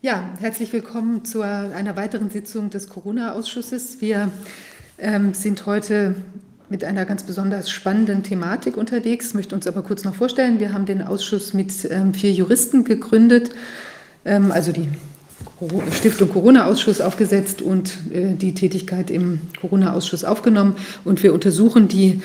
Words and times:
Ja, 0.00 0.30
herzlich 0.38 0.72
willkommen 0.72 1.24
zu 1.24 1.42
einer 1.42 1.96
weiteren 1.96 2.30
Sitzung 2.30 2.70
des 2.70 2.88
Corona-Ausschusses. 2.88 4.00
Wir 4.00 4.30
ähm, 4.96 5.34
sind 5.34 5.66
heute 5.66 6.14
mit 6.68 6.84
einer 6.84 7.04
ganz 7.04 7.24
besonders 7.24 7.68
spannenden 7.68 8.22
Thematik 8.22 8.76
unterwegs, 8.76 9.34
möchte 9.34 9.56
uns 9.56 9.66
aber 9.66 9.82
kurz 9.82 10.04
noch 10.04 10.14
vorstellen. 10.14 10.60
Wir 10.60 10.72
haben 10.72 10.86
den 10.86 11.02
Ausschuss 11.02 11.52
mit 11.52 11.72
ähm, 11.90 12.14
vier 12.14 12.30
Juristen 12.30 12.84
gegründet, 12.84 13.50
ähm, 14.24 14.52
also 14.52 14.70
die 14.70 14.88
Stiftung 15.90 16.28
Corona-Ausschuss 16.28 17.00
aufgesetzt 17.00 17.60
und 17.60 17.98
äh, 18.12 18.34
die 18.34 18.54
Tätigkeit 18.54 19.10
im 19.10 19.40
Corona-Ausschuss 19.60 20.22
aufgenommen. 20.22 20.76
Und 21.04 21.24
wir 21.24 21.34
untersuchen 21.34 21.88
die 21.88 22.22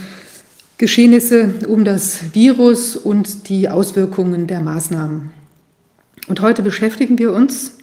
Geschehnisse 0.78 1.56
um 1.68 1.86
das 1.86 2.36
Virus 2.36 2.96
und 2.96 3.50
die 3.50 3.68
Auswirkungen 3.68 4.46
der 4.46 4.60
Maßnahmen. 4.60 5.43
Und 6.28 6.42
heute 6.42 6.62
beschäftigen 6.62 7.20
wir 7.20 7.34
uns, 7.34 7.74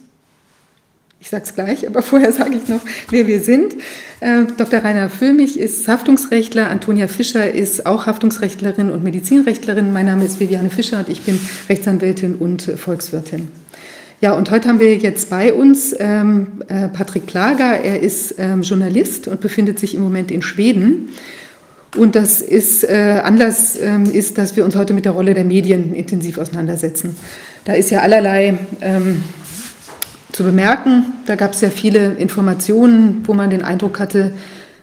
ich 1.20 1.28
sage 1.28 1.44
es 1.44 1.54
gleich, 1.54 1.86
aber 1.86 2.02
vorher 2.02 2.32
sage 2.32 2.56
ich 2.56 2.68
noch, 2.68 2.80
wer 3.10 3.26
wir 3.26 3.40
sind. 3.40 3.74
Äh, 4.20 4.44
Dr. 4.56 4.80
Rainer 4.80 5.10
Füllmich 5.10 5.58
ist 5.58 5.86
Haftungsrechtler, 5.88 6.70
Antonia 6.70 7.08
Fischer 7.08 7.52
ist 7.52 7.86
auch 7.86 8.06
Haftungsrechtlerin 8.06 8.90
und 8.90 9.04
Medizinrechtlerin. 9.04 9.92
Mein 9.92 10.06
Name 10.06 10.24
ist 10.24 10.40
Viviane 10.40 10.70
Fischer 10.70 10.98
und 10.98 11.08
ich 11.08 11.22
bin 11.22 11.38
Rechtsanwältin 11.68 12.36
und 12.36 12.62
Volkswirtin. 12.62 13.48
Ja, 14.22 14.32
und 14.32 14.50
heute 14.50 14.68
haben 14.68 14.80
wir 14.80 14.96
jetzt 14.98 15.30
bei 15.30 15.54
uns 15.54 15.94
ähm, 15.98 16.62
äh, 16.68 16.88
Patrick 16.88 17.26
Klager. 17.26 17.80
Er 17.80 18.00
ist 18.00 18.34
ähm, 18.36 18.60
Journalist 18.60 19.28
und 19.28 19.40
befindet 19.40 19.78
sich 19.78 19.94
im 19.94 20.02
Moment 20.02 20.30
in 20.30 20.42
Schweden. 20.42 21.08
Und 21.96 22.14
das 22.14 22.42
ist 22.42 22.84
äh, 22.84 23.20
Anlass 23.24 23.78
ähm, 23.80 24.04
ist, 24.04 24.36
dass 24.36 24.56
wir 24.56 24.64
uns 24.66 24.76
heute 24.76 24.92
mit 24.92 25.06
der 25.06 25.12
Rolle 25.12 25.32
der 25.32 25.44
Medien 25.44 25.94
intensiv 25.94 26.36
auseinandersetzen. 26.36 27.16
Da 27.70 27.76
ist 27.76 27.90
ja 27.90 28.00
allerlei 28.00 28.58
ähm, 28.80 29.22
zu 30.32 30.42
bemerken. 30.42 31.12
Da 31.26 31.36
gab 31.36 31.52
es 31.52 31.60
ja 31.60 31.70
viele 31.70 32.14
Informationen, 32.14 33.22
wo 33.28 33.32
man 33.32 33.48
den 33.48 33.62
Eindruck 33.62 34.00
hatte, 34.00 34.32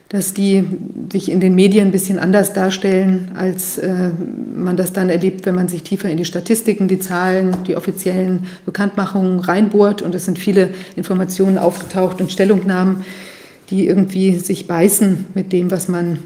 dass 0.07 0.33
die 0.33 0.63
sich 1.11 1.29
in 1.29 1.41
den 1.41 1.53
Medien 1.53 1.89
ein 1.89 1.91
bisschen 1.91 2.17
anders 2.17 2.53
darstellen, 2.53 3.33
als 3.35 3.77
äh, 3.77 4.11
man 4.55 4.77
das 4.77 4.93
dann 4.93 5.09
erlebt, 5.09 5.45
wenn 5.45 5.55
man 5.55 5.67
sich 5.67 5.83
tiefer 5.83 6.09
in 6.09 6.15
die 6.15 6.23
Statistiken, 6.23 6.87
die 6.87 6.99
Zahlen, 6.99 7.57
die 7.67 7.75
offiziellen 7.75 8.47
Bekanntmachungen 8.65 9.41
reinbohrt. 9.41 10.01
Und 10.01 10.15
es 10.15 10.23
sind 10.23 10.39
viele 10.39 10.69
Informationen 10.95 11.57
aufgetaucht 11.57 12.21
und 12.21 12.31
Stellungnahmen, 12.31 13.03
die 13.69 13.85
irgendwie 13.85 14.39
sich 14.39 14.65
beißen 14.65 15.25
mit 15.33 15.51
dem, 15.51 15.71
was 15.71 15.89
man 15.89 16.19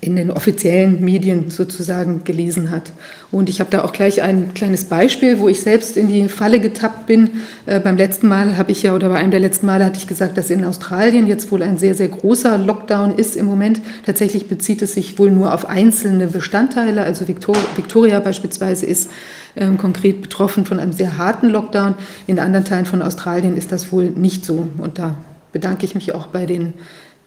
in 0.00 0.14
den 0.14 0.30
offiziellen 0.30 1.04
Medien 1.04 1.50
sozusagen 1.50 2.22
gelesen 2.22 2.70
hat. 2.70 2.92
Und 3.32 3.48
ich 3.48 3.58
habe 3.58 3.70
da 3.70 3.82
auch 3.82 3.92
gleich 3.92 4.22
ein 4.22 4.54
kleines 4.54 4.84
Beispiel, 4.84 5.40
wo 5.40 5.48
ich 5.48 5.60
selbst 5.60 5.96
in 5.96 6.06
die 6.06 6.28
Falle 6.28 6.60
getappt 6.60 7.06
bin. 7.06 7.42
Äh, 7.66 7.80
beim 7.80 7.96
letzten 7.96 8.28
Mal 8.28 8.56
habe 8.56 8.70
ich 8.70 8.84
ja, 8.84 8.94
oder 8.94 9.08
bei 9.08 9.16
einem 9.16 9.32
der 9.32 9.40
letzten 9.40 9.66
Male 9.66 9.84
hatte 9.84 9.98
ich 9.98 10.06
gesagt, 10.06 10.38
dass 10.38 10.50
in 10.50 10.64
Australien 10.64 11.26
jetzt 11.26 11.50
wohl 11.50 11.64
ein 11.64 11.78
sehr, 11.78 11.96
sehr 11.96 12.08
großer 12.08 12.58
Lockdown 12.58 13.16
ist 13.16 13.34
im 13.34 13.46
Moment. 13.46 13.80
Tatsächlich 14.06 14.46
bezieht 14.46 14.82
es 14.82 14.94
sich 14.94 15.18
wohl 15.18 15.32
nur 15.32 15.52
auf 15.52 15.68
einzelne 15.68 16.28
Bestandteile. 16.28 17.02
Also 17.02 17.26
Victoria, 17.26 17.62
Victoria 17.74 18.20
beispielsweise 18.20 18.86
ist 18.86 19.10
ähm, 19.56 19.78
konkret 19.78 20.22
betroffen 20.22 20.64
von 20.64 20.78
einem 20.78 20.92
sehr 20.92 21.18
harten 21.18 21.48
Lockdown. 21.48 21.96
In 22.28 22.38
anderen 22.38 22.64
Teilen 22.64 22.86
von 22.86 23.02
Australien 23.02 23.56
ist 23.56 23.72
das 23.72 23.90
wohl 23.90 24.10
nicht 24.10 24.44
so. 24.44 24.68
Und 24.78 25.00
da 25.00 25.16
bedanke 25.52 25.84
ich 25.84 25.96
mich 25.96 26.14
auch 26.14 26.28
bei 26.28 26.46
den 26.46 26.74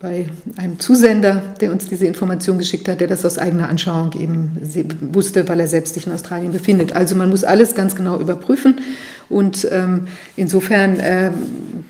bei 0.01 0.25
einem 0.57 0.79
Zusender, 0.79 1.43
der 1.61 1.71
uns 1.71 1.85
diese 1.87 2.07
Information 2.07 2.57
geschickt 2.57 2.87
hat, 2.87 3.01
der 3.01 3.07
das 3.07 3.23
aus 3.23 3.37
eigener 3.37 3.69
Anschauung 3.69 4.11
eben 4.19 4.57
wusste, 5.13 5.47
weil 5.47 5.59
er 5.59 5.67
selbst 5.67 5.93
sich 5.93 6.07
in 6.07 6.13
Australien 6.13 6.51
befindet. 6.51 6.93
Also 6.93 7.15
man 7.15 7.29
muss 7.29 7.43
alles 7.43 7.75
ganz 7.75 7.95
genau 7.95 8.19
überprüfen. 8.19 8.81
Und 9.29 9.67
ähm, 9.71 10.07
insofern, 10.35 10.99
äh, 10.99 11.29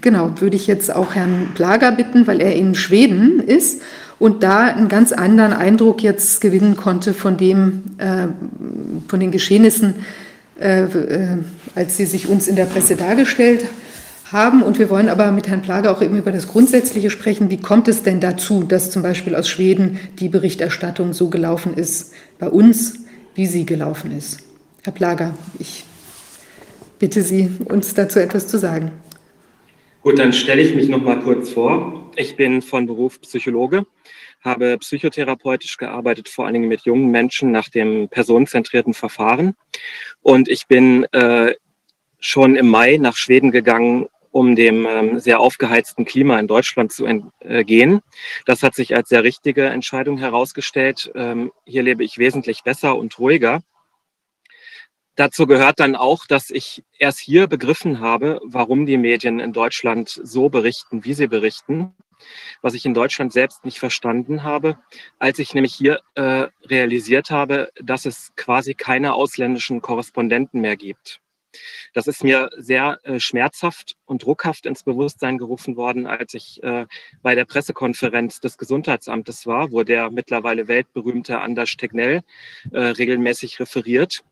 genau, 0.02 0.34
würde 0.42 0.58
ich 0.58 0.68
jetzt 0.68 0.94
auch 0.94 1.16
Herrn 1.16 1.52
Plager 1.56 1.94
bitten, 1.94 2.28
weil 2.28 2.42
er 2.42 2.54
in 2.54 2.76
Schweden 2.76 3.40
ist 3.40 3.82
und 4.20 4.44
da 4.44 4.66
einen 4.66 4.90
ganz 4.90 5.14
anderen 5.14 5.54
Eindruck 5.54 6.04
jetzt 6.04 6.42
gewinnen 6.42 6.76
konnte 6.76 7.14
von 7.14 7.38
dem, 7.38 7.84
äh, 7.98 8.28
von 9.08 9.22
den 9.22 9.32
Geschehnissen, 9.32 9.96
äh, 10.60 10.84
äh 10.84 11.38
als 11.76 11.96
sie 11.96 12.06
sich 12.06 12.28
uns 12.28 12.50
in 12.50 12.58
der 12.58 12.66
Presse 12.66 12.98
dargestellt 12.98 13.62
haben 13.64 13.91
haben. 14.32 14.64
Und 14.64 14.80
wir 14.80 14.90
wollen 14.90 15.10
aber 15.10 15.32
mit 15.32 15.48
Herrn 15.48 15.62
Plage 15.62 15.92
auch 15.92 16.02
eben 16.02 16.18
über 16.18 16.32
das 16.32 16.48
Grundsätzliche 16.48 17.10
sprechen. 17.10 17.50
Wie 17.50 17.58
kommt 17.58 17.88
es 17.88 18.04
denn 18.04 18.20
dazu, 18.20 18.64
dass 18.64 18.92
zum 18.92 19.02
Beispiel 19.02 19.36
aus 19.36 19.50
Schweden 19.50 20.00
die 20.20 20.30
Berichterstattung 20.30 21.14
so 21.14 21.30
gelaufen 21.30 21.74
ist 21.74 22.14
bei 22.40 22.50
uns, 22.50 23.00
wie 23.36 23.46
sie 23.46 23.66
gelaufen 23.66 24.12
ist? 24.12 24.40
Herr 24.84 24.94
Plager, 24.94 25.34
ich 25.60 25.86
bitte 27.02 27.24
Sie, 27.24 27.50
uns 27.66 27.94
dazu 27.96 28.20
etwas 28.20 28.48
zu 28.48 28.60
sagen. 28.60 28.92
Gut, 30.02 30.20
dann 30.20 30.34
stelle 30.34 30.62
ich 30.62 30.76
mich 30.76 30.88
noch 30.88 31.02
mal 31.02 31.20
kurz 31.20 31.50
vor. 31.50 32.12
Ich 32.16 32.36
bin 32.36 32.62
von 32.62 32.86
Beruf 32.86 33.20
Psychologe, 33.22 33.86
habe 34.44 34.78
psychotherapeutisch 34.78 35.78
gearbeitet, 35.78 36.30
vor 36.30 36.46
allen 36.46 36.54
Dingen 36.54 36.68
mit 36.68 36.82
jungen 36.82 37.10
Menschen 37.10 37.52
nach 37.52 37.70
dem 37.70 38.08
personenzentrierten 38.10 38.94
Verfahren. 38.94 39.56
Und 40.22 40.48
ich 40.48 40.68
bin 40.68 41.06
äh, 41.12 41.54
schon 42.20 42.56
im 42.56 42.70
Mai 42.70 42.98
nach 42.98 43.16
Schweden 43.16 43.52
gegangen, 43.52 44.08
um 44.32 44.56
dem 44.56 44.86
ähm, 44.86 45.20
sehr 45.20 45.40
aufgeheizten 45.40 46.06
Klima 46.06 46.40
in 46.40 46.48
Deutschland 46.48 46.92
zu 46.92 47.06
entgehen. 47.06 48.02
Das 48.46 48.64
hat 48.64 48.76
sich 48.76 48.96
als 48.96 49.10
sehr 49.10 49.24
richtige 49.24 49.66
Entscheidung 49.66 50.18
herausgestellt. 50.18 51.12
Ähm, 51.16 51.52
hier 51.66 51.84
lebe 51.84 52.04
ich 52.04 52.18
wesentlich 52.18 52.64
besser 52.64 52.98
und 52.98 53.20
ruhiger. 53.20 53.62
Dazu 55.16 55.46
gehört 55.46 55.80
dann 55.80 55.96
auch, 55.96 56.26
dass 56.26 56.50
ich 56.50 56.84
erst 56.98 57.20
hier 57.20 57.48
begriffen 57.48 58.00
habe, 58.00 58.40
warum 58.44 58.86
die 58.86 58.98
Medien 58.98 59.40
in 59.40 59.54
Deutschland 59.54 60.10
so 60.10 60.50
berichten, 60.50 61.04
wie 61.04 61.14
sie 61.14 61.28
berichten, 61.28 61.94
was 62.62 62.74
ich 62.74 62.86
in 62.86 62.94
Deutschland 62.94 63.34
selbst 63.34 63.66
nicht 63.66 63.78
verstanden 63.78 64.44
habe, 64.44 64.80
als 65.20 65.38
ich 65.40 65.54
nämlich 65.54 65.76
hier 65.76 66.02
äh, 66.16 66.48
realisiert 66.64 67.30
habe, 67.30 67.70
dass 67.80 68.06
es 68.06 68.32
quasi 68.36 68.74
keine 68.74 69.14
ausländischen 69.14 69.82
Korrespondenten 69.82 70.62
mehr 70.62 70.78
gibt. 70.78 71.21
Das 71.94 72.08
ist 72.08 72.24
mir 72.24 72.50
sehr 72.58 73.00
äh, 73.04 73.20
schmerzhaft 73.20 73.98
und 74.06 74.24
druckhaft 74.24 74.66
ins 74.66 74.84
Bewusstsein 74.84 75.38
gerufen 75.38 75.76
worden, 75.76 76.08
als 76.08 76.34
ich 76.34 76.64
äh, 76.64 76.86
bei 77.22 77.36
der 77.36 77.46
Pressekonferenz 77.46 78.40
des 78.40 78.58
Gesundheitsamtes 78.58 79.46
war, 79.46 79.72
wo 79.72 79.84
der 79.84 80.10
mittlerweile 80.10 80.68
weltberühmte 80.68 81.40
Anders 81.40 81.76
Tegnell 81.76 82.22
äh, 82.72 82.80
regelmäßig 82.80 83.60
referiert 83.60 84.24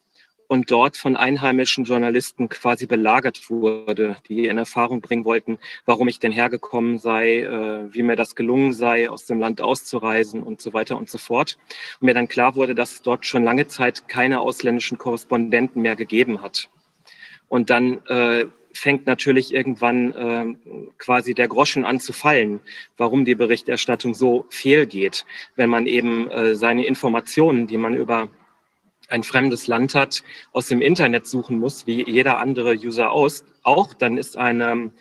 und 0.50 0.72
dort 0.72 0.98
von 0.98 1.16
einheimischen 1.16 1.84
Journalisten 1.84 2.50
quasi 2.50 2.88
belagert 2.88 3.50
wurde, 3.50 4.18
die 4.28 4.48
in 4.48 4.58
Erfahrung 4.58 5.00
bringen 5.00 5.24
wollten, 5.24 5.59
warum 5.86 6.08
ich 6.08 6.19
denn 6.19 6.31
hergekommen 6.31 6.98
sei, 6.98 7.42
äh, 7.42 7.94
wie 7.94 8.03
mir 8.03 8.16
das 8.16 8.36
gelungen 8.36 8.74
sei, 8.74 9.09
aus 9.09 9.25
dem 9.25 9.40
Land 9.40 9.62
auszureisen 9.62 10.42
und 10.42 10.59
so 10.59 10.74
weiter 10.74 10.98
und 10.98 11.09
so 11.09 11.19
fort. 11.19 11.58
Und 12.00 12.08
mir 12.08 12.16
dann 12.16 12.28
klar 12.28 12.56
wurde, 12.56 12.74
dass 12.74 12.94
es 12.94 13.02
dort 13.03 13.25
schon 13.25 13.44
lange 13.44 13.68
Zeit 13.68 14.08
keine 14.08 14.40
ausländischen 14.40 14.98
Korrespondenten 14.98 15.81
mehr 15.81 15.96
gegeben 15.96 16.42
hat. 16.42 16.69
Und 17.50 17.70
dann 17.70 18.06
äh, 18.08 18.46
fängt 18.74 19.06
natürlich 19.08 19.54
irgendwann 19.54 20.14
äh, 20.14 20.86
quasi 20.98 21.34
der 21.34 21.48
Groschen 21.48 21.86
an 21.86 22.00
zu 22.00 22.14
fallen, 22.14 22.62
warum 22.98 23.26
die 23.26 23.36
Berichterstattung 23.36 24.14
so 24.14 24.46
fehlgeht, 24.50 25.26
wenn 25.56 25.70
man 25.70 25.86
eben 25.88 26.30
äh, 26.32 26.56
seine 26.56 26.86
Informationen, 26.86 27.68
die 27.68 27.78
man 27.78 27.96
über 27.96 28.30
ein 29.10 29.24
fremdes 29.24 29.68
Land 29.68 29.96
hat, 29.96 30.24
aus 30.54 30.68
dem 30.68 30.82
Internet 30.82 31.28
suchen 31.28 31.60
muss, 31.60 31.88
wie 31.88 32.10
jeder 32.10 32.38
andere 32.38 32.76
User 32.76 33.12
aus, 33.12 33.44
auch, 33.64 33.94
dann 33.94 34.18
ist 34.18 34.38
eine 34.38 34.92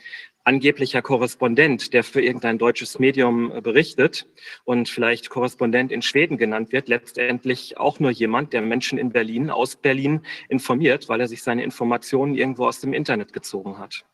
angeblicher 0.49 1.03
Korrespondent, 1.03 1.93
der 1.93 2.03
für 2.03 2.23
irgendein 2.23 2.57
deutsches 2.57 2.99
Medium 2.99 3.53
äh, 3.53 3.61
berichtet 3.61 4.27
und 4.65 4.89
vielleicht 4.89 5.29
Korrespondent 5.29 5.93
in 5.93 6.01
Schweden 6.01 6.39
genannt 6.39 6.73
wird, 6.73 6.89
letztendlich 6.89 7.77
auch 7.77 8.01
nur 8.01 8.11
jemand, 8.11 8.55
der 8.55 8.63
Menschen 8.63 8.99
in 8.99 9.11
Berlin, 9.11 9.51
aus 9.51 9.77
Berlin 9.77 10.23
informiert, 10.49 11.11
weil 11.11 11.21
er 11.21 11.29
sich 11.29 11.43
seine 11.43 11.63
Informationen 11.63 12.35
irgendwo 12.35 12.65
aus 12.65 12.81
dem 12.81 12.95
Internet 12.95 13.35
gezogen 13.35 13.79
hat. 13.79 14.07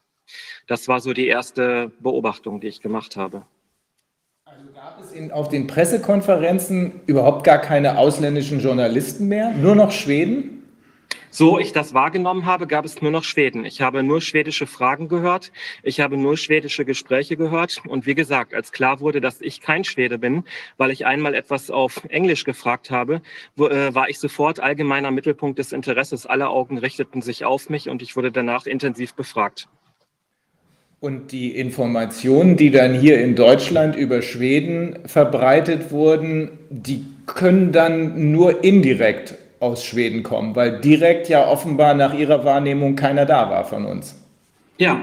Das 0.67 0.89
war 0.89 0.99
so 0.99 1.13
die 1.13 1.29
erste 1.29 1.93
Beobachtung, 2.01 2.61
die 2.61 2.67
ich 2.67 2.81
gemacht 2.81 3.17
habe. 3.17 3.47
Also 4.45 4.73
gab 4.75 5.01
es 5.01 5.13
in, 5.13 5.31
auf 5.31 5.49
den 5.49 5.69
Pressekonferenzen 5.69 7.03
überhaupt 7.07 7.45
gar 7.45 7.59
keine 7.59 7.97
ausländischen 7.97 8.59
Journalisten 8.59 9.29
mehr, 9.29 9.53
nur 9.53 9.77
noch 9.77 9.93
Schweden? 9.93 10.64
So 11.37 11.59
ich 11.59 11.73
das 11.73 11.95
wahrgenommen 11.95 12.47
habe, 12.47 12.69
gab 12.69 12.85
es 12.85 13.03
nur 13.03 13.11
noch 13.11 13.25
Schweden. 13.25 13.65
Ich 13.65 13.81
habe 13.81 14.05
nur 14.05 14.21
schwedische 14.21 14.69
Fragen 14.69 15.09
gehört. 15.09 15.51
Ich 15.83 15.99
habe 15.99 16.17
nur 16.17 16.37
schwedische 16.37 16.85
Gespräche 16.85 17.37
gehört. 17.37 17.83
Und 17.89 18.07
wie 18.07 18.15
gesagt, 18.15 18.55
als 18.55 18.71
klar 18.71 19.01
wurde, 19.01 19.21
dass 19.21 19.41
ich 19.41 19.61
kein 19.61 19.83
Schwede 19.83 20.17
bin, 20.17 20.45
weil 20.77 20.93
ich 20.93 21.07
einmal 21.07 21.35
etwas 21.35 21.73
auf 21.73 22.05
Englisch 22.09 22.45
gefragt 22.45 22.93
habe, 22.93 23.21
äh, 23.59 23.93
war 23.93 24.09
ich 24.09 24.21
sofort 24.21 24.61
allgemeiner 24.61 25.11
Mittelpunkt 25.11 25.59
des 25.59 25.73
Interesses. 25.73 26.25
Alle 26.25 26.51
Augen 26.51 26.79
richteten 26.79 27.21
sich 27.21 27.45
auf 27.45 27.69
mich 27.69 27.89
und 27.89 28.01
ich 28.01 28.15
wurde 28.15 28.31
danach 28.31 28.67
intensiv 28.67 29.15
befragt. 29.15 29.67
Und 31.01 31.33
die 31.33 31.51
Informationen, 31.59 32.57
die 32.57 32.71
dann 32.71 32.95
hier 32.95 33.21
in 33.21 33.35
Deutschland 33.35 33.97
über 33.97 34.23
Schweden 34.23 35.01
verbreitet 35.07 35.91
wurden, 35.91 36.61
die 36.71 37.05
können 37.27 37.73
dann 37.73 38.31
nur 38.31 38.63
indirekt 38.63 39.35
aus 39.65 39.85
Schweden 39.85 40.23
kommen, 40.23 40.55
weil 40.55 40.81
direkt 40.81 41.29
ja 41.29 41.47
offenbar 41.47 41.95
nach 41.95 42.15
ihrer 42.15 42.45
Wahrnehmung 42.45 42.97
keiner 42.97 43.27
da 43.27 43.51
war 43.51 43.65
von 43.65 43.85
uns. 43.85 44.17
Ja, 44.79 45.01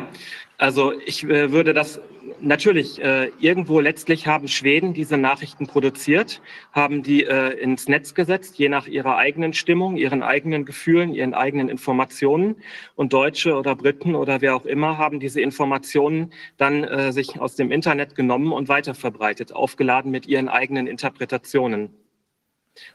also 0.57 0.93
ich 1.05 1.23
äh, 1.23 1.51
würde 1.51 1.73
das 1.73 1.99
natürlich 2.39 3.01
äh, 3.01 3.31
irgendwo 3.39 3.79
letztlich 3.79 4.27
haben 4.27 4.47
Schweden 4.47 4.93
diese 4.93 5.17
Nachrichten 5.17 5.67
produziert, 5.67 6.41
haben 6.71 7.03
die 7.03 7.23
äh, 7.23 7.57
ins 7.59 7.87
Netz 7.87 8.13
gesetzt, 8.13 8.57
je 8.57 8.69
nach 8.69 8.87
ihrer 8.87 9.17
eigenen 9.17 9.53
Stimmung, 9.53 9.97
ihren 9.97 10.23
eigenen 10.23 10.65
Gefühlen, 10.65 11.13
ihren 11.13 11.33
eigenen 11.33 11.69
Informationen. 11.69 12.57
Und 12.95 13.13
Deutsche 13.13 13.55
oder 13.55 13.75
Briten 13.75 14.15
oder 14.15 14.41
wer 14.41 14.55
auch 14.55 14.65
immer 14.65 14.97
haben 14.97 15.19
diese 15.19 15.41
Informationen 15.41 16.31
dann 16.57 16.83
äh, 16.83 17.11
sich 17.11 17.39
aus 17.39 17.55
dem 17.55 17.71
Internet 17.71 18.15
genommen 18.15 18.51
und 18.51 18.69
weiterverbreitet, 18.69 19.53
aufgeladen 19.53 20.11
mit 20.11 20.27
ihren 20.27 20.49
eigenen 20.49 20.87
Interpretationen. 20.87 21.89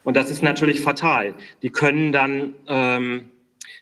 Und 0.05 0.17
das 0.17 0.31
ist 0.31 0.43
natürlich 0.43 0.81
fatal. 0.81 1.35
Die 1.63 1.71
können 1.71 2.13
dann 2.13 2.55
ähm, 2.69 3.31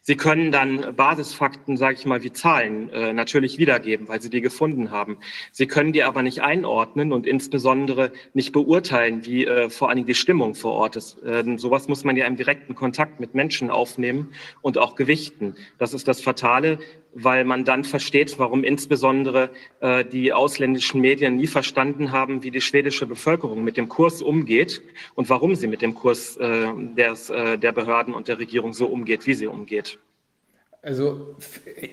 Sie 0.06 0.16
können 0.16 0.52
dann 0.52 0.94
Basisfakten, 0.94 1.78
sage 1.78 1.94
ich 1.94 2.04
mal, 2.04 2.22
wie 2.22 2.30
Zahlen 2.30 2.90
äh, 2.90 3.14
natürlich 3.14 3.56
wiedergeben, 3.56 4.06
weil 4.06 4.20
Sie 4.20 4.28
die 4.28 4.42
gefunden 4.42 4.90
haben. 4.90 5.16
Sie 5.50 5.66
können 5.66 5.94
die 5.94 6.02
aber 6.02 6.22
nicht 6.22 6.42
einordnen 6.42 7.10
und 7.10 7.26
insbesondere 7.26 8.12
nicht 8.34 8.52
beurteilen, 8.52 9.24
wie 9.24 9.46
äh, 9.46 9.70
vor 9.70 9.88
allen 9.88 9.96
Dingen 9.96 10.06
die 10.06 10.14
Stimmung 10.14 10.54
vor 10.54 10.72
Ort 10.72 10.96
ist. 10.96 11.22
Äh, 11.22 11.56
sowas 11.56 11.88
muss 11.88 12.04
man 12.04 12.16
ja 12.16 12.26
im 12.26 12.36
direkten 12.36 12.74
Kontakt 12.74 13.18
mit 13.18 13.34
Menschen 13.34 13.70
aufnehmen 13.70 14.34
und 14.60 14.76
auch 14.76 14.94
gewichten. 14.94 15.56
Das 15.78 15.94
ist 15.94 16.06
das 16.06 16.20
Fatale 16.20 16.80
weil 17.14 17.44
man 17.44 17.64
dann 17.64 17.84
versteht, 17.84 18.38
warum 18.38 18.64
insbesondere 18.64 19.50
äh, 19.80 20.04
die 20.04 20.32
ausländischen 20.32 21.00
Medien 21.00 21.36
nie 21.36 21.46
verstanden 21.46 22.12
haben, 22.12 22.42
wie 22.42 22.50
die 22.50 22.60
schwedische 22.60 23.06
Bevölkerung 23.06 23.64
mit 23.64 23.76
dem 23.76 23.88
Kurs 23.88 24.22
umgeht 24.22 24.82
und 25.14 25.28
warum 25.30 25.54
sie 25.54 25.66
mit 25.66 25.82
dem 25.82 25.94
Kurs 25.94 26.36
äh, 26.36 26.66
des, 26.96 27.30
äh, 27.30 27.58
der 27.58 27.72
Behörden 27.72 28.14
und 28.14 28.28
der 28.28 28.38
Regierung 28.38 28.74
so 28.74 28.86
umgeht, 28.86 29.26
wie 29.26 29.34
sie 29.34 29.46
umgeht. 29.46 29.98
Also 30.84 31.34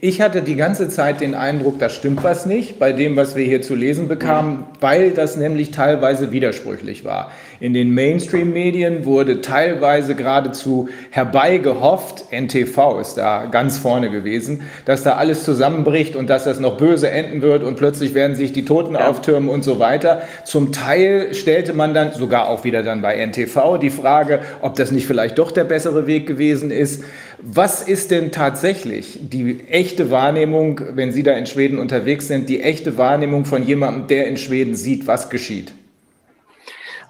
ich 0.01 0.19
hatte 0.19 0.41
die 0.41 0.57
ganze 0.57 0.89
Zeit 0.89 1.21
den 1.21 1.33
Eindruck, 1.33 1.79
da 1.79 1.89
stimmt 1.89 2.23
was 2.23 2.45
nicht 2.45 2.77
bei 2.77 2.91
dem, 2.91 3.15
was 3.15 3.38
wir 3.38 3.45
hier 3.45 3.62
zu 3.62 3.73
lesen 3.73 4.09
bekamen, 4.09 4.65
weil 4.81 5.12
das 5.12 5.38
nämlich 5.38 5.71
teilweise 5.71 6.33
widersprüchlich 6.33 7.06
war. 7.06 7.31
In 7.62 7.75
den 7.75 7.94
Mainstream-Medien 7.94 9.06
wurde 9.06 9.42
teilweise 9.42 10.16
geradezu 10.16 10.90
herbeigehofft, 11.12 12.25
NTV 12.31 13.00
ist 13.00 13.13
da 13.13 13.46
ganz 13.46 13.78
vorne 13.78 14.10
gewesen, 14.10 14.63
dass 14.86 15.04
da 15.04 15.18
alles 15.18 15.44
zusammenbricht 15.44 16.16
und 16.16 16.28
dass 16.28 16.46
das 16.46 16.60
noch 16.60 16.78
böse 16.78 17.12
enden 17.12 17.44
wird 17.44 17.62
und 17.62 17.78
plötzlich 17.78 18.16
werden 18.16 18.36
sich 18.36 18.52
die 18.52 18.66
Toten 18.66 18.96
ja. 18.96 19.08
auftürmen 19.08 19.48
und 19.48 19.63
so 19.63 19.78
weiter. 19.78 20.24
Zum 20.44 20.72
Teil 20.72 21.36
stellte 21.36 21.74
man 21.74 21.94
dann, 21.94 22.13
sogar 22.13 22.50
auch 22.50 22.63
wieder 22.63 22.81
dann 22.81 23.04
bei 23.04 23.24
NTV, 23.24 23.78
die 23.80 23.92
Frage, 23.92 24.40
ob 24.62 24.74
das 24.74 24.90
nicht 24.90 25.06
vielleicht 25.06 25.38
doch 25.38 25.52
der 25.52 25.66
bessere 25.66 26.07
Weg 26.07 26.25
gewesen 26.25 26.72
ist. 26.72 27.04
Was 27.38 27.84
ist 27.84 28.10
denn 28.10 28.31
tatsächlich 28.31 29.19
die 29.22 29.60
echte 29.69 30.10
Wahrnehmung, 30.10 30.81
wenn 30.96 31.12
Sie 31.12 31.22
da 31.22 31.34
in 31.34 31.46
Schweden 31.46 31.78
unterwegs 31.78 32.28
sind, 32.28 32.50
die 32.50 32.64
echte 32.64 32.98
Wahrnehmung 32.98 33.46
von 33.46 33.62
jemandem, 33.62 34.07
der 34.07 34.25
in 34.25 34.38
Schweden 34.38 34.74
sieht, 34.74 35.06
was 35.06 35.30
geschieht? 35.30 35.74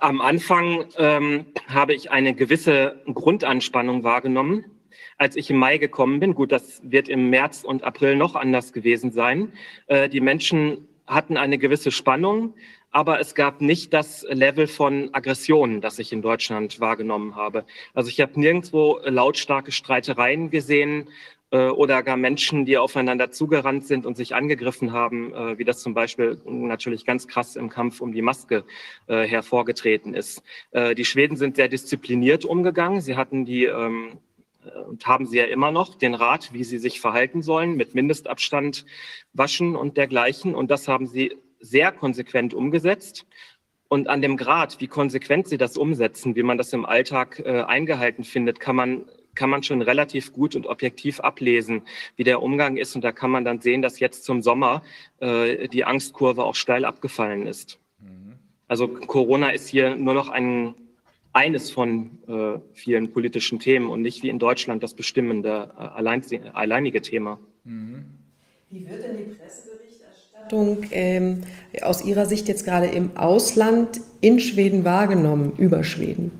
Am 0.02 0.20
Anfang 0.20 0.86
ähm, 0.98 1.46
habe 1.68 1.94
ich 1.94 2.10
eine 2.10 2.34
gewisse 2.34 3.04
Grundanspannung 3.06 4.04
wahrgenommen, 4.04 4.66
als 5.20 5.36
ich 5.36 5.52
im 5.52 5.58
Mai 5.58 5.78
gekommen 5.78 6.20
bin. 6.20 6.34
Gut, 6.34 6.52
das 6.52 6.82
wird 6.84 7.08
im 7.08 7.30
März 7.30 7.64
und 7.64 7.84
April 7.84 8.16
noch 8.16 8.34
anders 8.34 8.74
gewesen 8.74 9.12
sein. 9.12 9.54
Äh, 9.86 10.10
die 10.10 10.20
Menschen 10.20 10.88
hatten 11.06 11.38
eine 11.38 11.60
gewisse 11.60 11.92
Spannung, 11.92 12.56
aber 12.90 13.20
es 13.20 13.36
gab 13.36 13.62
nicht 13.62 13.94
das 13.94 14.26
Level 14.28 14.66
von 14.66 15.14
Aggressionen, 15.14 15.82
das 15.82 16.00
ich 16.00 16.12
in 16.12 16.24
Deutschland 16.24 16.80
wahrgenommen 16.80 17.36
habe. 17.36 17.64
Also 17.94 18.10
ich 18.10 18.20
habe 18.22 18.40
nirgendwo 18.40 19.00
lautstarke 19.04 19.72
Streitereien 19.72 20.50
gesehen 20.50 21.10
oder 21.58 22.02
gar 22.02 22.16
Menschen, 22.16 22.66
die 22.66 22.78
aufeinander 22.78 23.32
zugerannt 23.32 23.86
sind 23.86 24.06
und 24.06 24.16
sich 24.16 24.34
angegriffen 24.36 24.94
haben, 24.94 25.34
äh, 25.34 25.58
wie 25.58 25.66
das 25.66 25.82
zum 25.82 25.94
Beispiel 25.94 26.38
natürlich 26.46 27.06
ganz 27.06 27.28
krass 27.28 27.56
im 27.58 27.70
Kampf 27.70 28.00
um 28.00 28.14
die 28.14 28.22
Maske 28.22 28.64
äh, 29.08 29.24
hervorgetreten 29.28 30.14
ist. 30.14 30.44
Äh, 30.72 30.96
die 30.96 31.06
Schweden 31.06 31.36
sind 31.36 31.58
sehr 31.58 31.68
diszipliniert 31.68 32.46
umgegangen. 32.46 33.02
Sie 33.02 33.18
hatten 33.18 33.44
die 33.44 33.66
ähm, 33.66 34.20
und 34.88 35.06
haben 35.08 35.26
sie 35.26 35.38
ja 35.38 35.46
immer 35.46 35.72
noch 35.72 35.96
den 35.96 36.14
Rat, 36.14 36.54
wie 36.54 36.64
sie 36.64 36.78
sich 36.78 37.02
verhalten 37.02 37.42
sollen, 37.42 37.76
mit 37.76 37.96
Mindestabstand 37.96 38.86
waschen 39.34 39.76
und 39.76 39.98
dergleichen. 39.98 40.56
Und 40.56 40.72
das 40.72 40.88
haben 40.88 41.08
sie 41.08 41.36
sehr 41.60 41.92
konsequent 41.92 42.54
umgesetzt. 42.54 43.26
Und 43.88 44.08
an 44.08 44.22
dem 44.22 44.38
Grad, 44.38 44.80
wie 44.80 44.88
konsequent 44.88 45.48
sie 45.48 45.58
das 45.58 45.78
umsetzen, 45.78 46.36
wie 46.36 46.44
man 46.44 46.58
das 46.58 46.72
im 46.74 46.86
Alltag 46.86 47.40
äh, 47.40 47.64
eingehalten 47.64 48.24
findet, 48.24 48.60
kann 48.60 48.76
man, 48.76 49.06
kann 49.36 49.50
man 49.50 49.64
schon 49.64 49.82
relativ 49.82 50.34
gut 50.34 50.56
und 50.56 50.68
objektiv 50.68 51.20
ablesen, 51.20 51.84
wie 52.16 52.24
der 52.24 52.42
Umgang 52.42 52.78
ist. 52.78 52.96
Und 52.96 53.04
da 53.04 53.12
kann 53.12 53.32
man 53.32 53.46
dann 53.46 53.62
sehen, 53.62 53.82
dass 53.82 54.00
jetzt 54.00 54.24
zum 54.24 54.42
Sommer 54.42 54.84
äh, 55.20 55.68
die 55.68 55.86
Angstkurve 55.86 56.44
auch 56.44 56.56
steil 56.56 56.86
abgefallen 56.86 57.48
ist. 57.48 57.80
Mhm. 58.00 58.34
Also 58.68 58.88
Corona 58.88 59.50
ist 59.50 59.68
hier 59.68 59.96
nur 59.96 60.14
noch 60.14 60.30
ein, 60.30 60.76
eines 61.34 61.72
von 61.72 62.20
äh, 62.28 62.60
vielen 62.74 63.12
politischen 63.12 63.60
Themen 63.60 63.90
und 63.90 64.02
nicht 64.02 64.24
wie 64.24 64.30
in 64.30 64.40
Deutschland 64.40 64.84
das 64.84 64.94
bestimmende, 64.94 65.72
äh, 65.78 65.82
allein, 65.82 66.24
alleinige 66.54 67.02
Thema. 67.02 67.40
Mhm. 67.64 68.06
Wie 68.70 68.90
wird 68.90 69.04
denn 69.04 69.18
die 69.18 69.34
Presse 69.36 69.70
Berichterstattung 69.78 70.86
ähm, 70.92 71.42
aus 71.82 72.04
Ihrer 72.04 72.26
Sicht 72.26 72.48
jetzt 72.48 72.66
gerade 72.66 72.88
im 72.88 73.16
Ausland 73.18 74.02
in 74.22 74.40
Schweden 74.40 74.84
wahrgenommen, 74.84 75.54
über 75.58 75.84
Schweden? 75.84 76.32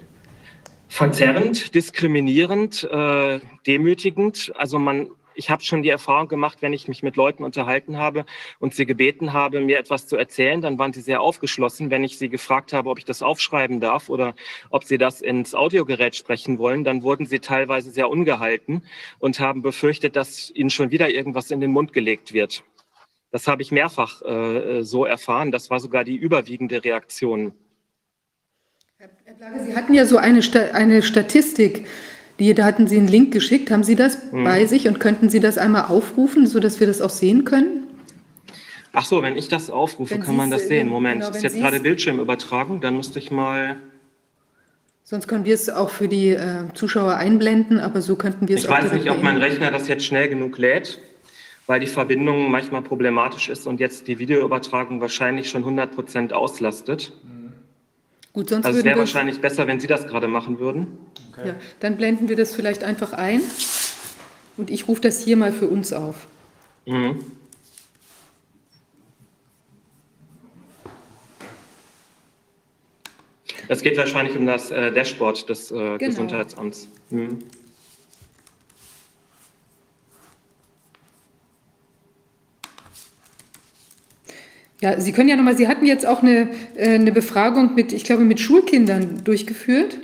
Verzerrend, 0.92 1.74
diskriminierend, 1.74 2.84
äh, 2.84 3.40
demütigend. 3.66 4.52
Also 4.58 4.78
man, 4.78 5.10
ich 5.36 5.50
habe 5.50 5.64
schon 5.64 5.84
die 5.84 5.90
Erfahrung 5.90 6.28
gemacht, 6.28 6.58
wenn 6.60 6.74
ich 6.74 6.90
mich 6.90 7.02
mit 7.02 7.16
Leuten 7.16 7.46
unterhalten 7.46 7.98
habe 7.98 8.26
und 8.60 8.76
sie 8.76 8.86
gebeten 8.86 9.32
habe, 9.32 9.62
mir 9.62 9.80
etwas 9.80 10.06
zu 10.06 10.18
erzählen, 10.18 10.60
dann 10.60 10.78
waren 10.78 10.92
sie 10.92 11.00
sehr 11.00 11.22
aufgeschlossen. 11.22 11.92
Wenn 11.92 12.04
ich 12.04 12.18
sie 12.18 12.28
gefragt 12.28 12.74
habe, 12.74 12.90
ob 12.90 12.98
ich 12.98 13.06
das 13.06 13.24
aufschreiben 13.24 13.80
darf 13.80 14.10
oder 14.10 14.36
ob 14.70 14.84
sie 14.84 14.98
das 14.98 15.22
ins 15.22 15.56
Audiogerät 15.56 16.14
sprechen 16.14 16.60
wollen, 16.60 16.84
dann 16.84 17.04
wurden 17.04 17.26
sie 17.26 17.40
teilweise 17.40 17.90
sehr 17.90 18.10
ungehalten 18.10 18.84
und 19.18 19.40
haben 19.40 19.62
befürchtet, 19.62 20.18
dass 20.18 20.52
ihnen 20.54 20.70
schon 20.70 20.92
wieder 20.92 21.10
irgendwas 21.10 21.52
in 21.52 21.62
den 21.62 21.72
Mund 21.72 21.94
gelegt 21.94 22.34
wird. 22.34 22.66
Das 23.32 23.48
habe 23.48 23.62
ich 23.62 23.72
mehrfach 23.72 24.22
äh, 24.24 24.84
so 24.84 25.06
erfahren. 25.06 25.54
Das 25.54 25.70
war 25.70 25.80
sogar 25.80 26.04
die 26.04 26.18
überwiegende 26.18 26.84
Reaktion. 26.84 27.54
Herr 29.02 29.34
Plage, 29.34 29.66
Sie 29.66 29.76
hatten 29.76 29.94
ja 29.96 30.06
so 30.06 30.18
eine, 30.18 30.42
eine 30.74 31.02
Statistik, 31.02 31.88
die, 32.38 32.54
da 32.54 32.66
hatten 32.66 32.86
Sie 32.86 32.98
einen 32.98 33.08
Link 33.08 33.34
geschickt. 33.34 33.72
Haben 33.72 33.84
Sie 33.84 33.96
das 33.96 34.20
hm. 34.32 34.44
bei 34.44 34.68
sich 34.68 34.88
und 34.88 35.00
könnten 35.00 35.28
Sie 35.28 35.40
das 35.40 35.58
einmal 35.58 35.86
aufrufen, 35.86 36.46
sodass 36.46 36.80
wir 36.80 36.86
das 36.86 37.02
auch 37.02 37.10
sehen 37.10 37.44
können? 37.44 37.88
Ach 38.94 39.04
so, 39.04 39.24
wenn 39.24 39.38
ich 39.38 39.48
das 39.48 39.72
aufrufe, 39.72 40.14
wenn 40.14 40.22
kann 40.22 40.36
man 40.36 40.52
das 40.52 40.68
sehen. 40.68 40.88
Moment, 40.88 41.22
genau, 41.22 41.36
ist 41.36 41.42
jetzt 41.42 41.58
gerade 41.58 41.80
Bildschirmübertragung, 41.80 42.80
dann 42.80 42.96
müsste 42.96 43.18
ich 43.18 43.32
mal. 43.32 43.78
Sonst 45.04 45.28
können 45.28 45.46
wir 45.46 45.56
es 45.56 45.68
auch 45.72 45.90
für 45.90 46.08
die 46.08 46.30
äh, 46.30 46.66
Zuschauer 46.76 47.16
einblenden, 47.16 47.80
aber 47.80 48.02
so 48.02 48.16
könnten 48.16 48.48
wir 48.50 48.56
es 48.56 48.66
ich 48.66 48.70
auch. 48.70 48.78
Ich 48.78 48.84
weiß 48.84 48.94
nicht, 48.94 49.10
ob 49.10 49.24
mein 49.24 49.38
Rechner 49.38 49.72
das 49.72 49.88
jetzt 49.88 50.06
schnell 50.06 50.30
genug 50.30 50.60
lädt 50.60 51.00
weil 51.68 51.80
die 51.80 51.88
Verbindung 51.88 52.52
manchmal 52.52 52.82
problematisch 52.82 53.48
ist 53.48 53.66
und 53.66 53.80
jetzt 53.80 54.08
die 54.08 54.20
Videoübertragung 54.20 55.00
wahrscheinlich 55.00 55.50
schon 55.50 55.62
100 55.62 55.96
Prozent 55.96 56.34
auslastet. 56.34 57.14
Gut, 58.34 58.50
sonst 58.50 58.66
also 58.66 58.80
es 58.80 58.86
wäre 58.86 59.00
wahrscheinlich 59.00 59.42
besser, 59.42 59.68
wenn 59.68 59.80
Sie 59.80 59.88
das 59.88 60.08
gerade 60.08 60.28
machen 60.28 60.60
würden. 60.60 60.88
Okay. 61.32 61.50
Ja, 61.50 61.56
dann 61.82 61.98
blenden 61.98 62.30
wir 62.30 62.36
das 62.36 62.56
vielleicht 62.56 62.84
einfach 62.84 63.14
ein 63.14 63.42
und 64.58 64.70
ich 64.70 64.88
rufe 64.88 65.02
das 65.02 65.22
hier 65.22 65.36
mal 65.38 65.52
für 65.52 65.68
uns 65.68 65.92
auf. 65.92 66.28
Mhm. 66.86 67.20
Es 73.68 73.82
geht 73.82 73.98
wahrscheinlich 73.98 74.36
um 74.36 74.46
das 74.46 74.70
äh, 74.72 74.92
Dashboard 74.92 75.48
des 75.48 75.72
äh, 75.72 75.76
genau. 75.76 75.98
Gesundheitsamts. 75.98 76.90
Mhm. 77.10 77.40
Ja, 84.82 85.00
Sie 85.00 85.12
können 85.12 85.30
ja 85.30 85.36
nochmal, 85.36 85.56
Sie 85.56 85.68
hatten 85.68 85.86
jetzt 85.86 86.08
auch 86.08 86.24
eine, 86.24 86.50
äh, 86.76 86.96
eine 86.96 87.12
Befragung 87.12 87.76
mit, 87.76 87.94
ich 87.94 88.04
glaube, 88.04 88.24
mit 88.24 88.40
Schulkindern 88.40 89.24
durchgeführt. 89.24 90.00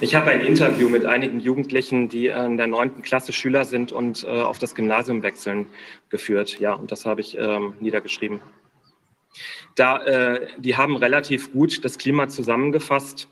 Ich 0.00 0.16
habe 0.16 0.30
ein 0.30 0.40
Interview 0.40 0.88
mit 0.88 1.06
einigen 1.06 1.38
Jugendlichen, 1.38 2.08
die 2.08 2.26
in 2.26 2.56
der 2.56 2.66
neunten 2.66 3.02
Klasse 3.02 3.32
Schüler 3.32 3.64
sind 3.64 3.92
und 3.92 4.24
äh, 4.24 4.26
auf 4.26 4.58
das 4.58 4.74
Gymnasium 4.74 5.22
wechseln, 5.22 5.66
geführt. 6.08 6.58
Ja, 6.58 6.72
und 6.72 6.90
das 6.90 7.06
habe 7.06 7.20
ich 7.20 7.38
ähm, 7.38 7.74
niedergeschrieben. 7.78 8.40
Da, 9.76 10.04
äh, 10.04 10.48
die 10.58 10.76
haben 10.76 10.96
relativ 10.96 11.52
gut 11.52 11.84
das 11.84 11.98
Klima 11.98 12.28
zusammengefasst 12.28 13.28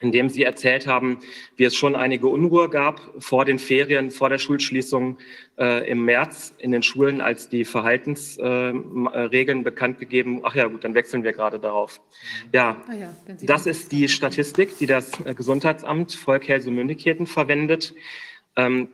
in 0.00 0.12
dem 0.12 0.28
Sie 0.28 0.42
erzählt 0.42 0.86
haben, 0.86 1.20
wie 1.56 1.64
es 1.64 1.74
schon 1.74 1.96
einige 1.96 2.28
Unruhe 2.28 2.68
gab 2.68 3.00
vor 3.18 3.44
den 3.44 3.58
Ferien, 3.58 4.10
vor 4.10 4.28
der 4.28 4.38
Schulschließung 4.38 5.18
äh, 5.58 5.90
im 5.90 6.04
März 6.04 6.54
in 6.58 6.72
den 6.72 6.82
Schulen, 6.82 7.20
als 7.20 7.48
die 7.48 7.64
Verhaltensregeln 7.64 9.60
äh, 9.60 9.62
bekannt 9.62 9.98
gegeben. 9.98 10.40
Ach 10.44 10.54
ja, 10.54 10.66
gut, 10.66 10.84
dann 10.84 10.94
wechseln 10.94 11.24
wir 11.24 11.32
gerade 11.32 11.58
darauf. 11.58 12.00
Ja, 12.52 12.82
ah 12.88 12.94
ja 12.94 13.16
das 13.42 13.66
ist 13.66 13.92
die 13.92 14.08
Statistik, 14.08 14.76
die 14.78 14.86
das 14.86 15.18
äh, 15.24 15.34
Gesundheitsamt 15.34 16.12
Volk 16.12 16.46
Helse 16.48 16.70
Mündigheten 16.70 17.26
verwendet. 17.26 17.94
Ähm, 18.56 18.88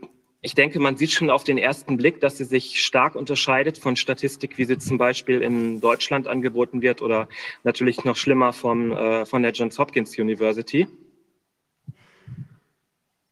ich 0.45 0.57
denke, 0.57 0.81
man 0.81 0.97
sieht 0.97 1.13
schon 1.13 1.31
auf 1.31 1.45
den 1.45 1.57
ersten 1.57 1.97
Blick, 1.97 2.21
dass 2.21 2.37
sie 2.37 2.45
sich 2.45 2.85
stark 2.85 3.15
unterscheidet 3.15 3.79
von 3.79 3.95
Statistik, 3.95 4.59
wie 4.59 4.65
sie 4.65 4.77
zum 4.77 4.99
Beispiel 4.99 5.41
in 5.41 5.81
Deutschland 5.81 6.27
angeboten 6.27 6.83
wird 6.83 7.01
oder 7.01 7.29
natürlich 7.63 8.05
noch 8.05 8.17
schlimmer 8.17 8.53
vom, 8.53 8.91
äh, 8.91 9.25
von 9.25 9.43
der 9.43 9.53
Johns 9.53 9.79
Hopkins 9.79 10.19
University. 10.19 10.89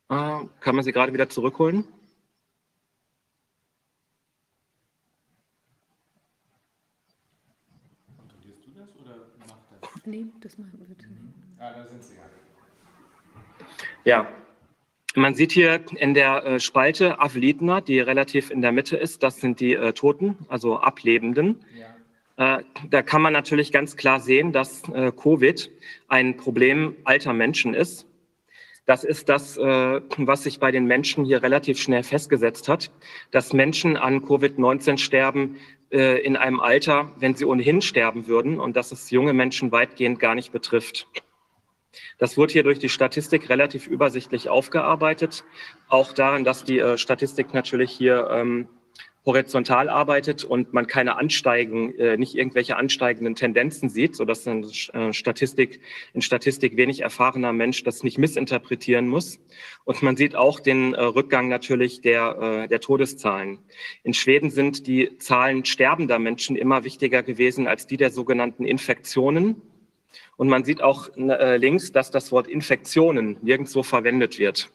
Äh, 0.09 0.39
kann 0.61 0.77
man 0.77 0.85
sie 0.85 0.93
gerade 0.93 1.13
wieder 1.13 1.29
zurückholen? 1.29 1.85
Kontrollierst 8.17 8.67
du 8.67 8.71
das 8.79 8.89
oder 9.05 9.27
macht 9.49 9.59
das? 9.83 10.07
Nee, 10.07 10.27
das 10.41 10.57
machen 10.59 10.79
wir 10.79 10.87
bitte 10.87 11.09
nicht. 11.09 11.35
Ah, 11.59 11.73
da 11.73 11.87
sind 11.89 12.05
sie 12.05 12.15
ja. 12.15 12.23
Ja, 14.05 14.40
man 15.17 15.35
sieht 15.35 15.53
hier 15.53 15.81
in 15.97 16.15
der 16.15 16.45
äh, 16.45 16.61
Spalte 16.61 17.21
Avlidner, 17.21 17.81
die 17.81 18.01
relativ 18.01 18.51
in 18.51 18.63
der 18.63 18.73
Mitte 18.73 18.97
ist, 18.97 19.23
das 19.23 19.41
sind 19.41 19.61
die 19.61 19.75
äh, 19.75 19.93
Toten, 19.93 20.37
also 20.49 20.79
Ablebenden. 20.79 21.65
Ja. 22.37 22.59
Äh, 22.59 22.65
da 22.89 23.03
kann 23.03 23.23
man 23.23 23.33
natürlich 23.33 23.73
ganz 23.73 23.97
klar 23.97 24.21
sehen, 24.21 24.53
dass 24.53 24.89
äh, 24.91 25.11
Covid 25.11 25.71
ein 26.09 26.37
Problem 26.37 26.97
alter 27.05 27.33
Menschen 27.33 27.75
ist. 27.75 28.07
Das 28.87 29.05
ist 29.05 29.29
das, 29.29 29.57
was 29.57 30.43
sich 30.43 30.59
bei 30.59 30.73
den 30.73 30.85
Menschen 30.85 31.25
hier 31.25 31.45
relativ 31.45 31.79
schnell 31.79 32.03
festgesetzt 32.03 32.67
hat, 32.67 32.91
dass 33.31 33.53
Menschen 33.53 33.97
an 33.97 34.25
Covid-19 34.25 34.99
sterben 34.99 35.59
in 35.91 36.37
einem 36.37 36.59
Alter, 36.59 37.13
wenn 37.17 37.37
sie 37.37 37.45
ohnehin 37.45 37.83
sterben 37.83 38.27
würden 38.27 38.59
und 38.59 38.77
dass 38.77 38.91
es 38.91 39.11
junge 39.11 39.33
Menschen 39.33 39.71
weitgehend 39.71 40.19
gar 40.19 40.35
nicht 40.35 40.51
betrifft. 40.51 41.07
Das 42.19 42.37
wurde 42.37 42.53
hier 42.53 42.63
durch 42.63 42.79
die 42.79 42.89
Statistik 42.89 43.49
relativ 43.49 43.87
übersichtlich 43.87 44.49
aufgearbeitet. 44.49 45.45
Auch 45.89 46.13
daran, 46.13 46.45
dass 46.45 46.65
die 46.65 46.79
äh, 46.79 46.99
Statistik 46.99 47.53
natürlich 47.55 47.91
hier 47.91 48.29
ähm, 48.31 48.69
horizontal 49.27 49.91
arbeitet 49.91 50.45
und 50.45 50.73
man 50.73 50.87
keine 50.87 51.17
ansteigen, 51.17 51.95
äh, 51.99 52.17
nicht 52.17 52.35
irgendwelche 52.35 52.77
ansteigenden 52.77 53.35
Tendenzen 53.35 53.91
sieht, 53.91 54.17
sodass 54.17 54.49
ein 54.49 54.65
äh, 54.93 55.13
Statistik, 55.13 55.81
in 56.15 56.23
Statistik 56.23 56.77
wenig 56.77 57.01
erfahrener 57.01 57.53
Mensch 57.53 57.85
das 57.85 58.03
nicht 58.03 58.17
missinterpretieren 58.17 59.09
muss. 59.09 59.39
Und 59.85 60.03
man 60.03 60.17
sieht 60.17 60.35
auch 60.37 60.59
den 60.59 60.95
äh, 60.95 61.03
Rückgang 61.03 61.49
natürlich 61.49 62.01
der, 62.01 62.63
äh, 62.65 62.69
der 62.69 62.81
Todeszahlen. 62.81 63.59
In 64.05 64.15
Schweden 64.15 64.51
sind 64.51 64.87
die 64.87 65.19
Zahlen 65.19 65.67
sterbender 65.67 66.19
Menschen 66.19 66.57
immer 66.57 66.85
wichtiger 66.85 67.23
gewesen 67.23 67.67
als 67.67 67.87
die 67.87 67.99
der 67.99 68.11
sogenannten 68.11 68.65
Infektionen. 68.65 69.61
Und 70.41 70.49
man 70.49 70.65
sieht 70.65 70.83
auch 70.83 71.11
äh, 71.19 71.59
links, 71.59 71.93
dass 71.93 72.11
das 72.11 72.33
Wort 72.33 72.47
Infektionen 72.47 73.37
nirgendwo 73.43 73.83
verwendet 73.83 74.39
wird. 74.39 74.71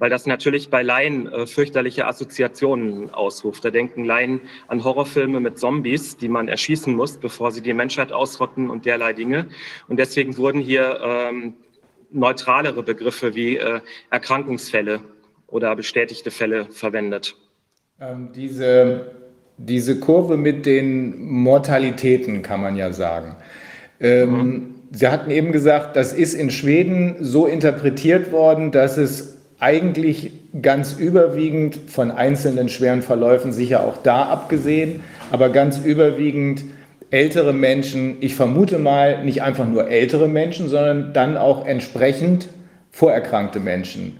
Weil 0.00 0.10
das 0.10 0.26
natürlich 0.26 0.68
bei 0.68 0.82
Laien 0.82 1.32
äh, 1.32 1.46
fürchterliche 1.46 2.08
Assoziationen 2.08 3.14
ausruft. 3.14 3.64
Da 3.64 3.70
denken 3.70 4.04
Laien 4.04 4.40
an 4.66 4.82
Horrorfilme 4.82 5.38
mit 5.38 5.60
Zombies, 5.60 6.16
die 6.16 6.28
man 6.28 6.48
erschießen 6.48 6.92
muss, 6.92 7.18
bevor 7.18 7.52
sie 7.52 7.62
die 7.62 7.72
Menschheit 7.72 8.10
ausrotten 8.10 8.68
und 8.68 8.84
derlei 8.84 9.12
Dinge. 9.12 9.46
Und 9.86 10.00
deswegen 10.00 10.36
wurden 10.36 10.60
hier 10.60 10.98
ähm, 11.04 11.54
neutralere 12.10 12.82
Begriffe 12.82 13.36
wie 13.36 13.58
äh, 13.58 13.80
Erkrankungsfälle 14.10 15.02
oder 15.46 15.76
bestätigte 15.76 16.32
Fälle 16.32 16.64
verwendet. 16.72 17.36
Ähm, 18.00 18.30
diese, 18.34 19.12
diese 19.56 20.00
Kurve 20.00 20.36
mit 20.36 20.66
den 20.66 21.26
Mortalitäten 21.26 22.42
kann 22.42 22.60
man 22.60 22.74
ja 22.74 22.92
sagen. 22.92 23.36
Ähm, 24.04 24.30
mhm. 24.30 24.74
Sie 24.92 25.08
hatten 25.08 25.30
eben 25.30 25.50
gesagt, 25.50 25.96
das 25.96 26.12
ist 26.12 26.34
in 26.34 26.50
Schweden 26.50 27.16
so 27.20 27.46
interpretiert 27.46 28.30
worden, 28.30 28.70
dass 28.70 28.96
es 28.96 29.38
eigentlich 29.58 30.30
ganz 30.60 30.92
überwiegend 30.92 31.78
von 31.88 32.10
einzelnen 32.10 32.68
schweren 32.68 33.02
Verläufen, 33.02 33.52
sicher 33.52 33.82
auch 33.82 33.96
da 33.96 34.24
abgesehen, 34.24 35.00
aber 35.32 35.48
ganz 35.48 35.78
überwiegend 35.78 36.64
ältere 37.10 37.52
Menschen, 37.52 38.16
ich 38.20 38.34
vermute 38.34 38.78
mal 38.78 39.24
nicht 39.24 39.42
einfach 39.42 39.66
nur 39.66 39.88
ältere 39.88 40.28
Menschen, 40.28 40.68
sondern 40.68 41.12
dann 41.12 41.36
auch 41.36 41.66
entsprechend 41.66 42.48
vorerkrankte 42.90 43.58
Menschen 43.58 44.18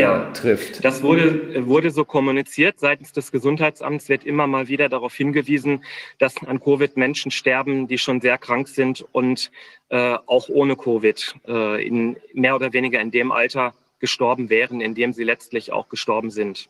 ja, 0.00 0.30
trifft. 0.32 0.84
Das 0.84 1.02
wurde, 1.02 1.66
wurde 1.66 1.90
so 1.90 2.04
kommuniziert. 2.04 2.78
Seitens 2.80 3.12
des 3.12 3.32
Gesundheitsamts 3.32 4.08
wird 4.08 4.24
immer 4.24 4.46
mal 4.46 4.68
wieder 4.68 4.88
darauf 4.88 5.14
hingewiesen, 5.14 5.84
dass 6.18 6.36
an 6.44 6.60
Covid 6.60 6.96
Menschen 6.96 7.30
sterben, 7.30 7.88
die 7.88 7.98
schon 7.98 8.20
sehr 8.20 8.38
krank 8.38 8.68
sind 8.68 9.04
und 9.12 9.50
äh, 9.88 10.16
auch 10.26 10.48
ohne 10.48 10.76
Covid 10.76 11.34
äh, 11.46 11.86
in 11.86 12.16
mehr 12.32 12.54
oder 12.54 12.72
weniger 12.72 13.00
in 13.00 13.10
dem 13.10 13.32
Alter 13.32 13.74
gestorben 13.98 14.50
wären, 14.50 14.80
in 14.80 14.94
dem 14.94 15.12
sie 15.12 15.24
letztlich 15.24 15.72
auch 15.72 15.88
gestorben 15.88 16.30
sind. 16.30 16.68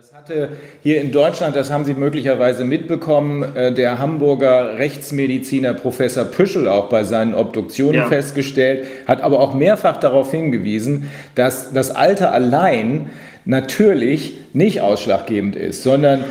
Das 0.00 0.14
hatte 0.14 0.48
hier 0.82 0.98
in 0.98 1.12
Deutschland, 1.12 1.54
das 1.54 1.70
haben 1.70 1.84
Sie 1.84 1.92
möglicherweise 1.92 2.64
mitbekommen, 2.64 3.54
äh, 3.54 3.70
der 3.70 3.98
Hamburger 3.98 4.78
Rechtsmediziner 4.78 5.74
Professor 5.74 6.24
Püschel 6.24 6.68
auch 6.68 6.88
bei 6.88 7.04
seinen 7.04 7.34
Obduktionen 7.34 7.96
ja. 7.96 8.08
festgestellt, 8.08 8.86
hat 9.06 9.20
aber 9.20 9.40
auch 9.40 9.52
mehrfach 9.52 9.98
darauf 9.98 10.30
hingewiesen, 10.30 11.10
dass 11.34 11.74
das 11.74 11.90
Alter 11.90 12.32
allein 12.32 13.10
natürlich 13.44 14.38
nicht 14.54 14.80
ausschlaggebend 14.80 15.54
ist, 15.54 15.82
sondern 15.82 16.24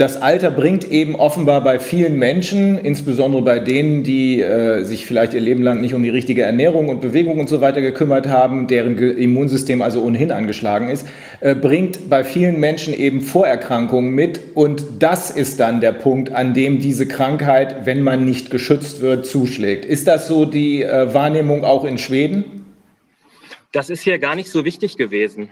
das 0.00 0.16
Alter 0.16 0.50
bringt 0.50 0.90
eben 0.90 1.14
offenbar 1.14 1.62
bei 1.62 1.78
vielen 1.78 2.18
Menschen, 2.18 2.78
insbesondere 2.78 3.42
bei 3.42 3.58
denen, 3.58 4.02
die 4.02 4.40
äh, 4.40 4.82
sich 4.82 5.04
vielleicht 5.04 5.34
ihr 5.34 5.42
Leben 5.42 5.62
lang 5.62 5.82
nicht 5.82 5.92
um 5.92 6.02
die 6.02 6.08
richtige 6.08 6.40
Ernährung 6.40 6.88
und 6.88 7.02
Bewegung 7.02 7.38
und 7.38 7.50
so 7.50 7.60
weiter 7.60 7.82
gekümmert 7.82 8.26
haben, 8.26 8.66
deren 8.66 8.96
Immunsystem 8.96 9.82
also 9.82 10.02
ohnehin 10.02 10.32
angeschlagen 10.32 10.88
ist, 10.88 11.06
äh, 11.40 11.54
bringt 11.54 12.08
bei 12.08 12.24
vielen 12.24 12.58
Menschen 12.58 12.94
eben 12.94 13.20
Vorerkrankungen 13.20 14.14
mit. 14.14 14.40
Und 14.54 14.84
das 15.00 15.30
ist 15.30 15.60
dann 15.60 15.82
der 15.82 15.92
Punkt, 15.92 16.32
an 16.32 16.54
dem 16.54 16.78
diese 16.78 17.06
Krankheit, 17.06 17.84
wenn 17.84 18.02
man 18.02 18.24
nicht 18.24 18.50
geschützt 18.50 19.02
wird, 19.02 19.26
zuschlägt. 19.26 19.84
Ist 19.84 20.08
das 20.08 20.26
so 20.26 20.46
die 20.46 20.82
äh, 20.82 21.12
Wahrnehmung 21.12 21.62
auch 21.62 21.84
in 21.84 21.98
Schweden? 21.98 22.64
Das 23.72 23.90
ist 23.90 24.00
hier 24.00 24.18
gar 24.18 24.34
nicht 24.34 24.50
so 24.50 24.64
wichtig 24.64 24.96
gewesen. 24.96 25.50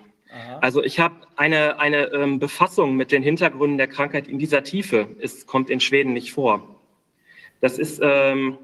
Also 0.60 0.82
ich 0.82 1.00
habe 1.00 1.14
eine, 1.36 1.78
eine 1.80 2.12
ähm, 2.12 2.38
Befassung 2.38 2.96
mit 2.96 3.12
den 3.12 3.22
Hintergründen 3.22 3.78
der 3.78 3.88
Krankheit 3.88 4.28
in 4.28 4.38
dieser 4.38 4.62
Tiefe. 4.62 5.08
Es 5.20 5.46
kommt 5.46 5.70
in 5.70 5.80
Schweden 5.80 6.12
nicht 6.12 6.32
vor. 6.32 6.76
Das 7.60 7.78
ist, 7.78 8.00
ähm, 8.02 8.58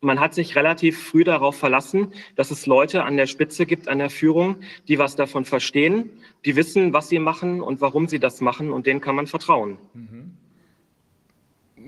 man 0.00 0.20
hat 0.20 0.34
sich 0.34 0.56
relativ 0.56 1.02
früh 1.02 1.24
darauf 1.24 1.56
verlassen, 1.56 2.12
dass 2.34 2.50
es 2.50 2.66
Leute 2.66 3.04
an 3.04 3.16
der 3.16 3.26
Spitze 3.26 3.66
gibt, 3.66 3.88
an 3.88 3.98
der 3.98 4.10
Führung, 4.10 4.56
die 4.88 4.98
was 4.98 5.16
davon 5.16 5.44
verstehen, 5.44 6.10
die 6.44 6.56
wissen, 6.56 6.92
was 6.92 7.08
sie 7.08 7.18
machen 7.18 7.60
und 7.60 7.80
warum 7.80 8.08
sie 8.08 8.18
das 8.18 8.40
machen 8.40 8.72
und 8.72 8.86
denen 8.86 9.00
kann 9.00 9.14
man 9.14 9.26
vertrauen. 9.26 9.78
Mhm. 9.94 10.32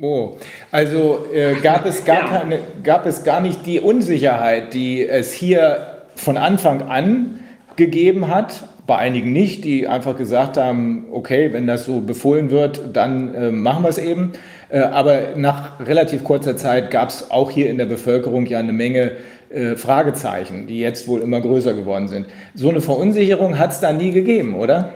Oh, 0.00 0.38
also 0.70 1.26
äh, 1.32 1.56
gab, 1.56 1.84
es 1.84 2.04
gar 2.04 2.16
ja. 2.32 2.38
keine, 2.38 2.60
gab 2.84 3.04
es 3.04 3.24
gar 3.24 3.40
nicht 3.40 3.66
die 3.66 3.80
Unsicherheit, 3.80 4.72
die 4.72 5.04
es 5.04 5.32
hier 5.32 6.06
von 6.14 6.36
Anfang 6.36 6.82
an 6.82 7.40
gegeben 7.76 8.28
hat, 8.28 8.68
bei 8.88 8.96
einigen 8.96 9.34
nicht, 9.34 9.64
die 9.64 9.86
einfach 9.86 10.16
gesagt 10.16 10.56
haben, 10.56 11.08
okay, 11.12 11.52
wenn 11.52 11.66
das 11.66 11.84
so 11.84 12.00
befohlen 12.00 12.50
wird, 12.50 12.96
dann 12.96 13.34
äh, 13.34 13.50
machen 13.50 13.84
wir 13.84 13.90
es 13.90 13.98
eben. 13.98 14.32
Äh, 14.70 14.78
aber 14.80 15.36
nach 15.36 15.78
relativ 15.78 16.24
kurzer 16.24 16.56
Zeit 16.56 16.90
gab 16.90 17.10
es 17.10 17.30
auch 17.30 17.50
hier 17.50 17.68
in 17.68 17.76
der 17.76 17.84
Bevölkerung 17.84 18.46
ja 18.46 18.58
eine 18.58 18.72
Menge 18.72 19.12
äh, 19.50 19.76
Fragezeichen, 19.76 20.66
die 20.66 20.80
jetzt 20.80 21.06
wohl 21.06 21.20
immer 21.20 21.42
größer 21.42 21.74
geworden 21.74 22.08
sind. 22.08 22.28
So 22.54 22.70
eine 22.70 22.80
Verunsicherung 22.80 23.58
hat 23.58 23.72
es 23.72 23.80
da 23.80 23.92
nie 23.92 24.10
gegeben, 24.10 24.54
oder? 24.54 24.94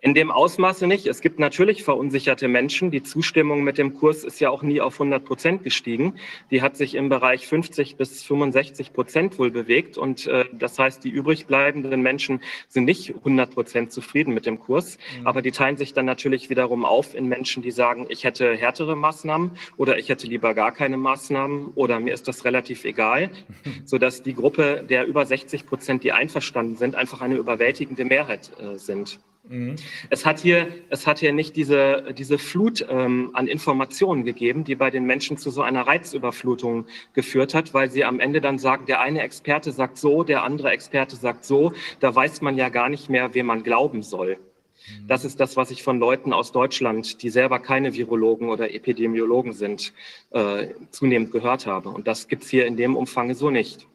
In 0.00 0.14
dem 0.14 0.30
Ausmaße 0.30 0.86
nicht. 0.86 1.08
Es 1.08 1.20
gibt 1.20 1.40
natürlich 1.40 1.82
verunsicherte 1.82 2.46
Menschen. 2.46 2.92
Die 2.92 3.02
Zustimmung 3.02 3.64
mit 3.64 3.78
dem 3.78 3.94
Kurs 3.94 4.22
ist 4.22 4.38
ja 4.38 4.48
auch 4.48 4.62
nie 4.62 4.80
auf 4.80 4.94
100 4.94 5.24
Prozent 5.24 5.64
gestiegen. 5.64 6.14
Die 6.52 6.62
hat 6.62 6.76
sich 6.76 6.94
im 6.94 7.08
Bereich 7.08 7.48
50 7.48 7.96
bis 7.96 8.22
65 8.22 8.92
Prozent 8.92 9.40
wohl 9.40 9.50
bewegt. 9.50 9.98
Und 9.98 10.28
äh, 10.28 10.44
das 10.52 10.78
heißt, 10.78 11.02
die 11.02 11.08
übrig 11.08 11.46
bleibenden 11.46 12.00
Menschen 12.00 12.42
sind 12.68 12.84
nicht 12.84 13.12
100 13.12 13.50
Prozent 13.52 13.92
zufrieden 13.92 14.34
mit 14.34 14.46
dem 14.46 14.60
Kurs. 14.60 14.98
Mhm. 15.18 15.26
Aber 15.26 15.42
die 15.42 15.50
teilen 15.50 15.76
sich 15.76 15.94
dann 15.94 16.06
natürlich 16.06 16.48
wiederum 16.48 16.84
auf 16.84 17.16
in 17.16 17.26
Menschen, 17.26 17.64
die 17.64 17.72
sagen, 17.72 18.06
ich 18.08 18.22
hätte 18.22 18.54
härtere 18.54 18.94
Maßnahmen 18.94 19.50
oder 19.78 19.98
ich 19.98 20.08
hätte 20.10 20.28
lieber 20.28 20.54
gar 20.54 20.70
keine 20.70 20.96
Maßnahmen 20.96 21.72
oder 21.74 21.98
mir 21.98 22.14
ist 22.14 22.28
das 22.28 22.44
relativ 22.44 22.84
egal. 22.84 23.30
Sodass 23.84 24.22
die 24.22 24.34
Gruppe 24.34 24.84
der 24.88 25.06
über 25.06 25.26
60 25.26 25.66
Prozent, 25.66 26.04
die 26.04 26.12
einverstanden 26.12 26.76
sind, 26.76 26.94
einfach 26.94 27.20
eine 27.20 27.34
überwältigende 27.34 28.04
Mehrheit 28.04 28.52
äh, 28.60 28.78
sind. 28.78 29.18
Mhm. 29.48 29.76
Es 30.10 30.26
hat 30.26 30.40
hier, 30.40 30.68
es 30.90 31.06
hat 31.06 31.18
hier 31.18 31.32
nicht 31.32 31.56
diese, 31.56 32.14
diese 32.16 32.38
Flut 32.38 32.86
ähm, 32.88 33.30
an 33.32 33.46
Informationen 33.46 34.24
gegeben, 34.24 34.64
die 34.64 34.74
bei 34.74 34.90
den 34.90 35.04
Menschen 35.04 35.38
zu 35.38 35.50
so 35.50 35.62
einer 35.62 35.86
Reizüberflutung 35.86 36.86
geführt 37.14 37.54
hat, 37.54 37.72
weil 37.74 37.90
sie 37.90 38.04
am 38.04 38.20
Ende 38.20 38.40
dann 38.40 38.58
sagen, 38.58 38.86
der 38.86 39.00
eine 39.00 39.22
Experte 39.22 39.72
sagt 39.72 39.96
so, 39.98 40.22
der 40.22 40.42
andere 40.42 40.70
Experte 40.70 41.16
sagt 41.16 41.44
so. 41.44 41.72
Da 42.00 42.14
weiß 42.14 42.42
man 42.42 42.56
ja 42.56 42.68
gar 42.68 42.88
nicht 42.88 43.08
mehr, 43.08 43.34
wem 43.34 43.46
man 43.46 43.62
glauben 43.62 44.02
soll. 44.02 44.36
Mhm. 44.36 45.08
Das 45.08 45.24
ist 45.24 45.40
das, 45.40 45.56
was 45.56 45.70
ich 45.70 45.82
von 45.82 45.98
Leuten 45.98 46.32
aus 46.32 46.52
Deutschland, 46.52 47.22
die 47.22 47.30
selber 47.30 47.58
keine 47.58 47.94
Virologen 47.94 48.50
oder 48.50 48.74
Epidemiologen 48.74 49.52
sind, 49.52 49.94
äh, 50.30 50.68
zunehmend 50.90 51.32
gehört 51.32 51.66
habe. 51.66 51.88
Und 51.88 52.06
das 52.06 52.28
gibt's 52.28 52.48
hier 52.48 52.66
in 52.66 52.76
dem 52.76 52.96
Umfang 52.96 53.34
so 53.34 53.50
nicht. 53.50 53.86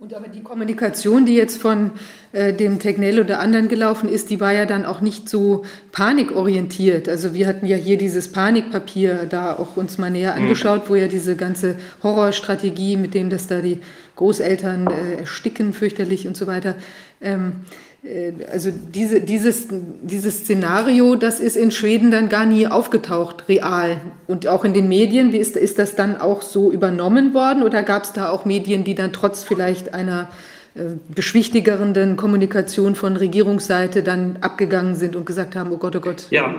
Und 0.00 0.14
aber 0.14 0.28
die 0.28 0.44
Kommunikation, 0.44 1.26
die 1.26 1.34
jetzt 1.34 1.60
von 1.60 1.90
äh, 2.30 2.52
dem 2.52 2.78
Tegnell 2.78 3.18
oder 3.18 3.40
anderen 3.40 3.66
gelaufen 3.66 4.08
ist, 4.08 4.30
die 4.30 4.38
war 4.38 4.52
ja 4.52 4.64
dann 4.64 4.84
auch 4.84 5.00
nicht 5.00 5.28
so 5.28 5.64
panikorientiert. 5.90 7.08
Also 7.08 7.34
wir 7.34 7.48
hatten 7.48 7.66
ja 7.66 7.76
hier 7.76 7.98
dieses 7.98 8.30
Panikpapier 8.30 9.26
da 9.26 9.56
auch 9.56 9.76
uns 9.76 9.98
mal 9.98 10.08
näher 10.08 10.36
mhm. 10.36 10.42
angeschaut, 10.42 10.82
wo 10.86 10.94
ja 10.94 11.08
diese 11.08 11.34
ganze 11.34 11.74
Horrorstrategie, 12.04 12.96
mit 12.96 13.12
dem 13.12 13.28
dass 13.28 13.48
da 13.48 13.60
die 13.60 13.80
Großeltern 14.14 14.86
äh, 14.86 15.14
ersticken 15.16 15.72
fürchterlich 15.72 16.28
und 16.28 16.36
so 16.36 16.46
weiter. 16.46 16.76
Ähm, 17.20 17.64
äh, 17.72 17.87
also 18.52 18.70
diese, 18.70 19.20
dieses, 19.20 19.66
dieses 19.70 20.38
Szenario, 20.40 21.16
das 21.16 21.40
ist 21.40 21.56
in 21.56 21.72
Schweden 21.72 22.10
dann 22.10 22.28
gar 22.28 22.46
nie 22.46 22.66
aufgetaucht, 22.66 23.48
real. 23.48 24.00
Und 24.26 24.46
auch 24.46 24.64
in 24.64 24.72
den 24.72 24.88
Medien, 24.88 25.32
wie 25.32 25.38
ist, 25.38 25.56
ist 25.56 25.78
das 25.78 25.96
dann 25.96 26.16
auch 26.16 26.42
so 26.42 26.70
übernommen 26.70 27.34
worden 27.34 27.62
oder 27.64 27.82
gab 27.82 28.04
es 28.04 28.12
da 28.12 28.30
auch 28.30 28.44
Medien, 28.44 28.84
die 28.84 28.94
dann 28.94 29.12
trotz 29.12 29.42
vielleicht 29.42 29.94
einer 29.94 30.28
äh, 30.74 30.96
beschwichtigenden 31.12 32.16
Kommunikation 32.16 32.94
von 32.94 33.16
Regierungsseite 33.16 34.04
dann 34.04 34.38
abgegangen 34.42 34.94
sind 34.94 35.16
und 35.16 35.26
gesagt 35.26 35.56
haben, 35.56 35.72
oh 35.72 35.78
Gott, 35.78 35.96
oh 35.96 36.00
Gott. 36.00 36.28
Ja, 36.30 36.54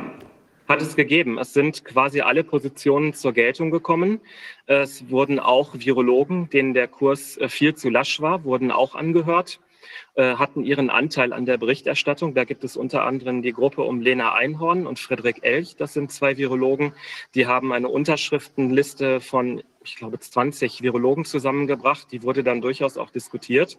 hat 0.68 0.82
es 0.82 0.98
gegeben. 0.98 1.38
Es 1.40 1.54
sind 1.54 1.86
quasi 1.86 2.20
alle 2.20 2.44
Positionen 2.44 3.14
zur 3.14 3.32
Geltung 3.32 3.72
gekommen. 3.72 4.20
Es 4.68 5.10
wurden 5.10 5.40
auch 5.40 5.74
Virologen, 5.74 6.50
denen 6.50 6.74
der 6.74 6.90
Kurs 6.90 7.38
äh, 7.38 7.48
viel 7.48 7.76
zu 7.76 7.90
lasch 7.90 8.20
war, 8.20 8.44
wurden 8.44 8.72
auch 8.72 8.94
angehört. 8.94 9.62
Äh, 10.16 10.36
hatten 10.36 10.64
ihren 10.64 10.90
Anteil 10.90 11.34
an 11.34 11.46
der 11.46 11.58
Berichterstattung. 11.58 12.34
Da 12.34 12.44
gibt 12.44 12.64
es 12.64 12.76
unter 12.76 13.06
anderem 13.06 13.42
die 13.42 13.54
Gruppe 13.54 13.84
um 13.84 14.02
Lena 14.02 14.34
Einhorn 14.34 14.86
und 14.86 15.00
Frederik 15.00 15.40
Elch. 15.44 15.76
Das 15.78 15.94
sind 15.94 16.12
zwei 16.12 16.38
Virologen. 16.38 16.94
Die 17.36 17.48
haben 17.48 17.72
eine 17.72 17.88
Unterschriftenliste 17.88 19.22
von, 19.22 19.64
ich 19.84 19.96
glaube, 19.96 20.20
20 20.20 20.82
Virologen 20.82 21.26
zusammengebracht. 21.26 22.12
Die 22.12 22.24
wurde 22.24 22.44
dann 22.44 22.62
durchaus 22.62 22.98
auch 22.98 23.12
diskutiert. 23.12 23.78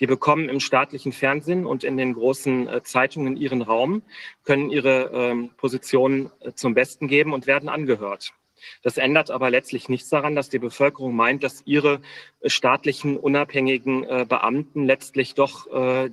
Die 0.00 0.06
bekommen 0.06 0.48
im 0.48 0.60
staatlichen 0.60 1.12
Fernsehen 1.12 1.64
und 1.64 1.84
in 1.84 1.96
den 1.96 2.14
großen 2.14 2.68
äh, 2.68 2.82
Zeitungen 2.82 3.36
ihren 3.36 3.62
Raum, 3.62 4.02
können 4.44 4.70
ihre 4.70 5.10
ähm, 5.12 5.50
Positionen 5.56 6.30
äh, 6.40 6.52
zum 6.52 6.74
Besten 6.74 7.08
geben 7.08 7.32
und 7.32 7.46
werden 7.46 7.68
angehört. 7.68 8.32
Das 8.82 8.96
ändert 8.96 9.30
aber 9.30 9.50
letztlich 9.50 9.88
nichts 9.88 10.08
daran, 10.08 10.34
dass 10.34 10.48
die 10.48 10.58
Bevölkerung 10.58 11.14
meint, 11.14 11.42
dass 11.42 11.62
ihre 11.64 12.00
äh, 12.40 12.50
staatlichen 12.50 13.16
unabhängigen 13.16 14.04
äh, 14.04 14.26
Beamten 14.28 14.84
letztlich 14.84 15.34
doch 15.34 15.66
äh, 15.68 16.10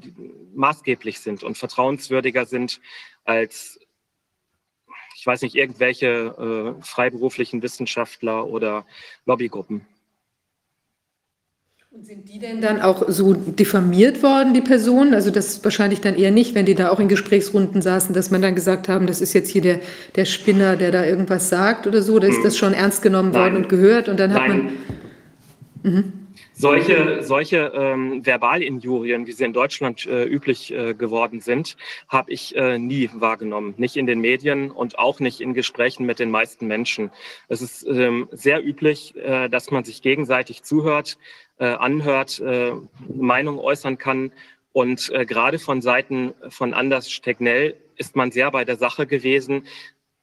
maßgeblich 0.54 1.20
sind 1.20 1.44
und 1.44 1.58
vertrauenswürdiger 1.58 2.46
sind 2.46 2.82
als, 3.24 3.80
ich 5.16 5.26
weiß 5.26 5.42
nicht, 5.42 5.56
irgendwelche 5.56 6.76
freiberuflichen 6.82 7.64
Wissenschaftler 7.64 8.46
oder 8.46 8.86
Lobbygruppen. 9.26 9.88
Und 11.96 12.06
sind 12.06 12.28
die 12.28 12.40
denn 12.40 12.60
dann 12.60 12.82
auch 12.82 13.06
so 13.08 13.34
diffamiert 13.34 14.22
worden, 14.22 14.54
die 14.54 14.60
Personen? 14.60 15.14
Also 15.14 15.32
das 15.32 15.64
wahrscheinlich 15.64 16.02
dann 16.02 16.16
eher 16.16 16.30
nicht, 16.30 16.54
wenn 16.54 16.66
die 16.66 16.76
da 16.76 16.90
auch 16.90 17.00
in 17.00 17.08
Gesprächsrunden 17.08 17.82
saßen, 17.82 18.14
dass 18.14 18.32
man 18.32 18.42
dann 18.42 18.54
gesagt 18.54 18.90
haben, 18.90 19.08
das 19.08 19.22
ist 19.22 19.32
jetzt 19.32 19.50
hier 19.50 19.62
der, 19.62 19.80
der 20.14 20.26
Spinner, 20.26 20.76
der 20.76 20.92
da 20.92 21.06
irgendwas 21.06 21.48
sagt 21.48 21.88
oder 21.88 22.02
so. 22.02 22.20
Da 22.20 22.28
ist 22.28 22.44
das 22.44 22.58
schon 22.58 22.74
ernst 22.74 23.02
genommen 23.02 23.32
Nein. 23.32 23.42
worden 23.42 23.56
und 23.64 23.70
gehört 23.70 24.10
und 24.10 24.20
dann 24.20 24.34
hat 24.34 24.46
Nein. 24.46 24.78
man... 25.84 25.94
Mhm. 25.94 26.14
Solche, 26.58 27.22
solche 27.22 27.74
ähm, 27.76 28.24
Verbalinjurien, 28.24 29.28
wie 29.28 29.34
sie 29.34 29.44
in 29.44 29.52
Deutschland 29.52 30.06
äh, 30.06 30.24
üblich 30.24 30.74
äh, 30.74 30.94
geworden 30.94 31.42
sind, 31.42 31.76
habe 32.08 32.32
ich 32.32 32.56
äh, 32.56 32.80
nie 32.80 33.10
wahrgenommen. 33.14 33.74
Nicht 33.76 33.98
in 33.98 34.08
den 34.08 34.22
Medien 34.22 34.72
und 34.72 34.98
auch 34.98 35.20
nicht 35.20 35.42
in 35.42 35.54
Gesprächen 35.54 36.06
mit 36.06 36.18
den 36.18 36.32
meisten 36.32 36.68
Menschen. 36.68 37.12
Es 37.50 37.62
ist 37.62 37.86
ähm, 37.86 38.30
sehr 38.32 38.66
üblich, 38.66 39.16
äh, 39.18 39.50
dass 39.50 39.70
man 39.70 39.84
sich 39.84 40.02
gegenseitig 40.02 40.64
zuhört, 40.64 41.18
äh, 41.58 41.66
anhört, 41.66 42.40
äh, 42.40 42.74
Meinung 43.08 43.60
äußern 43.60 43.98
kann. 43.98 44.32
Und 44.72 45.10
äh, 45.12 45.26
gerade 45.26 45.60
von 45.60 45.82
Seiten 45.82 46.34
von 46.50 46.74
Anders 46.74 47.12
Stegnell 47.12 47.76
ist 47.96 48.16
man 48.16 48.32
sehr 48.32 48.52
bei 48.52 48.66
der 48.66 48.76
Sache 48.76 49.08
gewesen. 49.08 49.66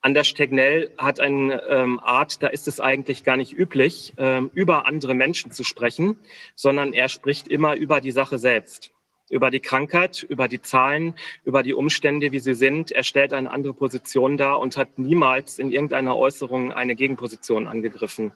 Anders 0.02 0.26
Stegnell 0.26 0.90
hat 0.98 1.20
eine 1.20 1.62
ähm, 1.68 2.00
Art, 2.00 2.42
da 2.42 2.48
ist 2.48 2.66
es 2.68 2.80
eigentlich 2.80 3.24
gar 3.24 3.36
nicht 3.36 3.52
üblich, 3.52 4.12
ähm, 4.16 4.50
über 4.52 4.86
andere 4.86 5.14
Menschen 5.14 5.52
zu 5.52 5.62
sprechen, 5.64 6.18
sondern 6.56 6.92
er 6.92 7.08
spricht 7.08 7.48
immer 7.48 7.76
über 7.76 8.00
die 8.00 8.10
Sache 8.10 8.38
selbst 8.38 8.92
über 9.32 9.50
die 9.50 9.60
Krankheit, 9.60 10.22
über 10.22 10.46
die 10.46 10.60
Zahlen, 10.60 11.14
über 11.44 11.62
die 11.62 11.72
Umstände, 11.72 12.32
wie 12.32 12.38
sie 12.38 12.54
sind. 12.54 12.92
Er 12.92 13.02
stellt 13.02 13.32
eine 13.32 13.50
andere 13.50 13.72
Position 13.72 14.36
dar 14.36 14.60
und 14.60 14.76
hat 14.76 14.98
niemals 14.98 15.58
in 15.58 15.72
irgendeiner 15.72 16.16
Äußerung 16.16 16.70
eine 16.70 16.94
Gegenposition 16.94 17.66
angegriffen. 17.66 18.32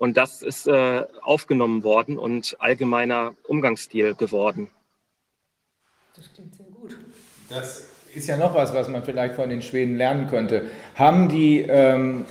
Und 0.00 0.16
das 0.16 0.40
ist 0.40 0.66
äh, 0.66 1.04
aufgenommen 1.20 1.84
worden 1.84 2.16
und 2.16 2.56
allgemeiner 2.58 3.34
Umgangsstil 3.46 4.14
geworden. 4.14 4.70
Das 6.16 6.32
klingt 6.32 6.54
sehr 6.54 6.64
gut. 6.64 6.96
Das 7.50 7.86
ist 8.14 8.26
ja 8.26 8.38
noch 8.38 8.54
was, 8.54 8.72
was 8.72 8.88
man 8.88 9.04
vielleicht 9.04 9.34
von 9.34 9.50
den 9.50 9.60
Schweden 9.60 9.98
lernen 9.98 10.26
könnte. 10.28 10.70
Haben 10.94 11.28
die, 11.28 11.60
ähm, 11.60 12.24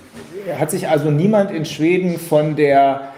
hat 0.58 0.72
sich 0.72 0.88
also 0.88 1.12
niemand 1.12 1.52
in 1.52 1.64
Schweden 1.64 2.18
von 2.18 2.56
der 2.56 3.14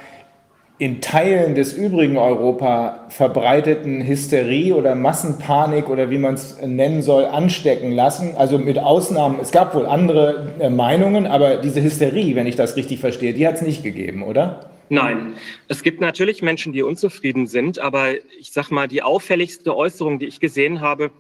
in 0.83 1.01
Teilen 1.01 1.55
des 1.55 1.75
übrigen 1.75 2.17
Europa 2.17 3.07
verbreiteten 3.09 4.05
Hysterie 4.05 4.75
oder 4.75 4.97
Massenpanik 4.97 5.89
oder 5.89 6.11
wie 6.11 6.19
man 6.19 6.35
es 6.35 6.61
nennen 6.61 7.03
soll, 7.03 7.25
anstecken 7.25 7.93
lassen. 7.93 8.35
Also 8.35 8.59
mit 8.59 8.81
Ausnahmen, 8.81 9.39
es 9.41 9.53
gab 9.53 9.77
wohl 9.77 9.87
andere 9.87 10.53
äh, 10.59 10.71
Meinungen, 10.71 11.29
aber 11.29 11.59
diese 11.59 11.81
Hysterie, 11.81 12.35
wenn 12.35 12.49
ich 12.49 12.57
das 12.57 12.75
richtig 12.75 12.99
verstehe, 12.99 13.33
die 13.33 13.47
hat 13.47 13.55
es 13.55 13.63
nicht 13.63 13.85
gegeben, 13.85 14.25
oder? 14.25 14.73
Nein, 14.89 15.35
es 15.69 15.85
gibt 15.85 16.01
natürlich 16.01 16.43
Menschen, 16.43 16.73
die 16.73 16.83
unzufrieden 16.83 17.47
sind, 17.47 17.79
aber 17.79 18.15
ich 18.41 18.51
sage 18.51 18.75
mal, 18.75 18.89
die 18.89 19.05
auffälligste 19.05 19.77
Äußerung, 19.77 20.19
die 20.19 20.27
ich 20.27 20.41
gesehen 20.41 20.81
habe, 20.81 21.13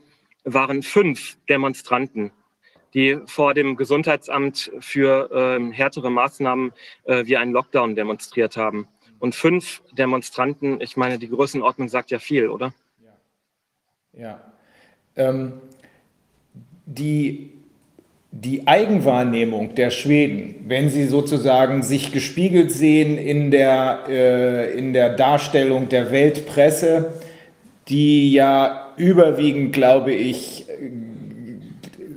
waren 0.43 0.83
fünf 0.83 1.37
Demonstranten, 1.49 2.33
die 2.95 3.17
vor 3.27 3.55
dem 3.55 3.77
Gesundheitsamt 3.77 4.73
für 4.81 5.31
ähm, 5.33 5.71
härtere 5.71 6.11
Maßnahmen 6.11 6.73
äh, 7.05 7.27
wie 7.27 7.37
einen 7.37 7.53
Lockdown 7.53 7.95
demonstriert 7.95 8.57
haben. 8.57 8.89
Und 9.23 9.37
fünf 9.37 9.83
Demonstranten, 9.93 10.81
ich 10.81 10.97
meine, 10.97 11.17
die 11.17 11.29
Größenordnung 11.29 11.89
sagt 11.89 12.11
ja 12.11 12.19
viel, 12.19 12.49
oder? 12.49 12.73
Ja. 14.15 14.21
ja. 14.21 14.41
Ähm, 15.15 15.61
die 16.87 17.53
die 18.33 18.67
Eigenwahrnehmung 18.67 19.77
der 19.77 19.91
Schweden, 19.91 20.65
wenn 20.67 20.89
sie 20.91 21.07
sozusagen 21.07 21.85
sich 21.85 22.11
gespiegelt 22.11 22.73
sehen 22.73 23.17
in 23.17 23.53
der, 23.53 24.01
äh, 24.09 24.77
in 24.77 24.93
der 24.93 25.11
Darstellung 25.11 25.89
der 25.89 26.11
Weltpresse, 26.11 27.13
die 27.89 28.33
ja 28.33 28.93
überwiegend, 28.97 29.73
glaube 29.73 30.15
ich, 30.15 30.67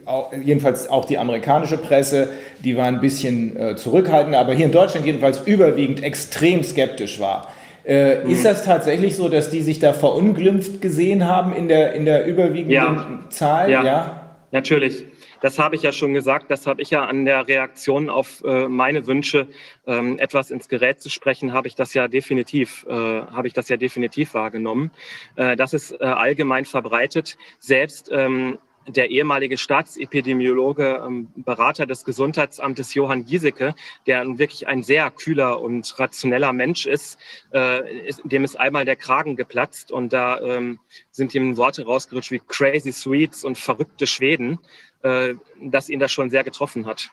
auch, 0.05 0.31
jedenfalls 0.33 0.87
auch 0.89 1.05
die 1.05 1.19
amerikanische 1.19 1.77
Presse, 1.77 2.29
die 2.65 2.75
war 2.75 2.87
ein 2.87 2.99
bisschen 2.99 3.55
äh, 3.55 3.75
zurückhaltend, 3.75 4.35
aber 4.35 4.53
hier 4.53 4.65
in 4.65 4.71
Deutschland 4.71 5.05
jedenfalls 5.05 5.41
überwiegend 5.45 6.03
extrem 6.03 6.63
skeptisch 6.63 7.19
war. 7.19 7.53
Äh, 7.85 8.23
mhm. 8.23 8.31
Ist 8.31 8.43
das 8.43 8.65
tatsächlich 8.65 9.15
so, 9.15 9.29
dass 9.29 9.51
die 9.51 9.61
sich 9.61 9.77
da 9.79 9.93
verunglimpft 9.93 10.81
gesehen 10.81 11.25
haben 11.25 11.55
in 11.55 11.67
der, 11.67 11.93
in 11.93 12.05
der 12.05 12.25
überwiegenden 12.25 12.71
ja. 12.71 13.29
Zahl? 13.29 13.69
Ja, 13.69 13.83
ja, 13.83 14.37
natürlich. 14.51 15.05
Das 15.41 15.59
habe 15.59 15.75
ich 15.75 15.83
ja 15.83 15.91
schon 15.91 16.15
gesagt. 16.15 16.49
Das 16.49 16.65
habe 16.65 16.81
ich 16.81 16.89
ja 16.89 17.05
an 17.05 17.25
der 17.25 17.47
Reaktion 17.47 18.09
auf 18.09 18.43
äh, 18.43 18.67
meine 18.67 19.05
Wünsche, 19.05 19.47
ähm, 19.85 20.17
etwas 20.17 20.49
ins 20.49 20.67
Gerät 20.67 21.01
zu 21.01 21.11
sprechen, 21.11 21.53
habe 21.53 21.67
ich 21.67 21.75
das 21.75 21.93
ja 21.93 22.07
definitiv, 22.07 22.83
äh, 22.89 22.91
habe 22.91 23.47
ich 23.47 23.53
das 23.53 23.69
ja 23.69 23.77
definitiv 23.77 24.33
wahrgenommen. 24.33 24.89
Äh, 25.35 25.55
das 25.55 25.75
ist 25.75 25.91
äh, 25.91 26.05
allgemein 26.05 26.65
verbreitet. 26.65 27.37
Selbst 27.59 28.09
ähm, 28.11 28.57
der 28.87 29.09
ehemalige 29.09 29.57
Staatsepidemiologe, 29.57 31.03
ähm, 31.05 31.29
Berater 31.35 31.85
des 31.85 32.05
Gesundheitsamtes 32.05 32.93
Johann 32.93 33.25
Giesecke, 33.25 33.75
der 34.05 34.37
wirklich 34.37 34.67
ein 34.67 34.83
sehr 34.83 35.09
kühler 35.11 35.61
und 35.61 35.97
rationeller 35.99 36.53
Mensch 36.53 36.85
ist, 36.85 37.19
äh, 37.53 38.07
ist 38.07 38.21
dem 38.23 38.43
ist 38.43 38.59
einmal 38.59 38.85
der 38.85 38.95
Kragen 38.95 39.35
geplatzt 39.35 39.91
und 39.91 40.13
da 40.13 40.39
ähm, 40.41 40.79
sind 41.11 41.33
ihm 41.33 41.57
Worte 41.57 41.85
rausgerutscht 41.85 42.31
wie 42.31 42.41
Crazy 42.47 42.91
Sweets 42.91 43.43
und 43.43 43.57
verrückte 43.57 44.07
Schweden 44.07 44.59
äh, 45.05 45.35
dass 45.61 45.87
ihn 45.87 45.99
das 45.99 46.11
schon 46.11 46.31
sehr 46.31 46.43
getroffen 46.43 46.87
hat. 46.87 47.11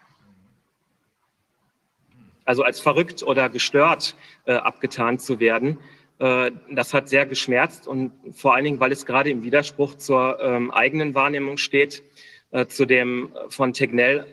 Also 2.46 2.62
als 2.62 2.80
verrückt 2.80 3.22
oder 3.22 3.50
gestört 3.50 4.16
äh, 4.46 4.54
abgetan 4.54 5.18
zu 5.18 5.40
werden, 5.40 5.78
das 6.18 6.94
hat 6.94 7.08
sehr 7.08 7.26
geschmerzt 7.26 7.88
und 7.88 8.12
vor 8.32 8.54
allen 8.54 8.64
Dingen, 8.64 8.78
weil 8.78 8.92
es 8.92 9.06
gerade 9.06 9.30
im 9.30 9.42
Widerspruch 9.42 9.96
zur 9.96 10.38
ähm, 10.40 10.70
eigenen 10.70 11.16
Wahrnehmung 11.16 11.56
steht, 11.56 12.04
äh, 12.52 12.66
zu 12.66 12.84
dem 12.84 13.32
von 13.48 13.72
Tegnell, 13.72 14.26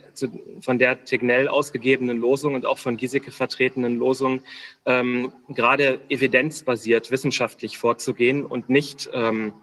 von 0.59 0.77
der 0.77 1.05
Tegnell 1.05 1.47
ausgegebenen 1.47 2.17
Losung 2.17 2.53
und 2.53 2.65
auch 2.65 2.77
von 2.77 2.97
Giesecke 2.97 3.31
vertretenen 3.31 3.97
Losung, 3.97 4.41
ähm, 4.85 5.31
gerade 5.47 6.01
evidenzbasiert 6.09 7.11
wissenschaftlich 7.11 7.77
vorzugehen 7.77 8.45
und 8.45 8.69
nicht 8.69 9.09
ähm, 9.13 9.53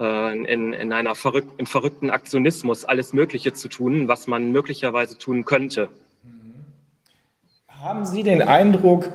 äh, 0.00 0.52
in, 0.52 0.72
in 0.72 0.92
einer 0.92 1.14
verrück 1.14 1.46
im 1.58 1.66
verrückten 1.66 2.10
Aktionismus 2.10 2.84
alles 2.84 3.12
Mögliche 3.12 3.52
zu 3.52 3.68
tun, 3.68 4.08
was 4.08 4.26
man 4.26 4.50
möglicherweise 4.50 5.16
tun 5.16 5.44
könnte. 5.44 5.88
Haben 7.68 8.04
Sie 8.04 8.24
den 8.24 8.42
Eindruck, 8.42 9.12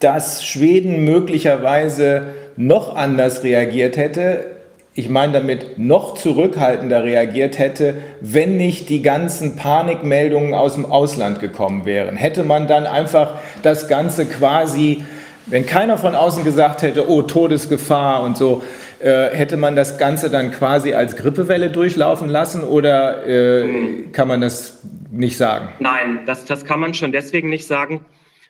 dass 0.00 0.44
Schweden 0.44 1.04
möglicherweise 1.04 2.34
noch 2.56 2.96
anders 2.96 3.42
reagiert 3.42 3.96
hätte, 3.96 4.56
ich 4.98 5.10
meine 5.10 5.34
damit 5.34 5.78
noch 5.78 6.14
zurückhaltender 6.14 7.04
reagiert 7.04 7.58
hätte, 7.58 7.96
wenn 8.22 8.56
nicht 8.56 8.88
die 8.88 9.02
ganzen 9.02 9.54
Panikmeldungen 9.54 10.54
aus 10.54 10.72
dem 10.72 10.86
Ausland 10.86 11.38
gekommen 11.38 11.84
wären. 11.84 12.16
Hätte 12.16 12.44
man 12.44 12.66
dann 12.66 12.86
einfach 12.86 13.34
das 13.62 13.88
Ganze 13.88 14.24
quasi, 14.24 15.04
wenn 15.44 15.66
keiner 15.66 15.98
von 15.98 16.14
außen 16.14 16.44
gesagt 16.44 16.80
hätte, 16.80 17.10
oh, 17.10 17.20
Todesgefahr 17.20 18.22
und 18.22 18.38
so, 18.38 18.62
äh, 18.98 19.28
hätte 19.34 19.58
man 19.58 19.76
das 19.76 19.98
Ganze 19.98 20.30
dann 20.30 20.50
quasi 20.50 20.94
als 20.94 21.14
Grippewelle 21.16 21.68
durchlaufen 21.68 22.30
lassen 22.30 22.64
oder 22.64 23.26
äh, 23.26 23.64
mhm. 23.64 24.12
kann 24.12 24.28
man 24.28 24.40
das 24.40 24.78
nicht 25.10 25.36
sagen? 25.36 25.68
Nein, 25.78 26.20
das, 26.24 26.46
das 26.46 26.64
kann 26.64 26.80
man 26.80 26.94
schon 26.94 27.12
deswegen 27.12 27.50
nicht 27.50 27.66
sagen, 27.66 28.00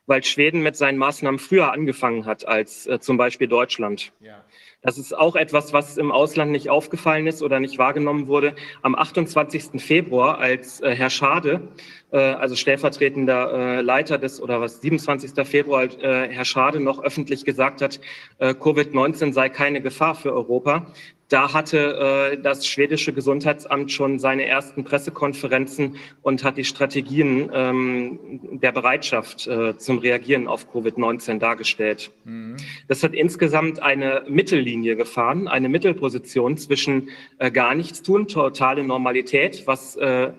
weil 0.06 0.24
Schweden 0.24 0.62
mit 0.62 0.76
seinen 0.76 0.98
Maßnahmen 0.98 1.38
früher 1.38 1.72
angefangen 1.72 2.26
hat 2.26 2.46
als 2.46 2.86
äh, 2.86 3.00
zum 3.00 3.16
Beispiel 3.16 3.48
Deutschland. 3.48 4.12
Ja. 4.20 4.44
Das 4.86 4.98
ist 4.98 5.16
auch 5.16 5.34
etwas, 5.34 5.72
was 5.72 5.96
im 5.96 6.12
Ausland 6.12 6.52
nicht 6.52 6.70
aufgefallen 6.70 7.26
ist 7.26 7.42
oder 7.42 7.58
nicht 7.58 7.76
wahrgenommen 7.76 8.28
wurde. 8.28 8.54
Am 8.82 8.94
28. 8.94 9.82
Februar, 9.82 10.38
als 10.38 10.80
äh, 10.80 10.94
Herr 10.94 11.10
Schade, 11.10 11.68
äh, 12.12 12.18
also 12.18 12.54
stellvertretender 12.54 13.78
äh, 13.78 13.80
Leiter 13.80 14.16
des, 14.16 14.40
oder 14.40 14.60
was, 14.60 14.80
27. 14.80 15.44
Februar, 15.44 15.84
äh, 15.84 16.28
Herr 16.28 16.44
Schade 16.44 16.78
noch 16.78 17.02
öffentlich 17.02 17.44
gesagt 17.44 17.82
hat, 17.82 18.00
äh, 18.38 18.50
Covid-19 18.50 19.32
sei 19.32 19.48
keine 19.48 19.80
Gefahr 19.80 20.14
für 20.14 20.32
Europa, 20.32 20.92
da 21.28 21.52
hatte 21.52 22.32
äh, 22.32 22.40
das 22.40 22.66
schwedische 22.66 23.12
Gesundheitsamt 23.12 23.90
schon 23.90 24.18
seine 24.18 24.46
ersten 24.46 24.84
Pressekonferenzen 24.84 25.96
und 26.22 26.44
hat 26.44 26.56
die 26.56 26.64
Strategien 26.64 27.50
ähm, 27.52 28.40
der 28.52 28.70
Bereitschaft 28.72 29.46
äh, 29.46 29.76
zum 29.76 29.98
Reagieren 29.98 30.46
auf 30.46 30.72
Covid-19 30.72 31.38
dargestellt. 31.38 32.12
Mhm. 32.24 32.56
Das 32.86 33.02
hat 33.02 33.12
insgesamt 33.12 33.82
eine 33.82 34.22
Mittellinie 34.28 34.94
gefahren, 34.94 35.48
eine 35.48 35.68
Mittelposition 35.68 36.56
zwischen 36.58 37.10
äh, 37.38 37.50
gar 37.50 37.74
nichts 37.74 38.02
tun, 38.02 38.28
totale 38.28 38.84
Normalität, 38.84 39.66
was 39.66 39.96
äh, 39.96 40.30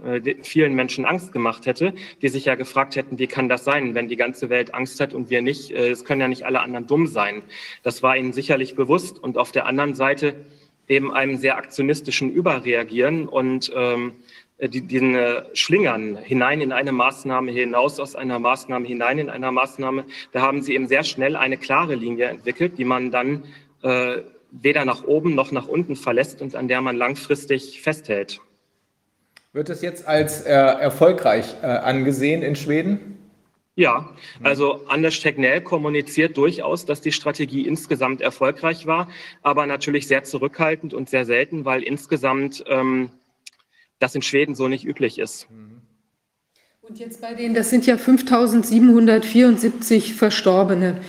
vielen 0.44 0.74
Menschen 0.74 1.06
Angst 1.06 1.34
gemacht 1.34 1.66
hätte, 1.66 1.94
die 2.22 2.30
sich 2.30 2.46
ja 2.46 2.56
gefragt 2.56 2.96
hätten, 2.96 3.20
wie 3.20 3.28
kann 3.28 3.50
das 3.50 3.66
sein, 3.66 3.94
wenn 3.94 4.08
die 4.08 4.16
ganze 4.16 4.50
Welt 4.50 4.74
Angst 4.74 5.02
hat 5.02 5.14
und 5.14 5.30
wir 5.30 5.42
nicht. 5.42 5.72
Äh, 5.72 5.90
es 5.90 6.06
können 6.06 6.22
ja 6.22 6.28
nicht 6.30 6.46
alle 6.46 6.62
anderen 6.62 6.88
dumm 6.88 7.08
sein. 7.08 7.42
Das 7.84 8.04
war 8.04 8.16
ihnen 8.16 8.32
sicherlich 8.32 8.76
bewusst. 8.76 9.22
Und 9.22 9.38
auf 9.38 9.52
der 9.52 9.66
anderen 9.66 9.94
Seite 9.94 10.46
eben 10.88 11.14
einem 11.14 11.38
sehr 11.38 11.58
aktionistischen 11.58 12.32
Überreagieren 12.32 13.28
und 13.28 13.72
ähm, 13.76 14.14
die, 14.60 14.82
diesen 14.82 15.16
äh, 15.16 15.44
Schlingern 15.54 16.18
hinein 16.18 16.62
in 16.62 16.72
eine 16.72 16.92
Maßnahme, 16.92 17.52
hinaus 17.52 18.00
aus 18.00 18.16
einer 18.16 18.40
Maßnahme, 18.40 18.88
hinein 18.88 19.20
in 19.20 19.30
einer 19.30 19.52
Maßnahme, 19.52 20.06
da 20.32 20.42
haben 20.42 20.62
sie 20.62 20.74
eben 20.74 20.88
sehr 20.88 21.04
schnell 21.04 21.36
eine 21.36 21.58
klare 21.58 21.96
Linie 21.96 22.26
entwickelt, 22.26 22.78
die 22.78 22.86
man 22.86 23.12
dann 23.12 23.44
äh, 23.84 24.18
weder 24.52 24.86
nach 24.86 25.04
oben 25.04 25.36
noch 25.36 25.52
nach 25.52 25.68
unten 25.68 25.96
verlässt 25.96 26.42
und 26.42 26.56
an 26.56 26.68
der 26.68 26.82
man 26.82 26.96
langfristig 26.96 27.82
festhält. 27.82 28.40
Wird 29.54 29.70
es 29.70 29.82
jetzt 29.82 30.08
als 30.08 30.42
äh, 30.42 30.52
erfolgreich 30.52 31.56
äh, 31.62 31.68
angesehen 31.68 32.42
in 32.42 32.56
Schweden? 32.56 33.27
Ja, 33.78 34.10
also 34.42 34.86
Anders 34.88 35.20
Tegnell 35.20 35.62
kommuniziert 35.62 36.36
durchaus, 36.36 36.86
dass 36.86 37.00
die 37.00 37.12
Strategie 37.12 37.68
insgesamt 37.68 38.22
erfolgreich 38.22 38.88
war, 38.88 39.08
aber 39.44 39.68
natürlich 39.68 40.08
sehr 40.08 40.24
zurückhaltend 40.24 40.96
und 40.96 41.12
sehr 41.12 41.26
selten, 41.26 41.64
weil 41.64 41.84
insgesamt 41.84 42.64
ähm, 42.68 43.12
das 44.00 44.16
in 44.16 44.24
Schweden 44.24 44.56
so 44.56 44.68
nicht 44.68 44.84
üblich 44.84 45.20
ist. 45.20 45.48
Und 46.82 46.98
jetzt 46.98 47.22
bei 47.22 47.36
denen, 47.36 47.54
das 47.54 47.70
sind 47.70 47.86
ja 47.86 48.00
5774 48.00 50.16
Verstorbene. 50.16 51.00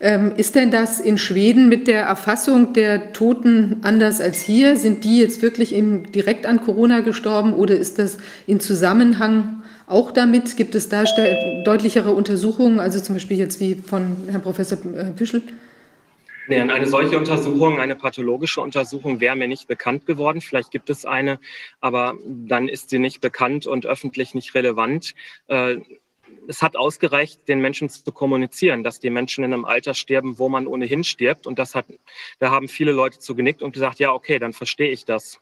Ähm, 0.00 0.32
ist 0.36 0.54
denn 0.54 0.70
das 0.70 1.00
in 1.00 1.18
Schweden 1.18 1.68
mit 1.68 1.88
der 1.88 2.02
Erfassung 2.02 2.72
der 2.72 3.12
Toten 3.12 3.80
anders 3.82 4.20
als 4.20 4.40
hier? 4.40 4.76
Sind 4.76 5.02
die 5.02 5.18
jetzt 5.18 5.42
wirklich 5.42 5.72
im, 5.72 6.12
direkt 6.12 6.46
an 6.46 6.64
Corona 6.64 7.00
gestorben 7.00 7.52
oder 7.52 7.76
ist 7.76 7.98
das 7.98 8.18
in 8.46 8.60
Zusammenhang 8.60 9.62
auch 9.86 10.12
damit? 10.12 10.56
Gibt 10.56 10.76
es 10.76 10.88
da 10.88 11.04
deutlichere 11.64 12.12
Untersuchungen, 12.12 12.78
also 12.78 13.00
zum 13.00 13.16
Beispiel 13.16 13.38
jetzt 13.38 13.60
wie 13.60 13.74
von 13.74 14.16
Herrn 14.30 14.42
Professor 14.42 14.78
äh, 14.94 15.10
Püschel? 15.10 15.42
Eine 16.48 16.86
solche 16.86 17.18
Untersuchung, 17.18 17.78
eine 17.78 17.94
pathologische 17.94 18.62
Untersuchung 18.62 19.20
wäre 19.20 19.36
mir 19.36 19.48
nicht 19.48 19.68
bekannt 19.68 20.06
geworden. 20.06 20.40
Vielleicht 20.40 20.70
gibt 20.70 20.88
es 20.88 21.04
eine, 21.04 21.38
aber 21.80 22.14
dann 22.24 22.68
ist 22.68 22.88
sie 22.88 22.98
nicht 22.98 23.20
bekannt 23.20 23.66
und 23.66 23.84
öffentlich 23.84 24.34
nicht 24.34 24.54
relevant. 24.54 25.14
Äh, 25.48 25.76
es 26.48 26.62
hat 26.62 26.76
ausgereicht, 26.76 27.46
den 27.46 27.60
Menschen 27.60 27.90
zu 27.90 28.10
kommunizieren, 28.10 28.82
dass 28.82 29.00
die 29.00 29.10
Menschen 29.10 29.44
in 29.44 29.52
einem 29.52 29.66
Alter 29.66 29.92
sterben, 29.92 30.38
wo 30.38 30.48
man 30.48 30.66
ohnehin 30.66 31.04
stirbt. 31.04 31.46
Und 31.46 31.58
das 31.58 31.74
hat, 31.74 31.86
da 32.38 32.50
haben 32.50 32.68
viele 32.68 32.92
Leute 32.92 33.18
zu 33.18 33.34
genickt 33.34 33.62
und 33.62 33.72
gesagt, 33.72 33.98
ja, 33.98 34.12
okay, 34.12 34.38
dann 34.38 34.54
verstehe 34.54 34.90
ich 34.90 35.04
das. 35.04 35.40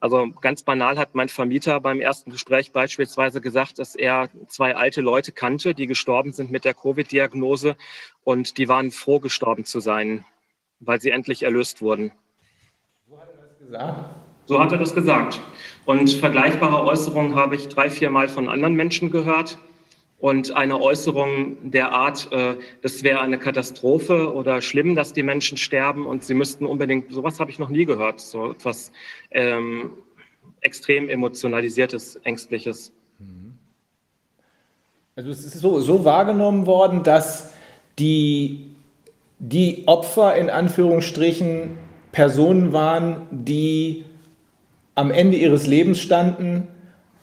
Also 0.00 0.30
ganz 0.40 0.62
banal 0.62 0.96
hat 0.96 1.16
mein 1.16 1.28
Vermieter 1.28 1.80
beim 1.80 2.00
ersten 2.00 2.30
Gespräch 2.30 2.70
beispielsweise 2.70 3.40
gesagt, 3.40 3.80
dass 3.80 3.96
er 3.96 4.30
zwei 4.46 4.76
alte 4.76 5.00
Leute 5.00 5.32
kannte, 5.32 5.74
die 5.74 5.88
gestorben 5.88 6.32
sind 6.32 6.52
mit 6.52 6.64
der 6.64 6.74
Covid-Diagnose 6.74 7.76
und 8.22 8.58
die 8.58 8.68
waren 8.68 8.92
froh, 8.92 9.18
gestorben 9.18 9.64
zu 9.64 9.80
sein, 9.80 10.24
weil 10.78 11.00
sie 11.00 11.10
endlich 11.10 11.42
erlöst 11.42 11.82
wurden. 11.82 12.12
So 13.08 13.18
hat 13.20 13.28
er 13.34 13.42
das 13.42 13.58
gesagt? 13.58 14.10
So 14.46 14.60
hat 14.60 14.72
er 14.72 14.78
das 14.78 14.94
gesagt. 14.94 15.40
Und 15.84 16.12
vergleichbare 16.12 16.84
Äußerungen 16.84 17.34
habe 17.34 17.56
ich 17.56 17.66
drei, 17.66 17.90
vier 17.90 18.10
Mal 18.10 18.28
von 18.28 18.48
anderen 18.48 18.74
Menschen 18.74 19.10
gehört. 19.10 19.58
Und 20.20 20.50
eine 20.50 20.80
Äußerung 20.80 21.70
der 21.70 21.92
Art, 21.92 22.28
äh, 22.32 22.56
das 22.82 23.04
wäre 23.04 23.20
eine 23.20 23.38
Katastrophe 23.38 24.32
oder 24.32 24.60
schlimm, 24.60 24.96
dass 24.96 25.12
die 25.12 25.22
Menschen 25.22 25.56
sterben 25.56 26.06
und 26.06 26.24
sie 26.24 26.34
müssten 26.34 26.66
unbedingt, 26.66 27.12
sowas 27.12 27.38
habe 27.38 27.50
ich 27.50 27.58
noch 27.58 27.68
nie 27.68 27.84
gehört, 27.84 28.20
so 28.20 28.50
etwas 28.50 28.90
ähm, 29.30 29.92
extrem 30.60 31.08
emotionalisiertes, 31.08 32.16
ängstliches. 32.24 32.92
Also 35.18 35.30
es 35.30 35.44
ist 35.44 35.58
so, 35.58 35.80
so 35.80 36.04
wahrgenommen 36.04 36.66
worden, 36.66 37.02
dass 37.02 37.52
die, 37.98 38.76
die 39.40 39.82
Opfer 39.86 40.36
in 40.36 40.48
Anführungsstrichen 40.48 41.76
Personen 42.12 42.72
waren, 42.72 43.26
die 43.32 44.04
am 44.94 45.10
Ende 45.10 45.36
ihres 45.36 45.66
Lebens 45.66 46.00
standen 46.00 46.68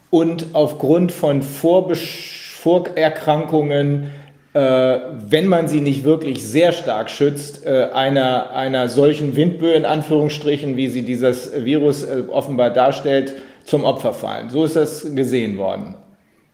und 0.10 0.48
aufgrund 0.52 1.14
von 1.14 1.42
Vorbesch 1.42 2.35
Vorerkrankungen, 2.66 4.10
äh, 4.54 4.60
wenn 4.60 5.48
man 5.48 5.68
sie 5.68 5.82
nicht 5.82 6.04
wirklich 6.04 6.44
sehr 6.44 6.72
stark 6.72 7.12
schützt, 7.12 7.64
äh, 7.64 7.90
einer, 7.94 8.54
einer 8.54 8.90
solchen 8.90 9.36
Windböe 9.36 9.74
in 9.74 9.86
Anführungsstrichen, 9.86 10.76
wie 10.76 10.88
sie 10.88 11.04
dieses 11.04 11.54
Virus 11.64 12.04
äh, 12.04 12.24
offenbar 12.28 12.72
darstellt, 12.72 13.36
zum 13.66 13.84
Opfer 13.84 14.14
fallen. 14.14 14.50
So 14.50 14.66
ist 14.66 14.76
das 14.76 15.14
gesehen 15.14 15.60
worden. 15.60 15.94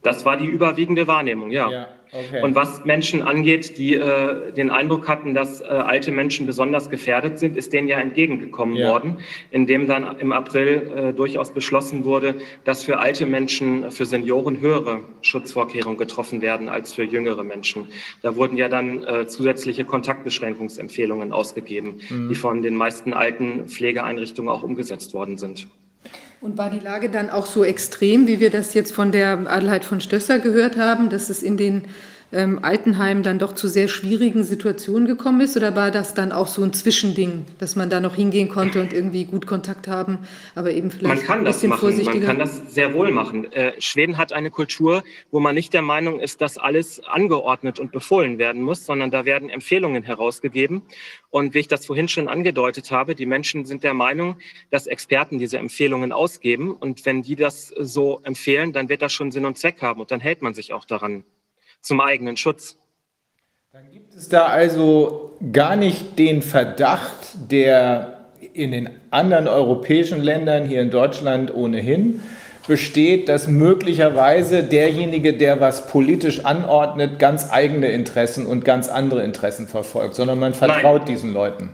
Das 0.04 0.26
war 0.26 0.36
die 0.36 0.48
überwiegende 0.48 1.08
Wahrnehmung, 1.08 1.50
ja. 1.50 1.72
ja. 1.72 1.88
Okay. 2.14 2.42
Und 2.42 2.56
was 2.56 2.84
Menschen 2.84 3.22
angeht, 3.22 3.78
die 3.78 3.96
äh, 3.96 4.52
den 4.52 4.70
Eindruck 4.70 5.08
hatten, 5.08 5.34
dass 5.34 5.62
äh, 5.62 5.66
alte 5.66 6.12
Menschen 6.12 6.46
besonders 6.46 6.90
gefährdet 6.90 7.40
sind, 7.40 7.56
ist 7.56 7.72
denen 7.72 7.88
ja 7.88 8.00
entgegengekommen 8.00 8.76
ja. 8.76 8.90
worden, 8.90 9.20
indem 9.50 9.88
dann 9.88 10.20
im 10.20 10.34
April 10.34 10.92
äh, 10.94 11.14
durchaus 11.14 11.54
beschlossen 11.54 12.04
wurde, 12.04 12.36
dass 12.66 12.84
für 12.84 13.00
alte 13.00 13.26
Menschen, 13.26 13.92
für 13.92 14.06
Senioren 14.06 14.60
höhere 14.60 15.02
Schutzvorkehrungen 15.22 15.98
getroffen 15.98 16.42
werden 16.42 16.68
als 16.68 16.94
für 16.94 17.04
jüngere 17.04 17.46
Menschen. 17.46 17.88
Da 18.22 18.36
wurden 18.36 18.58
ja 18.58 18.68
dann 18.68 19.06
äh, 19.06 19.28
zusätzliche 19.28 19.86
Kontaktbeschränkungsempfehlungen 19.86 21.32
ausgegeben, 21.32 22.02
mhm. 22.10 22.28
die 22.28 22.36
von 22.36 22.62
den 22.62 22.76
meisten 22.76 23.14
alten 23.14 23.68
Pflegeeinrichtungen 23.68 24.52
auch 24.52 24.64
umgesetzt 24.64 25.14
worden 25.14 25.38
sind. 25.38 25.68
Und 26.42 26.58
war 26.58 26.72
die 26.72 26.80
Lage 26.80 27.12
dann 27.12 27.30
auch 27.30 27.46
so 27.46 27.64
extrem, 27.64 28.26
wie 28.26 28.40
wir 28.40 28.50
das 28.50 28.74
jetzt 28.74 28.94
von 28.94 29.12
der 29.12 29.48
Adelheid 29.48 29.86
von 29.86 30.02
Stösser 30.02 30.40
gehört 30.40 30.76
haben, 30.76 31.12
dass 31.12 31.30
es 31.30 31.44
in 31.44 31.56
den 31.56 31.84
ähm, 32.32 32.60
Altenheim 32.62 33.24
dann 33.24 33.40
doch 33.40 33.54
zu 33.54 33.68
sehr 33.68 33.88
schwierigen 33.88 34.44
Situationen 34.44 35.08
gekommen 35.08 35.42
ist? 35.42 35.58
Oder 35.58 35.76
war 35.76 35.92
das 35.92 36.14
dann 36.14 36.32
auch 36.32 36.48
so 36.48 36.64
ein 36.64 36.74
Zwischending, 36.74 37.46
dass 37.60 37.76
man 37.76 37.90
da 37.90 38.00
noch 38.00 38.16
hingehen 38.16 38.50
konnte 38.50 38.82
und 38.82 38.94
irgendwie 38.94 39.26
gut 39.26 39.48
Kontakt 39.48 39.88
haben, 39.88 40.20
aber 40.56 40.72
eben 40.72 40.92
vielleicht 40.92 41.16
man 41.16 41.26
kann 41.26 41.40
ein 41.40 41.46
bisschen 41.46 41.70
das 41.72 41.80
machen. 41.80 41.80
vorsichtiger? 41.80 42.28
Man 42.28 42.38
kann 42.38 42.40
das 42.40 42.74
sehr 42.74 42.94
wohl 42.94 43.12
machen. 43.12 43.52
Äh, 43.52 43.74
Schweden 43.80 44.18
hat 44.18 44.34
eine 44.34 44.50
Kultur, 44.50 45.04
wo 45.32 45.40
man 45.40 45.56
nicht 45.56 45.74
der 45.74 45.82
Meinung 45.82 46.20
ist, 46.20 46.42
dass 46.42 46.58
alles 46.58 47.02
angeordnet 47.04 47.80
und 47.80 47.92
befohlen 47.92 48.38
werden 48.38 48.62
muss, 48.62 48.86
sondern 48.86 49.12
da 49.12 49.26
werden 49.26 49.50
Empfehlungen 49.50 50.04
herausgegeben. 50.04 50.84
Und 51.30 51.54
wie 51.54 51.60
ich 51.60 51.68
das 51.68 51.86
vorhin 51.86 52.08
schon 52.08 52.28
angedeutet 52.28 52.92
habe, 52.92 53.16
die 53.16 53.26
Menschen 53.26 53.66
sind 53.66 53.84
der 53.84 53.94
Meinung, 53.94 54.38
dass 54.70 54.88
Experten 54.88 55.40
diese 55.40 55.58
Empfehlungen 55.58 56.12
ausgeben. 56.12 56.72
Und 56.72 57.06
wenn 57.06 57.22
die 57.22 57.36
das 57.36 57.74
so 57.80 58.20
empfehlen, 58.24 58.74
dann 58.74 58.90
wird 58.90 59.02
das 59.02 59.14
schon 59.14 59.32
Sinn 59.32 59.46
und 59.46 59.58
Zweck 59.58 59.82
haben 59.82 60.02
und 60.02 60.12
dann 60.12 60.20
hält 60.20 60.42
man 60.42 60.54
sich 60.54 60.74
auch 60.74 60.86
daran 60.86 61.24
zum 61.82 62.00
eigenen 62.00 62.38
Schutz. 62.38 62.78
Dann 63.72 63.90
gibt 63.92 64.14
es 64.14 64.30
da 64.30 64.48
also 64.48 65.38
gar 65.52 65.76
nicht 65.76 66.20
den 66.20 66.42
Verdacht, 66.42 67.36
der 67.50 68.28
in 68.54 68.72
den 68.72 68.90
anderen 69.12 69.48
europäischen 69.48 70.22
Ländern, 70.22 70.68
hier 70.68 70.82
in 70.82 70.92
Deutschland 70.92 71.54
ohnehin, 71.54 72.22
besteht, 72.68 73.30
dass 73.30 73.48
möglicherweise 73.48 74.64
derjenige, 74.64 75.34
der 75.34 75.60
was 75.60 75.88
politisch 75.88 76.46
anordnet, 76.46 77.18
ganz 77.18 77.52
eigene 77.52 77.88
Interessen 77.92 78.46
und 78.46 78.66
ganz 78.66 78.88
andere 78.88 79.24
Interessen 79.24 79.68
verfolgt, 79.68 80.16
sondern 80.16 80.40
man 80.40 80.54
vertraut 80.54 81.04
Nein. 81.04 81.14
diesen 81.14 81.34
Leuten. 81.34 81.74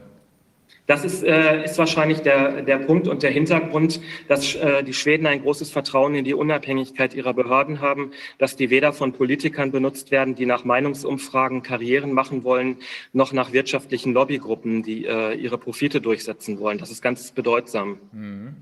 Das 0.88 1.04
ist, 1.04 1.22
äh, 1.22 1.64
ist 1.64 1.76
wahrscheinlich 1.76 2.20
der, 2.20 2.62
der 2.62 2.78
Punkt 2.78 3.08
und 3.08 3.22
der 3.22 3.30
Hintergrund, 3.30 4.00
dass 4.26 4.54
äh, 4.54 4.82
die 4.82 4.94
Schweden 4.94 5.26
ein 5.26 5.42
großes 5.42 5.70
Vertrauen 5.70 6.14
in 6.14 6.24
die 6.24 6.32
Unabhängigkeit 6.32 7.12
ihrer 7.12 7.34
Behörden 7.34 7.82
haben, 7.82 8.12
dass 8.38 8.56
die 8.56 8.70
weder 8.70 8.94
von 8.94 9.12
Politikern 9.12 9.70
benutzt 9.70 10.10
werden, 10.10 10.34
die 10.34 10.46
nach 10.46 10.64
Meinungsumfragen 10.64 11.62
Karrieren 11.62 12.14
machen 12.14 12.42
wollen, 12.42 12.78
noch 13.12 13.34
nach 13.34 13.52
wirtschaftlichen 13.52 14.14
Lobbygruppen, 14.14 14.82
die 14.82 15.04
äh, 15.04 15.34
ihre 15.34 15.58
Profite 15.58 16.00
durchsetzen 16.00 16.58
wollen. 16.58 16.78
Das 16.78 16.90
ist 16.90 17.02
ganz 17.02 17.32
bedeutsam. 17.32 17.98
Mhm. 18.12 18.56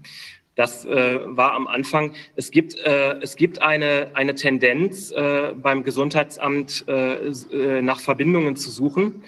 Das 0.57 0.87
äh, 0.87 1.21
war 1.23 1.53
am 1.53 1.67
Anfang. 1.67 2.15
Es 2.35 2.51
gibt, 2.51 2.77
äh, 2.77 3.19
es 3.21 3.37
gibt 3.37 3.61
eine, 3.61 4.11
eine 4.15 4.35
Tendenz 4.35 5.12
äh, 5.12 5.53
beim 5.55 5.85
Gesundheitsamt 5.85 6.87
äh, 6.89 7.29
äh, 7.29 7.83
nach 7.83 8.01
Verbindungen 8.01 8.57
zu 8.57 8.71
suchen. 8.71 9.23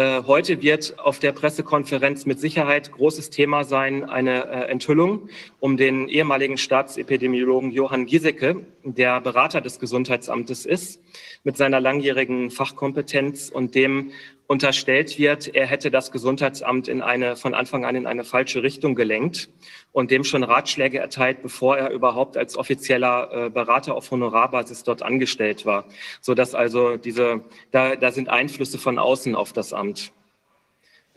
Äh, 0.00 0.22
heute 0.26 0.62
wird 0.62 0.98
auf 0.98 1.18
der 1.18 1.32
Pressekonferenz 1.32 2.24
mit 2.24 2.40
Sicherheit 2.40 2.90
großes 2.90 3.28
Thema 3.28 3.64
sein 3.64 4.08
eine 4.08 4.46
äh, 4.46 4.70
Enthüllung 4.70 5.28
um 5.60 5.76
den 5.76 6.08
ehemaligen 6.08 6.56
Staatsepidemiologen 6.56 7.70
Johann 7.70 8.06
Giesecke, 8.06 8.64
der 8.82 9.20
Berater 9.20 9.60
des 9.60 9.78
Gesundheitsamtes 9.78 10.64
ist, 10.64 11.00
mit 11.44 11.56
seiner 11.56 11.80
langjährigen 11.80 12.50
Fachkompetenz 12.50 13.50
und 13.50 13.74
dem 13.74 14.12
unterstellt 14.46 15.18
wird, 15.18 15.54
er 15.54 15.66
hätte 15.66 15.90
das 15.90 16.10
Gesundheitsamt 16.10 16.88
in 16.88 17.02
eine, 17.02 17.36
von 17.36 17.54
Anfang 17.54 17.84
an 17.84 17.94
in 17.94 18.06
eine 18.06 18.24
falsche 18.24 18.62
Richtung 18.62 18.94
gelenkt 18.94 19.48
und 19.92 20.10
dem 20.10 20.24
schon 20.24 20.42
Ratschläge 20.42 20.98
erteilt, 20.98 21.42
bevor 21.42 21.76
er 21.76 21.90
überhaupt 21.90 22.36
als 22.36 22.56
offizieller 22.56 23.30
äh, 23.46 23.50
Berater 23.50 23.94
auf 23.94 24.10
Honorarbasis 24.10 24.82
dort 24.82 25.02
angestellt 25.02 25.66
war. 25.66 25.84
So 26.20 26.34
dass 26.34 26.54
also 26.54 26.96
diese, 26.96 27.44
da, 27.70 27.96
da 27.96 28.10
sind 28.10 28.28
Einflüsse 28.28 28.78
von 28.78 28.98
außen 28.98 29.36
auf 29.36 29.52
das 29.52 29.72
Amt. 29.72 30.12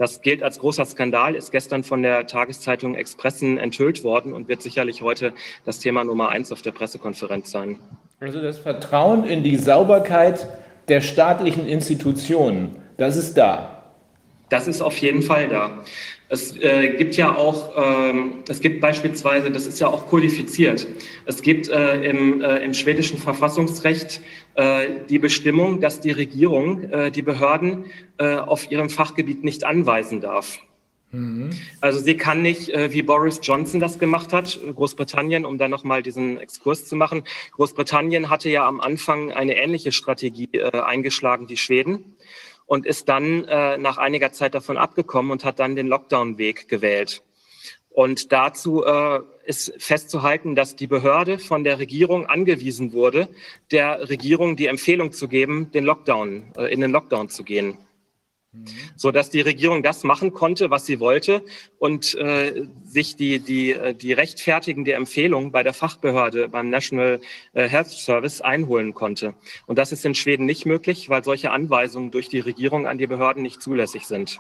Das 0.04 0.22
gilt 0.22 0.44
als 0.44 0.60
großer 0.60 0.86
Skandal, 0.86 1.34
ist 1.34 1.54
gestern 1.54 1.86
von 1.86 2.04
der 2.04 2.28
Tageszeitung 2.28 2.94
Expressen 2.94 3.58
enthüllt 3.58 4.04
worden 4.04 4.34
und 4.34 4.50
wird 4.50 4.62
sicherlich 4.62 5.02
heute 5.02 5.32
das 5.64 5.80
Thema 5.80 6.04
Nummer 6.04 6.28
eins 6.28 6.52
auf 6.52 6.62
der 6.62 6.74
Pressekonferenz 6.74 7.52
sein. 7.52 7.80
Also 8.20 8.42
das 8.42 8.60
Vertrauen 8.60 9.24
in 9.24 9.44
die 9.44 9.56
Sauberkeit 9.56 10.46
der 10.90 11.00
staatlichen 11.00 11.66
Institutionen 11.70 12.76
das 12.98 13.16
ist 13.16 13.36
da. 13.36 13.84
Das 14.50 14.68
ist 14.68 14.82
auf 14.82 14.98
jeden 14.98 15.22
Fall 15.22 15.48
da. 15.48 15.84
Es 16.30 16.56
äh, 16.58 16.96
gibt 16.98 17.16
ja 17.16 17.36
auch, 17.36 17.72
ähm, 17.78 18.44
es 18.48 18.60
gibt 18.60 18.82
beispielsweise, 18.82 19.52
das 19.52 19.68
ist 19.68 19.80
ja 19.80 19.88
auch 19.88 20.08
kodifiziert, 20.08 20.86
es 21.26 21.42
gibt 21.42 21.70
äh, 21.70 22.02
im, 22.04 22.42
äh, 22.42 22.58
im 22.58 22.74
schwedischen 22.74 23.18
Verfassungsrecht 23.18 24.22
die 24.56 25.20
Bestimmung, 25.20 25.82
dass 25.82 26.00
die 26.00 26.12
Regierung 26.12 26.84
äh, 26.84 27.12
die 27.12 27.24
Behörden 27.24 27.86
äh, 28.18 28.36
auf 28.36 28.70
ihrem 28.70 28.90
Fachgebiet 28.90 29.44
nicht 29.44 29.64
anweisen 29.64 30.22
darf. 30.22 30.60
Mhm. 31.12 31.50
Also 31.82 32.00
sie 32.00 32.18
kann 32.18 32.42
nicht, 32.42 32.68
wie 32.68 33.02
Boris 33.02 33.40
Johnson 33.42 33.80
das 33.80 34.00
gemacht 34.00 34.34
hat, 34.34 34.60
Großbritannien, 34.76 35.46
um 35.46 35.58
da 35.58 35.68
nochmal 35.68 36.04
diesen 36.04 36.40
Exkurs 36.40 36.86
zu 36.86 36.96
machen. 36.96 37.24
Großbritannien 37.52 38.30
hatte 38.30 38.50
ja 38.50 38.68
am 38.68 38.80
Anfang 38.80 39.32
eine 39.32 39.58
ähnliche 39.58 39.92
Strategie 39.92 40.62
eingeschlagen 40.62 41.50
wie 41.50 41.58
Schweden 41.58 42.16
und 42.66 42.86
ist 42.86 43.10
dann 43.10 43.46
äh, 43.46 43.78
nach 43.78 43.98
einiger 43.98 44.32
Zeit 44.32 44.56
davon 44.56 44.78
abgekommen 44.78 45.32
und 45.32 45.46
hat 45.46 45.60
dann 45.60 45.76
den 45.76 45.88
Lockdown-Weg 45.88 46.68
gewählt. 46.68 47.22
Und 47.90 48.32
dazu 48.32 48.84
äh, 48.84 49.20
ist 49.46 49.74
festzuhalten, 49.78 50.56
dass 50.56 50.76
die 50.76 50.88
Behörde 50.88 51.40
von 51.40 51.64
der 51.64 51.80
Regierung 51.80 52.26
angewiesen 52.28 52.94
wurde, 52.94 53.30
der 53.72 54.10
Regierung 54.10 54.56
die 54.56 54.68
Empfehlung 54.68 55.12
zu 55.12 55.28
geben, 55.28 55.72
den 55.72 55.84
Lockdown, 55.84 56.54
äh, 56.58 56.74
in 56.74 56.82
den 56.82 56.92
Lockdown 56.92 57.30
zu 57.30 57.44
gehen. 57.44 57.78
Mhm. 58.54 58.66
so 58.96 59.12
dass 59.12 59.32
die 59.32 59.42
Regierung 59.42 59.82
das 59.82 60.04
machen 60.04 60.32
konnte, 60.32 60.70
was 60.70 60.86
sie 60.86 61.00
wollte 61.00 61.44
und 61.80 62.14
äh, 62.14 62.68
sich 62.86 63.16
die, 63.16 63.40
die, 63.40 63.72
äh, 63.72 63.96
die 63.96 64.14
rechtfertigende 64.14 64.94
Empfehlung 64.94 65.52
bei 65.52 65.64
der 65.64 65.74
Fachbehörde, 65.74 66.50
beim 66.50 66.70
National 66.70 67.20
äh, 67.54 67.68
Health 67.68 67.88
Service 67.88 68.42
einholen 68.42 68.94
konnte. 68.94 69.34
Und 69.66 69.80
das 69.80 69.92
ist 69.92 70.06
in 70.06 70.14
Schweden 70.14 70.46
nicht 70.46 70.68
möglich, 70.68 71.10
weil 71.10 71.24
solche 71.24 71.50
Anweisungen 71.50 72.12
durch 72.12 72.30
die 72.30 72.40
Regierung 72.40 72.86
an 72.86 73.00
die 73.00 73.08
Behörden 73.08 73.42
nicht 73.42 73.60
zulässig 73.60 74.06
sind. 74.06 74.40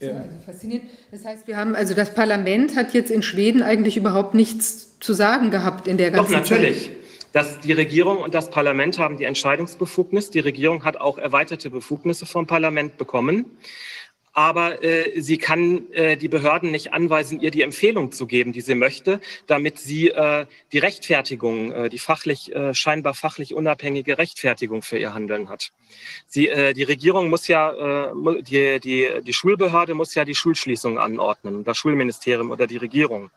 Ja. 0.00 0.10
Also 0.10 0.30
faszinierend. 0.46 0.90
Das 1.10 1.24
heißt, 1.24 1.46
wir 1.46 1.56
haben, 1.56 1.74
also 1.74 1.94
das 1.94 2.14
Parlament 2.14 2.76
hat 2.76 2.94
jetzt 2.94 3.10
in 3.10 3.22
Schweden 3.22 3.62
eigentlich 3.62 3.96
überhaupt 3.96 4.34
nichts 4.34 4.98
zu 5.00 5.12
sagen 5.12 5.50
gehabt 5.50 5.88
in 5.88 5.96
der 5.96 6.10
ganzen 6.10 6.32
Doch, 6.32 6.40
natürlich. 6.40 6.84
Zeit. 6.84 6.92
Dass 7.32 7.60
die 7.60 7.72
Regierung 7.72 8.18
und 8.18 8.34
das 8.34 8.50
Parlament 8.50 8.98
haben 8.98 9.18
die 9.18 9.24
Entscheidungsbefugnis. 9.24 10.30
Die 10.30 10.40
Regierung 10.40 10.84
hat 10.84 10.96
auch 10.96 11.18
erweiterte 11.18 11.68
Befugnisse 11.68 12.26
vom 12.26 12.46
Parlament 12.46 12.96
bekommen. 12.96 13.44
Aber 14.38 14.84
äh, 14.84 15.20
sie 15.20 15.36
kann 15.36 15.90
äh, 15.90 16.16
die 16.16 16.28
Behörden 16.28 16.70
nicht 16.70 16.92
anweisen, 16.92 17.40
ihr 17.40 17.50
die 17.50 17.62
Empfehlung 17.62 18.12
zu 18.12 18.28
geben, 18.28 18.52
die 18.52 18.60
sie 18.60 18.76
möchte, 18.76 19.20
damit 19.48 19.80
sie 19.80 20.10
äh, 20.10 20.46
die 20.70 20.78
Rechtfertigung, 20.78 21.72
äh, 21.72 21.88
die 21.88 21.98
fachlich, 21.98 22.54
äh, 22.54 22.72
scheinbar 22.72 23.14
fachlich 23.14 23.52
unabhängige 23.52 24.16
Rechtfertigung 24.16 24.82
für 24.82 24.96
ihr 24.96 25.12
Handeln 25.12 25.48
hat. 25.48 25.72
Sie, 26.28 26.46
äh, 26.46 26.72
die 26.72 26.84
Regierung 26.84 27.30
muss 27.30 27.48
ja, 27.48 28.10
äh, 28.10 28.42
die, 28.44 28.78
die, 28.78 29.08
die 29.24 29.32
Schulbehörde 29.32 29.94
muss 29.94 30.14
ja 30.14 30.24
die 30.24 30.36
Schulschließung 30.36 31.00
anordnen, 31.00 31.64
das 31.64 31.76
Schulministerium 31.76 32.52
oder 32.52 32.68
die 32.68 32.76
Regierung. 32.76 33.32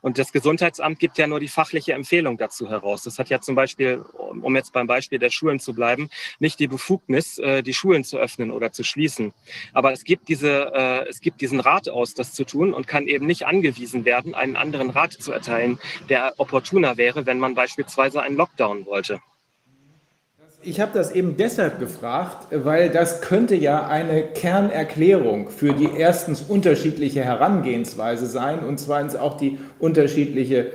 Und 0.00 0.18
das 0.18 0.32
Gesundheitsamt 0.32 0.98
gibt 0.98 1.18
ja 1.18 1.26
nur 1.26 1.40
die 1.40 1.48
fachliche 1.48 1.92
Empfehlung 1.92 2.38
dazu 2.38 2.68
heraus. 2.68 3.02
Das 3.02 3.18
hat 3.18 3.28
ja 3.28 3.40
zum 3.40 3.54
Beispiel, 3.54 4.02
um 4.18 4.56
jetzt 4.56 4.72
beim 4.72 4.86
Beispiel 4.86 5.18
der 5.18 5.30
Schulen 5.30 5.60
zu 5.60 5.74
bleiben, 5.74 6.08
nicht 6.38 6.58
die 6.58 6.68
Befugnis, 6.68 7.38
äh, 7.38 7.62
die 7.62 7.74
Schulen 7.74 8.04
zu 8.04 8.18
öffnen 8.18 8.50
oder 8.50 8.72
zu 8.72 8.84
schließen. 8.84 9.32
Aber 9.72 9.92
es 9.92 10.04
gibt 10.04 10.28
diese, 10.28 10.72
äh, 10.74 11.08
es 11.08 11.20
gibt 11.20 11.40
diesen 11.40 11.60
Rat 11.60 11.88
aus, 11.88 12.14
das 12.14 12.32
zu 12.32 12.44
tun 12.44 12.72
und 12.72 12.86
kann 12.86 13.06
eben 13.06 13.26
nicht 13.26 13.46
angewiesen 13.46 14.04
werden, 14.04 14.34
einen 14.34 14.56
anderen 14.56 14.90
Rat 14.90 15.12
zu 15.12 15.32
erteilen, 15.32 15.78
der 16.08 16.34
opportuner 16.38 16.96
wäre, 16.96 17.26
wenn 17.26 17.38
man 17.38 17.54
beispielsweise 17.54 18.22
einen 18.22 18.36
Lockdown 18.36 18.86
wollte. 18.86 19.20
Ich 20.62 20.78
habe 20.78 20.90
das 20.92 21.12
eben 21.12 21.38
deshalb 21.38 21.78
gefragt, 21.78 22.48
weil 22.50 22.90
das 22.90 23.22
könnte 23.22 23.54
ja 23.54 23.86
eine 23.86 24.24
Kernerklärung 24.24 25.48
für 25.48 25.72
die 25.72 25.88
erstens 25.96 26.42
unterschiedliche 26.42 27.24
Herangehensweise 27.24 28.26
sein 28.26 28.58
und 28.58 28.78
zweitens 28.78 29.16
auch 29.16 29.38
die 29.38 29.56
unterschiedliche, 29.78 30.66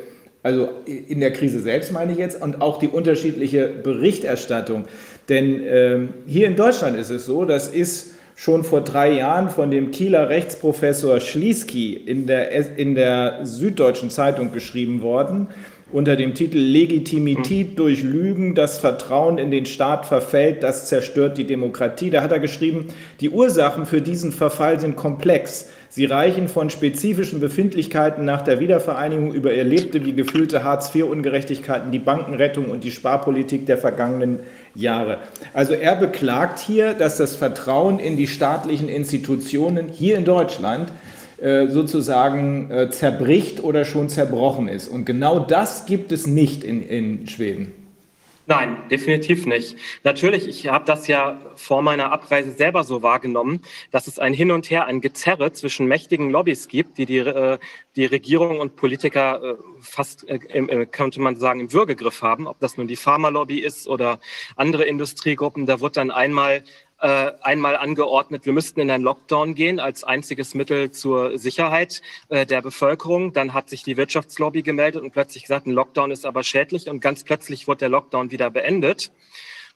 also 0.41 0.69
in 0.87 1.19
der 1.19 1.31
Krise 1.33 1.59
selbst 1.59 1.91
meine 1.91 2.13
ich 2.13 2.17
jetzt, 2.17 2.41
und 2.41 2.61
auch 2.61 2.79
die 2.79 2.87
unterschiedliche 2.87 3.67
Berichterstattung. 3.67 4.85
Denn 5.29 5.61
ähm, 5.63 6.09
hier 6.25 6.47
in 6.47 6.55
Deutschland 6.55 6.97
ist 6.97 7.11
es 7.11 7.27
so, 7.27 7.45
das 7.45 7.67
ist 7.67 8.15
schon 8.33 8.63
vor 8.63 8.81
drei 8.81 9.11
Jahren 9.11 9.51
von 9.51 9.69
dem 9.69 9.91
Kieler 9.91 10.29
Rechtsprofessor 10.29 11.19
Schlieski 11.19 11.93
in 11.93 12.25
der, 12.25 12.75
in 12.75 12.95
der 12.95 13.41
Süddeutschen 13.43 14.09
Zeitung 14.09 14.51
geschrieben 14.51 15.03
worden 15.03 15.49
unter 15.91 16.15
dem 16.15 16.33
Titel 16.33 16.57
Legitimität 16.57 17.69
hm. 17.69 17.75
durch 17.75 18.03
Lügen, 18.03 18.55
das 18.55 18.79
Vertrauen 18.79 19.37
in 19.37 19.51
den 19.51 19.65
Staat 19.65 20.05
verfällt, 20.05 20.63
das 20.63 20.87
zerstört 20.87 21.37
die 21.37 21.45
Demokratie. 21.45 22.09
Da 22.09 22.21
hat 22.21 22.31
er 22.31 22.39
geschrieben, 22.39 22.87
die 23.19 23.29
Ursachen 23.29 23.85
für 23.85 24.01
diesen 24.01 24.31
Verfall 24.31 24.79
sind 24.79 24.95
komplex. 24.95 25.69
Sie 25.89 26.03
reichen 26.03 26.49
von 26.49 26.69
spezifischen 26.69 27.39
Befindlichkeiten 27.39 28.25
nach 28.25 28.41
der 28.41 28.59
Wiedervereinigung 28.59 29.33
über 29.33 29.53
erlebte 29.53 30.03
wie 30.05 30.11
gefühlte 30.11 30.63
Hartz-IV-Ungerechtigkeiten, 30.63 31.91
die 31.91 31.99
Bankenrettung 31.99 32.65
und 32.65 32.83
die 32.83 32.91
Sparpolitik 32.91 33.65
der 33.65 33.77
vergangenen 33.77 34.39
Jahre. 34.73 35.19
Also 35.53 35.73
er 35.73 35.95
beklagt 35.95 36.59
hier, 36.59 36.95
dass 36.95 37.15
das 37.15 37.37
Vertrauen 37.37 37.99
in 37.99 38.17
die 38.17 38.27
staatlichen 38.27 38.89
Institutionen 38.89 39.87
hier 39.87 40.17
in 40.17 40.25
Deutschland 40.25 40.91
sozusagen 41.69 42.71
äh, 42.71 42.89
zerbricht 42.89 43.63
oder 43.63 43.85
schon 43.85 44.09
zerbrochen 44.09 44.67
ist. 44.67 44.87
Und 44.87 45.05
genau 45.05 45.39
das 45.39 45.85
gibt 45.85 46.11
es 46.11 46.27
nicht 46.27 46.63
in, 46.63 46.87
in 46.87 47.27
Schweden. 47.27 47.73
Nein, 48.47 48.77
definitiv 48.91 49.47
nicht. 49.47 49.75
Natürlich, 50.03 50.47
ich 50.47 50.67
habe 50.67 50.85
das 50.85 51.07
ja 51.07 51.41
vor 51.55 51.81
meiner 51.81 52.11
Abreise 52.11 52.51
selber 52.51 52.83
so 52.83 53.01
wahrgenommen, 53.01 53.61
dass 53.89 54.05
es 54.05 54.19
ein 54.19 54.35
Hin 54.35 54.51
und 54.51 54.69
Her, 54.69 54.85
ein 54.85 55.01
Gezerre 55.01 55.51
zwischen 55.51 55.87
mächtigen 55.87 56.29
Lobbys 56.29 56.67
gibt, 56.67 56.99
die 56.99 57.07
die, 57.07 57.17
äh, 57.17 57.57
die 57.95 58.05
Regierung 58.05 58.59
und 58.59 58.75
Politiker 58.75 59.57
fast, 59.81 60.27
könnte 60.91 61.21
man 61.21 61.37
sagen, 61.37 61.59
im 61.59 61.73
Würgegriff 61.73 62.21
haben. 62.21 62.45
Ob 62.45 62.59
das 62.59 62.77
nun 62.77 62.87
die 62.87 62.97
Pharmalobby 62.97 63.59
ist 63.59 63.87
oder 63.87 64.19
andere 64.55 64.83
Industriegruppen, 64.83 65.65
da 65.65 65.79
wird 65.79 65.97
dann 65.97 66.11
einmal 66.11 66.63
äh, 67.05 67.33
einmal 67.41 67.77
angeordnet, 67.77 68.47
wir 68.47 68.53
müssten 68.53 68.79
in 68.79 68.89
einen 68.89 69.03
Lockdown 69.03 69.53
gehen 69.53 69.79
als 69.79 70.03
einziges 70.03 70.55
Mittel 70.55 70.89
zur 70.89 71.37
Sicherheit 71.37 72.01
äh, 72.29 72.47
der 72.47 72.63
Bevölkerung. 72.63 73.31
Dann 73.31 73.53
hat 73.53 73.69
sich 73.69 73.83
die 73.83 73.95
Wirtschaftslobby 73.95 74.63
gemeldet 74.63 75.03
und 75.03 75.11
plötzlich 75.11 75.43
gesagt, 75.43 75.67
ein 75.67 75.71
Lockdown 75.71 76.09
ist 76.09 76.25
aber 76.25 76.43
schädlich 76.43 76.89
und 76.89 77.01
ganz 77.01 77.23
plötzlich 77.23 77.67
wurde 77.67 77.81
der 77.81 77.89
Lockdown 77.89 78.31
wieder 78.31 78.49
beendet. 78.49 79.11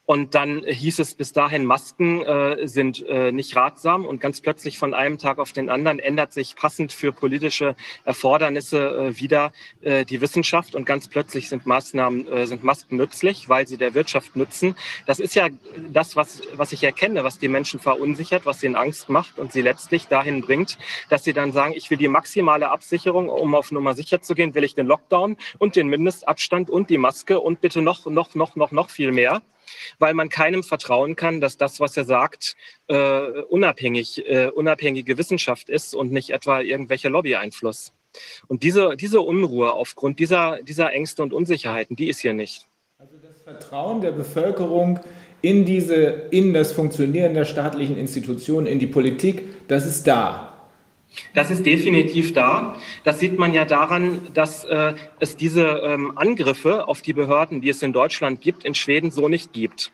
Und 0.10 0.34
dann 0.34 0.64
hieß 0.66 0.98
es 0.98 1.14
bis 1.14 1.34
dahin, 1.34 1.66
Masken 1.66 2.24
äh, 2.24 2.68
sind 2.68 3.06
äh, 3.08 3.32
nicht 3.32 3.56
ratsam. 3.56 4.08
Und 4.08 4.20
ganz 4.20 4.42
plötzlich 4.42 4.80
von 4.80 4.96
einem 4.96 5.20
Tag 5.20 5.38
auf 5.38 5.52
den 5.52 5.70
anderen 5.70 6.00
ändert 6.00 6.34
sich 6.34 6.56
passend 6.56 6.92
für 6.92 7.12
politische 7.12 7.76
Erfordernisse 8.06 8.80
äh, 8.80 9.20
wieder 9.20 9.52
äh, 9.82 10.06
die 10.06 10.20
Wissenschaft. 10.20 10.74
Und 10.74 10.86
ganz 10.86 11.10
plötzlich 11.10 11.48
sind 11.48 11.68
Maßnahmen, 11.68 12.28
äh, 12.28 12.48
sind 12.48 12.64
Masken 12.64 12.98
nützlich, 12.98 13.50
weil 13.50 13.68
sie 13.68 13.78
der 13.78 13.94
Wirtschaft 13.94 14.36
nützen. 14.36 14.76
Das 15.06 15.20
ist 15.20 15.36
ja 15.36 15.50
das, 15.92 16.16
was, 16.16 16.42
was 16.54 16.72
ich 16.72 16.84
erkenne, 16.84 17.24
was 17.24 17.38
die 17.38 17.48
Menschen 17.48 17.80
verunsichert, 17.80 18.48
was 18.48 18.64
ihnen 18.64 18.76
Angst 18.76 19.10
macht 19.10 19.38
und 19.38 19.54
sie 19.54 19.62
letztlich 19.62 20.08
dahin 20.08 20.42
bringt, 20.42 20.80
dass 21.12 21.24
sie 21.24 21.34
dann 21.34 21.52
sagen, 21.52 21.74
ich 21.76 21.88
will 21.92 22.00
die 22.00 22.08
maximale 22.08 22.72
Absicherung, 22.72 23.30
um 23.30 23.54
auf 23.54 23.72
Nummer 23.72 23.94
sicher 23.94 24.24
zu 24.24 24.34
gehen, 24.34 24.56
will 24.56 24.64
ich 24.64 24.74
den 24.74 24.88
Lockdown 24.88 25.38
und 25.60 25.76
den 25.76 25.88
Mindestabstand 25.88 26.68
und 26.72 26.90
die 26.90 26.98
Maske 26.98 27.40
und 27.40 27.62
bitte 27.62 27.84
noch, 27.84 28.08
noch, 28.08 28.34
noch, 28.34 28.56
noch, 28.56 28.72
noch 28.72 28.90
viel 28.90 29.12
mehr 29.12 29.44
weil 30.00 30.14
man 30.14 30.30
keinem 30.30 30.64
vertrauen 30.64 31.16
kann, 31.16 31.42
dass 31.42 31.58
das, 31.58 31.80
was 31.80 31.96
er 31.98 32.06
sagt, 32.06 32.56
äh, 32.88 33.42
unabhängig, 33.50 34.26
äh, 34.30 34.48
unabhängige 34.48 35.18
Wissenschaft 35.18 35.70
ist 35.70 35.96
und 35.96 36.12
nicht 36.12 36.32
etwa 36.32 36.62
irgendwelcher 36.62 37.10
Lobbyeinfluss. 37.10 37.94
Und 38.48 38.64
diese, 38.64 38.96
diese 38.96 39.22
Unruhe 39.22 39.74
aufgrund 39.74 40.20
dieser, 40.20 40.60
dieser 40.64 40.92
Ängste 40.94 41.22
und 41.24 41.34
Unsicherheiten, 41.34 41.96
die 41.96 42.10
ist 42.10 42.20
hier 42.20 42.34
nicht. 42.34 42.68
Also 42.98 43.16
das 43.22 43.42
Vertrauen 43.42 44.02
der 44.02 44.12
Bevölkerung 44.12 45.00
in 45.42 45.66
diese, 45.66 45.96
in 46.32 46.54
das 46.54 46.74
Funktionieren 46.74 47.34
der 47.34 47.46
staatlichen 47.46 47.98
Institutionen, 47.98 48.68
in 48.68 48.80
die 48.80 48.88
Politik, 48.88 49.68
das 49.68 49.86
ist 49.86 50.06
da. 50.06 50.49
Das 51.34 51.52
ist 51.52 51.66
definitiv 51.66 52.34
da. 52.34 52.76
Das 53.04 53.20
sieht 53.20 53.38
man 53.38 53.54
ja 53.54 53.66
daran, 53.66 54.30
dass 54.34 54.66
äh, 54.66 54.94
es 55.20 55.38
diese 55.38 55.66
ähm, 55.84 56.18
Angriffe 56.18 56.88
auf 56.88 57.02
die 57.02 57.14
Behörden, 57.14 57.62
die 57.62 57.70
es 57.70 57.82
in 57.82 57.94
Deutschland 57.94 58.42
gibt, 58.42 58.64
in 58.64 58.76
Schweden 58.76 59.12
so 59.12 59.28
nicht 59.28 59.54
gibt. 59.54 59.92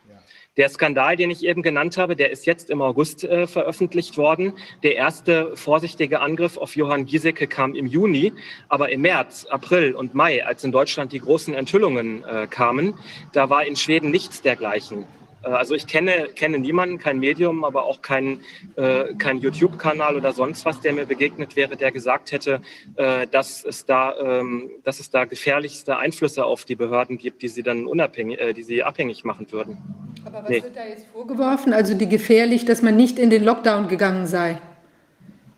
Der 0.56 0.70
Skandal, 0.70 1.16
den 1.16 1.30
ich 1.30 1.44
eben 1.44 1.60
genannt 1.60 1.98
habe, 1.98 2.16
der 2.16 2.30
ist 2.30 2.46
jetzt 2.46 2.70
im 2.70 2.80
August 2.80 3.24
äh, 3.24 3.46
veröffentlicht 3.46 4.16
worden. 4.16 4.54
Der 4.82 4.96
erste 4.96 5.54
vorsichtige 5.54 6.20
Angriff 6.20 6.56
auf 6.56 6.76
Johann 6.76 7.04
Giesecke 7.04 7.46
kam 7.46 7.74
im 7.74 7.86
Juni, 7.86 8.32
aber 8.70 8.90
im 8.90 9.02
März, 9.02 9.44
April 9.50 9.94
und 9.94 10.14
Mai, 10.14 10.46
als 10.46 10.64
in 10.64 10.72
Deutschland 10.72 11.12
die 11.12 11.20
großen 11.20 11.52
Enthüllungen 11.52 12.24
äh, 12.24 12.46
kamen, 12.48 12.94
da 13.32 13.50
war 13.50 13.66
in 13.66 13.76
Schweden 13.76 14.10
nichts 14.10 14.40
dergleichen. 14.40 15.04
Äh, 15.46 15.50
also 15.50 15.74
ich 15.74 15.86
kenne, 15.86 16.28
kenne 16.34 16.58
niemanden, 16.58 16.98
kein 16.98 17.18
Medium, 17.18 17.64
aber 17.64 17.84
auch 17.84 18.02
kein, 18.02 18.40
äh, 18.76 19.14
kein 19.18 19.38
YouTube-Kanal 19.38 20.16
oder 20.16 20.32
sonst 20.32 20.64
was, 20.64 20.80
der 20.80 20.92
mir 20.92 21.06
begegnet 21.06 21.56
wäre, 21.56 21.76
der 21.76 21.92
gesagt 21.92 22.32
hätte, 22.32 22.60
äh, 22.96 23.26
dass, 23.26 23.64
es 23.64 23.86
da, 23.86 24.14
ähm, 24.18 24.70
dass 24.84 25.00
es 25.00 25.10
da 25.10 25.24
gefährlichste 25.24 25.96
Einflüsse 25.98 26.44
auf 26.44 26.64
die 26.64 26.76
Behörden 26.76 27.18
gibt, 27.18 27.42
die 27.42 27.48
sie 27.48 27.62
dann 27.62 27.86
unabhängig, 27.86 28.40
äh, 28.40 28.52
die 28.52 28.62
sie 28.62 28.82
abhängig 28.82 29.24
machen 29.24 29.50
würden. 29.50 29.78
Aber 30.24 30.42
was 30.42 30.50
nee. 30.50 30.62
wird 30.62 30.76
da 30.76 30.86
jetzt 30.86 31.06
vorgeworfen? 31.12 31.72
Also 31.72 31.94
die 31.94 32.08
gefährlich, 32.08 32.64
dass 32.64 32.82
man 32.82 32.96
nicht 32.96 33.18
in 33.18 33.30
den 33.30 33.44
Lockdown 33.44 33.88
gegangen 33.88 34.26
sei? 34.26 34.58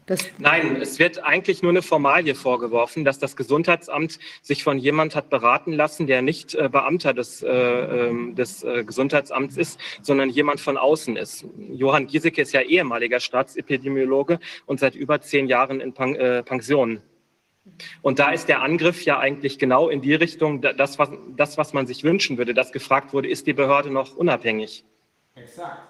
Das 0.09 0.27
Nein, 0.39 0.81
es 0.81 0.99
wird 0.99 1.23
eigentlich 1.23 1.63
nur 1.63 1.71
eine 1.71 1.83
Formalie 1.83 2.35
vorgeworfen, 2.35 3.05
dass 3.05 3.19
das 3.19 3.37
Gesundheitsamt 3.37 4.19
sich 4.41 4.65
von 4.65 4.79
jemand 4.79 5.15
hat 5.15 5.29
beraten 5.29 5.75
lassen, 5.75 6.07
der 6.07 6.23
nicht 6.23 6.55
äh, 6.55 6.71
Beamter 6.71 7.13
des, 7.13 7.43
äh, 7.43 7.49
ähm, 7.51 8.35
des 8.35 8.65
äh, 8.65 8.85
Gesundheitsamts 8.85 9.59
ist, 9.59 9.79
sondern 10.01 10.31
jemand 10.31 10.61
von 10.61 10.79
außen 10.79 11.19
ist. 11.19 11.45
Johann 11.59 12.07
Giesecke 12.07 12.41
ist 12.41 12.55
ja 12.55 12.63
ehemaliger 12.63 13.21
Staatsepidemiologe 13.21 14.41
und 14.65 14.81
seit 14.81 14.95
über 14.95 15.21
zehn 15.21 15.47
Jahren 15.47 15.83
in 15.83 15.93
Pen 15.93 16.17
äh, 16.17 16.43
Pension. 16.43 17.03
Und 18.01 18.19
da 18.19 18.31
ist 18.31 18.49
der 18.49 18.63
Angriff 18.63 19.03
ja 19.03 19.19
eigentlich 19.19 19.59
genau 19.59 19.91
in 19.91 20.01
die 20.01 20.15
Richtung, 20.15 20.63
das 20.63 20.99
was, 20.99 21.11
das, 21.37 21.59
was 21.59 21.75
man 21.75 21.87
sich 21.87 22.03
wünschen 22.03 22.39
würde, 22.39 22.55
dass 22.55 22.73
gefragt 22.73 23.13
wurde, 23.13 23.29
ist 23.29 23.47
die 23.47 23.53
Behörde 23.53 23.91
noch 23.91 24.17
unabhängig? 24.17 24.85
Exakt. 25.35 25.83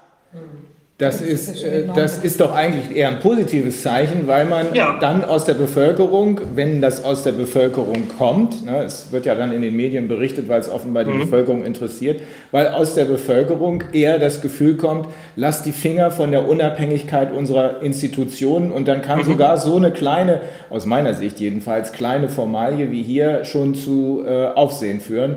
Das 0.99 1.21
ist, 1.21 1.63
äh, 1.63 1.85
das 1.95 2.19
ist 2.19 2.41
doch 2.41 2.53
eigentlich 2.53 2.97
eher 2.97 3.07
ein 3.07 3.21
positives 3.21 3.85
Zeichen, 3.85 4.27
weil 4.27 4.47
man 4.47 4.75
ja. 4.75 4.99
dann 5.01 5.25
aus 5.25 5.45
der 5.45 5.55
Bevölkerung, 5.55 6.41
wenn 6.57 6.83
das 6.83 7.05
aus 7.05 7.23
der 7.23 7.31
Bevölkerung 7.31 8.09
kommt, 8.19 8.67
ne, 8.67 8.83
es 8.83 9.13
wird 9.13 9.25
ja 9.25 9.37
dann 9.37 9.53
in 9.53 9.63
den 9.63 9.77
Medien 9.77 10.09
berichtet, 10.09 10.49
weil 10.49 10.59
es 10.59 10.69
offenbar 10.69 11.05
die 11.05 11.13
mhm. 11.13 11.21
Bevölkerung 11.21 11.65
interessiert, 11.65 12.21
weil 12.51 12.67
aus 12.67 12.97
der 12.97 13.05
Bevölkerung 13.05 13.85
eher 13.93 14.19
das 14.19 14.41
Gefühl 14.41 14.77
kommt, 14.77 15.07
lasst 15.37 15.67
die 15.67 15.73
Finger 15.73 16.11
von 16.11 16.33
der 16.33 16.49
Unabhängigkeit 16.49 17.33
unserer 17.33 17.81
Institutionen 17.81 18.73
und 18.73 18.89
dann 18.89 19.01
kann 19.01 19.21
mhm. 19.21 19.25
sogar 19.25 19.57
so 19.59 19.77
eine 19.77 19.93
kleine, 19.93 20.41
aus 20.69 20.85
meiner 20.85 21.15
Sicht 21.15 21.39
jedenfalls, 21.39 21.93
kleine 21.93 22.29
Formalie 22.29 22.91
wie 22.91 23.05
hier 23.05 23.45
schon 23.45 23.77
zu 23.77 24.25
äh, 24.27 24.47
Aufsehen 24.47 25.01
führen. 25.01 25.37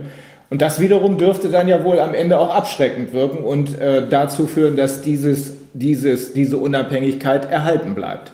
Und 0.51 0.61
das 0.61 0.81
wiederum 0.81 1.17
dürfte 1.17 1.49
dann 1.49 1.69
ja 1.69 1.81
wohl 1.85 1.97
am 1.97 2.13
Ende 2.13 2.37
auch 2.37 2.53
abschreckend 2.53 3.13
wirken 3.13 3.37
und 3.37 3.79
äh, 3.79 4.05
dazu 4.05 4.47
führen, 4.47 4.75
dass 4.75 5.01
dieses, 5.01 5.55
dieses, 5.71 6.33
diese 6.33 6.57
Unabhängigkeit 6.57 7.49
erhalten 7.49 7.95
bleibt. 7.95 8.33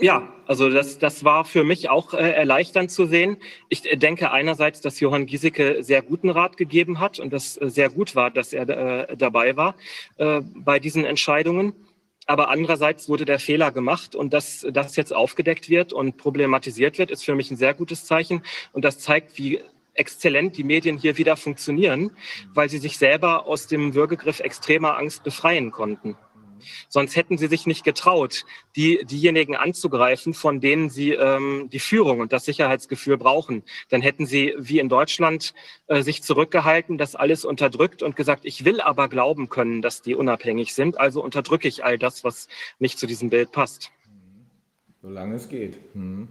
Ja, 0.00 0.28
also 0.48 0.70
das, 0.70 0.98
das 0.98 1.22
war 1.22 1.44
für 1.44 1.62
mich 1.62 1.88
auch 1.88 2.14
äh, 2.14 2.32
erleichternd 2.32 2.90
zu 2.90 3.06
sehen. 3.06 3.36
Ich 3.68 3.88
äh, 3.88 3.96
denke 3.96 4.32
einerseits, 4.32 4.80
dass 4.80 4.98
Johann 4.98 5.26
Giesecke 5.26 5.84
sehr 5.84 6.02
guten 6.02 6.30
Rat 6.30 6.56
gegeben 6.56 6.98
hat 6.98 7.20
und 7.20 7.32
das 7.32 7.56
äh, 7.56 7.70
sehr 7.70 7.88
gut 7.88 8.16
war, 8.16 8.32
dass 8.32 8.52
er 8.52 8.68
äh, 8.68 9.16
dabei 9.16 9.56
war 9.56 9.76
äh, 10.16 10.40
bei 10.42 10.80
diesen 10.80 11.04
Entscheidungen. 11.04 11.74
Aber 12.26 12.48
andererseits 12.48 13.08
wurde 13.08 13.24
der 13.24 13.38
Fehler 13.38 13.70
gemacht 13.70 14.16
und 14.16 14.32
dass 14.32 14.66
das 14.68 14.96
jetzt 14.96 15.14
aufgedeckt 15.14 15.68
wird 15.68 15.92
und 15.92 16.16
problematisiert 16.16 16.98
wird, 16.98 17.12
ist 17.12 17.24
für 17.24 17.36
mich 17.36 17.52
ein 17.52 17.56
sehr 17.56 17.74
gutes 17.74 18.04
Zeichen. 18.04 18.42
Und 18.72 18.84
das 18.84 18.98
zeigt, 18.98 19.38
wie 19.38 19.60
exzellent 19.94 20.56
die 20.56 20.64
Medien 20.64 20.98
hier 20.98 21.16
wieder 21.16 21.36
funktionieren, 21.36 22.10
weil 22.52 22.68
sie 22.68 22.78
sich 22.78 22.98
selber 22.98 23.46
aus 23.46 23.66
dem 23.66 23.94
Würgegriff 23.94 24.40
extremer 24.40 24.96
Angst 24.98 25.24
befreien 25.24 25.70
konnten. 25.70 26.16
Sonst 26.88 27.16
hätten 27.16 27.38
sie 27.38 27.48
sich 27.48 27.66
nicht 27.66 27.84
getraut, 27.84 28.44
die, 28.76 29.04
diejenigen 29.04 29.56
anzugreifen, 29.56 30.34
von 30.34 30.60
denen 30.60 30.90
sie 30.90 31.12
ähm, 31.12 31.68
die 31.72 31.78
Führung 31.78 32.20
und 32.20 32.32
das 32.32 32.44
Sicherheitsgefühl 32.44 33.18
brauchen. 33.18 33.62
Dann 33.88 34.02
hätten 34.02 34.26
sie, 34.26 34.54
wie 34.58 34.78
in 34.78 34.88
Deutschland, 34.88 35.54
äh, 35.86 36.02
sich 36.02 36.22
zurückgehalten, 36.22 36.98
das 36.98 37.14
alles 37.14 37.44
unterdrückt 37.44 38.02
und 38.02 38.16
gesagt, 38.16 38.44
ich 38.44 38.64
will 38.64 38.80
aber 38.80 39.08
glauben 39.08 39.48
können, 39.48 39.82
dass 39.82 40.02
die 40.02 40.14
unabhängig 40.14 40.74
sind, 40.74 40.98
also 40.98 41.22
unterdrücke 41.22 41.68
ich 41.68 41.84
all 41.84 41.98
das, 41.98 42.24
was 42.24 42.48
nicht 42.78 42.98
zu 42.98 43.06
diesem 43.06 43.30
Bild 43.30 43.52
passt. 43.52 43.90
Solange 45.02 45.34
es 45.34 45.48
geht. 45.48 45.76
Hm. 45.92 46.28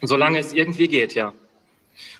Solange 0.00 0.38
es 0.38 0.52
irgendwie 0.52 0.88
geht, 0.88 1.14
ja. 1.14 1.34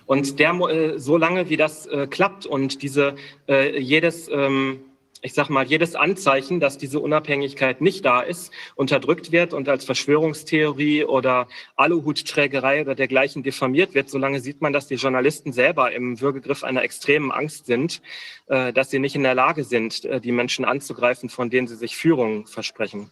Und 0.05 0.39
der, 0.39 0.53
äh, 0.53 0.99
so 0.99 1.17
lange 1.17 1.49
wie 1.49 1.57
das 1.57 1.85
äh, 1.85 2.07
klappt 2.07 2.45
und 2.45 2.81
diese 2.81 3.15
äh, 3.47 3.79
jedes, 3.79 4.29
ähm, 4.29 4.81
ich 5.21 5.33
sag 5.33 5.49
mal, 5.49 5.65
jedes 5.65 5.95
Anzeichen, 5.95 6.59
dass 6.59 6.77
diese 6.77 6.99
Unabhängigkeit 6.99 7.81
nicht 7.81 8.05
da 8.05 8.21
ist, 8.21 8.51
unterdrückt 8.75 9.31
wird 9.31 9.53
und 9.53 9.67
als 9.67 9.83
Verschwörungstheorie 9.83 11.03
oder 11.03 11.47
Aluhutträgerei 11.75 12.81
oder 12.81 12.95
dergleichen 12.95 13.43
diffamiert 13.43 13.93
wird, 13.93 14.09
solange 14.09 14.39
sieht 14.39 14.61
man, 14.61 14.71
dass 14.71 14.87
die 14.87 14.95
Journalisten 14.95 15.51
selber 15.51 15.91
im 15.91 16.21
Würgegriff 16.21 16.63
einer 16.63 16.83
extremen 16.83 17.31
Angst 17.31 17.65
sind, 17.65 18.01
äh, 18.47 18.71
dass 18.71 18.89
sie 18.91 18.99
nicht 18.99 19.15
in 19.15 19.23
der 19.23 19.35
Lage 19.35 19.63
sind, 19.63 20.05
äh, 20.05 20.21
die 20.21 20.31
Menschen 20.31 20.63
anzugreifen, 20.63 21.29
von 21.29 21.49
denen 21.49 21.67
sie 21.67 21.75
sich 21.75 21.97
Führung 21.97 22.47
versprechen. 22.47 23.09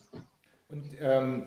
Und 0.69 0.83
ähm, 1.01 1.43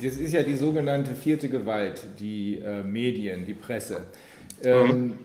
das 0.00 0.16
ist 0.16 0.32
ja 0.32 0.42
die 0.42 0.56
sogenannte 0.56 1.14
vierte 1.14 1.48
Gewalt, 1.48 2.06
die 2.18 2.56
äh, 2.58 2.82
Medien, 2.82 3.44
die 3.44 3.52
Presse. 3.52 4.06
Ähm, 4.64 5.18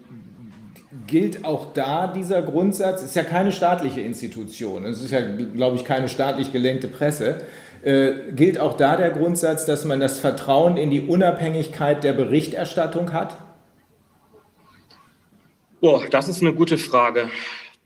gilt 1.07 1.45
auch 1.45 1.73
da 1.73 2.07
dieser 2.07 2.41
Grundsatz? 2.41 3.01
Es 3.01 3.09
ist 3.09 3.15
ja 3.15 3.23
keine 3.23 3.51
staatliche 3.51 4.01
Institution, 4.01 4.85
es 4.85 5.01
ist 5.01 5.11
ja, 5.11 5.21
glaube 5.21 5.77
ich, 5.77 5.85
keine 5.85 6.09
staatlich 6.09 6.51
gelenkte 6.51 6.87
Presse. 6.87 7.41
Äh, 7.83 8.31
gilt 8.33 8.59
auch 8.59 8.77
da 8.77 8.95
der 8.95 9.09
Grundsatz, 9.09 9.65
dass 9.65 9.85
man 9.85 9.99
das 9.99 10.19
Vertrauen 10.19 10.77
in 10.77 10.91
die 10.91 11.01
Unabhängigkeit 11.01 12.03
der 12.03 12.13
Berichterstattung 12.13 13.11
hat? 13.11 13.37
Boah, 15.79 16.03
das 16.11 16.27
ist 16.27 16.41
eine 16.41 16.53
gute 16.53 16.77
Frage. 16.77 17.29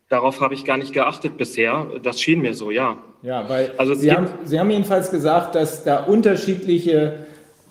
Darauf 0.09 0.41
habe 0.41 0.53
ich 0.53 0.65
gar 0.65 0.77
nicht 0.77 0.93
geachtet 0.93 1.37
bisher. 1.37 1.87
Das 2.03 2.21
schien 2.21 2.41
mir 2.41 2.53
so, 2.53 2.71
ja. 2.71 2.97
Ja, 3.23 3.47
weil 3.49 3.71
also 3.77 3.95
Sie, 3.95 4.11
haben, 4.11 4.27
Sie 4.43 4.59
haben 4.59 4.69
jedenfalls 4.69 5.09
gesagt, 5.09 5.55
dass 5.55 5.83
da 5.83 6.03
unterschiedliche 6.03 7.25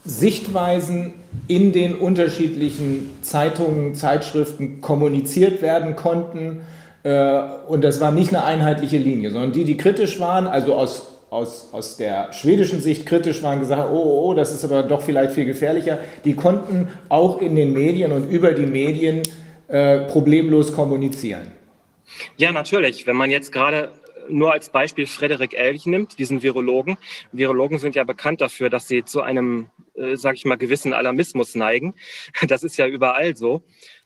Sichtweisen 0.05 1.15
in 1.49 1.73
den 1.73 1.95
unterschiedlichen 1.95 3.11
Zeitungen, 3.23 3.95
Zeitschriften 3.95 4.81
kommuniziert 4.81 5.63
werden 5.63 5.97
konnten. 5.97 6.61
Äh, 7.03 7.41
und 7.67 7.83
das 7.83 8.01
war 8.01 8.13
nicht 8.13 8.29
eine 8.35 8.45
einheitliche 8.45 8.99
Linie, 8.99 9.31
sondern 9.31 9.53
die, 9.53 9.65
die 9.65 9.77
kritisch 9.77 10.21
waren, 10.21 10.47
also 10.47 10.75
aus, 10.75 11.19
aus, 11.31 11.69
aus 11.73 11.97
der 11.97 12.33
schwedischen 12.33 12.81
Sicht 12.81 13.07
kritisch 13.07 13.43
waren, 13.43 13.61
gesagt, 13.61 13.91
oh, 13.91 13.97
oh, 13.97 14.31
oh, 14.31 14.35
das 14.35 14.53
ist 14.53 14.65
aber 14.65 14.83
doch 14.83 15.03
vielleicht 15.03 15.33
viel 15.33 15.47
gefährlicher, 15.47 15.99
die 16.25 16.35
konnten 16.35 16.89
auch 17.09 17.41
in 17.41 17.57
den 17.57 17.73
Medien 17.73 18.13
und 18.13 18.31
über 18.31 18.53
die 18.53 18.67
Medien 18.67 19.23
äh, 19.69 20.01
problemlos 20.01 20.75
kommunizieren. 20.75 21.53
Ja, 22.37 22.53
natürlich. 22.53 23.07
Wenn 23.07 23.17
man 23.17 23.31
jetzt 23.31 23.51
gerade 23.51 23.91
nur 24.29 24.53
als 24.53 24.71
Beispiel 24.71 25.07
Frederik 25.07 25.55
Elch 25.55 25.87
nimmt, 25.87 26.19
diesen 26.19 26.43
Virologen. 26.43 26.97
Virologen 27.33 27.79
sind 27.79 27.95
ja 27.95 28.05
bekannt 28.05 28.41
dafür, 28.41 28.71
dass 28.71 28.89
sie 28.89 29.05
zu 29.05 29.23
einem, 29.23 29.71
äh, 29.95 30.17
sage 30.17 30.37
ich 30.37 30.45
mal, 30.45 30.57
gewissen 30.57 30.93
Alarmismus 30.93 31.55
neigen. 31.55 31.95
Das 32.47 32.63
ist 32.63 32.77
ja 32.77 32.87
überall 32.87 33.37
so. 33.37 33.63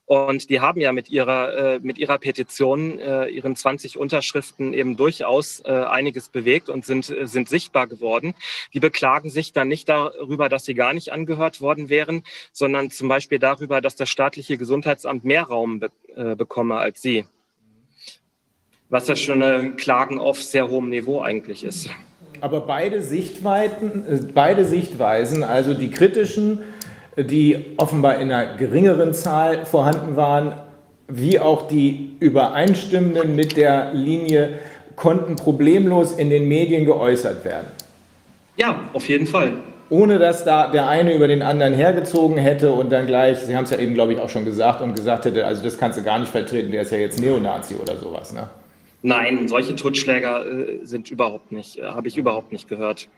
Und 0.09 0.49
die 0.49 0.61
haben 0.61 0.81
ja 0.81 0.93
mit 0.93 1.11
ihrer, 1.11 1.75
äh, 1.75 1.81
mit 1.83 1.99
ihrer 1.99 2.19
Petition, 2.19 2.99
äh, 2.99 3.29
ihren 3.29 3.55
20 3.55 3.99
Unterschriften 3.99 4.73
eben 4.73 4.97
durchaus 4.97 5.61
äh, 5.66 5.71
einiges 5.71 6.31
bewegt 6.31 6.71
und 6.71 6.87
sind, 6.87 7.11
äh, 7.11 7.27
sind 7.27 7.51
sichtbar 7.51 7.87
geworden. 7.87 8.35
Die 8.73 8.81
beklagen 8.81 9.29
sich 9.29 9.53
dann 9.53 9.69
nicht 9.69 9.87
darüber, 9.91 10.49
dass 10.49 10.64
sie 10.64 10.73
gar 10.73 10.95
nicht 10.95 11.12
angehört 11.12 11.61
worden 11.61 11.91
wären, 11.91 12.23
sondern 12.53 12.91
zum 12.91 13.09
Beispiel 13.09 13.39
darüber, 13.39 13.83
dass 13.83 13.97
das 13.97 14.09
staatliche 14.09 14.57
Gesundheitsamt 14.57 15.25
mehr 15.25 15.43
Raum 15.43 15.81
be 15.81 15.91
äh, 16.16 16.35
bekomme 16.35 16.79
als 16.79 17.03
sie. 17.03 17.27
Was 18.91 19.07
ja 19.07 19.16
schon 19.16 19.43
ein 19.43 19.76
Klagen 19.76 20.18
auf 20.18 20.43
sehr 20.43 20.68
hohem 20.68 20.89
Niveau 20.89 21.20
eigentlich 21.20 21.62
ist. 21.62 21.91
Aber 22.41 22.61
beide 22.61 23.03
Sichtweiten, 23.03 24.05
äh, 24.09 24.20
beide 24.32 24.64
Sichtweisen, 24.64 25.43
also 25.43 25.74
die 25.74 25.91
kritischen, 25.91 26.61
die 27.16 27.74
offenbar 27.76 28.18
in 28.18 28.32
einer 28.32 28.57
geringeren 28.57 29.12
Zahl 29.12 29.66
vorhanden 29.66 30.16
waren, 30.16 30.55
wie 31.09 31.39
auch 31.39 31.68
die 31.68 32.16
übereinstimmenden 32.20 33.34
mit 33.34 33.57
der 33.57 33.93
Linie, 33.93 34.59
konnten 34.95 35.36
problemlos 35.36 36.12
in 36.12 36.30
den 36.30 36.49
Medien 36.49 36.84
geäußert 36.84 37.45
werden. 37.45 37.68
Ja, 38.57 38.80
auf 38.93 39.09
jeden 39.09 39.26
Fall. 39.26 39.53
Ohne 39.91 40.18
dass 40.18 40.45
da 40.45 40.66
der 40.66 40.86
eine 40.89 41.14
über 41.14 41.28
den 41.28 41.43
anderen 41.43 41.72
hergezogen 41.72 42.36
hätte 42.36 42.72
und 42.72 42.91
dann 42.91 43.07
gleich, 43.07 43.39
Sie 43.39 43.57
haben 43.57 43.64
es 43.64 43.70
ja 43.70 43.78
eben, 43.78 43.95
glaube 43.95 44.12
ich, 44.12 44.20
auch 44.20 44.28
schon 44.28 44.45
gesagt 44.45 44.82
und 44.82 44.95
gesagt 44.95 45.24
hätte, 45.24 45.47
also 45.47 45.62
das 45.62 45.78
kannst 45.78 45.99
du 45.99 46.03
gar 46.03 46.18
nicht 46.18 46.30
vertreten, 46.30 46.72
der 46.72 46.82
ist 46.82 46.93
ja 46.93 46.99
jetzt 46.99 47.20
Neonazi 47.20 47.74
oder 47.74 47.97
sowas. 47.97 48.32
Ne? 48.32 48.49
Nein, 49.03 49.46
solche 49.49 49.76
Totschläger 49.76 50.46
äh, 50.46 50.78
sind 50.84 51.11
überhaupt 51.11 51.53
nicht, 51.53 51.78
äh, 51.78 51.84
habe 51.84 52.09
ich 52.09 52.16
überhaupt 52.16 52.53
nicht 52.53 52.68
gehört. 52.68 53.09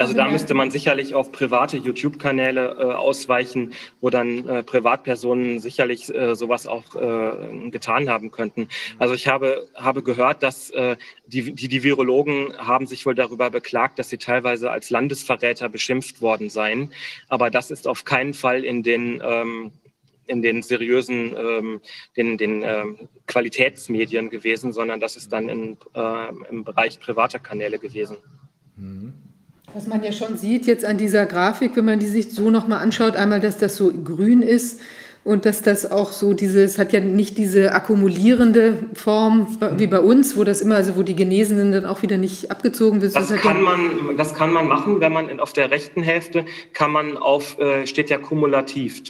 Also 0.00 0.14
da 0.14 0.28
müsste 0.28 0.54
man 0.54 0.70
sicherlich 0.70 1.16
auf 1.16 1.32
private 1.32 1.76
YouTube-Kanäle 1.76 2.76
äh, 2.78 2.84
ausweichen, 2.92 3.72
wo 4.00 4.10
dann 4.10 4.48
äh, 4.48 4.62
Privatpersonen 4.62 5.58
sicherlich 5.58 6.06
sowas 6.06 6.68
auch 6.68 6.84
getan 6.90 8.08
haben 8.08 8.30
könnten. 8.30 8.68
Also 8.98 9.14
ich 9.14 9.26
habe, 9.26 9.66
habe 9.74 10.02
gehört, 10.02 10.42
dass 10.42 10.72
die, 11.26 11.52
die, 11.52 11.68
die 11.68 11.82
Virologen 11.82 12.56
haben 12.58 12.86
sich 12.86 13.04
wohl 13.06 13.14
darüber 13.14 13.50
beklagt, 13.50 13.98
dass 13.98 14.08
sie 14.08 14.18
teilweise 14.18 14.70
als 14.70 14.90
Landesverräter 14.90 15.68
beschimpft 15.68 16.20
worden 16.22 16.48
seien. 16.48 16.92
Aber 17.28 17.50
das 17.50 17.70
ist 17.70 17.88
auf 17.88 18.04
keinen 18.04 18.34
Fall 18.34 18.64
in 18.64 18.82
den 18.82 19.20
ähm, 19.24 19.72
in 20.28 20.42
den 20.42 20.62
seriösen, 20.62 21.34
ähm, 21.36 21.80
den, 22.16 22.38
den 22.38 22.62
ähm, 22.62 23.08
Qualitätsmedien 23.26 24.30
gewesen, 24.30 24.72
sondern 24.72 25.00
das 25.00 25.16
ist 25.16 25.32
dann 25.32 25.48
in, 25.48 25.76
äh, 25.94 26.28
im 26.50 26.64
Bereich 26.64 27.00
privater 27.00 27.38
Kanäle 27.38 27.78
gewesen. 27.78 28.16
Was 29.74 29.86
man 29.86 30.02
ja 30.02 30.12
schon 30.12 30.36
sieht 30.36 30.66
jetzt 30.66 30.84
an 30.84 30.98
dieser 30.98 31.26
Grafik, 31.26 31.76
wenn 31.76 31.84
man 31.84 31.98
die 31.98 32.06
sich 32.06 32.30
so 32.30 32.50
nochmal 32.50 32.82
anschaut, 32.82 33.16
einmal, 33.16 33.40
dass 33.40 33.58
das 33.58 33.76
so 33.76 33.92
grün 33.92 34.42
ist 34.42 34.80
und 35.24 35.44
dass 35.44 35.62
das 35.62 35.90
auch 35.90 36.12
so 36.12 36.32
dieses, 36.32 36.78
hat 36.78 36.92
ja 36.92 37.00
nicht 37.00 37.36
diese 37.36 37.72
akkumulierende 37.72 38.78
Form 38.94 39.58
wie 39.76 39.86
bei 39.86 40.00
uns, 40.00 40.36
wo 40.36 40.44
das 40.44 40.62
immer, 40.62 40.76
also 40.76 40.96
wo 40.96 41.02
die 41.02 41.14
Genesenen 41.14 41.72
dann 41.72 41.84
auch 41.84 42.02
wieder 42.02 42.16
nicht 42.16 42.50
abgezogen 42.50 43.02
wird. 43.02 43.14
Das 43.14 43.30
hat 43.30 43.40
kann 43.40 43.58
ja, 43.58 43.62
man, 43.62 44.16
das 44.16 44.34
kann 44.34 44.52
man 44.52 44.66
machen, 44.66 45.00
wenn 45.00 45.12
man 45.12 45.38
auf 45.38 45.52
der 45.52 45.70
rechten 45.70 46.02
Hälfte 46.02 46.46
kann 46.72 46.90
man 46.90 47.18
auf, 47.18 47.58
äh, 47.58 47.86
steht 47.86 48.08
ja 48.08 48.18
kumulativ. 48.18 49.02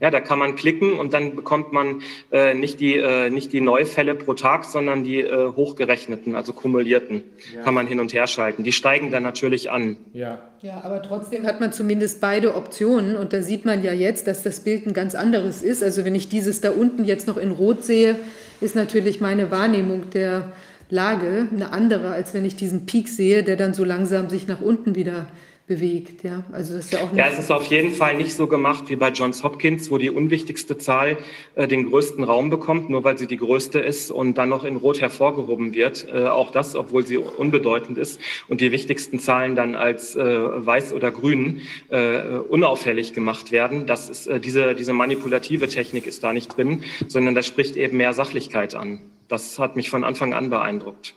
Ja, 0.00 0.10
da 0.10 0.20
kann 0.20 0.38
man 0.38 0.54
klicken 0.54 0.98
und 0.98 1.14
dann 1.14 1.34
bekommt 1.34 1.72
man 1.72 2.02
äh, 2.30 2.52
nicht, 2.54 2.78
die, 2.80 2.96
äh, 2.96 3.30
nicht 3.30 3.52
die 3.52 3.60
Neufälle 3.62 4.14
pro 4.14 4.34
Tag, 4.34 4.64
sondern 4.64 5.02
die 5.02 5.20
äh, 5.20 5.52
hochgerechneten, 5.52 6.34
also 6.36 6.52
kumulierten, 6.52 7.22
Ja. 7.54 7.62
kann 7.62 7.72
man 7.74 7.86
hin 7.86 7.98
und 8.00 8.12
her 8.12 8.26
schalten. 8.26 8.64
Die 8.64 8.72
steigen 8.72 9.10
dann 9.10 9.22
natürlich 9.22 9.70
an. 9.70 9.96
Ja. 10.12 10.38
ja, 10.62 10.82
aber 10.84 11.02
trotzdem 11.02 11.46
hat 11.46 11.60
man 11.60 11.72
zumindest 11.72 12.20
beide 12.20 12.54
Optionen 12.54 13.16
und 13.16 13.32
da 13.32 13.40
sieht 13.42 13.64
man 13.64 13.82
ja 13.82 13.92
jetzt, 13.92 14.26
dass 14.26 14.42
das 14.42 14.60
Bild 14.60 14.86
ein 14.86 14.92
ganz 14.92 15.14
anderes 15.14 15.62
ist. 15.62 15.82
Also 15.82 16.04
wenn 16.04 16.14
ich 16.14 16.28
dieses 16.28 16.60
da 16.60 16.70
unten 16.70 17.04
jetzt 17.04 17.26
noch 17.26 17.38
in 17.38 17.50
Rot 17.50 17.82
sehe, 17.84 18.16
ist 18.60 18.76
natürlich 18.76 19.20
meine 19.20 19.50
Wahrnehmung 19.50 20.10
der 20.10 20.52
Lage 20.90 21.48
eine 21.52 21.72
andere, 21.72 22.10
als 22.10 22.32
wenn 22.34 22.44
ich 22.44 22.56
diesen 22.56 22.86
Peak 22.86 23.08
sehe, 23.08 23.42
der 23.42 23.56
dann 23.56 23.74
so 23.74 23.84
langsam 23.84 24.28
sich 24.28 24.46
nach 24.46 24.60
unten 24.60 24.94
wieder 24.94 25.26
bewegt. 25.66 26.22
Ja, 26.22 26.44
also 26.52 26.74
das 26.74 26.86
ist 26.86 26.92
ja 26.92 27.00
auch 27.00 27.12
Ja, 27.12 27.26
es 27.26 27.38
ist 27.38 27.50
auf 27.50 27.64
jeden 27.66 27.92
Fall 27.92 28.16
nicht 28.16 28.34
so 28.34 28.46
gemacht 28.46 28.84
wie 28.88 28.96
bei 28.96 29.10
Johns 29.10 29.42
Hopkins, 29.42 29.90
wo 29.90 29.98
die 29.98 30.10
unwichtigste 30.10 30.78
Zahl 30.78 31.18
äh, 31.56 31.66
den 31.66 31.90
größten 31.90 32.22
Raum 32.22 32.50
bekommt, 32.50 32.88
nur 32.88 33.02
weil 33.02 33.18
sie 33.18 33.26
die 33.26 33.36
größte 33.36 33.80
ist 33.80 34.10
und 34.12 34.38
dann 34.38 34.48
noch 34.48 34.64
in 34.64 34.76
Rot 34.76 35.00
hervorgehoben 35.00 35.74
wird. 35.74 36.06
Äh, 36.12 36.28
auch 36.28 36.52
das, 36.52 36.76
obwohl 36.76 37.04
sie 37.04 37.16
unbedeutend 37.16 37.98
ist 37.98 38.20
und 38.48 38.60
die 38.60 38.70
wichtigsten 38.70 39.18
Zahlen 39.18 39.56
dann 39.56 39.74
als 39.74 40.14
äh, 40.14 40.24
weiß 40.24 40.92
oder 40.92 41.10
grün 41.10 41.62
äh, 41.88 42.22
unauffällig 42.48 43.12
gemacht 43.12 43.50
werden. 43.50 43.86
Das 43.86 44.08
ist 44.08 44.28
äh, 44.28 44.38
diese 44.38 44.74
diese 44.76 44.92
manipulative 44.92 45.66
Technik 45.68 46.06
ist 46.06 46.22
da 46.22 46.32
nicht 46.32 46.56
drin, 46.56 46.84
sondern 47.08 47.34
das 47.34 47.46
spricht 47.46 47.76
eben 47.76 47.96
mehr 47.96 48.12
Sachlichkeit 48.12 48.76
an. 48.76 49.00
Das 49.28 49.58
hat 49.58 49.74
mich 49.74 49.90
von 49.90 50.04
Anfang 50.04 50.32
an 50.32 50.50
beeindruckt. 50.50 51.14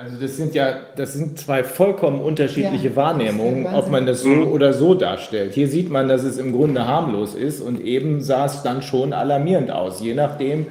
Also 0.00 0.16
das 0.20 0.36
sind 0.36 0.54
ja, 0.54 0.76
das 0.94 1.14
sind 1.14 1.40
zwei 1.40 1.64
vollkommen 1.64 2.20
unterschiedliche 2.20 2.90
Ja, 2.90 2.96
Wahrnehmungen, 2.96 3.66
ob 3.66 3.90
man 3.90 4.06
das 4.06 4.22
so 4.22 4.30
oder 4.30 4.72
so 4.72 4.94
darstellt. 4.94 5.54
Hier 5.54 5.66
sieht 5.66 5.90
man, 5.90 6.06
dass 6.06 6.22
es 6.22 6.38
im 6.38 6.52
Grunde 6.52 6.86
harmlos 6.86 7.34
ist 7.34 7.60
und 7.60 7.80
eben 7.80 8.20
sah 8.20 8.46
es 8.46 8.62
dann 8.62 8.80
schon 8.82 9.12
alarmierend 9.12 9.72
aus, 9.72 10.00
je 10.00 10.14
nachdem, 10.14 10.66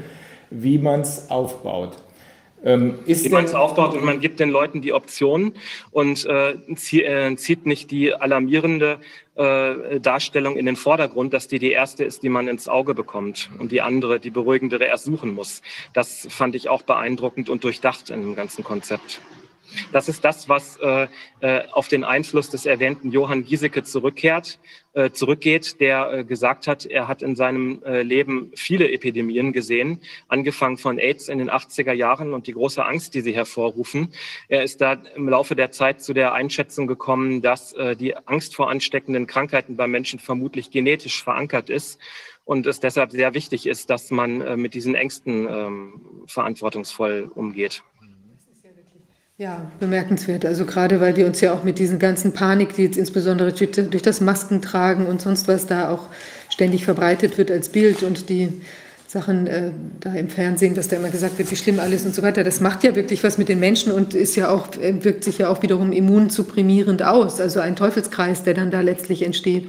wie 0.49 0.77
man 0.77 1.01
es 1.01 1.29
aufbaut. 1.29 1.97
Ähm, 2.67 2.99
ist 3.05 3.23
wie 3.23 3.29
man 3.29 3.45
es 3.45 3.51
denn, 3.51 3.59
aufbaut 3.61 3.93
und 3.93 4.03
man 4.03 4.19
gibt 4.19 4.41
den 4.41 4.49
Leuten 4.49 4.81
die 4.81 4.91
Option 4.91 5.53
und 5.91 6.25
äh, 6.25 6.51
äh, 6.51 7.35
zieht 7.37 7.65
nicht 7.65 7.91
die 7.91 8.13
alarmierende 8.13 8.99
äh, 9.35 10.01
Darstellung 10.01 10.57
in 10.57 10.65
den 10.65 10.75
Vordergrund, 10.75 11.33
dass 11.33 11.47
die 11.47 11.59
die 11.59 11.71
erste 11.71 12.03
ist, 12.03 12.23
die 12.23 12.29
man 12.29 12.49
ins 12.49 12.67
Auge 12.67 12.93
bekommt 12.93 13.49
und 13.57 13.71
die 13.71 13.81
andere, 13.81 14.19
die 14.19 14.31
beruhigendere 14.31 14.83
erst 14.83 15.05
suchen 15.05 15.33
muss. 15.33 15.61
Das 15.93 16.27
fand 16.29 16.55
ich 16.55 16.67
auch 16.67 16.81
beeindruckend 16.81 17.49
und 17.49 17.63
durchdacht 17.63 18.09
in 18.09 18.19
dem 18.19 18.35
ganzen 18.35 18.65
Konzept. 18.65 19.21
Das 19.91 20.09
ist 20.09 20.23
das, 20.23 20.49
was 20.49 20.77
äh, 20.77 21.07
äh, 21.39 21.67
auf 21.71 21.87
den 21.87 22.03
Einfluss 22.03 22.49
des 22.49 22.65
erwähnten 22.65 23.11
Johann 23.11 23.43
Giesecke 23.43 23.83
zurückkehrt, 23.83 24.59
äh, 24.93 25.11
zurückgeht, 25.11 25.79
der 25.79 26.11
äh, 26.11 26.23
gesagt 26.23 26.65
hat, 26.65 26.85
er 26.85 27.07
hat 27.07 27.21
in 27.21 27.35
seinem 27.35 27.83
äh, 27.83 28.01
Leben 28.01 28.51
viele 28.55 28.91
Epidemien 28.91 29.53
gesehen, 29.53 30.01
angefangen 30.27 30.77
von 30.77 30.97
AIDS 30.97 31.29
in 31.29 31.37
den 31.37 31.51
80er 31.51 31.93
Jahren 31.93 32.33
und 32.33 32.47
die 32.47 32.53
große 32.53 32.83
Angst, 32.83 33.13
die 33.13 33.21
sie 33.21 33.33
hervorrufen. 33.33 34.11
Er 34.47 34.63
ist 34.63 34.81
da 34.81 34.93
im 34.93 35.29
Laufe 35.29 35.55
der 35.55 35.71
Zeit 35.71 36.01
zu 36.01 36.13
der 36.13 36.33
Einschätzung 36.33 36.87
gekommen, 36.87 37.43
dass 37.43 37.73
äh, 37.73 37.95
die 37.95 38.17
Angst 38.17 38.55
vor 38.55 38.71
ansteckenden 38.71 39.27
Krankheiten 39.27 39.77
bei 39.77 39.87
Menschen 39.87 40.17
vermutlich 40.17 40.71
genetisch 40.71 41.23
verankert 41.23 41.69
ist 41.69 41.99
und 42.43 42.65
es 42.65 42.79
deshalb 42.79 43.11
sehr 43.11 43.35
wichtig 43.35 43.67
ist, 43.67 43.91
dass 43.91 44.09
man 44.09 44.59
mit 44.59 44.73
diesen 44.73 44.95
Ängsten 44.95 45.47
ähm, 45.47 46.01
verantwortungsvoll 46.25 47.29
umgeht. 47.35 47.83
Ja, 49.39 49.71
bemerkenswert. 49.79 50.45
Also 50.45 50.65
gerade 50.65 50.99
weil 50.99 51.15
wir 51.15 51.27
uns 51.27 51.41
ja 51.41 51.53
auch 51.53 51.63
mit 51.63 51.77
diesen 51.77 51.99
ganzen 51.99 52.33
Panik, 52.33 52.73
die 52.73 52.81
jetzt 52.81 52.97
insbesondere 52.97 53.53
durch 53.53 54.01
das 54.01 54.19
Maskentragen 54.19 55.05
und 55.05 55.21
sonst 55.21 55.47
was 55.47 55.67
da 55.67 55.91
auch 55.91 56.09
ständig 56.49 56.85
verbreitet 56.85 57.37
wird 57.37 57.51
als 57.51 57.69
Bild 57.69 58.01
und 58.01 58.29
die 58.29 58.61
Sachen 59.05 59.45
äh, 59.45 59.69
da 59.99 60.11
im 60.13 60.29
Fernsehen, 60.29 60.73
dass 60.73 60.87
da 60.87 60.95
immer 60.95 61.11
gesagt 61.11 61.37
wird, 61.37 61.51
wie 61.51 61.55
schlimm 61.55 61.79
alles 61.79 62.03
und 62.03 62.15
so 62.15 62.23
weiter, 62.23 62.43
das 62.43 62.61
macht 62.61 62.83
ja 62.83 62.95
wirklich 62.95 63.23
was 63.23 63.37
mit 63.37 63.47
den 63.47 63.59
Menschen 63.59 63.91
und 63.91 64.15
ist 64.15 64.35
ja 64.35 64.49
auch, 64.49 64.75
äh, 64.81 65.03
wirkt 65.03 65.23
sich 65.23 65.37
ja 65.37 65.49
auch 65.49 65.61
wiederum 65.61 65.91
immunsupprimierend 65.91 67.03
aus. 67.03 67.39
Also 67.39 67.59
ein 67.59 67.75
Teufelskreis, 67.75 68.41
der 68.41 68.55
dann 68.55 68.71
da 68.71 68.81
letztlich 68.81 69.21
entsteht. 69.21 69.67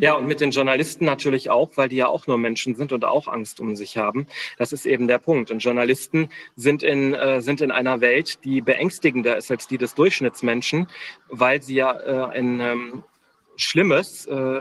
Ja, 0.00 0.14
und 0.14 0.26
mit 0.26 0.40
den 0.40 0.50
Journalisten 0.50 1.04
natürlich 1.04 1.50
auch, 1.50 1.70
weil 1.76 1.88
die 1.88 1.96
ja 1.96 2.06
auch 2.06 2.26
nur 2.26 2.38
Menschen 2.38 2.74
sind 2.74 2.92
und 2.92 3.04
auch 3.04 3.28
Angst 3.28 3.60
um 3.60 3.76
sich 3.76 3.96
haben. 3.96 4.26
Das 4.58 4.72
ist 4.72 4.86
eben 4.86 5.08
der 5.08 5.18
Punkt. 5.18 5.50
Und 5.50 5.58
Journalisten 5.58 6.28
sind 6.54 6.82
in, 6.82 7.14
äh, 7.14 7.40
sind 7.40 7.60
in 7.60 7.70
einer 7.70 8.00
Welt, 8.00 8.44
die 8.44 8.60
beängstigender 8.60 9.36
ist 9.36 9.50
als 9.50 9.66
die 9.66 9.78
des 9.78 9.94
Durchschnittsmenschen, 9.94 10.88
weil 11.28 11.62
sie 11.62 11.74
ja 11.74 11.92
äh, 11.92 12.38
ein 12.38 12.60
ähm, 12.60 13.02
Schlimmes, 13.56 14.26
äh, 14.26 14.60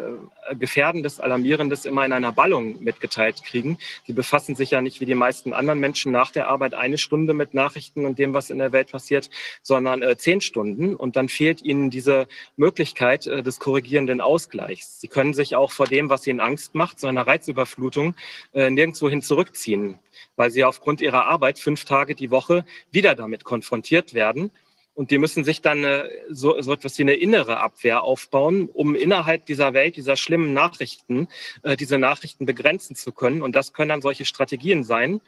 Gefährdendes, 0.57 1.19
Alarmierendes 1.19 1.85
immer 1.85 2.05
in 2.05 2.13
einer 2.13 2.31
Ballung 2.31 2.81
mitgeteilt 2.83 3.43
kriegen. 3.43 3.77
Die 4.07 4.13
befassen 4.13 4.55
sich 4.55 4.71
ja 4.71 4.81
nicht 4.81 5.01
wie 5.01 5.05
die 5.05 5.15
meisten 5.15 5.53
anderen 5.53 5.79
Menschen 5.79 6.11
nach 6.11 6.31
der 6.31 6.47
Arbeit 6.47 6.73
eine 6.73 6.97
Stunde 6.97 7.33
mit 7.33 7.53
Nachrichten 7.53 8.05
und 8.05 8.19
dem, 8.19 8.33
was 8.33 8.49
in 8.49 8.57
der 8.57 8.71
Welt 8.71 8.91
passiert, 8.91 9.29
sondern 9.61 10.01
äh, 10.01 10.17
zehn 10.17 10.41
Stunden. 10.41 10.95
Und 10.95 11.15
dann 11.15 11.29
fehlt 11.29 11.61
ihnen 11.61 11.89
diese 11.89 12.27
Möglichkeit 12.57 13.27
äh, 13.27 13.43
des 13.43 13.59
korrigierenden 13.59 14.21
Ausgleichs. 14.21 15.01
Sie 15.01 15.07
können 15.07 15.33
sich 15.33 15.55
auch 15.55 15.71
vor 15.71 15.87
dem, 15.87 16.09
was 16.09 16.25
ihnen 16.27 16.39
Angst 16.39 16.75
macht, 16.75 16.99
so 16.99 17.07
einer 17.07 17.27
Reizüberflutung, 17.27 18.15
äh, 18.53 18.69
nirgendwohin 18.69 19.21
zurückziehen, 19.21 19.99
weil 20.35 20.51
sie 20.51 20.63
aufgrund 20.63 21.01
ihrer 21.01 21.25
Arbeit 21.25 21.59
fünf 21.59 21.85
Tage 21.85 22.15
die 22.15 22.31
Woche 22.31 22.65
wieder 22.91 23.15
damit 23.15 23.43
konfrontiert 23.43 24.13
werden 24.13 24.51
Und 24.95 25.11
die 25.11 25.17
müssen 25.17 25.43
sich 25.43 25.61
dann 25.61 25.83
äh, 25.83 26.09
so, 26.29 26.59
so 26.61 26.71
etwas 26.71 26.97
wie 26.97 27.03
eine 27.03 27.15
innere 27.15 27.59
Abwehr 27.59 28.03
aufbauen, 28.03 28.69
um 28.73 28.95
innerhalb 28.95 29.45
dieser 29.45 29.73
Welt, 29.73 29.97
dieser 29.97 30.15
schlimmen 30.15 30.53
Nachrichten, 30.53 31.27
äh, 31.63 31.75
diese 31.75 31.97
Nachrichten 31.97 32.45
begrenzen 32.45 32.95
zu 32.95 33.11
können. 33.11 33.41
Und 33.41 33.57
das 33.57 33.73
können 33.73 33.89
dann 33.89 34.01
solche 34.01 34.23
Strategien 34.23 34.85
sein, 34.85 35.19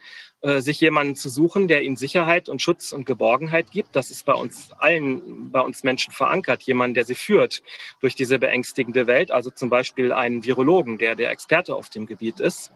äh, 0.42 0.62
sich 0.62 0.80
jemanden 0.80 1.16
zu 1.16 1.28
suchen, 1.28 1.68
der 1.68 1.84
ihnen 1.84 1.98
Sicherheit 1.98 2.48
und 2.48 2.62
Schutz 2.62 2.94
und 2.94 3.06
Geborgenheit 3.06 3.70
gibt. 3.72 3.94
Das 3.98 4.10
ist 4.10 4.26
bei 4.26 4.34
uns 4.34 4.72
allen, 4.78 5.52
bei 5.52 5.60
uns 5.60 5.84
Menschen 5.84 6.14
verankert. 6.14 6.64
Jemand, 6.64 6.96
der 6.96 7.04
sie 7.04 7.16
führt 7.16 7.62
durch 8.00 8.16
diese 8.16 8.40
beängstigende 8.40 9.06
Welt. 9.06 9.32
Also 9.32 9.50
zum 9.50 9.70
Beispiel 9.70 10.14
einen 10.14 10.46
Virologen, 10.46 10.98
der 10.98 11.16
der 11.16 11.30
Experte 11.30 11.76
auf 11.76 11.90
dem 11.90 12.06
Gebiet 12.06 12.40
ist. 12.40 12.72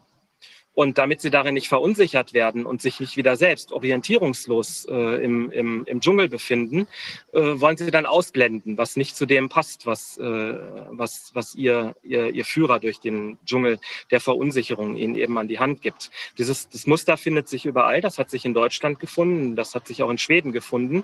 Und 0.73 0.97
damit 0.97 1.19
sie 1.19 1.29
darin 1.29 1.53
nicht 1.53 1.67
verunsichert 1.67 2.33
werden 2.33 2.65
und 2.65 2.81
sich 2.81 2.99
nicht 3.01 3.17
wieder 3.17 3.35
selbst 3.35 3.73
orientierungslos 3.73 4.85
äh, 4.85 5.23
im, 5.23 5.51
im, 5.51 5.83
im 5.85 5.99
Dschungel 5.99 6.29
befinden, 6.29 6.87
äh, 7.33 7.39
wollen 7.39 7.75
sie 7.75 7.91
dann 7.91 8.05
ausblenden, 8.05 8.77
was 8.77 8.95
nicht 8.95 9.17
zu 9.17 9.25
dem 9.25 9.49
passt, 9.49 9.85
was, 9.85 10.17
äh, 10.17 10.23
was, 10.23 11.31
was 11.33 11.55
ihr, 11.55 11.95
ihr, 12.03 12.33
ihr 12.33 12.45
Führer 12.45 12.79
durch 12.79 12.99
den 12.99 13.37
Dschungel 13.45 13.79
der 14.11 14.21
Verunsicherung 14.21 14.95
ihnen 14.95 15.15
eben 15.15 15.37
an 15.37 15.49
die 15.49 15.59
Hand 15.59 15.81
gibt. 15.81 16.09
Dieses, 16.37 16.69
das 16.69 16.87
Muster 16.87 17.17
findet 17.17 17.49
sich 17.49 17.65
überall. 17.65 17.99
Das 17.99 18.17
hat 18.17 18.29
sich 18.29 18.45
in 18.45 18.53
Deutschland 18.53 18.99
gefunden. 18.99 19.55
Das 19.57 19.75
hat 19.75 19.87
sich 19.87 20.03
auch 20.03 20.09
in 20.09 20.17
Schweden 20.17 20.53
gefunden. 20.53 21.03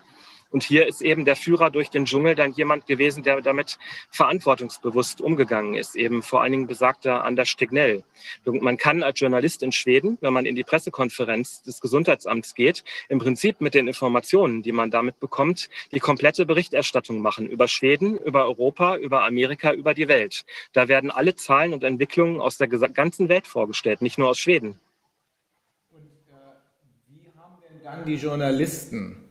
Und 0.49 0.63
hier 0.63 0.87
ist 0.87 1.01
eben 1.01 1.25
der 1.25 1.35
Führer 1.35 1.69
durch 1.69 1.89
den 1.89 2.05
Dschungel 2.05 2.35
dann 2.35 2.53
jemand 2.53 2.85
gewesen, 2.85 3.23
der 3.23 3.41
damit 3.41 3.77
verantwortungsbewusst 4.11 5.21
umgegangen 5.21 5.75
ist, 5.75 5.95
eben 5.95 6.23
vor 6.23 6.41
allen 6.41 6.51
Dingen 6.51 6.67
besagter 6.67 7.23
Anders 7.23 7.49
Stegnell. 7.49 8.03
Man 8.45 8.77
kann 8.77 9.03
als 9.03 9.19
Journalist 9.19 9.61
in 9.63 9.71
Schweden, 9.71 10.17
wenn 10.21 10.33
man 10.33 10.45
in 10.45 10.55
die 10.55 10.63
Pressekonferenz 10.63 11.63
des 11.63 11.81
Gesundheitsamts 11.81 12.55
geht, 12.55 12.83
im 13.09 13.19
Prinzip 13.19 13.61
mit 13.61 13.73
den 13.73 13.87
Informationen, 13.87 14.61
die 14.63 14.71
man 14.71 14.91
damit 14.91 15.19
bekommt, 15.19 15.69
die 15.91 15.99
komplette 15.99 16.45
Berichterstattung 16.45 17.21
machen 17.21 17.47
über 17.47 17.67
Schweden, 17.67 18.17
über 18.17 18.45
Europa, 18.45 18.97
über 18.97 19.25
Amerika, 19.25 19.73
über 19.73 19.93
die 19.93 20.07
Welt. 20.07 20.45
Da 20.73 20.87
werden 20.87 21.11
alle 21.11 21.35
Zahlen 21.35 21.73
und 21.73 21.83
Entwicklungen 21.83 22.39
aus 22.39 22.57
der 22.57 22.67
ganzen 22.67 23.29
Welt 23.29 23.47
vorgestellt, 23.47 24.01
nicht 24.01 24.17
nur 24.17 24.29
aus 24.29 24.39
Schweden. 24.39 24.79
Und 25.91 26.05
äh, 26.29 26.33
wie 27.09 27.31
haben 27.37 27.57
denn 27.69 27.83
dann 27.83 28.05
die 28.05 28.15
Journalisten 28.15 29.26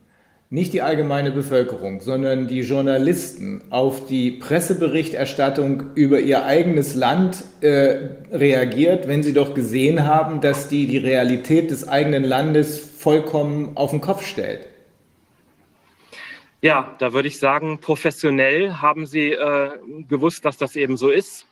nicht 0.49 0.71
die 0.71 0.81
allgemeine 0.81 1.31
Bevölkerung, 1.31 1.99
sondern 1.99 2.47
die 2.47 2.61
Journalisten 2.61 3.61
auf 3.69 4.07
die 4.07 4.31
Presseberichterstattung 4.31 5.91
über 5.95 6.19
ihr 6.19 6.45
eigenes 6.45 6.95
Land 6.95 7.43
äh, 7.59 8.09
reagiert, 8.31 9.07
wenn 9.07 9.23
sie 9.23 9.33
doch 9.33 9.53
gesehen 9.53 10.05
haben, 10.05 10.39
dass 10.39 10.69
die 10.69 10.87
die 10.87 10.99
Realität 10.99 11.69
des 11.69 11.87
eigenen 11.87 12.23
Landes 12.23 12.79
vollkommen 12.79 13.75
auf 13.75 13.91
den 13.91 13.99
Kopf 13.99 14.25
stellt? 14.25 14.67
Ja, 16.61 16.95
da 16.97 17.13
würde 17.13 17.27
ich 17.27 17.39
sagen, 17.39 17.79
professionell 17.79 18.73
haben 18.75 19.05
sie 19.05 19.31
äh, 19.33 19.71
gewusst, 20.07 20.45
dass 20.45 20.57
das 20.57 20.75
eben 20.75 20.97
so 20.97 21.09
ist 21.09 21.45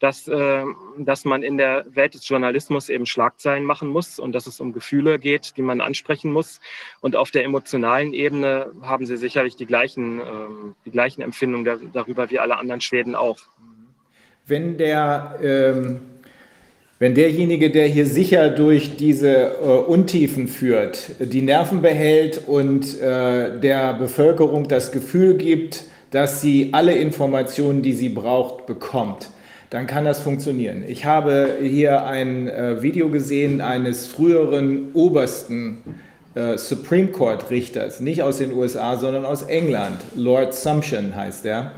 dass, 0.00 0.28
äh, 0.28 0.62
dass 0.98 1.24
man 1.24 1.42
in 1.42 1.58
der 1.58 1.84
Welt 1.90 2.14
des 2.14 2.28
Journalismus 2.28 2.88
eben 2.88 3.06
Schlagzeilen 3.06 3.64
machen 3.64 3.88
muss 3.88 4.18
und 4.18 4.32
dass 4.32 4.46
es 4.46 4.60
um 4.60 4.72
Gefühle 4.72 5.18
geht, 5.18 5.56
die 5.56 5.62
man 5.62 5.80
ansprechen 5.80 6.32
muss. 6.32 6.60
Und 7.00 7.16
auf 7.16 7.30
der 7.30 7.44
emotionalen 7.44 8.12
Ebene 8.12 8.70
haben 8.82 9.06
sie 9.06 9.16
sicherlich 9.16 9.56
die 9.56 9.66
gleichen, 9.66 10.20
äh, 10.20 10.24
die 10.84 10.90
gleichen 10.90 11.22
Empfindungen 11.22 11.64
da, 11.64 11.76
darüber 11.92 12.30
wie 12.30 12.38
alle 12.38 12.58
anderen 12.58 12.80
Schweden 12.80 13.14
auch. 13.14 13.38
Wenn 14.46 14.78
der, 14.78 15.38
ähm, 15.42 16.00
wenn 17.00 17.14
derjenige, 17.14 17.70
der 17.70 17.86
hier 17.86 18.06
sicher 18.06 18.50
durch 18.50 18.96
diese 18.96 19.58
äh, 19.60 19.64
Untiefen 19.86 20.48
führt, 20.48 21.10
die 21.18 21.42
Nerven 21.42 21.82
behält 21.82 22.42
und 22.46 23.00
äh, 23.00 23.58
der 23.58 23.94
Bevölkerung 23.94 24.68
das 24.68 24.90
Gefühl 24.90 25.34
gibt, 25.34 25.84
dass 26.10 26.40
sie 26.40 26.70
alle 26.72 26.94
Informationen, 26.94 27.82
die 27.82 27.92
sie 27.92 28.08
braucht, 28.08 28.66
bekommt, 28.66 29.28
dann 29.70 29.86
kann 29.86 30.04
das 30.04 30.20
funktionieren. 30.20 30.84
Ich 30.86 31.04
habe 31.04 31.56
hier 31.62 32.04
ein 32.04 32.48
äh, 32.48 32.82
Video 32.82 33.10
gesehen 33.10 33.60
eines 33.60 34.06
früheren 34.06 34.92
obersten 34.94 35.78
äh, 36.34 36.56
Supreme 36.56 37.08
Court 37.08 37.50
Richters, 37.50 38.00
nicht 38.00 38.22
aus 38.22 38.38
den 38.38 38.52
USA, 38.52 38.96
sondern 38.96 39.24
aus 39.24 39.42
England. 39.42 40.00
Lord 40.14 40.54
Sumption 40.54 41.14
heißt 41.14 41.44
er. 41.44 41.72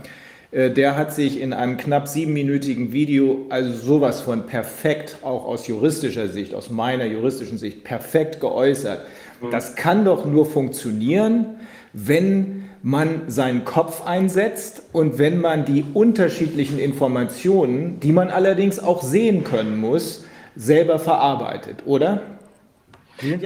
Äh, 0.52 0.70
der 0.70 0.96
hat 0.96 1.14
sich 1.14 1.40
in 1.40 1.52
einem 1.52 1.76
knapp 1.76 2.06
siebenminütigen 2.06 2.92
Video 2.92 3.46
also 3.48 3.72
sowas 3.72 4.20
von 4.20 4.46
perfekt, 4.46 5.16
auch 5.22 5.44
aus 5.44 5.66
juristischer 5.66 6.28
Sicht, 6.28 6.54
aus 6.54 6.70
meiner 6.70 7.06
juristischen 7.06 7.58
Sicht, 7.58 7.84
perfekt 7.84 8.40
geäußert. 8.40 9.00
Mhm. 9.40 9.50
Das 9.50 9.74
kann 9.74 10.04
doch 10.04 10.24
nur 10.24 10.46
funktionieren, 10.46 11.56
wenn 11.92 12.69
man 12.82 13.30
seinen 13.30 13.64
Kopf 13.64 14.06
einsetzt 14.06 14.82
und 14.92 15.18
wenn 15.18 15.40
man 15.40 15.64
die 15.64 15.84
unterschiedlichen 15.92 16.78
Informationen, 16.78 18.00
die 18.00 18.12
man 18.12 18.30
allerdings 18.30 18.78
auch 18.78 19.02
sehen 19.02 19.44
können 19.44 19.78
muss, 19.78 20.24
selber 20.56 20.98
verarbeitet, 20.98 21.82
oder? 21.84 22.22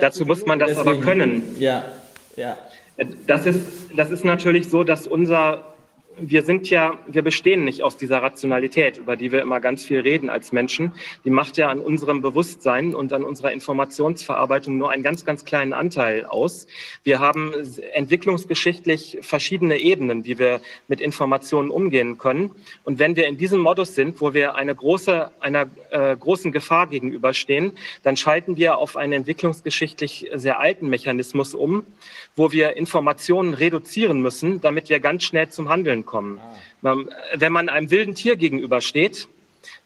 Dazu 0.01 0.25
muss 0.25 0.47
man 0.47 0.59
das 0.59 0.71
Deswegen, 0.71 0.89
aber 0.89 1.01
können. 1.01 1.43
Ja, 1.59 1.85
ja. 2.37 2.57
Das 3.27 3.45
ist, 3.45 3.61
das 3.97 4.11
ist 4.11 4.25
natürlich 4.25 4.69
so, 4.69 4.85
dass 4.85 5.09
unser 5.09 5.74
wir 6.19 6.43
sind 6.43 6.71
ja, 6.71 6.99
wir 7.07 7.23
bestehen 7.23 7.65
nicht 7.65 7.83
aus 7.83 7.97
dieser 7.97 8.23
Rationalität, 8.23 8.99
über 8.99 9.17
die 9.17 9.33
wir 9.33 9.43
immer 9.43 9.61
ganz 9.61 9.85
viel 9.85 10.01
reden 10.01 10.31
als 10.31 10.53
Menschen. 10.53 10.93
Die 11.25 11.31
macht 11.31 11.57
ja 11.57 11.69
an 11.69 11.81
unserem 11.81 12.23
Bewusstsein 12.23 12.95
und 12.95 13.13
an 13.13 13.25
unserer 13.25 13.53
Informationsverarbeitung 13.53 14.79
nur 14.79 14.91
einen 14.91 15.03
ganz, 15.03 15.25
ganz 15.25 15.45
kleinen 15.45 15.73
Anteil 15.73 16.25
aus. 16.25 16.67
Wir 17.03 17.19
haben 17.19 17.53
entwicklungsgeschichtlich 17.93 19.19
verschiedene 19.23 19.79
Ebenen, 19.79 20.25
wie 20.25 20.39
wir 20.39 20.61
mit 20.89 21.01
Informationen 21.01 21.71
umgehen 21.71 22.19
können. 22.19 22.53
Und 22.85 22.99
wenn 22.99 23.17
wir 23.17 23.27
in 23.27 23.37
diesem 23.37 23.61
Modus 23.61 23.95
sind, 23.95 24.21
wo 24.21 24.35
wir 24.35 24.55
eine 24.55 24.75
große, 24.75 25.31
einer 25.41 25.67
äh, 25.91 26.17
großen 26.17 26.53
Gefahr 26.53 26.87
gegenüberstehen, 26.87 27.73
dann 28.03 28.17
schalten 28.17 28.57
wir 28.57 28.79
auf 28.79 28.97
einen 28.97 29.13
entwicklungsgeschichtlich 29.13 30.31
sehr 30.35 30.61
alten 30.61 30.89
Mechanismus 30.89 31.55
um, 31.55 31.85
wo 32.37 32.53
wir 32.53 32.77
Informationen 32.77 33.55
reduzieren 33.55 34.21
müssen, 34.21 34.61
damit 34.61 34.89
wir 34.89 35.01
ganz 35.01 35.25
schnell 35.25 35.49
zum 35.49 35.69
Handeln 35.69 36.04
kommen. 36.05 36.41
Ah. 36.83 36.97
Wenn 37.35 37.53
man 37.53 37.69
einem 37.69 37.91
wilden 37.91 38.15
Tier 38.15 38.37
gegenübersteht, 38.37 39.29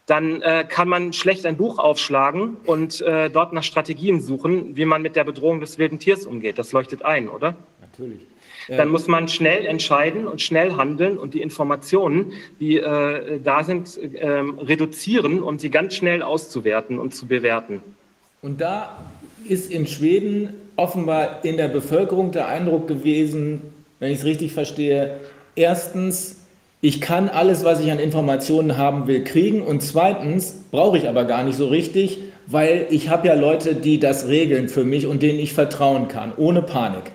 dann 0.07 0.41
äh, 0.43 0.65
kann 0.67 0.89
man 0.89 1.13
schlecht 1.13 1.45
ein 1.45 1.57
Buch 1.57 1.79
aufschlagen 1.79 2.57
und 2.65 3.01
äh, 3.03 3.29
dort 3.29 3.53
nach 3.53 3.63
Strategien 3.63 4.21
suchen, 4.21 4.75
wie 4.77 4.87
man 4.87 5.03
mit 5.03 5.17
der 5.17 5.25
Bedrohung 5.25 5.61
des 5.61 5.79
wilden 5.79 5.99
Tiers 5.99 6.25
umgeht. 6.25 6.59
Das 6.59 6.73
leuchtet 6.73 7.05
ein, 7.05 7.29
oder? 7.29 7.57
Natürlich. 7.81 8.21
Dann 8.69 8.91
muss 8.91 9.07
man 9.07 9.29
schnell 9.29 9.65
entscheiden 9.65 10.27
und 10.27 10.43
schnell 10.43 10.77
handeln 10.77 11.17
und 11.17 11.33
die 11.33 11.41
Informationen, 11.41 12.33
die 12.61 12.77
äh, 12.77 13.41
da 13.43 13.65
sind, 13.65 13.99
ähm, 14.17 14.59
reduzieren, 14.59 15.43
um 15.43 15.59
sie 15.59 15.71
ganz 15.71 15.95
schnell 15.95 16.23
auszuwerten 16.23 16.99
und 16.99 17.15
zu 17.15 17.27
bewerten. 17.27 17.81
Und 18.43 18.61
da 18.61 19.11
ist 19.45 19.71
in 19.71 19.87
Schweden 19.87 20.55
offenbar 20.77 21.45
in 21.45 21.57
der 21.57 21.69
Bevölkerung 21.69 22.31
der 22.31 22.49
Eindruck 22.49 22.89
gewesen, 22.89 23.63
wenn 24.01 24.13
ich 24.13 24.19
es 24.19 24.25
richtig 24.25 24.53
verstehe, 24.53 25.19
erstens, 25.59 26.37
ich 26.81 27.01
kann 27.01 27.29
alles, 27.29 27.65
was 27.65 27.81
ich 27.81 27.91
an 27.91 27.99
Informationen 27.99 28.77
haben 28.77 29.07
will, 29.07 29.25
kriegen 29.25 29.63
und 29.63 29.83
zweitens 29.83 30.55
brauche 30.71 30.97
ich 30.97 31.09
aber 31.09 31.25
gar 31.25 31.43
nicht 31.43 31.59
so 31.59 31.67
richtig, 31.67 32.21
weil 32.47 32.87
ich 32.91 33.09
habe 33.09 33.29
ja 33.29 33.35
Leute, 33.35 33.75
die 33.75 33.99
das 33.99 34.29
regeln 34.29 34.69
für 34.69 34.85
mich 34.85 35.07
und 35.07 35.23
denen 35.23 35.39
ich 35.39 35.53
vertrauen 35.53 36.09
kann, 36.09 36.33
ohne 36.37 36.63
Panik. 36.63 37.13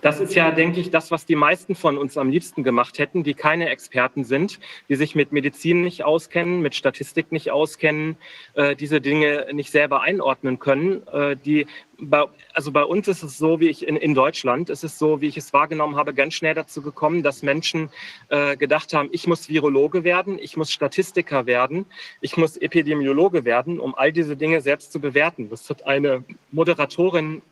Das 0.00 0.18
ist 0.18 0.34
ja, 0.34 0.50
denke 0.50 0.80
ich, 0.80 0.90
das, 0.90 1.10
was 1.10 1.26
die 1.26 1.36
meisten 1.36 1.74
von 1.74 1.98
uns 1.98 2.16
am 2.16 2.30
liebsten 2.30 2.64
gemacht 2.64 2.98
hätten, 2.98 3.22
die 3.22 3.34
keine 3.34 3.68
Experten 3.68 4.24
sind, 4.24 4.58
die 4.88 4.94
sich 4.94 5.14
mit 5.14 5.30
Medizin 5.30 5.82
nicht 5.82 6.04
auskennen, 6.04 6.62
mit 6.62 6.74
Statistik 6.74 7.32
nicht 7.32 7.50
auskennen, 7.50 8.16
äh, 8.54 8.74
diese 8.74 9.02
Dinge 9.02 9.48
nicht 9.52 9.70
selber 9.70 10.00
einordnen 10.00 10.58
können. 10.58 11.06
Äh, 11.08 11.36
die, 11.36 11.66
bei, 11.98 12.24
also 12.54 12.72
bei 12.72 12.82
uns 12.82 13.08
ist 13.08 13.22
es 13.22 13.36
so, 13.36 13.60
wie 13.60 13.68
ich 13.68 13.86
in, 13.86 13.96
in 13.96 14.14
Deutschland, 14.14 14.70
ist 14.70 14.84
es 14.84 14.98
so, 14.98 15.20
wie 15.20 15.26
ich 15.26 15.36
es 15.36 15.52
wahrgenommen 15.52 15.96
habe, 15.96 16.14
ganz 16.14 16.32
schnell 16.32 16.54
dazu 16.54 16.80
gekommen, 16.80 17.22
dass 17.22 17.42
Menschen 17.42 17.90
äh, 18.28 18.56
gedacht 18.56 18.94
haben, 18.94 19.10
ich 19.12 19.26
muss 19.26 19.50
Virologe 19.50 20.02
werden, 20.02 20.38
ich 20.38 20.56
muss 20.56 20.70
Statistiker 20.72 21.44
werden, 21.44 21.84
ich 22.22 22.38
muss 22.38 22.56
Epidemiologe 22.56 23.44
werden, 23.44 23.78
um 23.78 23.94
all 23.94 24.12
diese 24.12 24.36
Dinge 24.36 24.62
selbst 24.62 24.92
zu 24.92 25.00
bewerten. 25.00 25.50
Das 25.50 25.68
hat 25.68 25.86
eine 25.86 26.24
Moderatorin 26.52 27.42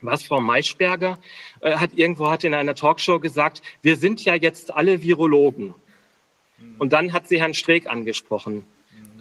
was 0.00 0.22
Frau 0.22 0.40
Maischberger 0.40 1.18
äh, 1.60 1.76
hat 1.76 1.90
irgendwo 1.94 2.30
hat 2.30 2.44
in 2.44 2.54
einer 2.54 2.74
Talkshow 2.74 3.18
gesagt, 3.18 3.62
wir 3.82 3.96
sind 3.96 4.24
ja 4.24 4.34
jetzt 4.34 4.74
alle 4.74 5.02
Virologen. 5.02 5.74
Und 6.78 6.92
dann 6.92 7.12
hat 7.12 7.28
sie 7.28 7.40
Herrn 7.40 7.54
Streeck 7.54 7.86
angesprochen. 7.86 8.64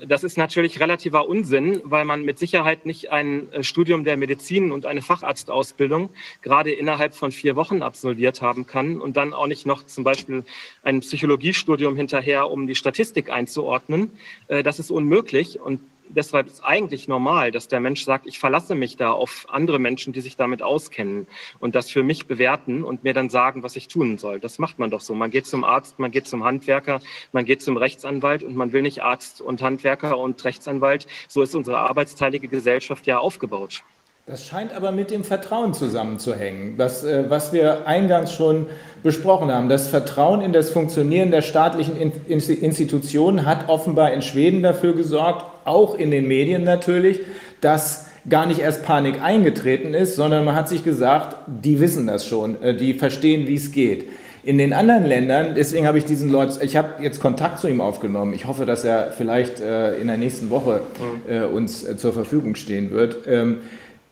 Das 0.05 0.23
ist 0.23 0.38
natürlich 0.38 0.80
relativer 0.80 1.28
Unsinn, 1.28 1.82
weil 1.84 2.05
man 2.05 2.21
mit 2.21 2.38
Sicherheit 2.38 2.86
nicht 2.86 3.11
ein 3.11 3.51
äh, 3.51 3.63
Studium 3.63 4.03
der 4.03 4.15
Medizin 4.15 4.71
und 4.71 4.86
eine 4.86 5.01
Facharztausbildung 5.01 6.11
gerade 6.43 6.71
innerhalb 6.71 7.15
von 7.15 7.32
vier 7.32 7.55
Wochen 7.55 7.82
absolviert 7.82 8.43
haben 8.43 8.67
kann 8.67 9.01
und 9.01 9.17
dann 9.17 9.34
auch 9.34 9.47
nicht 9.47 9.65
noch 9.65 9.84
zum 9.84 10.03
Beispiel 10.03 10.43
ein 10.84 10.99
Psychologiestudium 10.99 11.95
hinterher, 11.95 12.51
um 12.51 12.67
die 12.67 12.75
Statistik 12.75 13.32
einzuordnen. 13.32 14.11
Äh, 14.47 14.61
das 14.61 14.78
ist 14.78 14.91
unmöglich. 14.91 15.59
Und 15.59 15.80
deshalb 16.09 16.47
ist 16.47 16.63
eigentlich 16.63 17.07
normal, 17.07 17.51
dass 17.51 17.67
der 17.67 17.79
Mensch 17.79 18.03
sagt, 18.03 18.27
ich 18.27 18.39
verlasse 18.39 18.75
mich 18.75 18.97
da 18.97 19.11
auf 19.11 19.45
andere 19.49 19.79
Menschen, 19.79 20.13
die 20.13 20.21
sich 20.21 20.35
damit 20.35 20.61
auskennen 20.61 21.27
und 21.59 21.75
das 21.75 21.89
für 21.89 22.03
mich 22.03 22.27
bewerten 22.27 22.83
und 22.83 23.03
mir 23.03 23.13
dann 23.13 23.29
sagen, 23.29 23.63
was 23.63 23.75
ich 23.75 23.87
tun 23.87 24.17
soll. 24.17 24.39
Das 24.39 24.59
macht 24.59 24.79
man 24.79 24.89
doch 24.89 25.01
so. 25.01 25.13
Man 25.13 25.31
geht 25.31 25.45
zum 25.45 25.63
Arzt, 25.63 25.99
man 25.99 26.11
geht 26.11 26.27
zum 26.27 26.43
Handwerker, 26.43 26.99
man 27.31 27.45
geht 27.45 27.61
zum 27.61 27.77
Rechtsanwalt 27.77 28.43
und 28.43 28.55
man 28.55 28.71
will 28.71 28.81
nicht 28.81 29.03
Arzt 29.03 29.41
und 29.41 29.61
Handwerker 29.61 30.17
und 30.17 30.43
Rechtsanwalt. 30.43 31.07
So 31.27 31.41
ist 31.41 31.55
unsere 31.55 31.79
arbeitsteilige 31.79 32.47
Gesellschaft 32.47 33.07
ja 33.07 33.19
aufgebaut. 33.19 33.83
Das 34.30 34.45
scheint 34.45 34.75
aber 34.75 34.91
mit 34.91 35.09
dem 35.09 35.23
Vertrauen 35.23 35.73
zusammenzuhängen, 35.73 36.75
das, 36.75 37.05
äh, 37.05 37.23
was 37.30 37.53
wir 37.53 37.88
eingangs 37.88 38.34
schon 38.34 38.65
besprochen 39.01 39.49
haben. 39.49 39.69
Das 39.69 39.88
Vertrauen 39.88 40.41
in 40.41 40.51
das 40.51 40.69
Funktionieren 40.69 41.32
der 41.32 41.41
staatlichen 41.41 41.95
Institutionen 42.28 43.45
hat 43.45 43.69
offenbar 43.69 44.11
in 44.11 44.21
Schweden 44.21 44.63
dafür 44.63 44.93
gesorgt, 44.97 45.45
auch 45.63 45.95
in 45.95 46.11
den 46.11 46.28
Medien 46.28 46.65
natürlich, 46.65 47.21
dass 47.61 48.07
gar 48.30 48.45
nicht 48.47 48.59
erst 48.59 48.84
Panik 48.84 49.21
eingetreten 49.21 49.93
ist, 49.93 50.17
sondern 50.17 50.43
man 50.43 50.55
hat 50.55 50.67
sich 50.67 50.84
gesagt, 50.84 51.38
die 51.47 51.80
wissen 51.80 52.07
das 52.07 52.28
schon, 52.28 52.61
äh, 52.61 52.75
die 52.75 52.95
verstehen, 52.95 53.47
wie 53.47 53.55
es 53.55 53.71
geht. 53.71 54.09
In 54.43 54.57
den 54.57 54.73
anderen 54.73 55.05
Ländern, 55.05 55.55
deswegen 55.55 55.88
habe 55.88 55.99
ich 55.99 56.05
diesen 56.05 56.30
Leuten, 56.30 56.57
ich 56.61 56.75
habe 56.75 57.01
jetzt 57.01 57.21
Kontakt 57.21 57.59
zu 57.59 57.69
ihm 57.69 57.80
aufgenommen. 57.80 58.34
Ich 58.34 58.45
hoffe, 58.45 58.65
dass 58.65 58.84
er 58.84 59.11
vielleicht 59.11 59.61
äh, 59.61 59.95
in 59.95 60.07
der 60.07 60.17
nächsten 60.17 60.49
Woche 60.49 60.82
mhm. 61.30 61.55
uns 61.55 61.86
zur 61.95 62.11
Verfügung 62.11 62.55
stehen 62.55 62.91
wird. 62.91 63.25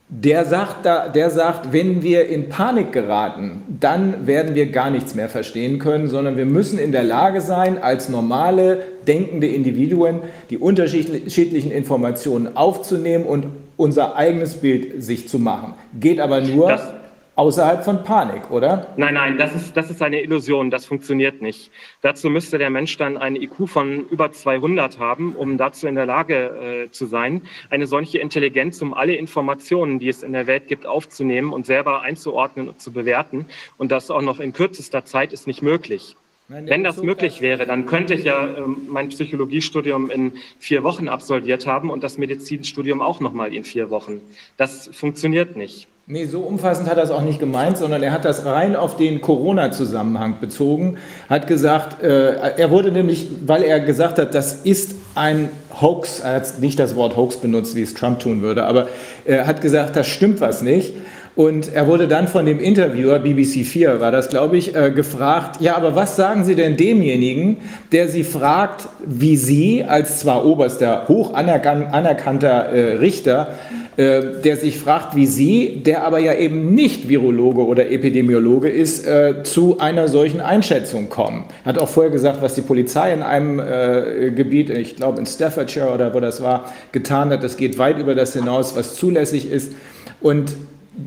Der 0.08 0.46
sagt, 0.46 0.86
da, 0.86 1.10
der 1.10 1.32
sagt, 1.32 1.74
wenn 1.74 2.04
wir 2.04 2.28
in 2.28 2.48
Panik 2.48 2.92
geraten, 2.92 3.64
dann 3.80 4.28
werden 4.28 4.54
wir 4.54 4.72
gar 4.72 4.92
nichts 4.92 5.16
mehr 5.16 5.30
verstehen 5.30 5.80
können, 5.80 6.10
sondern 6.10 6.38
wir 6.38 6.46
müssen 6.46 6.78
in 6.78 6.92
der 6.92 7.04
Lage 7.04 7.42
sein, 7.42 7.82
als 7.82 8.08
normale, 8.08 8.84
denkende 9.08 9.48
Individuen 9.48 10.20
die 10.52 10.60
unterschiedlichen 10.60 11.72
Informationen 11.72 12.56
aufzunehmen 12.56 13.26
und 13.26 13.48
unser 13.78 14.16
eigenes 14.16 14.54
Bild 14.56 15.04
sich 15.04 15.28
zu 15.28 15.40
machen. 15.40 15.74
Geht 16.00 16.20
aber 16.20 16.40
nur, 16.40 16.70
das 16.70 16.94
außerhalb 17.36 17.84
von 17.84 18.04
Panik, 18.04 18.50
oder? 18.50 18.88
Nein, 18.98 19.14
nein, 19.14 19.38
das 19.38 19.54
ist, 19.54 19.76
das 19.76 19.90
ist 19.90 20.02
eine 20.02 20.22
Illusion, 20.22 20.72
das 20.72 20.86
funktioniert 20.86 21.42
nicht. 21.42 21.72
Dazu 22.02 22.30
müsste 22.30 22.58
der 22.58 22.70
Mensch 22.70 22.98
dann 22.98 23.18
eine 23.18 23.42
IQ 23.42 23.68
von 23.68 24.08
über 24.10 24.32
200 24.32 25.00
haben, 25.00 25.36
um 25.36 25.58
dazu 25.58 25.88
in 25.88 25.96
der 25.96 26.06
Lage 26.06 26.86
äh, 26.88 26.92
zu 26.92 27.06
sein, 27.06 27.42
eine 27.70 27.88
solche 27.88 28.20
Intelligenz, 28.20 28.82
um 28.82 28.94
alle 28.94 29.16
Informationen, 29.16 30.00
die 30.00 30.10
es 30.10 30.24
in 30.24 30.34
der 30.34 30.48
Welt 30.48 30.68
gibt, 30.68 30.86
aufzunehmen 30.86 31.52
und 31.52 31.66
selber 31.66 32.02
einzuordnen 32.02 32.70
und 32.70 32.82
zu 32.82 32.92
bewerten. 32.92 33.48
Und 33.78 33.92
das 33.92 34.10
auch 34.10 34.22
noch 34.22 34.40
in 34.40 34.54
kürzester 34.54 35.04
Zeit 35.06 35.34
ist 35.34 35.48
nicht 35.48 35.62
möglich. 35.62 36.16
Wenn 36.48 36.84
das 36.84 37.02
möglich 37.02 37.42
wäre, 37.42 37.66
dann 37.66 37.88
könnte 37.88 38.14
ich 38.14 38.24
ja 38.24 38.46
äh, 38.46 38.62
mein 38.88 39.10
Psychologiestudium 39.10 40.12
in 40.12 40.34
vier 40.60 40.84
Wochen 40.84 41.08
absolviert 41.08 41.66
haben 41.66 41.90
und 41.90 42.04
das 42.04 42.20
Medizinstudium 42.20 43.02
auch 43.02 43.20
nochmal 43.20 43.54
in 43.54 43.64
vier 43.64 43.90
Wochen. 43.90 44.22
Das 44.56 44.88
funktioniert 44.94 45.58
nicht. 45.58 45.88
Nee, 46.08 46.28
so 46.28 46.42
umfassend 46.42 46.88
hat 46.88 46.98
er 46.98 47.04
es 47.04 47.10
auch 47.10 47.24
nicht 47.24 47.40
gemeint, 47.40 47.80
sondern 47.80 48.04
er 48.04 48.12
hat 48.12 48.26
das 48.26 48.46
rein 48.46 48.76
auf 48.76 48.96
den 48.96 49.22
Corona-Zusammenhang 49.22 50.40
bezogen, 50.40 51.00
hat 51.28 51.48
gesagt, 51.48 52.04
äh, 52.04 52.36
er 52.36 52.70
wurde 52.70 52.92
nämlich, 52.92 53.28
weil 53.44 53.64
er 53.64 53.80
gesagt 53.80 54.20
hat, 54.20 54.36
das 54.36 54.54
ist 54.54 54.94
ein 55.16 55.50
Hoax, 55.82 56.20
er 56.20 56.36
hat 56.36 56.60
nicht 56.60 56.78
das 56.78 56.96
Wort 56.96 57.16
Hoax 57.16 57.38
benutzt, 57.38 57.74
wie 57.76 57.82
es 57.82 57.96
Trump 57.96 58.20
tun 58.20 58.44
würde, 58.44 58.66
aber 58.68 58.90
er 59.26 59.48
hat 59.48 59.62
gesagt, 59.62 59.96
das 59.96 60.06
stimmt 60.06 60.42
was 60.42 60.62
nicht. 60.62 60.94
Und 61.36 61.74
er 61.74 61.86
wurde 61.88 62.08
dann 62.08 62.30
von 62.30 62.46
dem 62.46 62.62
Interviewer, 62.62 63.20
BBC 63.20 63.66
4 63.66 64.00
war 64.00 64.12
das, 64.12 64.30
glaube 64.30 64.56
ich, 64.56 64.74
äh, 64.74 64.90
gefragt, 64.90 65.60
ja, 65.60 65.76
aber 65.76 65.94
was 65.94 66.16
sagen 66.16 66.46
Sie 66.46 66.56
denn 66.56 66.78
demjenigen, 66.78 67.58
der 67.92 68.08
Sie 68.08 68.24
fragt, 68.24 68.88
wie 69.06 69.36
Sie 69.36 69.84
als 69.84 70.20
zwar 70.20 70.46
oberster, 70.46 71.10
hoch 71.10 71.34
anerkannter 71.34 72.70
äh, 72.70 72.94
Richter, 72.94 73.50
äh, 73.98 74.22
der 74.46 74.56
sich 74.56 74.80
fragt, 74.80 75.18
wie 75.18 75.26
Sie, 75.26 75.82
der 75.86 76.06
aber 76.06 76.20
ja 76.20 76.34
eben 76.34 76.74
nicht 76.74 77.10
Virologe 77.10 77.66
oder 77.66 77.92
Epidemiologe 77.92 78.70
ist, 78.70 79.06
äh, 79.06 79.44
zu 79.44 79.80
einer 79.80 80.08
solchen 80.08 80.40
Einschätzung 80.40 81.10
kommen. 81.10 81.44
Hat 81.66 81.78
auch 81.78 81.90
vorher 81.90 82.14
gesagt, 82.14 82.42
was 82.42 82.56
die 82.56 82.62
Polizei 82.62 83.12
in 83.12 83.22
einem 83.22 83.60
äh, 83.60 84.32
Gebiet, 84.32 84.70
ich 84.70 84.96
glaube 84.96 85.20
in 85.20 85.26
Staffordshire 85.26 85.94
oder 85.94 86.14
wo 86.14 86.22
das 86.22 86.42
war, 86.42 86.72
getan 86.94 87.30
hat. 87.32 87.44
Das 87.44 87.58
geht 87.58 87.78
weit 87.78 88.00
über 88.00 88.16
das 88.16 88.32
hinaus, 88.32 88.74
was 88.78 88.96
zulässig 88.96 89.52
ist. 89.52 89.74
Und 90.22 90.56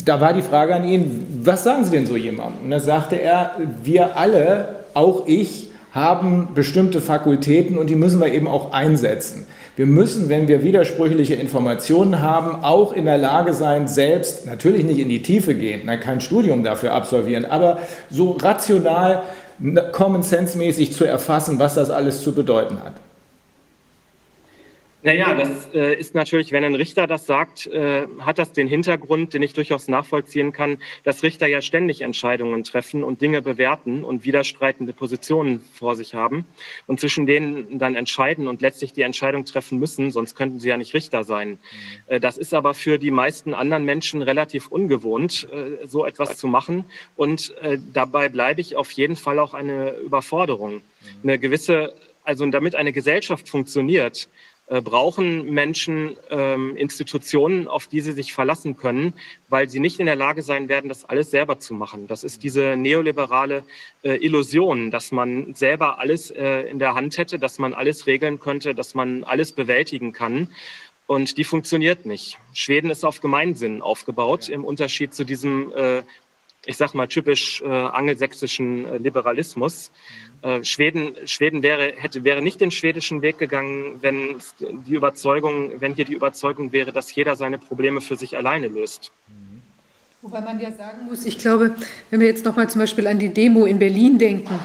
da 0.05 0.21
war 0.21 0.33
die 0.33 0.43
Frage 0.43 0.75
an 0.75 0.85
ihn, 0.85 1.41
was 1.43 1.65
sagen 1.65 1.85
Sie 1.85 1.91
denn 1.91 2.07
so 2.07 2.17
jemandem? 2.17 2.65
Und 2.65 2.71
da 2.71 2.81
sagte 2.81 3.17
er, 3.17 3.53
wir 3.83 4.17
alle, 4.17 4.85
auch 4.95 5.27
ich, 5.27 5.71
haben 5.93 6.49
bestimmte 6.55 7.01
Fakultäten 7.01 7.79
und 7.79 7.89
die 7.89 7.95
müssen 7.95 8.21
wir 8.21 8.33
eben 8.33 8.47
auch 8.47 8.73
einsetzen. 8.73 9.47
Wir 9.77 9.87
müssen, 9.87 10.29
wenn 10.29 10.49
wir 10.49 10.63
widersprüchliche 10.63 11.35
Informationen 11.35 12.21
haben, 12.21 12.65
auch 12.65 12.93
in 12.93 13.05
der 13.05 13.17
Lage 13.17 13.55
sein, 13.55 13.87
selbst 13.89 14.45
natürlich 14.45 14.85
nicht 14.85 14.99
in 14.99 15.09
die 15.09 15.23
Tiefe 15.23 15.55
gehen, 15.55 15.87
kein 16.01 16.21
Studium 16.21 16.65
dafür 16.65 16.93
absolvieren, 16.93 17.45
aber 17.45 17.79
so 18.11 18.33
rational, 18.33 19.23
common 19.93 20.23
sense 20.23 20.59
mäßig 20.59 20.93
zu 20.93 21.05
erfassen, 21.05 21.59
was 21.59 21.75
das 21.75 21.91
alles 21.91 22.23
zu 22.23 22.33
bedeuten 22.33 22.79
hat. 22.83 22.95
Naja, 25.03 25.33
das 25.33 25.73
äh, 25.75 25.95
ist 25.95 26.17
natürlich, 26.17 26.51
wenn 26.51 26.65
ein 26.65 26.75
Richter 26.75 27.07
das 27.07 27.25
sagt, 27.25 27.69
äh, 27.69 28.09
hat 28.19 28.39
das 28.41 28.53
den 28.53 28.67
Hintergrund, 28.67 29.33
den 29.33 29.43
ich 29.43 29.53
durchaus 29.53 29.87
nachvollziehen 29.87 30.51
kann, 30.51 30.79
dass 31.05 31.23
Richter 31.23 31.47
ja 31.47 31.63
ständig 31.63 32.01
Entscheidungen 32.01 32.65
treffen 32.65 33.05
und 33.05 33.21
Dinge 33.21 33.41
bewerten 33.41 34.03
und 34.03 34.25
widerstreitende 34.25 34.93
Positionen 34.93 35.61
vor 35.73 35.95
sich 35.95 36.15
haben 36.15 36.47
und 36.87 36.99
zwischen 36.99 37.27
denen 37.27 37.79
dann 37.79 37.95
entscheiden 37.95 38.49
und 38.49 38.61
letztlich 38.61 38.93
die 38.93 39.03
Entscheidung 39.03 39.45
treffen 39.45 39.79
müssen, 39.79 40.11
sonst 40.11 40.35
könnten 40.35 40.59
sie 40.59 40.69
ja 40.69 40.77
nicht 40.77 40.95
Richter 40.95 41.23
sein. 41.23 41.51
Mhm. 41.51 41.59
Äh, 42.09 42.21
das 42.21 42.37
ist 42.37 42.53
aber 42.53 42.75
für 42.75 42.99
die 42.99 43.13
meisten 43.13 43.55
anderen 43.55 43.85
Menschen 43.85 44.21
relativ 44.21 44.67
ungewohnt, 44.67 45.47
äh, 45.53 45.87
so 45.87 46.05
etwas 46.07 46.37
zu 46.37 46.49
machen 46.49 46.85
und 47.15 47.55
äh, 47.63 47.79
dabei 47.93 48.29
bleibe 48.29 48.61
ich 48.61 48.75
auf 48.75 48.91
jeden 48.91 49.15
Fall 49.15 49.39
auch 49.39 49.55
eine 49.55 49.93
Überforderung. 49.99 50.75
Mhm. 50.75 50.81
Eine 51.23 51.39
gewisse, 51.39 51.95
also 52.25 52.45
damit 52.47 52.75
eine 52.75 52.93
Gesellschaft 52.93 53.49
funktioniert, 53.49 54.29
brauchen 54.69 55.51
Menschen 55.51 56.17
ähm, 56.31 56.77
Institutionen, 56.77 57.69
auf 57.69 57.87
die 57.87 58.03
sie 58.03 58.13
sich 58.13 58.35
verlassen 58.35 58.77
können, 58.77 59.15
weil 59.49 59.69
sie 59.69 59.81
nicht 59.81 59.99
in 59.99 60.07
der 60.07 60.17
Lage 60.17 60.43
sein 60.43 60.69
werden, 60.69 60.89
das 60.89 61.07
alles 61.07 61.31
selber 61.31 61.59
zu 61.59 61.73
machen. 61.73 62.07
Das 62.07 62.23
ist 62.23 62.43
diese 62.43 62.77
neoliberale 62.77 63.65
äh, 64.03 64.17
Illusion, 64.17 64.91
dass 64.91 65.11
man 65.11 65.55
selber 65.55 65.99
alles 65.99 66.31
äh, 66.31 66.69
in 66.69 66.79
der 66.79 66.95
Hand 66.95 67.17
hätte, 67.17 67.39
dass 67.39 67.59
man 67.59 67.73
alles 67.73 68.07
regeln 68.07 68.41
könnte, 68.41 68.75
dass 68.75 68.95
man 68.95 69.25
alles 69.25 69.53
bewältigen 69.53 70.13
kann. 70.13 70.49
Und 71.09 71.39
die 71.39 71.45
funktioniert 71.45 72.05
nicht. 72.05 72.39
Schweden 72.53 72.91
ist 72.91 73.03
auf 73.03 73.23
Gemeinsinn 73.23 73.81
aufgebaut, 73.81 74.51
im 74.51 74.63
Unterschied 74.63 75.15
zu 75.15 75.25
diesem, 75.25 75.73
äh, 75.73 76.03
ich 76.67 76.77
sag 76.77 76.93
mal, 76.93 77.09
typisch 77.09 77.63
äh, 77.63 77.67
angelsächsischen 77.67 78.85
äh, 78.85 78.99
Liberalismus. 78.99 79.91
Äh, 80.43 80.63
Schweden, 80.63 81.17
Schweden 81.27 81.63
wäre, 81.63 81.93
hätte, 81.97 82.23
wäre 82.23 82.43
nicht 82.43 82.61
den 82.61 82.71
schwedischen 82.71 83.23
Weg 83.23 83.39
gegangen, 83.39 83.99
wenn 84.01 84.37
die 84.87 84.95
Überzeugung, 84.95 85.81
wenn 85.81 85.95
hier 85.95 86.05
die 86.05 86.15
Überzeugung 86.15 86.73
wäre, 86.73 86.93
dass 86.93 87.15
jeder 87.15 87.35
seine 87.35 87.59
Probleme 87.59 88.01
für 88.01 88.17
sich 88.17 88.37
alleine 88.37 88.69
löst. 88.69 89.11
Wobei 90.23 90.41
man 90.41 90.61
ja 90.61 90.73
sagen 90.73 91.07
muss, 91.09 91.27
ich 91.27 91.39
glaube, 91.39 91.75
wenn 92.11 92.21
wir 92.21 92.27
jetzt 92.29 92.45
nochmal 92.45 92.69
zum 92.69 92.81
Beispiel 92.81 93.07
an 93.07 93.19
die 93.19 93.29
Demo 93.29 93.67
in 93.67 93.79
Berlin 93.79 94.19
denken, 94.19 94.59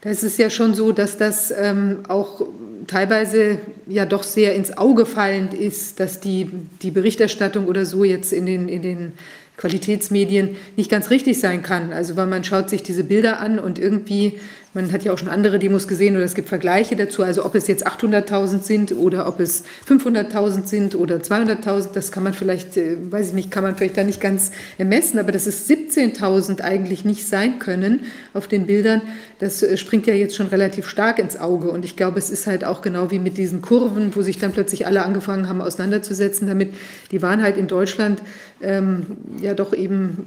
da 0.00 0.10
ist 0.10 0.22
es 0.22 0.36
ja 0.36 0.50
schon 0.50 0.74
so, 0.74 0.92
dass 0.92 1.16
das 1.16 1.50
ähm, 1.50 2.00
auch 2.08 2.42
teilweise 2.86 3.58
ja 3.86 4.04
doch 4.04 4.22
sehr 4.22 4.54
ins 4.54 4.76
Auge 4.76 5.06
fallend 5.06 5.54
ist, 5.54 6.00
dass 6.00 6.20
die, 6.20 6.50
die 6.82 6.90
Berichterstattung 6.90 7.66
oder 7.66 7.86
so 7.86 8.04
jetzt 8.04 8.32
in 8.32 8.44
den, 8.44 8.68
in 8.68 8.82
den 8.82 9.12
Qualitätsmedien 9.56 10.56
nicht 10.76 10.90
ganz 10.90 11.10
richtig 11.10 11.40
sein 11.40 11.62
kann. 11.62 11.92
Also 11.92 12.16
weil 12.16 12.26
man 12.26 12.44
schaut 12.44 12.68
sich 12.68 12.82
diese 12.82 13.04
Bilder 13.04 13.40
an 13.40 13.58
und 13.58 13.78
irgendwie 13.78 14.40
man 14.74 14.90
hat 14.90 15.04
ja 15.04 15.12
auch 15.12 15.18
schon 15.18 15.28
andere 15.28 15.60
Demos 15.60 15.86
gesehen 15.86 16.16
oder 16.16 16.24
es 16.24 16.34
gibt 16.34 16.48
Vergleiche 16.48 16.96
dazu. 16.96 17.22
Also 17.22 17.44
ob 17.44 17.54
es 17.54 17.68
jetzt 17.68 17.86
800.000 17.86 18.62
sind 18.62 18.92
oder 18.92 19.28
ob 19.28 19.38
es 19.38 19.62
500.000 19.88 20.66
sind 20.66 20.94
oder 20.96 21.16
200.000, 21.16 21.92
das 21.92 22.10
kann 22.10 22.24
man 22.24 22.34
vielleicht, 22.34 22.76
äh, 22.76 22.96
weiß 23.10 23.28
ich 23.28 23.32
nicht, 23.34 23.50
kann 23.52 23.62
man 23.62 23.76
vielleicht 23.76 23.96
da 23.96 24.02
nicht 24.02 24.20
ganz 24.20 24.50
ermessen. 24.76 25.20
Aber 25.20 25.30
dass 25.30 25.46
es 25.46 25.68
17.000 25.70 26.60
eigentlich 26.60 27.04
nicht 27.04 27.26
sein 27.26 27.60
können 27.60 28.00
auf 28.32 28.48
den 28.48 28.66
Bildern, 28.66 29.02
das 29.38 29.62
äh, 29.62 29.76
springt 29.76 30.08
ja 30.08 30.14
jetzt 30.14 30.34
schon 30.34 30.48
relativ 30.48 30.88
stark 30.88 31.20
ins 31.20 31.38
Auge. 31.38 31.70
Und 31.70 31.84
ich 31.84 31.94
glaube, 31.94 32.18
es 32.18 32.28
ist 32.28 32.48
halt 32.48 32.64
auch 32.64 32.82
genau 32.82 33.12
wie 33.12 33.20
mit 33.20 33.38
diesen 33.38 33.62
Kurven, 33.62 34.14
wo 34.16 34.22
sich 34.22 34.38
dann 34.38 34.52
plötzlich 34.52 34.86
alle 34.86 35.04
angefangen 35.04 35.48
haben 35.48 35.60
auseinanderzusetzen 35.60 36.48
damit. 36.48 36.74
Die 37.12 37.22
waren 37.22 37.42
halt 37.42 37.56
in 37.56 37.68
Deutschland 37.68 38.20
ähm, 38.60 39.06
ja 39.40 39.54
doch 39.54 39.72
eben 39.72 40.26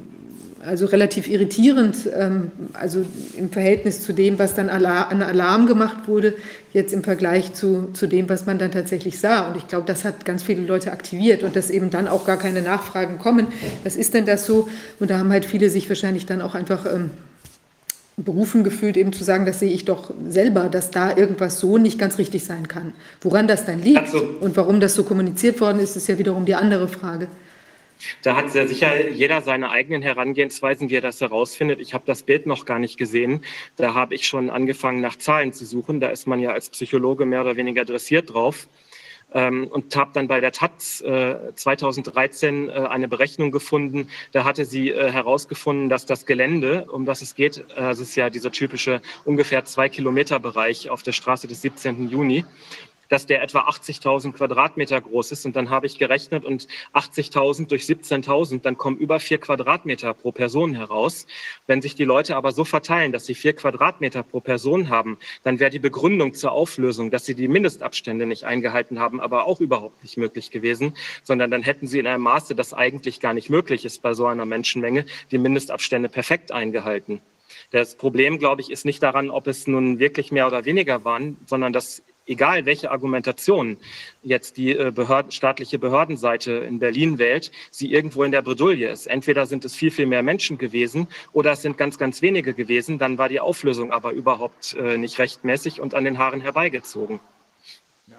also 0.68 0.86
relativ 0.86 1.28
irritierend, 1.28 1.98
ähm, 2.14 2.52
also 2.74 3.06
im 3.38 3.50
Verhältnis 3.50 4.04
zu 4.04 4.14
dem, 4.14 4.38
was 4.38 4.54
dann 4.54 4.70
an 4.70 4.86
Alarm 5.22 5.66
gemacht 5.66 6.08
wurde, 6.08 6.36
jetzt 6.74 6.94
im 6.94 7.04
Vergleich 7.04 7.54
zu, 7.54 7.90
zu 7.94 8.06
dem, 8.06 8.28
was 8.30 8.46
man 8.46 8.60
dann 8.60 8.72
tatsächlich 8.72 9.20
sah. 9.20 9.48
Und 9.48 9.58
ich 9.58 9.68
glaube, 9.68 9.88
das 9.88 10.04
hat 10.04 10.26
ganz 10.26 10.44
viele 10.44 10.62
Leute 10.62 10.92
aktiviert 10.92 11.44
und 11.44 11.56
dass 11.56 11.70
eben 11.70 11.90
dann 11.90 12.08
auch 12.08 12.26
gar 12.26 12.38
keine 12.38 12.62
Nachfragen 12.62 13.18
kommen. 13.18 13.48
Was 13.84 13.96
ist 13.96 14.14
denn 14.14 14.26
das 14.26 14.46
so? 14.46 14.68
Und 15.00 15.10
da 15.10 15.18
haben 15.20 15.32
halt 15.32 15.46
viele 15.46 15.70
sich 15.70 15.88
wahrscheinlich 15.88 16.26
dann 16.26 16.42
auch 16.42 16.54
einfach 16.54 16.86
ähm, 16.86 17.12
berufen 18.18 18.64
gefühlt, 18.64 18.98
eben 18.98 19.14
zu 19.14 19.24
sagen, 19.24 19.46
das 19.46 19.60
sehe 19.60 19.72
ich 19.72 19.86
doch 19.86 20.12
selber, 20.28 20.70
dass 20.70 20.92
da 20.92 21.16
irgendwas 21.16 21.60
so 21.60 21.78
nicht 21.78 21.98
ganz 21.98 22.18
richtig 22.18 22.44
sein 22.44 22.68
kann. 22.68 22.94
Woran 23.22 23.48
das 23.48 23.66
dann 23.66 23.82
liegt 23.82 24.14
also, 24.14 24.20
und 24.42 24.58
warum 24.58 24.80
das 24.80 24.96
so 24.96 25.04
kommuniziert 25.04 25.62
worden 25.62 25.80
ist, 25.80 25.96
ist 25.96 26.08
ja 26.08 26.18
wiederum 26.18 26.46
die 26.46 26.56
andere 26.56 26.88
Frage. 26.88 27.28
Da 28.22 28.36
hat 28.36 28.52
sehr 28.52 28.68
sicher 28.68 29.10
jeder 29.10 29.42
seine 29.42 29.70
eigenen 29.70 30.02
Herangehensweisen, 30.02 30.90
wie 30.90 30.96
er 30.96 31.02
das 31.02 31.22
herausfindet. 31.22 31.80
Ich 31.80 31.94
habe 31.94 32.04
das 32.06 32.24
Bild 32.24 32.46
noch 32.46 32.66
gar 32.66 32.80
nicht 32.80 32.98
gesehen. 32.98 33.44
Da 33.76 33.94
habe 33.94 34.16
ich 34.16 34.28
schon 34.28 34.50
angefangen, 34.50 35.02
nach 35.02 35.18
Zahlen 35.18 35.54
zu 35.54 35.66
suchen. 35.66 36.00
Da 36.00 36.10
ist 36.10 36.28
man 36.28 36.40
ja 36.40 36.52
als 36.52 36.70
Psychologe 36.70 37.26
mehr 37.26 37.42
oder 37.42 37.56
weniger 37.56 37.86
dressiert 37.86 38.34
drauf. 38.34 38.68
Ähm, 39.34 39.68
und 39.68 39.94
habe 39.98 40.12
dann 40.14 40.30
bei 40.30 40.40
der 40.40 40.54
Taz 40.54 41.02
äh, 41.02 41.54
2013 41.54 42.70
äh, 42.70 42.72
eine 42.72 43.10
Berechnung 43.10 43.52
gefunden. 43.52 44.08
Da 44.32 44.46
hatte 44.46 44.64
sie 44.64 44.92
äh, 44.92 45.12
herausgefunden, 45.12 45.90
dass 45.90 46.06
das 46.06 46.26
Gelände, 46.26 46.86
um 46.90 47.06
das 47.06 47.22
es 47.22 47.36
geht, 47.36 47.58
äh, 47.58 47.66
das 47.76 48.00
ist 48.00 48.16
ja 48.16 48.30
dieser 48.30 48.54
typische 48.54 49.02
ungefähr 49.26 49.66
zwei 49.66 49.90
Kilometer 49.90 50.40
Bereich 50.40 50.90
auf 50.90 51.04
der 51.04 51.12
Straße 51.12 51.46
des 51.46 51.62
17. 51.62 52.08
Juni, 52.08 52.46
dass 53.10 53.26
der 53.26 53.42
etwa 53.42 53.62
80.000 53.68 54.34
Quadratmeter 54.34 55.00
groß 55.02 55.32
ist. 55.32 55.46
Und 55.46 55.56
dann 55.56 55.70
habe 55.70 55.86
ich 55.88 55.98
gerechnet 55.98 56.46
und 56.46 56.68
80.000 56.94 57.68
durch 57.68 57.84
17.000, 57.84 58.62
dann 58.62 58.78
kommen 58.78 58.98
über 58.98 59.20
vier 59.20 59.40
Quadratmeter 59.40 60.14
pro 60.14 60.32
Person 60.32 60.74
heraus. 60.74 61.28
Wenn 61.66 61.82
sich 61.82 61.96
die 61.96 62.06
Leute 62.06 62.36
aber 62.36 62.52
so 62.52 62.66
verteilen, 62.66 63.12
dass 63.12 63.26
sie 63.26 63.36
vier 63.36 63.54
Quadratmeter 63.54 64.24
pro 64.24 64.40
Person 64.40 64.90
haben, 64.90 65.18
dann 65.44 65.60
wäre 65.60 65.72
die 65.72 65.80
Begründung 65.80 66.34
zur 66.34 66.52
Auflösung, 66.52 67.12
dass 67.12 67.26
sie 67.26 67.36
die 67.36 67.48
Mindestabstände 67.48 68.26
nicht 68.26 68.44
eingehalten 68.44 69.00
haben, 69.00 69.20
aber 69.20 69.46
auch 69.46 69.60
überhaupt 69.60 70.04
nicht 70.04 70.18
möglich 70.18 70.52
gewesen, 70.52 70.94
sondern 71.24 71.52
dann 71.52 71.64
hätten 71.64 71.88
sie 71.88 72.00
in 72.00 72.08
einem 72.08 72.24
Maße, 72.24 72.56
das 72.56 72.74
eigentlich 72.74 73.20
gar 73.20 73.34
nicht 73.34 73.50
möglich 73.50 73.86
ist 73.86 74.02
bei 74.02 74.14
so 74.14 74.26
einer 74.26 74.46
Menschenmenge, 74.46 75.06
die 75.32 75.38
Mindestabstände 75.38 76.10
perfekt 76.10 76.52
eingehalten. 76.52 77.22
Das 77.72 77.96
Problem, 77.96 78.40
glaube 78.40 78.62
ich, 78.62 78.70
ist 78.72 78.86
nicht 78.86 79.04
daran, 79.04 79.30
ob 79.30 79.48
es 79.48 79.68
nun 79.68 80.00
wirklich 80.00 80.32
mehr 80.32 80.48
oder 80.48 80.66
weniger 80.66 81.04
waren, 81.04 81.38
sondern 81.46 81.74
dass 81.74 82.04
egal 82.28 82.66
welche 82.66 82.92
Argumentation 82.92 83.78
jetzt 84.22 84.58
die 84.58 84.72
äh, 84.72 84.92
Behörden, 84.92 85.32
staatliche 85.32 85.80
Behördenseite 85.80 86.52
in 86.52 86.80
Berlin 86.80 87.18
wählt, 87.18 87.52
sie 87.72 87.92
irgendwo 87.92 88.24
in 88.24 88.32
der 88.32 88.42
Bredouille 88.42 88.90
ist. 88.90 89.08
Entweder 89.08 89.46
sind 89.46 89.66
es 89.66 89.76
viel, 89.76 89.92
viel 89.92 90.06
mehr 90.06 90.24
Menschen 90.24 90.58
gewesen 90.58 91.08
oder 91.34 91.54
es 91.54 91.62
sind 91.62 91.78
ganz, 91.78 91.98
ganz 91.98 92.22
wenige 92.22 92.54
gewesen. 92.54 93.00
Dann 93.00 93.18
war 93.18 93.30
die 93.30 93.40
Auflösung 93.40 93.92
aber 93.92 94.12
überhaupt 94.12 94.76
äh, 94.76 94.98
nicht 94.98 95.20
rechtmäßig 95.20 95.82
und 95.82 95.96
an 95.96 96.04
den 96.04 96.18
Haaren 96.18 96.42
herbeigezogen. 96.42 97.20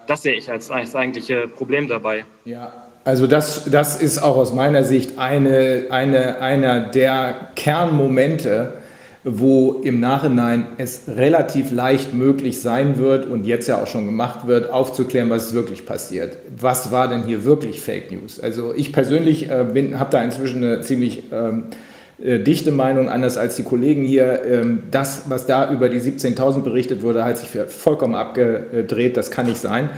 Das 0.06 0.22
sehe 0.22 0.34
ich 0.34 0.50
als, 0.50 0.70
als 0.70 0.94
eigentliche 0.94 1.48
Problem 1.48 1.88
dabei. 1.88 2.24
Ja, 2.44 2.88
also 3.04 3.26
das, 3.26 3.64
das 3.70 4.00
ist 4.00 4.18
auch 4.18 4.36
aus 4.36 4.52
meiner 4.52 4.84
Sicht 4.84 5.18
eine, 5.18 5.86
eine, 5.90 6.40
einer 6.40 6.80
der 6.80 7.50
Kernmomente, 7.54 8.82
wo 9.31 9.81
im 9.85 10.01
Nachhinein 10.01 10.66
es 10.79 11.03
relativ 11.07 11.70
leicht 11.70 12.14
möglich 12.14 12.61
sein 12.61 12.99
wird 12.99 13.26
und 13.26 13.45
jetzt 13.45 13.68
ja 13.68 13.83
auch 13.83 13.87
schon 13.87 14.07
gemacht 14.07 14.47
wird, 14.47 14.70
aufzuklären, 14.70 15.29
was 15.29 15.53
wirklich 15.53 15.85
passiert. 15.85 16.39
Was 16.59 16.91
war 16.91 17.09
denn 17.09 17.24
hier 17.24 17.45
wirklich 17.45 17.81
Fake 17.81 18.11
News? 18.11 18.41
Also 18.41 18.72
ich 18.74 18.93
persönlich 18.93 19.51
äh, 19.51 19.95
habe 19.95 20.11
da 20.11 20.22
inzwischen 20.22 20.64
eine 20.64 20.81
ziemlich 20.81 21.24
ähm, 21.31 21.64
äh, 22.22 22.39
dichte 22.39 22.72
Meinung, 22.72 23.09
anders 23.11 23.37
als 23.37 23.57
die 23.57 23.64
Kollegen 23.64 24.03
hier. 24.05 24.45
Ähm, 24.45 24.85
das, 24.91 25.24
was 25.29 25.47
da 25.47 25.70
über 25.70 25.89
die 25.89 26.01
17.000 26.01 26.62
berichtet 26.62 27.03
wurde, 27.03 27.24
hat 27.24 27.39
sich 27.39 27.51
vollkommen 27.68 28.14
abgedreht. 28.14 29.16
Das 29.16 29.31
kann 29.31 29.47
nicht 29.47 29.59
sein. 29.59 29.91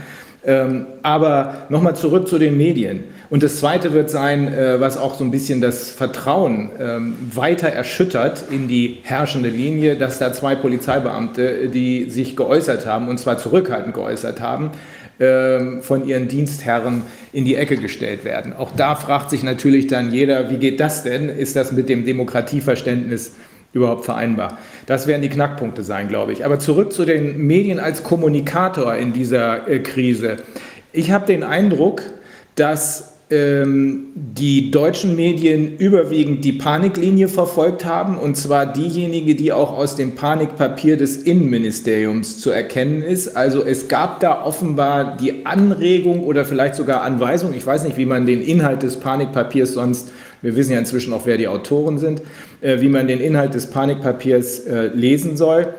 Ähm, 0.43 0.87
aber 1.03 1.67
nochmal 1.69 1.95
zurück 1.95 2.27
zu 2.27 2.37
den 2.37 2.57
Medien. 2.57 3.05
Und 3.31 3.43
das 3.43 3.61
Zweite 3.61 3.93
wird 3.93 4.09
sein, 4.09 4.53
äh, 4.53 4.81
was 4.81 4.97
auch 4.97 5.17
so 5.17 5.23
ein 5.23 5.31
bisschen 5.31 5.61
das 5.61 5.89
Vertrauen 5.89 6.69
ähm, 6.77 7.15
weiter 7.33 7.69
erschüttert 7.69 8.43
in 8.51 8.67
die 8.67 8.99
herrschende 9.03 9.47
Linie, 9.47 9.95
dass 9.95 10.19
da 10.19 10.33
zwei 10.33 10.53
Polizeibeamte, 10.53 11.69
die 11.69 12.09
sich 12.09 12.35
geäußert 12.35 12.85
haben, 12.85 13.07
und 13.07 13.19
zwar 13.19 13.37
zurückhaltend 13.37 13.93
geäußert 13.95 14.41
haben, 14.41 14.71
ähm, 15.21 15.81
von 15.81 16.05
ihren 16.05 16.27
Dienstherren 16.27 17.03
in 17.31 17.45
die 17.45 17.55
Ecke 17.55 17.77
gestellt 17.77 18.25
werden. 18.25 18.51
Auch 18.51 18.71
da 18.75 18.95
fragt 18.95 19.29
sich 19.29 19.43
natürlich 19.43 19.87
dann 19.87 20.11
jeder, 20.11 20.49
wie 20.49 20.57
geht 20.57 20.81
das 20.81 21.03
denn? 21.03 21.29
Ist 21.29 21.55
das 21.55 21.71
mit 21.71 21.87
dem 21.87 22.05
Demokratieverständnis 22.05 23.35
überhaupt 23.71 24.03
vereinbar? 24.03 24.57
Das 24.87 25.07
werden 25.07 25.21
die 25.21 25.29
Knackpunkte 25.29 25.83
sein, 25.83 26.09
glaube 26.09 26.33
ich. 26.33 26.43
Aber 26.43 26.59
zurück 26.59 26.91
zu 26.91 27.05
den 27.05 27.37
Medien 27.47 27.79
als 27.79 28.03
Kommunikator 28.03 28.93
in 28.95 29.13
dieser 29.13 29.69
äh, 29.69 29.79
Krise. 29.79 30.35
Ich 30.91 31.11
habe 31.11 31.25
den 31.27 31.43
Eindruck, 31.43 32.01
dass 32.55 33.10
ähm, 33.31 34.07
die 34.13 34.71
deutschen 34.71 35.15
Medien 35.15 35.77
überwiegend 35.77 36.43
die 36.43 36.51
Paniklinie 36.51 37.29
verfolgt 37.29 37.85
haben, 37.85 38.17
und 38.17 38.35
zwar 38.35 38.65
diejenige, 38.65 39.35
die 39.35 39.53
auch 39.53 39.71
aus 39.71 39.95
dem 39.95 40.15
Panikpapier 40.15 40.97
des 40.97 41.17
Innenministeriums 41.17 42.39
zu 42.39 42.51
erkennen 42.51 43.01
ist. 43.01 43.35
Also 43.35 43.63
es 43.63 43.87
gab 43.87 44.19
da 44.19 44.43
offenbar 44.43 45.17
die 45.17 45.45
Anregung 45.45 46.23
oder 46.23 46.43
vielleicht 46.43 46.75
sogar 46.75 47.03
Anweisung, 47.03 47.53
ich 47.53 47.65
weiß 47.65 47.85
nicht, 47.85 47.97
wie 47.97 48.05
man 48.05 48.25
den 48.25 48.41
Inhalt 48.41 48.83
des 48.83 48.97
Panikpapiers 48.97 49.73
sonst, 49.73 50.11
wir 50.41 50.55
wissen 50.55 50.73
ja 50.73 50.79
inzwischen 50.79 51.13
auch, 51.13 51.25
wer 51.25 51.37
die 51.37 51.47
Autoren 51.47 51.99
sind, 51.99 52.21
äh, 52.59 52.81
wie 52.81 52.89
man 52.89 53.07
den 53.07 53.21
Inhalt 53.21 53.53
des 53.53 53.67
Panikpapiers 53.67 54.59
äh, 54.61 54.87
lesen 54.87 55.37
soll. 55.37 55.73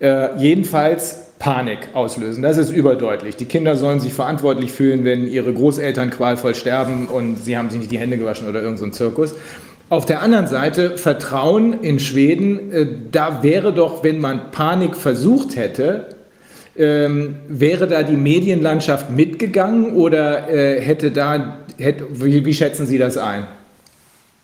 Äh, 0.00 0.36
jedenfalls 0.38 1.29
Panik 1.40 1.88
auslösen. 1.94 2.42
Das 2.42 2.58
ist 2.58 2.70
überdeutlich. 2.70 3.34
Die 3.34 3.46
Kinder 3.46 3.74
sollen 3.74 3.98
sich 3.98 4.12
verantwortlich 4.12 4.72
fühlen, 4.72 5.04
wenn 5.04 5.26
ihre 5.26 5.52
Großeltern 5.52 6.10
qualvoll 6.10 6.54
sterben 6.54 7.08
und 7.08 7.42
sie 7.42 7.56
haben 7.56 7.70
sich 7.70 7.80
nicht 7.80 7.90
die 7.90 7.98
Hände 7.98 8.18
gewaschen 8.18 8.46
oder 8.46 8.60
irgendein 8.62 8.92
so 8.92 8.96
Zirkus. 8.96 9.34
Auf 9.88 10.04
der 10.04 10.22
anderen 10.22 10.46
Seite 10.46 10.98
Vertrauen 10.98 11.80
in 11.82 11.98
Schweden, 11.98 12.72
äh, 12.72 12.86
da 13.10 13.42
wäre 13.42 13.72
doch, 13.72 14.04
wenn 14.04 14.20
man 14.20 14.50
Panik 14.52 14.94
versucht 14.94 15.56
hätte, 15.56 16.08
ähm, 16.76 17.36
wäre 17.48 17.88
da 17.88 18.02
die 18.02 18.16
Medienlandschaft 18.16 19.10
mitgegangen 19.10 19.94
oder 19.94 20.48
äh, 20.48 20.80
hätte 20.80 21.10
da, 21.10 21.58
hätte, 21.78 22.04
wie, 22.22 22.44
wie 22.44 22.54
schätzen 22.54 22.86
Sie 22.86 22.98
das 22.98 23.16
ein? 23.16 23.46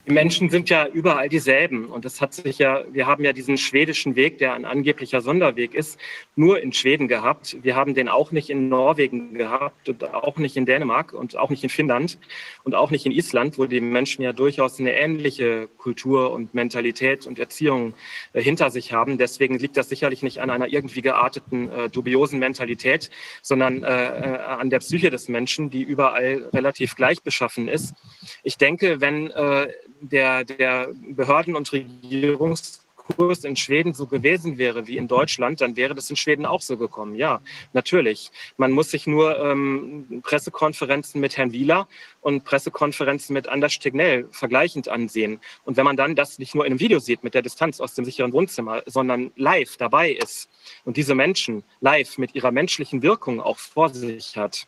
Die 0.06 0.12
Menschen 0.12 0.50
sind 0.50 0.70
ja 0.70 0.86
überall 0.86 1.28
dieselben. 1.28 1.86
Und 1.86 2.04
das 2.04 2.20
hat 2.20 2.32
sich 2.32 2.58
ja, 2.58 2.84
wir 2.92 3.06
haben 3.06 3.24
ja 3.24 3.32
diesen 3.32 3.58
schwedischen 3.58 4.14
Weg, 4.14 4.38
der 4.38 4.54
ein 4.54 4.64
angeblicher 4.64 5.20
Sonderweg 5.20 5.74
ist, 5.74 5.98
nur 6.36 6.60
in 6.60 6.72
Schweden 6.72 7.08
gehabt. 7.08 7.56
Wir 7.62 7.74
haben 7.74 7.94
den 7.94 8.08
auch 8.08 8.30
nicht 8.30 8.48
in 8.48 8.68
Norwegen 8.68 9.34
gehabt 9.34 9.88
und 9.88 10.14
auch 10.14 10.36
nicht 10.36 10.56
in 10.56 10.64
Dänemark 10.64 11.12
und 11.12 11.36
auch 11.36 11.50
nicht 11.50 11.64
in 11.64 11.70
Finnland 11.70 12.18
und 12.62 12.74
auch 12.74 12.90
nicht 12.92 13.04
in 13.04 13.12
Island, 13.12 13.58
wo 13.58 13.66
die 13.66 13.80
Menschen 13.80 14.22
ja 14.22 14.32
durchaus 14.32 14.78
eine 14.78 14.92
ähnliche 14.92 15.68
Kultur 15.76 16.30
und 16.30 16.54
Mentalität 16.54 17.26
und 17.26 17.38
Erziehung 17.38 17.94
äh, 18.32 18.40
hinter 18.40 18.70
sich 18.70 18.92
haben. 18.92 19.18
Deswegen 19.18 19.58
liegt 19.58 19.76
das 19.76 19.88
sicherlich 19.88 20.22
nicht 20.22 20.38
an 20.38 20.50
einer 20.50 20.68
irgendwie 20.68 21.02
gearteten, 21.02 21.70
äh, 21.72 21.90
dubiosen 21.90 22.38
Mentalität, 22.38 23.10
sondern 23.42 23.82
äh, 23.82 23.86
äh 23.88 24.36
an 24.46 24.70
der 24.70 24.78
Psyche 24.78 25.10
des 25.10 25.28
Menschen, 25.28 25.70
die 25.70 25.82
überall 25.82 26.48
relativ 26.52 26.94
gleich 26.94 27.22
beschaffen 27.22 27.68
ist. 27.68 27.94
Ich 28.42 28.56
denke, 28.56 29.00
wenn 29.00 29.30
äh, 29.30 29.68
der, 30.00 30.44
der 30.44 30.88
Behörden- 31.10 31.56
und 31.56 31.72
Regierungskurs 31.72 33.44
in 33.44 33.56
Schweden 33.56 33.94
so 33.94 34.06
gewesen 34.06 34.58
wäre 34.58 34.86
wie 34.86 34.96
in 34.96 35.08
Deutschland, 35.08 35.60
dann 35.60 35.76
wäre 35.76 35.94
das 35.94 36.10
in 36.10 36.16
Schweden 36.16 36.46
auch 36.46 36.60
so 36.60 36.76
gekommen. 36.76 37.14
Ja, 37.14 37.40
natürlich. 37.72 38.30
Man 38.56 38.72
muss 38.72 38.90
sich 38.90 39.06
nur 39.06 39.38
ähm, 39.38 40.20
Pressekonferenzen 40.22 41.20
mit 41.20 41.36
Herrn 41.36 41.52
Wieler 41.52 41.88
und 42.20 42.44
Pressekonferenzen 42.44 43.32
mit 43.32 43.48
Anders 43.48 43.78
Tegnell 43.78 44.28
vergleichend 44.32 44.88
ansehen. 44.88 45.40
Und 45.64 45.76
wenn 45.76 45.84
man 45.84 45.96
dann 45.96 46.16
das 46.16 46.38
nicht 46.38 46.54
nur 46.54 46.64
in 46.64 46.72
einem 46.72 46.80
Video 46.80 46.98
sieht 46.98 47.22
mit 47.22 47.34
der 47.34 47.42
Distanz 47.42 47.80
aus 47.80 47.94
dem 47.94 48.04
sicheren 48.04 48.32
Wohnzimmer, 48.32 48.82
sondern 48.86 49.30
live 49.36 49.76
dabei 49.76 50.10
ist 50.10 50.48
und 50.84 50.96
diese 50.96 51.14
Menschen 51.14 51.62
live 51.80 52.18
mit 52.18 52.34
ihrer 52.34 52.50
menschlichen 52.50 53.02
Wirkung 53.02 53.40
auch 53.40 53.58
vor 53.58 53.90
sich 53.90 54.36
hat, 54.36 54.66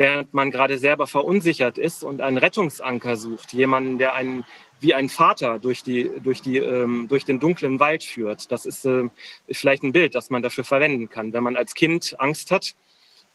während 0.00 0.32
man 0.32 0.50
gerade 0.50 0.78
selber 0.78 1.06
verunsichert 1.06 1.76
ist 1.76 2.02
und 2.02 2.22
einen 2.22 2.38
Rettungsanker 2.38 3.16
sucht, 3.16 3.52
jemanden, 3.52 3.98
der 3.98 4.14
einen 4.14 4.46
wie 4.80 4.94
ein 4.94 5.10
Vater 5.10 5.58
durch, 5.58 5.82
die, 5.82 6.10
durch, 6.24 6.40
die, 6.40 6.56
ähm, 6.56 7.06
durch 7.06 7.26
den 7.26 7.38
dunklen 7.38 7.78
Wald 7.80 8.02
führt. 8.02 8.50
Das 8.50 8.64
ist 8.64 8.86
äh, 8.86 9.10
vielleicht 9.50 9.82
ein 9.82 9.92
Bild, 9.92 10.14
das 10.14 10.30
man 10.30 10.40
dafür 10.40 10.64
verwenden 10.64 11.10
kann. 11.10 11.34
Wenn 11.34 11.42
man 11.42 11.54
als 11.54 11.74
Kind 11.74 12.18
Angst 12.18 12.50
hat 12.50 12.74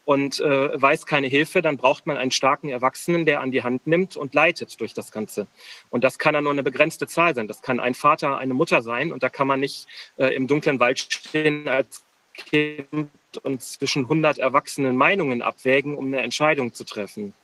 und 0.04 0.40
äh, 0.40 0.82
weiß 0.82 1.06
keine 1.06 1.28
Hilfe, 1.28 1.62
dann 1.62 1.76
braucht 1.76 2.04
man 2.04 2.16
einen 2.16 2.32
starken 2.32 2.68
Erwachsenen, 2.68 3.26
der 3.26 3.42
an 3.42 3.52
die 3.52 3.62
Hand 3.62 3.86
nimmt 3.86 4.16
und 4.16 4.34
leitet 4.34 4.80
durch 4.80 4.92
das 4.92 5.12
Ganze. 5.12 5.46
Und 5.90 6.02
das 6.02 6.18
kann 6.18 6.34
dann 6.34 6.42
nur 6.42 6.52
eine 6.52 6.64
begrenzte 6.64 7.06
Zahl 7.06 7.36
sein. 7.36 7.46
Das 7.46 7.62
kann 7.62 7.78
ein 7.78 7.94
Vater, 7.94 8.38
eine 8.38 8.54
Mutter 8.54 8.82
sein. 8.82 9.12
Und 9.12 9.22
da 9.22 9.28
kann 9.28 9.46
man 9.46 9.60
nicht 9.60 9.86
äh, 10.16 10.34
im 10.34 10.48
dunklen 10.48 10.80
Wald 10.80 10.98
stehen 10.98 11.68
als 11.68 12.05
Kind 12.36 13.08
und 13.42 13.62
zwischen 13.62 14.04
100 14.04 14.38
erwachsenen 14.38 14.96
Meinungen 14.96 15.42
abwägen, 15.42 15.96
um 15.96 16.06
eine 16.06 16.20
Entscheidung 16.20 16.72
zu 16.72 16.84
treffen. 16.84 17.34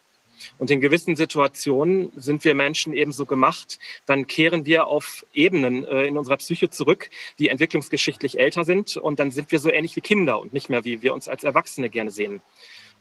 Und 0.59 0.70
in 0.70 0.80
gewissen 0.80 1.16
Situationen 1.16 2.11
sind 2.16 2.45
wir 2.45 2.55
Menschen 2.55 2.93
ebenso 2.95 3.26
gemacht, 3.26 3.78
dann 4.07 4.26
kehren 4.26 4.66
wir 4.66 4.86
auf 4.86 5.24
Ebenen 5.32 5.84
äh, 5.84 6.05
in 6.05 6.18
unserer 6.18 6.36
Psyche 6.36 6.70
zurück, 6.70 7.11
die 7.38 7.49
entwicklungsgeschichtlich 7.49 8.38
älter 8.38 8.64
sind 8.64 8.97
und 8.97 9.20
dann 9.20 9.30
sind 9.30 9.53
wir 9.53 9.59
so 9.59 9.70
ähnlich 9.70 9.95
wie 9.97 10.01
Kinder 10.01 10.40
und 10.40 10.53
nicht 10.53 10.68
mehr 10.68 10.84
wie 10.84 11.03
wir 11.03 11.14
uns 11.14 11.28
als 11.28 11.45
Erwachsene 11.45 11.90
gerne 11.90 12.11
sehen. 12.11 12.40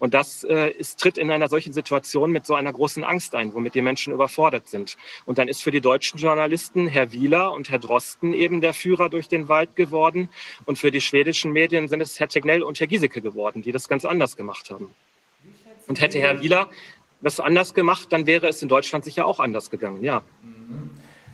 Und 0.02 0.16
das 0.16 0.44
äh, 0.44 0.72
ist, 0.72 1.00
tritt 1.00 1.20
in 1.20 1.30
einer 1.30 1.48
solchen 1.48 1.74
Situation 1.74 2.32
mit 2.32 2.48
so 2.48 2.56
einer 2.56 2.74
großen 2.74 3.04
Angst 3.04 3.36
ein, 3.36 3.54
womit 3.54 3.76
die 3.76 3.84
Menschen 3.84 4.12
überfordert 4.12 4.68
sind. 4.68 4.98
Und 5.28 5.38
dann 5.38 5.48
ist 5.48 5.62
für 5.62 5.70
die 5.70 5.80
deutschen 5.80 6.18
Journalisten 6.18 6.88
Herr 6.88 7.12
Wieler 7.12 7.54
und 7.54 7.70
Herr 7.70 7.78
Drosten 7.78 8.34
eben 8.34 8.62
der 8.62 8.74
Führer 8.74 9.10
durch 9.10 9.28
den 9.28 9.48
Wald 9.48 9.76
geworden. 9.76 10.30
Und 10.66 10.80
für 10.80 10.90
die 10.90 11.02
schwedischen 11.02 11.52
Medien 11.52 11.88
sind 11.88 12.02
es 12.02 12.20
Herr 12.20 12.28
Tegnell 12.28 12.64
und 12.64 12.80
Herr 12.80 12.88
Giesecke 12.88 13.22
geworden, 13.22 13.62
die 13.62 13.72
das 13.72 13.88
ganz 13.88 14.04
anders 14.04 14.36
gemacht 14.36 14.72
haben. 14.72 14.90
Und 15.86 16.02
hätte 16.02 16.18
Herr 16.18 16.42
Wieler 16.42 16.68
das 17.22 17.40
anders 17.40 17.76
gemacht, 17.76 18.08
dann 18.10 18.26
wäre 18.26 18.48
es 18.48 18.60
in 18.64 18.70
Deutschland 18.70 19.06
sicher 19.06 19.28
auch 19.28 19.40
anders 19.40 19.70
gegangen, 19.70 20.04
ja. 20.04 20.24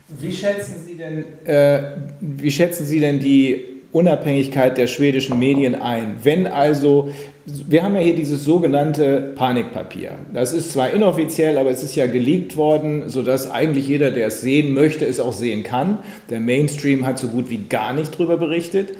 Wie 0.08 0.36
schätzen 0.36 0.84
Sie 0.84 0.94
denn, 0.94 1.46
äh, 1.46 1.96
wie 2.20 2.50
schätzen 2.50 2.84
Sie 2.84 3.00
denn 3.00 3.18
die 3.18 3.77
Unabhängigkeit 3.92 4.76
der 4.76 4.86
schwedischen 4.86 5.38
Medien 5.38 5.74
ein? 5.74 6.16
Wenn 6.22 6.46
also, 6.46 7.10
wir 7.46 7.82
haben 7.82 7.94
ja 7.94 8.02
hier 8.02 8.14
dieses 8.14 8.44
sogenannte 8.44 9.32
Panikpapier. 9.34 10.12
Das 10.32 10.52
ist 10.52 10.72
zwar 10.72 10.90
inoffiziell, 10.90 11.56
aber 11.56 11.70
es 11.70 11.82
ist 11.82 11.96
ja 11.96 12.06
geleakt 12.06 12.56
worden, 12.56 13.08
sodass 13.08 13.50
eigentlich 13.50 13.88
jeder, 13.88 14.10
der 14.10 14.26
es 14.26 14.42
sehen 14.42 14.74
möchte, 14.74 15.06
es 15.06 15.20
auch 15.20 15.32
sehen 15.32 15.62
kann. 15.62 15.98
Der 16.28 16.40
Mainstream 16.40 17.06
hat 17.06 17.18
so 17.18 17.28
gut 17.28 17.48
wie 17.48 17.64
gar 17.68 17.94
nicht 17.94 18.14
darüber 18.14 18.36
berichtet. 18.36 18.90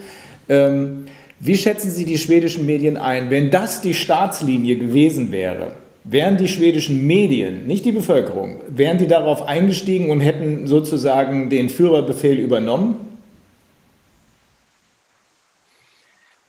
Ähm, 0.48 1.04
wie 1.40 1.56
schätzen 1.56 1.90
Sie 1.90 2.04
die 2.04 2.18
schwedischen 2.18 2.66
Medien 2.66 2.96
ein, 2.96 3.30
wenn 3.30 3.50
das 3.50 3.80
die 3.80 3.94
Staatslinie 3.94 4.76
gewesen 4.76 5.30
wäre? 5.30 5.72
Wären 6.02 6.38
die 6.38 6.48
schwedischen 6.48 7.06
Medien, 7.06 7.66
nicht 7.66 7.84
die 7.84 7.92
Bevölkerung, 7.92 8.60
wären 8.68 8.96
die 8.96 9.06
darauf 9.06 9.46
eingestiegen 9.46 10.10
und 10.10 10.20
hätten 10.20 10.66
sozusagen 10.66 11.50
den 11.50 11.68
Führerbefehl 11.68 12.38
übernommen? 12.38 13.07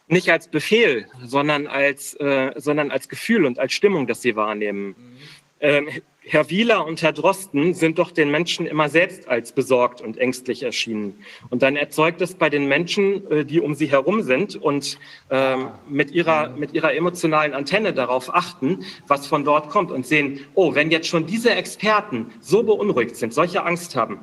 Nicht 0.10 0.30
als 0.32 0.48
Befehl, 0.48 1.06
sondern 1.24 1.68
als, 1.68 2.16
äh, 2.16 2.52
sondern 2.56 2.90
als 2.92 3.10
Gefühl 3.10 3.46
und 3.46 3.60
als 3.60 3.74
Stimmung, 3.74 4.08
das 4.08 4.22
sie 4.22 4.36
wahrnehmen. 4.36 4.88
Mhm. 4.88 4.96
Ähm, 5.62 5.90
Herr 6.22 6.50
Wieler 6.50 6.86
und 6.86 7.02
Herr 7.02 7.12
Drosten 7.12 7.74
sind 7.74 7.98
doch 7.98 8.12
den 8.12 8.30
Menschen 8.30 8.66
immer 8.66 8.90
selbst 8.90 9.28
als 9.28 9.52
besorgt 9.52 10.02
und 10.02 10.18
ängstlich 10.18 10.64
erschienen. 10.64 11.24
Und 11.50 11.64
dann 11.64 11.76
erzeugt 11.76 12.22
es 12.22 12.36
bei 12.36 12.50
den 12.50 12.68
Menschen, 12.68 13.30
äh, 13.32 13.46
die 13.46 13.60
um 13.60 13.76
sie 13.76 13.90
herum 13.90 14.22
sind 14.24 14.56
und 14.56 15.00
ähm, 15.30 15.70
mit, 15.88 16.12
ihrer, 16.12 16.50
mit 16.50 16.74
ihrer 16.74 16.94
emotionalen 16.94 17.54
Antenne 17.54 17.94
darauf 17.94 18.34
achten, 18.34 18.86
was 19.08 19.28
von 19.28 19.44
dort 19.44 19.70
kommt 19.70 19.92
und 19.92 20.06
sehen, 20.06 20.42
oh, 20.56 20.76
wenn 20.76 20.92
jetzt 20.92 21.08
schon 21.08 21.26
diese 21.26 21.52
Experten 21.52 22.32
so 22.42 22.64
beunruhigt 22.64 23.16
sind, 23.16 23.34
solche 23.34 23.64
Angst 23.64 23.96
haben, 23.96 24.20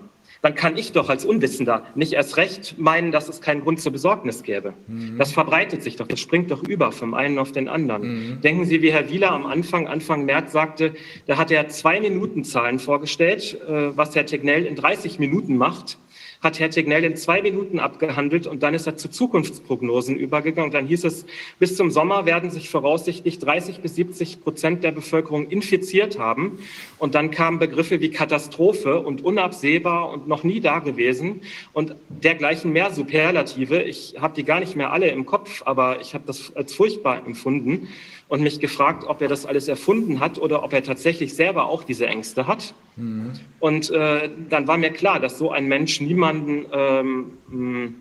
dann 0.46 0.54
kann 0.54 0.76
ich 0.76 0.92
doch 0.92 1.08
als 1.08 1.24
Unwissender 1.24 1.82
nicht 1.96 2.12
erst 2.12 2.36
recht 2.36 2.78
meinen, 2.78 3.10
dass 3.10 3.28
es 3.28 3.40
keinen 3.40 3.62
Grund 3.62 3.80
zur 3.80 3.90
Besorgnis 3.90 4.44
gäbe. 4.44 4.74
Mhm. 4.86 5.18
Das 5.18 5.32
verbreitet 5.32 5.82
sich 5.82 5.96
doch, 5.96 6.06
das 6.06 6.20
springt 6.20 6.52
doch 6.52 6.62
über 6.62 6.92
vom 6.92 7.14
einen 7.14 7.40
auf 7.40 7.50
den 7.50 7.66
anderen. 7.66 8.02
Mhm. 8.02 8.40
Denken 8.42 8.64
Sie, 8.64 8.80
wie 8.80 8.92
Herr 8.92 9.10
Wieler 9.10 9.32
am 9.32 9.44
Anfang, 9.44 9.88
Anfang 9.88 10.24
März 10.24 10.52
sagte, 10.52 10.94
da 11.26 11.36
hat 11.36 11.50
er 11.50 11.66
zwei 11.66 11.98
Minuten 11.98 12.44
Zahlen 12.44 12.78
vorgestellt, 12.78 13.60
äh, 13.66 13.96
was 13.96 14.14
Herr 14.14 14.24
Tegnell 14.24 14.66
in 14.66 14.76
30 14.76 15.18
Minuten 15.18 15.56
macht 15.56 15.98
hat 16.40 16.58
Herr 16.58 16.70
Tegnell 16.70 17.04
in 17.04 17.16
zwei 17.16 17.42
Minuten 17.42 17.78
abgehandelt 17.78 18.46
und 18.46 18.62
dann 18.62 18.74
ist 18.74 18.86
er 18.86 18.96
zu 18.96 19.08
Zukunftsprognosen 19.08 20.16
übergegangen. 20.16 20.70
Dann 20.70 20.86
hieß 20.86 21.04
es, 21.04 21.26
bis 21.58 21.76
zum 21.76 21.90
Sommer 21.90 22.26
werden 22.26 22.50
sich 22.50 22.68
voraussichtlich 22.68 23.38
30 23.38 23.80
bis 23.80 23.94
70 23.96 24.42
Prozent 24.42 24.84
der 24.84 24.92
Bevölkerung 24.92 25.48
infiziert 25.48 26.18
haben. 26.18 26.58
Und 26.98 27.14
dann 27.14 27.30
kamen 27.30 27.58
Begriffe 27.58 28.00
wie 28.00 28.10
Katastrophe 28.10 29.00
und 29.00 29.24
unabsehbar 29.24 30.10
und 30.10 30.28
noch 30.28 30.44
nie 30.44 30.60
dagewesen 30.60 31.42
und 31.72 31.96
dergleichen 32.08 32.72
mehr 32.72 32.90
Superlative. 32.90 33.82
Ich 33.82 34.16
habe 34.18 34.34
die 34.34 34.44
gar 34.44 34.60
nicht 34.60 34.76
mehr 34.76 34.92
alle 34.92 35.08
im 35.08 35.26
Kopf, 35.26 35.62
aber 35.64 36.00
ich 36.00 36.14
habe 36.14 36.24
das 36.26 36.54
als 36.54 36.74
furchtbar 36.74 37.26
empfunden 37.26 37.88
und 38.28 38.42
mich 38.42 38.58
gefragt, 38.60 39.04
ob 39.06 39.22
er 39.22 39.28
das 39.28 39.46
alles 39.46 39.68
erfunden 39.68 40.20
hat 40.20 40.38
oder 40.38 40.62
ob 40.64 40.72
er 40.72 40.82
tatsächlich 40.82 41.34
selber 41.34 41.66
auch 41.66 41.84
diese 41.84 42.06
Ängste 42.06 42.46
hat. 42.46 42.74
Mhm. 42.96 43.32
Und 43.60 43.90
äh, 43.90 44.28
dann 44.50 44.66
war 44.66 44.76
mir 44.78 44.90
klar, 44.90 45.20
dass 45.20 45.38
so 45.38 45.50
ein 45.50 45.66
Mensch 45.66 46.00
niemanden, 46.00 46.66
ähm, 46.72 47.94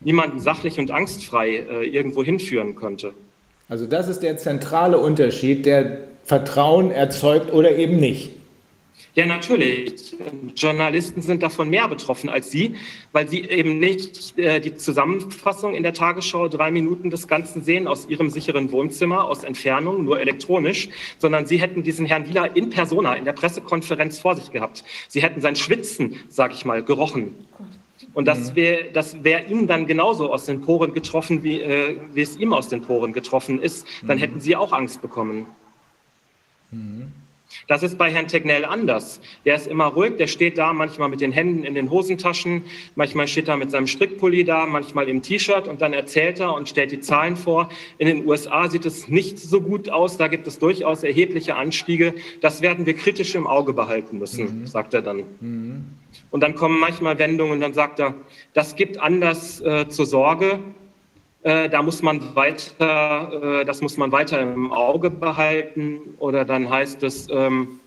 niemanden 0.00 0.40
sachlich 0.40 0.78
und 0.78 0.90
angstfrei 0.90 1.56
äh, 1.56 1.86
irgendwo 1.88 2.22
hinführen 2.22 2.74
könnte. 2.74 3.14
Also 3.68 3.86
das 3.86 4.08
ist 4.08 4.20
der 4.20 4.36
zentrale 4.36 4.98
Unterschied, 4.98 5.64
der 5.64 5.98
Vertrauen 6.24 6.90
erzeugt 6.90 7.52
oder 7.52 7.76
eben 7.76 7.96
nicht. 7.96 8.32
Ja, 9.20 9.26
natürlich. 9.26 10.16
Journalisten 10.56 11.20
sind 11.20 11.42
davon 11.42 11.68
mehr 11.68 11.86
betroffen 11.88 12.30
als 12.30 12.50
Sie, 12.50 12.76
weil 13.12 13.28
sie 13.28 13.42
eben 13.42 13.78
nicht 13.78 14.38
äh, 14.38 14.60
die 14.60 14.74
Zusammenfassung 14.76 15.74
in 15.74 15.82
der 15.82 15.92
Tagesschau 15.92 16.48
drei 16.48 16.70
Minuten 16.70 17.10
des 17.10 17.28
Ganzen 17.28 17.62
sehen 17.62 17.86
aus 17.86 18.08
Ihrem 18.08 18.30
sicheren 18.30 18.72
Wohnzimmer, 18.72 19.24
aus 19.26 19.44
Entfernung, 19.44 20.04
nur 20.04 20.20
elektronisch, 20.20 20.88
sondern 21.18 21.44
Sie 21.44 21.60
hätten 21.60 21.82
diesen 21.82 22.06
Herrn 22.06 22.26
Wieler 22.28 22.56
in 22.56 22.70
persona 22.70 23.14
in 23.14 23.26
der 23.26 23.34
Pressekonferenz 23.34 24.18
vor 24.18 24.36
sich 24.36 24.52
gehabt. 24.52 24.84
Sie 25.08 25.20
hätten 25.20 25.42
sein 25.42 25.54
Schwitzen, 25.54 26.16
sage 26.30 26.54
ich 26.54 26.64
mal, 26.64 26.82
gerochen. 26.82 27.34
Und 28.14 28.24
das 28.24 28.52
mhm. 28.52 28.56
wäre 28.56 28.84
das 28.94 29.22
wär 29.22 29.48
ihm 29.48 29.66
dann 29.66 29.86
genauso 29.86 30.32
aus 30.32 30.46
den 30.46 30.62
Poren 30.62 30.94
getroffen, 30.94 31.42
wie, 31.42 31.60
äh, 31.60 32.00
wie 32.14 32.22
es 32.22 32.38
ihm 32.38 32.54
aus 32.54 32.68
den 32.68 32.80
Poren 32.80 33.12
getroffen 33.12 33.60
ist. 33.60 33.86
Dann 34.00 34.16
mhm. 34.16 34.20
hätten 34.22 34.40
Sie 34.40 34.56
auch 34.56 34.72
Angst 34.72 35.02
bekommen. 35.02 35.44
Mhm. 36.70 37.12
Das 37.66 37.82
ist 37.82 37.98
bei 37.98 38.10
Herrn 38.10 38.28
Tegnell 38.28 38.64
anders. 38.64 39.20
Der 39.44 39.56
ist 39.56 39.66
immer 39.66 39.86
ruhig, 39.86 40.16
der 40.16 40.26
steht 40.26 40.58
da 40.58 40.72
manchmal 40.72 41.08
mit 41.08 41.20
den 41.20 41.32
Händen 41.32 41.64
in 41.64 41.74
den 41.74 41.90
Hosentaschen, 41.90 42.64
manchmal 42.94 43.28
steht 43.28 43.48
er 43.48 43.56
mit 43.56 43.70
seinem 43.70 43.86
Strickpulli 43.86 44.44
da, 44.44 44.66
manchmal 44.66 45.08
im 45.08 45.22
T-Shirt 45.22 45.68
und 45.68 45.80
dann 45.80 45.92
erzählt 45.92 46.40
er 46.40 46.54
und 46.54 46.68
stellt 46.68 46.92
die 46.92 47.00
Zahlen 47.00 47.36
vor. 47.36 47.68
In 47.98 48.06
den 48.06 48.26
USA 48.26 48.68
sieht 48.68 48.86
es 48.86 49.08
nicht 49.08 49.38
so 49.38 49.60
gut 49.60 49.90
aus, 49.90 50.16
da 50.16 50.28
gibt 50.28 50.46
es 50.46 50.58
durchaus 50.58 51.02
erhebliche 51.02 51.56
Anstiege. 51.56 52.14
Das 52.40 52.62
werden 52.62 52.86
wir 52.86 52.94
kritisch 52.94 53.34
im 53.34 53.46
Auge 53.46 53.72
behalten 53.72 54.18
müssen, 54.18 54.60
mhm. 54.60 54.66
sagt 54.66 54.94
er 54.94 55.02
dann. 55.02 55.24
Mhm. 55.40 55.84
Und 56.30 56.42
dann 56.42 56.54
kommen 56.54 56.78
manchmal 56.78 57.18
Wendungen 57.18 57.54
und 57.54 57.60
dann 57.60 57.74
sagt 57.74 58.00
er, 58.00 58.14
das 58.52 58.76
gibt 58.76 58.98
Anlass 58.98 59.60
äh, 59.60 59.88
zur 59.88 60.06
Sorge. 60.06 60.60
Äh, 61.42 61.70
da 61.70 61.82
muss 61.82 62.02
man 62.02 62.34
weiter, 62.34 63.60
äh, 63.60 63.64
das 63.64 63.80
muss 63.80 63.96
man 63.96 64.12
weiter 64.12 64.40
im 64.40 64.72
Auge 64.72 65.10
behalten. 65.10 66.14
Oder 66.18 66.44
dann 66.44 66.68
heißt 66.68 67.02
es, 67.02 67.28
ähm, 67.30 67.80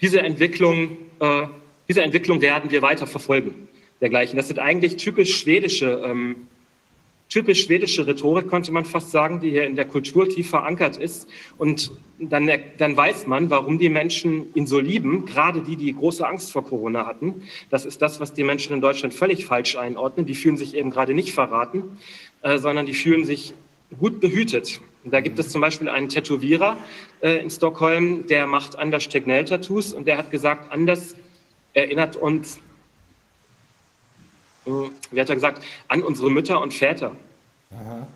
diese 0.00 0.20
Entwicklung, 0.20 0.98
äh, 1.20 1.46
diese 1.88 2.02
Entwicklung 2.02 2.40
werden 2.40 2.70
wir 2.70 2.82
weiter 2.82 3.06
verfolgen. 3.06 3.68
Dergleichen. 4.00 4.36
Das 4.36 4.46
sind 4.46 4.60
eigentlich 4.60 4.96
typisch 4.96 5.40
schwedische, 5.40 6.02
ähm, 6.04 6.46
typisch 7.28 7.64
schwedische 7.64 8.06
Rhetorik, 8.06 8.48
könnte 8.48 8.70
man 8.70 8.84
fast 8.84 9.10
sagen, 9.10 9.40
die 9.40 9.50
hier 9.50 9.64
in 9.64 9.74
der 9.74 9.86
Kultur 9.86 10.28
tief 10.28 10.50
verankert 10.50 10.96
ist. 10.96 11.28
Und 11.56 11.90
dann, 12.20 12.50
dann 12.78 12.96
weiß 12.96 13.26
man, 13.26 13.50
warum 13.50 13.78
die 13.78 13.88
Menschen 13.88 14.54
ihn 14.54 14.66
so 14.66 14.78
lieben, 14.78 15.26
gerade 15.26 15.62
die, 15.62 15.76
die 15.76 15.94
große 15.94 16.26
Angst 16.26 16.52
vor 16.52 16.64
Corona 16.64 17.06
hatten. 17.06 17.42
Das 17.70 17.84
ist 17.84 18.02
das, 18.02 18.20
was 18.20 18.32
die 18.34 18.44
Menschen 18.44 18.72
in 18.72 18.80
Deutschland 18.80 19.14
völlig 19.14 19.46
falsch 19.46 19.76
einordnen. 19.76 20.26
Die 20.26 20.34
fühlen 20.34 20.56
sich 20.56 20.74
eben 20.74 20.90
gerade 20.90 21.14
nicht 21.14 21.32
verraten. 21.32 21.98
Äh, 22.42 22.58
sondern 22.58 22.86
die 22.86 22.94
fühlen 22.94 23.24
sich 23.24 23.52
gut 23.98 24.20
behütet. 24.20 24.80
Da 25.04 25.20
gibt 25.20 25.38
es 25.38 25.48
zum 25.48 25.60
Beispiel 25.60 25.88
einen 25.88 26.08
Tätowierer 26.08 26.76
äh, 27.20 27.38
in 27.38 27.50
Stockholm, 27.50 28.26
der 28.26 28.46
macht 28.46 28.78
Anders 28.78 29.08
Tegnell-Tattoos 29.08 29.92
und 29.92 30.06
der 30.06 30.18
hat 30.18 30.30
gesagt, 30.30 30.70
Anders 30.72 31.16
erinnert 31.72 32.16
uns, 32.16 32.58
äh, 34.66 34.70
wie 35.10 35.20
hat 35.20 35.28
er 35.28 35.34
gesagt, 35.34 35.64
an 35.88 36.02
unsere 36.02 36.30
Mütter 36.30 36.60
und 36.60 36.74
Väter. 36.74 37.12
Aha. 37.72 38.06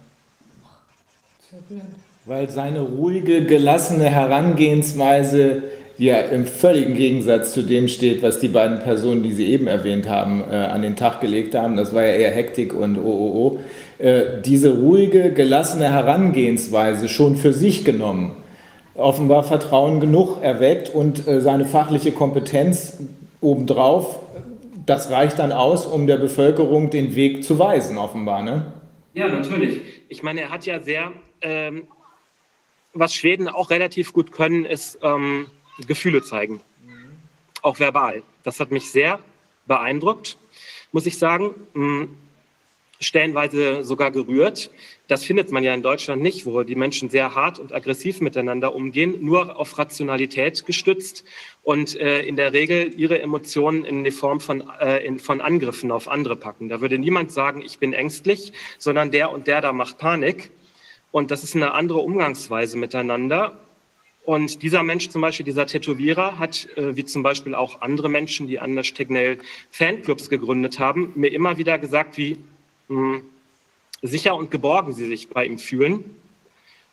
Weil 2.25 2.49
seine 2.49 2.81
ruhige, 2.81 3.45
gelassene 3.45 4.09
Herangehensweise 4.09 5.65
ja 5.99 6.21
im 6.21 6.47
völligen 6.47 6.95
Gegensatz 6.95 7.53
zu 7.53 7.63
dem 7.63 7.89
steht, 7.89 8.23
was 8.23 8.41
die 8.41 8.49
beiden 8.49 8.81
Personen, 8.81 9.23
die 9.23 9.33
Sie 9.33 9.47
eben 9.47 9.67
erwähnt 9.67 10.09
haben, 10.09 10.43
äh, 10.51 10.55
an 10.55 10.83
den 10.83 10.97
Tag 10.97 11.21
gelegt 11.21 11.55
haben. 11.55 11.77
Das 11.77 11.95
war 11.95 12.03
ja 12.03 12.15
eher 12.15 12.31
Hektik 12.31 12.73
und 12.73 12.99
OOO. 12.99 13.59
Äh, 13.59 13.63
diese 14.03 14.75
ruhige, 14.75 15.33
gelassene 15.33 15.89
Herangehensweise 15.89 17.09
schon 17.09 17.37
für 17.37 17.53
sich 17.53 17.85
genommen, 17.85 18.37
offenbar 18.95 19.45
Vertrauen 19.45 20.01
genug 20.01 20.43
erweckt 20.43 20.89
und 20.91 21.27
äh, 21.29 21.41
seine 21.41 21.65
fachliche 21.65 22.13
Kompetenz 22.13 22.99
obendrauf, 23.41 24.19
das 24.87 25.11
reicht 25.11 25.39
dann 25.39 25.53
aus, 25.53 25.87
um 25.87 26.07
der 26.07 26.17
Bevölkerung 26.17 26.91
den 26.91 27.15
Weg 27.15 27.45
zu 27.45 27.59
weisen, 27.59 27.99
offenbar. 27.99 28.43
Ne? 28.43 28.73
Ja, 29.15 29.29
natürlich. 29.29 29.81
Ich 30.09 30.23
meine, 30.23 30.43
er 30.43 30.51
hat 30.51 30.67
ja 30.67 30.81
sehr, 30.81 31.13
ähm, 31.41 31.87
was 32.93 33.15
Schweden 33.15 33.49
auch 33.49 33.71
relativ 33.71 34.13
gut 34.13 34.33
können, 34.33 34.65
ist, 34.65 34.99
ähm, 35.03 35.47
Gefühle 35.87 36.23
zeigen. 36.23 36.61
Auch 37.63 37.79
verbal. 37.79 38.23
Das 38.43 38.59
hat 38.59 38.73
mich 38.73 38.91
sehr 38.91 39.21
beeindruckt, 39.67 40.37
muss 40.91 41.07
ich 41.07 41.17
sagen. 41.19 41.55
Stellenweise 43.03 43.85
sogar 43.85 44.11
gerührt. 44.11 44.71
Das 45.09 45.25
findet 45.25 45.53
man 45.53 45.65
ja 45.65 45.75
in 45.75 45.83
Deutschland 45.83 46.23
nicht, 46.23 46.47
wo 46.47 46.63
die 46.63 46.75
Menschen 46.75 47.11
sehr 47.11 47.35
hart 47.35 47.59
und 47.59 47.73
aggressiv 47.73 48.21
miteinander 48.21 48.75
umgehen, 48.75 49.17
nur 49.21 49.59
auf 49.59 49.77
Rationalität 49.79 50.65
gestützt 50.65 51.25
und 51.63 51.99
äh, 51.99 52.23
in 52.23 52.37
der 52.37 52.53
Regel 52.53 52.95
ihre 52.97 53.21
Emotionen 53.21 53.85
in 53.85 54.05
die 54.05 54.11
Form 54.11 54.41
von, 54.41 54.65
äh, 54.81 55.05
in, 55.05 55.19
von 55.19 55.41
Angriffen 55.41 55.91
auf 55.91 56.09
andere 56.09 56.37
packen. 56.37 56.69
Da 56.69 56.81
würde 56.81 56.99
niemand 56.99 57.33
sagen, 57.33 57.63
ich 57.63 57.79
bin 57.79 57.93
ängstlich, 57.93 58.53
sondern 58.79 59.11
der 59.11 59.31
und 59.31 59.47
der 59.47 59.61
da 59.61 59.73
macht 59.73 59.99
Panik. 59.99 60.51
Und 61.11 61.31
das 61.31 61.45
ist 61.45 61.55
eine 61.55 61.75
andere 61.75 61.99
Umgangsweise 61.99 62.79
miteinander. 62.79 63.59
Und 64.25 64.63
dieser 64.63 64.85
Mensch 64.85 65.09
zum 65.09 65.21
Beispiel, 65.21 65.45
dieser 65.45 65.67
Tätowierer, 65.67 66.39
hat, 66.39 66.69
äh, 66.77 66.97
wie 66.97 67.05
zum 67.05 67.23
Beispiel 67.23 67.55
auch 67.55 67.81
andere 67.81 68.09
Menschen, 68.09 68.47
die 68.47 68.61
an 68.61 68.77
der 68.77 68.85
Stegnell 68.85 69.39
Fanclubs 69.71 70.31
gegründet 70.31 70.79
haben, 70.79 71.13
mir 71.17 71.33
immer 71.33 71.59
wieder 71.59 71.79
gesagt, 71.79 72.17
wie 72.17 72.39
sicher 74.03 74.35
und 74.35 74.51
geborgen 74.51 74.93
sie 74.93 75.07
sich 75.07 75.29
bei 75.29 75.47
ihm 75.47 75.59
fühlen. 75.59 76.17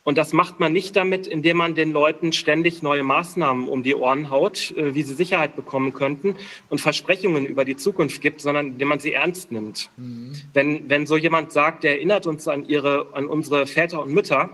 Und 0.04 0.18
das 0.18 0.34
macht 0.34 0.60
man 0.60 0.74
nicht 0.74 0.96
damit, 0.96 1.28
indem 1.28 1.58
man 1.58 1.76
den 1.76 1.92
Leuten 1.92 2.32
ständig 2.32 2.82
neue 2.82 3.04
Maßnahmen 3.04 3.68
um 3.68 3.84
die 3.84 3.94
Ohren 3.94 4.32
haut, 4.32 4.72
äh, 4.72 4.96
wie 4.96 5.04
sie 5.04 5.14
Sicherheit 5.14 5.56
bekommen 5.56 5.94
könnten 5.94 6.36
und 6.70 6.82
Versprechungen 6.82 7.46
über 7.46 7.66
die 7.66 7.76
Zukunft 7.76 8.22
gibt, 8.22 8.42
sondern 8.42 8.70
indem 8.70 8.88
man 8.88 9.00
sie 9.00 9.14
ernst 9.14 9.52
nimmt. 9.52 9.92
Mhm. 9.98 10.32
Wenn, 10.54 10.90
wenn 10.90 11.06
so 11.06 11.18
jemand 11.18 11.52
sagt, 11.52 11.84
der 11.84 11.98
erinnert 11.98 12.26
uns 12.26 12.48
an, 12.48 12.68
ihre, 12.68 13.08
an 13.14 13.28
unsere 13.28 13.68
Väter 13.68 14.02
und 14.02 14.12
Mütter, 14.12 14.50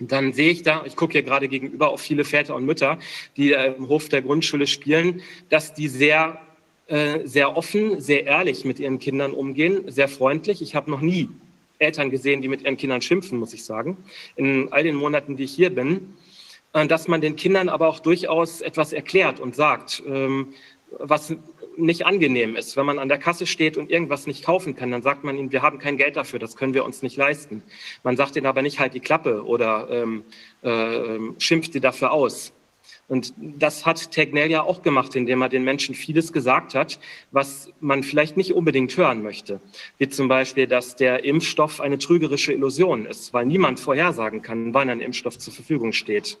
dann 0.00 0.32
sehe 0.32 0.50
ich 0.50 0.62
da, 0.62 0.84
ich 0.84 0.96
gucke 0.96 1.12
hier 1.12 1.22
gerade 1.22 1.48
gegenüber 1.48 1.88
auf 1.90 2.00
viele 2.00 2.24
Väter 2.24 2.54
und 2.54 2.66
Mütter, 2.66 2.98
die 3.36 3.52
im 3.52 3.88
Hof 3.88 4.08
der 4.08 4.22
Grundschule 4.22 4.66
spielen, 4.66 5.22
dass 5.48 5.74
die 5.74 5.88
sehr, 5.88 6.38
äh, 6.38 6.51
sehr 7.24 7.56
offen, 7.56 8.00
sehr 8.00 8.26
ehrlich 8.26 8.64
mit 8.66 8.78
ihren 8.78 8.98
Kindern 8.98 9.32
umgehen, 9.32 9.90
sehr 9.90 10.08
freundlich. 10.08 10.60
Ich 10.60 10.74
habe 10.74 10.90
noch 10.90 11.00
nie 11.00 11.30
Eltern 11.78 12.10
gesehen, 12.10 12.42
die 12.42 12.48
mit 12.48 12.62
ihren 12.62 12.76
Kindern 12.76 13.00
schimpfen, 13.00 13.38
muss 13.38 13.54
ich 13.54 13.64
sagen, 13.64 13.96
in 14.36 14.70
all 14.72 14.82
den 14.82 14.96
Monaten, 14.96 15.36
die 15.36 15.44
ich 15.44 15.54
hier 15.54 15.70
bin. 15.70 16.14
Äh, 16.72 16.86
dass 16.86 17.08
man 17.08 17.20
den 17.20 17.36
Kindern 17.36 17.68
aber 17.68 17.88
auch 17.88 18.00
durchaus 18.00 18.60
etwas 18.60 18.92
erklärt 18.92 19.40
und 19.40 19.54
sagt, 19.54 20.02
ähm, 20.06 20.54
was 20.98 21.34
nicht 21.76 22.04
angenehm 22.04 22.54
ist. 22.54 22.76
Wenn 22.76 22.84
man 22.84 22.98
an 22.98 23.08
der 23.08 23.18
Kasse 23.18 23.46
steht 23.46 23.78
und 23.78 23.90
irgendwas 23.90 24.26
nicht 24.26 24.44
kaufen 24.44 24.76
kann, 24.76 24.90
dann 24.90 25.02
sagt 25.02 25.24
man 25.24 25.38
ihnen, 25.38 25.52
wir 25.52 25.62
haben 25.62 25.78
kein 25.78 25.96
Geld 25.96 26.16
dafür, 26.16 26.38
das 26.38 26.54
können 26.54 26.74
wir 26.74 26.84
uns 26.84 27.02
nicht 27.02 27.16
leisten. 27.16 27.62
Man 28.02 28.16
sagt 28.16 28.36
ihnen 28.36 28.46
aber 28.46 28.60
nicht 28.60 28.78
halt 28.78 28.92
die 28.92 29.00
Klappe 29.00 29.44
oder 29.44 29.88
ähm, 29.90 30.24
äh, 30.60 31.18
schimpft 31.38 31.72
sie 31.72 31.80
dafür 31.80 32.12
aus. 32.12 32.52
Und 33.12 33.34
das 33.36 33.84
hat 33.84 34.10
Tegnell 34.10 34.50
ja 34.50 34.62
auch 34.62 34.80
gemacht, 34.80 35.14
indem 35.16 35.42
er 35.42 35.50
den 35.50 35.64
Menschen 35.64 35.94
vieles 35.94 36.32
gesagt 36.32 36.74
hat, 36.74 36.98
was 37.30 37.70
man 37.78 38.04
vielleicht 38.04 38.38
nicht 38.38 38.54
unbedingt 38.54 38.96
hören 38.96 39.22
möchte. 39.22 39.60
Wie 39.98 40.08
zum 40.08 40.28
Beispiel, 40.28 40.66
dass 40.66 40.96
der 40.96 41.22
Impfstoff 41.22 41.82
eine 41.82 41.98
trügerische 41.98 42.54
Illusion 42.54 43.04
ist, 43.04 43.34
weil 43.34 43.44
niemand 43.44 43.80
vorhersagen 43.80 44.40
kann, 44.40 44.72
wann 44.72 44.88
ein 44.88 45.02
Impfstoff 45.02 45.36
zur 45.36 45.52
Verfügung 45.52 45.92
steht. 45.92 46.38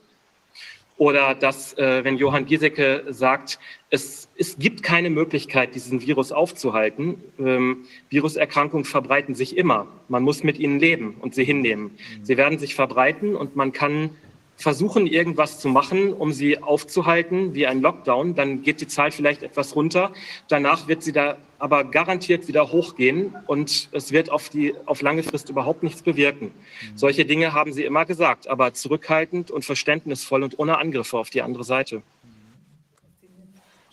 Oder 0.96 1.34
dass, 1.34 1.76
äh, 1.76 2.04
wenn 2.04 2.16
Johann 2.16 2.46
Giesecke 2.46 3.04
sagt, 3.10 3.58
es, 3.90 4.30
es 4.38 4.58
gibt 4.58 4.82
keine 4.82 5.10
Möglichkeit, 5.10 5.74
diesen 5.74 6.00
Virus 6.00 6.32
aufzuhalten. 6.32 7.16
Ähm, 7.38 7.84
Viruserkrankungen 8.08 8.86
verbreiten 8.86 9.34
sich 9.34 9.58
immer. 9.58 9.88
Man 10.08 10.22
muss 10.22 10.42
mit 10.42 10.58
ihnen 10.58 10.80
leben 10.80 11.16
und 11.20 11.34
sie 11.34 11.44
hinnehmen. 11.44 11.84
Mhm. 11.84 12.24
Sie 12.24 12.38
werden 12.38 12.58
sich 12.58 12.74
verbreiten 12.74 13.36
und 13.36 13.56
man 13.56 13.74
kann 13.74 14.16
versuchen, 14.62 15.06
irgendwas 15.06 15.58
zu 15.58 15.68
machen, 15.68 16.12
um 16.12 16.32
sie 16.32 16.62
aufzuhalten, 16.62 17.54
wie 17.54 17.66
ein 17.66 17.80
Lockdown, 17.82 18.34
dann 18.34 18.62
geht 18.62 18.80
die 18.80 18.86
Zahl 18.86 19.10
vielleicht 19.10 19.42
etwas 19.42 19.74
runter. 19.74 20.12
Danach 20.48 20.88
wird 20.88 21.02
sie 21.02 21.12
da 21.12 21.36
aber 21.58 21.84
garantiert 21.84 22.48
wieder 22.48 22.72
hochgehen 22.72 23.36
und 23.46 23.88
es 23.92 24.10
wird 24.10 24.30
auf, 24.30 24.48
die, 24.48 24.74
auf 24.86 25.00
lange 25.00 25.22
Frist 25.22 25.48
überhaupt 25.48 25.82
nichts 25.84 26.02
bewirken. 26.02 26.46
Mhm. 26.46 26.98
Solche 26.98 27.24
Dinge 27.24 27.52
haben 27.52 27.72
sie 27.72 27.84
immer 27.84 28.04
gesagt, 28.04 28.48
aber 28.48 28.74
zurückhaltend 28.74 29.50
und 29.50 29.64
verständnisvoll 29.64 30.42
und 30.42 30.58
ohne 30.58 30.78
Angriffe 30.78 31.18
auf 31.18 31.30
die 31.30 31.42
andere 31.42 31.62
Seite. 31.62 32.02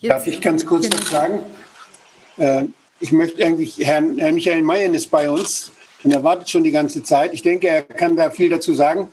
Darf 0.02 0.26
ich 0.26 0.40
ganz 0.40 0.66
kurz 0.66 0.88
noch 0.88 1.02
sagen? 1.02 1.40
Äh, 2.38 2.64
ich 3.00 3.12
möchte 3.12 3.44
eigentlich, 3.44 3.78
Herrn, 3.78 4.18
Herr 4.18 4.32
Michael 4.32 4.62
Mayen 4.62 4.94
ist 4.94 5.10
bei 5.10 5.30
uns 5.30 5.72
und 6.02 6.10
er 6.10 6.24
wartet 6.24 6.50
schon 6.50 6.64
die 6.64 6.70
ganze 6.70 7.02
Zeit. 7.02 7.34
Ich 7.34 7.42
denke, 7.42 7.68
er 7.68 7.82
kann 7.82 8.16
da 8.16 8.30
viel 8.30 8.48
dazu 8.48 8.74
sagen. 8.74 9.08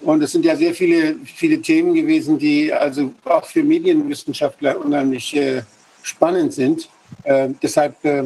Und 0.00 0.22
es 0.22 0.32
sind 0.32 0.44
ja 0.44 0.56
sehr 0.56 0.74
viele, 0.74 1.16
viele 1.24 1.60
Themen 1.60 1.94
gewesen, 1.94 2.38
die 2.38 2.72
also 2.72 3.12
auch 3.24 3.44
für 3.44 3.62
Medienwissenschaftler 3.62 4.82
unheimlich 4.82 5.36
äh, 5.36 5.62
spannend 6.02 6.54
sind. 6.54 6.88
Äh, 7.24 7.50
deshalb 7.62 8.02
äh, 8.04 8.24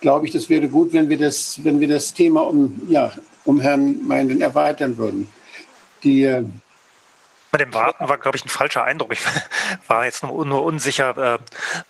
glaube 0.00 0.26
ich, 0.26 0.32
das 0.32 0.48
wäre 0.48 0.68
gut, 0.68 0.92
wenn 0.92 1.08
wir 1.08 1.18
das, 1.18 1.62
wenn 1.64 1.80
wir 1.80 1.88
das 1.88 2.12
Thema 2.12 2.42
um, 2.42 2.82
ja, 2.88 3.12
um 3.44 3.60
Herrn 3.60 4.04
Meinen 4.06 4.42
erweitern 4.42 4.96
würden. 4.98 5.32
Die, 6.02 6.24
äh, 6.24 6.44
mit 7.52 7.60
dem 7.60 7.74
Warten 7.74 8.08
war, 8.08 8.16
glaube 8.16 8.38
ich, 8.38 8.44
ein 8.46 8.48
falscher 8.48 8.84
Eindruck. 8.84 9.12
Ich 9.12 9.20
war 9.86 10.06
jetzt 10.06 10.22
nur, 10.22 10.44
nur 10.46 10.64
unsicher, 10.64 11.34
äh, 11.34 11.38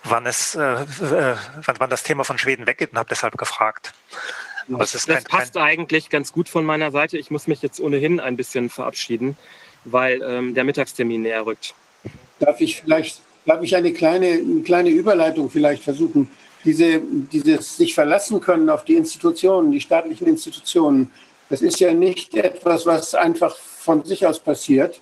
wann, 0.03 0.27
es, 0.27 0.57
äh, 0.57 0.87
wann, 0.99 1.77
wann 1.79 1.91
das 1.91 2.03
Thema 2.03 2.25
von 2.25 2.37
Schweden 2.37 2.67
weggeht 2.67 2.93
und 2.93 2.99
habe 2.99 3.09
deshalb 3.09 3.39
gefragt. 3.39 3.95
Das, 4.69 4.93
das 4.93 5.07
kein, 5.07 5.25
passt 5.25 5.55
kein... 5.55 5.63
eigentlich 5.63 6.11
ganz 6.11 6.33
gut 6.33 6.49
von 6.49 6.65
meiner 6.65 6.91
Seite. 6.91 7.19
Ich 7.19 7.31
muss 7.31 7.47
mich 7.47 7.63
jetzt 7.63 7.81
ohnehin 7.81 8.21
ein 8.21 8.37
bisschen 8.37 8.69
verabschieden, 8.71 9.37
weil 9.85 10.23
ähm, 10.23 10.55
der 10.55 10.65
Mittagstermin 10.65 11.23
näher 11.23 11.45
rückt. 11.47 11.75
Darf 12.39 12.61
ich 12.61 12.81
vielleicht, 12.81 13.21
darf 13.47 13.63
ich 13.63 13.77
eine 13.77 13.93
kleine, 13.93 14.29
eine 14.33 14.63
kleine 14.63 14.91
Überleitung 14.91 15.51
vielleicht 15.51 15.85
versuchen? 15.85 16.31
Diese, 16.65 17.01
dieses 17.33 17.77
sich 17.77 17.95
verlassen 17.95 18.41
können 18.41 18.71
auf 18.71 18.85
die 18.85 18.95
Institutionen, 18.95 19.73
die 19.73 19.81
staatlichen 19.81 20.29
Institutionen, 20.29 21.11
das 21.49 21.61
ist 21.61 21.81
ja 21.81 21.93
nicht 21.93 22.35
etwas, 22.35 22.87
was 22.87 23.15
einfach 23.15 23.57
von 23.57 24.05
sich 24.05 24.25
aus 24.27 24.39
passiert, 24.39 25.01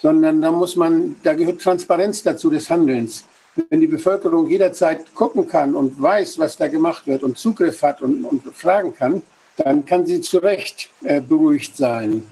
sondern 0.00 0.42
da 0.42 0.50
muss 0.50 0.76
man, 0.76 1.16
da 1.22 1.34
gehört 1.34 1.60
Transparenz 1.60 2.22
dazu 2.22 2.50
des 2.50 2.68
Handelns 2.68 3.24
wenn 3.70 3.80
die 3.80 3.86
Bevölkerung 3.86 4.48
jederzeit 4.48 5.14
gucken 5.14 5.48
kann 5.48 5.74
und 5.74 6.00
weiß, 6.00 6.38
was 6.38 6.56
da 6.56 6.68
gemacht 6.68 7.06
wird 7.06 7.22
und 7.22 7.38
Zugriff 7.38 7.82
hat 7.82 8.02
und, 8.02 8.24
und 8.24 8.42
fragen 8.54 8.94
kann, 8.94 9.22
dann 9.56 9.84
kann 9.84 10.06
sie 10.06 10.20
zu 10.20 10.38
Recht 10.38 10.90
äh, 11.02 11.20
beruhigt 11.20 11.76
sein. 11.76 12.22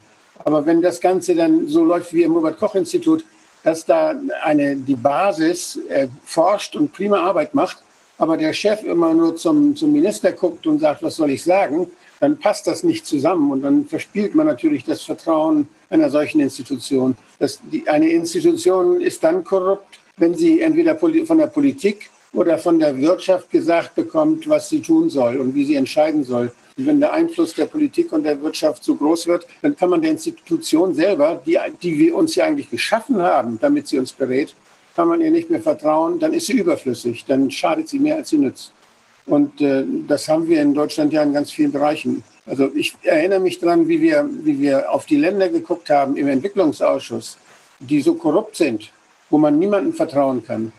Aber 0.45 0.65
wenn 0.65 0.81
das 0.81 1.01
Ganze 1.01 1.35
dann 1.35 1.67
so 1.67 1.85
läuft 1.85 2.13
wie 2.13 2.23
im 2.23 2.33
Robert-Koch-Institut, 2.35 3.25
dass 3.63 3.85
da 3.85 4.15
eine, 4.45 4.77
die 4.77 4.95
Basis 4.95 5.81
äh, 5.89 6.09
forscht 6.25 6.77
und 6.77 6.93
prima 6.93 7.19
Arbeit 7.19 7.55
macht, 7.55 7.79
aber 8.19 8.37
der 8.37 8.53
Chef 8.53 8.83
immer 8.85 9.13
nur 9.13 9.37
zum, 9.37 9.75
zum 9.75 9.93
Minister 9.93 10.33
guckt 10.33 10.67
und 10.67 10.79
sagt, 10.79 11.03
was 11.03 11.17
soll 11.17 11.31
ich 11.31 11.43
sagen, 11.43 11.89
dann 12.21 12.39
passt 12.39 12.67
das 12.67 12.83
nicht 12.83 13.07
zusammen 13.07 13.51
und 13.51 13.63
dann 13.63 13.85
verspielt 13.87 14.35
man 14.35 14.47
natürlich 14.47 14.85
das 14.85 15.03
Vertrauen 15.03 15.69
einer 15.91 16.11
solchen 16.11 16.41
Institution. 16.41 17.17
Das, 17.39 17.61
die, 17.71 17.87
eine 17.89 18.09
Institution 18.09 19.01
ist 19.01 19.23
dann 19.23 19.45
korrupt, 19.45 19.99
wenn 20.19 20.35
sie 20.35 20.61
entweder 20.61 20.97
von 20.97 21.39
der 21.39 21.47
Politik 21.47 22.11
oder 22.33 22.57
von 22.59 22.79
der 22.79 22.99
Wirtschaft 22.99 23.51
gesagt 23.51 23.95
bekommt, 23.95 24.49
was 24.49 24.69
sie 24.69 24.81
tun 24.81 25.11
soll 25.11 25.37
und 25.37 25.55
wie 25.55 25.65
sie 25.65 25.75
entscheiden 25.75 26.25
soll. 26.25 26.53
Und 26.79 26.87
wenn 26.87 27.01
der 27.01 27.13
Einfluss 27.13 27.55
der 27.55 27.67
Politik 27.67 28.13
und 28.13 28.25
der 28.25 28.41
Wirtschaft 28.41 28.83
so 28.83 28.95
groß 28.95 29.27
wird, 29.27 29.47
dann 29.63 29.77
kann 29.77 29.91
man 29.91 30.01
der 30.01 30.13
Institution 30.13 30.95
selber, 30.95 31.43
die, 31.45 31.59
die 31.83 31.99
wir 31.99 32.15
uns 32.15 32.35
ja 32.35 32.47
eigentlich 32.47 32.71
geschaffen 32.71 33.21
haben, 33.21 33.59
damit 33.61 33.89
sie 33.89 33.99
uns 33.99 34.13
berät, 34.13 34.55
kann 34.95 35.09
man 35.09 35.21
ihr 35.21 35.31
nicht 35.31 35.51
mehr 35.51 35.61
vertrauen, 35.61 36.19
dann 36.19 36.33
ist 36.33 36.47
sie 36.47 36.55
überflüssig, 36.55 37.25
dann 37.27 37.51
schadet 37.51 37.89
sie 37.89 37.99
mehr, 37.99 38.17
als 38.17 38.31
sie 38.31 38.39
nützt. 38.39 38.73
Und 39.27 39.61
äh, 39.61 39.85
das 40.07 40.29
haben 40.29 40.49
wir 40.49 40.63
in 40.63 40.73
Deutschland 40.73 41.13
ja 41.13 41.23
in 41.23 41.35
ganz 41.35 41.51
vielen 41.51 41.73
Bereichen. 41.73 42.23
Also 42.47 42.71
ich 42.75 42.95
erinnere 43.03 43.41
mich 43.41 43.59
daran, 43.59 43.89
wie 43.89 44.01
wir, 44.01 44.29
wie 44.45 44.59
wir 44.61 44.91
auf 44.91 45.05
die 45.05 45.17
Länder 45.17 45.49
geguckt 45.51 45.91
haben 45.91 46.17
im 46.17 46.29
Entwicklungsausschuss, 46.29 47.37
die 47.81 48.01
so 48.01 48.15
korrupt 48.15 48.57
sind, 48.57 48.91
wo 49.31 49.39
man 49.39 49.59
niemandem 49.59 49.93
vertrauen 49.93 50.45
kann, 50.45 50.73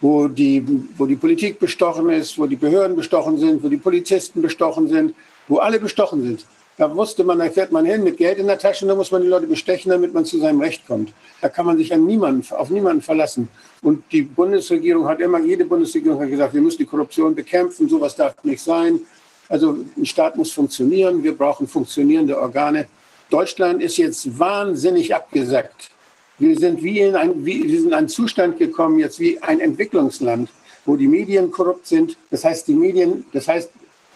wo 0.00 0.28
die, 0.28 0.64
wo 0.96 1.06
die 1.06 1.16
Politik 1.16 1.58
bestochen 1.58 2.10
ist, 2.10 2.38
wo 2.38 2.46
die 2.46 2.56
Behörden 2.56 2.96
bestochen 2.96 3.38
sind, 3.38 3.62
wo 3.62 3.68
die 3.68 3.76
Polizisten 3.76 4.42
bestochen 4.42 4.88
sind, 4.88 5.14
wo 5.48 5.58
alle 5.58 5.80
bestochen 5.80 6.22
sind. 6.22 6.44
Da 6.76 6.94
wusste 6.94 7.22
man, 7.22 7.38
da 7.38 7.48
fährt 7.48 7.70
man 7.70 7.86
hin 7.86 8.02
mit 8.02 8.16
Geld 8.16 8.38
in 8.38 8.48
der 8.48 8.58
Tasche, 8.58 8.84
da 8.84 8.96
muss 8.96 9.12
man 9.12 9.22
die 9.22 9.28
Leute 9.28 9.46
bestechen, 9.46 9.90
damit 9.90 10.12
man 10.12 10.24
zu 10.24 10.38
seinem 10.38 10.60
Recht 10.60 10.84
kommt. 10.86 11.12
Da 11.40 11.48
kann 11.48 11.66
man 11.66 11.78
sich 11.78 11.92
an 11.94 12.04
niemanden, 12.04 12.44
auf 12.52 12.68
niemanden 12.68 13.00
verlassen. 13.00 13.48
Und 13.80 14.02
die 14.10 14.22
Bundesregierung 14.22 15.06
hat 15.06 15.20
immer, 15.20 15.38
jede 15.38 15.64
Bundesregierung 15.64 16.20
hat 16.20 16.28
gesagt, 16.28 16.52
wir 16.52 16.60
müssen 16.60 16.78
die 16.78 16.86
Korruption 16.86 17.32
bekämpfen, 17.34 17.88
sowas 17.88 18.16
darf 18.16 18.34
nicht 18.42 18.60
sein. 18.60 19.00
Also 19.48 19.78
ein 19.96 20.04
Staat 20.04 20.36
muss 20.36 20.50
funktionieren, 20.50 21.22
wir 21.22 21.36
brauchen 21.36 21.68
funktionierende 21.68 22.36
Organe. 22.36 22.88
Deutschland 23.30 23.80
ist 23.80 23.96
jetzt 23.96 24.36
wahnsinnig 24.36 25.14
abgesackt 25.14 25.93
wir 26.38 26.58
sind 26.58 26.82
wie 26.82 27.00
in 27.00 27.14
ein, 27.14 27.44
wie, 27.44 27.62
wir 27.64 27.78
sind 27.78 27.88
in 27.88 27.94
einen 27.94 28.08
Zustand 28.08 28.58
gekommen, 28.58 28.98
jetzt 28.98 29.20
wie 29.20 29.40
ein 29.42 29.60
Entwicklungsland, 29.60 30.48
wo 30.84 30.96
die 30.96 31.06
Medien 31.06 31.50
korrupt 31.50 31.86
sind. 31.86 32.16
Das 32.30 32.44
heißt, 32.44 32.66
die 32.68 32.74
Medien, 32.74 33.24
das 33.32 33.48
heißt, 33.48 33.70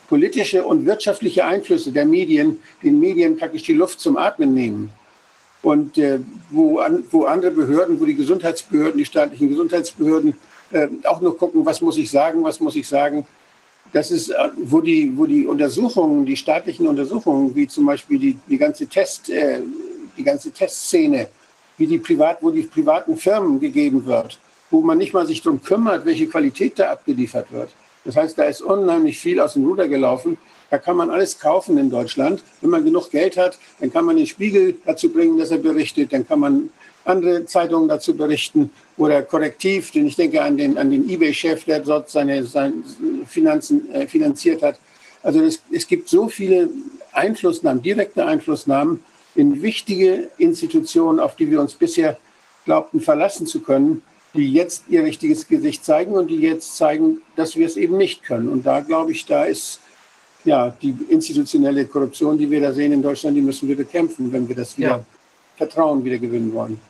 politische 0.09 0.65
und 0.65 0.87
wirtschaftliche 0.87 1.45
Einflüsse 1.45 1.93
der 1.93 2.07
Medien 2.07 2.59
den 2.83 2.99
Medien 2.99 3.37
praktisch 3.37 3.63
die 3.65 3.75
Luft 3.75 4.01
zum 4.01 4.17
Atmen 4.17 4.55
nehmen. 4.55 4.91
Und 5.63 5.99
äh, 5.99 6.19
wo, 6.51 6.79
an, 6.79 7.05
wo 7.11 7.25
andere 7.25 7.51
Behörden, 7.51 8.01
wo 8.01 8.05
die 8.05 8.15
Gesundheitsbehörden, 8.15 8.99
die 8.99 9.05
staatlichen 9.05 9.49
Gesundheitsbehörden 9.49 10.35
äh, 10.71 10.89
auch 11.05 11.21
nur 11.21 11.37
gucken, 11.37 11.65
was 11.67 11.81
muss 11.81 11.99
ich 11.99 12.11
sagen, 12.11 12.43
was 12.43 12.61
muss 12.61 12.77
ich 12.77 12.87
sagen. 12.87 13.27
Das 13.93 14.11
ist, 14.11 14.31
äh, 14.31 14.35
wo 14.57 14.81
die, 14.81 15.13
wo 15.17 15.27
die 15.27 15.47
Untersuchungen, 15.47 16.25
die 16.25 16.37
staatlichen 16.37 16.87
Untersuchungen, 16.87 17.55
wie 17.55 17.67
zum 17.67 17.87
Beispiel 17.87 18.19
die, 18.19 18.39
die 18.49 18.59
ganze 18.59 18.87
Test, 18.87 19.29
äh, 19.31 19.61
die 20.17 20.25
ganze 20.25 20.51
Testszene 20.53 21.29
wie 21.79 21.87
die 21.87 21.99
Privat, 21.99 22.39
wo 22.43 22.51
die 22.51 22.63
privaten 22.63 23.17
Firmen 23.17 23.59
gegeben 23.59 24.05
wird, 24.05 24.39
wo 24.71 24.81
man 24.81 24.99
nicht 24.99 25.15
mal 25.15 25.27
sich 25.27 25.43
darum 25.43 25.63
kümmert, 25.63 26.05
welche 26.05 26.27
Qualität 26.27 26.79
da 26.79 26.93
abgeliefert 26.93 27.51
wird. 27.51 27.71
Das 28.05 28.17
heißt, 28.17 28.39
da 28.39 28.45
ist 28.45 28.63
unheimlich 28.63 29.19
viel 29.19 29.41
aus 29.41 29.55
dem 29.55 29.67
Ruder 29.67 29.89
gelaufen. 29.89 30.39
Da 30.71 30.79
kann 30.79 30.97
man 30.97 31.11
alles 31.11 31.39
kaufen 31.39 31.79
in 31.79 31.91
Deutschland. 31.91 32.43
Wenn 32.61 32.71
man 32.71 32.85
genug 32.85 33.11
Geld 33.11 33.37
hat, 33.37 33.59
dann 33.81 33.93
kann 33.93 34.05
man 34.05 34.17
den 34.17 34.27
Spiegel 34.27 34.77
dazu 34.85 35.11
bringen, 35.11 35.39
dass 35.39 35.51
er 35.51 35.59
berichtet. 35.59 36.13
Dann 36.13 36.27
kann 36.27 36.41
man 36.41 36.71
andere 37.05 37.47
Zeitungen 37.47 37.89
dazu 37.89 38.15
berichten 38.15 38.71
oder 38.97 39.23
Korrektiv, 39.23 39.91
denn 39.93 40.07
ich 40.07 40.17
denke 40.17 40.43
an 40.43 40.57
den, 40.57 40.77
an 40.77 40.91
den 40.91 41.09
eBay-Chef, 41.09 41.65
der 41.65 41.81
dort 41.81 42.11
seine, 42.11 42.45
seine 42.45 42.75
Finanzen 43.27 43.91
äh, 43.93 44.07
finanziert 44.07 44.63
hat. 44.63 44.79
Also 45.23 45.41
es, 45.41 45.63
es 45.71 45.87
gibt 45.87 46.09
so 46.09 46.29
viele 46.29 46.69
Einflussnahmen, 47.13 47.83
direkte 47.83 48.25
Einflussnahmen 48.25 49.03
in 49.39 49.63
wichtige 49.63 50.31
Institutionen, 50.37 51.21
auf 51.21 51.37
die 51.37 51.49
wir 51.49 51.61
uns 51.61 51.75
bisher 51.75 52.19
glaubten 52.65 53.01
verlassen 53.01 53.47
zu 53.47 53.61
können, 53.61 54.03
die 54.35 54.53
jetzt 54.53 54.83
ihr 54.89 55.05
richtiges 55.05 55.47
Gesicht 55.47 55.85
zeigen 55.85 56.13
und 56.15 56.27
die 56.27 56.41
jetzt 56.41 56.77
zeigen, 56.77 57.23
dass 57.37 57.55
wir 57.55 57.65
es 57.65 57.77
eben 57.77 57.97
nicht 57.97 58.25
können. 58.25 58.49
Und 58.49 58.67
da 58.67 58.81
glaube 58.81 59.13
ich, 59.13 59.25
da 59.27 59.45
ist 59.45 59.79
ja 60.45 60.75
die 60.83 60.93
institutionelle 61.09 61.87
Korruption, 61.87 62.37
die 62.37 62.51
wir 62.51 62.61
da 62.61 62.73
sehen 62.73 62.93
in 62.93 63.01
Deutschland, 63.01 63.37
die 63.37 63.41
müssen 63.41 63.69
wir 63.69 63.77
bekämpfen, 63.77 64.33
wenn 64.33 64.49
wir 64.49 64.57
das 64.57 64.77
wieder 64.77 64.89
ja. 64.89 65.05
Vertrauen 65.57 66.05
wieder 66.05 66.19
gewinnen 66.19 66.53
wollen. 66.53 66.81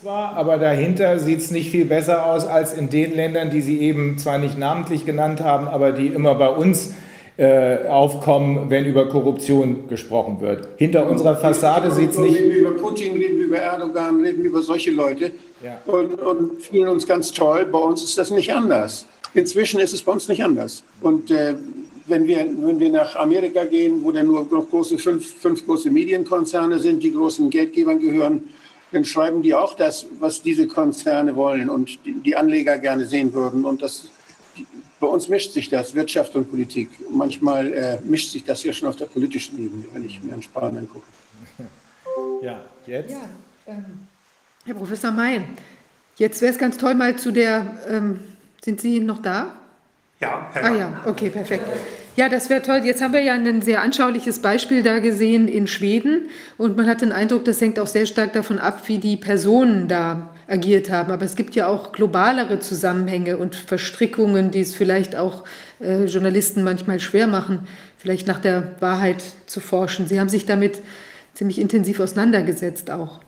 Zwar, 0.00 0.32
aber 0.36 0.56
dahinter 0.56 1.18
sieht 1.18 1.40
es 1.40 1.50
nicht 1.50 1.70
viel 1.70 1.84
besser 1.84 2.24
aus 2.24 2.46
als 2.46 2.72
in 2.72 2.88
den 2.88 3.14
Ländern, 3.14 3.50
die 3.50 3.60
Sie 3.60 3.78
eben 3.80 4.16
zwar 4.16 4.38
nicht 4.38 4.56
namentlich 4.56 5.04
genannt 5.04 5.42
haben, 5.42 5.68
aber 5.68 5.92
die 5.92 6.06
immer 6.06 6.34
bei 6.34 6.48
uns 6.48 6.88
äh, 6.88 7.07
aufkommen, 7.38 8.68
wenn 8.68 8.84
über 8.84 9.08
Korruption 9.08 9.88
gesprochen 9.88 10.40
wird. 10.40 10.68
Hinter 10.76 11.08
unserer 11.08 11.36
Fassade 11.36 11.90
sieht 11.92 12.10
es 12.10 12.18
nicht. 12.18 12.36
Reden 12.36 12.50
wir 12.50 12.58
über 12.62 12.70
Putin, 12.72 13.12
reden 13.12 13.38
wir 13.38 13.46
über 13.46 13.58
Erdogan, 13.58 14.20
reden 14.20 14.42
wir 14.42 14.50
über 14.50 14.62
solche 14.62 14.90
Leute 14.90 15.30
ja. 15.62 15.80
und, 15.86 16.14
und, 16.14 16.62
fühlen 16.62 16.88
uns 16.88 17.06
ganz 17.06 17.30
toll. 17.30 17.66
Bei 17.66 17.78
uns 17.78 18.02
ist 18.02 18.18
das 18.18 18.32
nicht 18.32 18.52
anders. 18.52 19.06
Inzwischen 19.34 19.78
ist 19.78 19.94
es 19.94 20.02
bei 20.02 20.12
uns 20.12 20.26
nicht 20.26 20.42
anders. 20.42 20.82
Und 21.00 21.30
äh, 21.30 21.54
wenn, 22.08 22.26
wir, 22.26 22.38
wenn 22.38 22.80
wir 22.80 22.90
nach 22.90 23.14
Amerika 23.16 23.64
gehen, 23.64 24.02
wo 24.02 24.10
dann 24.10 24.26
nur 24.26 24.44
noch 24.50 24.68
große, 24.68 24.98
fünf, 24.98 25.40
fünf 25.40 25.64
große 25.64 25.90
Medienkonzerne 25.90 26.78
sind, 26.78 27.02
die 27.02 27.12
großen 27.12 27.50
Geldgebern 27.50 28.00
gehören, 28.00 28.48
dann 28.90 29.04
schreiben 29.04 29.42
die 29.42 29.54
auch 29.54 29.74
das, 29.74 30.06
was 30.18 30.42
diese 30.42 30.66
Konzerne 30.66 31.36
wollen 31.36 31.68
und 31.68 31.98
die, 32.04 32.14
die 32.14 32.34
Anleger 32.34 32.78
gerne 32.78 33.04
sehen 33.04 33.32
würden. 33.34 33.64
Und 33.64 33.82
das, 33.82 34.10
bei 35.00 35.06
uns 35.06 35.28
mischt 35.28 35.52
sich 35.52 35.68
das, 35.68 35.94
Wirtschaft 35.94 36.34
und 36.34 36.50
Politik. 36.50 36.90
Manchmal 37.10 37.72
äh, 37.72 37.98
mischt 38.02 38.30
sich 38.32 38.44
das 38.44 38.62
ja 38.64 38.72
schon 38.72 38.88
auf 38.88 38.96
der 38.96 39.06
politischen 39.06 39.58
Ebene, 39.58 39.84
wenn 39.92 40.04
ich 40.04 40.22
mir 40.22 40.34
in 40.34 40.42
Spanien 40.42 40.78
angucke. 40.78 41.06
Ja, 42.40 42.60
jetzt? 42.86 43.10
Ja, 43.10 43.28
ähm, 43.66 44.06
Herr 44.64 44.74
Professor 44.74 45.10
May, 45.10 45.40
jetzt 46.18 46.40
wäre 46.40 46.52
es 46.52 46.58
ganz 46.58 46.76
toll, 46.76 46.94
mal 46.94 47.16
zu 47.16 47.32
der, 47.32 47.78
ähm, 47.88 48.20
sind 48.64 48.80
Sie 48.80 49.00
noch 49.00 49.20
da? 49.20 49.56
Ja. 50.20 50.48
Herr 50.52 50.64
ah 50.64 50.76
ja, 50.76 51.02
okay, 51.04 51.30
perfekt. 51.30 51.64
Ja, 52.16 52.28
das 52.28 52.50
wäre 52.50 52.62
toll. 52.62 52.82
Jetzt 52.84 53.00
haben 53.00 53.12
wir 53.12 53.22
ja 53.22 53.34
ein 53.34 53.62
sehr 53.62 53.82
anschauliches 53.82 54.40
Beispiel 54.40 54.82
da 54.82 54.98
gesehen 54.98 55.46
in 55.46 55.68
Schweden 55.68 56.28
und 56.56 56.76
man 56.76 56.88
hat 56.88 57.00
den 57.00 57.12
Eindruck, 57.12 57.44
das 57.44 57.60
hängt 57.60 57.78
auch 57.78 57.86
sehr 57.86 58.06
stark 58.06 58.32
davon 58.32 58.58
ab, 58.58 58.82
wie 58.86 58.98
die 58.98 59.16
Personen 59.16 59.86
da 59.86 60.34
agiert 60.48 60.90
haben. 60.90 61.12
Aber 61.12 61.24
es 61.24 61.36
gibt 61.36 61.54
ja 61.54 61.68
auch 61.68 61.92
globalere 61.92 62.58
Zusammenhänge 62.58 63.36
und 63.36 63.54
Verstrickungen, 63.54 64.50
die 64.50 64.60
es 64.60 64.74
vielleicht 64.74 65.14
auch 65.14 65.44
äh, 65.80 66.06
Journalisten 66.06 66.64
manchmal 66.64 66.98
schwer 66.98 67.26
machen, 67.26 67.68
vielleicht 67.96 68.26
nach 68.26 68.40
der 68.40 68.74
Wahrheit 68.80 69.22
zu 69.46 69.60
forschen. 69.60 70.08
Sie 70.08 70.18
haben 70.18 70.28
sich 70.28 70.46
damit 70.46 70.82
ziemlich 71.34 71.60
intensiv 71.60 72.00
auseinandergesetzt 72.00 72.90
auch. 72.90 73.20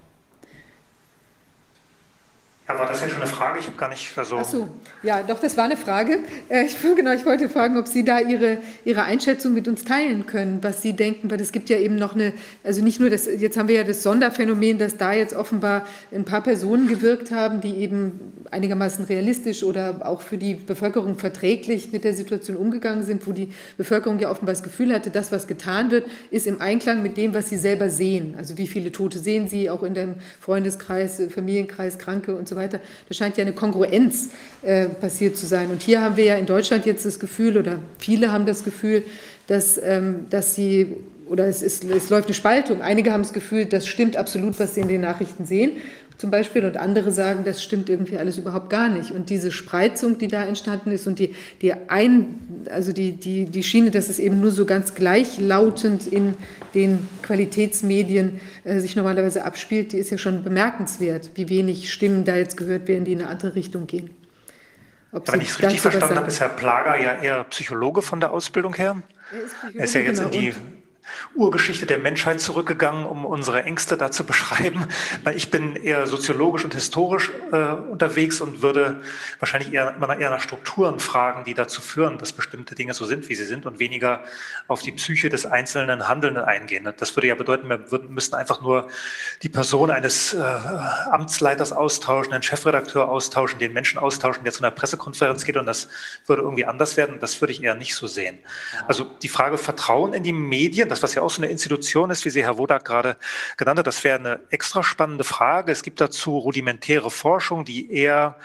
Ja, 2.70 2.78
war 2.78 2.86
das 2.86 3.00
jetzt 3.00 3.12
schon 3.12 3.22
eine 3.22 3.30
Frage? 3.30 3.58
Ich 3.58 3.66
habe 3.66 3.76
gar 3.76 3.88
nicht 3.88 4.08
versucht. 4.08 4.42
Ach 4.44 4.48
so, 4.48 4.68
ja, 5.02 5.22
doch, 5.24 5.40
das 5.40 5.56
war 5.56 5.64
eine 5.64 5.76
Frage. 5.76 6.20
Äh, 6.48 6.66
ich, 6.66 6.76
genau, 6.96 7.12
ich 7.12 7.26
wollte 7.26 7.48
fragen, 7.48 7.76
ob 7.76 7.88
Sie 7.88 8.04
da 8.04 8.20
Ihre, 8.20 8.58
Ihre 8.84 9.02
Einschätzung 9.02 9.54
mit 9.54 9.66
uns 9.66 9.84
teilen 9.84 10.26
können, 10.26 10.62
was 10.62 10.80
Sie 10.80 10.92
denken, 10.92 11.30
weil 11.30 11.40
es 11.40 11.50
gibt 11.50 11.68
ja 11.68 11.78
eben 11.78 11.96
noch 11.96 12.14
eine, 12.14 12.32
also 12.62 12.82
nicht 12.82 13.00
nur 13.00 13.10
das, 13.10 13.26
jetzt 13.26 13.58
haben 13.58 13.66
wir 13.68 13.74
ja 13.74 13.84
das 13.84 14.04
Sonderphänomen, 14.04 14.78
dass 14.78 14.96
da 14.96 15.12
jetzt 15.12 15.34
offenbar 15.34 15.84
ein 16.12 16.24
paar 16.24 16.42
Personen 16.42 16.86
gewirkt 16.86 17.32
haben, 17.32 17.60
die 17.60 17.74
eben 17.76 18.44
einigermaßen 18.52 19.04
realistisch 19.06 19.64
oder 19.64 20.06
auch 20.06 20.20
für 20.20 20.38
die 20.38 20.54
Bevölkerung 20.54 21.18
verträglich 21.18 21.90
mit 21.90 22.04
der 22.04 22.14
Situation 22.14 22.56
umgegangen 22.56 23.04
sind, 23.04 23.26
wo 23.26 23.32
die 23.32 23.52
Bevölkerung 23.78 24.20
ja 24.20 24.30
offenbar 24.30 24.54
das 24.54 24.62
Gefühl 24.62 24.94
hatte, 24.94 25.10
das, 25.10 25.32
was 25.32 25.48
getan 25.48 25.90
wird, 25.90 26.06
ist 26.30 26.46
im 26.46 26.60
Einklang 26.60 27.02
mit 27.02 27.16
dem, 27.16 27.34
was 27.34 27.48
sie 27.48 27.56
selber 27.56 27.90
sehen. 27.90 28.36
Also 28.38 28.58
wie 28.58 28.68
viele 28.68 28.92
Tote 28.92 29.18
sehen 29.18 29.48
sie, 29.48 29.70
auch 29.70 29.82
in 29.82 29.94
dem 29.94 30.14
Freundeskreis, 30.38 31.20
Familienkreis, 31.34 31.98
Kranke 31.98 32.36
und 32.36 32.48
so 32.48 32.54
weiter 32.54 32.59
weiter. 32.60 32.80
Da 33.08 33.14
scheint 33.14 33.36
ja 33.36 33.42
eine 33.42 33.52
Kongruenz 33.52 34.30
äh, 34.62 34.86
passiert 34.86 35.36
zu 35.36 35.46
sein. 35.46 35.70
Und 35.70 35.82
hier 35.82 36.00
haben 36.00 36.16
wir 36.16 36.24
ja 36.24 36.36
in 36.36 36.46
Deutschland 36.46 36.86
jetzt 36.86 37.04
das 37.04 37.18
Gefühl, 37.18 37.56
oder 37.56 37.80
viele 37.98 38.30
haben 38.30 38.46
das 38.46 38.62
Gefühl, 38.62 39.04
dass, 39.48 39.80
ähm, 39.82 40.26
dass 40.30 40.54
sie, 40.54 40.96
oder 41.26 41.46
es, 41.46 41.62
ist, 41.62 41.84
es 41.84 42.10
läuft 42.10 42.26
eine 42.26 42.34
Spaltung. 42.34 42.82
Einige 42.82 43.12
haben 43.12 43.22
das 43.22 43.32
Gefühl, 43.32 43.64
das 43.64 43.86
stimmt 43.86 44.16
absolut, 44.16 44.60
was 44.60 44.74
sie 44.74 44.80
in 44.82 44.88
den 44.88 45.00
Nachrichten 45.00 45.44
sehen 45.44 45.72
zum 46.20 46.30
Beispiel 46.30 46.66
und 46.66 46.76
andere 46.76 47.12
sagen, 47.12 47.44
das 47.44 47.62
stimmt 47.62 47.88
irgendwie 47.88 48.18
alles 48.18 48.36
überhaupt 48.36 48.68
gar 48.68 48.90
nicht. 48.90 49.10
Und 49.10 49.30
diese 49.30 49.50
Spreizung, 49.50 50.18
die 50.18 50.28
da 50.28 50.44
entstanden 50.44 50.92
ist 50.92 51.06
und 51.06 51.18
die, 51.18 51.34
die, 51.62 51.72
ein, 51.88 52.66
also 52.70 52.92
die, 52.92 53.12
die, 53.12 53.46
die 53.46 53.62
Schiene, 53.62 53.90
dass 53.90 54.10
es 54.10 54.18
eben 54.18 54.38
nur 54.38 54.50
so 54.50 54.66
ganz 54.66 54.94
gleichlautend 54.94 56.06
in 56.06 56.36
den 56.74 57.08
Qualitätsmedien 57.22 58.38
äh, 58.64 58.80
sich 58.80 58.96
normalerweise 58.96 59.46
abspielt, 59.46 59.92
die 59.92 59.96
ist 59.96 60.10
ja 60.10 60.18
schon 60.18 60.44
bemerkenswert, 60.44 61.30
wie 61.36 61.48
wenig 61.48 61.90
Stimmen 61.90 62.26
da 62.26 62.36
jetzt 62.36 62.58
gehört 62.58 62.86
werden, 62.86 63.06
die 63.06 63.14
in 63.14 63.22
eine 63.22 63.30
andere 63.30 63.54
Richtung 63.54 63.86
gehen. 63.86 64.10
Ob 65.12 65.32
Wenn 65.32 65.40
ich 65.40 65.48
es 65.48 65.58
richtig 65.58 65.80
verstanden 65.80 66.16
habe, 66.16 66.28
ist 66.28 66.38
Herr 66.38 66.50
Plager 66.50 67.00
ja 67.00 67.14
eher 67.14 67.44
Psychologe 67.44 68.02
von 68.02 68.20
der 68.20 68.30
Ausbildung 68.30 68.74
her. 68.74 69.02
Er 69.32 69.42
ist, 69.42 69.54
er 69.74 69.84
ist 69.84 69.94
ja 69.94 70.00
jetzt 70.02 70.18
genau. 70.18 70.34
in 70.34 70.40
die 70.40 70.54
Urgeschichte 71.34 71.86
der 71.86 71.98
Menschheit 71.98 72.40
zurückgegangen, 72.40 73.06
um 73.06 73.24
unsere 73.24 73.64
Ängste 73.64 73.96
da 73.96 74.10
zu 74.10 74.24
beschreiben. 74.24 74.86
Weil 75.24 75.36
ich 75.36 75.50
bin 75.50 75.76
eher 75.76 76.06
soziologisch 76.06 76.64
und 76.64 76.74
historisch 76.74 77.30
äh, 77.52 77.56
unterwegs 77.56 78.40
und 78.40 78.62
würde 78.62 79.02
wahrscheinlich 79.38 79.72
eher, 79.72 79.94
immer 79.96 80.18
eher 80.18 80.30
nach 80.30 80.40
Strukturen 80.40 81.00
fragen, 81.00 81.44
die 81.44 81.54
dazu 81.54 81.80
führen, 81.80 82.18
dass 82.18 82.32
bestimmte 82.32 82.74
Dinge 82.74 82.94
so 82.94 83.04
sind, 83.04 83.28
wie 83.28 83.34
sie 83.34 83.44
sind 83.44 83.66
und 83.66 83.78
weniger 83.78 84.24
auf 84.68 84.82
die 84.82 84.92
Psyche 84.92 85.28
des 85.28 85.46
einzelnen 85.46 86.08
Handelnden 86.08 86.44
eingehen. 86.44 86.88
Das 86.98 87.16
würde 87.16 87.28
ja 87.28 87.34
bedeuten, 87.34 87.68
wir 87.68 87.90
würden, 87.90 88.12
müssten 88.12 88.34
einfach 88.34 88.60
nur 88.60 88.88
die 89.42 89.48
Person 89.48 89.90
eines 89.90 90.34
äh, 90.34 90.38
Amtsleiters 90.40 91.72
austauschen, 91.72 92.32
einen 92.32 92.42
Chefredakteur 92.42 93.08
austauschen, 93.08 93.58
den 93.58 93.72
Menschen 93.72 93.98
austauschen, 93.98 94.44
der 94.44 94.52
zu 94.52 94.62
einer 94.62 94.70
Pressekonferenz 94.70 95.44
geht 95.44 95.56
und 95.56 95.66
das 95.66 95.88
würde 96.26 96.42
irgendwie 96.42 96.64
anders 96.64 96.96
werden. 96.96 97.18
Das 97.20 97.40
würde 97.40 97.52
ich 97.52 97.62
eher 97.62 97.74
nicht 97.74 97.94
so 97.94 98.06
sehen. 98.06 98.38
Also 98.86 99.04
die 99.04 99.28
Frage 99.28 99.58
Vertrauen 99.58 100.12
in 100.12 100.22
die 100.22 100.32
Medien, 100.32 100.88
das 100.88 100.99
was 101.02 101.14
ja 101.14 101.22
auch 101.22 101.30
so 101.30 101.42
eine 101.42 101.50
Institution 101.50 102.10
ist, 102.10 102.24
wie 102.24 102.30
sie 102.30 102.42
Herr 102.42 102.58
Wodak 102.58 102.84
gerade 102.84 103.16
genannt 103.56 103.78
hat, 103.78 103.86
das 103.86 104.04
wäre 104.04 104.18
eine 104.18 104.40
extra 104.50 104.82
spannende 104.82 105.24
Frage. 105.24 105.72
Es 105.72 105.82
gibt 105.82 106.00
dazu 106.00 106.38
rudimentäre 106.38 107.10
Forschung, 107.10 107.64
die 107.64 107.92
eher 107.92 108.36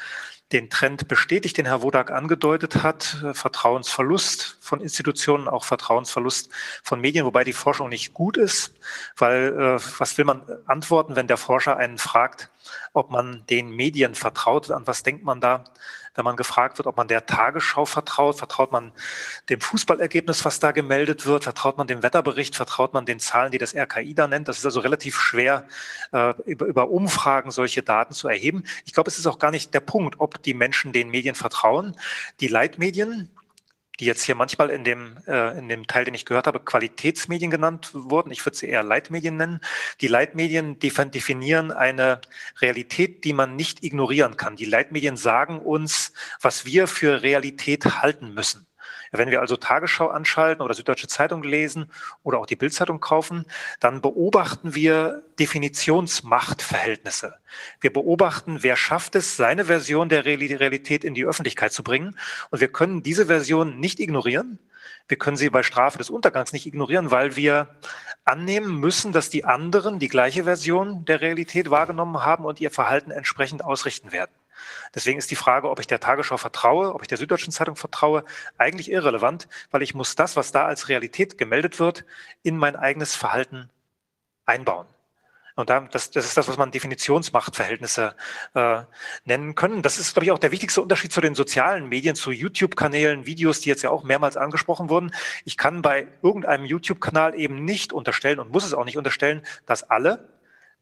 den 0.51 0.69
Trend 0.69 1.07
bestätigt, 1.07 1.57
den 1.57 1.65
Herr 1.65 1.81
Wodak 1.81 2.11
angedeutet 2.11 2.83
hat, 2.83 3.17
Vertrauensverlust 3.33 4.57
von 4.61 4.79
Institutionen, 4.79 5.47
auch 5.47 5.63
Vertrauensverlust 5.63 6.49
von 6.83 7.01
Medien, 7.01 7.25
wobei 7.25 7.43
die 7.43 7.53
Forschung 7.53 7.89
nicht 7.89 8.13
gut 8.13 8.37
ist, 8.37 8.73
weil 9.17 9.47
äh, 9.47 9.79
was 9.97 10.17
will 10.17 10.25
man 10.25 10.43
antworten, 10.67 11.15
wenn 11.15 11.27
der 11.27 11.37
Forscher 11.37 11.77
einen 11.77 11.97
fragt, 11.97 12.51
ob 12.93 13.09
man 13.09 13.43
den 13.49 13.71
Medien 13.71 14.13
vertraut, 14.13 14.69
an 14.69 14.85
was 14.85 15.03
denkt 15.03 15.23
man 15.23 15.41
da? 15.41 15.63
Wenn 16.15 16.25
man 16.25 16.35
gefragt 16.35 16.77
wird, 16.77 16.87
ob 16.87 16.97
man 16.97 17.07
der 17.07 17.25
Tagesschau 17.25 17.85
vertraut, 17.85 18.37
vertraut 18.37 18.71
man 18.71 18.91
dem 19.49 19.61
Fußballergebnis, 19.61 20.45
was 20.45 20.59
da 20.59 20.71
gemeldet 20.71 21.25
wird, 21.25 21.43
vertraut 21.43 21.77
man 21.77 21.87
dem 21.87 22.03
Wetterbericht, 22.03 22.55
vertraut 22.55 22.93
man 22.93 23.05
den 23.05 23.19
Zahlen, 23.19 23.51
die 23.51 23.57
das 23.57 23.75
RKI 23.75 24.13
da 24.15 24.27
nennt. 24.27 24.47
Das 24.47 24.57
ist 24.57 24.65
also 24.65 24.79
relativ 24.79 25.19
schwer, 25.19 25.67
äh, 26.11 26.33
über, 26.45 26.65
über 26.65 26.89
Umfragen 26.89 27.51
solche 27.51 27.83
Daten 27.83 28.13
zu 28.13 28.27
erheben. 28.27 28.63
Ich 28.85 28.93
glaube, 28.93 29.09
es 29.09 29.19
ist 29.19 29.27
auch 29.27 29.39
gar 29.39 29.51
nicht 29.51 29.73
der 29.73 29.81
Punkt, 29.81 30.15
ob 30.19 30.41
die 30.41 30.53
Menschen 30.53 30.93
den 30.93 31.09
Medien 31.09 31.35
vertrauen. 31.35 31.95
Die 32.39 32.47
Leitmedien, 32.47 33.29
die 33.99 34.05
jetzt 34.05 34.23
hier 34.23 34.35
manchmal 34.35 34.69
in 34.69 34.83
dem, 34.83 35.17
äh, 35.27 35.57
in 35.57 35.69
dem 35.69 35.87
Teil, 35.87 36.05
den 36.05 36.13
ich 36.13 36.25
gehört 36.25 36.47
habe, 36.47 36.59
Qualitätsmedien 36.59 37.51
genannt 37.51 37.91
wurden. 37.93 38.31
Ich 38.31 38.45
würde 38.45 38.57
sie 38.57 38.67
eher 38.67 38.83
Leitmedien 38.83 39.37
nennen. 39.37 39.61
Die 40.01 40.07
Leitmedien 40.07 40.79
definieren 40.79 41.71
eine 41.71 42.21
Realität, 42.61 43.23
die 43.23 43.33
man 43.33 43.55
nicht 43.55 43.83
ignorieren 43.83 44.37
kann. 44.37 44.55
Die 44.55 44.65
Leitmedien 44.65 45.17
sagen 45.17 45.59
uns, 45.59 46.13
was 46.41 46.65
wir 46.65 46.87
für 46.87 47.21
Realität 47.21 47.85
halten 48.01 48.33
müssen. 48.33 48.67
Wenn 49.11 49.31
wir 49.31 49.41
also 49.41 49.57
Tagesschau 49.57 50.07
anschalten 50.07 50.61
oder 50.61 50.73
Süddeutsche 50.73 51.07
Zeitung 51.07 51.43
lesen 51.43 51.91
oder 52.23 52.39
auch 52.39 52.45
die 52.45 52.55
Bildzeitung 52.55 52.99
kaufen, 52.99 53.45
dann 53.79 54.01
beobachten 54.01 54.75
wir 54.75 55.23
Definitionsmachtverhältnisse. 55.39 57.35
Wir 57.81 57.93
beobachten, 57.93 58.59
wer 58.61 58.75
schafft 58.75 59.15
es, 59.15 59.37
seine 59.37 59.65
Version 59.65 60.09
der 60.09 60.25
Realität 60.25 61.03
in 61.03 61.13
die 61.13 61.25
Öffentlichkeit 61.25 61.71
zu 61.73 61.83
bringen. 61.83 62.17
Und 62.49 62.61
wir 62.61 62.69
können 62.69 63.03
diese 63.03 63.27
Version 63.27 63.79
nicht 63.79 63.99
ignorieren. 63.99 64.59
Wir 65.07 65.17
können 65.17 65.37
sie 65.37 65.49
bei 65.49 65.61
Strafe 65.61 65.97
des 65.99 66.09
Untergangs 66.09 66.51
nicht 66.51 66.65
ignorieren, 66.65 67.11
weil 67.11 67.35
wir 67.35 67.67
annehmen 68.23 68.79
müssen, 68.79 69.11
dass 69.11 69.29
die 69.29 69.45
anderen 69.45 69.99
die 69.99 70.07
gleiche 70.07 70.45
Version 70.45 71.05
der 71.05 71.21
Realität 71.21 71.69
wahrgenommen 71.69 72.23
haben 72.25 72.43
und 72.43 72.59
ihr 72.59 72.71
Verhalten 72.71 73.11
entsprechend 73.11 73.63
ausrichten 73.63 74.11
werden. 74.11 74.31
Deswegen 74.93 75.17
ist 75.17 75.31
die 75.31 75.35
Frage, 75.35 75.69
ob 75.69 75.79
ich 75.79 75.87
der 75.87 75.99
Tagesschau 75.99 76.37
vertraue, 76.37 76.93
ob 76.93 77.01
ich 77.01 77.07
der 77.07 77.17
Süddeutschen 77.17 77.51
Zeitung 77.51 77.75
vertraue, 77.75 78.23
eigentlich 78.57 78.91
irrelevant, 78.91 79.47
weil 79.71 79.81
ich 79.81 79.95
muss 79.95 80.15
das, 80.15 80.35
was 80.35 80.51
da 80.51 80.65
als 80.65 80.89
Realität 80.89 81.37
gemeldet 81.37 81.79
wird, 81.79 82.05
in 82.43 82.57
mein 82.57 82.75
eigenes 82.75 83.15
Verhalten 83.15 83.69
einbauen. 84.45 84.87
Und 85.55 85.69
da, 85.69 85.79
das, 85.79 86.11
das 86.11 86.25
ist 86.25 86.35
das, 86.35 86.49
was 86.49 86.57
man 86.57 86.71
Definitionsmachtverhältnisse 86.71 88.13
äh, 88.55 88.81
nennen 89.23 89.55
können. 89.55 89.81
Das 89.81 89.97
ist, 89.97 90.13
glaube 90.13 90.25
ich, 90.25 90.31
auch 90.31 90.39
der 90.39 90.51
wichtigste 90.51 90.81
Unterschied 90.81 91.13
zu 91.13 91.21
den 91.21 91.33
sozialen 91.33 91.87
Medien, 91.87 92.15
zu 92.15 92.31
YouTube-Kanälen, 92.31 93.25
Videos, 93.25 93.61
die 93.61 93.69
jetzt 93.69 93.81
ja 93.81 93.89
auch 93.89 94.03
mehrmals 94.03 94.35
angesprochen 94.35 94.89
wurden. 94.89 95.11
Ich 95.45 95.55
kann 95.55 95.81
bei 95.81 96.07
irgendeinem 96.21 96.65
YouTube-Kanal 96.65 97.39
eben 97.39 97.63
nicht 97.63 97.93
unterstellen 97.93 98.39
und 98.39 98.51
muss 98.51 98.65
es 98.65 98.73
auch 98.73 98.83
nicht 98.83 98.97
unterstellen, 98.97 99.43
dass 99.65 99.89
alle 99.89 100.27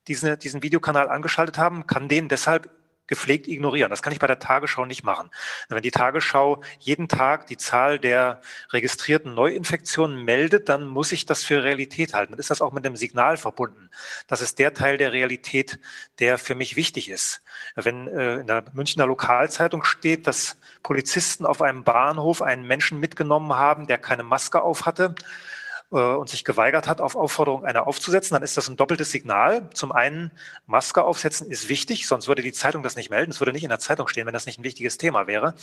diesen, 0.07 0.39
diesen 0.39 0.63
Videokanal 0.63 1.07
angeschaltet 1.07 1.59
haben, 1.59 1.85
kann 1.85 2.09
den 2.09 2.27
deshalb 2.27 2.69
gepflegt 3.07 3.47
ignorieren. 3.47 3.89
Das 3.89 4.01
kann 4.01 4.13
ich 4.13 4.19
bei 4.19 4.27
der 4.27 4.39
Tagesschau 4.39 4.85
nicht 4.85 5.03
machen. 5.03 5.29
Wenn 5.69 5.81
die 5.81 5.91
Tagesschau 5.91 6.63
jeden 6.79 7.07
Tag 7.07 7.47
die 7.47 7.57
Zahl 7.57 7.99
der 7.99 8.41
registrierten 8.71 9.33
Neuinfektionen 9.33 10.23
meldet, 10.23 10.69
dann 10.69 10.87
muss 10.87 11.11
ich 11.11 11.25
das 11.25 11.43
für 11.43 11.63
Realität 11.63 12.13
halten. 12.13 12.33
Dann 12.33 12.39
ist 12.39 12.49
das 12.49 12.61
auch 12.61 12.71
mit 12.71 12.85
einem 12.85 12.95
Signal 12.95 13.37
verbunden. 13.37 13.89
Das 14.27 14.41
ist 14.41 14.59
der 14.59 14.73
Teil 14.73 14.97
der 14.97 15.11
Realität, 15.11 15.79
der 16.19 16.37
für 16.37 16.55
mich 16.55 16.75
wichtig 16.75 17.09
ist. 17.09 17.41
Wenn 17.75 18.07
äh, 18.07 18.35
in 18.35 18.47
der 18.47 18.63
Münchner 18.73 19.05
Lokalzeitung 19.05 19.83
steht, 19.83 20.27
dass 20.27 20.57
Polizisten 20.81 21.45
auf 21.45 21.61
einem 21.61 21.83
Bahnhof 21.83 22.41
einen 22.41 22.65
Menschen 22.65 22.99
mitgenommen 22.99 23.53
haben, 23.53 23.87
der 23.87 23.97
keine 23.97 24.23
Maske 24.23 24.61
auf 24.61 24.85
hatte, 24.85 25.15
und 25.93 26.29
sich 26.29 26.43
geweigert 26.43 26.87
hat, 26.87 27.01
auf 27.01 27.15
Aufforderung 27.15 27.65
eine 27.65 27.85
aufzusetzen, 27.85 28.33
dann 28.33 28.43
ist 28.43 28.57
das 28.57 28.67
ein 28.67 28.75
doppeltes 28.75 29.11
Signal. 29.11 29.69
Zum 29.73 29.91
einen, 29.91 30.31
Maske 30.65 31.03
aufsetzen 31.03 31.49
ist 31.51 31.69
wichtig, 31.69 32.07
sonst 32.07 32.27
würde 32.27 32.41
die 32.41 32.51
Zeitung 32.51 32.83
das 32.83 32.95
nicht 32.95 33.09
melden. 33.09 33.31
Es 33.31 33.39
würde 33.39 33.53
nicht 33.53 33.63
in 33.63 33.69
der 33.69 33.79
Zeitung 33.79 34.07
stehen, 34.07 34.25
wenn 34.25 34.33
das 34.33 34.45
nicht 34.45 34.59
ein 34.59 34.63
wichtiges 34.63 34.97
Thema 34.97 35.27
wäre. 35.27 35.53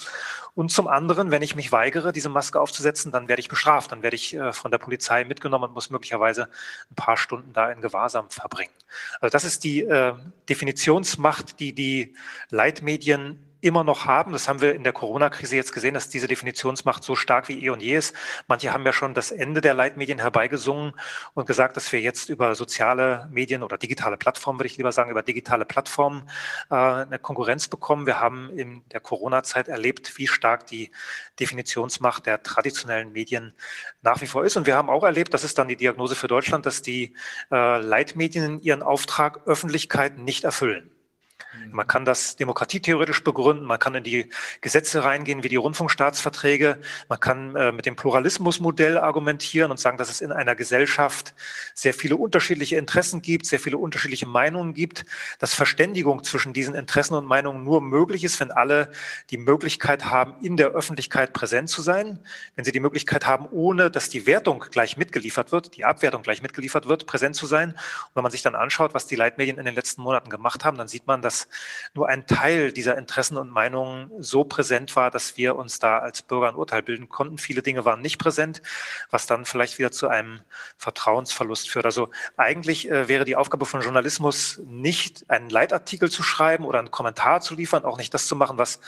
Und 0.55 0.70
zum 0.70 0.86
anderen, 0.86 1.31
wenn 1.31 1.43
ich 1.43 1.57
mich 1.57 1.73
weigere, 1.73 2.12
diese 2.12 2.28
Maske 2.28 2.61
aufzusetzen, 2.61 3.11
dann 3.11 3.28
werde 3.28 3.40
ich 3.40 3.48
bestraft. 3.48 3.90
Dann 3.90 4.02
werde 4.02 4.15
ich 4.16 4.35
äh, 4.35 4.52
von 4.52 4.70
der 4.70 4.78
Polizei 4.78 5.24
mitgenommen 5.24 5.65
und 5.65 5.74
muss 5.74 5.90
möglicherweise 5.90 6.48
ein 6.90 6.94
paar 6.94 7.16
Stunden 7.16 7.52
da 7.52 7.70
in 7.73 7.81
Gewahrsam 7.81 8.31
verbringen. 8.31 8.73
Also 9.20 9.32
das 9.32 9.44
ist 9.44 9.65
die 9.65 9.82
äh, 9.82 10.15
Definitionsmacht, 10.48 11.59
die 11.59 11.74
die 11.74 12.15
Leitmedien 12.51 13.49
immer 13.61 13.85
noch 13.85 14.07
haben. 14.07 14.32
Das 14.32 14.49
haben 14.49 14.61
wir 14.61 14.74
in 14.74 14.85
der 14.85 14.93
Corona-Krise 14.93 15.57
jetzt 15.57 15.73
gesehen, 15.73 15.95
dass 15.95 16.09
diese 16.09 16.27
Definitionsmacht 16.27 17.05
so 17.05 17.15
stark 17.15 17.49
wie 17.49 17.65
eh 17.65 17.70
und 17.70 17.82
je 17.82 17.97
ist. 17.97 18.15
Manche 18.47 18.73
haben 18.73 18.85
ja 18.85 18.93
schon 18.93 19.15
das 19.15 19.31
Ende 19.31 19.61
der 19.61 19.74
Leitmedien 19.74 20.19
herbeigesungen 20.19 20.95
und 21.35 21.47
gesagt, 21.47 21.77
dass 21.77 21.93
wir 21.93 22.01
jetzt 22.01 22.28
über 22.28 22.55
soziale 22.55 23.28
Medien 23.31 23.62
oder 23.62 23.78
digitale 23.78 24.16
Plattformen, 24.16 24.59
würde 24.59 24.69
ich 24.69 24.77
lieber 24.77 24.93
sagen, 24.93 25.11
über 25.11 25.23
digitale 25.23 25.65
Plattformen 25.65 26.28
äh, 26.70 26.74
eine 26.74 27.19
Konkurrenz 27.19 27.69
bekommen. 27.69 28.07
Wir 28.07 28.20
haben 28.20 28.51
in 28.57 28.82
der 28.93 29.01
Corona-Zeit 29.01 29.69
erlebt, 29.69 30.16
wie 30.19 30.27
stark 30.27 30.66
die 30.66 30.91
Definitionsmacht 31.39 32.27
der 32.27 32.43
traditionellen 32.43 33.12
Medien 33.12 33.55
nach 34.03 34.20
wie 34.20 34.27
vor 34.27 34.45
ist. 34.45 34.57
Und 34.57 34.66
wir 34.66 34.77
haben 34.77 34.91
auch 34.91 35.05
erlebt, 35.05 35.35
das 35.35 35.45
ist 35.45 35.59
dann 35.59 35.69
die 35.69 35.77
Diagnose 35.77 36.15
für 36.15 36.28
Deutschland, 36.28 36.66
dass 36.66 36.82
die 36.82 37.15
äh, 37.51 37.81
Leitmedien 37.81 38.61
ihren 38.61 38.82
Auftrag 38.82 39.47
Öffentlichkeit 39.47 40.19
nicht 40.19 40.45
erfüllen. 40.45 40.91
Man 41.72 41.86
kann 41.86 42.05
das 42.05 42.36
demokratietheoretisch 42.36 43.24
begründen, 43.24 43.64
man 43.64 43.78
kann 43.78 43.94
in 43.97 44.05
die 44.05 44.31
Gesetze 44.60 45.02
reingehen, 45.02 45.43
wie 45.43 45.48
die 45.48 45.56
Rundfunkstaatsverträge, 45.56 46.78
man 47.09 47.18
kann 47.18 47.56
äh, 47.56 47.72
mit 47.72 47.86
dem 47.86 47.97
Pluralismusmodell 47.97 48.98
argumentieren 48.98 49.72
und 49.72 49.81
sagen, 49.81 49.98
dass 49.98 50.10
es 50.10 50.20
in 50.20 50.31
einer 50.31 50.55
Gesellschaft 50.55 51.35
sehr 51.74 51.93
viele 51.93 52.16
unterschiedliche 52.16 52.77
Interessen 52.77 53.20
gibt, 53.20 53.47
sehr 53.47 53.59
viele 53.59 53.78
unterschiedliche 53.78 54.27
Meinungen 54.27 54.74
gibt, 54.74 55.05
dass 55.40 55.55
Verständigung 55.55 56.22
zwischen 56.22 56.52
diesen 56.52 56.74
Interessen 56.74 57.14
und 57.14 57.27
Meinungen 57.27 57.64
nur 57.64 57.81
möglich 57.81 58.22
ist, 58.22 58.39
wenn 58.39 58.52
alle 58.52 58.93
die 59.31 59.39
Möglichkeit 59.39 60.05
haben, 60.05 60.35
in 60.43 60.56
der 60.56 60.68
Öffentlichkeit 60.68 61.32
präsent 61.32 61.68
zu 61.68 61.82
sein, 61.82 62.20
wenn 62.55 62.64
sie 62.64 62.72
die 62.72 62.81
Möglichkeit 62.81 63.27
haben, 63.27 63.47
ohne 63.51 63.90
dass 63.90 64.09
die 64.09 64.27
Wertung 64.27 64.64
gleich 64.70 64.97
mitgeliefert 64.97 65.51
wird, 65.51 65.77
die 65.77 65.85
Abwertung 65.85 66.22
gleich 66.22 66.43
mitgeliefert 66.43 66.86
wird, 66.86 67.06
präsent 67.06 67.35
zu 67.35 67.47
sein. 67.47 67.70
Und 67.70 68.16
wenn 68.16 68.22
man 68.22 68.32
sich 68.32 68.43
dann 68.43 68.55
anschaut, 68.55 68.94
was 68.94 69.06
die 69.09 69.16
Leitmedien 69.16 69.59
in 69.59 69.64
den 69.64 69.74
letzten 69.74 70.02
Monaten 70.02 70.31
gemacht 70.31 70.64
haben, 70.64 70.78
dann 70.78 70.89
sieht 70.89 71.06
man, 71.06 71.22
dass 71.22 71.40
nur 71.95 72.09
ein 72.09 72.27
Teil 72.27 72.73
dieser 72.73 72.97
Interessen 72.97 73.37
und 73.37 73.51
Meinungen 73.51 74.11
so 74.19 74.45
präsent 74.45 74.97
war, 74.97 75.11
dass 75.11 75.37
wir 75.37 75.57
uns 75.57 75.79
da 75.79 75.99
als 75.99 76.23
Bürger 76.23 76.49
ein 76.49 76.55
Urteil 76.55 76.83
bilden 76.83 77.09
konnten. 77.09 77.39
Viele 77.39 77.62
Dinge 77.62 77.85
waren 77.85 78.01
nicht 78.01 78.19
präsent, 78.19 78.62
was 79.11 79.27
dann 79.27 79.45
vielleicht 79.45 79.79
wieder 79.79 79.91
zu 79.91 80.09
einem 80.09 80.41
Vertrauensverlust 80.77 81.69
führt. 81.69 81.85
Also 81.85 82.11
eigentlich 82.37 82.91
äh, 82.91 83.09
wäre 83.09 83.25
die 83.25 83.37
Aufgabe 83.37 83.67
von 83.67 83.81
Journalismus 83.81 84.61
nicht 84.65 85.29
einen 85.29 85.51
Leitartikel 85.51 86.11
zu 86.11 86.23
schreiben 86.23 86.65
oder 86.65 86.79
einen 86.79 86.91
Kommentar 86.91 87.41
zu 87.41 87.55
liefern, 87.55 87.85
auch 87.85 87.99
nicht 87.99 88.15
das 88.15 88.27
zu 88.27 88.37
machen, 88.37 88.59
was 88.59 88.81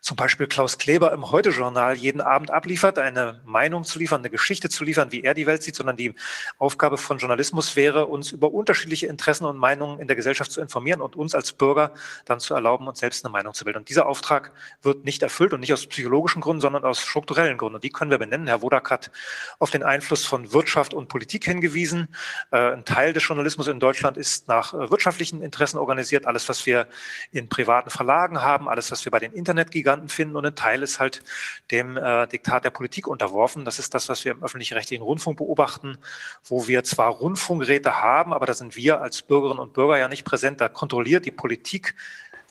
zum 0.00 0.16
Beispiel 0.16 0.46
Klaus 0.46 0.78
Kleber 0.78 1.12
im 1.12 1.30
Heute-Journal 1.30 1.96
jeden 1.96 2.20
Abend 2.20 2.50
abliefert, 2.50 2.98
eine 2.98 3.40
Meinung 3.44 3.84
zu 3.84 3.98
liefern, 3.98 4.20
eine 4.20 4.30
Geschichte 4.30 4.68
zu 4.68 4.84
liefern, 4.84 5.12
wie 5.12 5.22
er 5.22 5.34
die 5.34 5.46
Welt 5.46 5.62
sieht, 5.62 5.76
sondern 5.76 5.96
die 5.96 6.14
Aufgabe 6.58 6.98
von 6.98 7.18
Journalismus 7.18 7.76
wäre, 7.76 8.06
uns 8.06 8.32
über 8.32 8.52
unterschiedliche 8.52 9.06
Interessen 9.06 9.44
und 9.44 9.56
Meinungen 9.56 10.00
in 10.00 10.06
der 10.06 10.16
Gesellschaft 10.16 10.52
zu 10.52 10.60
informieren 10.60 11.00
und 11.00 11.16
uns 11.16 11.34
als 11.34 11.52
Bürger 11.52 11.91
dann 12.24 12.40
zu 12.40 12.54
erlauben, 12.54 12.88
uns 12.88 13.00
selbst 13.00 13.24
eine 13.24 13.32
Meinung 13.32 13.54
zu 13.54 13.64
bilden. 13.64 13.78
Und 13.80 13.88
dieser 13.88 14.06
Auftrag 14.06 14.52
wird 14.82 15.04
nicht 15.04 15.22
erfüllt 15.22 15.52
und 15.52 15.60
nicht 15.60 15.72
aus 15.72 15.86
psychologischen 15.86 16.40
Gründen, 16.40 16.60
sondern 16.60 16.84
aus 16.84 17.00
strukturellen 17.00 17.58
Gründen. 17.58 17.76
Und 17.76 17.84
die 17.84 17.90
können 17.90 18.10
wir 18.10 18.18
benennen. 18.18 18.46
Herr 18.46 18.62
Wodak 18.62 18.90
hat 18.90 19.10
auf 19.58 19.70
den 19.70 19.82
Einfluss 19.82 20.24
von 20.24 20.52
Wirtschaft 20.52 20.94
und 20.94 21.08
Politik 21.08 21.44
hingewiesen. 21.44 22.08
Äh, 22.50 22.72
ein 22.72 22.84
Teil 22.84 23.12
des 23.12 23.26
Journalismus 23.26 23.66
in 23.68 23.80
Deutschland 23.80 24.16
ist 24.16 24.48
nach 24.48 24.74
äh, 24.74 24.90
wirtschaftlichen 24.90 25.42
Interessen 25.42 25.78
organisiert. 25.78 26.26
Alles, 26.26 26.48
was 26.48 26.66
wir 26.66 26.86
in 27.30 27.48
privaten 27.48 27.90
Verlagen 27.90 28.42
haben, 28.42 28.68
alles, 28.68 28.90
was 28.90 29.04
wir 29.04 29.10
bei 29.10 29.18
den 29.18 29.32
Internetgiganten 29.32 30.08
finden. 30.08 30.36
Und 30.36 30.46
ein 30.46 30.54
Teil 30.54 30.82
ist 30.82 31.00
halt 31.00 31.22
dem 31.70 31.96
äh, 31.96 32.26
Diktat 32.26 32.64
der 32.64 32.70
Politik 32.70 33.06
unterworfen. 33.06 33.64
Das 33.64 33.78
ist 33.78 33.94
das, 33.94 34.08
was 34.08 34.24
wir 34.24 34.32
im 34.32 34.42
öffentlich-rechtlichen 34.42 35.02
Rundfunk 35.02 35.38
beobachten, 35.38 35.98
wo 36.44 36.68
wir 36.68 36.84
zwar 36.84 37.10
Rundfunkräte 37.10 38.00
haben, 38.00 38.32
aber 38.32 38.46
da 38.46 38.54
sind 38.54 38.76
wir 38.76 39.00
als 39.00 39.22
Bürgerinnen 39.22 39.60
und 39.60 39.72
Bürger 39.72 39.98
ja 39.98 40.08
nicht 40.08 40.24
präsent. 40.24 40.60
Da 40.60 40.68
kontrolliert 40.68 41.26
die 41.26 41.30
Politik 41.30 41.81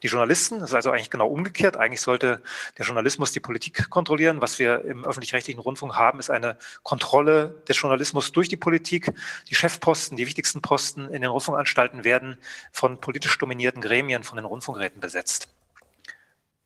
die 0.03 0.07
Journalisten. 0.07 0.59
Das 0.59 0.71
ist 0.71 0.75
also 0.75 0.91
eigentlich 0.91 1.09
genau 1.09 1.27
umgekehrt. 1.27 1.77
Eigentlich 1.77 2.01
sollte 2.01 2.41
der 2.77 2.85
Journalismus 2.85 3.31
die 3.31 3.39
Politik 3.39 3.89
kontrollieren. 3.89 4.41
Was 4.41 4.59
wir 4.59 4.83
im 4.85 5.05
öffentlich-rechtlichen 5.05 5.59
Rundfunk 5.59 5.95
haben, 5.95 6.19
ist 6.19 6.29
eine 6.29 6.57
Kontrolle 6.83 7.61
des 7.67 7.79
Journalismus 7.79 8.31
durch 8.31 8.49
die 8.49 8.57
Politik. 8.57 9.11
Die 9.49 9.55
Chefposten, 9.55 10.17
die 10.17 10.25
wichtigsten 10.25 10.61
Posten 10.61 11.05
in 11.05 11.21
den 11.21 11.31
Rundfunkanstalten 11.31 12.03
werden 12.03 12.37
von 12.71 12.99
politisch 12.99 13.37
dominierten 13.37 13.81
Gremien, 13.81 14.23
von 14.23 14.37
den 14.37 14.45
Rundfunkräten 14.45 14.99
besetzt. 14.99 15.47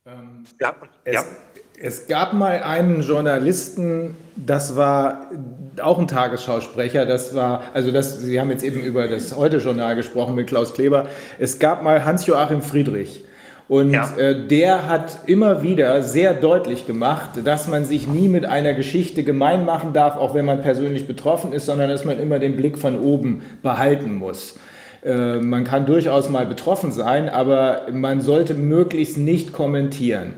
Ähm, 0.07 0.43
ja, 0.61 0.75
es, 1.03 1.13
ja. 1.15 1.23
es 1.81 2.07
gab 2.07 2.33
mal 2.33 2.61
einen 2.61 3.01
Journalisten, 3.01 4.15
das 4.35 4.75
war 4.75 5.31
auch 5.81 5.97
ein 5.97 6.07
Tagesschausprecher, 6.07 7.07
das 7.07 7.33
war, 7.33 7.63
also 7.73 7.91
das, 7.91 8.19
Sie 8.19 8.39
haben 8.39 8.51
jetzt 8.51 8.63
eben 8.63 8.81
über 8.81 9.07
das 9.07 9.35
Heute-Journal 9.35 9.95
gesprochen 9.95 10.35
mit 10.35 10.45
Klaus 10.45 10.75
Kleber. 10.75 11.07
Es 11.39 11.57
gab 11.57 11.81
mal 11.81 12.05
Hans-Joachim 12.05 12.61
Friedrich. 12.61 13.23
Und 13.67 13.93
ja. 13.93 14.15
äh, 14.15 14.47
der 14.47 14.87
hat 14.87 15.21
immer 15.25 15.63
wieder 15.63 16.03
sehr 16.03 16.35
deutlich 16.35 16.85
gemacht, 16.85 17.31
dass 17.43 17.67
man 17.67 17.83
sich 17.83 18.05
nie 18.05 18.27
mit 18.27 18.45
einer 18.45 18.75
Geschichte 18.75 19.23
gemein 19.23 19.65
machen 19.65 19.91
darf, 19.91 20.17
auch 20.17 20.35
wenn 20.35 20.45
man 20.45 20.61
persönlich 20.61 21.07
betroffen 21.07 21.51
ist, 21.51 21.65
sondern 21.65 21.89
dass 21.89 22.05
man 22.05 22.19
immer 22.19 22.37
den 22.37 22.57
Blick 22.57 22.77
von 22.77 22.99
oben 22.99 23.41
behalten 23.63 24.13
muss. 24.13 24.55
Äh, 25.05 25.39
man 25.39 25.63
kann 25.63 25.85
durchaus 25.85 26.29
mal 26.29 26.45
betroffen 26.47 26.91
sein, 26.91 27.29
aber 27.29 27.83
man 27.91 28.21
sollte 28.21 28.55
möglichst 28.55 29.17
nicht 29.17 29.53
kommentieren. 29.53 30.33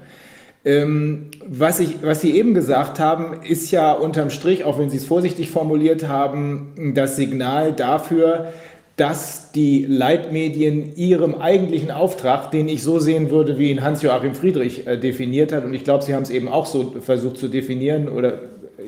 Ähm, 0.65 1.31
was, 1.47 1.79
ich, 1.79 2.03
was 2.03 2.19
Sie 2.19 2.31
eben 2.31 2.53
gesagt 2.53 2.99
haben, 2.99 3.41
ist 3.43 3.71
ja 3.71 3.93
unterm 3.93 4.29
Strich, 4.29 4.65
auch 4.65 4.77
wenn 4.77 4.89
Sie 4.89 4.97
es 4.97 5.05
vorsichtig 5.05 5.49
formuliert 5.49 6.09
haben, 6.09 6.93
das 6.93 7.15
Signal 7.15 7.71
dafür, 7.71 8.51
dass 8.97 9.51
die 9.51 9.85
Leitmedien 9.85 10.95
ihrem 10.97 11.35
eigentlichen 11.35 11.91
Auftrag, 11.91 12.51
den 12.51 12.67
ich 12.67 12.83
so 12.83 12.99
sehen 12.99 13.29
würde, 13.29 13.57
wie 13.57 13.69
ihn 13.69 13.83
Hans-Joachim 13.83 14.35
Friedrich 14.35 14.85
äh, 14.85 14.97
definiert 14.97 15.53
hat, 15.53 15.63
und 15.63 15.73
ich 15.73 15.85
glaube, 15.85 16.03
Sie 16.03 16.13
haben 16.13 16.23
es 16.23 16.29
eben 16.29 16.49
auch 16.49 16.65
so 16.65 16.95
versucht 16.99 17.37
zu 17.37 17.47
definieren, 17.47 18.09
oder 18.09 18.39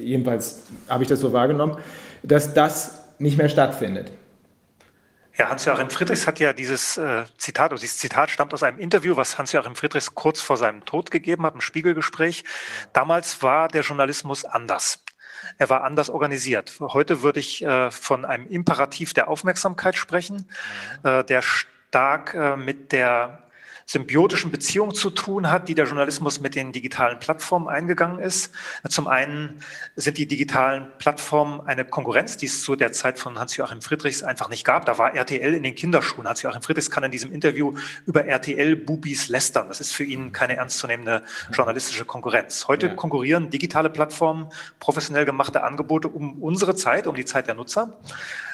jedenfalls 0.03 0.63
habe 0.89 1.03
ich 1.03 1.09
das 1.09 1.21
so 1.21 1.31
wahrgenommen, 1.31 1.77
dass 2.23 2.53
das 2.53 3.05
nicht 3.19 3.37
mehr 3.37 3.47
stattfindet. 3.47 4.11
Ja, 5.39 5.47
Hans-Joachim 5.47 5.89
Friedrichs 5.89 6.27
hat 6.27 6.37
ja 6.39 6.51
dieses 6.51 6.97
äh, 6.97 7.23
Zitat, 7.37 7.71
also 7.71 7.79
dieses 7.79 7.97
Zitat 7.97 8.29
stammt 8.29 8.53
aus 8.53 8.61
einem 8.61 8.77
Interview, 8.77 9.15
was 9.15 9.37
Hans-Joachim 9.37 9.73
Friedrichs 9.73 10.13
kurz 10.13 10.41
vor 10.41 10.57
seinem 10.57 10.83
Tod 10.83 11.11
gegeben 11.11 11.45
hat, 11.45 11.55
im 11.55 11.61
Spiegelgespräch. 11.61 12.43
Damals 12.91 13.41
war 13.41 13.69
der 13.69 13.83
Journalismus 13.83 14.43
anders. 14.43 15.01
Er 15.57 15.69
war 15.69 15.85
anders 15.85 16.09
organisiert. 16.09 16.73
Heute 16.81 17.21
würde 17.21 17.39
ich 17.39 17.63
äh, 17.63 17.89
von 17.89 18.25
einem 18.25 18.47
Imperativ 18.47 19.13
der 19.13 19.29
Aufmerksamkeit 19.29 19.95
sprechen, 19.95 20.49
mhm. 21.03 21.09
äh, 21.09 21.23
der 21.23 21.41
stark 21.41 22.33
äh, 22.33 22.57
mit 22.57 22.91
der 22.91 23.48
symbiotischen 23.89 24.51
Beziehung 24.51 24.93
zu 24.93 25.09
tun 25.09 25.49
hat, 25.49 25.67
die 25.67 25.73
der 25.73 25.85
Journalismus 25.85 26.39
mit 26.39 26.53
den 26.53 26.71
digitalen 26.71 27.17
Plattformen 27.17 27.67
eingegangen 27.67 28.19
ist. 28.19 28.53
Zum 28.87 29.07
einen 29.07 29.61
sind 29.95 30.19
die 30.19 30.27
digitalen 30.27 30.89
Plattformen 30.99 31.61
eine 31.61 31.85
Konkurrenz, 31.85 32.37
die 32.37 32.45
es 32.45 32.61
zu 32.61 32.75
der 32.75 32.91
Zeit 32.91 33.17
von 33.17 33.39
Hans-Joachim 33.39 33.81
Friedrichs 33.81 34.21
einfach 34.21 34.47
nicht 34.47 34.63
gab. 34.63 34.85
Da 34.85 34.99
war 34.99 35.15
RTL 35.15 35.55
in 35.55 35.63
den 35.63 35.73
Kinderschuhen. 35.73 36.27
Hans-Joachim 36.27 36.61
Friedrichs 36.61 36.91
kann 36.91 37.03
in 37.03 37.09
diesem 37.09 37.31
Interview 37.31 37.73
über 38.05 38.25
RTL-Bubis 38.25 39.27
lästern. 39.27 39.69
Das 39.69 39.81
ist 39.81 39.91
für 39.91 40.03
ihn 40.03 40.33
keine 40.33 40.57
ernstzunehmende 40.57 41.23
journalistische 41.51 42.05
Konkurrenz. 42.05 42.67
Heute 42.67 42.89
ja. 42.89 42.93
konkurrieren 42.93 43.49
digitale 43.49 43.89
Plattformen, 43.89 44.49
professionell 44.79 45.25
gemachte 45.25 45.63
Angebote 45.63 46.09
um 46.09 46.43
unsere 46.43 46.75
Zeit, 46.75 47.07
um 47.07 47.15
die 47.15 47.25
Zeit 47.25 47.47
der 47.47 47.55
Nutzer. 47.55 47.97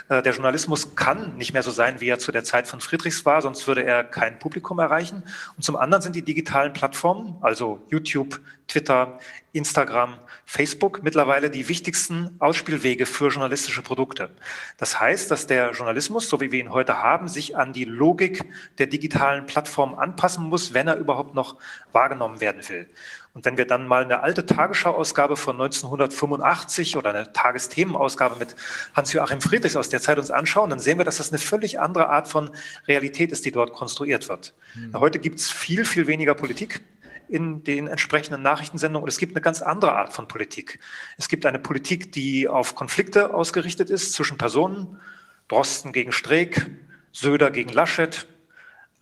Äh, 0.09 0.21
der 0.21 0.33
Journalismus 0.33 0.95
kann 0.95 1.35
nicht 1.37 1.53
mehr 1.53 1.63
so 1.63 1.71
sein, 1.71 1.99
wie 2.01 2.07
er 2.07 2.19
zu 2.19 2.31
der 2.31 2.43
Zeit 2.43 2.67
von 2.67 2.81
Friedrichs 2.81 3.25
war, 3.25 3.41
sonst 3.41 3.67
würde 3.67 3.83
er 3.83 4.03
kein 4.03 4.39
Publikum 4.39 4.79
erreichen. 4.79 5.23
Und 5.57 5.63
zum 5.63 5.75
anderen 5.75 6.01
sind 6.01 6.15
die 6.15 6.21
digitalen 6.21 6.73
Plattformen, 6.73 7.37
also 7.41 7.81
YouTube, 7.89 8.39
Twitter, 8.67 9.19
Instagram, 9.51 10.17
Facebook 10.45 11.03
mittlerweile 11.03 11.49
die 11.49 11.69
wichtigsten 11.69 12.35
Ausspielwege 12.39 13.05
für 13.05 13.29
journalistische 13.29 13.81
Produkte. 13.81 14.31
Das 14.77 14.99
heißt, 14.99 15.29
dass 15.29 15.47
der 15.47 15.71
Journalismus, 15.71 16.27
so 16.27 16.41
wie 16.41 16.51
wir 16.51 16.59
ihn 16.59 16.71
heute 16.71 17.01
haben, 17.01 17.27
sich 17.27 17.55
an 17.55 17.73
die 17.73 17.85
Logik 17.85 18.43
der 18.77 18.87
digitalen 18.87 19.45
Plattform 19.45 19.95
anpassen 19.95 20.45
muss, 20.45 20.73
wenn 20.73 20.87
er 20.87 20.97
überhaupt 20.97 21.35
noch 21.35 21.57
wahrgenommen 21.91 22.41
werden 22.41 22.67
will. 22.67 22.89
Und 23.35 23.43
wenn 23.43 23.57
wir 23.57 23.67
dann 23.67 23.85
mal 23.85 24.01
eine 24.05 24.23
alte 24.23 24.45
Tagesschau-Ausgabe 24.45 25.35
von 25.35 25.57
1985 25.57 26.95
oder 26.95 27.09
eine 27.09 27.33
Tagesthemenausgabe 27.33 28.37
mit 28.37 28.55
Hans-Joachim 28.95 29.41
Friedrichs 29.41 29.75
aus 29.75 29.89
der 29.89 29.99
Zeit 29.99 30.17
uns 30.17 30.31
anschauen, 30.31 30.69
dann 30.69 30.79
sehen 30.79 30.97
wir, 30.97 31.03
dass 31.03 31.17
das 31.17 31.31
eine 31.31 31.39
völlig 31.39 31.77
andere 31.77 32.07
Art 32.07 32.29
von 32.29 32.49
Realität 32.87 33.33
ist, 33.33 33.43
die 33.43 33.51
dort 33.51 33.73
konstruiert 33.73 34.29
wird. 34.29 34.53
Mhm. 34.73 34.97
Heute 34.97 35.19
gibt 35.19 35.39
es 35.39 35.51
viel, 35.51 35.83
viel 35.83 36.07
weniger 36.07 36.33
Politik 36.33 36.81
in 37.27 37.61
den 37.65 37.87
entsprechenden 37.87 38.41
Nachrichtensendungen. 38.41 39.03
Und 39.03 39.09
es 39.09 39.17
gibt 39.17 39.35
eine 39.35 39.41
ganz 39.41 39.61
andere 39.61 39.91
Art 39.91 40.13
von 40.13 40.29
Politik. 40.29 40.79
Es 41.17 41.27
gibt 41.27 41.45
eine 41.45 41.59
Politik, 41.59 42.13
die 42.13 42.47
auf 42.47 42.73
Konflikte 42.73 43.33
ausgerichtet 43.33 43.89
ist 43.89 44.13
zwischen 44.13 44.37
Personen, 44.37 45.01
Drosten 45.49 45.91
gegen 45.91 46.13
Streeck, 46.13 46.67
Söder 47.11 47.51
gegen 47.51 47.73
Laschet, 47.73 48.27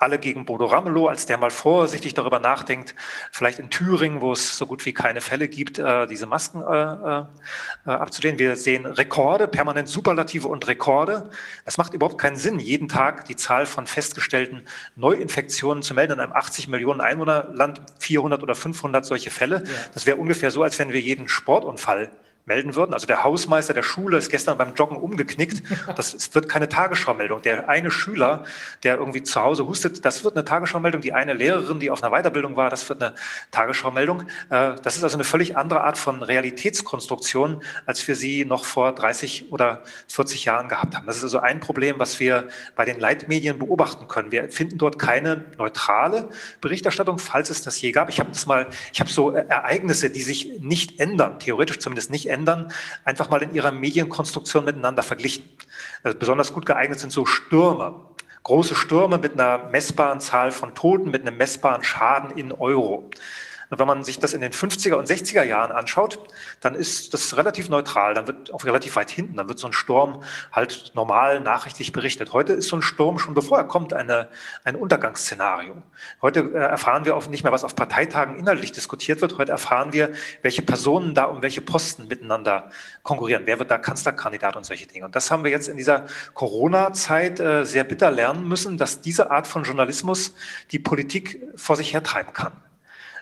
alle 0.03 0.19
gegen 0.19 0.45
Bodo 0.45 0.65
Ramelow, 0.65 1.07
als 1.07 1.25
der 1.25 1.37
mal 1.37 1.49
vorsichtig 1.49 2.13
darüber 2.13 2.39
nachdenkt, 2.39 2.93
vielleicht 3.31 3.57
in 3.59 3.69
Thüringen, 3.69 4.21
wo 4.21 4.33
es 4.33 4.57
so 4.57 4.67
gut 4.67 4.85
wie 4.85 4.93
keine 4.93 5.21
Fälle 5.21 5.47
gibt, 5.47 5.79
äh, 5.79 6.05
diese 6.07 6.25
Masken 6.25 6.61
äh, 6.61 7.21
äh, 7.21 7.25
abzulehnen. 7.89 8.37
Wir 8.37 8.55
sehen 8.57 8.85
Rekorde, 8.85 9.47
permanent 9.47 9.87
Superlative 9.87 10.47
und 10.47 10.67
Rekorde. 10.67 11.29
Es 11.65 11.77
macht 11.77 11.93
überhaupt 11.93 12.17
keinen 12.17 12.35
Sinn, 12.35 12.59
jeden 12.59 12.89
Tag 12.89 13.25
die 13.25 13.37
Zahl 13.37 13.65
von 13.65 13.87
festgestellten 13.87 14.63
Neuinfektionen 14.95 15.81
zu 15.81 15.93
melden 15.93 16.13
in 16.13 16.19
einem 16.19 16.33
80 16.33 16.67
Millionen 16.67 17.01
Einwohnerland, 17.01 17.81
400 17.99 18.43
oder 18.43 18.55
500 18.55 19.05
solche 19.05 19.31
Fälle. 19.31 19.63
Das 19.93 20.05
wäre 20.05 20.17
ungefähr 20.17 20.51
so, 20.51 20.63
als 20.63 20.77
wenn 20.79 20.91
wir 20.91 20.99
jeden 20.99 21.29
Sportunfall 21.29 22.11
melden 22.45 22.75
würden. 22.75 22.93
Also 22.93 23.07
der 23.07 23.23
Hausmeister 23.23 23.73
der 23.73 23.83
Schule 23.83 24.17
ist 24.17 24.29
gestern 24.29 24.57
beim 24.57 24.73
Joggen 24.75 24.97
umgeknickt. 24.97 25.63
Das 25.95 26.33
wird 26.33 26.49
keine 26.49 26.69
Tagesschau-Meldung. 26.69 27.41
Der 27.43 27.69
eine 27.69 27.91
Schüler, 27.91 28.45
der 28.83 28.97
irgendwie 28.97 29.21
zu 29.21 29.41
Hause 29.41 29.67
hustet, 29.67 30.03
das 30.05 30.23
wird 30.23 30.35
eine 30.35 30.43
Tagesschau-Meldung. 30.43 31.01
Die 31.01 31.13
eine 31.13 31.33
Lehrerin, 31.33 31.79
die 31.79 31.91
auf 31.91 32.01
einer 32.03 32.11
Weiterbildung 32.11 32.55
war, 32.55 32.69
das 32.69 32.87
wird 32.89 33.01
eine 33.01 33.15
Tagesschau-Meldung. 33.51 34.23
Äh, 34.49 34.75
das 34.81 34.97
ist 34.97 35.03
also 35.03 35.17
eine 35.17 35.23
völlig 35.23 35.55
andere 35.55 35.83
Art 35.83 35.97
von 35.97 36.23
Realitätskonstruktion, 36.23 37.61
als 37.85 38.07
wir 38.07 38.15
sie 38.15 38.45
noch 38.45 38.65
vor 38.65 38.93
30 38.93 39.51
oder 39.51 39.83
40 40.07 40.45
Jahren 40.45 40.67
gehabt 40.67 40.95
haben. 40.95 41.05
Das 41.05 41.17
ist 41.17 41.23
also 41.23 41.39
ein 41.39 41.59
Problem, 41.59 41.99
was 41.99 42.19
wir 42.19 42.47
bei 42.75 42.85
den 42.85 42.99
Leitmedien 42.99 43.59
beobachten 43.59 44.07
können. 44.07 44.31
Wir 44.31 44.49
finden 44.49 44.77
dort 44.77 44.99
keine 44.99 45.45
neutrale 45.57 46.29
Berichterstattung, 46.61 47.19
falls 47.19 47.49
es 47.49 47.61
das 47.61 47.79
je 47.79 47.91
gab. 47.91 48.09
Ich 48.09 48.19
habe 48.19 48.29
das 48.29 48.45
mal, 48.45 48.67
ich 48.91 48.99
habe 48.99 49.09
so 49.09 49.31
Ereignisse, 49.31 50.09
die 50.09 50.21
sich 50.21 50.59
nicht 50.59 50.99
ändern, 50.99 51.39
theoretisch 51.39 51.79
zumindest 51.79 52.09
nicht 52.09 52.27
ändern, 52.27 52.32
einfach 53.05 53.29
mal 53.29 53.41
in 53.43 53.53
ihrer 53.53 53.71
Medienkonstruktion 53.71 54.65
miteinander 54.65 55.03
verglichen. 55.03 55.43
Also 56.03 56.17
besonders 56.17 56.53
gut 56.53 56.65
geeignet 56.65 56.99
sind 56.99 57.11
so 57.11 57.25
Stürme. 57.25 57.95
Große 58.43 58.75
Stürme 58.75 59.17
mit 59.17 59.33
einer 59.33 59.69
messbaren 59.69 60.19
Zahl 60.19 60.51
von 60.51 60.75
Toten, 60.75 61.11
mit 61.11 61.25
einem 61.25 61.37
messbaren 61.37 61.83
Schaden 61.83 62.31
in 62.31 62.51
Euro. 62.51 63.09
Und 63.69 63.79
wenn 63.79 63.87
man 63.87 64.03
sich 64.03 64.19
das 64.19 64.33
in 64.33 64.41
den 64.41 64.51
50er 64.51 64.95
und 64.95 65.07
60er 65.07 65.43
Jahren 65.43 65.71
anschaut, 65.71 66.19
dann 66.61 66.75
ist 66.75 67.13
das 67.13 67.37
relativ 67.37 67.69
neutral, 67.69 68.13
dann 68.13 68.27
wird 68.27 68.53
auch 68.53 68.63
relativ 68.65 68.95
weit 68.95 69.09
hinten, 69.09 69.37
dann 69.37 69.47
wird 69.47 69.59
so 69.59 69.67
ein 69.67 69.73
Sturm 69.73 70.23
halt 70.51 70.91
normal 70.95 71.39
nachrichtlich 71.39 71.91
berichtet. 71.91 72.33
Heute 72.33 72.53
ist 72.53 72.67
so 72.67 72.75
ein 72.75 72.81
Sturm 72.81 73.19
schon 73.19 73.33
bevor 73.33 73.57
er 73.57 73.65
kommt 73.65 73.93
eine, 73.93 74.29
ein 74.63 74.75
Untergangsszenario. 74.75 75.81
Heute 76.21 76.51
äh, 76.53 76.57
erfahren 76.57 77.05
wir 77.05 77.15
auch 77.15 77.27
nicht 77.27 77.43
mehr, 77.43 77.51
was 77.51 77.63
auf 77.63 77.75
Parteitagen 77.75 78.37
inhaltlich 78.37 78.71
diskutiert 78.71 79.21
wird. 79.21 79.37
Heute 79.37 79.51
erfahren 79.51 79.93
wir, 79.93 80.13
welche 80.41 80.61
Personen 80.61 81.15
da 81.15 81.25
um 81.25 81.41
welche 81.41 81.61
Posten 81.61 82.07
miteinander 82.07 82.69
konkurrieren. 83.03 83.43
Wer 83.45 83.59
wird 83.59 83.71
da 83.71 83.77
Kanzlerkandidat 83.77 84.55
und 84.55 84.65
solche 84.65 84.87
Dinge. 84.87 85.05
Und 85.05 85.15
das 85.15 85.31
haben 85.31 85.43
wir 85.43 85.51
jetzt 85.51 85.67
in 85.67 85.77
dieser 85.77 86.05
Corona-Zeit 86.33 87.39
äh, 87.39 87.65
sehr 87.65 87.83
bitter 87.83 88.11
lernen 88.11 88.47
müssen, 88.47 88.77
dass 88.77 89.01
diese 89.01 89.31
Art 89.31 89.47
von 89.47 89.63
Journalismus 89.63 90.33
die 90.71 90.79
Politik 90.79 91.41
vor 91.55 91.75
sich 91.75 91.93
hertreiben 91.93 92.33
kann. 92.33 92.53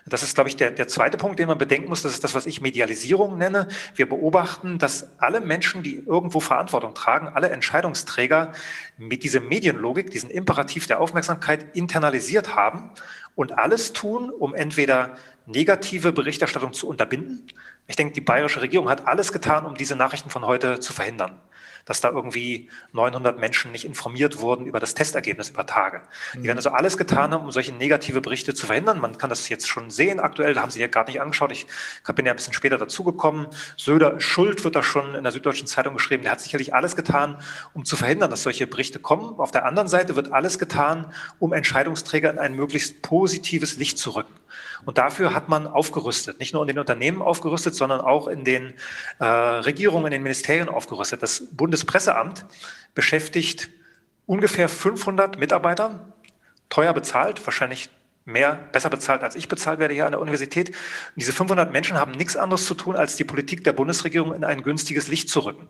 Das 0.06 0.22
ist, 0.22 0.34
glaube 0.34 0.48
ich, 0.48 0.56
der, 0.56 0.72
der 0.72 0.88
zweite 0.88 1.16
Punkt, 1.16 1.38
den 1.38 1.46
man 1.46 1.58
bedenken 1.58 1.88
muss. 1.88 2.02
Das 2.02 2.12
ist 2.12 2.24
das, 2.24 2.34
was 2.34 2.46
ich 2.46 2.60
Medialisierung 2.60 3.38
nenne. 3.38 3.68
Wir 3.94 4.08
beobachten, 4.08 4.78
dass 4.78 5.08
alle 5.18 5.40
Menschen, 5.40 5.82
die 5.82 6.02
irgendwo 6.04 6.40
Verantwortung 6.40 6.94
tragen, 6.94 7.28
alle 7.28 7.50
Entscheidungsträger 7.50 8.52
mit 8.98 9.22
dieser 9.22 9.40
Medienlogik, 9.40 10.10
diesen 10.10 10.30
Imperativ 10.30 10.88
der 10.88 11.00
Aufmerksamkeit 11.00 11.76
internalisiert 11.76 12.56
haben 12.56 12.90
und 13.36 13.58
alles 13.58 13.92
tun, 13.92 14.30
um 14.30 14.54
entweder 14.54 15.16
negative 15.46 16.12
Berichterstattung 16.12 16.72
zu 16.72 16.88
unterbinden. 16.88 17.46
Ich 17.86 17.96
denke, 17.96 18.14
die 18.14 18.20
bayerische 18.20 18.60
Regierung 18.60 18.88
hat 18.88 19.06
alles 19.06 19.32
getan, 19.32 19.66
um 19.66 19.76
diese 19.76 19.96
Nachrichten 19.96 20.30
von 20.30 20.44
heute 20.44 20.80
zu 20.80 20.92
verhindern 20.92 21.38
dass 21.84 22.00
da 22.00 22.10
irgendwie 22.10 22.68
900 22.92 23.38
Menschen 23.38 23.72
nicht 23.72 23.84
informiert 23.84 24.40
wurden 24.40 24.66
über 24.66 24.80
das 24.80 24.94
Testergebnis 24.94 25.50
über 25.50 25.66
Tage. 25.66 26.02
Die 26.34 26.44
werden 26.44 26.58
also 26.58 26.70
alles 26.70 26.96
getan 26.96 27.32
haben, 27.32 27.44
um 27.44 27.52
solche 27.52 27.72
negative 27.72 28.20
Berichte 28.20 28.54
zu 28.54 28.66
verhindern. 28.66 29.00
Man 29.00 29.18
kann 29.18 29.30
das 29.30 29.48
jetzt 29.48 29.68
schon 29.68 29.90
sehen 29.90 30.20
aktuell, 30.20 30.54
da 30.54 30.62
haben 30.62 30.70
Sie 30.70 30.80
ja 30.80 30.86
gerade 30.86 31.10
nicht 31.10 31.20
angeschaut. 31.20 31.52
Ich 31.52 31.66
bin 32.14 32.26
ja 32.26 32.32
ein 32.32 32.36
bisschen 32.36 32.52
später 32.52 32.78
dazugekommen. 32.78 33.46
Söder 33.76 34.20
Schuld 34.20 34.64
wird 34.64 34.76
da 34.76 34.82
schon 34.82 35.14
in 35.14 35.22
der 35.22 35.32
Süddeutschen 35.32 35.66
Zeitung 35.66 35.94
geschrieben. 35.94 36.22
Der 36.22 36.32
hat 36.32 36.40
sicherlich 36.40 36.74
alles 36.74 36.96
getan, 36.96 37.38
um 37.74 37.84
zu 37.84 37.96
verhindern, 37.96 38.30
dass 38.30 38.42
solche 38.42 38.66
Berichte 38.66 38.98
kommen. 38.98 39.38
Auf 39.38 39.50
der 39.50 39.64
anderen 39.64 39.88
Seite 39.88 40.16
wird 40.16 40.32
alles 40.32 40.58
getan, 40.58 41.12
um 41.38 41.52
Entscheidungsträger 41.52 42.30
in 42.30 42.38
ein 42.38 42.54
möglichst 42.54 43.02
positives 43.02 43.76
Licht 43.76 43.98
zu 43.98 44.10
rücken. 44.10 44.32
Und 44.84 44.98
dafür 44.98 45.32
hat 45.34 45.48
man 45.48 45.66
aufgerüstet, 45.66 46.40
nicht 46.40 46.52
nur 46.54 46.62
in 46.62 46.68
den 46.68 46.78
Unternehmen 46.78 47.22
aufgerüstet, 47.22 47.74
sondern 47.74 48.00
auch 48.00 48.26
in 48.26 48.44
den 48.44 48.74
äh, 49.20 49.24
Regierungen, 49.24 50.06
in 50.06 50.12
den 50.12 50.22
Ministerien 50.22 50.68
aufgerüstet. 50.68 51.22
Das 51.22 51.44
Bundespresseamt 51.52 52.44
beschäftigt 52.94 53.70
ungefähr 54.26 54.68
500 54.68 55.38
Mitarbeiter, 55.38 56.12
teuer 56.68 56.92
bezahlt, 56.92 57.44
wahrscheinlich 57.46 57.90
mehr, 58.24 58.68
besser 58.72 58.90
bezahlt 58.90 59.22
als 59.22 59.34
ich 59.34 59.48
bezahlt 59.48 59.78
werde 59.78 59.94
hier 59.94 60.06
an 60.06 60.12
der 60.12 60.20
Universität. 60.20 60.68
Und 60.70 60.76
diese 61.16 61.32
500 61.32 61.72
Menschen 61.72 61.96
haben 61.98 62.12
nichts 62.12 62.36
anderes 62.36 62.66
zu 62.66 62.74
tun, 62.74 62.96
als 62.96 63.16
die 63.16 63.24
Politik 63.24 63.64
der 63.64 63.72
Bundesregierung 63.72 64.34
in 64.34 64.44
ein 64.44 64.62
günstiges 64.62 65.08
Licht 65.08 65.28
zu 65.28 65.40
rücken. 65.40 65.68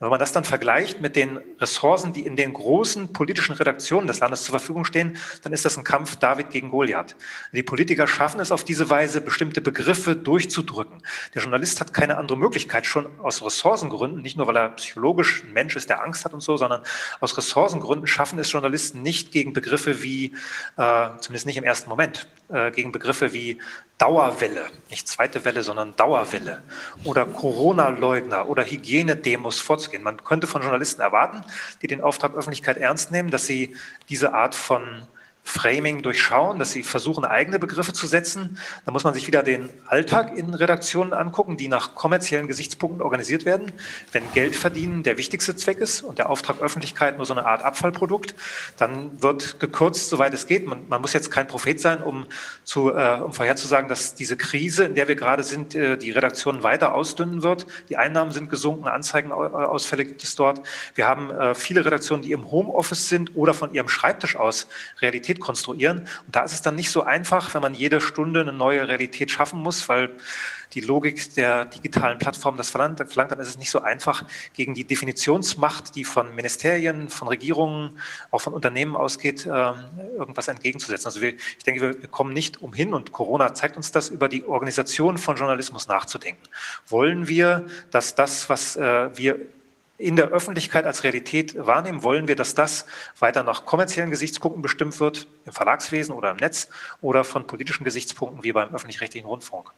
wenn 0.00 0.08
man 0.08 0.18
das 0.18 0.32
dann 0.32 0.44
vergleicht 0.44 1.00
mit 1.00 1.16
den 1.16 1.38
Ressourcen, 1.60 2.12
die 2.12 2.26
in 2.26 2.36
den 2.36 2.52
großen 2.52 3.12
politischen 3.12 3.54
Redaktionen 3.54 4.06
des 4.06 4.20
Landes 4.20 4.42
zur 4.42 4.58
Verfügung 4.58 4.84
stehen, 4.84 5.16
dann 5.42 5.52
ist 5.52 5.64
das 5.64 5.76
ein 5.76 5.84
Kampf 5.84 6.16
David 6.16 6.50
gegen 6.50 6.70
Goliath. 6.70 7.16
Die 7.52 7.62
Politiker 7.62 8.06
schaffen 8.06 8.40
es 8.40 8.50
auf 8.50 8.64
diese 8.64 8.90
Weise, 8.90 9.20
bestimmte 9.20 9.60
Begriffe 9.60 10.16
durchzudrücken. 10.16 11.02
Der 11.34 11.42
Journalist 11.42 11.80
hat 11.80 11.94
keine 11.94 12.16
andere 12.16 12.36
Möglichkeit, 12.36 12.86
schon 12.86 13.06
aus 13.20 13.44
Ressourcengründen, 13.44 14.22
nicht 14.22 14.36
nur 14.36 14.46
weil 14.46 14.56
er 14.56 14.70
psychologisch 14.70 15.44
ein 15.44 15.52
Mensch 15.52 15.76
ist, 15.76 15.88
der 15.88 16.02
Angst 16.02 16.24
hat 16.24 16.32
und 16.32 16.40
so, 16.40 16.56
sondern 16.56 16.82
aus 17.20 17.36
Ressourcengründen 17.36 18.06
schaffen 18.06 18.38
es 18.38 18.50
Journalisten 18.50 19.02
nicht 19.02 19.30
gegen 19.30 19.52
Begriffe 19.52 20.02
wie, 20.02 20.34
äh, 20.76 21.08
zumindest 21.20 21.46
nicht 21.46 21.56
im 21.56 21.64
ersten 21.64 21.91
Moment 21.92 22.26
äh, 22.48 22.70
gegen 22.70 22.90
Begriffe 22.90 23.34
wie 23.34 23.60
Dauerwelle, 23.98 24.70
nicht 24.88 25.06
zweite 25.06 25.44
Welle, 25.44 25.62
sondern 25.62 25.94
Dauerwelle 25.94 26.62
oder 27.04 27.26
Corona-Leugner 27.26 28.48
oder 28.48 28.64
Hygienedemos 28.64 29.60
vorzugehen. 29.60 30.02
Man 30.02 30.24
könnte 30.24 30.46
von 30.46 30.62
Journalisten 30.62 31.02
erwarten, 31.02 31.44
die 31.82 31.88
den 31.88 32.00
Auftrag 32.00 32.34
Öffentlichkeit 32.34 32.78
ernst 32.78 33.12
nehmen, 33.12 33.30
dass 33.30 33.46
sie 33.46 33.76
diese 34.08 34.32
Art 34.32 34.54
von 34.54 35.06
Framing 35.44 36.02
durchschauen, 36.02 36.60
dass 36.60 36.70
sie 36.70 36.84
versuchen, 36.84 37.24
eigene 37.24 37.58
Begriffe 37.58 37.92
zu 37.92 38.06
setzen. 38.06 38.58
Da 38.86 38.92
muss 38.92 39.02
man 39.02 39.12
sich 39.12 39.26
wieder 39.26 39.42
den 39.42 39.70
Alltag 39.86 40.36
in 40.36 40.54
Redaktionen 40.54 41.12
angucken, 41.12 41.56
die 41.56 41.66
nach 41.66 41.96
kommerziellen 41.96 42.46
Gesichtspunkten 42.46 43.02
organisiert 43.02 43.44
werden. 43.44 43.72
Wenn 44.12 44.22
Geld 44.32 44.54
verdienen 44.54 45.02
der 45.02 45.18
wichtigste 45.18 45.56
Zweck 45.56 45.78
ist 45.78 46.02
und 46.02 46.18
der 46.18 46.30
Auftrag 46.30 46.60
Öffentlichkeit 46.60 47.16
nur 47.16 47.26
so 47.26 47.34
eine 47.34 47.44
Art 47.44 47.62
Abfallprodukt, 47.62 48.36
dann 48.78 49.20
wird 49.20 49.58
gekürzt, 49.58 50.10
soweit 50.10 50.32
es 50.32 50.46
geht. 50.46 50.66
Man, 50.66 50.88
man 50.88 51.00
muss 51.00 51.12
jetzt 51.12 51.30
kein 51.30 51.48
Prophet 51.48 51.80
sein, 51.80 52.02
um, 52.02 52.26
zu, 52.62 52.92
äh, 52.92 53.20
um 53.20 53.32
vorherzusagen, 53.32 53.88
dass 53.88 54.14
diese 54.14 54.36
Krise, 54.36 54.84
in 54.84 54.94
der 54.94 55.08
wir 55.08 55.16
gerade 55.16 55.42
sind, 55.42 55.74
äh, 55.74 55.98
die 55.98 56.12
Redaktionen 56.12 56.62
weiter 56.62 56.94
ausdünnen 56.94 57.42
wird. 57.42 57.66
Die 57.88 57.96
Einnahmen 57.96 58.30
sind 58.30 58.48
gesunken, 58.48 58.86
Anzeigenausfälle 58.86 60.04
gibt 60.04 60.22
es 60.22 60.36
dort. 60.36 60.62
Wir 60.94 61.08
haben 61.08 61.30
äh, 61.30 61.54
viele 61.56 61.84
Redaktionen, 61.84 62.22
die 62.22 62.30
im 62.30 62.50
Homeoffice 62.50 63.08
sind 63.08 63.34
oder 63.34 63.54
von 63.54 63.74
ihrem 63.74 63.88
Schreibtisch 63.88 64.36
aus 64.36 64.68
Realität 65.00 65.31
Realität 65.32 65.40
konstruieren. 65.40 65.98
Und 66.26 66.36
da 66.36 66.44
ist 66.44 66.52
es 66.52 66.62
dann 66.62 66.76
nicht 66.76 66.90
so 66.90 67.02
einfach, 67.02 67.54
wenn 67.54 67.62
man 67.62 67.74
jede 67.74 68.00
Stunde 68.00 68.40
eine 68.40 68.52
neue 68.52 68.86
Realität 68.88 69.30
schaffen 69.30 69.60
muss, 69.60 69.88
weil 69.88 70.10
die 70.74 70.80
Logik 70.80 71.34
der 71.34 71.66
digitalen 71.66 72.18
Plattform 72.18 72.56
das 72.56 72.70
verlangt, 72.70 72.98
dann 72.98 73.40
ist 73.40 73.48
es 73.48 73.58
nicht 73.58 73.70
so 73.70 73.82
einfach, 73.82 74.24
gegen 74.54 74.72
die 74.72 74.84
Definitionsmacht, 74.84 75.94
die 75.94 76.04
von 76.04 76.34
Ministerien, 76.34 77.10
von 77.10 77.28
Regierungen, 77.28 77.98
auch 78.30 78.40
von 78.40 78.54
Unternehmen 78.54 78.96
ausgeht, 78.96 79.44
ähm, 79.46 79.74
irgendwas 80.16 80.48
entgegenzusetzen. 80.48 81.06
Also 81.06 81.20
wir, 81.20 81.34
ich 81.34 81.64
denke, 81.66 82.00
wir 82.00 82.08
kommen 82.08 82.32
nicht 82.32 82.62
umhin, 82.62 82.94
und 82.94 83.12
Corona 83.12 83.52
zeigt 83.52 83.76
uns 83.76 83.92
das, 83.92 84.08
über 84.08 84.30
die 84.30 84.44
Organisation 84.44 85.18
von 85.18 85.36
Journalismus 85.36 85.88
nachzudenken. 85.88 86.48
Wollen 86.88 87.28
wir, 87.28 87.66
dass 87.90 88.14
das, 88.14 88.48
was 88.48 88.76
äh, 88.76 89.10
wir 89.14 89.40
in 89.98 90.16
der 90.16 90.28
Öffentlichkeit 90.28 90.84
als 90.84 91.04
Realität 91.04 91.54
wahrnehmen? 91.56 92.02
Wollen 92.02 92.28
wir, 92.28 92.36
dass 92.36 92.54
das 92.54 92.86
weiter 93.18 93.42
nach 93.42 93.64
kommerziellen 93.66 94.10
Gesichtspunkten 94.10 94.62
bestimmt 94.62 94.98
wird, 95.00 95.26
im 95.46 95.52
Verlagswesen 95.52 96.14
oder 96.14 96.32
im 96.32 96.38
Netz, 96.38 96.68
oder 97.00 97.24
von 97.24 97.46
politischen 97.46 97.84
Gesichtspunkten 97.84 98.42
wie 98.42 98.52
beim 98.52 98.74
öffentlich-rechtlichen 98.74 99.26
Rundfunk? 99.26 99.72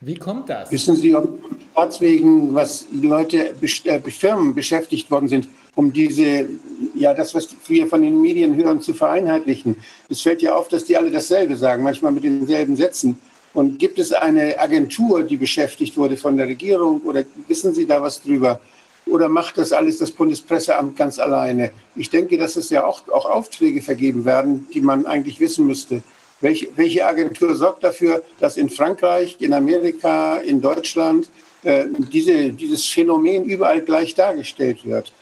Wie 0.00 0.16
kommt 0.16 0.48
das? 0.48 0.70
Wissen 0.72 0.96
Sie, 0.96 1.14
ob 1.14 1.38
Staatswegen, 1.72 2.52
was 2.54 2.86
Leute, 2.92 3.54
äh, 3.84 4.10
Firmen 4.10 4.52
beschäftigt 4.52 5.08
worden 5.10 5.28
sind, 5.28 5.48
um 5.76 5.92
diese, 5.92 6.48
ja, 6.94 7.14
das, 7.14 7.34
was 7.34 7.48
wir 7.68 7.86
von 7.86 8.02
den 8.02 8.20
Medien 8.20 8.56
hören, 8.56 8.80
zu 8.80 8.94
vereinheitlichen? 8.94 9.76
Es 10.08 10.20
fällt 10.20 10.42
ja 10.42 10.56
auf, 10.56 10.68
dass 10.68 10.84
die 10.84 10.96
alle 10.96 11.10
dasselbe 11.10 11.56
sagen, 11.56 11.84
manchmal 11.84 12.10
mit 12.10 12.24
denselben 12.24 12.76
Sätzen. 12.76 13.20
Und 13.54 13.78
gibt 13.78 13.98
es 13.98 14.12
eine 14.12 14.58
Agentur, 14.58 15.22
die 15.22 15.36
beschäftigt 15.36 15.96
wurde 15.96 16.16
von 16.16 16.36
der 16.36 16.48
Regierung 16.48 17.00
oder 17.02 17.24
wissen 17.46 17.72
Sie 17.72 17.86
da 17.86 18.02
was 18.02 18.20
drüber? 18.20 18.60
Oder 19.06 19.28
macht 19.28 19.58
das 19.58 19.72
alles 19.72 19.98
das 19.98 20.10
Bundespresseamt 20.10 20.96
ganz 20.96 21.18
alleine? 21.18 21.72
Ich 21.96 22.10
denke, 22.10 22.38
dass 22.38 22.56
es 22.56 22.70
ja 22.70 22.84
auch, 22.84 23.08
auch 23.08 23.26
Aufträge 23.26 23.82
vergeben 23.82 24.24
werden, 24.24 24.68
die 24.72 24.80
man 24.80 25.06
eigentlich 25.06 25.40
wissen 25.40 25.66
müsste. 25.66 26.02
Welche, 26.40 26.68
welche 26.76 27.06
Agentur 27.06 27.54
sorgt 27.54 27.84
dafür, 27.84 28.22
dass 28.40 28.56
in 28.56 28.68
Frankreich, 28.68 29.36
in 29.40 29.52
Amerika, 29.52 30.36
in 30.38 30.60
Deutschland 30.60 31.28
äh, 31.62 31.84
diese, 31.98 32.50
dieses 32.52 32.86
Phänomen 32.86 33.44
überall 33.44 33.80
gleich 33.80 34.14
dargestellt 34.14 34.84
wird? 34.84 35.12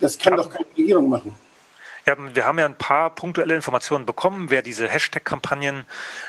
Das 0.00 0.18
kann 0.18 0.36
doch 0.36 0.48
keine 0.48 0.66
Regierung 0.76 1.08
machen. 1.08 1.34
Ja, 2.06 2.16
wir 2.34 2.44
haben 2.44 2.58
ja 2.58 2.66
ein 2.66 2.76
paar 2.76 3.14
punktuelle 3.14 3.54
Informationen 3.54 4.04
bekommen, 4.04 4.50
wer 4.50 4.60
diese 4.60 4.86
Hashtag-Kampagnen 4.88 5.84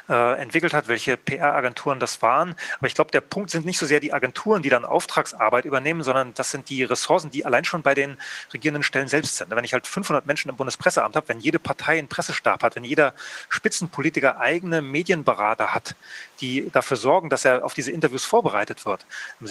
äh, 0.10 0.42
entwickelt 0.42 0.74
hat, 0.74 0.88
welche 0.88 1.18
PR-Agenturen 1.18 2.00
das 2.00 2.22
waren. 2.22 2.56
Aber 2.78 2.88
ich 2.88 2.96
glaube, 2.96 3.12
der 3.12 3.22
Punkt 3.22 3.50
sind 3.50 3.66
nicht 3.66 3.78
so 3.78 3.86
sehr 3.86 4.00
die 4.00 4.14
Agenturen, 4.14 4.62
die 4.62 4.70
dann 4.70 4.86
Auftragsarbeit 4.86 5.66
übernehmen, 5.66 6.04
sondern 6.04 6.34
das 6.34 6.52
sind 6.52 6.70
die 6.70 6.84
Ressourcen, 6.84 7.32
die 7.32 7.46
allein 7.46 7.66
schon 7.66 7.82
bei 7.82 7.94
den 7.94 8.18
regierenden 8.54 8.84
Stellen 8.84 9.08
selbst 9.08 9.38
sind. 9.38 9.50
Wenn 9.50 9.64
ich 9.64 9.74
halt 9.74 9.88
500 9.88 10.26
Menschen 10.26 10.50
im 10.50 10.56
Bundespresseamt 10.56 11.16
habe, 11.16 11.28
wenn 11.30 11.40
jede 11.40 11.60
Partei 11.60 11.98
einen 11.98 12.08
Pressestab 12.08 12.64
hat, 12.64 12.76
wenn 12.76 12.84
jeder 12.84 13.14
Spitzenpolitiker 13.50 14.40
eigene 14.40 14.82
Medienberater 14.82 15.74
hat, 15.74 15.96
die 16.42 16.70
dafür 16.72 16.98
sorgen, 16.98 17.30
dass 17.30 17.46
er 17.46 17.66
auf 17.66 17.74
diese 17.74 17.92
Interviews 17.92 18.26
vorbereitet 18.26 18.86
wird. 18.86 19.06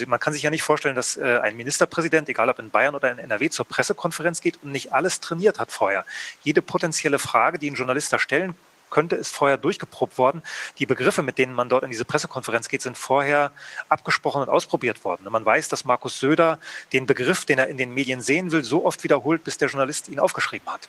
Man 0.06 0.20
kann 0.20 0.32
sich 0.32 0.42
ja 0.42 0.50
nicht 0.50 0.62
vorstellen, 0.62 0.94
dass 0.94 1.16
äh, 1.16 1.40
ein 1.42 1.56
Ministerpräsident, 1.56 2.28
egal 2.28 2.48
ob 2.48 2.58
in 2.58 2.70
Bayern 2.70 2.94
oder 2.94 3.10
in 3.10 3.18
NRW, 3.18 3.50
zur 3.50 3.66
Pressekonferenz 3.66 4.40
geht 4.40 4.62
und 4.62 4.72
nicht 4.72 4.92
alles 4.92 5.20
trainiert 5.20 5.58
hat 5.58 5.72
vorher. 5.72 6.04
Jede 6.42 6.62
potenzielle 6.62 7.18
Frage, 7.18 7.58
die 7.58 7.70
ein 7.70 7.74
Journalist 7.74 8.12
da 8.12 8.18
stellen 8.18 8.54
könnte, 8.90 9.16
ist 9.16 9.34
vorher 9.34 9.56
durchgeprobt 9.56 10.18
worden. 10.18 10.42
Die 10.78 10.86
Begriffe, 10.86 11.22
mit 11.22 11.38
denen 11.38 11.54
man 11.54 11.68
dort 11.68 11.84
in 11.84 11.90
diese 11.90 12.04
Pressekonferenz 12.04 12.68
geht, 12.68 12.82
sind 12.82 12.96
vorher 12.96 13.50
abgesprochen 13.88 14.42
und 14.42 14.48
ausprobiert 14.48 15.04
worden. 15.04 15.26
Und 15.26 15.32
man 15.32 15.44
weiß, 15.44 15.68
dass 15.68 15.84
Markus 15.84 16.20
Söder 16.20 16.58
den 16.92 17.06
Begriff, 17.06 17.44
den 17.44 17.58
er 17.58 17.68
in 17.68 17.76
den 17.76 17.92
Medien 17.92 18.20
sehen 18.20 18.52
will, 18.52 18.64
so 18.64 18.84
oft 18.84 19.04
wiederholt, 19.04 19.44
bis 19.44 19.58
der 19.58 19.68
Journalist 19.68 20.08
ihn 20.08 20.20
aufgeschrieben 20.20 20.68
hat. 20.68 20.88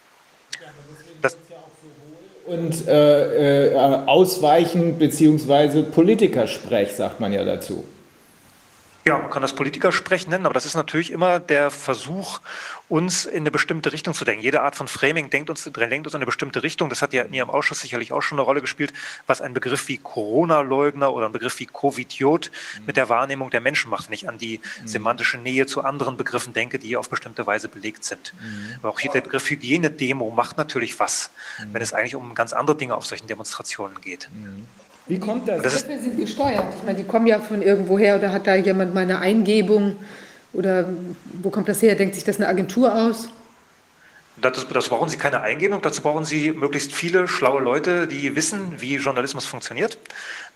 Das 1.22 1.38
und 2.46 2.88
äh, 2.88 3.72
äh, 3.72 3.76
ausweichen 3.76 5.00
beziehungsweise 5.00 5.82
Politikersprech, 5.82 6.92
sagt 6.92 7.20
man 7.20 7.34
ja 7.34 7.44
dazu. 7.44 7.86
Ja, 9.08 9.20
man 9.20 9.30
kann 9.30 9.44
das 9.44 9.54
Politikersprechen 9.54 10.32
nennen, 10.32 10.48
aber 10.48 10.56
das 10.56 10.66
ist 10.66 10.74
natürlich 10.74 11.12
immer 11.12 11.40
der 11.40 11.70
Versuch, 11.70 12.40
uns 12.90 13.26
in 13.26 13.42
eine 13.42 13.52
bestimmte 13.52 13.94
Richtung 13.94 14.16
zu 14.16 14.26
denken. 14.26 14.42
Jede 14.42 14.62
Art 14.62 14.76
von 14.76 14.88
Framing 14.88 15.30
denkt 15.30 15.52
uns, 15.52 15.64
lenkt 15.76 16.08
uns 16.08 16.16
in 16.16 16.18
eine 16.18 16.26
bestimmte 16.26 16.64
Richtung. 16.64 16.90
Das 16.90 17.04
hat 17.04 17.14
ja 17.14 17.22
in 17.22 17.32
Ihrem 17.32 17.52
Ausschuss 17.52 17.82
sicherlich 17.82 18.12
auch 18.12 18.22
schon 18.22 18.40
eine 18.40 18.46
Rolle 18.46 18.62
gespielt, 18.62 18.94
was 19.28 19.42
ein 19.42 19.54
Begriff 19.54 19.88
wie 19.90 20.00
Corona-Leugner 20.00 21.14
oder 21.14 21.28
ein 21.28 21.32
Begriff 21.32 21.60
wie 21.60 21.68
Covidiot 21.68 22.50
mhm. 22.80 22.86
mit 22.88 22.98
der 22.98 23.08
Wahrnehmung 23.08 23.52
der 23.52 23.62
Menschen 23.62 23.92
macht, 23.92 24.08
wenn 24.08 24.16
ich 24.16 24.28
an 24.28 24.40
die 24.40 24.60
mhm. 24.82 24.88
semantische 24.88 25.38
Nähe 25.38 25.68
zu 25.68 25.84
anderen 25.84 26.18
Begriffen 26.18 26.54
denke, 26.54 26.80
die 26.80 26.98
auf 26.98 27.08
bestimmte 27.08 27.46
Weise 27.46 27.70
belegt 27.70 28.04
sind. 28.04 28.34
Mhm. 28.42 28.76
Aber 28.82 28.90
auch 28.90 29.00
hier 29.00 29.12
der 29.12 29.22
Begriff 29.22 29.48
Hygienedemo 29.48 30.32
macht 30.32 30.58
natürlich 30.58 31.00
was, 31.00 31.30
mhm. 31.60 31.76
wenn 31.76 31.82
es 31.84 31.94
eigentlich 31.94 32.16
um 32.16 32.34
ganz 32.34 32.54
andere 32.54 32.76
Dinge 32.76 32.96
auf 32.96 33.06
solchen 33.06 33.28
Demonstrationen 33.28 34.02
geht. 34.02 34.30
Wie 35.08 35.20
kommt 35.20 35.48
das? 35.48 35.62
das 35.62 35.84
Begriffe 35.84 36.04
sind 36.04 36.18
gesteuert. 36.18 36.66
Ich 36.78 36.84
meine, 36.84 36.98
die 36.98 37.04
kommen 37.04 37.28
ja 37.28 37.40
von 37.40 37.62
irgendwoher 37.62 38.18
oder 38.18 38.32
hat 38.32 38.48
da 38.48 38.56
jemand 38.56 38.94
mal 38.94 39.02
eine 39.02 39.20
Eingebung 39.20 39.98
oder 40.54 40.90
wo 41.42 41.50
kommt 41.50 41.70
das 41.70 41.82
her? 41.82 41.96
Denkt 41.96 42.16
sich 42.16 42.24
das 42.24 42.38
eine 42.38 42.48
Agentur 42.48 42.94
aus? 42.94 43.30
Dazu, 44.38 44.66
dazu, 44.66 44.90
brauchen 44.90 45.08
Sie 45.08 45.18
keine 45.18 45.42
Eingebung, 45.42 45.82
dazu 45.82 46.02
brauchen 46.02 46.26
Sie 46.26 46.52
möglichst 46.52 46.92
viele 46.92 47.28
schlaue 47.28 47.62
Leute, 47.62 48.06
die 48.06 48.36
wissen, 48.36 48.74
wie 48.80 48.96
Journalismus 48.96 49.46
funktioniert 49.46 49.98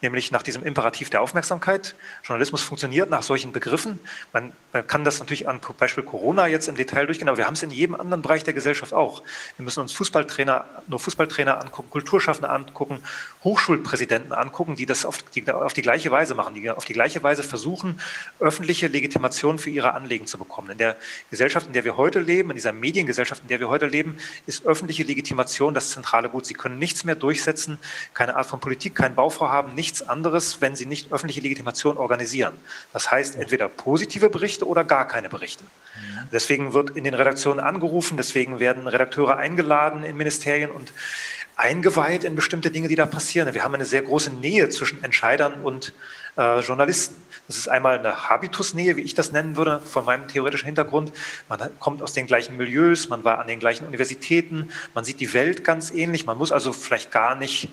nämlich 0.02 0.32
nach 0.32 0.44
diesem 0.44 0.64
Imperativ 0.64 1.10
der 1.10 1.22
Aufmerksamkeit. 1.22 1.96
Journalismus 2.24 2.62
funktioniert 2.62 3.10
nach 3.10 3.24
solchen 3.24 3.52
Begriffen. 3.52 4.00
Man, 4.34 4.54
man, 4.74 4.88
kann 4.88 5.04
das 5.04 5.20
natürlich 5.20 5.48
an 5.48 5.60
Beispiel 5.78 6.04
Corona 6.04 6.48
jetzt 6.48 6.68
im 6.68 6.76
Detail 6.76 7.06
durchgehen, 7.06 7.28
aber 7.28 7.38
wir 7.38 7.46
haben 7.46 7.54
es 7.54 7.64
in 7.64 7.72
jedem 7.72 7.96
anderen 7.96 8.22
Bereich 8.22 8.44
der 8.44 8.54
Gesellschaft 8.54 8.94
auch. 8.94 9.24
Wir 9.58 9.64
müssen 9.64 9.82
uns 9.82 9.94
Fußballtrainer, 9.94 10.66
nur 10.88 11.00
Fußballtrainer 11.00 11.60
angucken, 11.62 11.90
Kulturschaffende 11.90 12.50
angucken, 12.50 13.02
Hochschulpräsidenten 13.44 14.32
angucken, 14.32 14.76
die 14.76 14.86
das 14.86 15.06
auf 15.06 15.22
die, 15.24 15.50
auf 15.52 15.74
die 15.74 15.82
gleiche 15.82 16.12
Weise 16.12 16.36
machen, 16.36 16.56
die 16.56 16.70
auf 16.70 16.86
die 16.86 16.94
gleiche 16.94 17.22
Weise 17.24 17.44
versuchen, 17.44 18.00
öffentliche 18.40 18.88
Legitimation 18.88 19.60
für 19.60 19.70
ihre 19.70 19.94
Anliegen 19.94 20.28
zu 20.28 20.38
bekommen. 20.38 20.72
In 20.72 20.78
der 20.78 20.96
Gesellschaft, 21.30 21.68
in 21.68 21.74
der 21.74 21.84
wir 21.84 21.98
heute 21.98 22.20
leben, 22.20 22.50
in 22.50 22.56
dieser 22.56 22.74
Mediengesellschaft, 22.74 23.42
in 23.44 23.50
der 23.50 23.60
wir 23.60 23.70
heute 23.70 23.88
leben, 23.88 24.18
ist 24.46 24.66
öffentliche 24.66 25.04
Legitimation 25.04 25.74
das 25.74 25.92
zentrale 25.92 26.30
Gut. 26.30 26.46
Sie 26.46 26.54
können 26.54 26.80
nichts 26.80 27.04
mehr 27.04 27.16
durchsetzen, 27.16 27.80
keine 28.14 28.36
Art 28.36 28.48
von 28.48 28.60
Politik, 28.60 28.96
kein 28.96 29.16
Bauvorhaben, 29.16 29.74
nichts 29.76 29.89
nichts 29.90 30.08
anderes, 30.08 30.62
wenn 30.62 30.76
sie 30.76 30.86
nicht 30.86 31.12
öffentliche 31.12 31.42
Legitimation 31.42 31.98
organisieren. 31.98 32.54
Das 32.94 33.10
heißt 33.10 33.36
entweder 33.38 33.68
positive 33.68 34.30
Berichte 34.30 34.68
oder 34.68 34.84
gar 34.84 35.08
keine 35.08 35.30
Berichte. 35.30 35.64
Deswegen 36.32 36.74
wird 36.74 36.92
in 36.92 37.04
den 37.04 37.16
Redaktionen 37.16 37.60
angerufen, 37.60 38.16
deswegen 38.16 38.60
werden 38.60 38.88
Redakteure 38.88 39.38
eingeladen 39.38 40.04
in 40.04 40.16
Ministerien 40.16 40.70
und 40.70 40.94
eingeweiht 41.56 42.24
in 42.24 42.36
bestimmte 42.36 42.70
Dinge, 42.70 42.88
die 42.88 42.96
da 42.96 43.08
passieren. 43.08 43.52
Wir 43.54 43.64
haben 43.64 43.74
eine 43.74 43.86
sehr 43.86 44.04
große 44.04 44.30
Nähe 44.30 44.70
zwischen 44.70 45.04
Entscheidern 45.04 45.56
und 45.56 45.94
äh, 46.38 46.60
Journalisten. 46.60 47.16
Das 47.48 47.58
ist 47.58 47.68
einmal 47.68 47.98
eine 47.98 48.30
Habitusnähe, 48.30 48.96
wie 48.96 49.02
ich 49.02 49.16
das 49.16 49.32
nennen 49.32 49.58
würde, 49.58 49.82
von 49.82 50.06
meinem 50.06 50.28
theoretischen 50.28 50.68
Hintergrund. 50.68 51.12
Man 51.50 51.60
kommt 51.80 52.04
aus 52.04 52.14
den 52.14 52.28
gleichen 52.28 52.56
Milieus, 52.58 53.10
man 53.10 53.24
war 53.24 53.40
an 53.40 53.48
den 53.48 53.60
gleichen 53.60 53.88
Universitäten, 53.88 54.70
man 54.94 55.04
sieht 55.04 55.20
die 55.20 55.34
Welt 55.34 55.64
ganz 55.64 55.90
ähnlich. 55.90 56.28
Man 56.28 56.38
muss 56.38 56.52
also 56.52 56.72
vielleicht 56.72 57.12
gar 57.12 57.36
nicht 57.36 57.70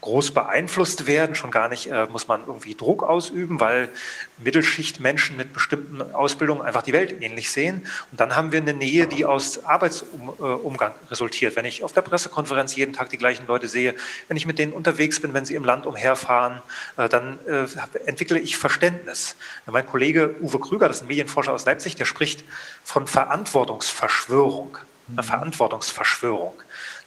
groß 0.00 0.32
beeinflusst 0.32 1.06
werden. 1.06 1.34
Schon 1.34 1.50
gar 1.50 1.68
nicht 1.68 1.90
äh, 1.90 2.06
muss 2.06 2.28
man 2.28 2.46
irgendwie 2.46 2.74
Druck 2.74 3.02
ausüben, 3.02 3.60
weil 3.60 3.90
Mittelschichtmenschen 4.38 5.36
mit 5.36 5.52
bestimmten 5.52 6.00
Ausbildungen 6.14 6.62
einfach 6.62 6.82
die 6.82 6.92
Welt 6.92 7.22
ähnlich 7.22 7.50
sehen. 7.50 7.86
Und 8.10 8.20
dann 8.20 8.36
haben 8.36 8.52
wir 8.52 8.60
eine 8.60 8.74
Nähe, 8.74 9.06
die 9.06 9.24
aus 9.24 9.64
Arbeitsumgang 9.64 10.94
resultiert. 11.10 11.56
Wenn 11.56 11.64
ich 11.64 11.84
auf 11.84 11.92
der 11.92 12.02
Pressekonferenz 12.02 12.74
jeden 12.76 12.92
Tag 12.92 13.10
die 13.10 13.18
gleichen 13.18 13.46
Leute 13.46 13.68
sehe, 13.68 13.94
wenn 14.28 14.36
ich 14.36 14.46
mit 14.46 14.58
denen 14.58 14.72
unterwegs 14.72 15.20
bin, 15.20 15.34
wenn 15.34 15.44
sie 15.44 15.54
im 15.54 15.64
Land 15.64 15.86
umherfahren, 15.86 16.62
äh, 16.96 17.08
dann 17.08 17.38
äh, 17.46 17.66
entwickle 18.06 18.38
ich 18.38 18.56
Verständnis. 18.56 19.36
Mein 19.66 19.86
Kollege 19.86 20.36
Uwe 20.40 20.58
Krüger, 20.60 20.88
das 20.88 20.98
ist 20.98 21.02
ein 21.02 21.08
Medienforscher 21.08 21.52
aus 21.52 21.64
Leipzig, 21.66 21.96
der 21.96 22.04
spricht 22.04 22.44
von 22.82 23.06
Verantwortungsverschwörung. 23.06 24.78
Eine 25.12 25.22
Verantwortungsverschwörung. 25.24 26.54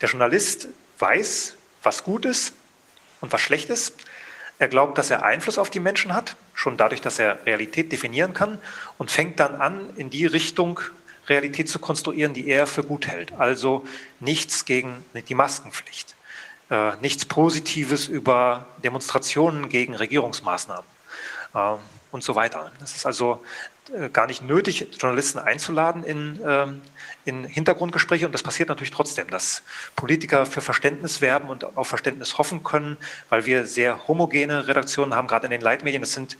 Der 0.02 0.10
Journalist 0.10 0.68
weiß, 1.00 1.56
was 1.84 2.04
gut 2.04 2.26
ist, 2.26 2.54
und 3.24 3.32
was 3.32 3.40
Schlechtes. 3.40 3.94
Er 4.60 4.68
glaubt, 4.68 4.98
dass 4.98 5.10
er 5.10 5.24
Einfluss 5.24 5.58
auf 5.58 5.70
die 5.70 5.80
Menschen 5.80 6.14
hat, 6.14 6.36
schon 6.54 6.76
dadurch, 6.76 7.00
dass 7.00 7.20
er 7.20 7.44
Realität 7.46 7.90
definieren 7.92 8.34
kann 8.34 8.60
und 8.98 9.12
fängt 9.12 9.40
dann 9.40 9.56
an, 9.56 9.96
in 9.96 10.10
die 10.10 10.26
Richtung 10.26 10.82
Realität 11.30 11.70
zu 11.70 11.80
konstruieren, 11.80 12.34
die 12.34 12.50
er 12.50 12.68
für 12.68 12.84
gut 12.84 13.08
hält. 13.08 13.32
Also 13.32 13.86
nichts 14.20 14.66
gegen 14.66 15.06
die 15.30 15.36
Maskenpflicht, 15.36 16.16
äh, 16.70 16.98
nichts 16.98 17.24
Positives 17.24 18.10
über 18.10 18.68
Demonstrationen 18.84 19.70
gegen 19.70 19.96
Regierungsmaßnahmen 19.96 20.86
äh, 21.56 21.76
und 22.12 22.26
so 22.26 22.36
weiter. 22.36 22.74
Das 22.82 22.94
ist 22.94 23.06
also 23.06 23.42
gar 24.12 24.28
nicht 24.28 24.42
nötig, 24.42 24.88
Journalisten 25.00 25.38
einzuladen 25.38 26.04
in, 26.04 26.40
ähm, 26.46 26.82
in 27.26 27.46
Hintergrundgespräche. 27.46 28.26
Und 28.26 28.32
das 28.32 28.42
passiert 28.42 28.70
natürlich 28.70 28.92
trotzdem, 28.92 29.30
dass 29.30 29.62
Politiker 29.96 30.46
für 30.46 30.62
Verständnis 30.62 31.22
werben 31.22 31.50
und 31.50 31.78
auf 31.78 31.88
Verständnis 31.88 32.38
hoffen 32.38 32.64
können, 32.64 32.98
weil 33.30 33.46
wir 33.46 33.66
sehr 33.68 34.08
homogene 34.08 34.68
Redaktionen 34.68 35.14
haben, 35.14 35.28
gerade 35.28 35.46
in 35.46 35.52
den 35.52 35.62
Leitmedien. 35.62 36.02
Das 36.02 36.14
sind 36.14 36.38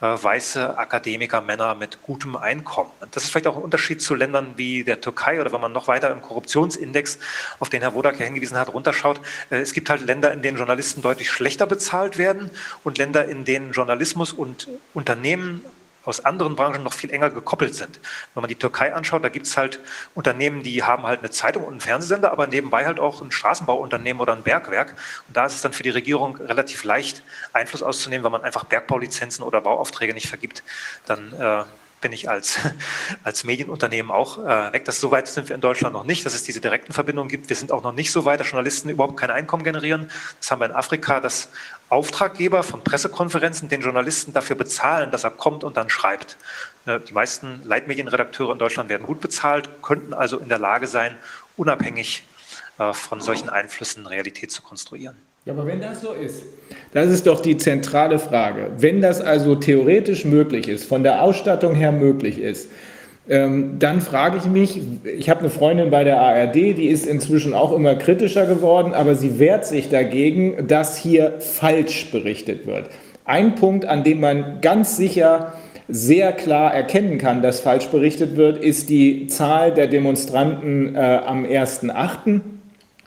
äh, 0.00 0.06
weiße 0.06 0.78
Akademiker, 0.78 1.40
Männer 1.42 1.74
mit 1.74 2.02
gutem 2.02 2.36
Einkommen. 2.36 2.90
Das 3.10 3.24
ist 3.24 3.30
vielleicht 3.30 3.48
auch 3.48 3.56
ein 3.56 3.62
Unterschied 3.62 4.00
zu 4.00 4.14
Ländern 4.14 4.54
wie 4.56 4.82
der 4.82 5.00
Türkei 5.00 5.40
oder 5.40 5.52
wenn 5.52 5.60
man 5.60 5.72
noch 5.72 5.88
weiter 5.88 6.10
im 6.10 6.22
Korruptionsindex, 6.22 7.18
auf 7.58 7.68
den 7.68 7.82
Herr 7.82 7.94
Wodak 7.94 8.18
ja 8.18 8.24
hingewiesen 8.24 8.56
hat, 8.56 8.72
runterschaut. 8.72 9.20
Äh, 9.50 9.56
es 9.56 9.74
gibt 9.74 9.90
halt 9.90 10.00
Länder, 10.00 10.32
in 10.32 10.40
denen 10.40 10.56
Journalisten 10.56 11.02
deutlich 11.02 11.30
schlechter 11.30 11.66
bezahlt 11.66 12.16
werden 12.16 12.50
und 12.82 12.96
Länder, 12.96 13.26
in 13.26 13.44
denen 13.44 13.72
Journalismus 13.72 14.32
und 14.32 14.68
Unternehmen 14.94 15.64
aus 16.04 16.24
anderen 16.24 16.56
Branchen 16.56 16.82
noch 16.82 16.92
viel 16.92 17.10
enger 17.10 17.30
gekoppelt 17.30 17.74
sind. 17.74 18.00
Wenn 18.34 18.42
man 18.42 18.48
die 18.48 18.56
Türkei 18.56 18.94
anschaut, 18.94 19.24
da 19.24 19.28
gibt 19.28 19.46
es 19.46 19.56
halt 19.56 19.80
Unternehmen, 20.14 20.62
die 20.62 20.82
haben 20.82 21.04
halt 21.04 21.20
eine 21.20 21.30
Zeitung 21.30 21.64
und 21.64 21.72
einen 21.72 21.80
Fernsehsender, 21.80 22.32
aber 22.32 22.46
nebenbei 22.46 22.86
halt 22.86 23.00
auch 23.00 23.22
ein 23.22 23.30
Straßenbauunternehmen 23.30 24.20
oder 24.20 24.34
ein 24.34 24.42
Bergwerk. 24.42 24.94
Und 25.28 25.36
da 25.36 25.46
ist 25.46 25.54
es 25.54 25.62
dann 25.62 25.72
für 25.72 25.82
die 25.82 25.90
Regierung 25.90 26.36
relativ 26.36 26.84
leicht, 26.84 27.22
Einfluss 27.52 27.82
auszunehmen, 27.82 28.24
wenn 28.24 28.32
man 28.32 28.42
einfach 28.42 28.64
Bergbaulizenzen 28.64 29.44
oder 29.44 29.60
Bauaufträge 29.60 30.14
nicht 30.14 30.28
vergibt. 30.28 30.62
Dann 31.06 31.32
äh, 31.32 31.64
bin 32.04 32.12
ich 32.12 32.28
als, 32.28 32.58
als 33.24 33.44
Medienunternehmen 33.44 34.12
auch 34.12 34.38
äh, 34.38 34.72
weg. 34.74 34.84
Das 34.84 35.00
so 35.00 35.10
weit 35.10 35.26
sind 35.26 35.48
wir 35.48 35.54
in 35.54 35.62
Deutschland 35.62 35.94
noch 35.94 36.04
nicht, 36.04 36.26
dass 36.26 36.34
es 36.34 36.42
diese 36.42 36.60
direkten 36.60 36.92
Verbindungen 36.92 37.30
gibt. 37.30 37.48
Wir 37.48 37.56
sind 37.56 37.72
auch 37.72 37.82
noch 37.82 37.94
nicht 37.94 38.12
so 38.12 38.26
weit, 38.26 38.40
dass 38.40 38.50
Journalisten 38.50 38.90
überhaupt 38.90 39.16
kein 39.16 39.30
Einkommen 39.30 39.64
generieren. 39.64 40.10
Das 40.38 40.50
haben 40.50 40.60
wir 40.60 40.66
in 40.66 40.72
Afrika, 40.72 41.20
dass 41.20 41.48
Auftraggeber 41.88 42.62
von 42.62 42.84
Pressekonferenzen 42.84 43.70
den 43.70 43.80
Journalisten 43.80 44.34
dafür 44.34 44.54
bezahlen, 44.54 45.10
dass 45.10 45.24
er 45.24 45.30
kommt 45.30 45.64
und 45.64 45.78
dann 45.78 45.88
schreibt. 45.88 46.36
Äh, 46.84 47.00
die 47.00 47.14
meisten 47.14 47.62
Leitmedienredakteure 47.64 48.52
in 48.52 48.58
Deutschland 48.58 48.90
werden 48.90 49.06
gut 49.06 49.20
bezahlt, 49.20 49.82
könnten 49.82 50.12
also 50.12 50.38
in 50.38 50.50
der 50.50 50.58
Lage 50.58 50.86
sein, 50.86 51.16
unabhängig 51.56 52.28
äh, 52.78 52.92
von 52.92 53.22
solchen 53.22 53.48
Einflüssen 53.48 54.06
Realität 54.06 54.52
zu 54.52 54.60
konstruieren. 54.60 55.16
Ja, 55.46 55.52
aber 55.52 55.66
wenn 55.66 55.80
das 55.80 56.00
so 56.00 56.12
ist, 56.12 56.42
das 56.92 57.08
ist 57.08 57.26
doch 57.26 57.40
die 57.40 57.58
zentrale 57.58 58.18
Frage. 58.18 58.70
Wenn 58.78 59.02
das 59.02 59.20
also 59.20 59.56
theoretisch 59.56 60.24
möglich 60.24 60.68
ist, 60.68 60.86
von 60.86 61.02
der 61.02 61.22
Ausstattung 61.22 61.74
her 61.74 61.92
möglich 61.92 62.38
ist, 62.38 62.70
ähm, 63.28 63.78
dann 63.78 64.00
frage 64.00 64.38
ich 64.38 64.46
mich, 64.46 64.80
ich 65.04 65.28
habe 65.28 65.40
eine 65.40 65.50
Freundin 65.50 65.90
bei 65.90 66.04
der 66.04 66.18
ARD, 66.18 66.54
die 66.54 66.88
ist 66.88 67.06
inzwischen 67.06 67.52
auch 67.52 67.74
immer 67.74 67.94
kritischer 67.94 68.46
geworden, 68.46 68.94
aber 68.94 69.14
sie 69.14 69.38
wehrt 69.38 69.66
sich 69.66 69.90
dagegen, 69.90 70.66
dass 70.66 70.96
hier 70.96 71.34
falsch 71.40 72.10
berichtet 72.10 72.66
wird. 72.66 72.88
Ein 73.26 73.54
Punkt, 73.54 73.84
an 73.84 74.04
dem 74.04 74.20
man 74.20 74.60
ganz 74.62 74.96
sicher 74.96 75.54
sehr 75.88 76.32
klar 76.32 76.72
erkennen 76.74 77.18
kann, 77.18 77.42
dass 77.42 77.60
falsch 77.60 77.86
berichtet 77.88 78.36
wird, 78.36 78.62
ist 78.62 78.88
die 78.88 79.26
Zahl 79.26 79.72
der 79.72 79.88
Demonstranten 79.88 80.94
äh, 80.94 80.98
am 80.98 81.44
1.8. 81.44 82.40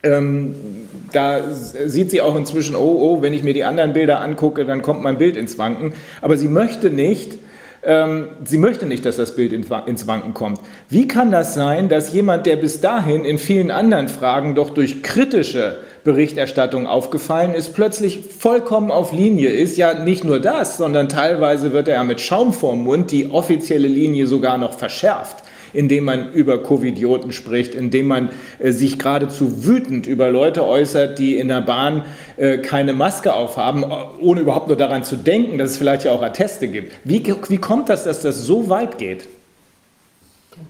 Ähm, 0.03 0.55
da 1.11 1.41
sieht 1.51 2.11
sie 2.11 2.21
auch 2.21 2.35
inzwischen, 2.35 2.75
oh, 2.75 2.97
oh, 2.99 3.21
wenn 3.21 3.33
ich 3.33 3.43
mir 3.43 3.53
die 3.53 3.63
anderen 3.63 3.93
Bilder 3.93 4.21
angucke, 4.21 4.65
dann 4.65 4.81
kommt 4.81 5.01
mein 5.01 5.17
Bild 5.17 5.37
ins 5.37 5.57
Wanken. 5.57 5.93
Aber 6.21 6.37
sie 6.37 6.47
möchte 6.47 6.89
nicht, 6.89 7.39
ähm, 7.83 8.29
sie 8.43 8.57
möchte 8.57 8.85
nicht, 8.85 9.05
dass 9.05 9.17
das 9.17 9.35
Bild 9.35 9.53
ins 9.53 10.07
Wanken 10.07 10.33
kommt. 10.33 10.59
Wie 10.89 11.07
kann 11.07 11.31
das 11.31 11.53
sein, 11.53 11.89
dass 11.89 12.13
jemand, 12.13 12.45
der 12.45 12.57
bis 12.57 12.81
dahin 12.81 13.25
in 13.25 13.37
vielen 13.37 13.71
anderen 13.71 14.07
Fragen 14.09 14.55
doch 14.55 14.71
durch 14.71 15.03
kritische 15.03 15.77
Berichterstattung 16.03 16.87
aufgefallen 16.87 17.53
ist, 17.53 17.73
plötzlich 17.73 18.21
vollkommen 18.39 18.91
auf 18.91 19.11
Linie 19.11 19.49
ist. 19.49 19.77
Ja, 19.77 19.93
nicht 19.93 20.23
nur 20.23 20.39
das, 20.39 20.77
sondern 20.77 21.09
teilweise 21.09 21.73
wird 21.73 21.89
er 21.89 21.95
ja 21.95 22.03
mit 22.05 22.21
Schaum 22.21 22.53
vorm 22.53 22.83
Mund 22.83 23.11
die 23.11 23.29
offizielle 23.29 23.89
Linie 23.89 24.25
sogar 24.25 24.57
noch 24.57 24.73
verschärft 24.73 25.43
indem 25.73 26.05
man 26.05 26.33
über 26.33 26.61
Covidioten 26.61 27.31
spricht, 27.31 27.75
indem 27.75 28.07
man 28.07 28.29
äh, 28.59 28.71
sich 28.71 28.99
geradezu 28.99 29.65
wütend 29.65 30.07
über 30.07 30.29
Leute 30.29 30.65
äußert, 30.65 31.19
die 31.19 31.37
in 31.37 31.47
der 31.47 31.61
Bahn 31.61 32.05
äh, 32.37 32.57
keine 32.57 32.93
Maske 32.93 33.33
aufhaben, 33.33 33.83
ohne 34.19 34.41
überhaupt 34.41 34.67
nur 34.67 34.77
daran 34.77 35.03
zu 35.03 35.15
denken, 35.15 35.57
dass 35.57 35.71
es 35.71 35.77
vielleicht 35.77 36.05
ja 36.05 36.11
auch 36.11 36.21
Atteste 36.21 36.67
gibt. 36.67 36.93
Wie, 37.03 37.23
wie 37.47 37.57
kommt 37.57 37.89
das, 37.89 38.03
dass 38.03 38.21
das 38.21 38.37
so 38.43 38.69
weit 38.69 38.97
geht? 38.97 39.27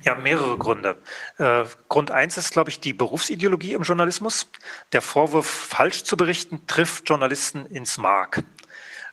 Ja, 0.03 0.15
mehrere 0.15 0.57
Gründe. 0.57 0.97
Äh, 1.37 1.63
Grund 1.87 2.11
eins 2.11 2.37
ist, 2.37 2.51
glaube 2.51 2.69
ich, 2.69 2.79
die 2.79 2.93
Berufsideologie 2.93 3.73
im 3.73 3.83
Journalismus. 3.83 4.49
Der 4.91 5.01
Vorwurf, 5.01 5.47
falsch 5.47 6.03
zu 6.03 6.17
berichten, 6.17 6.61
trifft 6.67 7.07
Journalisten 7.09 7.65
ins 7.65 7.97
Mark. 7.97 8.43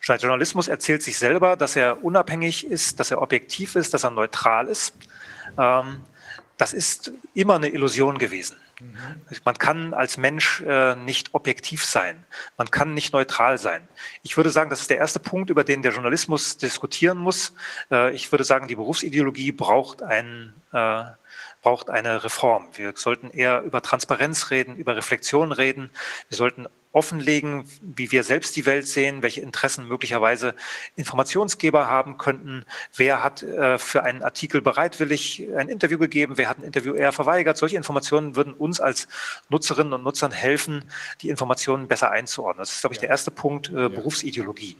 Journalismus 0.06 0.68
erzählt 0.68 1.02
sich 1.02 1.16
selber, 1.16 1.56
dass 1.56 1.76
er 1.76 2.04
unabhängig 2.04 2.66
ist, 2.66 3.00
dass 3.00 3.10
er 3.10 3.22
objektiv 3.22 3.74
ist, 3.74 3.94
dass 3.94 4.04
er 4.04 4.10
neutral 4.10 4.68
ist. 4.68 4.94
Ähm, 5.58 6.02
das 6.56 6.72
ist 6.72 7.12
immer 7.34 7.56
eine 7.56 7.68
Illusion 7.68 8.18
gewesen. 8.18 8.56
Mhm. 8.80 9.22
Man 9.44 9.58
kann 9.58 9.94
als 9.94 10.16
Mensch 10.16 10.60
äh, 10.62 10.96
nicht 10.96 11.34
objektiv 11.34 11.84
sein. 11.84 12.24
Man 12.56 12.70
kann 12.70 12.94
nicht 12.94 13.12
neutral 13.12 13.58
sein. 13.58 13.86
Ich 14.22 14.36
würde 14.36 14.50
sagen, 14.50 14.70
das 14.70 14.80
ist 14.80 14.90
der 14.90 14.98
erste 14.98 15.20
Punkt, 15.20 15.50
über 15.50 15.64
den 15.64 15.82
der 15.82 15.92
Journalismus 15.92 16.56
diskutieren 16.56 17.18
muss. 17.18 17.52
Äh, 17.90 18.14
ich 18.14 18.30
würde 18.32 18.44
sagen, 18.44 18.68
die 18.68 18.76
Berufsideologie 18.76 19.52
braucht 19.52 20.02
ein 20.02 20.54
äh, 20.72 21.04
braucht 21.62 21.88
eine 21.88 22.22
Reform. 22.22 22.68
Wir 22.74 22.92
sollten 22.94 23.30
eher 23.30 23.62
über 23.62 23.80
Transparenz 23.80 24.50
reden, 24.50 24.76
über 24.76 24.96
Reflexion 24.96 25.50
reden. 25.50 25.90
Wir 26.28 26.36
sollten 26.36 26.66
offenlegen, 26.94 27.64
wie 27.82 28.12
wir 28.12 28.22
selbst 28.22 28.54
die 28.56 28.66
Welt 28.66 28.86
sehen, 28.86 29.22
welche 29.22 29.40
Interessen 29.40 29.88
möglicherweise 29.88 30.54
Informationsgeber 30.94 31.88
haben 31.88 32.18
könnten, 32.18 32.64
wer 32.96 33.22
hat 33.22 33.42
äh, 33.42 33.78
für 33.78 34.04
einen 34.04 34.22
Artikel 34.22 34.62
bereitwillig 34.62 35.46
ein 35.56 35.68
Interview 35.68 35.98
gegeben, 35.98 36.38
wer 36.38 36.48
hat 36.48 36.58
ein 36.58 36.64
Interview 36.64 36.94
eher 36.94 37.12
verweigert. 37.12 37.56
Solche 37.56 37.76
Informationen 37.76 38.36
würden 38.36 38.54
uns 38.54 38.80
als 38.80 39.08
Nutzerinnen 39.48 39.92
und 39.92 40.04
Nutzern 40.04 40.30
helfen, 40.30 40.84
die 41.20 41.28
Informationen 41.30 41.88
besser 41.88 42.10
einzuordnen. 42.10 42.62
Das 42.62 42.72
ist, 42.72 42.80
glaube 42.80 42.94
ich, 42.94 43.00
der 43.00 43.08
erste 43.08 43.32
Punkt, 43.32 43.70
äh, 43.70 43.88
Berufsideologie. 43.88 44.76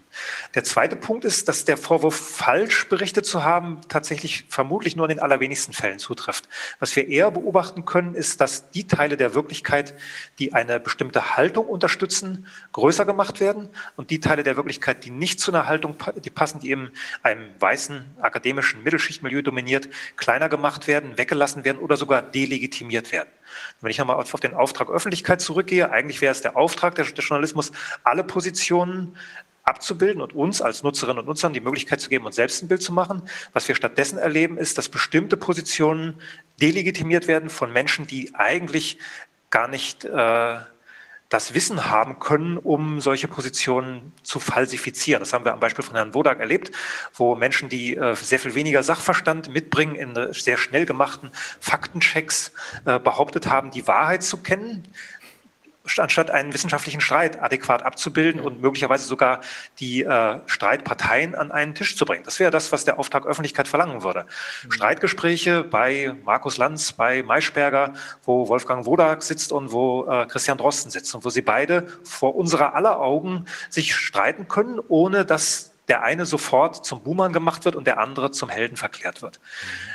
Der 0.55 0.65
zweite 0.65 0.97
Punkt 0.97 1.25
ist, 1.25 1.49
dass 1.49 1.65
der 1.65 1.77
Vorwurf, 1.77 2.15
falsch 2.15 2.89
berichtet 2.89 3.27
zu 3.27 3.45
haben, 3.45 3.81
tatsächlich 3.89 4.47
vermutlich 4.49 4.97
nur 4.97 5.07
in 5.07 5.17
den 5.17 5.21
allerwenigsten 5.21 5.73
Fällen 5.73 5.99
zutrifft. 5.99 6.49
Was 6.79 6.95
wir 6.97 7.09
eher 7.09 7.31
beobachten 7.31 7.85
können, 7.85 8.15
ist, 8.15 8.41
dass 8.41 8.71
die 8.71 8.87
Teile 8.87 9.17
der 9.17 9.35
Wirklichkeit, 9.35 9.95
die 10.39 10.53
eine 10.53 10.81
bestimmte 10.81 11.37
Haltung 11.37 11.67
unterstützen, 11.67 12.47
größer 12.73 13.05
gemacht 13.05 13.41
werden 13.41 13.69
und 13.97 14.11
die 14.11 14.21
Teile 14.21 14.43
der 14.43 14.57
Wirklichkeit, 14.57 15.05
die 15.05 15.11
nicht 15.11 15.41
zu 15.41 15.53
einer 15.53 15.67
Haltung 15.67 15.97
die 16.23 16.31
passen, 16.31 16.61
die 16.61 16.71
eben 16.71 16.91
einem 17.23 17.49
weißen 17.59 18.05
akademischen 18.21 18.83
Mittelschichtmilieu 18.83 19.43
dominiert, 19.43 19.89
kleiner 20.17 20.49
gemacht 20.49 20.87
werden, 20.87 21.19
weggelassen 21.19 21.65
werden 21.65 21.79
oder 21.79 21.97
sogar 21.97 22.23
delegitimiert 22.23 23.13
werden. 23.13 23.29
Wenn 23.81 23.91
ich 23.91 23.99
nochmal 23.99 24.17
auf 24.17 24.41
den 24.41 24.55
Auftrag 24.55 24.91
Öffentlichkeit 24.91 25.41
zurückgehe, 25.41 25.91
eigentlich 25.91 26.21
wäre 26.21 26.33
es 26.33 26.41
der 26.41 26.57
Auftrag 26.57 26.95
des 26.95 27.13
Journalismus, 27.17 27.73
alle 28.03 28.25
Positionen 28.25 29.17
abzubilden 29.65 30.21
und 30.21 30.35
uns 30.35 30.63
als 30.63 30.83
Nutzerinnen 30.83 31.21
und 31.21 31.27
Nutzern 31.27 31.53
die 31.53 31.61
Möglichkeit 31.61 32.01
zu 32.01 32.09
geben, 32.09 32.27
uns 32.27 32.37
selbst 32.37 32.63
ein 32.63 32.69
Bild 32.69 32.83
zu 32.83 32.93
machen. 32.93 33.23
Was 33.53 33.67
wir 33.67 33.75
stattdessen 33.75 34.19
erleben, 34.19 34.59
ist, 34.59 34.79
dass 34.79 34.89
bestimmte 34.89 35.37
Positionen 35.37 36.21
delegitimiert 36.61 37.27
werden 37.27 37.49
von 37.49 37.73
Menschen, 37.73 38.07
die 38.07 38.35
eigentlich 38.35 38.99
gar 39.51 39.69
nicht 39.69 40.05
äh, 40.05 40.59
das 41.31 41.55
Wissen 41.55 41.91
haben 41.91 42.21
können, 42.21 42.59
um 42.59 43.01
solche 43.01 43.27
Positionen 43.27 44.13
zu 44.23 44.39
falsifizieren. 44.39 45.21
Das 45.21 45.33
haben 45.33 45.45
wir 45.45 45.53
am 45.53 45.61
Beispiel 45.61 45.85
von 45.85 45.97
Herrn 45.97 46.15
Wodak 46.15 46.39
erlebt, 46.39 46.71
wo 47.15 47.35
Menschen, 47.35 47.69
die 47.69 47.97
äh, 47.97 48.15
sehr 48.15 48.39
viel 48.39 48.55
weniger 48.55 48.83
Sachverstand 48.83 49.49
mitbringen, 49.49 49.97
in 49.97 50.33
sehr 50.33 50.59
schnell 50.59 50.87
gemachten 50.87 51.31
Faktenchecks 51.59 52.53
äh, 52.85 53.01
behauptet 53.01 53.49
haben, 53.49 53.71
die 53.71 53.87
Wahrheit 53.89 54.23
zu 54.23 54.43
kennen 54.43 54.87
anstatt 55.99 56.31
einen 56.31 56.55
wissenschaftlichen 56.55 57.01
Streit 57.01 57.43
adäquat 57.43 57.83
abzubilden 57.83 58.41
und 58.41 58.61
möglicherweise 58.61 59.07
sogar 59.07 59.41
die 59.81 60.03
äh, 60.03 60.41
Streitparteien 60.47 61.35
an 61.35 61.53
einen 61.53 61.75
Tisch 61.75 61.97
zu 61.97 62.07
bringen. 62.07 62.25
Das 62.25 62.41
wäre 62.41 62.51
das, 62.51 62.73
was 62.73 62.85
der 62.85 62.99
Auftrag 62.99 63.27
Öffentlichkeit 63.27 63.69
verlangen 63.69 64.03
würde. 64.03 64.25
Mhm. 64.65 64.73
Streitgespräche 64.73 65.63
bei 65.63 66.15
Markus 66.25 66.57
Lanz, 66.57 66.93
bei 66.93 67.23
Maischberger, 67.23 67.93
wo 68.25 68.49
Wolfgang 68.49 68.87
Wodak 68.87 69.23
sitzt 69.23 69.53
und 69.53 69.73
wo 69.73 70.07
äh, 70.07 70.27
Christian 70.27 70.57
Drosten 70.57 70.91
sitzt 70.91 71.15
und 71.15 71.25
wo 71.25 71.31
sie 71.31 71.43
beide 71.43 71.87
vor 72.03 72.35
unserer 72.35 72.75
aller 72.75 72.99
Augen 72.99 73.45
sich 73.69 73.95
streiten 73.95 74.49
können, 74.49 74.81
ohne 74.89 75.25
dass 75.25 75.74
der 75.89 76.03
eine 76.03 76.25
sofort 76.25 76.87
zum 76.87 77.03
Buhmann 77.03 77.33
gemacht 77.33 77.65
wird 77.65 77.77
und 77.77 77.87
der 77.87 77.99
andere 77.99 78.31
zum 78.31 78.49
Helden 78.49 78.77
verklärt 78.77 79.21
wird. 79.21 79.39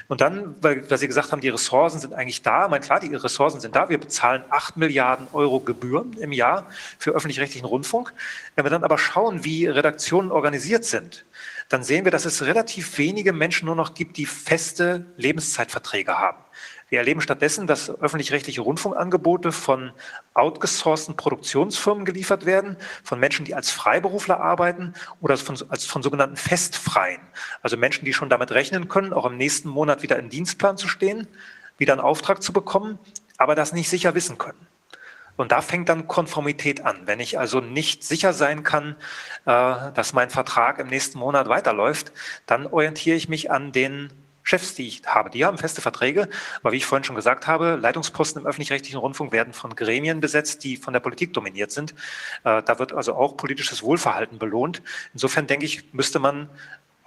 Und 0.08 0.22
dann, 0.22 0.56
weil, 0.62 0.90
weil 0.90 0.98
Sie 0.98 1.08
gesagt 1.08 1.32
haben, 1.32 1.42
die 1.42 1.50
Ressourcen 1.50 2.00
sind 2.00 2.14
eigentlich 2.14 2.42
da. 2.42 2.66
Ich 2.66 2.70
meine, 2.70 2.86
klar, 2.86 3.00
die 3.00 3.14
Ressourcen 3.16 3.60
sind 3.60 3.76
da. 3.76 3.90
Wir 3.90 3.98
bezahlen 3.98 4.44
acht 4.50 4.78
Milliarden 4.78 5.28
Euro 5.34 5.60
Gebühren 5.60 6.14
im 6.14 6.32
Jahr 6.32 6.68
für 7.00 7.12
öffentlich-rechtlichen 7.12 7.66
Rundfunk. 7.66 8.14
Wenn 8.56 8.66
wir 8.66 8.70
dann 8.70 8.84
aber 8.84 8.98
schauen, 8.98 9.44
wie 9.44 9.66
Redaktionen 9.66 10.32
organisiert 10.32 10.86
sind, 10.86 11.26
dann 11.70 11.84
sehen 11.84 12.04
wir, 12.04 12.12
dass 12.12 12.26
es 12.26 12.44
relativ 12.44 12.98
wenige 12.98 13.34
Menschen 13.34 13.68
nur 13.68 13.76
noch 13.76 13.94
gibt, 13.94 14.18
die 14.18 14.26
feste 14.26 15.06
Lebenszeitverträge 15.18 16.18
haben. 16.18 16.38
Wir 16.90 17.00
erleben 17.00 17.22
stattdessen, 17.22 17.68
dass 17.68 17.90
öffentlich-rechtliche 17.90 18.62
Rundfunkangebote 18.62 19.52
von 19.52 19.92
outgesourcten 20.34 21.16
Produktionsfirmen 21.16 22.04
geliefert 22.04 22.46
werden, 22.46 22.78
von 23.04 23.20
Menschen, 23.20 23.46
die 23.46 23.54
als 23.54 23.70
Freiberufler 23.70 24.40
arbeiten 24.40 24.94
oder 25.22 25.38
von, 25.38 25.58
als 25.70 25.86
von 25.86 26.02
sogenannten 26.02 26.36
Festfreien. 26.36 27.22
Also 27.62 27.78
Menschen, 27.78 28.06
die 28.06 28.14
schon 28.14 28.30
damit 28.30 28.52
rechnen 28.52 28.88
können, 28.88 29.14
auch 29.14 29.26
im 29.26 29.38
nächsten 29.38 29.70
Monat 29.70 30.02
wieder 30.02 30.18
im 30.18 30.30
Dienstplan 30.30 30.78
zu 30.78 30.88
stehen, 30.88 31.28
wieder 31.78 31.94
einen 31.94 32.02
Auftrag 32.02 32.42
zu 32.42 32.54
bekommen, 32.54 32.98
aber 33.38 33.54
das 33.56 33.72
nicht 33.72 33.90
sicher 33.90 34.16
wissen 34.16 34.38
können. 34.38 34.68
Und 35.38 35.54
da 35.54 35.62
fängt 35.62 35.88
dann 35.88 36.08
Konformität 36.08 36.84
an. 36.84 37.04
Wenn 37.06 37.22
ich 37.22 37.40
also 37.40 37.62
nicht 37.62 38.04
sicher 38.04 38.34
sein 38.34 38.64
kann, 38.64 38.98
äh, 39.46 39.92
dass 39.94 40.12
mein 40.12 40.30
Vertrag 40.30 40.80
im 40.80 40.88
nächsten 40.88 41.18
Monat 41.18 41.48
weiterläuft, 41.48 42.12
dann 42.46 42.68
orientiere 42.68 43.16
ich 43.16 43.30
mich 43.30 43.50
an 43.50 43.72
den 43.72 44.12
Chefs, 44.50 44.74
die 44.74 44.88
ich 44.88 45.04
habe, 45.06 45.30
die 45.30 45.46
haben 45.46 45.58
feste 45.58 45.80
Verträge, 45.82 46.28
aber 46.62 46.72
wie 46.72 46.78
ich 46.78 46.86
vorhin 46.86 47.04
schon 47.04 47.16
gesagt 47.16 47.46
habe, 47.46 47.78
Leitungsposten 47.80 48.42
im 48.42 48.48
öffentlich-rechtlichen 48.48 48.98
Rundfunk 48.98 49.32
werden 49.32 49.54
von 49.54 49.76
Gremien 49.76 50.22
besetzt, 50.22 50.64
die 50.64 50.76
von 50.76 50.92
der 50.92 51.00
Politik 51.02 51.34
dominiert 51.34 51.72
sind. 51.72 51.92
Äh, 52.44 52.64
da 52.64 52.80
wird 52.80 52.92
also 52.92 53.14
auch 53.14 53.38
politisches 53.38 53.84
Wohlverhalten 53.84 54.40
belohnt. 54.40 54.82
Insofern 55.14 55.46
denke 55.46 55.66
ich, 55.66 55.94
müsste 55.94 56.18
man 56.18 56.50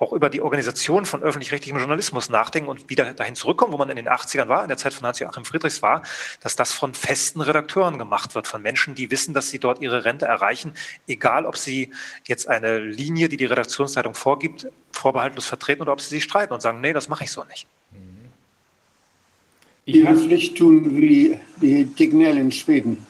auch 0.03 0.13
über 0.13 0.29
die 0.29 0.41
Organisation 0.41 1.07
von 1.07 1.23
öffentlich-rechtlichem 1.23 1.79
Journalismus 1.79 2.29
nachdenken 2.29 2.69
und 2.69 2.91
wieder 2.91 3.15
dahin 3.15 3.37
zurückkommen, 3.37 3.73
wo 3.73 3.79
man 3.79 3.89
in 3.89 3.95
den 3.95 4.09
80ern 4.09 4.49
war, 4.49 4.63
in 4.63 4.69
der 4.69 4.77
Zeit 4.77 4.93
von 4.95 5.07
Hans-Joachim 5.07 5.45
Friedrichs 5.45 5.81
war, 5.81 6.03
dass 6.41 6.57
das 6.57 6.73
von 6.73 6.93
festen 6.93 7.41
Redakteuren 7.41 7.99
gemacht 7.99 8.35
wird, 8.35 8.49
von 8.49 8.61
Menschen, 8.63 8.97
die 8.97 9.13
wissen, 9.13 9.33
dass 9.33 9.49
sie 9.49 9.61
dort 9.61 9.81
ihre 9.81 10.05
Rente 10.05 10.27
erreichen, 10.27 10.75
egal 11.07 11.47
ob 11.47 11.57
sie 11.57 11.91
jetzt 12.25 12.49
eine 12.49 12.81
Linie, 12.81 13.29
die 13.29 13.37
die 13.37 13.47
Redaktionsleitung 13.47 14.15
vorgibt, 14.15 14.67
vorbehaltlos 14.91 15.47
vertreten 15.47 15.83
oder 15.83 15.93
ob 15.93 16.01
sie 16.01 16.09
sich 16.09 16.25
streiten 16.25 16.53
und 16.53 16.61
sagen, 16.61 16.81
nee, 16.81 16.93
das 16.93 17.09
mache 17.09 17.23
ich 17.23 17.31
so 17.31 17.45
nicht. 17.45 17.69
Die 19.87 20.05
Pflicht 20.05 20.59
tun 20.59 20.97
wie 20.97 21.39
die 21.61 21.85
Dignell 21.85 22.39
in 22.39 22.51
Schweden. 22.51 23.07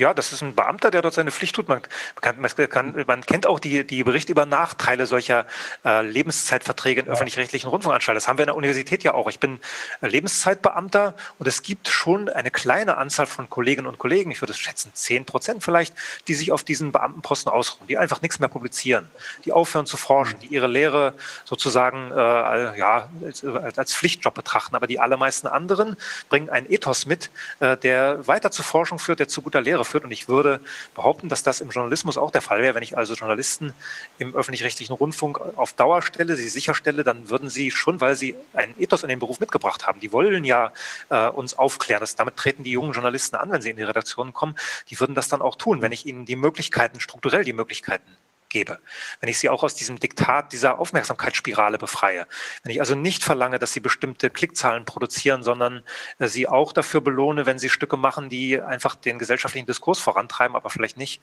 Ja, 0.00 0.14
das 0.14 0.32
ist 0.32 0.42
ein 0.42 0.54
Beamter, 0.54 0.90
der 0.90 1.02
dort 1.02 1.12
seine 1.12 1.30
Pflicht 1.30 1.54
tut. 1.54 1.68
Man, 1.68 1.82
kann, 2.22 2.40
man, 2.40 2.50
kann, 2.70 3.04
man 3.06 3.20
kennt 3.26 3.46
auch 3.46 3.60
die, 3.60 3.86
die 3.86 4.02
Berichte 4.02 4.32
über 4.32 4.46
Nachteile 4.46 5.06
solcher 5.06 5.46
äh, 5.84 6.00
Lebenszeitverträge 6.00 7.02
in 7.02 7.06
ja. 7.06 7.12
öffentlich-rechtlichen 7.12 7.68
Rundfunkanstalten. 7.68 8.16
Das 8.16 8.26
haben 8.26 8.38
wir 8.38 8.44
in 8.44 8.48
der 8.48 8.56
Universität 8.56 9.04
ja 9.04 9.12
auch. 9.12 9.28
Ich 9.28 9.38
bin 9.38 9.60
Lebenszeitbeamter 10.00 11.14
und 11.38 11.46
es 11.46 11.60
gibt 11.60 11.88
schon 11.88 12.30
eine 12.30 12.50
kleine 12.50 12.96
Anzahl 12.96 13.26
von 13.26 13.50
Kolleginnen 13.50 13.86
und 13.86 13.98
Kollegen, 13.98 14.30
ich 14.30 14.40
würde 14.40 14.52
es 14.52 14.58
schätzen, 14.58 14.90
zehn 14.94 15.26
Prozent 15.26 15.62
vielleicht, 15.62 15.94
die 16.28 16.34
sich 16.34 16.50
auf 16.50 16.64
diesen 16.64 16.92
Beamtenposten 16.92 17.52
ausruhen, 17.52 17.86
die 17.86 17.98
einfach 17.98 18.22
nichts 18.22 18.38
mehr 18.38 18.48
publizieren, 18.48 19.10
die 19.44 19.52
aufhören 19.52 19.84
zu 19.84 19.98
forschen, 19.98 20.40
die 20.40 20.46
ihre 20.46 20.66
Lehre 20.66 21.12
sozusagen 21.44 22.10
äh, 22.10 22.78
ja, 22.78 23.10
als, 23.22 23.44
als, 23.44 23.94
Pflichtjob 23.94 24.32
betrachten. 24.32 24.76
Aber 24.76 24.86
die 24.86 24.98
allermeisten 24.98 25.46
anderen 25.46 25.96
bringen 26.30 26.48
einen 26.48 26.70
Ethos 26.70 27.04
mit, 27.04 27.30
äh, 27.60 27.76
der 27.76 28.26
weiter 28.26 28.50
zur 28.50 28.64
Forschung 28.64 28.98
führt, 28.98 29.20
der 29.20 29.28
zu 29.28 29.42
guter 29.42 29.60
Lehre 29.60 29.84
führt. 29.90 30.04
Und 30.04 30.10
ich 30.10 30.28
würde 30.28 30.60
behaupten, 30.94 31.28
dass 31.28 31.42
das 31.42 31.60
im 31.60 31.70
Journalismus 31.70 32.16
auch 32.16 32.30
der 32.30 32.42
Fall 32.42 32.62
wäre. 32.62 32.74
Wenn 32.74 32.82
ich 32.82 32.96
also 32.96 33.14
Journalisten 33.14 33.74
im 34.18 34.34
öffentlich-rechtlichen 34.34 34.94
Rundfunk 34.94 35.40
auf 35.56 35.72
Dauer 35.72 36.02
stelle, 36.02 36.36
sie 36.36 36.48
sicherstelle, 36.48 37.04
dann 37.04 37.28
würden 37.28 37.48
sie 37.48 37.70
schon, 37.70 38.00
weil 38.00 38.16
sie 38.16 38.36
einen 38.54 38.74
Ethos 38.78 39.02
in 39.02 39.08
den 39.08 39.18
Beruf 39.18 39.40
mitgebracht 39.40 39.86
haben, 39.86 40.00
die 40.00 40.12
wollen 40.12 40.44
ja 40.44 40.72
äh, 41.08 41.28
uns 41.28 41.58
aufklären. 41.58 42.00
Das, 42.00 42.16
damit 42.16 42.36
treten 42.36 42.64
die 42.64 42.72
jungen 42.72 42.92
Journalisten 42.92 43.36
an, 43.36 43.50
wenn 43.50 43.62
sie 43.62 43.70
in 43.70 43.76
die 43.76 43.82
Redaktionen 43.82 44.32
kommen. 44.32 44.56
Die 44.88 44.98
würden 45.00 45.14
das 45.14 45.28
dann 45.28 45.42
auch 45.42 45.56
tun, 45.56 45.82
wenn 45.82 45.92
ich 45.92 46.06
ihnen 46.06 46.24
die 46.24 46.36
Möglichkeiten, 46.36 47.00
strukturell 47.00 47.44
die 47.44 47.52
Möglichkeiten 47.52 48.16
gebe. 48.50 48.80
Wenn 49.20 49.30
ich 49.30 49.38
sie 49.38 49.48
auch 49.48 49.62
aus 49.62 49.74
diesem 49.74 49.98
Diktat 49.98 50.52
dieser 50.52 50.78
Aufmerksamkeitsspirale 50.78 51.78
befreie. 51.78 52.26
Wenn 52.62 52.72
ich 52.72 52.80
also 52.80 52.94
nicht 52.94 53.24
verlange, 53.24 53.58
dass 53.58 53.72
sie 53.72 53.80
bestimmte 53.80 54.30
Klickzahlen 54.30 54.84
produzieren, 54.84 55.42
sondern 55.42 55.82
äh, 56.18 56.28
sie 56.28 56.46
auch 56.46 56.72
dafür 56.72 57.00
belohne, 57.00 57.46
wenn 57.46 57.58
sie 57.58 57.70
Stücke 57.70 57.96
machen, 57.96 58.28
die 58.28 58.60
einfach 58.60 58.94
den 58.94 59.18
gesellschaftlichen 59.18 59.66
Diskurs 59.66 60.00
vorantreiben, 60.00 60.56
aber 60.56 60.70
vielleicht 60.70 60.96
nicht 60.96 61.22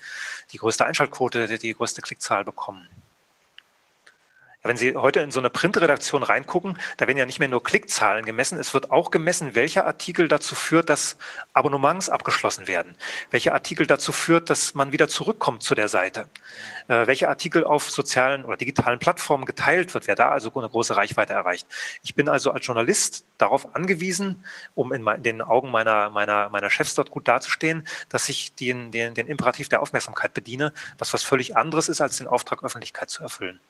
die 0.52 0.58
größte 0.58 0.86
Einschaltquote, 0.86 1.58
die 1.58 1.74
größte 1.74 2.02
Klickzahl 2.02 2.44
bekommen. 2.44 2.88
Wenn 4.68 4.76
Sie 4.76 4.95
heute 4.98 5.22
in 5.22 5.31
so 5.31 5.39
eine 5.39 5.49
Printredaktion 5.49 6.23
reingucken, 6.23 6.77
da 6.98 7.07
werden 7.07 7.18
ja 7.18 7.26
nicht 7.26 7.39
mehr 7.39 7.48
nur 7.48 7.64
Klickzahlen 7.64 8.26
gemessen, 8.26 8.60
es 8.60 8.73
wird 8.73 8.91
auch 8.91 9.11
gemessen, 9.11 9.56
welcher 9.56 9.85
Artikel 9.85 10.27
dazu 10.27 10.56
führt, 10.56 10.89
dass 10.89 11.18
Abonnements 11.53 12.10
abgeschlossen 12.10 12.68
werden, 12.68 12.95
welcher 13.31 13.53
Artikel 13.53 13.88
dazu 13.88 14.11
führt, 14.11 14.49
dass 14.49 14.76
man 14.76 14.91
wieder 14.91 15.07
zurückkommt 15.07 15.64
zu 15.64 15.73
der 15.73 15.88
Seite, 15.88 16.27
äh, 16.89 17.07
welcher 17.07 17.30
Artikel 17.30 17.64
auf 17.64 17.89
sozialen 17.89 18.44
oder 18.44 18.57
digitalen 18.57 18.99
Plattformen 18.99 19.45
geteilt 19.45 19.94
wird, 19.94 20.07
wer 20.07 20.15
da 20.15 20.30
also 20.31 20.53
eine 20.53 20.68
große 20.68 20.98
Reichweite 20.98 21.31
erreicht. 21.31 21.65
Ich 22.03 22.14
bin 22.14 22.27
also 22.27 22.52
als 22.52 22.65
Journalist 22.65 23.26
darauf 23.38 23.73
angewiesen, 23.73 24.44
um 24.76 24.91
in, 24.91 25.06
den 25.23 25.41
Augen 25.41 25.72
meiner, 25.72 26.10
meiner, 26.10 26.49
meiner 26.49 26.69
Chefs 26.69 26.94
dort 26.94 27.10
gut 27.10 27.30
dazustehen, 27.30 27.88
dass 28.10 28.27
ich 28.27 28.53
den, 28.56 28.91
den, 28.91 29.14
den 29.14 29.27
Imperativ 29.27 29.69
der 29.69 29.81
Aufmerksamkeit 29.81 30.34
bediene, 30.34 30.73
was 30.98 31.14
was 31.14 31.23
völlig 31.23 31.56
anderes 31.56 31.88
ist, 31.88 32.02
als 32.02 32.18
den 32.18 32.27
Auftrag 32.27 32.64
Öffentlichkeit 32.64 33.10
zu 33.10 33.23
erfüllen. 33.23 33.61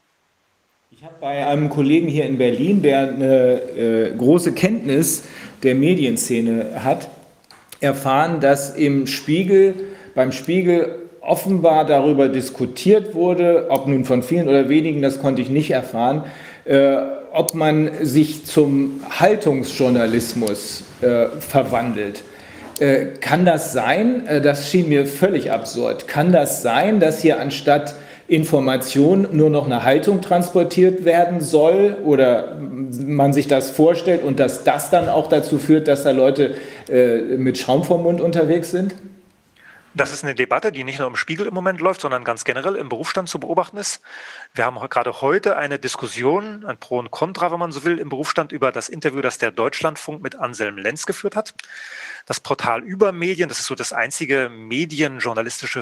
Ich 0.90 1.04
habe 1.04 1.16
bei 1.20 1.46
einem 1.46 1.70
Kollegen 1.70 2.08
hier 2.08 2.24
in 2.24 2.38
Berlin, 2.38 2.82
der 2.82 3.00
eine 3.10 3.62
äh, 3.78 4.12
große 4.18 4.54
Kenntnis 4.54 5.24
der 5.62 5.76
Medienszene 5.76 6.82
hat, 6.82 7.10
erfahren, 7.82 8.40
dass 8.40 8.74
im 8.74 9.06
Spiegel, 9.06 9.76
beim 10.16 10.32
Spiegel 10.32 11.10
offenbar 11.20 11.86
darüber 11.86 12.30
diskutiert 12.30 13.14
wurde, 13.14 13.66
ob 13.70 13.88
nun 13.88 14.06
von 14.06 14.24
vielen 14.24 14.48
oder 14.48 14.70
wenigen, 14.70 15.02
das 15.02 15.20
konnte 15.20 15.42
ich 15.42 15.50
nicht 15.50 15.72
erfahren, 15.72 16.24
äh, 16.64 16.96
ob 17.34 17.54
man 17.54 17.92
sich 18.02 18.46
zum 18.46 19.02
Haltungsjournalismus 19.10 20.86
äh, 21.02 21.28
verwandelt. 21.40 22.24
Äh, 22.80 23.08
kann 23.20 23.44
das 23.44 23.74
sein? 23.74 24.26
Äh, 24.26 24.40
das 24.40 24.72
schien 24.72 24.88
mir 24.88 25.06
völlig 25.06 25.52
absurd. 25.52 26.08
Kann 26.08 26.32
das 26.32 26.62
sein, 26.62 27.02
dass 27.02 27.22
hier 27.22 27.42
anstatt 27.42 27.94
Information 28.28 29.30
nur 29.32 29.49
noch 29.49 29.66
eine 29.66 29.84
Haltung 29.84 30.22
transportiert 30.22 31.06
werden 31.06 31.40
soll 31.40 31.98
oder 32.04 32.58
man 32.58 33.32
sich 33.32 33.48
das 33.48 33.72
vorstellt 33.72 34.24
und 34.24 34.40
dass 34.40 34.64
das 34.64 34.90
dann 34.90 35.08
auch 35.08 35.30
dazu 35.30 35.58
führt, 35.60 35.88
dass 35.88 36.04
da 36.04 36.12
Leute 36.12 36.56
äh, 36.90 37.38
mit 37.38 37.58
Schaum 37.58 37.84
vom 37.84 38.04
Mund 38.04 38.20
unterwegs 38.20 38.72
sind? 38.72 38.95
Das 39.98 40.14
ist 40.14 40.24
eine 40.24 40.36
Debatte, 40.36 40.72
die 40.72 40.84
nicht 40.84 40.99
nur 40.99 41.08
im 41.08 41.16
Spiegel 41.16 41.48
im 41.48 41.56
Moment 41.56 41.82
läuft, 41.82 42.02
sondern 42.02 42.24
ganz 42.24 42.44
generell 42.44 42.76
im 42.76 42.88
Berufsstand 42.88 43.30
zu 43.30 43.40
beobachten 43.40 43.78
ist. 43.78 43.99
Wir 44.54 44.66
haben 44.66 44.78
gerade 44.90 45.22
heute 45.22 45.58
eine 45.58 45.80
Diskussion, 45.80 46.66
ein 46.66 46.78
Pro 46.78 46.99
und 46.99 47.10
Contra, 47.10 47.52
wenn 47.52 47.58
man 47.58 47.72
so 47.72 47.84
will, 47.84 47.98
im 47.98 48.10
Berufsstand 48.10 48.52
über 48.52 48.72
das 48.72 48.90
Interview, 48.90 49.22
das 49.22 49.40
der 49.40 49.49
Deutschlandfunk 49.49 50.22
mit 50.22 50.36
Anselm 50.36 50.78
Lenz 50.78 51.08
geführt 51.08 51.36
hat. 51.36 51.56
Das 52.28 52.40
Portal 52.40 52.84
über 52.84 53.12
Medien, 53.12 53.49
das 53.49 53.60
ist 53.60 53.66
so 53.66 53.74
das 53.74 53.91
einzige 53.91 54.49
medienjournalistische 54.49 55.82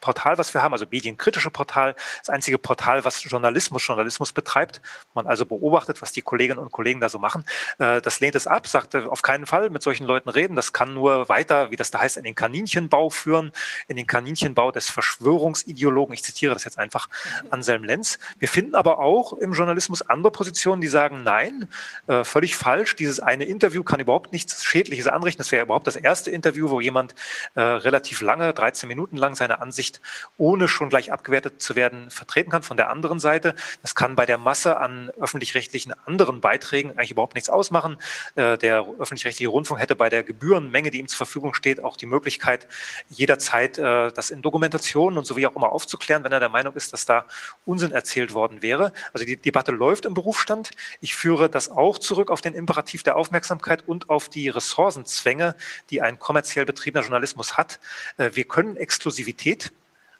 Portal, 0.00 0.38
was 0.38 0.54
wir 0.54 0.62
haben, 0.62 0.72
also 0.72 0.86
medienkritische 0.90 1.50
Portal, 1.50 1.94
das 2.20 2.30
einzige 2.30 2.58
Portal, 2.58 3.04
was 3.04 3.22
Journalismus, 3.24 3.86
Journalismus 3.86 4.32
betreibt. 4.32 4.80
Man 5.14 5.26
also 5.26 5.46
beobachtet, 5.46 6.02
was 6.02 6.12
die 6.12 6.22
Kolleginnen 6.22 6.58
und 6.58 6.72
Kollegen 6.72 7.00
da 7.00 7.08
so 7.08 7.18
machen. 7.18 7.44
Äh, 7.78 8.00
das 8.00 8.20
lehnt 8.20 8.34
es 8.34 8.46
ab, 8.46 8.66
sagt 8.66 8.94
auf 8.94 9.22
keinen 9.22 9.46
Fall 9.46 9.70
mit 9.70 9.82
solchen 9.82 10.04
Leuten 10.04 10.28
reden. 10.28 10.56
Das 10.56 10.72
kann 10.72 10.94
nur 10.94 11.28
weiter, 11.28 11.70
wie 11.70 11.76
das 11.76 11.90
da 11.90 12.00
heißt, 12.00 12.16
in 12.16 12.24
den 12.24 12.34
Kaninchenbau 12.34 13.10
führen, 13.10 13.52
in 13.86 13.96
den 13.96 14.06
Kaninchenbau 14.06 14.70
des 14.72 14.90
Verschwörungsideologen. 14.90 16.14
Ich 16.14 16.22
zitiere 16.22 16.54
das 16.54 16.64
jetzt 16.64 16.78
einfach 16.78 17.08
Anselm 17.50 17.84
Lenz. 17.84 18.18
Wir 18.38 18.48
finden 18.48 18.74
aber 18.74 18.98
auch 18.98 19.32
im 19.32 19.52
Journalismus 19.52 20.02
andere 20.02 20.32
Positionen, 20.32 20.80
die 20.80 20.88
sagen, 20.88 21.22
nein, 21.22 21.68
äh, 22.06 22.24
völlig 22.24 22.56
falsch. 22.56 22.96
Dieses 22.96 23.20
eine 23.20 23.44
Interview 23.44 23.82
kann 23.82 24.00
überhaupt 24.00 24.32
nichts 24.32 24.64
Schädliches 24.64 25.06
anrichten. 25.06 25.38
Das 25.38 25.52
wäre 25.52 25.64
überhaupt 25.64 25.86
das 25.86 25.96
erste 25.96 26.30
Interview, 26.30 26.70
wo 26.70 26.80
jemand 26.80 27.14
äh, 27.54 27.60
relativ 27.60 28.20
lange, 28.20 28.52
13 28.52 28.88
Minuten 28.88 29.16
lang 29.16 29.34
seine 29.34 29.60
Ansicht 29.60 29.87
Sicht, 29.88 30.00
ohne 30.36 30.68
schon 30.68 30.90
gleich 30.90 31.12
abgewertet 31.12 31.62
zu 31.62 31.74
werden, 31.74 32.10
vertreten 32.10 32.50
kann. 32.50 32.62
Von 32.62 32.76
der 32.76 32.90
anderen 32.90 33.20
Seite, 33.20 33.54
das 33.82 33.94
kann 33.94 34.16
bei 34.16 34.26
der 34.26 34.38
Masse 34.38 34.76
an 34.76 35.10
öffentlich-rechtlichen 35.18 35.94
anderen 36.06 36.40
Beiträgen 36.40 36.90
eigentlich 36.90 37.12
überhaupt 37.12 37.34
nichts 37.34 37.48
ausmachen. 37.48 37.96
Äh, 38.34 38.58
der 38.58 38.86
öffentlich-rechtliche 38.98 39.48
Rundfunk 39.48 39.80
hätte 39.80 39.96
bei 39.96 40.10
der 40.10 40.22
Gebührenmenge, 40.22 40.90
die 40.90 40.98
ihm 40.98 41.08
zur 41.08 41.16
Verfügung 41.16 41.54
steht, 41.54 41.82
auch 41.82 41.96
die 41.96 42.06
Möglichkeit, 42.06 42.68
jederzeit 43.08 43.78
äh, 43.78 44.12
das 44.12 44.30
in 44.30 44.42
Dokumentationen 44.42 45.18
und 45.18 45.26
so 45.26 45.36
wie 45.36 45.46
auch 45.46 45.56
immer 45.56 45.72
aufzuklären, 45.72 46.24
wenn 46.24 46.32
er 46.32 46.40
der 46.40 46.50
Meinung 46.50 46.74
ist, 46.74 46.92
dass 46.92 47.06
da 47.06 47.24
Unsinn 47.64 47.92
erzählt 47.92 48.34
worden 48.34 48.62
wäre. 48.62 48.92
Also 49.12 49.24
die 49.24 49.36
Debatte 49.36 49.72
läuft 49.72 50.04
im 50.04 50.14
Berufsstand. 50.14 50.70
Ich 51.00 51.14
führe 51.14 51.48
das 51.48 51.70
auch 51.70 51.98
zurück 51.98 52.30
auf 52.30 52.40
den 52.40 52.54
Imperativ 52.54 53.02
der 53.02 53.16
Aufmerksamkeit 53.16 53.88
und 53.88 54.10
auf 54.10 54.28
die 54.28 54.48
Ressourcenzwänge, 54.48 55.54
die 55.90 56.02
ein 56.02 56.18
kommerziell 56.18 56.66
betriebener 56.66 57.02
Journalismus 57.02 57.56
hat. 57.56 57.80
Äh, 58.18 58.30
wir 58.34 58.44
können 58.44 58.76
Exklusivität 58.76 59.72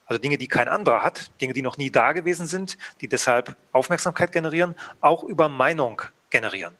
also 0.08 0.20
Dinge, 0.20 0.38
die 0.38 0.48
kein 0.48 0.68
anderer 0.68 1.02
hat, 1.02 1.30
Dinge, 1.40 1.52
die 1.52 1.62
noch 1.62 1.76
nie 1.76 1.90
da 1.90 2.12
gewesen 2.12 2.46
sind, 2.46 2.78
die 3.00 3.08
deshalb 3.08 3.56
Aufmerksamkeit 3.72 4.32
generieren, 4.32 4.74
auch 5.00 5.22
über 5.22 5.48
Meinung 5.48 6.02
generieren. 6.30 6.74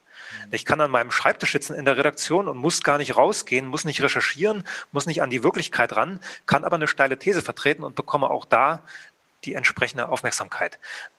Mhm. 0.47 0.49
Ich 0.53 0.65
kann 0.65 0.81
an 0.81 0.91
meinem 0.91 1.11
Schreibtisch 1.11 1.53
sitzen 1.53 1.75
in 1.75 1.85
der 1.85 1.97
Redaktion 1.97 2.49
und 2.49 2.57
muss 2.57 2.83
gar 2.83 2.99
nicht 2.99 3.17
rausgehen, 3.17 3.67
muss 3.67 3.85
nicht 3.85 4.03
recherchieren, 4.03 4.65
muss 4.93 5.07
nicht 5.07 5.23
an 5.23 5.31
die 5.31 5.45
Wirklichkeit 5.45 5.95
ran, 5.95 6.21
kann 6.47 6.65
aber 6.65 6.77
eine 6.77 6.89
steile 6.89 7.19
These 7.19 7.43
vertreten 7.43 7.85
und 7.85 7.95
bekomme 7.95 8.31
auch 8.31 8.47
da 8.47 8.83
die 9.45 9.55
entsprechende 9.55 10.09
Aufmerksamkeit. 10.09 10.79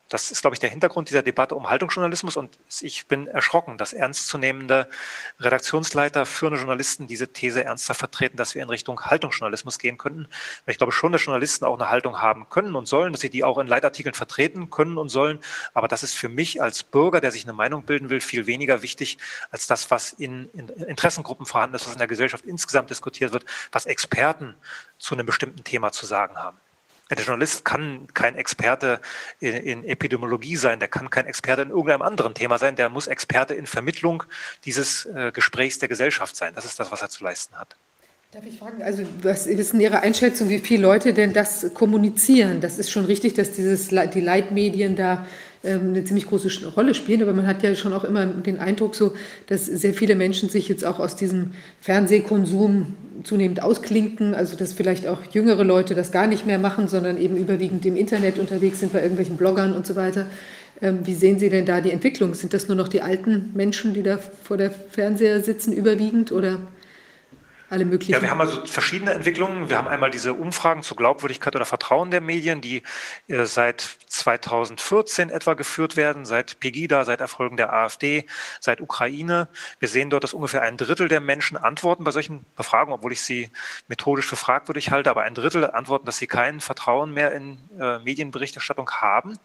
Das 0.10 0.32
ist, 0.32 0.42
glaube 0.42 0.56
ich, 0.56 0.60
der 0.60 0.72
Hintergrund 0.72 1.10
dieser 1.10 1.22
Debatte 1.22 1.54
um 1.54 1.70
Haltungsjournalismus 1.70 2.36
und 2.36 2.58
ich 2.82 3.06
bin 3.06 3.28
erschrocken, 3.28 3.78
dass 3.78 3.94
ernstzunehmende 3.94 4.90
Redaktionsleiter, 5.40 6.26
führende 6.26 6.58
Journalisten 6.58 7.06
diese 7.06 7.32
These 7.32 7.64
ernster 7.64 7.94
vertreten, 7.94 8.36
dass 8.36 8.56
wir 8.56 8.64
in 8.64 8.70
Richtung 8.70 9.00
Haltungsjournalismus 9.02 9.78
gehen 9.78 10.00
könnten. 10.00 10.28
Ich 10.66 10.80
glaube 10.80 10.94
schon, 10.94 11.12
dass 11.12 11.24
Journalisten 11.24 11.64
auch 11.64 11.80
eine 11.80 11.92
Haltung 11.92 12.22
haben 12.24 12.50
können 12.50 12.76
und 12.76 12.88
sollen, 12.88 13.14
dass 13.14 13.22
sie 13.22 13.30
die 13.30 13.44
auch 13.44 13.60
in 13.60 13.68
Leitartikeln 13.68 14.16
vertreten 14.16 14.72
können 14.72 14.98
und 14.98 15.10
sollen. 15.10 15.40
Aber 15.76 15.88
das 15.88 16.02
ist 16.02 16.16
für 16.16 16.30
mich 16.30 16.60
als 16.60 16.82
Bürger, 16.82 17.22
der 17.22 17.32
sich 17.32 17.44
eine 17.44 17.54
Meinung 17.54 17.84
bilden 17.84 18.10
will, 18.10 18.20
viel 18.20 18.48
weniger 18.48 18.82
wichtig 18.82 19.20
als 19.52 19.68
das, 19.68 19.92
was 19.92 20.14
in, 20.14 20.50
in 20.54 20.70
Interessengruppen 20.70 21.46
vorhanden 21.46 21.76
ist, 21.76 21.86
was 21.86 21.94
in 21.94 22.00
der 22.00 22.08
Gesellschaft 22.08 22.46
insgesamt 22.46 22.90
diskutiert 22.90 23.32
wird, 23.32 23.46
was 23.72 23.86
Experten 23.86 24.56
zu 24.98 25.14
einem 25.14 25.28
bestimmten 25.28 25.64
Thema 25.64 25.92
zu 25.92 26.08
sagen 26.08 26.36
haben. 26.36 26.58
Der 27.10 27.18
Journalist 27.18 27.66
kann 27.66 28.08
kein 28.14 28.36
Experte 28.36 29.02
in, 29.40 29.56
in, 29.56 29.84
Epidemiologie 29.84 30.56
sein, 30.56 30.80
der 30.80 30.88
kann 30.88 31.10
kein 31.10 31.26
Experte 31.26 31.64
in 31.64 31.70
irgendeinem 31.70 32.04
anderen 32.04 32.34
Thema 32.34 32.58
sein, 32.60 32.76
der 32.76 32.90
muss 32.90 33.08
Experte 33.08 33.56
in 33.56 33.66
Vermittlung 33.66 34.24
dieses 34.66 35.06
äh, 35.06 35.32
Gesprächs 35.34 35.80
der 35.80 35.90
Gesellschaft 35.90 36.36
sein. 36.36 36.54
Das 36.54 36.66
ist 36.66 36.80
das, 36.80 36.92
was 36.92 37.02
er 37.02 37.10
zu 37.10 37.24
leisten 37.24 37.58
hat. 37.58 37.76
Darf 38.32 38.46
ich 38.46 38.60
fragen, 38.60 38.84
also 38.84 39.02
was 39.24 39.48
ist 39.48 39.74
denn 39.74 39.80
Ihre 39.80 40.02
Einschätzung, 40.02 40.50
wie 40.50 40.60
viele 40.60 40.84
Leute 40.84 41.16
denn 41.16 41.34
das 41.34 41.74
kommunizieren? 41.74 42.62
Das 42.62 42.78
ist 42.78 42.92
schon 42.92 43.06
richtig, 43.06 43.34
dass 43.34 43.54
dieses, 43.54 43.88
die 43.88 44.22
Leitmedien 44.22 44.96
da 44.96 45.26
ähm, 45.64 45.90
eine 45.90 46.04
ziemlich 46.04 46.28
große 46.28 46.68
Rolle 46.68 46.94
spielen, 46.94 47.24
aber 47.24 47.34
man 47.34 47.48
hat 47.48 47.64
ja 47.64 47.74
schon 47.74 47.92
auch 47.92 48.04
immer 48.04 48.28
den 48.28 48.60
Eindruck, 48.60 48.94
so, 48.94 49.16
dass 49.48 49.66
sehr 49.66 49.96
viele 49.96 50.14
Menschen 50.14 50.48
sich 50.48 50.70
jetzt 50.70 50.86
auch 50.86 51.00
aus 51.00 51.16
diesem 51.16 51.54
Fernsehkonsum 51.82 52.96
zunehmend 53.24 53.64
ausklinken, 53.64 54.36
also 54.36 54.56
dass 54.56 54.74
vielleicht 54.74 55.08
auch 55.08 55.24
jüngere 55.32 55.64
Leute 55.64 55.96
das 55.96 56.12
gar 56.12 56.28
nicht 56.28 56.46
mehr 56.46 56.60
machen, 56.60 56.88
sondern 56.88 57.18
eben 57.18 57.36
überwiegend 57.36 57.84
im 57.88 57.96
Internet 57.96 58.38
unterwegs 58.38 58.80
sind 58.80 58.94
bei 58.94 59.02
irgendwelchen 59.02 59.38
Bloggern 59.38 59.74
und 59.74 59.88
so 59.88 59.96
weiter. 59.96 60.28
Ähm, 60.84 61.00
wie 61.04 61.16
sehen 61.16 61.40
Sie 61.40 61.50
denn 61.50 61.66
da 61.66 61.82
die 61.82 61.90
Entwicklung? 61.90 62.36
Sind 62.36 62.54
das 62.54 62.68
nur 62.68 62.78
noch 62.78 62.90
die 62.90 63.02
alten 63.02 63.50
Menschen, 63.56 63.96
die 63.96 64.04
da 64.04 64.20
vor 64.44 64.58
der 64.58 64.70
Fernseher 64.70 65.42
sitzen, 65.42 65.74
überwiegend 65.74 66.32
oder 66.32 66.60
alle 67.70 67.86
möglichen? 67.86 68.14
Ja, 68.14 68.22
wir 68.22 68.30
haben 68.30 68.42
also 68.42 68.66
verschiedene 68.66 69.12
Entwicklungen. 69.12 69.70
Wir 69.70 69.78
haben 69.78 69.88
einmal 69.88 70.12
diese 70.12 70.34
Umfragen 70.34 70.84
zur 70.84 70.98
Glaubwürdigkeit 70.98 71.56
oder 71.56 71.66
Vertrauen 71.66 72.12
der 72.12 72.22
Medien, 72.22 72.62
die 72.62 72.84
äh, 73.28 73.46
seit 73.46 73.98
2014 74.08 75.30
etwa 75.30 75.54
geführt 75.54 75.96
werden, 75.96 76.26
seit 76.26 76.60
Pegida, 76.60 77.06
seit 77.06 77.22
Erfolgen 77.22 77.58
der 77.58 77.72
AfD, 77.74 78.26
seit 78.60 78.82
Ukraine. 78.82 79.50
Wir 79.80 79.88
sehen 79.88 80.10
dort, 80.10 80.24
dass 80.24 80.34
ungefähr 80.34 80.62
ein 80.64 80.78
Drittel 80.78 81.08
der 81.08 81.22
Menschen 81.22 81.58
antworten 81.58 82.04
bei 82.04 82.12
solchen 82.12 82.46
Befragungen, 82.56 82.98
obwohl 82.98 83.14
ich 83.14 83.22
sie 83.22 83.52
methodisch 83.88 84.26
für 84.26 84.36
fragwürdig 84.36 84.92
halte, 84.92 85.10
aber 85.10 85.24
ein 85.24 85.36
Drittel 85.36 85.70
antworten, 85.70 86.06
dass 86.06 86.18
sie 86.18 86.28
kein 86.28 86.60
Vertrauen 86.60 87.14
mehr 87.14 87.32
in 87.34 87.60
äh, 87.80 88.00
Medienberichterstattung 88.00 88.90
haben. 88.90 89.38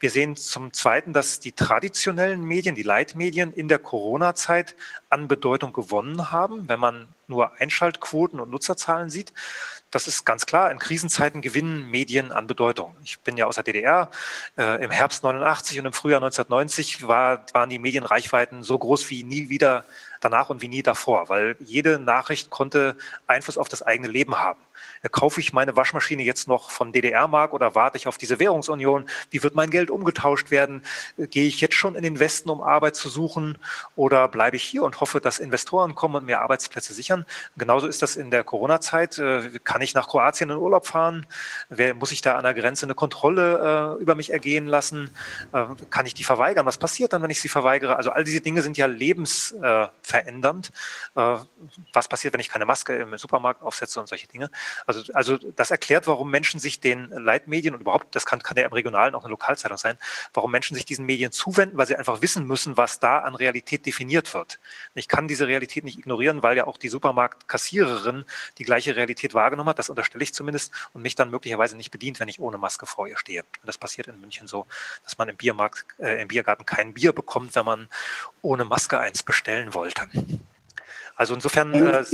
Wir 0.00 0.10
sehen 0.10 0.36
zum 0.36 0.72
Zweiten, 0.72 1.12
dass 1.12 1.40
die 1.40 1.52
traditionellen 1.52 2.42
Medien, 2.42 2.74
die 2.74 2.82
Leitmedien 2.82 3.52
in 3.52 3.68
der 3.68 3.78
Corona-Zeit 3.78 4.76
an 5.08 5.28
Bedeutung 5.28 5.72
gewonnen 5.72 6.30
haben, 6.32 6.68
wenn 6.68 6.80
man 6.80 7.08
nur 7.28 7.52
Einschaltquoten 7.60 8.40
und 8.40 8.50
Nutzerzahlen 8.50 9.10
sieht. 9.10 9.32
Das 9.90 10.08
ist 10.08 10.24
ganz 10.24 10.46
klar. 10.46 10.70
In 10.70 10.78
Krisenzeiten 10.78 11.42
gewinnen 11.42 11.88
Medien 11.90 12.32
an 12.32 12.46
Bedeutung. 12.46 12.96
Ich 13.04 13.20
bin 13.20 13.36
ja 13.36 13.46
aus 13.46 13.54
der 13.54 13.64
DDR. 13.64 14.10
Äh, 14.58 14.84
Im 14.84 14.90
Herbst 14.90 15.22
89 15.22 15.78
und 15.78 15.86
im 15.86 15.92
Frühjahr 15.92 16.18
1990 16.18 17.06
war, 17.06 17.46
waren 17.52 17.70
die 17.70 17.78
Medienreichweiten 17.78 18.64
so 18.64 18.76
groß 18.78 19.08
wie 19.10 19.22
nie 19.22 19.48
wieder 19.48 19.84
danach 20.20 20.50
und 20.50 20.60
wie 20.60 20.68
nie 20.68 20.82
davor, 20.82 21.28
weil 21.28 21.56
jede 21.60 21.98
Nachricht 21.98 22.50
konnte 22.50 22.96
Einfluss 23.26 23.58
auf 23.58 23.68
das 23.68 23.82
eigene 23.82 24.08
Leben 24.08 24.38
haben. 24.38 24.60
Kaufe 25.10 25.40
ich 25.40 25.52
meine 25.52 25.76
Waschmaschine 25.76 26.22
jetzt 26.22 26.48
noch 26.48 26.70
von 26.70 26.92
DDR-Mark 26.92 27.52
oder 27.52 27.74
warte 27.74 27.96
ich 27.96 28.06
auf 28.06 28.18
diese 28.18 28.38
Währungsunion? 28.38 29.08
Wie 29.30 29.42
wird 29.42 29.54
mein 29.54 29.70
Geld 29.70 29.90
umgetauscht 29.90 30.50
werden? 30.50 30.82
Gehe 31.16 31.46
ich 31.46 31.60
jetzt 31.60 31.74
schon 31.74 31.94
in 31.94 32.02
den 32.02 32.18
Westen, 32.18 32.50
um 32.50 32.62
Arbeit 32.62 32.96
zu 32.96 33.08
suchen? 33.08 33.58
Oder 33.94 34.28
bleibe 34.28 34.56
ich 34.56 34.62
hier 34.62 34.82
und 34.82 35.00
hoffe, 35.00 35.20
dass 35.20 35.38
Investoren 35.38 35.94
kommen 35.94 36.16
und 36.16 36.26
mir 36.26 36.40
Arbeitsplätze 36.40 36.94
sichern? 36.94 37.26
Genauso 37.56 37.86
ist 37.86 38.02
das 38.02 38.16
in 38.16 38.30
der 38.30 38.44
Corona-Zeit. 38.44 39.18
Äh, 39.18 39.58
kann 39.64 39.82
ich 39.82 39.94
nach 39.94 40.08
Kroatien 40.08 40.50
in 40.50 40.56
Urlaub 40.56 40.86
fahren? 40.86 41.26
muss 41.98 42.12
ich 42.12 42.22
da 42.22 42.36
an 42.36 42.44
der 42.44 42.54
Grenze 42.54 42.86
eine 42.86 42.94
Kontrolle 42.94 43.96
äh, 43.98 44.02
über 44.02 44.14
mich 44.14 44.32
ergehen 44.32 44.66
lassen? 44.66 45.10
Äh, 45.52 45.66
kann 45.90 46.06
ich 46.06 46.14
die 46.14 46.24
verweigern? 46.24 46.66
Was 46.66 46.78
passiert 46.78 47.12
dann, 47.12 47.22
wenn 47.22 47.30
ich 47.30 47.40
sie 47.40 47.48
verweigere? 47.48 47.96
Also 47.96 48.10
all 48.10 48.24
diese 48.24 48.40
Dinge 48.40 48.62
sind 48.62 48.76
ja 48.76 48.86
lebensverändernd. 48.86 50.72
was 51.14 52.08
passiert, 52.08 52.34
wenn 52.34 52.40
ich 52.40 52.48
keine 52.48 52.66
Maske 52.66 52.96
im 52.96 53.16
Supermarkt 53.18 53.62
aufsetze 53.62 54.00
und 54.00 54.08
solche 54.08 54.26
Dinge? 54.28 54.50
Also, 54.86 55.12
also 55.12 55.36
das 55.36 55.70
erklärt, 55.70 56.06
warum 56.06 56.30
Menschen 56.30 56.60
sich 56.60 56.80
den 56.80 57.10
Leitmedien 57.10 57.74
und 57.74 57.80
überhaupt, 57.80 58.14
das 58.14 58.24
kann, 58.24 58.42
kann 58.42 58.56
ja 58.56 58.64
im 58.64 58.72
Regionalen 58.72 59.14
auch 59.14 59.24
eine 59.24 59.30
Lokalzeitung 59.30 59.76
sein, 59.76 59.98
warum 60.32 60.52
Menschen 60.52 60.76
sich 60.76 60.84
diesen 60.84 61.04
Medien 61.04 61.32
zuwenden, 61.32 61.76
weil 61.76 61.86
sie 61.86 61.96
einfach 61.96 62.22
wissen 62.22 62.46
müssen, 62.46 62.76
was 62.76 63.00
da 63.00 63.18
an 63.18 63.34
Realität 63.34 63.84
definiert 63.84 64.32
wird. 64.32 64.60
Ich 64.94 65.08
kann 65.08 65.26
diese 65.26 65.48
Realität 65.48 65.84
nicht 65.84 65.98
ignorieren, 65.98 66.42
weil 66.42 66.56
ja 66.56 66.66
auch 66.66 66.78
die 66.78 66.88
Supermarktkassiererin 66.88 68.24
die 68.58 68.64
gleiche 68.64 68.94
Realität 68.94 69.34
wahrgenommen 69.34 69.68
hat, 69.70 69.78
das 69.78 69.90
unterstelle 69.90 70.22
ich 70.22 70.32
zumindest, 70.32 70.72
und 70.92 71.02
mich 71.02 71.16
dann 71.16 71.30
möglicherweise 71.30 71.76
nicht 71.76 71.90
bedient, 71.90 72.20
wenn 72.20 72.28
ich 72.28 72.38
ohne 72.38 72.58
Maske 72.58 72.86
vor 72.86 73.08
ihr 73.08 73.18
stehe. 73.18 73.42
Und 73.42 73.66
das 73.66 73.78
passiert 73.78 74.06
in 74.06 74.20
München 74.20 74.46
so, 74.46 74.66
dass 75.02 75.18
man 75.18 75.28
im 75.28 75.36
Biermarkt, 75.36 75.84
äh, 75.98 76.22
im 76.22 76.28
Biergarten 76.28 76.64
kein 76.64 76.94
Bier 76.94 77.12
bekommt, 77.12 77.56
wenn 77.56 77.64
man 77.64 77.88
ohne 78.42 78.64
Maske 78.64 78.98
eins 78.98 79.22
bestellen 79.22 79.74
wollte. 79.74 80.08
Also 81.16 81.34
insofern 81.34 81.74
äh, 81.74 82.04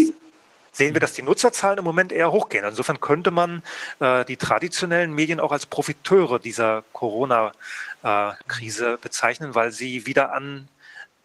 sehen 0.73 0.94
wir, 0.94 1.01
dass 1.01 1.12
die 1.12 1.23
Nutzerzahlen 1.23 1.78
im 1.78 1.85
Moment 1.85 2.12
eher 2.12 2.32
hochgehen. 2.32 2.65
Insofern 2.65 3.01
könnte 3.01 3.31
man 3.31 3.62
äh, 4.01 4.24
die 4.24 4.36
traditionellen 4.36 5.15
Medien 5.15 5.39
auch 5.39 5.53
als 5.53 5.66
Profiteure 5.66 6.39
dieser 6.39 6.82
Corona-Krise 6.93 8.99
bezeichnen, 9.01 9.55
weil 9.55 9.70
sie 9.70 10.07
wieder 10.07 10.32
an 10.32 10.69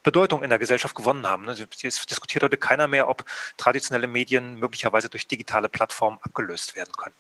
Bedeutung 0.04 0.44
in 0.44 0.50
der 0.50 0.60
Gesellschaft 0.60 0.96
gewonnen 0.96 1.28
haben. 1.28 1.48
Es 1.50 2.06
diskutiert 2.06 2.44
heute 2.44 2.58
keiner 2.58 2.88
mehr, 2.88 3.10
ob 3.10 3.26
traditionelle 3.58 4.08
Medien 4.08 4.60
möglicherweise 4.60 5.10
durch 5.10 5.28
digitale 5.28 5.70
Plattformen 5.70 6.20
abgelöst 6.22 6.76
werden 6.76 6.92
können. 6.98 7.16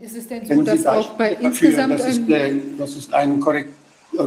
Ist 0.00 0.16
es 0.16 0.28
denn 0.28 0.46
so, 0.46 0.62
dass 0.62 0.86
auch 0.86 1.14
bei 1.14 1.32
insgesamt 1.32 1.94
dass 1.94 2.06
es, 2.06 2.18
äh, 2.28 2.54
dass 2.78 2.96
es 2.96 3.12
einen 3.12 3.42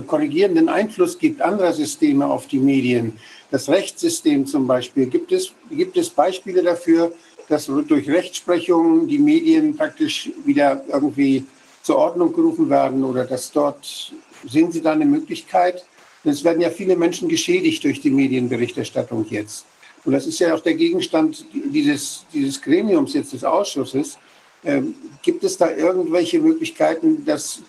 korrigierenden 0.08 0.68
Einfluss 0.68 1.18
gibt 1.18 1.42
anderer 1.42 1.74
Systeme 1.74 2.26
auf 2.26 2.48
die 2.48 2.60
Medien? 2.60 3.20
Das 3.52 3.70
Rechtssystem 3.70 4.46
zum 4.46 4.68
Beispiel. 4.68 5.08
Gibt 5.08 5.32
es, 5.32 5.52
gibt 5.72 5.98
es 5.98 6.10
Beispiele 6.10 6.62
dafür, 6.62 7.14
dass 7.48 7.66
durch 7.66 8.10
Rechtsprechung 8.10 9.08
die 9.08 9.18
Medien 9.18 9.76
praktisch 9.76 10.30
wieder 10.46 10.84
irgendwie 10.88 11.46
zur 11.82 11.98
Ordnung 11.98 12.34
gerufen 12.34 12.70
werden 12.70 13.04
oder 13.04 13.26
dass 13.26 13.52
dort, 13.52 14.14
sehen 14.48 14.72
Sie 14.72 14.82
da 14.82 14.92
eine 14.92 15.06
Möglichkeit? 15.06 15.86
Es 16.24 16.44
werden 16.44 16.62
ja 16.62 16.70
viele 16.70 16.96
Menschen 16.96 17.28
geschädigt 17.28 17.84
durch 17.84 18.02
die 18.02 18.12
Medienberichterstattung 18.12 19.26
jetzt. 19.30 19.66
Und 20.06 20.14
das 20.14 20.28
ist 20.28 20.40
ja 20.40 20.54
auch 20.54 20.60
der 20.60 20.76
Gegenstand 20.76 21.46
dieses, 21.54 22.26
dieses 22.34 22.62
Gremiums 22.62 23.14
jetzt 23.14 23.34
des 23.34 23.44
Ausschusses. 23.44 24.18
Ähm, 24.64 24.94
gibt 25.22 25.44
es 25.44 25.58
da 25.58 25.72
irgendwelche 25.72 26.40
Möglichkeiten, 26.40 27.26
dass, 27.26 27.62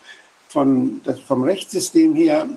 von, 0.49 1.01
dass 1.05 1.21
vom 1.21 1.45
Rechtssystem 1.45 2.15
her 2.15 2.49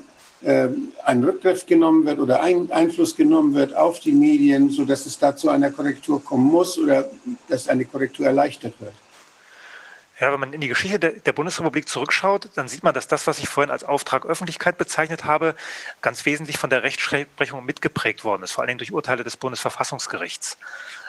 ein 0.46 1.24
Rückgriff 1.24 1.66
genommen 1.66 2.06
wird 2.06 2.20
oder 2.20 2.42
ein 2.42 2.70
Einfluss 2.72 3.16
genommen 3.16 3.54
wird 3.54 3.76
auf 3.76 4.00
die 4.00 4.12
Medien, 4.12 4.70
sodass 4.70 5.06
es 5.06 5.18
da 5.18 5.36
zu 5.36 5.50
einer 5.50 5.72
Korrektur 5.72 6.24
kommen 6.24 6.46
muss 6.46 6.78
oder 6.78 7.10
dass 7.48 7.70
eine 7.70 7.86
Korrektur 7.86 8.26
erleichtert 8.26 8.74
wird? 8.80 8.94
Ja, 10.20 10.32
wenn 10.32 10.40
man 10.40 10.54
in 10.54 10.62
die 10.62 10.68
Geschichte 10.68 11.00
der, 11.00 11.12
der, 11.12 11.34
Bundesrepublik 11.34 11.90
zurückschaut, 11.90 12.50
dann 12.56 12.68
sieht 12.68 12.84
man, 12.84 12.94
dass 12.94 13.08
das, 13.08 13.26
was 13.26 13.40
ich 13.40 13.50
vorhin 13.50 13.72
als 13.72 13.84
Auftrag 13.84 14.26
Öffentlichkeit 14.26 14.78
bezeichnet 14.78 15.26
habe, 15.26 15.56
ganz 16.02 16.26
wesentlich 16.26 16.58
von 16.58 16.70
der 16.70 16.84
Rechtsprechung 16.84 17.66
mitgeprägt 17.66 18.24
worden 18.24 18.44
ist, 18.44 18.52
vor 18.52 18.62
allen 18.62 18.70
Dingen 18.70 18.78
durch 18.78 18.94
Urteile 18.94 19.24
des 19.24 19.38
Bundesverfassungsgerichts. 19.38 20.58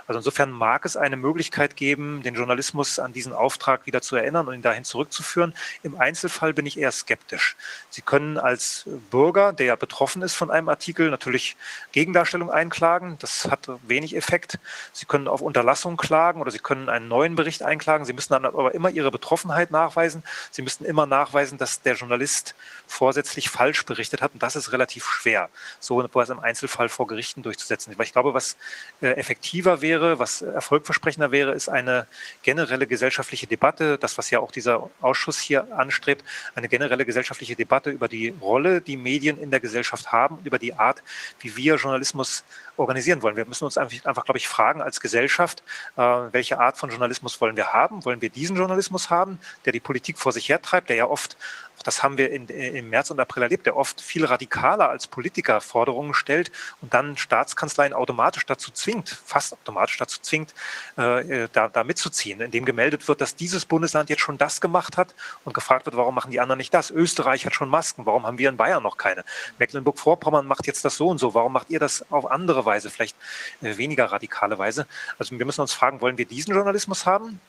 Also 0.07 0.19
insofern 0.19 0.51
mag 0.51 0.85
es 0.85 0.97
eine 0.97 1.17
Möglichkeit 1.17 1.77
geben, 1.77 2.23
den 2.23 2.35
Journalismus 2.35 2.99
an 2.99 3.13
diesen 3.13 3.33
Auftrag 3.33 3.87
wieder 3.87 4.03
zu 4.03 4.17
erinnern 4.17 4.49
und 4.49 4.55
ihn 4.55 4.63
dahin 4.63 4.85
zurückzuführen. 4.85 5.55
Im 5.83 5.99
Einzelfall 5.99 6.53
bin 6.53 6.67
ich 6.67 6.79
eher 6.79 6.93
skeptisch. 6.93 7.57
Sie 7.91 8.03
können 8.03 8.39
als 8.39 8.85
Bürger, 9.11 9.53
der 9.53 9.77
betroffen 9.77 10.23
ist 10.23 10.35
von 10.35 10.51
einem 10.51 10.69
Artikel, 10.69 11.11
natürlich 11.11 11.57
Gegendarstellung 11.93 12.51
einklagen. 12.51 13.17
Das 13.19 13.51
hat 13.51 13.69
wenig 13.83 14.15
Effekt. 14.15 14.59
Sie 14.93 15.07
können 15.07 15.29
auf 15.29 15.41
Unterlassung 15.41 15.97
klagen 15.97 16.41
oder 16.41 16.51
Sie 16.51 16.59
können 16.59 16.89
einen 16.89 17.09
neuen 17.09 17.35
Bericht 17.35 17.63
einklagen. 17.63 18.05
Sie 18.05 18.13
müssen 18.13 18.33
dann 18.33 18.45
aber 18.45 18.75
immer 18.75 18.91
Ihre 18.91 19.11
Betroffenheit 19.11 19.71
nachweisen. 19.71 20.23
Sie 20.51 20.63
müssen 20.63 20.85
immer 20.85 21.07
nachweisen, 21.07 21.59
dass 21.59 21.83
der 21.83 21.95
Journalist 21.95 22.55
vorsätzlich 22.87 23.49
falsch 23.49 23.85
berichtet 23.85 24.23
hat. 24.23 24.35
Und 24.35 24.43
das 24.43 24.57
ist 24.57 24.73
relativ 24.73 25.07
schwer, 25.07 25.49
so 25.81 26.03
etwas 26.03 26.29
im 26.29 26.41
Einzelfall 26.41 26.89
vor 26.89 27.07
Gerichten 27.07 27.43
durchzusetzen. 27.43 27.97
Weil 27.97 28.07
ich 28.07 28.13
glaube, 28.13 28.35
was 28.35 28.57
äh, 29.01 29.09
effektiver 29.13 29.81
wäre, 29.81 29.94
wäre, 30.01 30.19
was 30.19 30.43
erfolgversprechender 30.43 31.31
wäre, 31.31 31.53
ist 31.53 31.69
eine 31.69 32.07
generelle 32.43 32.87
gesellschaftliche 32.87 33.47
Debatte, 33.47 33.99
das, 33.99 34.19
was 34.19 34.31
ja 34.31 34.41
auch 34.41 34.51
dieser 34.51 34.91
Ausschuss 35.01 35.39
hier 35.39 35.73
anstrebt, 35.77 36.25
eine 36.55 36.69
generelle 36.69 37.05
gesellschaftliche 37.05 37.55
Debatte 37.55 37.91
über 37.91 38.09
die 38.09 38.35
Rolle, 38.41 38.81
die 38.81 38.97
Medien 38.97 39.39
in 39.39 39.51
der 39.51 39.61
Gesellschaft 39.61 40.11
haben, 40.11 40.39
über 40.45 40.59
die 40.59 40.75
Art, 40.75 41.03
wie 41.41 41.57
wir 41.57 41.77
Journalismus 41.77 42.45
organisieren 42.77 43.23
wollen. 43.23 43.37
Wir 43.37 43.47
müssen 43.47 43.65
uns 43.65 43.79
einfach, 43.79 44.05
einfach 44.05 44.25
glaube 44.25 44.39
ich, 44.39 44.49
fragen 44.49 44.83
als 44.83 45.01
Gesellschaft, 45.01 45.63
äh, 45.97 46.01
welche 46.01 46.59
Art 46.59 46.77
von 46.77 46.91
Journalismus 46.91 47.41
wollen 47.41 47.57
wir 47.57 47.73
haben? 47.73 48.05
Wollen 48.05 48.21
wir 48.21 48.31
diesen 48.31 48.57
Journalismus 48.57 49.11
haben, 49.11 49.39
der 49.65 49.73
die 49.73 49.81
Politik 49.81 50.19
vor 50.19 50.33
sich 50.33 50.49
hertreibt, 50.49 50.89
der 50.89 50.97
ja 50.97 51.07
oft 51.07 51.37
das 51.83 52.03
haben 52.03 52.19
wir 52.19 52.31
in, 52.31 52.47
im 52.49 52.89
März 52.89 53.11
und 53.11 53.21
April 53.21 53.43
erlebt, 53.43 53.67
der 53.67 53.77
oft 53.77 54.01
viel 54.01 54.25
radikaler 54.25 54.89
als 54.89 55.07
Politiker 55.07 55.61
Forderungen 55.61 56.15
stellt 56.15 56.51
und 56.81 56.95
dann 56.95 57.17
Staatskanzleien 57.17 57.93
automatisch 57.93 58.47
dazu 58.47 58.71
zwingt, 58.71 59.09
fast 59.09 59.53
automatisch 59.53 59.84
dazu 59.99 60.21
zwingt, 60.21 60.55
äh, 60.97 61.49
da, 61.53 61.69
da 61.69 61.85
mitzuziehen, 61.85 62.41
indem 62.41 62.65
gemeldet 62.65 63.07
wird, 63.09 63.21
dass 63.21 63.37
dieses 63.37 63.65
Bundesland 63.65 64.11
jetzt 64.11 64.21
schon 64.21 64.39
das 64.39 64.61
gemacht 64.61 64.97
hat 64.97 65.15
und 65.45 65.55
gefragt 65.55 65.87
wird, 65.87 65.97
warum 65.97 66.15
machen 66.15 66.31
die 66.31 66.41
anderen 66.41 66.59
nicht 66.59 66.75
das? 66.75 66.91
Österreich 66.91 67.47
hat 67.47 67.55
schon 67.55 67.69
Masken, 67.69 68.07
warum 68.07 68.27
haben 68.27 68.39
wir 68.39 68.49
in 68.49 68.57
Bayern 68.57 68.83
noch 68.83 68.97
keine? 68.97 69.25
Mecklenburg-Vorpommern 69.59 70.47
macht 70.47 70.67
jetzt 70.67 70.85
das 70.85 70.97
so 70.97 71.09
und 71.09 71.19
so, 71.19 71.35
warum 71.35 71.53
macht 71.53 71.71
ihr 71.71 71.81
das 71.81 72.11
auf 72.11 72.31
andere 72.31 72.65
Weise, 72.65 72.91
vielleicht 72.91 73.17
äh, 73.63 73.77
weniger 73.77 74.07
radikale 74.07 74.59
Weise? 74.59 74.87
Also 75.19 75.39
wir 75.39 75.47
müssen 75.47 75.61
uns 75.61 75.73
fragen, 75.73 76.01
wollen 76.01 76.19
wir 76.19 76.27
diesen 76.27 76.55
Journalismus 76.55 77.07
haben? 77.07 77.41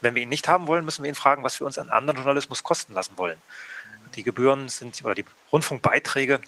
Wenn 0.00 0.14
wir 0.16 0.22
ihn 0.22 0.28
nicht 0.28 0.48
haben 0.48 0.66
wollen, 0.66 0.84
müssen 0.84 1.04
wir 1.04 1.08
ihn 1.08 1.14
fragen, 1.14 1.44
was 1.44 1.60
wir 1.60 1.66
uns 1.66 1.78
an 1.78 1.88
anderen 1.88 2.16
Journalismus 2.18 2.64
kosten 2.64 2.92
lassen 2.92 3.12
wollen. 3.16 3.38
Die 4.16 4.22
Gebühren 4.22 4.68
sind 4.68 5.04
oder 5.04 5.14
die 5.14 5.24
Rundfunkbeiträge, 5.52 6.40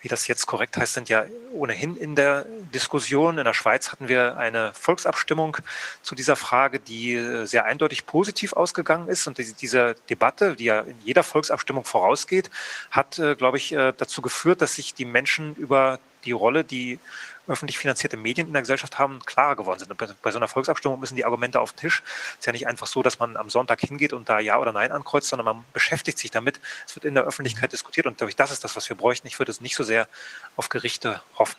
wie 0.00 0.08
das 0.08 0.26
jetzt 0.26 0.46
korrekt 0.46 0.76
heißt, 0.76 0.94
sind 0.94 1.08
ja 1.08 1.24
ohnehin 1.52 1.96
in 1.96 2.16
der 2.16 2.44
Diskussion. 2.74 3.38
In 3.38 3.44
der 3.44 3.54
Schweiz 3.54 3.92
hatten 3.92 4.08
wir 4.08 4.36
eine 4.36 4.72
Volksabstimmung 4.74 5.58
zu 6.02 6.14
dieser 6.14 6.36
Frage, 6.36 6.80
die 6.80 7.14
äh, 7.14 7.44
sehr 7.46 7.64
eindeutig 7.64 8.06
positiv 8.06 8.52
ausgegangen 8.52 9.08
ist. 9.08 9.26
Und 9.26 9.38
diese 9.38 9.94
Debatte, 10.10 10.56
die 10.56 10.64
ja 10.64 10.80
in 10.80 10.98
jeder 11.04 11.22
Volksabstimmung 11.22 11.84
vorausgeht, 11.84 12.50
hat, 12.90 13.18
äh, 13.18 13.36
glaube 13.36 13.58
ich, 13.58 13.72
äh, 13.72 13.92
dazu 13.96 14.22
geführt, 14.22 14.60
dass 14.60 14.74
sich 14.74 14.94
die 14.94 15.04
Menschen 15.04 15.54
über 15.54 16.00
die 16.24 16.32
Rolle, 16.32 16.64
die 16.64 16.98
öffentlich 17.48 17.78
finanzierte 17.78 18.16
Medien 18.16 18.46
in 18.46 18.52
der 18.52 18.62
Gesellschaft 18.62 18.98
haben, 18.98 19.20
klarer 19.24 19.56
geworden 19.56 19.78
sind. 19.80 19.90
Und 19.90 20.22
bei 20.22 20.30
so 20.30 20.38
einer 20.38 20.48
Volksabstimmung 20.48 21.00
müssen 21.00 21.16
die 21.16 21.24
Argumente 21.24 21.60
auf 21.60 21.72
den 21.72 21.80
Tisch. 21.80 22.02
Es 22.32 22.40
ist 22.40 22.46
ja 22.46 22.52
nicht 22.52 22.66
einfach 22.66 22.86
so, 22.86 23.02
dass 23.02 23.18
man 23.18 23.36
am 23.36 23.50
Sonntag 23.50 23.80
hingeht 23.80 24.12
und 24.12 24.28
da 24.28 24.38
Ja 24.38 24.58
oder 24.58 24.72
Nein 24.72 24.92
ankreuzt, 24.92 25.28
sondern 25.28 25.46
man 25.46 25.64
beschäftigt 25.72 26.18
sich 26.18 26.30
damit. 26.30 26.60
Es 26.86 26.94
wird 26.94 27.04
in 27.04 27.14
der 27.14 27.24
Öffentlichkeit 27.24 27.72
diskutiert 27.72 28.06
und 28.06 28.18
glaube 28.18 28.30
ich, 28.30 28.36
das 28.36 28.50
ist 28.50 28.64
das, 28.64 28.76
was 28.76 28.88
wir 28.88 28.96
bräuchten. 28.96 29.26
Ich 29.26 29.38
würde 29.38 29.50
es 29.50 29.60
nicht 29.60 29.76
so 29.76 29.84
sehr 29.84 30.08
auf 30.56 30.68
Gerichte 30.68 31.22
hoffen. 31.38 31.56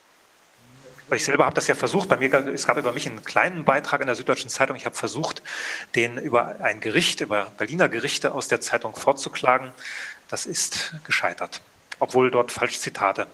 Weil 1.10 1.18
ich 1.18 1.26
selber 1.26 1.46
habe 1.46 1.56
das 1.56 1.66
ja 1.68 1.74
versucht. 1.74 2.08
Bei 2.08 2.18
mir, 2.18 2.32
es 2.50 2.68
gab 2.68 2.78
über 2.78 2.94
mich 2.94 3.08
einen 3.08 3.24
kleinen 3.24 3.66
Beitrag 3.66 4.02
in 4.02 4.08
der 4.08 4.16
Süddeutschen 4.16 4.50
Zeitung. 4.50 4.76
Ich 4.76 4.86
habe 4.86 4.96
versucht, 4.96 5.42
den 5.96 6.20
über 6.20 6.58
ein 6.62 6.82
Gericht, 6.82 7.22
über 7.22 7.52
Berliner 7.58 7.90
Gerichte 7.90 8.32
aus 8.32 8.48
der 8.48 8.62
Zeitung 8.62 8.96
vorzuklagen. 8.96 9.72
Das 10.28 10.46
ist 10.46 10.94
gescheitert, 11.06 11.62
obwohl 11.98 12.30
dort 12.30 12.52
Falschzitate 12.52 13.26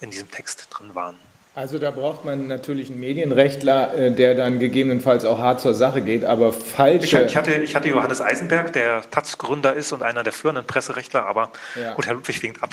in 0.00 0.10
diesem 0.10 0.30
Text 0.30 0.68
drin 0.70 0.94
waren. 0.94 1.18
Also 1.54 1.78
da 1.78 1.90
braucht 1.90 2.24
man 2.24 2.46
natürlich 2.46 2.88
einen 2.90 3.00
Medienrechtler, 3.00 3.94
äh, 3.94 4.10
der 4.10 4.34
dann 4.34 4.58
gegebenenfalls 4.58 5.26
auch 5.26 5.38
hart 5.38 5.60
zur 5.60 5.74
Sache 5.74 6.00
geht, 6.00 6.24
aber 6.24 6.50
falsche... 6.50 7.24
Ich, 7.24 7.36
hatte, 7.36 7.52
ich 7.56 7.76
hatte 7.76 7.88
Johannes 7.88 8.22
Eisenberg, 8.22 8.72
der 8.72 9.02
Taz-Gründer 9.10 9.74
ist 9.74 9.92
und 9.92 10.02
einer 10.02 10.22
der 10.22 10.32
führenden 10.32 10.64
Presserechtler, 10.64 11.26
aber 11.26 11.50
ja. 11.78 11.92
gut, 11.92 12.06
Herr 12.06 12.14
Ludwig 12.14 12.42
winkt 12.42 12.62
ab. 12.62 12.70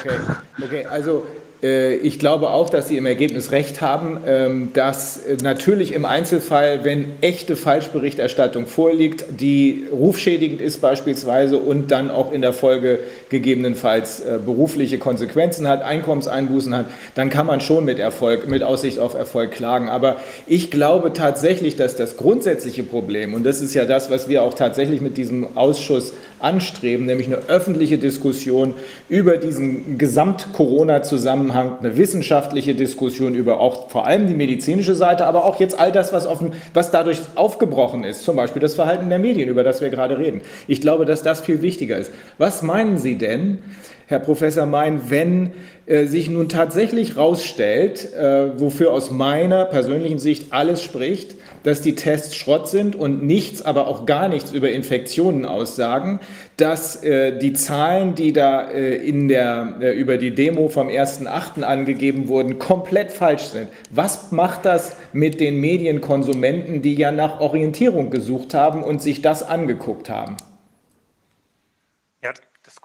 Okay, 0.00 0.16
okay. 0.62 0.86
also 0.86 1.26
ich 1.64 2.18
glaube 2.18 2.50
auch, 2.50 2.68
dass 2.68 2.88
Sie 2.88 2.98
im 2.98 3.06
Ergebnis 3.06 3.50
recht 3.50 3.80
haben, 3.80 4.18
ähm, 4.26 4.70
dass 4.74 5.16
äh, 5.16 5.38
natürlich 5.42 5.94
im 5.94 6.04
Einzelfall, 6.04 6.84
wenn 6.84 7.12
echte 7.22 7.56
Falschberichterstattung 7.56 8.66
vorliegt, 8.66 9.24
die 9.40 9.86
rufschädigend 9.90 10.60
ist 10.60 10.82
beispielsweise 10.82 11.56
und 11.56 11.90
dann 11.90 12.10
auch 12.10 12.32
in 12.32 12.42
der 12.42 12.52
Folge 12.52 12.98
gegebenenfalls 13.30 14.20
äh, 14.20 14.38
berufliche 14.44 14.98
Konsequenzen 14.98 15.66
hat, 15.66 15.82
Einkommenseinbußen 15.82 16.76
hat, 16.76 16.86
dann 17.14 17.30
kann 17.30 17.46
man 17.46 17.62
schon 17.62 17.86
mit 17.86 17.98
Erfolg, 17.98 18.46
mit 18.46 18.62
Aussicht 18.62 18.98
auf 18.98 19.14
Erfolg 19.14 19.52
klagen. 19.52 19.88
Aber 19.88 20.16
ich 20.46 20.70
glaube 20.70 21.14
tatsächlich, 21.14 21.76
dass 21.76 21.96
das 21.96 22.18
grundsätzliche 22.18 22.82
Problem, 22.82 23.32
und 23.32 23.44
das 23.44 23.62
ist 23.62 23.72
ja 23.72 23.86
das, 23.86 24.10
was 24.10 24.28
wir 24.28 24.42
auch 24.42 24.52
tatsächlich 24.52 25.00
mit 25.00 25.16
diesem 25.16 25.56
Ausschuss 25.56 26.12
anstreben, 26.44 27.06
nämlich 27.06 27.26
eine 27.26 27.48
öffentliche 27.48 27.98
Diskussion 27.98 28.74
über 29.08 29.38
diesen 29.38 29.98
Gesamt-Corona-Zusammenhang, 29.98 31.78
eine 31.80 31.96
wissenschaftliche 31.96 32.74
Diskussion 32.74 33.34
über 33.34 33.58
auch 33.58 33.90
vor 33.90 34.06
allem 34.06 34.28
die 34.28 34.34
medizinische 34.34 34.94
Seite, 34.94 35.26
aber 35.26 35.44
auch 35.44 35.58
jetzt 35.58 35.78
all 35.78 35.90
das, 35.90 36.12
was, 36.12 36.26
offen, 36.26 36.52
was 36.72 36.90
dadurch 36.90 37.20
aufgebrochen 37.34 38.04
ist, 38.04 38.24
zum 38.24 38.36
Beispiel 38.36 38.60
das 38.60 38.74
Verhalten 38.74 39.08
der 39.08 39.18
Medien, 39.18 39.48
über 39.48 39.64
das 39.64 39.80
wir 39.80 39.88
gerade 39.90 40.18
reden. 40.18 40.42
Ich 40.68 40.80
glaube, 40.80 41.06
dass 41.06 41.22
das 41.22 41.40
viel 41.40 41.62
wichtiger 41.62 41.96
ist. 41.96 42.12
Was 42.38 42.62
meinen 42.62 42.98
Sie 42.98 43.16
denn, 43.16 43.58
Herr 44.06 44.18
Professor 44.18 44.66
Mein, 44.66 45.10
wenn 45.10 45.52
äh, 45.86 46.04
sich 46.04 46.28
nun 46.28 46.50
tatsächlich 46.50 47.16
herausstellt, 47.16 48.12
äh, 48.14 48.60
wofür 48.60 48.92
aus 48.92 49.10
meiner 49.10 49.64
persönlichen 49.64 50.18
Sicht 50.18 50.52
alles 50.52 50.82
spricht, 50.82 51.36
dass 51.64 51.80
die 51.80 51.96
Tests 51.96 52.36
Schrott 52.36 52.68
sind 52.68 52.94
und 52.94 53.24
nichts, 53.24 53.62
aber 53.62 53.88
auch 53.88 54.06
gar 54.06 54.28
nichts 54.28 54.52
über 54.52 54.70
Infektionen 54.70 55.44
aussagen, 55.44 56.20
dass 56.56 57.02
äh, 57.02 57.36
die 57.36 57.54
Zahlen, 57.54 58.14
die 58.14 58.32
da 58.32 58.70
äh, 58.70 58.94
in 58.96 59.26
der, 59.26 59.74
äh, 59.80 59.92
über 59.92 60.18
die 60.18 60.30
Demo 60.32 60.68
vom 60.68 60.88
1.8. 60.88 61.62
angegeben 61.62 62.28
wurden, 62.28 62.58
komplett 62.58 63.10
falsch 63.10 63.44
sind. 63.44 63.68
Was 63.90 64.30
macht 64.30 64.64
das 64.64 64.96
mit 65.12 65.40
den 65.40 65.60
Medienkonsumenten, 65.60 66.82
die 66.82 66.94
ja 66.94 67.10
nach 67.10 67.40
Orientierung 67.40 68.10
gesucht 68.10 68.54
haben 68.54 68.84
und 68.84 69.02
sich 69.02 69.22
das 69.22 69.42
angeguckt 69.42 70.08
haben? 70.08 70.36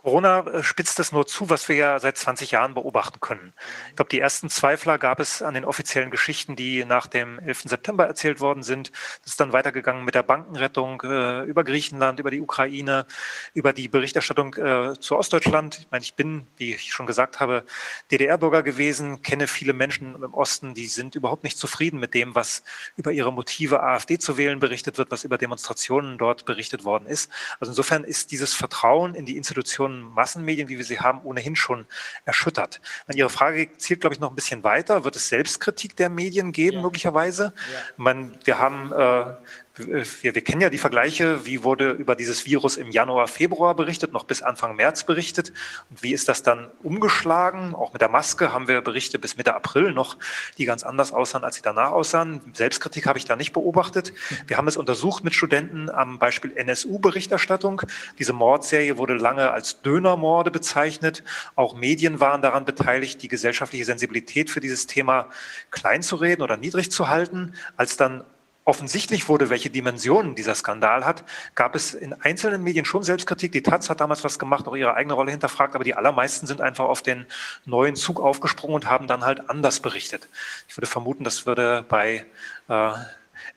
Corona 0.10 0.40
äh, 0.40 0.64
spitzt 0.64 1.00
es 1.00 1.12
nur 1.12 1.28
zu, 1.28 1.52
was 1.52 1.70
wir 1.70 1.76
ja 1.76 2.00
seit 2.00 2.18
20 2.18 2.50
Jahren 2.50 2.74
beobachten 2.74 3.20
können. 3.20 3.54
Ich 3.90 3.96
glaube, 3.98 4.10
die 4.10 4.20
ersten 4.20 4.50
Zweifler 4.50 4.98
gab 4.98 5.20
es 5.20 5.44
an 5.44 5.54
den 5.54 5.66
offiziellen 5.66 6.10
Geschichten, 6.10 6.56
die 6.56 6.84
nach 6.84 7.06
dem 7.06 7.38
11. 7.38 7.66
September 7.66 8.08
erzählt 8.08 8.40
worden 8.40 8.64
sind. 8.64 8.92
Das 9.22 9.34
ist 9.34 9.40
dann 9.40 9.54
weitergegangen 9.54 10.04
mit 10.04 10.16
der 10.16 10.24
Bankenrettung 10.24 11.04
äh, 11.04 11.44
über 11.44 11.64
Griechenland, 11.64 12.20
über 12.20 12.32
die 12.32 12.42
Ukraine, 12.42 13.06
über 13.54 13.72
die 13.72 13.88
Berichterstattung 13.88 14.56
äh, 14.56 15.00
zu 15.00 15.16
Ostdeutschland. 15.16 15.78
Ich 15.82 15.92
meine, 15.92 16.04
ich 16.04 16.16
bin, 16.16 16.48
wie 16.58 16.74
ich 16.74 16.92
schon 16.92 17.06
gesagt 17.06 17.40
habe, 17.40 17.64
DDR-Bürger 18.10 18.64
gewesen, 18.64 19.22
kenne 19.22 19.46
viele 19.46 19.74
Menschen 19.74 20.16
im 20.16 20.34
Osten, 20.34 20.74
die 20.74 20.88
sind 20.88 21.14
überhaupt 21.14 21.44
nicht 21.44 21.60
zufrieden 21.60 22.00
mit 22.00 22.16
dem, 22.16 22.34
was 22.34 22.64
über 22.96 23.12
ihre 23.12 23.32
Motive 23.32 23.84
AfD 23.84 24.18
zu 24.18 24.38
wählen 24.38 24.60
berichtet 24.60 24.98
wird, 24.98 25.12
was 25.12 25.24
über 25.24 25.38
Demonstrationen 25.38 26.18
dort 26.18 26.46
berichtet 26.46 26.84
worden 26.84 27.06
ist. 27.06 27.30
Also 27.60 27.74
insofern 27.74 28.04
ist 28.04 28.32
dieses 28.32 28.56
Vertrauen 28.56 29.14
in 29.14 29.28
die 29.28 29.38
Institutionen 29.38 29.99
Massenmedien, 30.02 30.70
wie 30.70 30.78
wir 30.78 30.86
sie 30.86 31.00
haben, 31.00 31.22
ohnehin 31.24 31.56
schon 31.56 31.86
erschüttert. 32.26 32.82
Und 33.08 33.16
Ihre 33.16 33.30
Frage 33.30 33.70
zielt, 33.78 34.02
glaube 34.02 34.14
ich, 34.14 34.20
noch 34.20 34.30
ein 34.30 34.36
bisschen 34.36 34.64
weiter. 34.64 35.04
Wird 35.04 35.16
es 35.16 35.30
Selbstkritik 35.30 35.96
der 35.96 36.10
Medien 36.10 36.52
geben, 36.52 36.78
ja. 36.78 36.82
möglicherweise? 36.84 37.54
Ja. 37.56 37.80
Man, 37.98 38.38
wir 38.44 38.60
haben 38.60 38.92
äh, 38.92 39.34
wir, 39.80 40.36
wir, 40.36 40.42
kennen 40.42 40.62
ja 40.62 40.70
die 40.70 40.78
Vergleiche, 40.78 41.46
wie 41.46 41.64
wurde 41.64 41.92
über 41.92 42.16
dieses 42.16 42.46
Virus 42.46 42.78
im 42.78 42.92
Januar, 42.92 43.28
Februar 43.28 43.76
berichtet, 43.76 44.12
noch 44.12 44.26
bis 44.26 44.42
Anfang 44.42 44.76
März 44.76 45.06
berichtet. 45.06 45.54
Und 45.90 46.04
wie 46.04 46.14
ist 46.14 46.28
das 46.28 46.44
dann 46.44 46.70
umgeschlagen? 46.84 47.74
Auch 47.74 47.94
mit 47.94 48.02
der 48.02 48.10
Maske 48.10 48.52
haben 48.54 48.68
wir 48.68 48.82
Berichte 48.82 49.20
bis 49.20 49.38
Mitte 49.38 49.56
April 49.56 49.94
noch, 49.94 50.18
die 50.58 50.66
ganz 50.66 50.84
anders 50.84 51.14
aussahen, 51.14 51.44
als 51.44 51.56
sie 51.56 51.62
danach 51.62 51.92
aussahen. 51.92 52.42
Selbstkritik 52.54 53.08
habe 53.08 53.18
ich 53.18 53.26
da 53.26 53.36
nicht 53.36 53.54
beobachtet. 53.54 54.14
Wir 54.48 54.58
haben 54.58 54.68
es 54.68 54.78
untersucht 54.78 55.24
mit 55.24 55.34
Studenten 55.34 55.90
am 55.90 56.20
Beispiel 56.20 56.52
NSU-Berichterstattung. 56.56 57.82
Diese 58.18 58.34
Mordserie 58.34 58.98
wurde 58.98 59.16
lange 59.16 59.52
als 59.52 59.82
Dönermorde 59.82 60.52
bezeichnet. 60.52 61.24
Auch 61.56 61.76
Medien 61.76 62.20
waren 62.20 62.42
daran 62.42 62.66
beteiligt, 62.66 63.22
die 63.22 63.28
gesellschaftliche 63.28 63.86
Sensibilität 63.86 64.50
für 64.50 64.60
dieses 64.60 64.88
Thema 64.88 65.30
klein 65.72 66.04
zu 66.04 66.18
reden 66.18 66.42
oder 66.42 66.58
niedrig 66.58 66.92
zu 66.92 67.08
halten. 67.08 67.54
Als 67.78 67.96
dann 67.96 68.24
offensichtlich 68.70 69.28
wurde, 69.28 69.50
welche 69.50 69.70
Dimensionen 69.70 70.36
dieser 70.36 70.54
Skandal 70.54 71.04
hat, 71.04 71.24
gab 71.56 71.76
es 71.76 71.94
in 71.94 72.14
einzelnen 72.14 72.64
Medien 72.64 72.86
schon 72.86 73.04
Selbstkritik. 73.04 73.52
Die 73.52 73.64
Taz 73.64 73.90
hat 73.90 74.00
damals 74.00 74.24
was 74.24 74.38
gemacht, 74.38 74.68
auch 74.68 74.76
ihre 74.76 74.94
eigene 74.94 75.16
Rolle 75.16 75.32
hinterfragt, 75.32 75.74
aber 75.74 75.84
die 75.84 75.96
allermeisten 75.96 76.46
sind 76.46 76.62
einfach 76.62 76.86
auf 76.86 77.02
den 77.02 77.26
neuen 77.66 77.96
Zug 77.96 78.22
aufgesprungen 78.22 78.76
und 78.76 78.90
haben 78.90 79.08
dann 79.08 79.26
halt 79.26 79.50
anders 79.50 79.80
berichtet. 79.80 80.30
Ich 80.68 80.78
würde 80.78 80.88
vermuten, 80.88 81.24
das 81.24 81.48
würde 81.48 81.84
bei 81.90 82.26
äh, 82.68 82.92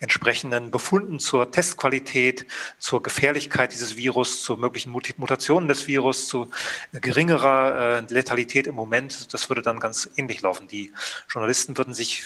entsprechenden 0.00 0.70
Befunden 0.70 1.18
zur 1.18 1.50
Testqualität, 1.50 2.46
zur 2.78 3.02
Gefährlichkeit 3.02 3.72
dieses 3.72 3.96
Virus, 3.96 4.42
zu 4.42 4.56
möglichen 4.56 4.90
Mutationen 4.90 5.68
des 5.68 5.86
Virus, 5.86 6.28
zu 6.28 6.50
geringerer 6.92 7.98
äh, 7.98 8.12
Letalität 8.12 8.66
im 8.66 8.74
Moment. 8.74 9.32
Das 9.32 9.48
würde 9.48 9.62
dann 9.62 9.80
ganz 9.80 10.10
ähnlich 10.16 10.42
laufen. 10.42 10.68
Die 10.68 10.92
Journalisten 11.28 11.76
würden 11.78 11.94
sich 11.94 12.24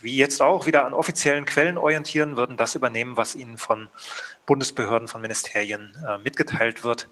wie 0.00 0.16
jetzt 0.16 0.42
auch 0.42 0.66
wieder 0.66 0.84
an 0.84 0.92
offiziellen 0.92 1.46
Quellen 1.46 1.78
orientieren, 1.78 2.36
würden 2.36 2.56
das 2.56 2.74
übernehmen, 2.74 3.16
was 3.16 3.34
ihnen 3.34 3.58
von 3.58 3.88
Bundesbehörden, 4.44 5.08
von 5.08 5.20
Ministerien 5.20 5.96
äh, 6.06 6.18
mitgeteilt 6.18 6.84
wird 6.84 7.08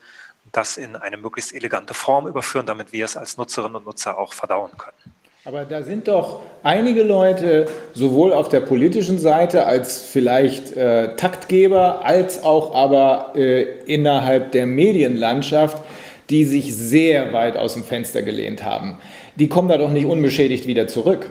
das 0.52 0.76
in 0.76 0.96
eine 0.96 1.16
möglichst 1.16 1.52
elegante 1.52 1.94
Form 1.94 2.26
überführen, 2.26 2.66
damit 2.66 2.92
wir 2.92 3.04
es 3.04 3.16
als 3.16 3.36
Nutzerinnen 3.36 3.76
und 3.76 3.86
Nutzer 3.86 4.18
auch 4.18 4.32
verdauen 4.32 4.76
können. 4.76 5.14
Aber 5.46 5.66
da 5.66 5.82
sind 5.82 6.08
doch 6.08 6.40
einige 6.62 7.02
Leute, 7.02 7.66
sowohl 7.92 8.32
auf 8.32 8.48
der 8.48 8.60
politischen 8.60 9.18
Seite 9.18 9.66
als 9.66 10.00
vielleicht 10.00 10.74
äh, 10.74 11.16
Taktgeber, 11.16 12.02
als 12.02 12.42
auch 12.42 12.74
aber 12.74 13.32
äh, 13.36 13.66
innerhalb 13.84 14.52
der 14.52 14.64
Medienlandschaft, 14.64 15.84
die 16.30 16.46
sich 16.46 16.74
sehr 16.74 17.34
weit 17.34 17.58
aus 17.58 17.74
dem 17.74 17.84
Fenster 17.84 18.22
gelehnt 18.22 18.64
haben. 18.64 18.96
Die 19.36 19.48
kommen 19.50 19.68
da 19.68 19.76
doch 19.76 19.90
nicht 19.90 20.06
unbeschädigt 20.06 20.66
wieder 20.66 20.88
zurück. 20.88 21.28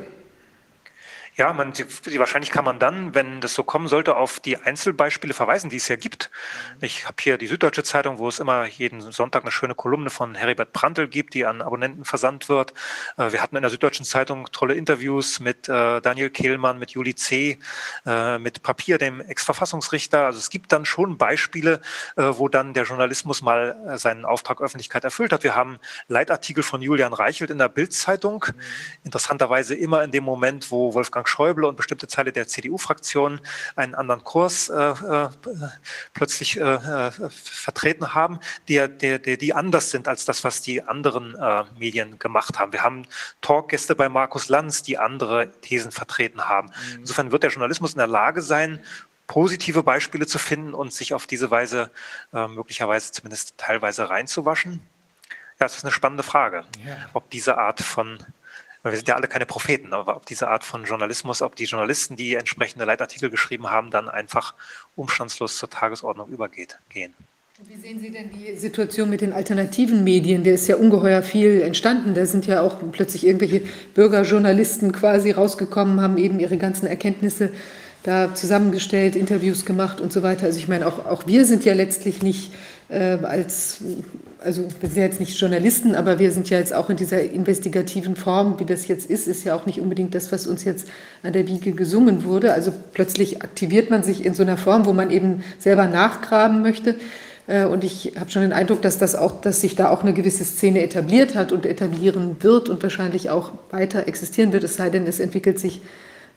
Ja, 1.35 1.51
man, 1.51 1.73
die, 1.73 2.19
wahrscheinlich 2.19 2.51
kann 2.51 2.64
man 2.64 2.77
dann, 2.77 3.15
wenn 3.15 3.41
das 3.41 3.55
so 3.55 3.64
kommen 3.64 3.88
sollte, 3.88 4.15
auf 4.18 4.39
die 4.39 4.57
Einzelbeispiele 4.57 5.34
verweisen, 5.34 5.72
die 5.72 5.77
es 5.77 5.88
ja 5.88 5.95
gibt. 5.95 6.30
Ich 6.80 7.05
habe 7.07 7.15
hier 7.19 7.39
die 7.39 7.47
Süddeutsche 7.47 7.84
Zeitung, 7.84 8.19
wo 8.19 8.27
es 8.27 8.39
immer 8.39 8.65
jeden 8.65 9.01
Sonntag 9.11 9.41
eine 9.41 9.51
schöne 9.51 9.73
Kolumne 9.73 10.11
von 10.11 10.35
Heribert 10.35 10.73
Prantl 10.73 11.07
gibt, 11.07 11.34
die 11.34 11.47
an 11.47 11.64
Abonnenten 11.64 12.05
versandt 12.05 12.49
wird. 12.49 12.76
Äh, 13.18 13.31
wir 13.31 13.41
hatten 13.41 13.55
in 13.55 13.64
der 13.64 13.72
Süddeutschen 13.72 14.05
Zeitung 14.05 14.51
tolle 14.51 14.76
Interviews 14.76 15.39
mit 15.39 15.68
äh, 15.68 16.01
Daniel 16.01 16.30
Kehlmann, 16.30 16.77
mit 16.77 16.91
Juli 16.91 17.15
C., 17.15 17.57
äh, 18.05 18.38
mit 18.38 18.61
Papier, 18.61 18.99
dem 18.99 19.19
Ex-Verfassungsrichter. 19.19 20.27
Also 20.27 20.38
es 20.38 20.51
gibt 20.51 20.72
dann 20.72 20.85
schon 20.85 21.18
Beispiele, 21.18 21.81
wo 22.15 22.47
dann 22.47 22.73
der 22.73 22.84
Journalismus 22.84 23.41
mal 23.41 23.97
seinen 23.97 24.26
Auftrag 24.26 24.61
Öffentlichkeit 24.61 25.03
erfüllt 25.03 25.34
hat. 25.34 25.43
Wir 25.43 25.55
haben 25.55 25.80
Leitartikel 26.07 26.64
von 26.64 26.81
Julian 26.81 27.14
Reichelt 27.14 27.49
in 27.49 27.57
der 27.57 27.69
Bild-Zeitung. 27.69 28.45
Mhm. 28.47 28.61
Interessanterweise 29.03 29.76
immer 29.76 30.03
in 30.03 30.11
dem 30.11 30.23
Moment, 30.23 30.69
wo 30.72 30.93
Wolfgang 30.93 31.22
Wolfgang 31.23 31.27
Schäuble 31.27 31.67
und 31.67 31.77
bestimmte 31.77 32.07
Teile 32.07 32.31
der 32.31 32.47
CDU-Fraktion 32.47 33.39
einen 33.75 33.95
anderen 33.95 34.23
Kurs 34.23 34.69
äh, 34.69 34.75
äh, 34.75 35.29
plötzlich 36.13 36.59
äh, 36.59 36.61
äh, 36.61 37.11
vertreten 37.29 38.13
haben, 38.13 38.39
die, 38.67 38.85
die, 38.87 39.37
die, 39.37 39.53
anders 39.53 39.91
sind 39.91 40.07
als 40.07 40.25
das, 40.25 40.43
was 40.43 40.61
die 40.61 40.81
anderen 40.81 41.35
äh, 41.35 41.63
Medien 41.77 42.19
gemacht 42.19 42.59
haben. 42.59 42.73
Wir 42.73 42.83
haben 42.83 43.05
Talkgäste 43.41 43.95
bei 43.95 44.09
Markus 44.09 44.49
Lanz, 44.49 44.83
die 44.83 44.97
andere 44.97 45.51
Thesen 45.61 45.91
vertreten 45.91 46.47
haben. 46.49 46.67
Mhm. 46.67 46.99
Insofern 46.99 47.31
wird 47.31 47.43
der 47.43 47.51
Journalismus 47.51 47.93
in 47.93 47.99
der 47.99 48.07
Lage 48.07 48.41
sein, 48.41 48.79
positive 49.27 49.83
Beispiele 49.83 50.27
zu 50.27 50.37
finden 50.37 50.73
und 50.73 50.93
sich 50.93 51.13
auf 51.13 51.27
diese 51.27 51.49
Weise 51.49 51.89
äh, 52.33 52.47
möglicherweise 52.47 53.11
zumindest 53.11 53.57
teilweise 53.57 54.09
reinzuwaschen? 54.09 54.81
Ja, 55.59 55.67
das 55.67 55.77
ist 55.77 55.85
eine 55.85 55.91
spannende 55.91 56.23
Frage, 56.23 56.65
ja. 56.85 56.97
ob 57.13 57.29
diese 57.29 57.57
Art 57.57 57.79
von, 57.79 58.17
wir 58.91 58.97
sind 58.97 59.07
ja 59.07 59.15
alle 59.15 59.27
keine 59.27 59.45
Propheten, 59.45 59.93
aber 59.93 60.18
ob 60.18 60.26
diese 60.26 60.49
Art 60.49 60.64
von 60.64 60.84
Journalismus, 60.84 61.41
ob 61.41 61.55
die 61.55 61.65
Journalisten, 61.65 62.15
die 62.15 62.35
entsprechende 62.35 62.85
Leitartikel 62.85 63.30
geschrieben 63.30 63.69
haben, 63.69 63.91
dann 63.91 64.10
einfach 64.10 64.53
umstandslos 64.95 65.57
zur 65.57 65.69
Tagesordnung 65.69 66.30
übergeht, 66.30 66.80
gehen. 66.89 67.14
Wie 67.65 67.77
sehen 67.77 67.99
Sie 67.99 68.10
denn 68.10 68.30
die 68.31 68.57
Situation 68.57 69.10
mit 69.10 69.22
den 69.22 69.31
alternativen 69.31 70.03
Medien? 70.03 70.43
Der 70.43 70.55
ist 70.55 70.68
ja 70.68 70.76
ungeheuer 70.76 71.22
viel 71.22 71.61
entstanden. 71.61 72.14
Da 72.14 72.26
sind 72.26 72.45
ja 72.45 72.61
auch 72.61 72.77
plötzlich 72.91 73.26
irgendwelche 73.26 73.61
Bürgerjournalisten 73.93 74.91
quasi 74.91 75.31
rausgekommen, 75.31 76.01
haben 76.01 76.18
eben 76.18 76.39
ihre 76.41 76.57
ganzen 76.57 76.88
Erkenntnisse 76.88 77.53
da 78.01 78.35
zusammengestellt, 78.35 79.15
Interviews 79.15 79.65
gemacht 79.65 80.01
und 80.01 80.11
so 80.11 80.23
weiter. 80.23 80.47
Also 80.47 80.60
ich 80.60 80.68
meine, 80.68 80.88
auch, 80.88 81.05
auch 81.05 81.26
wir 81.26 81.45
sind 81.45 81.64
ja 81.64 81.73
letztlich 81.73 82.22
nicht 82.22 82.51
äh, 82.93 83.17
als, 83.23 83.79
also 84.39 84.67
wir 84.79 84.89
sind 84.89 84.97
ja 84.97 85.03
jetzt 85.03 85.19
nicht 85.19 85.39
Journalisten, 85.39 85.95
aber 85.95 86.19
wir 86.19 86.31
sind 86.31 86.49
ja 86.49 86.59
jetzt 86.59 86.73
auch 86.73 86.89
in 86.89 86.97
dieser 86.97 87.21
investigativen 87.21 88.15
Form, 88.15 88.59
wie 88.59 88.65
das 88.65 88.87
jetzt 88.87 89.09
ist, 89.09 89.27
ist 89.27 89.43
ja 89.43 89.55
auch 89.55 89.65
nicht 89.65 89.79
unbedingt 89.79 90.13
das, 90.15 90.31
was 90.31 90.47
uns 90.47 90.63
jetzt 90.63 90.87
an 91.23 91.33
der 91.33 91.47
Wiege 91.47 91.71
gesungen 91.71 92.23
wurde. 92.23 92.53
Also 92.53 92.71
plötzlich 92.93 93.41
aktiviert 93.41 93.89
man 93.89 94.03
sich 94.03 94.23
in 94.23 94.33
so 94.33 94.43
einer 94.43 94.57
Form, 94.57 94.85
wo 94.85 94.93
man 94.93 95.09
eben 95.09 95.43
selber 95.59 95.87
nachgraben 95.87 96.61
möchte. 96.61 96.95
Äh, 97.47 97.65
und 97.65 97.83
ich 97.83 98.13
habe 98.19 98.29
schon 98.29 98.43
den 98.43 98.53
Eindruck, 98.53 98.81
dass 98.81 98.97
das 98.97 99.15
auch, 99.15 99.41
dass 99.41 99.61
sich 99.61 99.75
da 99.75 99.89
auch 99.89 100.03
eine 100.03 100.13
gewisse 100.13 100.43
Szene 100.43 100.83
etabliert 100.83 101.35
hat 101.35 101.51
und 101.51 101.65
etablieren 101.65 102.37
wird 102.41 102.69
und 102.69 102.83
wahrscheinlich 102.83 103.29
auch 103.29 103.51
weiter 103.71 104.07
existieren 104.07 104.53
wird, 104.53 104.63
es 104.63 104.75
sei 104.75 104.89
denn, 104.89 105.07
es 105.07 105.19
entwickelt 105.19 105.59
sich 105.59 105.81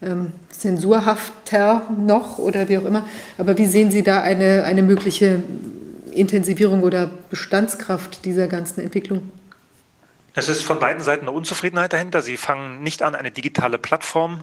ähm, 0.02 0.32
zensurhafter 0.50 1.82
noch 1.98 2.38
oder 2.38 2.68
wie 2.68 2.78
auch 2.78 2.84
immer. 2.84 3.06
Aber 3.38 3.56
wie 3.58 3.66
sehen 3.66 3.90
Sie 3.90 4.02
da 4.02 4.20
eine, 4.20 4.64
eine 4.64 4.82
mögliche 4.82 5.42
Intensivierung 6.16 6.82
oder 6.82 7.10
Bestandskraft 7.30 8.24
dieser 8.24 8.48
ganzen 8.48 8.80
Entwicklung? 8.80 9.30
Es 10.38 10.51
ist 10.51 10.64
von 10.64 10.78
beiden 10.78 11.02
Seiten 11.02 11.22
eine 11.22 11.30
Unzufriedenheit 11.30 11.94
dahinter. 11.94 12.20
Sie 12.20 12.36
fangen 12.36 12.82
nicht 12.82 13.01
an, 13.01 13.14
eine 13.14 13.30
digitale 13.30 13.78
Plattform 13.78 14.43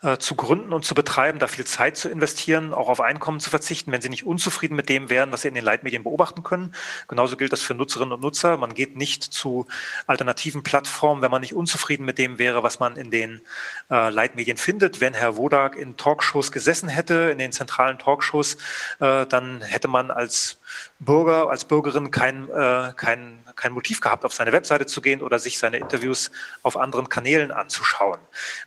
äh, 0.00 0.16
zu 0.16 0.36
gründen 0.36 0.72
und 0.72 0.86
zu 0.86 0.94
betreiben, 0.94 1.38
da 1.38 1.48
viel 1.48 1.66
Zeit 1.66 1.98
zu 1.98 2.08
investieren, 2.08 2.72
auch 2.72 2.88
auf 2.88 3.02
Einkommen 3.02 3.40
zu 3.40 3.50
verzichten, 3.50 3.92
wenn 3.92 4.00
sie 4.00 4.08
nicht 4.08 4.24
unzufrieden 4.24 4.74
mit 4.74 4.88
dem 4.88 5.10
wären, 5.10 5.32
was 5.32 5.42
sie 5.42 5.48
in 5.48 5.54
den 5.54 5.62
Leitmedien 5.62 6.02
beobachten 6.02 6.44
können. 6.44 6.74
Genauso 7.08 7.36
gilt 7.36 7.52
das 7.52 7.60
für 7.60 7.74
Nutzerinnen 7.74 8.14
und 8.14 8.22
Nutzer. 8.22 8.56
Man 8.56 8.72
geht 8.72 8.96
nicht 8.96 9.22
zu 9.22 9.66
alternativen 10.06 10.62
Plattformen, 10.62 11.20
wenn 11.20 11.30
man 11.30 11.42
nicht 11.42 11.54
unzufrieden 11.54 12.06
mit 12.06 12.16
dem 12.16 12.38
wäre, 12.38 12.62
was 12.62 12.80
man 12.80 12.96
in 12.96 13.10
den 13.10 13.42
äh, 13.90 14.08
Leitmedien 14.08 14.56
findet. 14.56 15.02
Wenn 15.02 15.12
Herr 15.12 15.36
Wodak 15.36 15.76
in 15.76 15.98
Talkshows 15.98 16.52
gesessen 16.52 16.88
hätte, 16.88 17.28
in 17.30 17.36
den 17.36 17.52
zentralen 17.52 17.98
Talkshows, 17.98 18.54
äh, 18.98 19.26
dann 19.26 19.60
hätte 19.60 19.88
man 19.88 20.10
als 20.10 20.58
Bürger, 20.98 21.50
als 21.50 21.64
Bürgerin 21.64 22.10
kein, 22.10 22.48
äh, 22.50 22.92
kein, 22.96 23.44
kein 23.56 23.72
Motiv 23.72 24.00
gehabt, 24.00 24.24
auf 24.24 24.32
seine 24.32 24.52
Webseite 24.52 24.86
zu 24.86 25.00
gehen 25.00 25.22
oder 25.22 25.38
sich 25.38 25.58
seine 25.58 25.78
Interviews 25.78 26.30
auf 26.62 26.76
anderen 26.76 27.08
Kanälen 27.08 27.50
anzuschauen. 27.50 28.18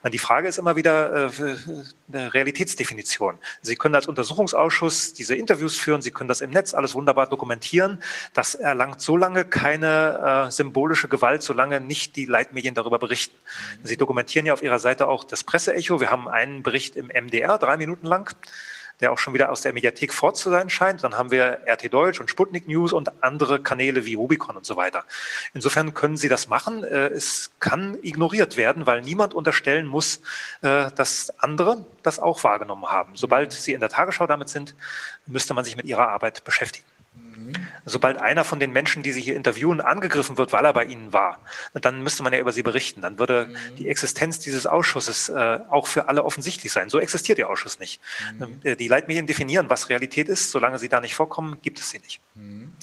Und 0.04 0.14
die 0.14 0.20
Frage 0.20 0.48
ist 0.48 0.58
immer 0.58 0.76
wieder 0.76 1.28
äh, 1.28 1.56
eine 2.12 2.34
Realitätsdefinition. 2.34 3.40
Sie 3.62 3.76
können 3.76 3.96
als 3.96 4.08
Untersuchungsausschuss 4.08 5.14
diese 5.14 5.36
Interviews 5.36 5.78
führen, 5.78 6.02
Sie 6.02 6.12
können 6.12 6.28
das 6.28 6.42
im 6.42 6.52
Netz 6.52 6.74
alles 6.74 6.96
wunderbar 6.96 7.28
dokumentieren. 7.28 8.02
Das 8.34 8.56
erlangt 8.56 9.02
so 9.02 9.18
lange 9.18 9.46
keine 9.46 10.48
äh, 10.48 10.52
symbolische 10.52 11.08
Gewalt, 11.08 11.44
solange 11.44 11.82
nicht 11.82 12.16
die 12.16 12.26
Leitmedien 12.26 12.76
darüber 12.76 13.00
berichten. 13.00 13.36
Sie 13.84 13.98
dokumentieren 13.98 14.46
ja 14.46 14.54
auf 14.54 14.64
Ihrer 14.64 14.80
Seite 14.80 15.08
auch 15.08 15.24
das 15.24 15.44
Presseecho. 15.44 16.00
Wir 16.00 16.12
haben 16.12 16.28
einen 16.28 16.64
Bericht 16.64 16.96
im 16.96 17.08
MDR, 17.08 17.58
drei 17.58 17.78
Minuten 17.78 18.06
lang 18.06 18.36
der 19.00 19.12
auch 19.12 19.18
schon 19.18 19.34
wieder 19.34 19.52
aus 19.52 19.62
der 19.62 19.74
Mediathek 19.74 20.14
fort 20.14 20.38
zu 20.38 20.50
sein 20.50 20.70
scheint. 20.70 21.04
Dann 21.04 21.18
haben 21.18 21.32
wir 21.32 21.60
RT 21.68 21.94
Deutsch 21.94 22.20
und 22.20 22.30
Sputnik 22.30 22.68
News 22.68 22.94
und 22.94 23.24
andere 23.24 23.62
Kanäle 23.62 24.06
wie 24.06 24.16
Rubicon 24.16 24.56
und 24.56 24.66
so 24.66 24.76
weiter. 24.76 25.04
Insofern 25.54 25.94
können 25.94 26.18
Sie 26.18 26.30
das 26.30 26.48
machen. 26.48 26.84
Äh, 26.84 27.08
es 27.08 27.52
kann 27.60 27.98
ignoriert 28.02 28.58
werden, 28.58 28.86
weil 28.86 29.02
niemand 29.02 29.34
unterstellen 29.34 29.86
muss, 29.86 30.22
äh, 30.62 30.92
dass 30.96 31.32
andere 31.40 31.86
das 32.04 32.20
auch 32.20 32.44
wahrgenommen 32.44 32.86
haben. 32.88 33.16
Sobald 33.16 33.52
Sie 33.52 33.74
in 33.74 33.80
der 33.80 33.90
Tagesschau 33.90 34.28
damit 34.28 34.50
sind, 34.50 34.76
müsste 35.26 35.54
man 35.54 35.64
sich 35.64 35.76
mit 35.76 35.86
Ihrer 35.86 36.10
Arbeit 36.10 36.44
beschäftigen. 36.44 36.86
Sobald 37.86 38.18
einer 38.18 38.44
von 38.44 38.60
den 38.60 38.72
Menschen, 38.72 39.04
die 39.04 39.12
Sie 39.12 39.22
hier 39.22 39.36
interviewen, 39.36 39.82
angegriffen 39.82 40.38
wird, 40.38 40.54
weil 40.54 40.66
er 40.66 40.74
bei 40.74 40.86
Ihnen 40.86 41.14
war, 41.14 41.40
dann 41.74 42.04
müsste 42.04 42.24
man 42.24 42.34
ja 42.34 42.40
über 42.40 42.52
Sie 42.52 42.64
berichten. 42.64 43.02
Dann 43.02 43.20
würde 43.20 43.48
mhm. 43.48 43.76
die 43.78 43.88
Existenz 43.88 44.40
dieses 44.40 44.66
Ausschusses 44.66 45.30
äh, 45.30 45.60
auch 45.70 45.88
für 45.88 46.10
alle 46.10 46.24
offensichtlich 46.24 46.72
sein. 46.72 46.90
So 46.90 47.00
existiert 47.00 47.38
der 47.38 47.50
Ausschuss 47.50 47.80
nicht. 47.80 48.02
Mhm. 48.40 48.60
Äh, 48.64 48.76
die 48.76 48.88
Leitmedien 48.88 49.28
definieren, 49.28 49.70
was 49.70 49.90
Realität 49.90 50.30
ist. 50.30 50.52
Solange 50.52 50.80
sie 50.80 50.90
da 50.90 51.02
nicht 51.02 51.16
vorkommen, 51.16 51.58
gibt 51.62 51.80
es 51.80 51.90
sie 51.90 52.00
nicht. 52.00 52.22
Mhm. 52.36 52.74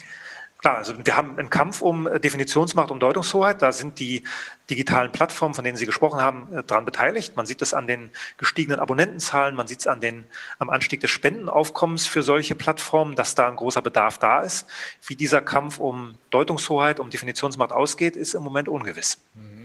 Klar, 0.64 0.78
also 0.78 0.94
wir 0.96 1.14
haben 1.14 1.38
einen 1.38 1.50
Kampf 1.50 1.82
um 1.82 2.06
äh, 2.06 2.18
Definitionsmacht 2.18 2.90
und 2.90 2.98
Deutungshoheit. 3.00 3.60
Da 3.60 3.70
sind 3.70 3.98
die 3.98 4.24
digitalen 4.70 5.12
Plattformen, 5.12 5.52
von 5.52 5.62
denen 5.62 5.76
Sie 5.76 5.84
gesprochen 5.84 6.22
haben, 6.22 6.48
äh, 6.54 6.62
daran 6.62 6.86
beteiligt. 6.86 7.36
Man 7.36 7.44
sieht 7.44 7.60
es 7.60 7.74
an 7.74 7.86
den 7.86 8.08
gestiegenen 8.38 8.80
Abonnentenzahlen, 8.80 9.54
man 9.54 9.66
sieht 9.66 9.80
es 9.80 9.86
an 9.86 10.00
den, 10.00 10.24
am 10.58 10.70
Anstieg 10.70 11.02
des 11.02 11.10
Spendenaufkommens 11.10 12.06
für 12.06 12.22
solche 12.22 12.54
Plattformen, 12.54 13.14
dass 13.14 13.34
da 13.34 13.46
ein 13.46 13.56
großer 13.56 13.82
Bedarf 13.82 14.16
da 14.16 14.40
ist. 14.40 14.66
Wie 15.06 15.16
dieser 15.16 15.42
Kampf 15.42 15.78
um 15.78 16.14
Deutungshoheit, 16.30 16.98
um 16.98 17.10
Definitionsmacht 17.10 17.70
ausgeht, 17.70 18.16
ist 18.16 18.32
im 18.32 18.42
Moment 18.42 18.70
ungewiss. 18.70 19.18
Mhm. 19.34 19.63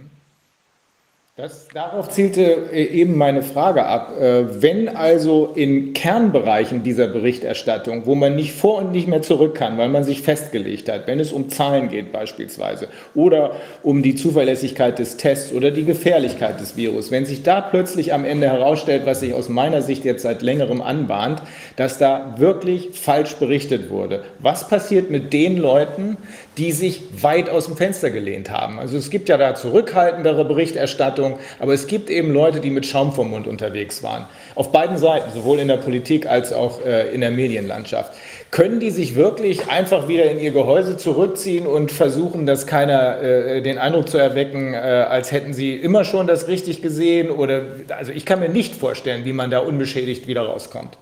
Das, 1.39 1.69
darauf 1.73 2.09
zielte 2.09 2.41
äh, 2.73 2.83
eben 2.83 3.15
meine 3.15 3.43
Frage 3.43 3.85
ab. 3.85 4.11
Äh, 4.19 4.61
wenn 4.61 4.89
also 4.89 5.53
in 5.55 5.93
Kernbereichen 5.93 6.83
dieser 6.83 7.07
Berichterstattung, 7.07 8.05
wo 8.05 8.13
man 8.13 8.35
nicht 8.35 8.51
vor 8.51 8.79
und 8.79 8.91
nicht 8.91 9.07
mehr 9.07 9.21
zurück 9.21 9.55
kann, 9.55 9.77
weil 9.77 9.87
man 9.87 10.03
sich 10.03 10.21
festgelegt 10.21 10.89
hat, 10.89 11.07
wenn 11.07 11.17
es 11.17 11.31
um 11.31 11.47
Zahlen 11.47 11.87
geht 11.87 12.11
beispielsweise 12.11 12.89
oder 13.15 13.51
um 13.83 14.03
die 14.03 14.15
Zuverlässigkeit 14.15 14.99
des 14.99 15.15
Tests 15.15 15.53
oder 15.53 15.71
die 15.71 15.85
Gefährlichkeit 15.85 16.59
des 16.59 16.75
Virus, 16.75 17.09
wenn 17.09 17.25
sich 17.25 17.41
da 17.41 17.61
plötzlich 17.61 18.13
am 18.13 18.25
Ende 18.25 18.49
herausstellt, 18.49 19.03
was 19.05 19.21
sich 19.21 19.33
aus 19.33 19.47
meiner 19.47 19.81
Sicht 19.81 20.03
jetzt 20.03 20.23
seit 20.23 20.41
längerem 20.41 20.81
anbahnt, 20.81 21.41
dass 21.77 21.97
da 21.97 22.35
wirklich 22.35 22.89
falsch 22.99 23.35
berichtet 23.35 23.89
wurde, 23.89 24.25
was 24.39 24.67
passiert 24.67 25.09
mit 25.09 25.31
den 25.31 25.55
Leuten, 25.55 26.17
die 26.57 26.71
sich 26.71 27.01
weit 27.21 27.49
aus 27.49 27.65
dem 27.65 27.77
Fenster 27.77 28.09
gelehnt 28.11 28.49
haben. 28.49 28.79
Also 28.79 28.97
es 28.97 29.09
gibt 29.09 29.29
ja 29.29 29.37
da 29.37 29.55
zurückhaltendere 29.55 30.45
Berichterstattung, 30.45 31.39
aber 31.59 31.73
es 31.73 31.87
gibt 31.87 32.09
eben 32.09 32.33
Leute, 32.33 32.59
die 32.59 32.69
mit 32.69 32.85
Schaum 32.85 33.13
vom 33.13 33.29
Mund 33.29 33.47
unterwegs 33.47 34.03
waren. 34.03 34.25
Auf 34.55 34.71
beiden 34.71 34.97
Seiten, 34.97 35.31
sowohl 35.31 35.59
in 35.59 35.67
der 35.67 35.77
Politik 35.77 36.25
als 36.25 36.51
auch 36.51 36.85
äh, 36.85 37.13
in 37.13 37.21
der 37.21 37.31
Medienlandschaft. 37.31 38.13
Können 38.51 38.79
die 38.79 38.89
sich 38.89 39.15
wirklich 39.15 39.69
einfach 39.69 40.07
wieder 40.07 40.29
in 40.29 40.39
ihr 40.39 40.51
Gehäuse 40.51 40.97
zurückziehen 40.97 41.67
und 41.67 41.91
versuchen, 41.91 42.45
dass 42.45 42.65
keiner 42.65 43.21
äh, 43.21 43.61
den 43.61 43.77
Eindruck 43.77 44.09
zu 44.09 44.17
erwecken, 44.17 44.73
äh, 44.73 44.77
als 44.77 45.31
hätten 45.31 45.53
sie 45.53 45.75
immer 45.75 46.03
schon 46.03 46.27
das 46.27 46.47
richtig 46.47 46.81
gesehen? 46.81 47.29
Oder 47.29 47.61
also 47.89 48.11
ich 48.11 48.25
kann 48.25 48.39
mir 48.39 48.49
nicht 48.49 48.75
vorstellen, 48.75 49.23
wie 49.23 49.33
man 49.33 49.51
da 49.51 49.59
unbeschädigt 49.59 50.27
wieder 50.27 50.41
rauskommt. 50.41 50.97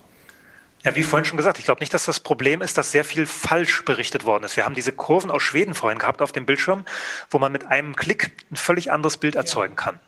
Ja, 0.88 0.96
wie 0.96 1.04
vorhin 1.04 1.26
schon 1.26 1.36
gesagt, 1.36 1.60
ich 1.60 1.66
glaube 1.66 1.82
nicht, 1.82 1.94
dass 1.94 2.06
das 2.06 2.22
Problem 2.22 2.62
ist, 2.62 2.78
dass 2.78 2.94
sehr 2.94 3.04
viel 3.04 3.26
falsch 3.26 3.84
berichtet 3.84 4.24
worden 4.24 4.46
ist. 4.46 4.56
Wir 4.56 4.64
haben 4.64 4.74
diese 4.74 4.94
Kurven 4.94 5.30
aus 5.30 5.44
Schweden 5.44 5.74
vorhin 5.74 6.00
gehabt 6.00 6.22
auf 6.22 6.32
dem 6.32 6.46
Bildschirm, 6.46 6.86
wo 7.30 7.40
man 7.40 7.52
mit 7.52 7.66
einem 7.66 7.98
Klick 7.98 8.32
ein 8.50 8.56
völlig 8.56 8.90
anderes 8.90 9.18
Bild 9.18 9.36
erzeugen 9.36 9.76
kann. 9.76 10.00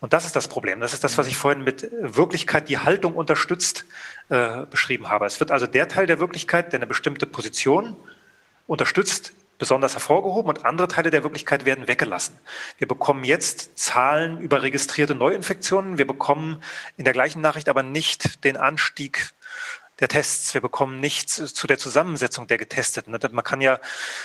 Und 0.00 0.12
das 0.12 0.26
ist 0.26 0.36
das 0.36 0.46
Problem. 0.46 0.78
Das 0.78 0.92
ist 0.92 1.04
das, 1.04 1.16
was 1.16 1.26
ich 1.26 1.38
vorhin 1.38 1.64
mit 1.64 1.90
Wirklichkeit, 2.02 2.68
die 2.68 2.76
Haltung 2.76 3.14
unterstützt, 3.14 3.86
äh, 4.28 4.66
beschrieben 4.66 5.08
habe. 5.08 5.24
Es 5.24 5.40
wird 5.40 5.52
also 5.52 5.66
der 5.66 5.88
Teil 5.88 6.06
der 6.06 6.20
Wirklichkeit, 6.20 6.74
der 6.74 6.80
eine 6.80 6.86
bestimmte 6.86 7.24
Position 7.24 7.96
unterstützt, 8.66 9.32
besonders 9.56 9.94
hervorgehoben 9.94 10.50
und 10.50 10.66
andere 10.66 10.88
Teile 10.88 11.10
der 11.10 11.22
Wirklichkeit 11.22 11.64
werden 11.64 11.88
weggelassen. 11.88 12.38
Wir 12.76 12.86
bekommen 12.86 13.24
jetzt 13.24 13.78
Zahlen 13.78 14.38
über 14.38 14.60
registrierte 14.60 15.14
Neuinfektionen. 15.14 15.96
Wir 15.96 16.06
bekommen 16.06 16.62
in 16.98 17.04
der 17.04 17.14
gleichen 17.14 17.40
Nachricht 17.40 17.70
aber 17.70 17.82
nicht 17.82 18.44
den 18.44 18.58
Anstieg 18.58 19.32
der 20.00 20.08
Tests, 20.08 20.54
wir 20.54 20.60
bekommen 20.60 21.00
nichts 21.00 21.54
zu 21.54 21.66
der 21.66 21.78
Zusammensetzung 21.78 22.46
der 22.46 22.58
Getesteten. 22.58 23.16
Man 23.32 23.44
kann 23.44 23.60
ja, 23.60 23.78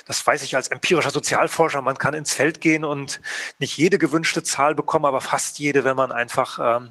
das 0.06 0.26
weiß 0.26 0.44
ich 0.44 0.56
als 0.56 0.70
empirischer 0.70 1.12
Sozialforscher, 1.12 1.82
man 1.82 1.98
kann 1.98 2.14
ins 2.14 2.34
Feld 2.34 2.62
gehen 2.62 2.86
und 2.86 3.22
nicht 3.60 3.78
jede 3.78 3.98
gewünschte 3.98 4.44
Zahl 4.44 4.76
bekommen, 4.76 5.06
aber 5.06 5.22
fast 5.22 5.60
jede, 5.60 5.84
wenn 5.84 5.96
man 5.96 6.12
einfach 6.12 6.60
ähm, 6.62 6.90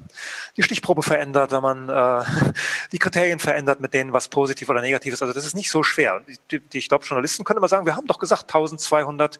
die 0.55 0.63
Stichprobe 0.63 1.03
verändert, 1.03 1.51
wenn 1.51 1.61
man 1.61 1.89
äh, 1.89 2.25
die 2.91 2.99
Kriterien 2.99 3.39
verändert, 3.39 3.79
mit 3.79 3.93
denen 3.93 4.13
was 4.13 4.27
positiv 4.27 4.69
oder 4.69 4.81
negativ 4.81 5.13
ist. 5.13 5.21
Also 5.21 5.33
das 5.33 5.45
ist 5.45 5.55
nicht 5.55 5.71
so 5.71 5.83
schwer. 5.83 6.21
Die, 6.51 6.59
die, 6.59 6.77
ich 6.77 6.89
glaube, 6.89 7.05
Journalisten 7.05 7.43
können 7.43 7.57
immer 7.57 7.67
sagen, 7.67 7.85
wir 7.85 7.95
haben 7.95 8.07
doch 8.07 8.19
gesagt 8.19 8.43
1200 8.43 9.39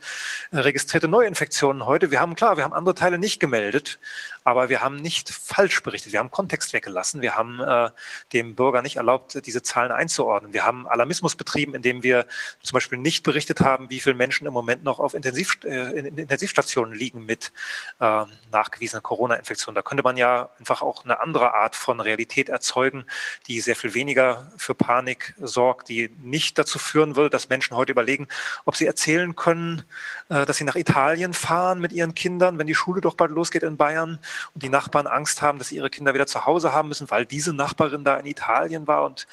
registrierte 0.52 1.08
Neuinfektionen 1.08 1.86
heute. 1.86 2.12
Wir 2.12 2.20
haben 2.20 2.36
klar, 2.36 2.58
wir 2.58 2.64
haben 2.64 2.74
andere 2.74 2.96
Teile 2.96 3.20
nicht 3.20 3.40
gemeldet, 3.40 4.00
aber 4.46 4.70
wir 4.70 4.82
haben 4.82 4.98
nicht 4.98 5.32
falsch 5.32 5.82
berichtet. 5.82 6.14
Wir 6.14 6.20
haben 6.20 6.30
Kontext 6.30 6.72
weggelassen. 6.72 7.24
Wir 7.24 7.36
haben 7.36 7.60
äh, 7.60 7.90
dem 8.32 8.54
Bürger 8.54 8.84
nicht 8.84 8.98
erlaubt, 8.98 9.44
diese 9.44 9.64
Zahlen 9.64 9.92
einzuordnen. 9.92 10.54
Wir 10.54 10.64
haben 10.64 10.88
Alarmismus 10.88 11.36
betrieben, 11.36 11.74
indem 11.74 12.04
wir 12.04 12.28
zum 12.62 12.76
Beispiel 12.76 13.00
nicht 13.00 13.24
berichtet 13.24 13.62
haben, 13.62 13.90
wie 13.90 14.00
viele 14.00 14.14
Menschen 14.14 14.46
im 14.46 14.54
Moment 14.54 14.84
noch 14.84 15.00
auf 15.00 15.16
Intensiv, 15.16 15.58
äh, 15.64 15.98
in 15.98 16.18
Intensivstationen 16.20 16.94
liegen 16.94 17.26
mit 17.26 17.52
äh, 18.00 18.26
nachgewiesenen 18.52 19.02
Corona-Infektionen. 19.02 19.74
Da 19.74 19.82
könnte 19.82 20.04
man 20.04 20.16
ja 20.16 20.52
einfach 20.60 20.84
auch 20.84 21.04
eine 21.04 21.22
andere 21.22 21.56
Art 21.56 21.76
von 21.76 22.00
Realität 22.00 22.48
erzeugen, 22.48 23.06
die 23.48 23.60
sehr 23.62 23.76
viel 23.76 23.96
weniger 23.96 24.52
für 24.58 24.76
Panik 24.76 25.34
sorgt, 25.40 25.90
die 25.90 26.12
nicht 26.22 26.60
dazu 26.60 26.78
führen 26.78 27.16
würde, 27.16 27.32
dass 27.32 27.50
Menschen 27.50 27.76
heute 27.76 27.94
überlegen, 27.94 28.28
ob 28.66 28.76
sie 28.76 28.86
erzählen 28.86 29.36
können, 29.36 29.86
dass 30.28 30.58
sie 30.58 30.64
nach 30.64 30.76
Italien 30.76 31.34
fahren 31.34 31.80
mit 31.80 31.92
ihren 31.92 32.16
Kindern, 32.16 32.58
wenn 32.58 32.68
die 32.68 32.76
Schule 32.76 33.02
doch 33.02 33.16
bald 33.16 33.32
losgeht 33.32 33.64
in 33.64 33.78
Bayern 33.78 34.20
und 34.54 34.64
die 34.64 34.70
Nachbarn 34.70 35.08
Angst 35.08 35.42
haben, 35.42 35.60
dass 35.60 35.68
sie 35.70 35.76
ihre 35.76 35.90
Kinder 35.90 36.14
wieder 36.14 36.26
zu 36.26 36.46
Hause 36.46 36.74
haben 36.74 36.90
müssen, 36.90 37.10
weil 37.12 37.26
diese 37.26 37.54
Nachbarin 37.54 38.04
da 38.04 38.18
in 38.18 38.26
Italien 38.26 38.88
war 38.88 39.06
und 39.06 39.28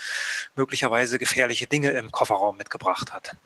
möglicherweise 0.55 1.19
gefährliche 1.19 1.67
Dinge 1.67 1.91
im 1.93 2.11
Kofferraum 2.11 2.57
mitgebracht 2.57 3.13
hat. 3.13 3.37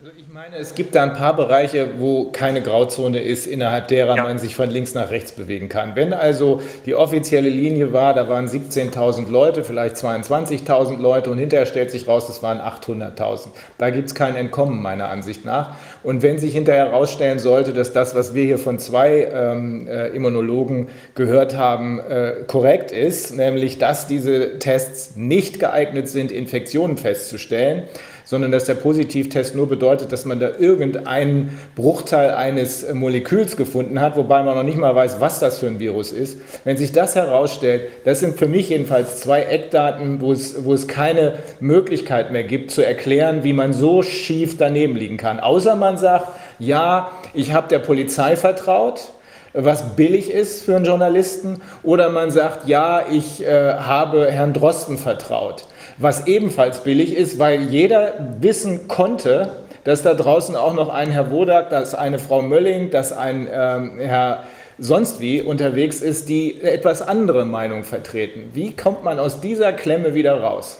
Also 0.00 0.12
ich 0.16 0.32
meine, 0.32 0.54
es 0.58 0.76
gibt 0.76 0.94
da 0.94 1.02
ein 1.02 1.14
paar 1.14 1.34
Bereiche, 1.34 1.98
wo 1.98 2.26
keine 2.30 2.62
Grauzone 2.62 3.20
ist, 3.20 3.48
innerhalb 3.48 3.88
derer 3.88 4.14
ja. 4.14 4.22
man 4.22 4.38
sich 4.38 4.54
von 4.54 4.70
links 4.70 4.94
nach 4.94 5.10
rechts 5.10 5.32
bewegen 5.32 5.68
kann. 5.68 5.96
Wenn 5.96 6.12
also 6.12 6.62
die 6.86 6.94
offizielle 6.94 7.48
Linie 7.48 7.92
war, 7.92 8.14
da 8.14 8.28
waren 8.28 8.46
17.000 8.46 9.28
Leute, 9.28 9.64
vielleicht 9.64 9.96
22.000 9.96 10.98
Leute 10.98 11.30
und 11.30 11.38
hinterher 11.38 11.66
stellt 11.66 11.90
sich 11.90 12.06
raus, 12.06 12.28
es 12.28 12.44
waren 12.44 12.60
800.000. 12.60 13.48
Da 13.76 13.90
gibt 13.90 14.06
es 14.06 14.14
kein 14.14 14.36
Entkommen 14.36 14.80
meiner 14.80 15.08
Ansicht 15.08 15.44
nach. 15.44 15.74
Und 16.04 16.22
wenn 16.22 16.38
sich 16.38 16.52
hinterher 16.52 16.92
herausstellen 16.92 17.40
sollte, 17.40 17.72
dass 17.72 17.92
das, 17.92 18.14
was 18.14 18.34
wir 18.34 18.44
hier 18.44 18.58
von 18.58 18.78
zwei 18.78 19.28
ähm, 19.34 19.88
äh, 19.88 20.10
Immunologen 20.10 20.90
gehört 21.16 21.56
haben, 21.56 21.98
äh, 21.98 22.44
korrekt 22.46 22.92
ist, 22.92 23.34
nämlich 23.34 23.78
dass 23.78 24.06
diese 24.06 24.60
Tests 24.60 25.16
nicht 25.16 25.58
geeignet 25.58 26.08
sind, 26.08 26.30
Infektionen 26.30 26.98
festzustellen, 26.98 27.88
sondern 28.28 28.52
dass 28.52 28.66
der 28.66 28.74
Positivtest 28.74 29.54
nur 29.54 29.70
bedeutet, 29.70 30.12
dass 30.12 30.26
man 30.26 30.38
da 30.38 30.50
irgendeinen 30.58 31.58
Bruchteil 31.74 32.32
eines 32.32 32.86
Moleküls 32.92 33.56
gefunden 33.56 34.02
hat, 34.02 34.18
wobei 34.18 34.42
man 34.42 34.54
noch 34.54 34.64
nicht 34.64 34.76
mal 34.76 34.94
weiß, 34.94 35.18
was 35.18 35.40
das 35.40 35.60
für 35.60 35.66
ein 35.66 35.78
Virus 35.78 36.12
ist. 36.12 36.38
Wenn 36.62 36.76
sich 36.76 36.92
das 36.92 37.16
herausstellt, 37.16 37.88
das 38.04 38.20
sind 38.20 38.38
für 38.38 38.46
mich 38.46 38.68
jedenfalls 38.68 39.16
zwei 39.20 39.44
Eckdaten, 39.44 40.20
wo 40.20 40.32
es, 40.32 40.62
wo 40.62 40.74
es 40.74 40.86
keine 40.86 41.38
Möglichkeit 41.60 42.30
mehr 42.30 42.44
gibt 42.44 42.70
zu 42.70 42.84
erklären, 42.84 43.44
wie 43.44 43.54
man 43.54 43.72
so 43.72 44.02
schief 44.02 44.58
daneben 44.58 44.94
liegen 44.94 45.16
kann. 45.16 45.40
Außer 45.40 45.74
man 45.74 45.96
sagt, 45.96 46.28
ja, 46.58 47.12
ich 47.32 47.54
habe 47.54 47.68
der 47.68 47.78
Polizei 47.78 48.36
vertraut, 48.36 49.08
was 49.54 49.96
billig 49.96 50.30
ist 50.30 50.66
für 50.66 50.76
einen 50.76 50.84
Journalisten, 50.84 51.62
oder 51.82 52.10
man 52.10 52.30
sagt, 52.30 52.68
ja, 52.68 53.06
ich 53.10 53.42
äh, 53.42 53.72
habe 53.72 54.30
Herrn 54.30 54.52
Drosten 54.52 54.98
vertraut 54.98 55.64
was 55.98 56.26
ebenfalls 56.26 56.82
billig 56.82 57.14
ist, 57.14 57.38
weil 57.38 57.62
jeder 57.62 58.14
wissen 58.40 58.88
konnte, 58.88 59.64
dass 59.84 60.02
da 60.02 60.14
draußen 60.14 60.54
auch 60.56 60.74
noch 60.74 60.88
ein 60.88 61.10
Herr 61.10 61.30
Wodak, 61.30 61.70
dass 61.70 61.94
eine 61.94 62.18
Frau 62.18 62.42
Mölling, 62.42 62.90
dass 62.90 63.12
ein 63.12 63.48
ähm, 63.50 63.98
Herr 63.98 64.44
sonst 64.78 65.20
wie 65.20 65.42
unterwegs 65.42 66.00
ist, 66.00 66.28
die 66.28 66.62
etwas 66.62 67.02
andere 67.02 67.44
Meinung 67.44 67.84
vertreten. 67.84 68.50
Wie 68.54 68.74
kommt 68.76 69.02
man 69.02 69.18
aus 69.18 69.40
dieser 69.40 69.72
Klemme 69.72 70.14
wieder 70.14 70.40
raus? 70.40 70.78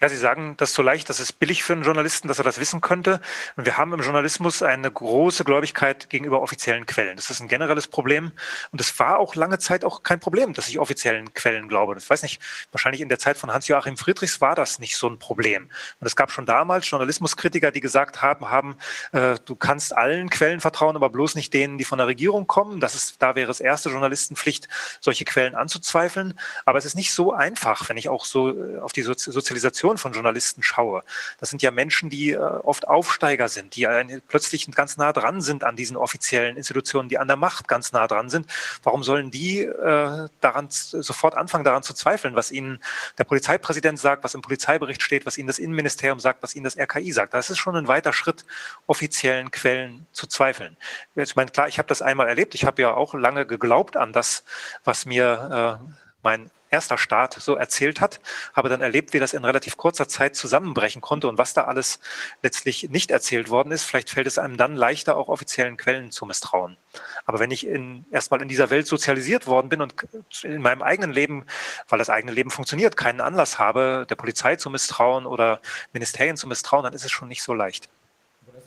Ja, 0.00 0.08
Sie 0.08 0.16
sagen 0.16 0.56
das 0.56 0.74
so 0.74 0.82
leicht, 0.82 1.08
das 1.08 1.18
ist 1.18 1.40
billig 1.40 1.64
für 1.64 1.72
einen 1.72 1.82
Journalisten, 1.82 2.28
dass 2.28 2.38
er 2.38 2.44
das 2.44 2.60
wissen 2.60 2.80
könnte. 2.80 3.20
Und 3.56 3.66
wir 3.66 3.76
haben 3.78 3.92
im 3.92 4.00
Journalismus 4.00 4.62
eine 4.62 4.88
große 4.88 5.42
Gläubigkeit 5.42 6.08
gegenüber 6.08 6.40
offiziellen 6.40 6.86
Quellen. 6.86 7.16
Das 7.16 7.30
ist 7.30 7.40
ein 7.40 7.48
generelles 7.48 7.88
Problem. 7.88 8.30
Und 8.70 8.80
es 8.80 8.96
war 9.00 9.18
auch 9.18 9.34
lange 9.34 9.58
Zeit 9.58 9.84
auch 9.84 10.04
kein 10.04 10.20
Problem, 10.20 10.52
dass 10.52 10.68
ich 10.68 10.78
offiziellen 10.78 11.34
Quellen 11.34 11.66
glaube. 11.66 11.96
Ich 11.98 12.08
weiß 12.08 12.22
nicht, 12.22 12.40
wahrscheinlich 12.70 13.00
in 13.00 13.08
der 13.08 13.18
Zeit 13.18 13.38
von 13.38 13.52
Hans-Joachim 13.52 13.96
Friedrichs 13.96 14.40
war 14.40 14.54
das 14.54 14.78
nicht 14.78 14.96
so 14.96 15.08
ein 15.08 15.18
Problem. 15.18 15.64
Und 15.98 16.06
es 16.06 16.14
gab 16.14 16.30
schon 16.30 16.46
damals 16.46 16.88
Journalismuskritiker, 16.88 17.72
die 17.72 17.80
gesagt 17.80 18.22
haben, 18.22 18.50
haben 18.50 18.76
äh, 19.10 19.34
du 19.46 19.56
kannst 19.56 19.96
allen 19.96 20.30
Quellen 20.30 20.60
vertrauen, 20.60 20.94
aber 20.94 21.10
bloß 21.10 21.34
nicht 21.34 21.52
denen, 21.52 21.76
die 21.76 21.84
von 21.84 21.98
der 21.98 22.06
Regierung 22.06 22.46
kommen. 22.46 22.78
Das 22.78 22.94
ist, 22.94 23.20
da 23.20 23.34
wäre 23.34 23.50
es 23.50 23.58
erste 23.58 23.88
Journalistenpflicht, 23.88 24.68
solche 25.00 25.24
Quellen 25.24 25.56
anzuzweifeln. 25.56 26.38
Aber 26.66 26.78
es 26.78 26.84
ist 26.84 26.94
nicht 26.94 27.12
so 27.12 27.32
einfach, 27.32 27.88
wenn 27.88 27.96
ich 27.96 28.08
auch 28.08 28.24
so 28.24 28.50
äh, 28.50 28.78
auf 28.78 28.92
die 28.92 29.02
Sozialisation 29.02 29.87
Motivation 29.88 29.98
von 29.98 30.12
Journalisten 30.12 30.62
schaue, 30.62 31.02
das 31.40 31.50
sind 31.50 31.62
ja 31.62 31.70
Menschen, 31.70 32.10
die 32.10 32.32
äh, 32.32 32.38
oft 32.38 32.86
Aufsteiger 32.86 33.48
sind, 33.48 33.76
die 33.76 33.86
plötzlich 34.28 34.70
ganz 34.72 34.96
nah 34.96 35.12
dran 35.12 35.40
sind 35.40 35.64
an 35.64 35.76
diesen 35.76 35.96
offiziellen 35.96 36.56
Institutionen, 36.56 37.08
die 37.08 37.18
an 37.18 37.28
der 37.28 37.36
Macht 37.36 37.68
ganz 37.68 37.92
nah 37.92 38.06
dran 38.06 38.28
sind. 38.28 38.46
Warum 38.82 39.02
sollen 39.02 39.30
die 39.30 39.62
äh, 39.62 40.28
daran 40.40 40.66
sofort 40.68 41.34
anfangen, 41.34 41.64
daran 41.64 41.82
zu 41.82 41.94
zweifeln, 41.94 42.34
was 42.34 42.50
ihnen 42.50 42.80
der 43.16 43.24
Polizeipräsident 43.24 43.98
sagt, 43.98 44.24
was 44.24 44.34
im 44.34 44.42
Polizeibericht 44.42 45.02
steht, 45.02 45.26
was 45.26 45.38
ihnen 45.38 45.48
das 45.48 45.58
Innenministerium 45.58 46.20
sagt, 46.20 46.42
was 46.42 46.54
ihnen 46.54 46.64
das 46.64 46.78
RKI 46.78 47.12
sagt? 47.12 47.34
Das 47.34 47.50
ist 47.50 47.58
schon 47.58 47.76
ein 47.76 47.88
weiter 47.88 48.12
Schritt, 48.12 48.44
offiziellen 48.86 49.50
Quellen 49.50 50.06
zu 50.12 50.26
zweifeln. 50.26 50.76
Ich 51.14 51.36
meine, 51.36 51.50
klar, 51.50 51.68
ich 51.68 51.78
habe 51.78 51.88
das 51.88 52.02
einmal 52.02 52.28
erlebt. 52.28 52.54
Ich 52.54 52.64
habe 52.64 52.82
ja 52.82 52.94
auch 52.94 53.14
lange 53.14 53.46
geglaubt 53.46 53.96
an 53.96 54.12
das, 54.12 54.44
was 54.84 55.06
mir 55.06 55.80
äh, 55.80 55.92
mein 56.22 56.50
erster 56.70 56.98
Staat 56.98 57.34
so 57.34 57.54
erzählt 57.54 58.00
hat, 58.00 58.20
habe 58.54 58.68
dann 58.68 58.80
erlebt, 58.80 59.12
wie 59.12 59.18
das 59.18 59.32
in 59.32 59.44
relativ 59.44 59.76
kurzer 59.76 60.08
Zeit 60.08 60.36
zusammenbrechen 60.36 61.00
konnte 61.00 61.28
und 61.28 61.38
was 61.38 61.54
da 61.54 61.64
alles 61.64 62.00
letztlich 62.42 62.90
nicht 62.90 63.10
erzählt 63.10 63.50
worden 63.50 63.72
ist. 63.72 63.84
Vielleicht 63.84 64.10
fällt 64.10 64.26
es 64.26 64.38
einem 64.38 64.56
dann 64.56 64.76
leichter, 64.76 65.16
auch 65.16 65.28
offiziellen 65.28 65.76
Quellen 65.76 66.10
zu 66.10 66.26
misstrauen. 66.26 66.76
Aber 67.24 67.38
wenn 67.38 67.50
ich 67.50 67.66
in, 67.66 68.04
erstmal 68.10 68.42
in 68.42 68.48
dieser 68.48 68.70
Welt 68.70 68.86
sozialisiert 68.86 69.46
worden 69.46 69.68
bin 69.68 69.80
und 69.80 69.94
in 70.42 70.62
meinem 70.62 70.82
eigenen 70.82 71.12
Leben, 71.12 71.44
weil 71.88 71.98
das 71.98 72.10
eigene 72.10 72.32
Leben 72.32 72.50
funktioniert, 72.50 72.96
keinen 72.96 73.20
Anlass 73.20 73.58
habe, 73.58 74.06
der 74.08 74.16
Polizei 74.16 74.56
zu 74.56 74.70
misstrauen 74.70 75.26
oder 75.26 75.60
Ministerien 75.92 76.36
zu 76.36 76.46
misstrauen, 76.46 76.84
dann 76.84 76.92
ist 76.92 77.04
es 77.04 77.10
schon 77.10 77.28
nicht 77.28 77.42
so 77.42 77.54
leicht. 77.54 77.88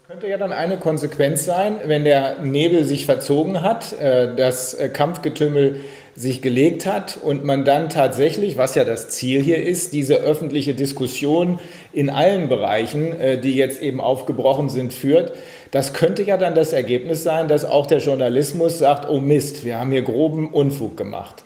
Könnte 0.07 0.27
ja 0.27 0.37
dann 0.37 0.51
eine 0.51 0.77
Konsequenz 0.77 1.45
sein, 1.45 1.79
wenn 1.85 2.03
der 2.03 2.39
Nebel 2.39 2.83
sich 2.83 3.05
verzogen 3.05 3.61
hat, 3.61 3.93
äh, 3.93 4.35
das 4.35 4.73
äh, 4.73 4.89
Kampfgetümmel 4.89 5.85
sich 6.15 6.41
gelegt 6.41 6.85
hat 6.85 7.17
und 7.17 7.45
man 7.45 7.65
dann 7.65 7.89
tatsächlich, 7.89 8.57
was 8.57 8.75
ja 8.75 8.83
das 8.83 9.09
Ziel 9.09 9.41
hier 9.41 9.63
ist, 9.63 9.93
diese 9.93 10.15
öffentliche 10.15 10.75
Diskussion 10.75 11.59
in 11.93 12.09
allen 12.09 12.49
Bereichen, 12.49 13.19
äh, 13.19 13.39
die 13.39 13.55
jetzt 13.55 13.81
eben 13.81 14.01
aufgebrochen 14.01 14.69
sind, 14.69 14.93
führt. 14.93 15.33
Das 15.71 15.93
könnte 15.93 16.23
ja 16.23 16.37
dann 16.37 16.53
das 16.53 16.73
Ergebnis 16.73 17.23
sein, 17.23 17.47
dass 17.47 17.63
auch 17.63 17.87
der 17.87 17.99
Journalismus 17.99 18.77
sagt, 18.79 19.09
oh 19.09 19.19
Mist, 19.19 19.63
wir 19.63 19.79
haben 19.79 19.91
hier 19.91 20.01
groben 20.01 20.49
Unfug 20.51 20.97
gemacht. 20.97 21.43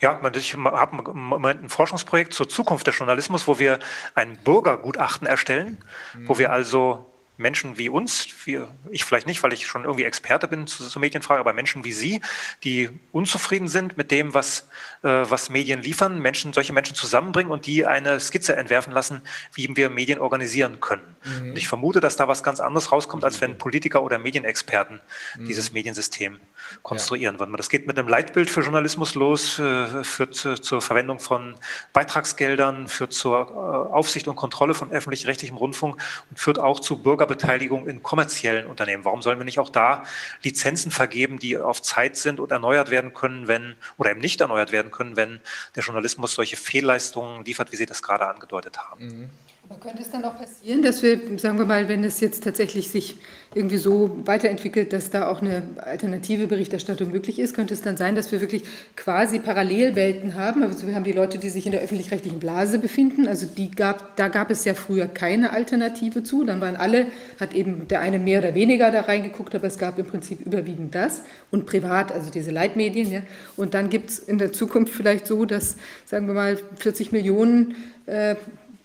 Ja, 0.00 0.20
ich 0.36 0.54
habe 0.54 1.10
im 1.10 1.24
Moment 1.24 1.64
ein 1.64 1.68
Forschungsprojekt 1.68 2.32
zur 2.32 2.48
Zukunft 2.48 2.86
des 2.86 2.96
Journalismus, 2.96 3.48
wo 3.48 3.58
wir 3.58 3.80
ein 4.14 4.38
Bürgergutachten 4.44 5.26
erstellen, 5.26 5.78
mhm. 6.14 6.28
wo 6.28 6.38
wir 6.38 6.52
also 6.52 7.06
Menschen 7.38 7.78
wie 7.78 7.88
uns, 7.88 8.26
wie 8.44 8.60
ich 8.90 9.04
vielleicht 9.04 9.28
nicht, 9.28 9.42
weil 9.44 9.52
ich 9.52 9.66
schon 9.66 9.84
irgendwie 9.84 10.04
Experte 10.04 10.48
bin 10.48 10.66
zu, 10.66 10.86
zu 10.88 10.98
Medienfragen, 10.98 11.40
aber 11.40 11.52
Menschen 11.52 11.84
wie 11.84 11.92
Sie, 11.92 12.20
die 12.64 12.90
unzufrieden 13.12 13.68
sind 13.68 13.96
mit 13.96 14.10
dem, 14.10 14.34
was, 14.34 14.68
äh, 15.02 15.08
was 15.08 15.48
Medien 15.48 15.80
liefern, 15.80 16.18
Menschen, 16.18 16.52
solche 16.52 16.72
Menschen 16.72 16.96
zusammenbringen 16.96 17.52
und 17.52 17.66
die 17.66 17.86
eine 17.86 18.18
Skizze 18.18 18.56
entwerfen 18.56 18.92
lassen, 18.92 19.22
wie 19.54 19.68
wir 19.76 19.88
Medien 19.88 20.18
organisieren 20.18 20.80
können. 20.80 21.16
Mhm. 21.24 21.50
Und 21.50 21.56
ich 21.56 21.68
vermute, 21.68 22.00
dass 22.00 22.16
da 22.16 22.26
was 22.26 22.42
ganz 22.42 22.58
anderes 22.58 22.90
rauskommt, 22.90 23.24
als 23.24 23.40
wenn 23.40 23.56
Politiker 23.56 24.02
oder 24.02 24.18
Medienexperten 24.18 25.00
mhm. 25.38 25.46
dieses 25.46 25.72
Mediensystem 25.72 26.40
konstruieren 26.82 27.38
würden. 27.38 27.56
Das 27.56 27.68
geht 27.68 27.86
mit 27.86 27.98
einem 27.98 28.08
Leitbild 28.08 28.50
für 28.50 28.62
Journalismus 28.62 29.14
los, 29.14 29.58
äh, 29.58 30.02
führt 30.02 30.34
zu, 30.34 30.54
zur 30.54 30.82
Verwendung 30.82 31.20
von 31.20 31.54
Beitragsgeldern, 31.92 32.88
führt 32.88 33.12
zur 33.12 33.40
äh, 33.40 33.94
Aufsicht 33.94 34.28
und 34.28 34.36
Kontrolle 34.36 34.74
von 34.74 34.90
öffentlich-rechtlichem 34.90 35.56
Rundfunk 35.56 36.02
und 36.30 36.38
führt 36.38 36.58
auch 36.58 36.80
zu 36.80 37.02
Bürger 37.02 37.18
Bürgerbeteiligung 37.18 37.88
in 37.88 38.02
kommerziellen 38.02 38.66
Unternehmen? 38.66 39.04
Warum 39.04 39.22
sollen 39.22 39.38
wir 39.38 39.44
nicht 39.44 39.58
auch 39.58 39.70
da 39.70 40.04
Lizenzen 40.42 40.90
vergeben, 40.90 41.38
die 41.38 41.58
auf 41.58 41.82
Zeit 41.82 42.16
sind 42.16 42.40
und 42.40 42.50
erneuert 42.50 42.90
werden 42.90 43.12
können, 43.12 43.48
wenn, 43.48 43.76
oder 43.96 44.10
eben 44.10 44.20
nicht 44.20 44.40
erneuert 44.40 44.72
werden 44.72 44.90
können, 44.90 45.16
wenn 45.16 45.40
der 45.74 45.82
Journalismus 45.82 46.34
solche 46.34 46.56
Fehlleistungen 46.56 47.44
liefert, 47.44 47.72
wie 47.72 47.76
Sie 47.76 47.86
das 47.86 48.02
gerade 48.02 48.26
angedeutet 48.26 48.78
haben? 48.78 49.04
Mhm. 49.04 49.30
Aber 49.70 49.80
könnte 49.80 50.00
es 50.00 50.10
dann 50.10 50.24
auch 50.24 50.38
passieren, 50.38 50.80
dass 50.80 51.02
wir, 51.02 51.20
sagen 51.38 51.58
wir 51.58 51.66
mal, 51.66 51.88
wenn 51.88 52.02
es 52.02 52.20
jetzt 52.20 52.42
tatsächlich 52.42 52.88
sich 52.88 53.18
irgendwie 53.54 53.76
so 53.76 54.18
weiterentwickelt, 54.24 54.94
dass 54.94 55.10
da 55.10 55.28
auch 55.28 55.42
eine 55.42 55.62
alternative 55.76 56.46
Berichterstattung 56.46 57.10
möglich 57.10 57.38
ist, 57.38 57.54
könnte 57.54 57.74
es 57.74 57.82
dann 57.82 57.98
sein, 57.98 58.14
dass 58.14 58.32
wir 58.32 58.40
wirklich 58.40 58.62
quasi 58.96 59.40
Parallelwelten 59.40 60.36
haben. 60.36 60.62
Also 60.62 60.86
wir 60.86 60.94
haben 60.94 61.04
die 61.04 61.12
Leute, 61.12 61.36
die 61.36 61.50
sich 61.50 61.66
in 61.66 61.72
der 61.72 61.82
öffentlich-rechtlichen 61.82 62.38
Blase 62.38 62.78
befinden. 62.78 63.28
Also 63.28 63.46
die 63.46 63.70
gab, 63.70 64.16
da 64.16 64.28
gab 64.28 64.50
es 64.50 64.64
ja 64.64 64.72
früher 64.72 65.06
keine 65.06 65.52
Alternative 65.52 66.22
zu. 66.22 66.44
Dann 66.44 66.62
waren 66.62 66.76
alle, 66.76 67.08
hat 67.38 67.52
eben 67.52 67.88
der 67.88 68.00
eine 68.00 68.18
mehr 68.18 68.38
oder 68.38 68.54
weniger 68.54 68.90
da 68.90 69.02
reingeguckt, 69.02 69.54
aber 69.54 69.66
es 69.66 69.76
gab 69.76 69.98
im 69.98 70.06
Prinzip 70.06 70.40
überwiegend 70.40 70.94
das 70.94 71.22
und 71.50 71.66
privat, 71.66 72.10
also 72.10 72.30
diese 72.30 72.52
Leitmedien. 72.52 73.12
Ja. 73.12 73.22
Und 73.56 73.74
dann 73.74 73.90
gibt 73.90 74.08
es 74.08 74.18
in 74.18 74.38
der 74.38 74.50
Zukunft 74.50 74.94
vielleicht 74.94 75.26
so, 75.26 75.44
dass, 75.44 75.76
sagen 76.06 76.26
wir 76.26 76.34
mal, 76.34 76.58
40 76.76 77.12
Millionen 77.12 77.76
äh, 78.06 78.34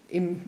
im 0.10 0.42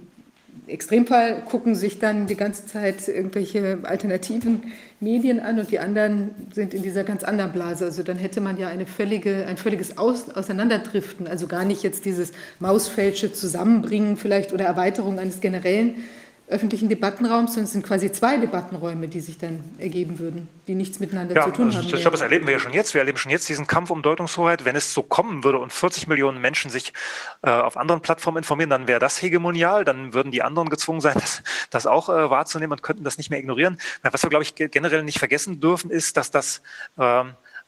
Extremfall 0.67 1.43
gucken 1.45 1.75
sich 1.75 1.99
dann 1.99 2.27
die 2.27 2.35
ganze 2.35 2.65
Zeit 2.65 3.07
irgendwelche 3.07 3.79
alternativen 3.83 4.73
Medien 4.99 5.39
an 5.39 5.59
und 5.59 5.71
die 5.71 5.79
anderen 5.79 6.31
sind 6.53 6.73
in 6.73 6.81
dieser 6.81 7.03
ganz 7.03 7.23
anderen 7.23 7.51
Blase. 7.51 7.85
Also 7.85 8.01
dann 8.01 8.17
hätte 8.17 8.41
man 8.41 8.57
ja 8.57 8.67
eine 8.67 8.85
völlige, 8.85 9.45
ein 9.47 9.57
völliges 9.57 9.97
Aus, 9.97 10.29
Auseinanderdriften, 10.29 11.27
also 11.27 11.47
gar 11.47 11.65
nicht 11.65 11.83
jetzt 11.83 12.05
dieses 12.05 12.31
Mausfälsche 12.59 13.31
zusammenbringen 13.31 14.17
vielleicht 14.17 14.53
oder 14.53 14.65
Erweiterung 14.65 15.19
eines 15.19 15.39
generellen 15.39 16.03
öffentlichen 16.47 16.89
Debattenraums, 16.89 17.51
sondern 17.51 17.65
es 17.65 17.71
sind 17.71 17.85
quasi 17.85 18.11
zwei 18.11 18.37
Debattenräume, 18.37 19.07
die 19.07 19.19
sich 19.19 19.37
dann 19.37 19.63
ergeben 19.79 20.19
würden, 20.19 20.47
die 20.67 20.75
nichts 20.75 20.99
miteinander 20.99 21.35
ja, 21.35 21.45
zu 21.45 21.51
tun 21.51 21.67
also 21.67 21.79
haben. 21.79 21.85
Ich 21.85 22.01
glaube, 22.01 22.11
das 22.11 22.21
erleben 22.21 22.45
wir 22.45 22.53
ja 22.53 22.59
schon 22.59 22.73
jetzt. 22.73 22.93
Wir 22.93 23.01
erleben 23.01 23.17
schon 23.17 23.31
jetzt 23.31 23.49
diesen 23.49 23.65
Kampf 23.65 23.89
um 23.89 24.03
Deutungshoheit. 24.03 24.63
Wenn 24.63 24.75
es 24.75 24.93
so 24.93 25.01
kommen 25.01 25.43
würde 25.43 25.57
und 25.57 25.73
40 25.73 26.07
Millionen 26.07 26.39
Menschen 26.39 26.69
sich 26.69 26.93
äh, 27.41 27.49
auf 27.49 27.77
anderen 27.77 28.01
Plattformen 28.01 28.37
informieren, 28.37 28.69
dann 28.69 28.87
wäre 28.87 28.99
das 28.99 29.19
hegemonial. 29.21 29.85
Dann 29.85 30.13
würden 30.13 30.31
die 30.31 30.43
anderen 30.43 30.69
gezwungen 30.69 31.01
sein, 31.01 31.15
das, 31.19 31.41
das 31.71 31.87
auch 31.87 32.09
äh, 32.09 32.29
wahrzunehmen 32.29 32.73
und 32.73 32.83
könnten 32.83 33.03
das 33.03 33.17
nicht 33.17 33.31
mehr 33.31 33.39
ignorieren. 33.39 33.77
Was 34.03 34.21
wir, 34.21 34.29
glaube 34.29 34.43
ich, 34.43 34.53
generell 34.53 35.03
nicht 35.03 35.17
vergessen 35.17 35.59
dürfen, 35.59 35.89
ist, 35.89 36.15
dass 36.15 36.29
das 36.29 36.61
äh, 36.97 37.23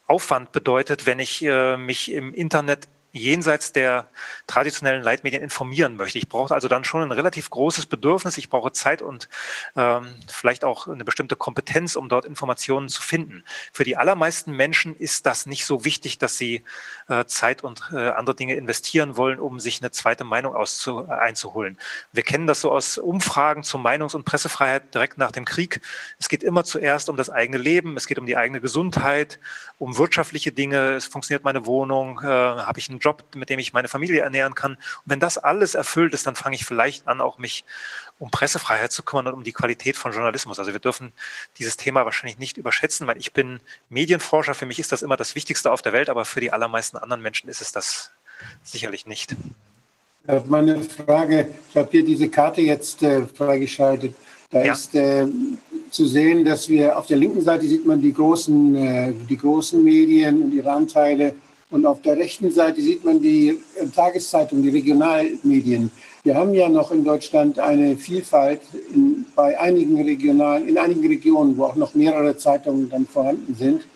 Aufwand 0.06 0.52
bedeutet, 0.52 1.06
wenn 1.06 1.20
ich 1.20 1.44
äh, 1.44 1.78
mich 1.78 2.12
im 2.12 2.34
Internet 2.34 2.88
jenseits 3.18 3.74
der 3.74 4.10
traditionellen 4.48 5.04
Leitmedien 5.04 5.44
informieren 5.44 5.96
möchte. 5.98 6.18
Ich 6.18 6.30
brauche 6.30 6.54
also 6.54 6.68
dann 6.68 6.84
schon 6.84 7.02
ein 7.02 7.12
relativ 7.12 7.50
großes 7.50 7.86
Bedürfnis. 7.88 8.38
Ich 8.38 8.50
brauche 8.50 8.72
Zeit 8.72 9.02
und 9.02 9.30
ähm, 9.76 10.16
vielleicht 10.28 10.64
auch 10.64 10.88
eine 10.88 11.04
bestimmte 11.04 11.36
Kompetenz, 11.36 11.96
um 11.96 12.10
dort 12.10 12.26
Informationen 12.26 12.90
zu 12.90 13.02
finden. 13.02 13.44
Für 13.74 13.84
die 13.84 13.98
allermeisten 13.98 14.52
Menschen 14.52 14.96
ist 14.96 15.26
das 15.26 15.46
nicht 15.46 15.66
so 15.66 15.84
wichtig, 15.86 16.18
dass 16.18 16.38
sie 16.38 16.64
Zeit 17.26 17.64
und 17.64 17.90
äh, 17.94 18.10
andere 18.10 18.36
Dinge 18.36 18.56
investieren 18.56 19.18
wollen, 19.18 19.40
um 19.40 19.60
sich 19.60 19.82
eine 19.82 19.92
zweite 19.92 20.24
Meinung 20.24 20.56
auszu 20.56 21.06
äh, 21.08 21.12
einzuholen. 21.12 21.78
Wir 22.12 22.24
kennen 22.24 22.48
das 22.48 22.62
so 22.62 22.72
aus 22.72 22.98
Umfragen 22.98 23.64
zur 23.64 23.80
Meinungs- 23.80 24.16
und 24.16 24.26
Pressefreiheit 24.26 24.94
direkt 24.94 25.18
nach 25.18 25.32
dem 25.32 25.46
Krieg. 25.46 25.82
Es 26.20 26.30
geht 26.30 26.44
immer 26.44 26.64
zuerst 26.64 27.10
um 27.10 27.18
das 27.18 27.30
eigene 27.30 27.58
Leben, 27.58 27.96
es 27.98 28.08
geht 28.08 28.20
um 28.20 28.26
die 28.26 28.38
eigene 28.38 28.62
Gesundheit, 28.62 29.40
um 29.78 29.98
wirtschaftliche 29.98 30.52
Dinge. 30.52 30.96
Es 30.96 31.06
funktioniert 31.06 31.44
meine 31.44 31.66
Wohnung, 31.66 32.20
äh, 32.22 32.28
habe 32.28 32.80
ich 32.80 32.90
einen 32.90 33.00
Job, 33.00 33.24
mit 33.36 33.50
dem 33.50 33.60
ich 33.60 33.74
meine 33.74 33.88
Familie 33.88 34.22
ernähren 34.22 34.56
kann. 34.56 34.74
Und 34.74 34.82
wenn 35.06 35.20
das 35.20 35.38
alles 35.38 35.76
erfüllt 35.76 36.14
ist, 36.14 36.28
dann 36.28 36.36
fange 36.36 36.56
ich 36.56 36.66
vielleicht 36.66 37.08
an, 37.08 37.22
auch 37.22 37.38
mich 37.38 37.64
um 38.20 38.32
Pressefreiheit 38.32 38.92
zu 38.92 39.04
kümmern 39.04 39.28
und 39.28 39.34
um 39.34 39.44
die 39.44 39.54
Qualität 39.54 39.96
von 39.96 40.12
Journalismus. 40.12 40.60
Also 40.60 40.74
wir 40.74 40.80
dürfen 40.80 41.12
dieses 41.58 41.78
Thema 41.78 42.06
wahrscheinlich 42.06 42.40
nicht 42.40 42.58
überschätzen, 42.58 43.06
weil 43.08 43.18
ich 43.18 43.34
bin 43.34 43.60
Medienforscher. 43.90 44.56
Für 44.56 44.66
mich 44.66 44.80
ist 44.80 44.92
das 44.92 45.02
immer 45.04 45.18
das 45.18 45.36
Wichtigste 45.36 45.72
auf 45.72 45.82
der 45.82 45.94
Welt, 45.94 46.10
aber 46.10 46.26
für 46.26 46.42
die 46.42 46.52
allermeisten 46.52 46.98
anderen 46.98 47.22
Menschen 47.22 47.50
ist 47.50 47.62
es 47.62 47.72
das 47.72 48.12
sicherlich 48.64 49.06
nicht. 49.06 49.36
Meine 50.46 50.82
Frage, 50.84 51.56
ich 51.70 51.78
habe 51.78 51.90
hier 51.90 52.04
diese 52.04 52.28
Karte 52.28 52.62
jetzt 52.62 53.02
äh, 53.02 53.26
freigeschaltet. 53.28 54.14
Da 54.50 54.64
ja. 54.64 54.74
ist 54.74 54.94
äh, 54.94 55.26
zu 55.90 56.06
sehen, 56.06 56.44
dass 56.44 56.68
wir 56.68 56.98
auf 56.98 57.08
der 57.08 57.18
linken 57.18 57.42
Seite 57.42 57.66
sieht 57.66 57.86
man 57.86 58.02
die 58.02 58.14
großen, 58.14 58.76
äh, 58.76 59.14
die 59.30 59.38
großen 59.38 59.82
Medien 59.82 60.44
und 60.44 60.52
ihre 60.54 60.72
Anteile 60.72 61.34
und 61.70 61.86
auf 61.86 62.02
der 62.02 62.18
rechten 62.18 62.52
Seite 62.52 62.82
sieht 62.82 63.04
man 63.04 63.22
die 63.22 63.50
äh, 63.76 63.88
Tageszeitungen, 63.94 64.64
die 64.64 64.70
Regionalmedien. 64.70 65.92
Wir 66.28 66.36
haben 66.36 66.54
ja 66.54 66.68
noch 66.68 66.92
in 66.92 67.06
Deutschland 67.06 67.58
eine 67.58 67.96
Vielfalt 67.96 68.60
in, 68.94 69.26
bei 69.34 69.58
einigen 69.58 69.96
regionalen, 70.02 70.68
in 70.68 70.78
einigen 70.78 71.08
Regionen, 71.08 71.56
wo 71.58 71.64
auch 71.64 71.76
noch 71.76 71.96
mehrere 71.96 72.36
Zeitungen 72.36 72.90
dann 72.90 73.08
vorhanden 73.08 73.56
sind. 73.56 73.88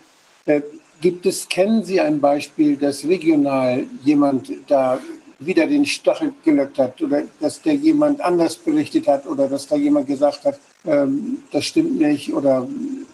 Äh, 0.46 0.62
gibt 1.02 1.26
es, 1.26 1.46
kennen 1.46 1.84
Sie 1.84 2.00
ein 2.00 2.22
Beispiel, 2.22 2.78
dass 2.78 3.04
regional 3.04 3.84
jemand 4.02 4.50
da 4.66 4.98
wieder 5.40 5.66
den 5.66 5.84
Stachel 5.84 6.32
gelöckt 6.42 6.78
hat 6.78 7.02
oder 7.02 7.24
dass 7.38 7.60
der 7.60 7.74
jemand 7.74 8.22
anders 8.22 8.56
berichtet 8.56 9.08
hat 9.08 9.26
oder 9.26 9.46
dass 9.46 9.66
da 9.66 9.76
jemand 9.76 10.06
gesagt 10.06 10.46
hat, 10.46 10.58
ähm, 10.86 11.42
das 11.52 11.66
stimmt 11.66 11.98
nicht 11.98 12.32
oder 12.32 12.66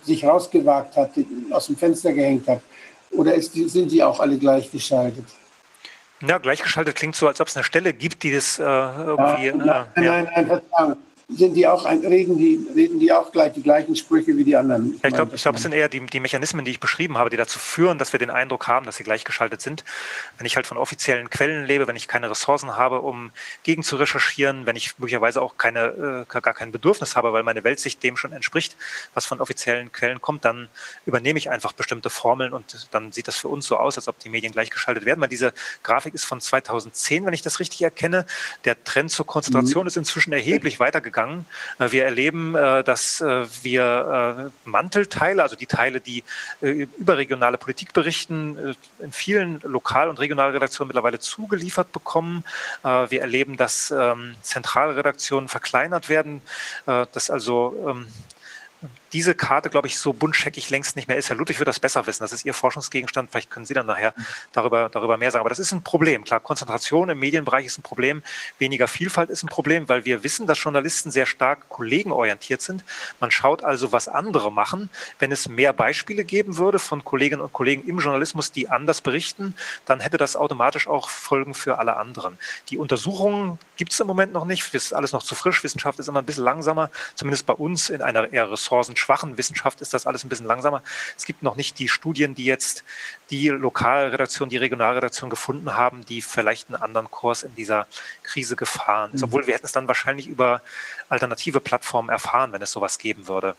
sich 0.05 0.25
rausgewagt 0.25 0.97
hat, 0.97 1.11
aus 1.51 1.67
dem 1.67 1.77
Fenster 1.77 2.13
gehängt 2.13 2.47
hat? 2.47 2.61
Oder 3.11 3.35
ist, 3.35 3.53
sind 3.53 3.91
die 3.91 4.01
auch 4.01 4.21
alle 4.21 4.39
gleichgeschaltet? 4.39 5.25
Ja, 6.21 6.39
gleichgeschaltet 6.39 6.97
klingt 6.97 7.15
so, 7.15 7.29
als 7.29 7.41
ob 7.41 7.49
es 7.49 7.57
eine 7.57 7.65
Stelle 7.65 7.93
gibt, 7.93 8.23
die 8.23 8.33
das 8.33 8.59
äh, 8.59 8.63
irgendwie. 8.63 9.47
Ja, 9.47 9.55
nein, 9.55 9.87
äh, 9.95 10.01
nein, 10.01 10.29
nein, 10.35 10.47
Verzeihung 10.47 10.97
sind 11.31 11.53
die 11.55 11.67
auch 11.67 11.85
ein, 11.85 11.99
reden 11.99 12.39
die 12.39 12.59
reden 12.75 12.99
die 12.99 13.13
auch 13.13 13.31
gleich 13.31 13.53
die 13.53 13.63
gleichen 13.63 13.95
Sprüche 13.95 14.35
wie 14.35 14.45
die 14.45 14.57
anderen. 14.57 14.99
Ja, 15.03 15.11
ich 15.11 15.15
glaube, 15.15 15.37
ich 15.37 15.43
glaub, 15.43 15.57
es 15.57 15.63
sind 15.63 15.75
eher 15.75 15.91
die, 15.91 16.01
die 16.07 16.21
Mechanismen, 16.21 16.65
die 16.65 16.71
ich 16.71 16.81
beschrieben 16.81 17.19
habe, 17.19 17.29
die 17.29 17.37
dazu 17.37 17.59
führen, 17.59 17.99
dass 17.99 18.15
wir 18.15 18.19
den 18.19 18.31
Eindruck 18.31 18.67
haben, 18.67 18.87
dass 18.87 18.97
sie 18.97 19.05
gleichgeschaltet 19.05 19.61
sind. 19.61 19.85
Wenn 20.39 20.47
ich 20.47 20.57
halt 20.57 20.67
von 20.67 20.79
offiziellen 20.79 21.29
Quellen 21.29 21.67
lebe, 21.67 21.87
wenn 21.87 21.97
ich 21.97 22.09
keine 22.09 22.31
Ressourcen 22.31 22.77
habe, 22.77 23.03
um 23.03 23.31
gegen 23.63 23.83
zu 23.83 23.97
recherchieren, 23.97 24.65
wenn 24.65 24.75
ich 24.75 24.99
möglicherweise 24.99 25.43
auch 25.43 25.59
keine 25.59 26.25
äh, 26.31 26.41
gar 26.41 26.55
kein 26.55 26.73
Bedürfnis 26.73 27.15
habe, 27.15 27.31
weil 27.35 27.43
meine 27.43 27.63
Weltsicht 27.63 28.03
dem 28.03 28.17
schon 28.17 28.33
entspricht, 28.33 28.79
was 29.13 29.27
von 29.27 29.43
offiziellen 29.43 29.93
Quellen 29.93 30.23
kommt, 30.23 30.47
dann 30.47 30.69
übernehme 31.05 31.39
ich 31.39 31.51
einfach 31.51 31.75
bestimmte 31.75 32.09
Formeln 32.09 32.55
und 32.55 32.89
dann 32.91 33.13
sieht 33.13 33.29
das 33.29 33.37
für 33.37 33.49
uns 33.49 33.67
so 33.67 33.77
aus, 33.77 33.99
als 33.99 34.09
ob 34.09 34.19
die 34.19 34.31
Medien 34.31 34.53
gleichgeschaltet 34.53 35.05
werden. 35.05 35.21
Weil 35.21 35.29
diese 35.29 35.53
Grafik 35.83 36.15
ist 36.15 36.25
von 36.25 36.41
2010, 36.41 37.27
wenn 37.27 37.35
ich 37.35 37.43
das 37.43 37.61
richtig 37.61 37.83
erkenne. 37.83 38.25
Der 38.65 38.83
Trend 38.83 39.11
zur 39.11 39.27
Konzentration 39.27 39.83
mhm. 39.83 39.89
ist 39.89 39.97
inzwischen 39.99 40.33
erheblich 40.33 40.81
weitergegangen 40.81 41.18
gegangen. 41.19 41.47
Äh, 41.79 41.91
wir 41.91 42.05
erleben, 42.05 42.55
äh, 42.55 42.85
dass 42.85 43.21
äh, 43.21 43.47
wir 43.63 44.53
Mantelteile, 44.65 45.43
also 45.43 45.57
die 45.57 45.67
Teile, 45.67 46.01
die 46.01 46.23
überregionale 46.61 47.59
Politik 47.59 47.93
berichten, 47.93 48.77
in 48.99 49.13
vielen 49.13 49.61
Lokal- 49.63 50.09
und 50.09 50.21
Regionalredaktionen 50.21 50.89
mittlerweile 50.89 51.19
zugeliefert 51.19 51.93
bekommen. 51.93 52.45
Wir 52.83 53.21
erleben, 53.21 53.57
dass 53.57 53.91
ähm, 53.91 54.37
zentrale 54.43 54.97
Redaktionen 54.97 55.49
verkleinert 55.49 56.09
werden, 56.09 56.43
dass 56.87 57.31
also 57.31 57.75
ähm, 57.89 58.09
diese 59.13 59.35
Karte, 59.35 59.71
glaube 59.71 59.89
ich, 59.89 59.99
so 59.99 60.13
buntscheckig 60.13 60.71
längst 60.71 60.97
nicht 60.97 61.09
mehr 61.09 61.17
ist. 61.17 61.29
Herr 61.29 61.37
Ludwig 61.37 61.59
wird 61.59 61.69
das 61.69 61.81
besser 61.81 62.07
wissen. 62.07 62.23
Das 62.23 62.33
ist 62.33 62.45
Ihr 62.45 62.55
Forschungsgegenstand. 62.55 63.31
Vielleicht 63.31 63.51
können 63.51 63.67
Sie 63.67 63.75
dann 63.75 63.87
nachher 63.87 64.15
darüber, 64.53 64.89
darüber 64.89 65.17
mehr 65.17 65.31
sagen. 65.31 65.41
Aber 65.41 65.49
das 65.49 65.59
ist 65.59 65.73
ein 65.73 65.83
Problem. 65.83 66.25
Klar, 66.25 66.41
Konzentration 66.41 67.09
im 67.09 67.19
Medienbereich 67.19 67.67
ist 67.67 67.79
ein 67.79 67.83
Problem. 67.83 68.23
Weniger 68.59 68.89
Vielfalt 68.89 69.31
ist 69.31 69.43
ein 69.43 69.49
Problem, 69.49 69.89
weil 69.89 70.05
wir 70.05 70.25
wissen, 70.25 70.47
dass 70.47 70.63
Journalisten 70.63 71.11
sehr 71.11 71.27
stark 71.27 71.69
kollegenorientiert 71.69 72.61
sind. 72.61 72.85
Man 73.21 73.31
schaut 73.31 73.65
also, 73.65 73.93
was 73.93 74.09
andere 74.09 74.53
machen. 74.53 74.91
Wenn 75.19 75.33
es 75.33 75.49
mehr 75.49 75.73
Beispiele 75.73 76.25
geben 76.25 76.59
würde 76.59 76.79
von 76.79 77.05
Kolleginnen 77.05 77.43
und 77.43 77.53
Kollegen 77.53 77.89
im 77.89 77.99
Journalismus, 77.99 78.53
die 78.53 78.69
anders 78.69 79.01
berichten, 79.01 79.55
dann 79.87 80.01
hätte 80.01 80.19
das 80.19 80.37
automatisch 80.37 80.87
auch 80.87 81.09
Folgen 81.09 81.55
für 81.55 81.79
alle 81.79 81.97
anderen. 81.97 82.39
Die 82.69 82.79
Untersuchungen 82.79 83.59
gibt 83.77 83.93
es 83.93 84.01
im 84.01 84.07
Moment 84.07 84.33
noch 84.33 84.45
nicht. 84.45 84.75
Das 84.75 84.85
ist 84.85 84.93
alles 84.93 85.13
noch 85.13 85.23
zu 85.23 85.35
frisch. 85.35 85.65
Wissenschaft 85.65 85.99
ist 85.99 86.09
immer 86.09 86.21
ein 86.21 86.27
bisschen 86.27 86.45
langsamer, 86.45 86.91
zumindest 87.15 87.47
bei 87.47 87.55
uns 87.55 87.91
in 87.91 88.03
einer 88.03 88.33
eher 88.33 88.51
ressourcen 88.51 88.97
schwachen 88.99 89.39
Wissenschaft 89.39 89.81
ist 89.81 89.95
das 89.95 90.07
alles 90.07 90.25
ein 90.25 90.29
bisschen 90.29 90.47
langsamer. 90.47 90.83
Es 91.17 91.25
gibt 91.25 91.43
noch 91.43 91.57
nicht 91.57 91.79
die 91.79 91.89
Studien, 91.89 92.35
die 92.35 92.45
jetzt 92.45 92.85
die 93.31 93.49
Lokalredaktion, 93.49 94.49
die 94.49 94.57
Regionalredaktion 94.59 95.31
gefunden 95.31 95.75
haben, 95.75 96.05
die 96.05 96.21
vielleicht 96.21 96.69
einen 96.69 96.83
anderen 96.83 97.11
Kurs 97.11 97.43
in 97.43 97.55
dieser 97.55 97.87
Krise 98.23 98.57
gefahren 98.57 99.13
ist. 99.15 99.21
Mhm. 99.21 99.25
Obwohl 99.25 99.47
wir 99.47 99.55
hätten 99.55 99.67
es 99.67 99.73
dann 99.73 99.89
wahrscheinlich 99.89 100.27
über 100.27 100.61
alternative 101.09 101.61
Plattformen 101.61 102.11
erfahren, 102.11 102.53
wenn 102.53 102.63
es 102.63 102.73
sowas 102.73 102.99
geben 102.99 103.29
würde. 103.29 103.55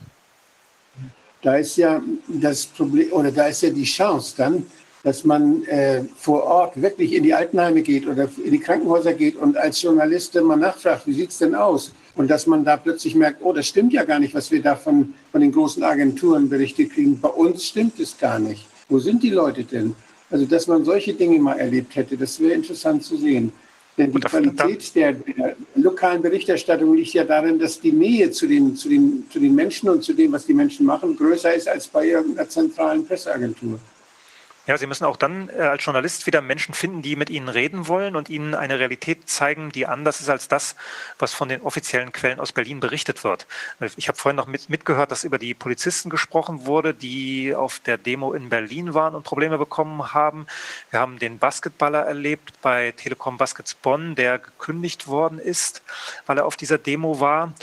Da 1.42 1.56
ist 1.56 1.78
ja 1.78 2.02
das 2.28 2.66
Problem, 2.66 3.12
oder 3.14 3.32
da 3.32 3.48
ist 3.48 3.62
ja 3.62 3.70
die 3.70 3.86
Chance 3.86 4.34
dann, 4.38 4.66
dass 5.04 5.24
man 5.24 5.64
äh, 5.64 6.04
vor 6.18 6.44
Ort 6.44 6.82
wirklich 6.82 7.14
in 7.14 7.24
die 7.24 7.34
Altenheime 7.34 7.82
geht 7.82 8.06
oder 8.06 8.28
in 8.44 8.52
die 8.52 8.60
Krankenhäuser 8.60 9.14
geht 9.14 9.38
und 9.38 9.56
als 9.56 9.82
Journalist 9.82 10.36
mal 10.36 10.58
nachfragt, 10.58 11.08
wie 11.08 11.14
sieht 11.14 11.30
es 11.30 11.38
denn 11.38 11.56
aus? 11.56 11.94
Und 12.20 12.30
dass 12.30 12.48
man 12.48 12.66
da 12.66 12.76
plötzlich 12.76 13.16
merkt, 13.16 13.42
oh, 13.42 13.54
das 13.54 13.66
stimmt 13.66 13.94
ja 13.94 14.04
gar 14.04 14.20
nicht, 14.20 14.34
was 14.34 14.52
wir 14.52 14.62
da 14.62 14.76
von, 14.76 15.14
von 15.32 15.40
den 15.40 15.54
großen 15.54 15.82
Agenturen 15.82 16.50
berichtet 16.50 16.92
kriegen. 16.92 17.18
Bei 17.18 17.30
uns 17.30 17.66
stimmt 17.66 17.98
es 17.98 18.18
gar 18.18 18.40
nicht. 18.40 18.68
Wo 18.90 19.00
sind 19.00 19.24
die 19.24 19.30
Leute 19.30 19.64
denn? 19.64 19.96
Also, 20.30 20.46
dass 20.46 20.68
man 20.68 20.84
solche 20.84 21.14
Dinge 21.14 21.40
mal 21.40 21.58
erlebt 21.58 21.96
hätte, 21.96 22.18
das 22.18 22.38
wäre 22.42 22.56
interessant 22.56 23.04
zu 23.04 23.16
sehen. 23.16 23.54
Denn 23.98 24.12
die 24.12 24.20
Qualität 24.20 24.94
der, 24.96 25.14
der, 25.14 25.56
lokalen 25.76 26.22
Berichterstattung 26.22 26.94
liegt 26.94 27.14
ja 27.14 27.24
darin, 27.24 27.58
dass 27.58 27.80
die 27.80 27.94
Nähe 27.94 28.30
zu 28.32 28.48
den, 28.48 28.76
zu, 28.76 28.90
den, 28.90 29.26
zu 29.32 29.40
den 29.40 29.56
Menschen 29.56 29.88
und 29.88 30.04
zu 30.04 30.12
dem, 30.12 30.34
was 30.34 30.46
die 30.46 30.54
Menschen 30.54 30.86
machen, 30.86 31.16
größer 31.16 31.54
ist 31.54 31.70
als 31.70 31.88
bei 31.88 32.06
irgendeiner 32.06 32.50
zentralen 32.50 33.06
Presseagentur. 33.08 33.80
Ja, 34.70 34.78
Sie 34.78 34.86
müssen 34.86 35.06
auch 35.06 35.18
dann 35.18 35.50
äh, 35.50 35.64
als 35.64 35.84
Journalist 35.84 36.28
wieder 36.28 36.42
Menschen 36.42 36.76
finden, 36.76 37.02
die 37.02 37.16
mit 37.16 37.32
Ihnen 37.32 37.50
reden 37.50 37.88
wollen 37.88 38.16
und 38.16 38.30
Ihnen 38.30 38.54
eine 38.54 38.78
Realität 38.78 39.28
zeigen, 39.28 39.72
die 39.72 39.88
anders 39.88 40.22
ist 40.22 40.30
als 40.30 40.48
das, 40.48 40.76
was 41.18 41.34
von 41.34 41.50
den 41.50 41.64
offiziellen 41.64 42.12
Quellen 42.12 42.40
aus 42.40 42.52
Berlin 42.52 42.80
berichtet 42.80 43.24
wird. 43.24 43.48
Ich 43.98 44.08
habe 44.08 44.20
vorhin 44.20 44.36
noch 44.36 44.46
mit, 44.46 44.70
mitgehört, 44.70 45.10
dass 45.10 45.24
über 45.24 45.40
die 45.40 45.56
Polizisten 45.56 46.12
gesprochen 46.12 46.68
wurde, 46.68 46.94
die 46.94 47.56
auf 47.56 47.80
der 47.80 47.98
Demo 47.98 48.32
in 48.34 48.50
Berlin 48.50 48.94
waren 48.94 49.16
und 49.16 49.24
Probleme 49.24 49.58
bekommen 49.58 50.14
haben. 50.14 50.46
Wir 50.92 51.00
haben 51.00 51.18
den 51.18 51.40
Basketballer 51.40 52.06
erlebt 52.06 52.62
bei 52.62 52.92
Telekom 52.92 53.40
Baskets 53.40 53.74
Bonn, 53.74 54.14
der 54.14 54.38
gekündigt 54.38 55.08
worden 55.08 55.40
ist, 55.40 55.82
weil 56.28 56.38
er 56.38 56.46
auf 56.46 56.58
dieser 56.58 56.78
Demo 56.78 57.20
war 57.20 57.54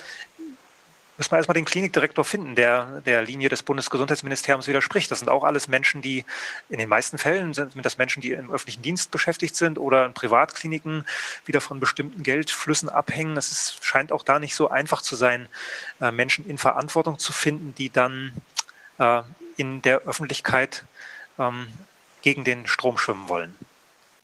müssen 1.16 1.30
wir 1.30 1.38
erstmal 1.38 1.54
den 1.54 1.64
Klinikdirektor 1.64 2.24
finden, 2.24 2.54
der 2.54 3.00
der 3.06 3.22
Linie 3.22 3.48
des 3.48 3.62
Bundesgesundheitsministeriums 3.62 4.66
widerspricht. 4.66 5.10
Das 5.10 5.20
sind 5.20 5.28
auch 5.28 5.44
alles 5.44 5.68
Menschen, 5.68 6.02
die 6.02 6.24
in 6.68 6.78
den 6.78 6.88
meisten 6.88 7.18
Fällen 7.18 7.54
sind 7.54 7.72
das 7.82 7.98
Menschen, 7.98 8.20
die 8.20 8.32
im 8.32 8.50
öffentlichen 8.50 8.82
Dienst 8.82 9.10
beschäftigt 9.10 9.56
sind 9.56 9.78
oder 9.78 10.04
in 10.04 10.12
Privatkliniken 10.12 11.06
wieder 11.44 11.60
von 11.60 11.80
bestimmten 11.80 12.22
Geldflüssen 12.22 12.88
abhängen. 12.88 13.36
Ist, 13.36 13.78
scheint 13.82 14.12
auch 14.12 14.22
da 14.22 14.38
nicht 14.38 14.54
so 14.54 14.68
einfach 14.68 15.02
zu 15.02 15.16
sein, 15.16 15.48
äh, 16.00 16.10
Menschen 16.10 16.46
in 16.46 16.58
Verantwortung 16.58 17.18
zu 17.18 17.32
finden, 17.32 17.74
die 17.76 17.90
dann 17.90 18.32
äh, 18.98 19.22
in 19.56 19.82
der 19.82 20.02
Öffentlichkeit 20.02 20.84
ähm, 21.38 21.68
gegen 22.22 22.44
den 22.44 22.66
Strom 22.66 22.98
schwimmen 22.98 23.28
wollen. 23.28 23.54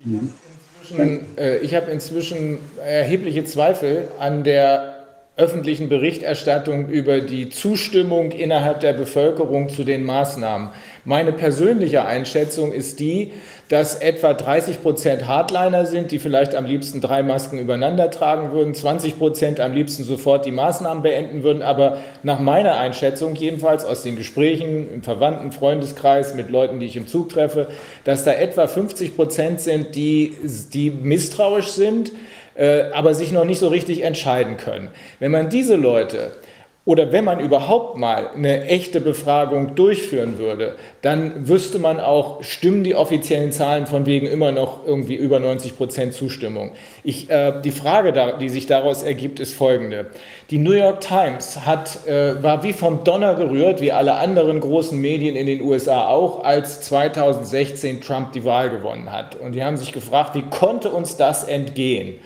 Ich 0.03 1.75
habe 1.75 1.91
inzwischen 1.93 2.59
erhebliche 2.79 3.45
Zweifel 3.45 4.11
an 4.19 4.43
der 4.43 5.02
öffentlichen 5.35 5.89
Berichterstattung 5.89 6.89
über 6.89 7.21
die 7.23 7.49
Zustimmung 7.49 8.33
innerhalb 8.33 8.81
der 8.81 8.93
Bevölkerung 8.93 9.71
zu 9.71 9.83
den 9.83 10.05
Maßnahmen. 10.05 10.69
Meine 11.07 11.33
persönliche 11.33 12.05
Einschätzung 12.05 12.71
ist 12.71 13.01
die, 13.01 13.33
dass 13.71 13.95
etwa 13.95 14.35
30 14.35 14.83
Prozent 14.83 15.27
Hardliner 15.27 15.87
sind, 15.87 16.11
die 16.11 16.19
vielleicht 16.19 16.55
am 16.55 16.67
liebsten 16.67 17.01
drei 17.01 17.23
Masken 17.23 17.59
übereinander 17.59 18.11
tragen 18.11 18.53
würden, 18.53 18.75
20 18.75 19.19
Prozent 19.19 19.59
am 19.59 19.73
liebsten 19.73 20.05
sofort 20.05 20.45
die 20.45 20.51
Maßnahmen 20.51 21.03
beenden 21.03 21.43
würden. 21.43 21.63
Aber 21.63 21.97
nach 22.23 22.39
meiner 22.39 22.77
Einschätzung, 22.77 23.35
jedenfalls 23.35 23.87
aus 23.87 24.03
den 24.03 24.17
Gesprächen 24.17 24.93
im 24.93 25.03
Verwandten, 25.03 25.51
Freundeskreis 25.51 26.35
mit 26.35 26.51
Leuten, 26.51 26.79
die 26.79 26.87
ich 26.87 26.97
im 26.97 27.07
Zug 27.07 27.31
treffe, 27.31 27.69
dass 28.05 28.25
da 28.25 28.35
etwa 28.35 28.67
50 28.67 29.17
Prozent 29.17 29.63
sind, 29.63 29.95
die, 29.95 30.37
die 30.75 30.91
misstrauisch 30.91 31.69
sind, 31.69 32.13
aber 32.93 33.15
sich 33.15 33.33
noch 33.33 33.45
nicht 33.45 33.59
so 33.59 33.69
richtig 33.69 34.03
entscheiden 34.03 34.57
können. 34.57 34.89
Wenn 35.19 35.31
man 35.31 35.49
diese 35.49 35.77
Leute 35.77 36.33
oder 36.85 37.13
wenn 37.13 37.25
man 37.25 37.39
überhaupt 37.39 37.97
mal 37.97 38.31
eine 38.35 38.65
echte 38.65 39.01
Befragung 39.01 39.77
durchführen 39.77 40.39
würde, 40.39 40.75
dann 41.01 41.47
wüsste 41.47 41.79
man 41.79 42.01
auch, 42.01 42.43
stimmen 42.43 42.83
die 42.83 42.97
offiziellen 42.97 43.53
Zahlen 43.53 43.87
von 43.87 44.05
wegen 44.05 44.27
immer 44.27 44.51
noch 44.51 44.85
irgendwie 44.85 45.15
über 45.15 45.39
90 45.39 45.77
Prozent 45.77 46.13
Zustimmung. 46.13 46.73
Ich, 47.05 47.31
äh, 47.31 47.61
die 47.63 47.71
Frage, 47.71 48.13
da, 48.13 48.33
die 48.33 48.49
sich 48.49 48.67
daraus 48.67 49.05
ergibt, 49.05 49.39
ist 49.39 49.55
folgende. 49.55 50.07
Die 50.51 50.59
New 50.59 50.73
York 50.73 51.03
Times 51.03 51.65
hat, 51.65 52.05
äh, 52.09 52.43
war 52.43 52.65
wie 52.65 52.73
vom 52.73 53.05
Donner 53.05 53.37
gerührt, 53.37 53.81
wie 53.81 53.93
alle 53.93 54.15
anderen 54.15 54.59
großen 54.59 55.01
Medien 55.01 55.37
in 55.37 55.47
den 55.47 55.63
USA 55.63 56.09
auch, 56.09 56.43
als 56.43 56.81
2016 56.81 58.01
Trump 58.01 58.33
die 58.33 58.45
Wahl 58.45 58.71
gewonnen 58.71 59.13
hat. 59.13 59.37
Und 59.37 59.53
die 59.53 59.63
haben 59.63 59.77
sich 59.77 59.93
gefragt, 59.93 60.35
wie 60.35 60.43
konnte 60.43 60.91
uns 60.91 61.17
das 61.17 61.45
entgehen? 61.45 62.17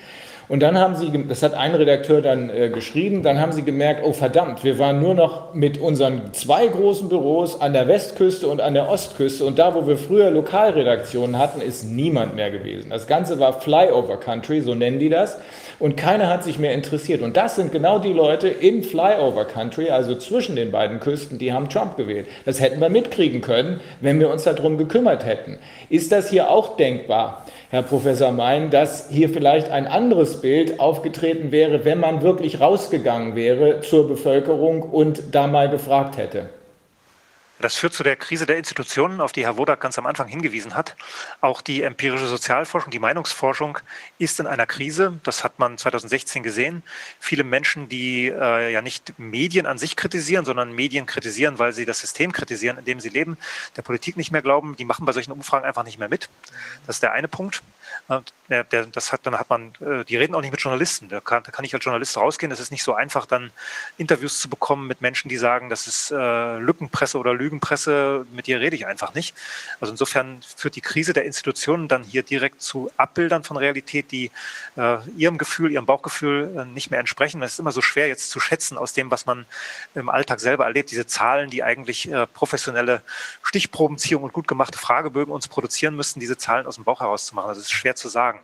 Und 0.48 0.60
dann 0.60 0.78
haben 0.78 0.94
sie, 0.94 1.10
das 1.28 1.42
hat 1.42 1.54
ein 1.54 1.74
Redakteur 1.74 2.22
dann 2.22 2.50
äh, 2.50 2.70
geschrieben, 2.70 3.24
dann 3.24 3.40
haben 3.40 3.50
sie 3.50 3.62
gemerkt, 3.62 4.02
oh 4.04 4.12
verdammt, 4.12 4.62
wir 4.62 4.78
waren 4.78 5.00
nur 5.00 5.14
noch 5.14 5.54
mit 5.54 5.78
unseren 5.78 6.32
zwei 6.34 6.68
großen 6.68 7.08
Büros 7.08 7.60
an 7.60 7.72
der 7.72 7.88
Westküste 7.88 8.46
und 8.46 8.60
an 8.60 8.74
der 8.74 8.88
Ostküste 8.88 9.44
und 9.44 9.58
da, 9.58 9.74
wo 9.74 9.88
wir 9.88 9.98
früher 9.98 10.30
Lokalredaktionen 10.30 11.36
hatten, 11.36 11.60
ist 11.60 11.84
niemand 11.84 12.36
mehr 12.36 12.52
gewesen. 12.52 12.90
Das 12.90 13.08
Ganze 13.08 13.40
war 13.40 13.60
Flyover 13.60 14.18
Country, 14.18 14.60
so 14.60 14.74
nennen 14.74 15.00
die 15.00 15.08
das. 15.08 15.36
Und 15.78 15.96
keiner 15.96 16.28
hat 16.28 16.44
sich 16.44 16.58
mehr 16.58 16.72
interessiert. 16.72 17.22
Und 17.22 17.36
das 17.36 17.56
sind 17.56 17.70
genau 17.70 17.98
die 17.98 18.12
Leute 18.12 18.48
in 18.48 18.82
Flyover 18.82 19.44
Country, 19.44 19.90
also 19.90 20.14
zwischen 20.14 20.56
den 20.56 20.70
beiden 20.70 21.00
Küsten, 21.00 21.38
die 21.38 21.52
haben 21.52 21.68
Trump 21.68 21.96
gewählt. 21.96 22.26
Das 22.44 22.60
hätten 22.60 22.80
wir 22.80 22.88
mitkriegen 22.88 23.40
können, 23.40 23.80
wenn 24.00 24.18
wir 24.18 24.30
uns 24.30 24.44
darum 24.44 24.78
gekümmert 24.78 25.24
hätten. 25.26 25.58
Ist 25.90 26.12
das 26.12 26.30
hier 26.30 26.50
auch 26.50 26.76
denkbar? 26.76 27.44
Herr 27.70 27.82
Professor 27.82 28.32
Mein, 28.32 28.70
dass 28.70 29.10
hier 29.10 29.28
vielleicht 29.28 29.70
ein 29.70 29.86
anderes 29.86 30.40
Bild 30.40 30.80
aufgetreten 30.80 31.52
wäre, 31.52 31.84
wenn 31.84 32.00
man 32.00 32.22
wirklich 32.22 32.60
rausgegangen 32.60 33.34
wäre 33.36 33.80
zur 33.80 34.08
Bevölkerung 34.08 34.82
und 34.82 35.22
da 35.32 35.46
mal 35.46 35.68
gefragt 35.68 36.16
hätte. 36.16 36.48
Das 37.58 37.76
führt 37.76 37.94
zu 37.94 38.02
der 38.02 38.16
Krise 38.16 38.44
der 38.44 38.58
Institutionen, 38.58 39.20
auf 39.20 39.32
die 39.32 39.44
Herr 39.44 39.56
Wodak 39.56 39.80
ganz 39.80 39.98
am 39.98 40.06
Anfang 40.06 40.28
hingewiesen 40.28 40.74
hat. 40.74 40.94
Auch 41.40 41.62
die 41.62 41.82
empirische 41.82 42.26
Sozialforschung, 42.26 42.90
die 42.90 42.98
Meinungsforschung 42.98 43.78
ist 44.18 44.38
in 44.40 44.46
einer 44.46 44.66
Krise. 44.66 45.18
Das 45.22 45.42
hat 45.42 45.58
man 45.58 45.78
2016 45.78 46.42
gesehen. 46.42 46.82
Viele 47.18 47.44
Menschen, 47.44 47.88
die 47.88 48.26
äh, 48.26 48.72
ja 48.72 48.82
nicht 48.82 49.18
Medien 49.18 49.66
an 49.66 49.78
sich 49.78 49.96
kritisieren, 49.96 50.44
sondern 50.44 50.72
Medien 50.72 51.06
kritisieren, 51.06 51.58
weil 51.58 51.72
sie 51.72 51.86
das 51.86 52.00
System 52.00 52.32
kritisieren, 52.32 52.78
in 52.78 52.84
dem 52.84 53.00
sie 53.00 53.08
leben, 53.08 53.38
der 53.76 53.82
Politik 53.82 54.16
nicht 54.16 54.32
mehr 54.32 54.42
glauben, 54.42 54.76
die 54.76 54.84
machen 54.84 55.06
bei 55.06 55.12
solchen 55.12 55.32
Umfragen 55.32 55.64
einfach 55.64 55.84
nicht 55.84 55.98
mehr 55.98 56.08
mit. 56.08 56.28
Das 56.86 56.96
ist 56.96 57.02
der 57.02 57.12
eine 57.12 57.28
Punkt. 57.28 57.62
Der, 58.48 58.64
der, 58.64 58.86
das 58.86 59.12
hat, 59.12 59.26
dann 59.26 59.36
hat 59.36 59.50
man, 59.50 59.72
äh, 59.80 60.04
die 60.04 60.16
reden 60.16 60.34
auch 60.34 60.40
nicht 60.40 60.52
mit 60.52 60.60
Journalisten. 60.60 61.08
Da 61.08 61.20
kann, 61.20 61.42
da 61.42 61.50
kann 61.50 61.64
ich 61.64 61.74
als 61.74 61.84
Journalist 61.84 62.16
rausgehen. 62.16 62.52
Es 62.52 62.60
ist 62.60 62.70
nicht 62.70 62.84
so 62.84 62.94
einfach, 62.94 63.26
dann 63.26 63.50
Interviews 63.96 64.40
zu 64.40 64.48
bekommen 64.48 64.86
mit 64.86 65.00
Menschen, 65.00 65.28
die 65.28 65.36
sagen, 65.36 65.70
das 65.70 65.86
ist 65.86 66.10
äh, 66.12 66.58
Lückenpresse 66.58 67.18
oder 67.18 67.34
Lügenpresse. 67.46 68.26
Mit 68.32 68.46
dir 68.46 68.60
rede 68.60 68.76
ich 68.76 68.86
einfach 68.86 69.14
nicht. 69.14 69.34
Also 69.80 69.92
insofern 69.92 70.40
führt 70.56 70.74
die 70.76 70.80
Krise 70.80 71.12
der 71.12 71.24
Institutionen 71.24 71.88
dann 71.88 72.02
hier 72.02 72.22
direkt 72.22 72.60
zu 72.60 72.90
Abbildern 72.96 73.44
von 73.44 73.56
Realität, 73.56 74.10
die 74.10 74.30
äh, 74.76 74.98
ihrem 75.16 75.38
Gefühl, 75.38 75.70
ihrem 75.72 75.86
Bauchgefühl 75.86 76.54
äh, 76.56 76.64
nicht 76.64 76.90
mehr 76.90 77.00
entsprechen. 77.00 77.42
Es 77.42 77.54
ist 77.54 77.58
immer 77.60 77.72
so 77.72 77.82
schwer 77.82 78.08
jetzt 78.08 78.30
zu 78.30 78.40
schätzen 78.40 78.76
aus 78.76 78.92
dem, 78.92 79.10
was 79.10 79.26
man 79.26 79.46
im 79.94 80.08
Alltag 80.08 80.40
selber 80.40 80.64
erlebt. 80.64 80.90
Diese 80.90 81.06
Zahlen, 81.06 81.50
die 81.50 81.62
eigentlich 81.62 82.10
äh, 82.10 82.26
professionelle 82.26 83.02
Stichprobenziehung 83.42 84.22
und 84.24 84.32
gut 84.32 84.48
gemachte 84.48 84.78
Fragebögen 84.78 85.32
uns 85.32 85.48
produzieren 85.48 85.94
müssten, 85.94 86.20
diese 86.20 86.36
Zahlen 86.36 86.66
aus 86.66 86.74
dem 86.74 86.84
Bauch 86.84 87.00
herauszumachen. 87.00 87.48
Das 87.48 87.58
ist 87.58 87.72
schwer 87.72 87.94
zu 87.94 88.08
sagen. 88.08 88.40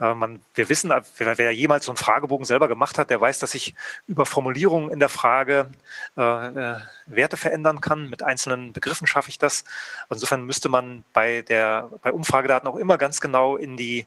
Äh, 0.00 0.14
man, 0.14 0.40
wir 0.54 0.68
wissen, 0.68 0.90
wer, 0.90 1.38
wer, 1.38 1.52
jemals 1.52 1.86
so 1.86 1.92
einen 1.92 1.96
Fragebogen 1.96 2.46
selber 2.46 2.68
gemacht 2.68 2.98
hat, 2.98 3.10
der 3.10 3.20
weiß, 3.20 3.38
dass 3.38 3.54
ich 3.54 3.74
über 4.06 4.26
Formulierungen 4.26 4.90
in 4.90 5.00
der 5.00 5.08
Frage 5.08 5.70
äh, 6.16 6.22
äh, 6.22 6.76
Werte 7.06 7.36
verändern 7.36 7.80
kann. 7.80 8.08
Mit 8.08 8.22
einzelnen 8.22 8.72
Begriffen 8.72 9.06
schaffe 9.06 9.30
ich 9.30 9.38
das. 9.38 9.64
Insofern 10.10 10.44
müsste 10.44 10.68
man 10.68 11.04
bei, 11.12 11.42
der, 11.42 11.90
bei 12.02 12.12
Umfragedaten 12.12 12.68
auch 12.68 12.76
immer 12.76 12.98
ganz 12.98 13.20
genau 13.20 13.56
in 13.56 13.76
die 13.76 14.06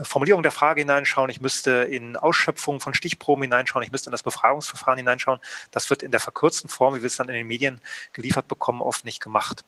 Formulierung 0.00 0.42
der 0.42 0.52
Frage 0.52 0.80
hineinschauen. 0.80 1.30
Ich 1.30 1.40
müsste 1.40 1.70
in 1.70 2.16
Ausschöpfungen 2.16 2.80
von 2.80 2.94
Stichproben 2.94 3.42
hineinschauen. 3.42 3.84
Ich 3.84 3.92
müsste 3.92 4.10
in 4.10 4.12
das 4.12 4.22
Befragungsverfahren 4.22 4.98
hineinschauen. 4.98 5.40
Das 5.70 5.88
wird 5.90 6.02
in 6.02 6.10
der 6.10 6.20
verkürzten 6.20 6.68
Form, 6.68 6.94
wie 6.94 7.02
wir 7.02 7.06
es 7.06 7.16
dann 7.16 7.28
in 7.28 7.34
den 7.34 7.46
Medien 7.46 7.80
geliefert 8.12 8.48
bekommen, 8.48 8.82
oft 8.82 9.04
nicht 9.04 9.20
gemacht. 9.20 9.64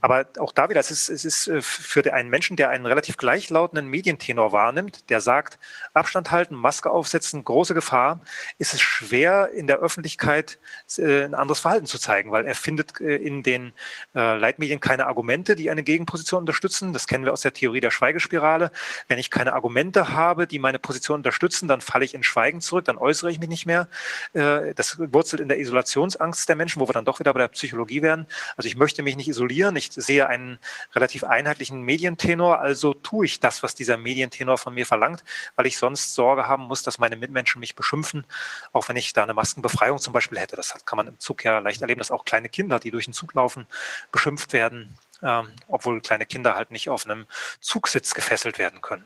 Aber 0.00 0.26
auch 0.38 0.52
da 0.52 0.68
wieder, 0.70 0.80
es 0.80 0.90
ist, 0.90 1.08
es 1.08 1.24
ist 1.24 1.50
für 1.62 2.12
einen 2.12 2.30
Menschen, 2.30 2.56
der 2.56 2.70
einen 2.70 2.86
relativ 2.86 3.16
gleichlautenden 3.16 3.86
Medientenor 3.88 4.52
wahrnimmt, 4.52 5.03
der 5.08 5.20
sagt, 5.20 5.58
Abstand 5.92 6.30
halten, 6.30 6.54
Maske 6.54 6.90
aufsetzen, 6.90 7.44
große 7.44 7.74
Gefahr, 7.74 8.20
ist 8.58 8.74
es 8.74 8.80
schwer 8.80 9.50
in 9.54 9.66
der 9.66 9.78
Öffentlichkeit 9.78 10.58
äh, 10.98 11.24
ein 11.24 11.34
anderes 11.34 11.60
Verhalten 11.60 11.86
zu 11.86 11.98
zeigen, 11.98 12.30
weil 12.30 12.46
er 12.46 12.54
findet 12.54 13.00
äh, 13.00 13.16
in 13.16 13.42
den 13.42 13.72
äh, 14.14 14.36
Leitmedien 14.36 14.80
keine 14.80 15.06
Argumente, 15.06 15.56
die 15.56 15.70
eine 15.70 15.82
Gegenposition 15.82 16.40
unterstützen. 16.40 16.92
Das 16.92 17.06
kennen 17.06 17.24
wir 17.24 17.32
aus 17.32 17.42
der 17.42 17.52
Theorie 17.52 17.80
der 17.80 17.90
Schweigespirale. 17.90 18.70
Wenn 19.08 19.18
ich 19.18 19.30
keine 19.30 19.52
Argumente 19.52 20.10
habe, 20.10 20.46
die 20.46 20.58
meine 20.58 20.78
Position 20.78 21.16
unterstützen, 21.16 21.68
dann 21.68 21.80
falle 21.80 22.04
ich 22.04 22.14
in 22.14 22.22
Schweigen 22.22 22.60
zurück, 22.60 22.84
dann 22.84 22.98
äußere 22.98 23.30
ich 23.30 23.38
mich 23.38 23.48
nicht 23.48 23.66
mehr. 23.66 23.88
Das 24.32 24.98
wurzelt 24.98 25.40
in 25.40 25.48
der 25.48 25.58
Isolationsangst 25.58 26.48
der 26.48 26.56
Menschen, 26.56 26.80
wo 26.80 26.88
wir 26.88 26.92
dann 26.92 27.04
doch 27.04 27.20
wieder 27.20 27.32
bei 27.32 27.40
der 27.40 27.48
Psychologie 27.48 28.02
werden. 28.02 28.26
Also 28.56 28.66
ich 28.68 28.76
möchte 28.76 29.02
mich 29.02 29.16
nicht 29.16 29.28
isolieren. 29.28 29.76
Ich 29.76 29.90
sehe 29.92 30.26
einen 30.26 30.58
relativ 30.94 31.24
einheitlichen 31.24 31.82
Medientenor, 31.82 32.60
also 32.60 32.94
tue 32.94 33.26
ich 33.26 33.40
das, 33.40 33.62
was 33.62 33.74
dieser 33.74 33.96
Medientenor 33.96 34.58
von 34.58 34.74
mir 34.74 34.86
verlangt, 34.86 34.93
weil 34.96 35.66
ich 35.66 35.78
sonst 35.78 36.14
Sorge 36.14 36.48
haben 36.48 36.64
muss, 36.64 36.82
dass 36.82 36.98
meine 36.98 37.16
Mitmenschen 37.16 37.60
mich 37.60 37.74
beschimpfen, 37.74 38.26
auch 38.72 38.88
wenn 38.88 38.96
ich 38.96 39.12
da 39.12 39.22
eine 39.22 39.34
Maskenbefreiung 39.34 39.98
zum 39.98 40.12
Beispiel 40.12 40.38
hätte. 40.38 40.56
Das 40.56 40.74
kann 40.84 40.96
man 40.96 41.08
im 41.08 41.18
Zug 41.18 41.44
ja 41.44 41.58
leicht 41.58 41.80
erleben, 41.80 41.98
dass 41.98 42.10
auch 42.10 42.24
kleine 42.24 42.48
Kinder, 42.48 42.78
die 42.78 42.90
durch 42.90 43.06
den 43.06 43.14
Zug 43.14 43.34
laufen, 43.34 43.66
beschimpft 44.12 44.52
werden, 44.52 44.98
ähm, 45.22 45.48
obwohl 45.68 46.00
kleine 46.00 46.26
Kinder 46.26 46.54
halt 46.54 46.70
nicht 46.70 46.88
auf 46.88 47.06
einem 47.06 47.26
Zugsitz 47.60 48.14
gefesselt 48.14 48.58
werden 48.58 48.80
können. 48.80 49.04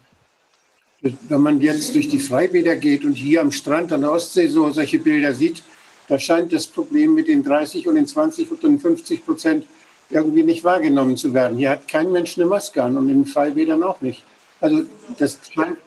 Wenn 1.00 1.40
man 1.40 1.60
jetzt 1.60 1.94
durch 1.94 2.08
die 2.08 2.18
Freibäder 2.18 2.74
geht 2.74 3.04
und 3.04 3.12
hier 3.12 3.40
am 3.40 3.52
Strand 3.52 3.92
an 3.92 4.00
der 4.00 4.10
Ostsee 4.10 4.48
so 4.48 4.70
solche 4.70 4.98
Bilder 4.98 5.32
sieht, 5.32 5.62
da 6.08 6.18
scheint 6.18 6.52
das 6.52 6.66
Problem 6.66 7.14
mit 7.14 7.28
den 7.28 7.44
30 7.44 7.86
und 7.86 7.94
den 7.94 8.06
20 8.06 8.50
und 8.50 8.62
den 8.62 8.80
50 8.80 9.24
Prozent 9.24 9.66
irgendwie 10.10 10.42
nicht 10.42 10.64
wahrgenommen 10.64 11.16
zu 11.16 11.34
werden. 11.34 11.58
Hier 11.58 11.70
hat 11.70 11.86
kein 11.86 12.10
Mensch 12.10 12.38
eine 12.38 12.46
Maske 12.46 12.82
an 12.82 12.96
und 12.96 13.08
in 13.08 13.22
den 13.22 13.26
Freibädern 13.26 13.82
auch 13.82 14.00
nicht. 14.00 14.24
Also 14.60 14.82
das 15.18 15.38
scheint 15.52 15.78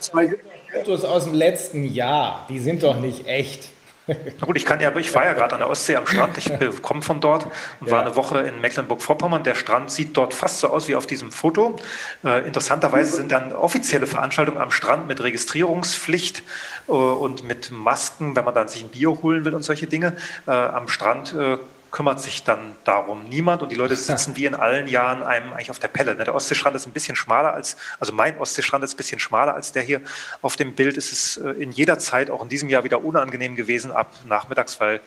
zwei 0.00 0.34
Fotos 0.72 1.04
aus 1.04 1.24
dem 1.24 1.34
letzten 1.34 1.84
Jahr, 1.84 2.46
die 2.48 2.58
sind 2.58 2.82
doch 2.82 2.98
nicht 2.98 3.26
echt. 3.26 3.70
Na 4.06 4.46
gut, 4.46 4.56
ich 4.56 4.66
kann 4.66 4.80
ja, 4.80 4.94
ich 4.96 5.14
war 5.14 5.24
ja 5.24 5.32
gerade 5.32 5.54
an 5.54 5.60
der 5.60 5.70
Ostsee 5.70 5.96
am 5.96 6.06
Strand, 6.06 6.36
ich 6.36 6.52
komme 6.82 7.00
von 7.00 7.20
dort 7.20 7.46
und 7.80 7.86
ja. 7.86 7.92
war 7.92 8.02
eine 8.02 8.14
Woche 8.16 8.40
in 8.40 8.60
Mecklenburg-Vorpommern. 8.60 9.44
Der 9.44 9.54
Strand 9.54 9.90
sieht 9.90 10.14
dort 10.16 10.34
fast 10.34 10.60
so 10.60 10.68
aus 10.68 10.88
wie 10.88 10.94
auf 10.94 11.06
diesem 11.06 11.32
Foto. 11.32 11.76
Äh, 12.22 12.46
interessanterweise 12.46 13.16
sind 13.16 13.32
dann 13.32 13.52
offizielle 13.52 14.06
Veranstaltungen 14.06 14.58
am 14.58 14.70
Strand 14.70 15.08
mit 15.08 15.22
Registrierungspflicht 15.22 16.42
äh, 16.86 16.92
und 16.92 17.44
mit 17.44 17.70
Masken, 17.70 18.36
wenn 18.36 18.44
man 18.44 18.54
dann 18.54 18.68
sich 18.68 18.82
ein 18.82 18.90
Bier 18.90 19.22
holen 19.22 19.44
will 19.46 19.54
und 19.54 19.62
solche 19.62 19.86
Dinge. 19.86 20.16
Äh, 20.46 20.50
am 20.50 20.88
Strand 20.88 21.32
äh, 21.32 21.56
kümmert 21.94 22.20
sich 22.20 22.42
dann 22.42 22.74
darum 22.82 23.28
niemand 23.28 23.62
und 23.62 23.70
die 23.70 23.76
Leute 23.76 23.94
sitzen 24.10 24.34
wie 24.36 24.46
in 24.46 24.56
allen 24.56 24.88
Jahren 24.88 25.22
einem 25.22 25.52
eigentlich 25.52 25.70
auf 25.70 25.78
der 25.78 25.88
Pelle. 25.88 26.16
Ne? 26.16 26.24
Der 26.24 26.34
Ostseestrand 26.34 26.74
ist 26.74 26.86
ein 26.86 26.92
bisschen 26.92 27.14
schmaler 27.14 27.54
als, 27.54 27.76
also 28.00 28.12
mein 28.12 28.36
Ostseestrand 28.36 28.82
ist 28.82 28.94
ein 28.94 28.96
bisschen 28.96 29.20
schmaler 29.20 29.54
als 29.54 29.70
der 29.70 29.84
hier 29.84 30.00
auf 30.42 30.56
dem 30.56 30.74
Bild. 30.74 30.96
Es 30.96 31.12
ist 31.12 31.36
äh, 31.36 31.50
in 31.52 31.70
jeder 31.70 32.00
Zeit, 32.00 32.30
auch 32.30 32.42
in 32.42 32.48
diesem 32.48 32.68
Jahr 32.68 32.82
wieder 32.82 33.04
unangenehm 33.04 33.54
gewesen 33.54 33.92
ab 33.92 34.12
nachmittags, 34.26 34.80
weil 34.80 35.00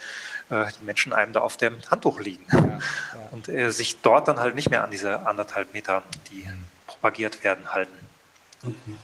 äh, 0.50 0.66
die 0.80 0.86
Menschen 0.86 1.12
einem 1.12 1.34
da 1.34 1.42
auf 1.42 1.58
dem 1.58 1.78
Handtuch 1.92 2.22
liegen 2.22 2.46
ja, 2.54 2.60
ja. 2.60 2.80
und 3.32 3.50
äh, 3.50 3.70
sich 3.72 4.00
dort 4.00 4.30
dann 4.30 4.40
halt 4.40 4.56
nicht 4.56 4.70
mehr 4.70 4.86
an 4.86 4.90
diese 4.90 5.28
anderthalb 5.28 5.74
Meter, 5.74 6.04
die 6.32 6.46
mhm. 6.48 6.64
propagiert 6.88 7.44
werden, 7.44 7.74
halten. 7.74 7.98
Mhm. 8.64 8.98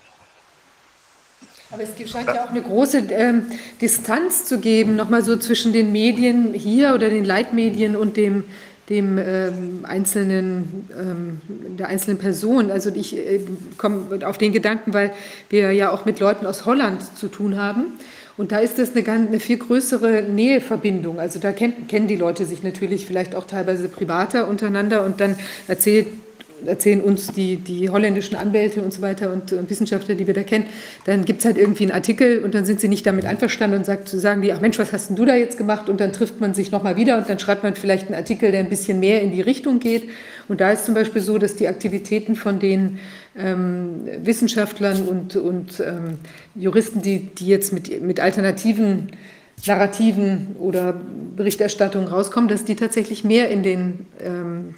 Aber 1.73 1.81
es 1.81 2.11
scheint 2.11 2.27
ja 2.27 2.45
auch 2.45 2.51
eine 2.51 2.61
große 2.61 2.99
ähm, 3.09 3.47
Distanz 3.81 4.45
zu 4.45 4.59
geben, 4.59 4.95
nochmal 4.95 5.23
so 5.23 5.37
zwischen 5.37 5.73
den 5.73 5.91
Medien 5.91 6.53
hier 6.53 6.93
oder 6.93 7.09
den 7.09 7.25
Leitmedien 7.25 7.95
und 7.95 8.15
dem, 8.15 8.43
dem 8.89 9.17
ähm, 9.17 9.79
einzelnen, 9.81 10.87
ähm, 10.95 11.41
der 11.79 11.87
einzelnen 11.87 12.19
Person. 12.19 12.69
Also 12.69 12.91
ich 12.93 13.17
äh, 13.17 13.39
komme 13.79 14.19
auf 14.23 14.37
den 14.37 14.53
Gedanken, 14.53 14.93
weil 14.93 15.13
wir 15.49 15.71
ja 15.71 15.89
auch 15.89 16.05
mit 16.05 16.19
Leuten 16.19 16.45
aus 16.45 16.67
Holland 16.67 17.01
zu 17.17 17.27
tun 17.27 17.57
haben. 17.57 17.93
Und 18.37 18.51
da 18.51 18.59
ist 18.59 18.77
das 18.77 18.95
eine, 18.95 19.11
eine 19.11 19.39
viel 19.39 19.57
größere 19.57 20.21
Näheverbindung. 20.23 21.19
Also 21.19 21.39
da 21.39 21.53
kennen, 21.53 21.87
kennen 21.87 22.07
die 22.07 22.17
Leute 22.17 22.45
sich 22.45 22.61
natürlich 22.61 23.07
vielleicht 23.07 23.33
auch 23.33 23.45
teilweise 23.45 23.89
privater 23.89 24.47
untereinander 24.47 25.03
und 25.03 25.19
dann 25.19 25.37
erzählt 25.67 26.07
erzählen 26.67 27.01
uns 27.01 27.27
die, 27.27 27.57
die 27.57 27.89
holländischen 27.89 28.35
Anwälte 28.35 28.81
und 28.81 28.93
so 28.93 29.01
weiter 29.01 29.31
und, 29.31 29.53
und 29.53 29.69
Wissenschaftler, 29.69 30.15
die 30.15 30.27
wir 30.27 30.33
da 30.33 30.43
kennen, 30.43 30.65
dann 31.05 31.25
gibt 31.25 31.39
es 31.39 31.45
halt 31.45 31.57
irgendwie 31.57 31.83
einen 31.83 31.91
Artikel 31.91 32.43
und 32.43 32.53
dann 32.53 32.65
sind 32.65 32.79
sie 32.79 32.87
nicht 32.87 33.05
damit 33.05 33.25
einverstanden 33.25 33.77
und 33.77 33.85
sagt, 33.85 34.09
sagen 34.09 34.41
die, 34.41 34.53
ach 34.53 34.61
Mensch, 34.61 34.79
was 34.79 34.93
hast 34.93 35.09
denn 35.09 35.15
du 35.15 35.25
da 35.25 35.35
jetzt 35.35 35.57
gemacht? 35.57 35.89
Und 35.89 35.99
dann 35.99 36.13
trifft 36.13 36.39
man 36.39 36.53
sich 36.53 36.71
nochmal 36.71 36.95
wieder 36.95 37.17
und 37.17 37.29
dann 37.29 37.39
schreibt 37.39 37.63
man 37.63 37.75
vielleicht 37.75 38.07
einen 38.07 38.15
Artikel, 38.15 38.51
der 38.51 38.61
ein 38.61 38.69
bisschen 38.69 38.99
mehr 38.99 39.21
in 39.21 39.31
die 39.31 39.41
Richtung 39.41 39.79
geht. 39.79 40.09
Und 40.47 40.61
da 40.61 40.71
ist 40.71 40.85
zum 40.85 40.93
Beispiel 40.93 41.21
so, 41.21 41.37
dass 41.37 41.55
die 41.55 41.67
Aktivitäten 41.67 42.35
von 42.35 42.59
den 42.59 42.99
ähm, 43.37 44.07
Wissenschaftlern 44.23 45.07
und, 45.07 45.35
und 45.35 45.79
ähm, 45.79 46.19
Juristen, 46.55 47.01
die, 47.01 47.19
die 47.19 47.47
jetzt 47.47 47.73
mit, 47.73 48.01
mit 48.01 48.19
alternativen 48.19 49.11
Narrativen 49.65 50.55
oder 50.59 50.93
Berichterstattung 51.35 52.07
rauskommen, 52.07 52.49
dass 52.49 52.65
die 52.65 52.75
tatsächlich 52.75 53.23
mehr 53.23 53.49
in 53.49 53.63
den 53.63 54.05
ähm, 54.21 54.75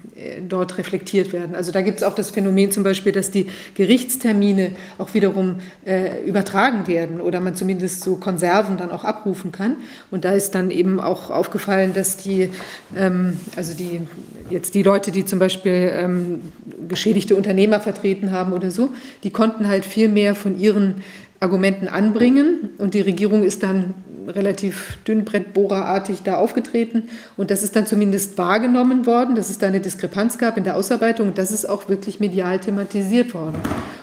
dort 0.48 0.78
reflektiert 0.78 1.34
werden. 1.34 1.56
Also 1.56 1.72
da 1.72 1.82
gibt 1.82 1.98
es 1.99 2.03
auch 2.03 2.16
das 2.16 2.30
Phänomen 2.30 2.72
zum 2.72 2.84
Beispiel, 2.84 3.12
dass 3.12 3.32
die 3.32 3.48
Gerichtstermine 3.74 4.72
auch 4.98 5.14
wiederum 5.14 5.57
äh, 5.86 6.24
übertragen 6.24 6.88
werden 6.88 7.20
oder 7.20 7.41
man 7.41 7.56
zumindest 7.56 8.03
so 8.03 8.16
Konserven 8.16 8.78
dann 8.78 8.91
auch 8.91 9.03
abrufen 9.03 9.52
kann. 9.52 9.78
Und 10.12 10.24
da 10.24 10.32
ist 10.32 10.56
dann 10.56 10.72
eben 10.72 10.99
auch 10.99 11.30
aufgefallen, 11.32 11.94
dass 11.94 12.18
die, 12.18 12.52
ähm, 12.95 13.40
also 13.56 13.74
die 13.74 14.02
jetzt 14.49 14.76
die 14.76 14.84
Leute, 14.84 15.12
die 15.12 15.26
zum 15.26 15.40
Beispiel 15.40 15.91
ähm, 15.94 16.41
geschädigte 16.88 17.36
Unternehmer 17.36 17.80
vertreten 17.80 18.32
haben 18.32 18.53
oder 18.53 18.72
so, 18.72 18.90
die 19.24 19.32
konnten 19.32 19.68
halt 19.68 19.84
viel 19.84 20.10
mehr 20.10 20.36
von 20.36 20.60
ihren 20.60 21.03
Argumenten 21.45 21.88
anbringen 21.88 22.72
und 22.80 22.95
die 22.95 23.01
Regierung 23.01 23.43
ist 23.43 23.61
dann 23.61 23.93
relativ 24.27 24.97
dünnbrettbohrerartig 25.07 26.23
da 26.23 26.38
aufgetreten 26.38 27.09
und 27.38 27.51
das 27.51 27.61
ist 27.61 27.76
dann 27.76 27.85
zumindest 27.85 28.35
wahrgenommen 28.39 29.05
worden, 29.05 29.35
dass 29.35 29.51
es 29.51 29.59
da 29.59 29.67
eine 29.67 29.80
Diskrepanz 29.80 30.39
gab 30.39 30.57
in 30.57 30.63
der 30.63 30.76
Ausarbeitung 30.76 31.27
und 31.27 31.38
das 31.38 31.51
ist 31.51 31.69
auch 31.69 31.88
wirklich 31.88 32.19
medial 32.19 32.59
thematisiert 32.59 33.35
worden. 33.35 33.61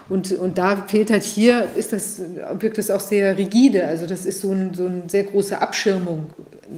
Und, 0.08 0.30
und 0.30 0.56
da 0.56 0.76
fehlt 0.86 1.10
halt 1.10 1.24
hier, 1.24 1.68
ist 1.74 1.92
das, 1.92 2.20
wirkt 2.60 2.78
es 2.78 2.92
auch 2.92 3.00
sehr 3.00 3.36
rigide, 3.36 3.84
also 3.86 4.06
das 4.06 4.24
ist 4.24 4.40
so, 4.40 4.52
ein, 4.52 4.72
so 4.74 4.86
eine 4.86 5.02
sehr 5.08 5.24
große 5.24 5.60
Abschirmung. 5.60 6.30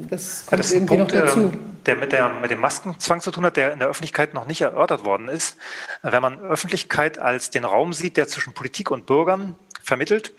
Das 0.09 0.47
kommt 0.47 0.53
ja, 0.53 0.57
das 0.57 0.73
irgendwie 0.73 0.97
Punkt, 0.97 1.15
noch 1.15 1.21
dazu. 1.21 1.41
Ähm, 1.41 1.75
der 1.87 1.97
mit, 1.97 2.13
der 2.13 2.31
mit 2.41 2.51
dem 2.51 2.61
Maskenzwang 2.61 3.21
zu 3.21 3.31
tun 3.31 3.45
hat, 3.45 3.57
der 3.57 3.73
in 3.73 3.79
der 3.79 3.89
Öffentlichkeit 3.89 4.35
noch 4.35 4.47
nicht 4.47 4.63
erörtert 4.63 5.05
worden 5.05 5.29
ist. 5.29 5.57
Wenn 6.03 6.23
man 6.23 6.41
Öffentlichkeit 6.41 7.19
als 7.19 7.51
den 7.51 7.65
Raum 7.65 7.93
sieht, 7.93 8.17
der 8.17 8.27
zwischen 8.27 8.55
Politik 8.55 8.91
und 8.91 9.07
Bürgern 9.07 9.55
vermittelt 9.85 10.33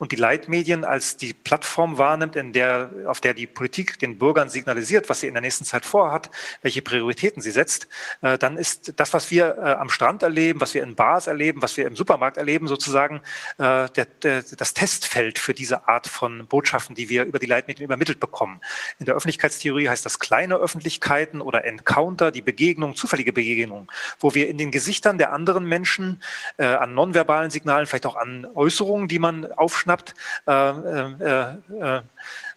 und 0.00 0.12
die 0.12 0.16
Leitmedien 0.16 0.86
als 0.86 1.18
die 1.18 1.34
Plattform 1.34 1.98
wahrnimmt, 1.98 2.34
in 2.34 2.54
der, 2.54 2.90
auf 3.04 3.20
der 3.20 3.34
die 3.34 3.46
Politik 3.46 3.98
den 3.98 4.16
Bürgern 4.16 4.48
signalisiert, 4.48 5.10
was 5.10 5.20
sie 5.20 5.26
in 5.26 5.34
der 5.34 5.42
nächsten 5.42 5.66
Zeit 5.66 5.84
vorhat, 5.84 6.30
welche 6.62 6.80
Prioritäten 6.80 7.42
sie 7.42 7.50
setzt, 7.50 7.86
äh, 8.22 8.38
dann 8.38 8.56
ist 8.56 8.94
das, 8.96 9.12
was 9.12 9.30
wir 9.30 9.58
äh, 9.58 9.72
am 9.72 9.90
Strand 9.90 10.22
erleben, 10.22 10.62
was 10.62 10.72
wir 10.72 10.82
in 10.82 10.94
Bars 10.94 11.26
erleben, 11.26 11.60
was 11.60 11.76
wir 11.76 11.86
im 11.86 11.96
Supermarkt 11.96 12.38
erleben, 12.38 12.66
sozusagen 12.66 13.20
äh, 13.58 13.90
der, 13.90 14.06
der, 14.22 14.42
das 14.56 14.72
Testfeld 14.72 15.38
für 15.38 15.52
diese 15.52 15.86
Art 15.86 16.06
von 16.06 16.46
Botschaften, 16.46 16.94
die 16.94 17.10
wir 17.10 17.24
über 17.24 17.38
die 17.38 17.44
Leitmedien 17.44 17.84
übermittelt 17.84 18.20
bekommen. 18.20 18.62
In 19.00 19.04
der 19.04 19.14
Öffentlichkeitstheorie 19.16 19.90
heißt 19.90 20.06
das 20.06 20.18
kleine 20.18 20.54
Öffentlichkeiten 20.54 21.42
oder 21.42 21.66
Encounter, 21.66 22.30
die 22.30 22.40
Begegnung, 22.40 22.96
zufällige 22.96 23.34
Begegnung, 23.34 23.92
wo 24.18 24.34
wir 24.34 24.48
in 24.48 24.56
den 24.56 24.70
Gesichtern 24.70 25.18
der 25.18 25.34
anderen 25.34 25.66
Menschen 25.66 26.22
äh, 26.56 26.64
an 26.64 26.94
nonverbalen 26.94 27.50
Signalen, 27.50 27.86
vielleicht 27.86 28.06
auch 28.06 28.16
an 28.16 28.46
Äußerungen, 28.54 29.06
die 29.06 29.18
man 29.18 29.52
aufschneidet, 29.52 29.89
aufschnappt, 29.90 30.14
äh, 30.46 30.52
äh, 30.52 31.56
äh, 31.80 32.02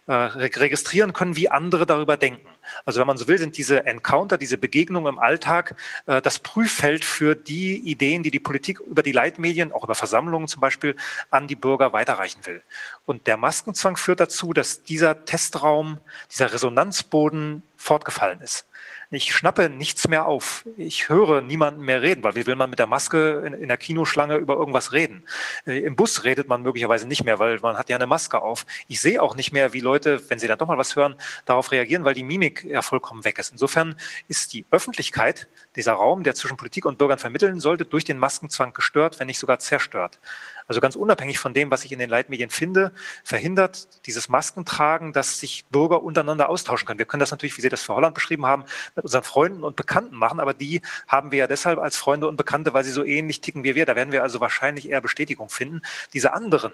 äh, 0.06 0.12
registrieren 0.12 1.12
können, 1.12 1.36
wie 1.36 1.48
andere 1.48 1.86
darüber 1.86 2.16
denken. 2.16 2.46
Also 2.84 3.00
wenn 3.00 3.06
man 3.06 3.16
so 3.16 3.28
will, 3.28 3.38
sind 3.38 3.56
diese 3.56 3.86
Encounter, 3.86 4.38
diese 4.38 4.58
Begegnungen 4.58 5.14
im 5.14 5.18
Alltag 5.18 5.76
äh, 6.06 6.22
das 6.22 6.38
Prüffeld 6.38 7.04
für 7.04 7.34
die 7.34 7.76
Ideen, 7.76 8.22
die 8.22 8.30
die 8.30 8.40
Politik 8.40 8.80
über 8.80 9.02
die 9.02 9.12
Leitmedien, 9.12 9.72
auch 9.72 9.84
über 9.84 9.94
Versammlungen 9.94 10.48
zum 10.48 10.60
Beispiel, 10.60 10.96
an 11.30 11.46
die 11.46 11.56
Bürger 11.56 11.92
weiterreichen 11.92 12.40
will. 12.44 12.62
Und 13.04 13.26
der 13.26 13.36
Maskenzwang 13.36 13.96
führt 13.96 14.20
dazu, 14.20 14.52
dass 14.52 14.82
dieser 14.82 15.24
Testraum, 15.24 15.98
dieser 16.30 16.52
Resonanzboden 16.52 17.62
fortgefallen 17.76 18.40
ist. 18.40 18.66
Ich 19.14 19.32
schnappe 19.32 19.70
nichts 19.70 20.08
mehr 20.08 20.26
auf. 20.26 20.66
Ich 20.76 21.08
höre 21.08 21.40
niemanden 21.40 21.82
mehr 21.82 22.02
reden, 22.02 22.24
weil 22.24 22.34
wie 22.34 22.46
will 22.46 22.56
man 22.56 22.70
mit 22.70 22.80
der 22.80 22.88
Maske 22.88 23.44
in, 23.46 23.52
in 23.54 23.68
der 23.68 23.76
Kinoschlange 23.76 24.36
über 24.36 24.54
irgendwas 24.54 24.92
reden? 24.92 25.24
Äh, 25.66 25.80
Im 25.80 25.94
Bus 25.94 26.24
redet 26.24 26.48
man 26.48 26.62
möglicherweise 26.62 27.06
nicht 27.06 27.24
mehr, 27.24 27.38
weil 27.38 27.60
man 27.60 27.76
hat 27.76 27.88
ja 27.88 27.96
eine 27.96 28.06
Maske 28.06 28.42
auf. 28.42 28.66
Ich 28.88 29.00
sehe 29.00 29.22
auch 29.22 29.36
nicht 29.36 29.52
mehr, 29.52 29.72
wie 29.72 29.80
Leute, 29.80 30.20
wenn 30.28 30.38
sie 30.38 30.48
dann 30.48 30.58
doch 30.58 30.66
mal 30.66 30.78
was 30.78 30.96
hören, 30.96 31.14
darauf 31.44 31.70
reagieren, 31.70 32.04
weil 32.04 32.14
die 32.14 32.24
Mimik 32.24 32.64
ja 32.64 32.82
vollkommen 32.82 33.24
weg 33.24 33.38
ist. 33.38 33.52
Insofern 33.52 33.96
ist 34.26 34.52
die 34.52 34.66
Öffentlichkeit, 34.70 35.48
dieser 35.76 35.92
Raum, 35.92 36.24
der 36.24 36.34
zwischen 36.34 36.56
Politik 36.56 36.84
und 36.84 36.98
Bürgern 36.98 37.18
vermitteln 37.18 37.60
sollte, 37.60 37.84
durch 37.84 38.04
den 38.04 38.18
Maskenzwang 38.18 38.72
gestört, 38.72 39.20
wenn 39.20 39.28
nicht 39.28 39.38
sogar 39.38 39.60
zerstört. 39.60 40.18
Also 40.66 40.80
ganz 40.80 40.96
unabhängig 40.96 41.38
von 41.38 41.52
dem, 41.52 41.70
was 41.70 41.84
ich 41.84 41.92
in 41.92 41.98
den 41.98 42.08
Leitmedien 42.08 42.50
finde, 42.50 42.92
verhindert 43.22 44.06
dieses 44.06 44.28
Maskentragen, 44.28 45.12
dass 45.12 45.38
sich 45.38 45.64
Bürger 45.66 46.02
untereinander 46.02 46.48
austauschen 46.48 46.86
können. 46.86 46.98
Wir 46.98 47.06
können 47.06 47.20
das 47.20 47.30
natürlich, 47.30 47.56
wie 47.56 47.62
Sie 47.62 47.68
das 47.68 47.82
für 47.82 47.94
Holland 47.94 48.14
beschrieben 48.14 48.46
haben, 48.46 48.64
mit 48.96 49.04
unseren 49.04 49.24
Freunden 49.24 49.62
und 49.62 49.76
Bekannten 49.76 50.16
machen, 50.16 50.40
aber 50.40 50.54
die 50.54 50.80
haben 51.06 51.32
wir 51.32 51.40
ja 51.40 51.46
deshalb 51.46 51.78
als 51.78 51.96
Freunde 51.96 52.28
und 52.28 52.36
Bekannte, 52.36 52.72
weil 52.72 52.84
sie 52.84 52.92
so 52.92 53.04
ähnlich 53.04 53.40
ticken 53.40 53.64
wie 53.64 53.74
wir. 53.74 53.86
Da 53.86 53.96
werden 53.96 54.12
wir 54.12 54.22
also 54.22 54.40
wahrscheinlich 54.40 54.88
eher 54.88 55.00
Bestätigung 55.00 55.48
finden. 55.48 55.82
Diese 56.12 56.32
anderen, 56.32 56.72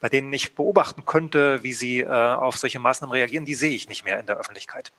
bei 0.00 0.08
denen 0.08 0.32
ich 0.32 0.54
beobachten 0.54 1.04
könnte, 1.04 1.62
wie 1.62 1.72
sie 1.72 2.00
äh, 2.00 2.06
auf 2.06 2.56
solche 2.56 2.78
Maßnahmen 2.78 3.12
reagieren, 3.12 3.44
die 3.44 3.54
sehe 3.54 3.74
ich 3.74 3.88
nicht 3.88 4.04
mehr 4.04 4.20
in 4.20 4.26
der 4.26 4.36
Öffentlichkeit. 4.36 4.92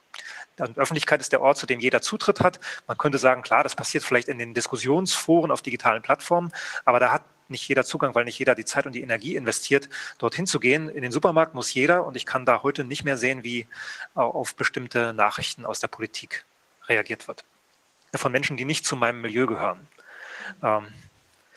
Und 0.60 0.78
Öffentlichkeit 0.78 1.22
ist 1.22 1.32
der 1.32 1.41
Ort, 1.41 1.57
zu 1.57 1.65
dem 1.65 1.80
jeder 1.80 2.02
Zutritt 2.02 2.41
hat. 2.41 2.60
Man 2.88 2.98
könnte 2.98 3.18
sagen, 3.18 3.41
klar, 3.41 3.64
das 3.64 3.76
passiert 3.76 4.03
vielleicht 4.03 4.28
in 4.28 4.38
den 4.38 4.53
Diskussionsforen 4.53 5.52
auf 5.52 5.61
digitalen 5.61 6.02
Plattformen, 6.02 6.52
aber 6.86 6.99
da 6.99 7.11
hat 7.11 7.24
nicht 7.53 7.65
jeder 7.69 7.85
Zugang, 7.85 8.13
weil 8.13 8.25
nicht 8.25 8.38
jeder 8.38 8.55
die 8.55 8.65
Zeit 8.65 8.85
und 8.85 8.91
die 8.91 9.01
Energie 9.01 9.38
investiert, 9.38 9.88
dorthin 10.17 10.45
zu 10.45 10.59
gehen. 10.59 10.89
In 10.89 11.01
den 11.01 11.13
Supermarkt 11.13 11.55
muss 11.55 11.73
jeder 11.73 12.05
und 12.05 12.17
ich 12.17 12.25
kann 12.25 12.45
da 12.45 12.63
heute 12.63 12.84
nicht 12.84 13.05
mehr 13.05 13.15
sehen, 13.15 13.45
wie 13.45 13.67
auf 14.13 14.55
bestimmte 14.55 15.13
Nachrichten 15.13 15.65
aus 15.65 15.80
der 15.80 15.88
Politik 15.88 16.45
reagiert 16.89 17.30
wird. 17.30 17.45
Von 18.13 18.34
Menschen, 18.34 18.57
die 18.57 18.65
nicht 18.65 18.85
zu 18.85 18.97
meinem 18.97 19.21
Milieu 19.21 19.45
gehören. 19.45 19.88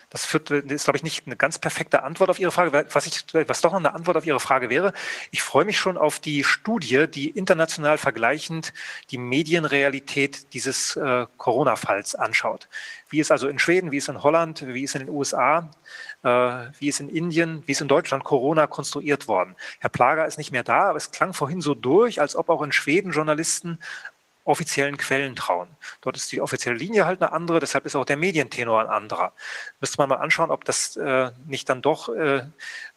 Das 0.08 0.24
führt, 0.24 0.50
ist, 0.50 0.84
glaube 0.84 0.96
ich, 0.96 1.02
nicht 1.02 1.26
eine 1.26 1.36
ganz 1.36 1.58
perfekte 1.58 2.04
Antwort 2.04 2.30
auf 2.30 2.38
Ihre 2.38 2.52
Frage. 2.52 2.86
Was, 2.92 3.06
ich, 3.06 3.24
was 3.32 3.60
doch 3.60 3.72
noch 3.72 3.80
eine 3.80 3.92
Antwort 3.92 4.16
auf 4.16 4.26
Ihre 4.26 4.38
Frage 4.38 4.70
wäre, 4.70 4.92
ich 5.32 5.42
freue 5.42 5.64
mich 5.64 5.78
schon 5.78 5.98
auf 5.98 6.20
die 6.20 6.44
Studie, 6.44 7.06
die 7.08 7.30
international 7.30 7.98
vergleichend 7.98 8.72
die 9.10 9.18
Medienrealität 9.18 10.52
dieses 10.54 10.94
äh, 10.96 11.26
Corona-Falls 11.38 12.14
anschaut. 12.14 12.68
Wie 13.08 13.18
es 13.18 13.30
also 13.32 13.48
in 13.48 13.58
Schweden, 13.58 13.90
wie 13.90 13.96
es 13.96 14.08
in 14.08 14.22
Holland, 14.22 14.64
wie 14.66 14.84
es 14.84 14.94
in 14.94 15.00
den 15.00 15.10
USA, 15.10 15.70
äh, 16.22 16.28
wie 16.78 16.88
es 16.88 17.00
in 17.00 17.08
Indien, 17.08 17.64
wie 17.66 17.72
es 17.72 17.80
in 17.80 17.88
Deutschland 17.88 18.22
Corona 18.22 18.68
konstruiert 18.68 19.26
worden. 19.26 19.56
Herr 19.80 19.90
Plager 19.90 20.26
ist 20.26 20.38
nicht 20.38 20.52
mehr 20.52 20.64
da, 20.64 20.90
aber 20.90 20.96
es 20.96 21.10
klang 21.10 21.32
vorhin 21.32 21.60
so 21.60 21.74
durch, 21.74 22.20
als 22.20 22.36
ob 22.36 22.48
auch 22.48 22.62
in 22.62 22.72
Schweden 22.72 23.10
Journalisten 23.10 23.80
offiziellen 24.46 24.96
Quellen 24.96 25.36
trauen. 25.36 25.68
Dort 26.00 26.16
ist 26.16 26.30
die 26.32 26.40
offizielle 26.40 26.76
Linie 26.76 27.04
halt 27.04 27.20
eine 27.20 27.32
andere, 27.32 27.58
deshalb 27.60 27.84
ist 27.84 27.96
auch 27.96 28.04
der 28.04 28.16
Medientenor 28.16 28.80
ein 28.80 28.86
anderer. 28.86 29.32
Müsste 29.80 29.98
man 29.98 30.08
mal 30.08 30.16
anschauen, 30.16 30.50
ob 30.50 30.64
das 30.64 30.96
äh, 30.96 31.30
nicht 31.46 31.68
dann 31.68 31.82
doch 31.82 32.08
äh, 32.08 32.44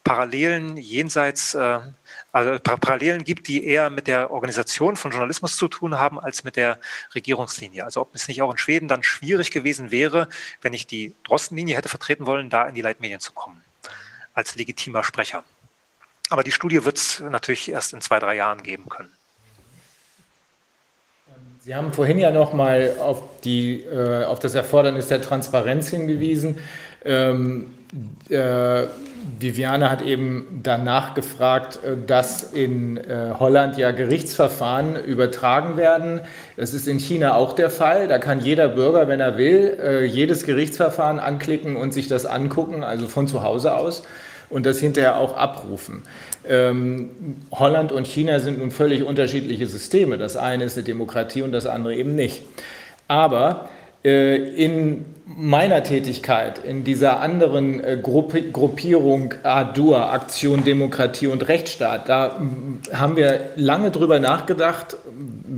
Parallelen 0.04 0.76
jenseits, 0.76 1.54
äh, 1.54 1.80
also 2.32 2.58
Parallelen 2.60 3.24
gibt, 3.24 3.48
die 3.48 3.64
eher 3.64 3.90
mit 3.90 4.06
der 4.06 4.30
Organisation 4.30 4.96
von 4.96 5.10
Journalismus 5.10 5.56
zu 5.56 5.68
tun 5.68 5.98
haben, 5.98 6.20
als 6.20 6.44
mit 6.44 6.56
der 6.56 6.78
Regierungslinie. 7.14 7.84
Also 7.84 8.00
ob 8.00 8.14
es 8.14 8.28
nicht 8.28 8.40
auch 8.42 8.50
in 8.52 8.58
Schweden 8.58 8.88
dann 8.88 9.02
schwierig 9.02 9.50
gewesen 9.50 9.90
wäre, 9.90 10.28
wenn 10.62 10.72
ich 10.72 10.86
die 10.86 11.14
Drostenlinie 11.24 11.76
hätte 11.76 11.88
vertreten 11.88 12.26
wollen, 12.26 12.48
da 12.48 12.66
in 12.66 12.74
die 12.74 12.82
Leitmedien 12.82 13.20
zu 13.20 13.32
kommen, 13.32 13.62
als 14.34 14.54
legitimer 14.54 15.02
Sprecher. 15.02 15.44
Aber 16.28 16.44
die 16.44 16.52
Studie 16.52 16.84
wird 16.84 16.96
es 16.96 17.18
natürlich 17.18 17.68
erst 17.68 17.92
in 17.92 18.00
zwei, 18.00 18.20
drei 18.20 18.36
Jahren 18.36 18.62
geben 18.62 18.88
können. 18.88 19.12
Sie 21.62 21.74
haben 21.74 21.92
vorhin 21.92 22.18
ja 22.18 22.30
noch 22.30 22.54
mal 22.54 22.92
auf, 23.00 23.22
die, 23.44 23.82
äh, 23.82 24.24
auf 24.24 24.38
das 24.38 24.54
Erfordernis 24.54 25.08
der 25.08 25.20
Transparenz 25.20 25.88
hingewiesen. 25.88 26.56
Ähm, 27.04 27.74
äh, 28.30 28.84
Viviane 29.38 29.90
hat 29.90 30.00
eben 30.00 30.60
danach 30.62 31.12
gefragt, 31.12 31.80
äh, 31.84 31.98
dass 32.06 32.42
in 32.42 32.96
äh, 32.96 33.34
Holland 33.38 33.76
ja 33.76 33.90
Gerichtsverfahren 33.90 34.96
übertragen 35.04 35.76
werden. 35.76 36.22
Das 36.56 36.72
ist 36.72 36.88
in 36.88 36.98
China 36.98 37.34
auch 37.34 37.52
der 37.52 37.68
Fall. 37.68 38.08
Da 38.08 38.18
kann 38.18 38.40
jeder 38.40 38.68
Bürger, 38.68 39.06
wenn 39.06 39.20
er 39.20 39.36
will, 39.36 39.76
äh, 39.82 40.04
jedes 40.06 40.46
Gerichtsverfahren 40.46 41.18
anklicken 41.18 41.76
und 41.76 41.92
sich 41.92 42.08
das 42.08 42.24
angucken, 42.24 42.84
also 42.84 43.06
von 43.06 43.28
zu 43.28 43.42
Hause 43.42 43.74
aus 43.74 44.02
und 44.50 44.66
das 44.66 44.78
hinterher 44.78 45.16
auch 45.16 45.36
abrufen. 45.36 46.02
Ähm, 46.46 47.36
Holland 47.50 47.92
und 47.92 48.06
China 48.06 48.40
sind 48.40 48.58
nun 48.58 48.70
völlig 48.70 49.04
unterschiedliche 49.04 49.66
Systeme. 49.66 50.18
Das 50.18 50.36
eine 50.36 50.64
ist 50.64 50.76
eine 50.76 50.84
Demokratie 50.84 51.42
und 51.42 51.52
das 51.52 51.66
andere 51.66 51.94
eben 51.94 52.14
nicht. 52.14 52.42
Aber 53.08 53.68
in 54.02 55.04
meiner 55.36 55.82
Tätigkeit, 55.82 56.64
in 56.64 56.84
dieser 56.84 57.20
anderen 57.20 57.82
äh, 57.82 57.98
Gruppierung 58.02 59.34
ADUR, 59.42 60.12
Aktion 60.12 60.64
Demokratie 60.64 61.28
und 61.28 61.46
Rechtsstaat, 61.48 62.08
da 62.08 62.40
haben 62.92 63.16
wir 63.16 63.50
lange 63.56 63.90
drüber 63.90 64.18
nachgedacht, 64.18 64.96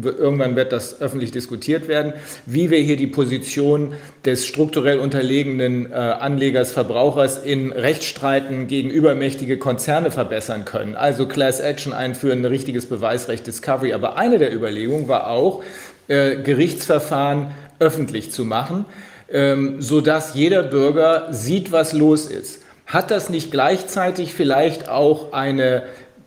irgendwann 0.02 0.56
wird 0.56 0.73
das 0.73 1.01
öffentlich 1.01 1.31
diskutiert 1.31 1.89
werden, 1.89 2.12
wie 2.44 2.70
wir 2.70 2.78
hier 2.78 2.97
die 2.97 3.06
Position 3.06 3.94
des 4.24 4.47
strukturell 4.47 4.98
unterlegenen 4.98 5.90
äh, 5.90 5.94
Anlegers, 5.94 6.73
Verbrauchers 6.73 7.39
in 7.39 7.73
Rechtsstreiten 7.73 8.66
gegen 8.66 8.90
übermächtige 8.90 9.56
Konzerne 9.59 10.10
verbessern 10.10 10.64
können. 10.64 10.97
Also 10.97 11.27
Class 11.27 11.60
Action 11.60 11.93
einführen, 11.93 12.40
ein 12.40 12.47
richtiges 12.47 12.86
Beweisrecht 12.86 13.47
Discovery. 13.47 13.94
Aber 13.94 14.16
eine 14.16 14.39
der 14.39 14.55
Überlegungen 14.55 15.09
war 15.09 15.31
auch, 15.31 15.62
Gerichtsverfahren 16.09 17.52
öffentlich 17.83 18.31
zu 18.31 18.45
machen, 18.45 18.85
ähm, 19.31 19.83
sodass 19.83 20.35
jeder 20.35 20.63
Bürger 20.63 21.29
sieht, 21.33 21.73
was 21.73 21.93
los 21.93 22.27
ist. 22.27 22.63
Hat 22.87 23.11
das 23.11 23.29
nicht 23.29 23.51
gleichzeitig 23.51 24.35
vielleicht 24.35 24.89
auch 24.89 25.33
eine 25.33 25.83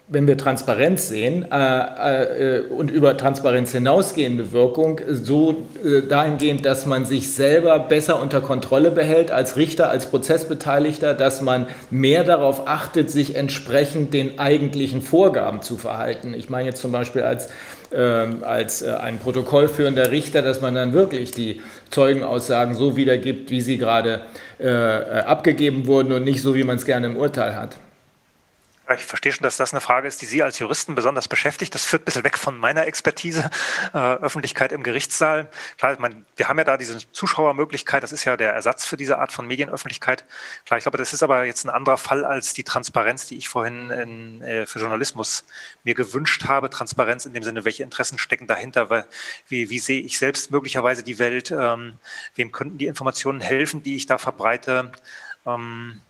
wenn 0.07 0.27
wir 0.27 0.37
Transparenz 0.37 1.07
sehen 1.07 1.47
äh, 1.51 2.57
äh, 2.57 2.67
und 2.67 2.91
über 2.91 3.17
Transparenz 3.17 3.71
hinausgehende 3.71 4.51
Wirkung, 4.51 5.01
so 5.07 5.65
äh, 5.83 6.01
dahingehend, 6.07 6.63
dass 6.63 6.85
man 6.85 7.05
sich 7.05 7.33
selber 7.33 7.79
besser 7.79 8.21
unter 8.21 8.41
Kontrolle 8.41 8.91
behält 8.91 9.31
als 9.31 9.57
Richter, 9.57 9.89
als 9.89 10.05
Prozessbeteiligter, 10.05 11.15
dass 11.15 11.41
man 11.41 11.65
mehr 11.89 12.23
darauf 12.23 12.67
achtet, 12.67 13.09
sich 13.09 13.35
entsprechend 13.35 14.13
den 14.13 14.37
eigentlichen 14.37 15.01
Vorgaben 15.01 15.63
zu 15.63 15.75
verhalten. 15.77 16.35
Ich 16.35 16.49
meine 16.49 16.69
jetzt 16.69 16.81
zum 16.81 16.91
Beispiel 16.91 17.23
als 17.23 17.49
als 18.41 18.81
äh, 18.81 18.91
ein 18.91 19.19
protokollführender 19.19 20.11
Richter, 20.11 20.41
dass 20.41 20.61
man 20.61 20.75
dann 20.75 20.93
wirklich 20.93 21.31
die 21.31 21.61
Zeugenaussagen 21.89 22.75
so 22.75 22.95
wiedergibt, 22.97 23.49
wie 23.49 23.61
sie 23.61 23.77
gerade 23.77 24.21
äh, 24.59 24.67
äh 24.67 25.19
abgegeben 25.21 25.87
wurden 25.87 26.11
und 26.11 26.23
nicht 26.23 26.41
so, 26.41 26.55
wie 26.55 26.63
man 26.63 26.77
es 26.77 26.85
gerne 26.85 27.07
im 27.07 27.17
Urteil 27.17 27.55
hat. 27.55 27.77
Ich 28.93 29.03
verstehe 29.03 29.31
schon, 29.31 29.43
dass 29.43 29.57
das 29.57 29.73
eine 29.73 29.81
Frage 29.81 30.07
ist, 30.07 30.21
die 30.21 30.27
Sie 30.27 30.43
als 30.43 30.59
Juristen 30.59 30.93
besonders 30.93 31.27
beschäftigt. 31.27 31.73
Das 31.73 31.85
führt 31.85 32.03
ein 32.03 32.05
bisschen 32.05 32.23
weg 32.23 32.37
von 32.37 32.55
meiner 32.57 32.85
Expertise, 32.85 33.49
äh, 33.93 33.97
Öffentlichkeit 33.97 34.71
im 34.71 34.83
Gerichtssaal. 34.83 35.49
Klar, 35.77 35.95
meine, 35.97 36.23
wir 36.35 36.47
haben 36.47 36.59
ja 36.59 36.65
da 36.65 36.77
diese 36.77 36.99
Zuschauermöglichkeit, 37.11 38.03
das 38.03 38.11
ist 38.11 38.25
ja 38.25 38.37
der 38.37 38.53
Ersatz 38.53 38.85
für 38.85 38.95
diese 38.95 39.17
Art 39.17 39.31
von 39.31 39.47
Medienöffentlichkeit. 39.47 40.23
Klar, 40.65 40.77
ich 40.77 40.83
glaube, 40.83 40.99
das 40.99 41.13
ist 41.13 41.23
aber 41.23 41.45
jetzt 41.45 41.65
ein 41.65 41.71
anderer 41.71 41.97
Fall 41.97 42.25
als 42.25 42.53
die 42.53 42.63
Transparenz, 42.63 43.25
die 43.25 43.37
ich 43.37 43.49
vorhin 43.49 43.89
in, 43.89 44.41
äh, 44.43 44.67
für 44.67 44.77
Journalismus 44.77 45.45
mir 45.83 45.95
gewünscht 45.95 46.45
habe. 46.45 46.69
Transparenz 46.69 47.25
in 47.25 47.33
dem 47.33 47.41
Sinne, 47.41 47.65
welche 47.65 47.81
Interessen 47.81 48.19
stecken 48.19 48.45
dahinter, 48.45 48.91
weil, 48.91 49.05
wie, 49.47 49.71
wie 49.71 49.79
sehe 49.79 50.01
ich 50.01 50.19
selbst 50.19 50.51
möglicherweise 50.51 51.01
die 51.01 51.17
Welt, 51.17 51.49
ähm, 51.49 51.97
wem 52.35 52.51
könnten 52.51 52.77
die 52.77 52.85
Informationen 52.85 53.41
helfen, 53.41 53.81
die 53.81 53.95
ich 53.95 54.05
da 54.05 54.19
verbreite. 54.19 54.91
Ähm, 55.47 56.01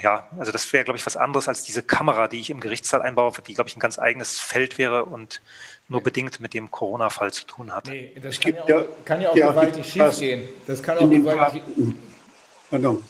ja, 0.00 0.28
also 0.38 0.52
das 0.52 0.72
wäre, 0.72 0.84
glaube 0.84 0.98
ich, 0.98 1.04
was 1.06 1.16
anderes 1.16 1.48
als 1.48 1.64
diese 1.64 1.82
Kamera, 1.82 2.28
die 2.28 2.38
ich 2.38 2.50
im 2.50 2.60
Gerichtssaal 2.60 3.02
einbaue, 3.02 3.32
die, 3.46 3.54
glaube 3.54 3.68
ich, 3.68 3.76
ein 3.76 3.80
ganz 3.80 3.98
eigenes 3.98 4.38
Feld 4.38 4.78
wäre 4.78 5.04
und 5.04 5.42
nur 5.88 6.02
bedingt 6.02 6.40
mit 6.40 6.54
dem 6.54 6.70
Corona-Fall 6.70 7.32
zu 7.32 7.46
tun 7.46 7.74
hat. 7.74 7.86
Nee, 7.86 8.12
das 8.22 8.38
kann 8.38 8.54
ja, 8.66 8.78
auch, 8.78 8.84
kann 9.04 9.20
ja 9.20 9.30
auch 9.30 9.36
ja, 9.36 9.50
gewaltig 9.50 9.86
schief 9.86 10.18
gehen. 10.18 10.48
Das 10.66 10.82
kann 10.82 10.98
auch 10.98 11.10
gewaltig... 11.10 11.62
Pardon. 12.70 13.02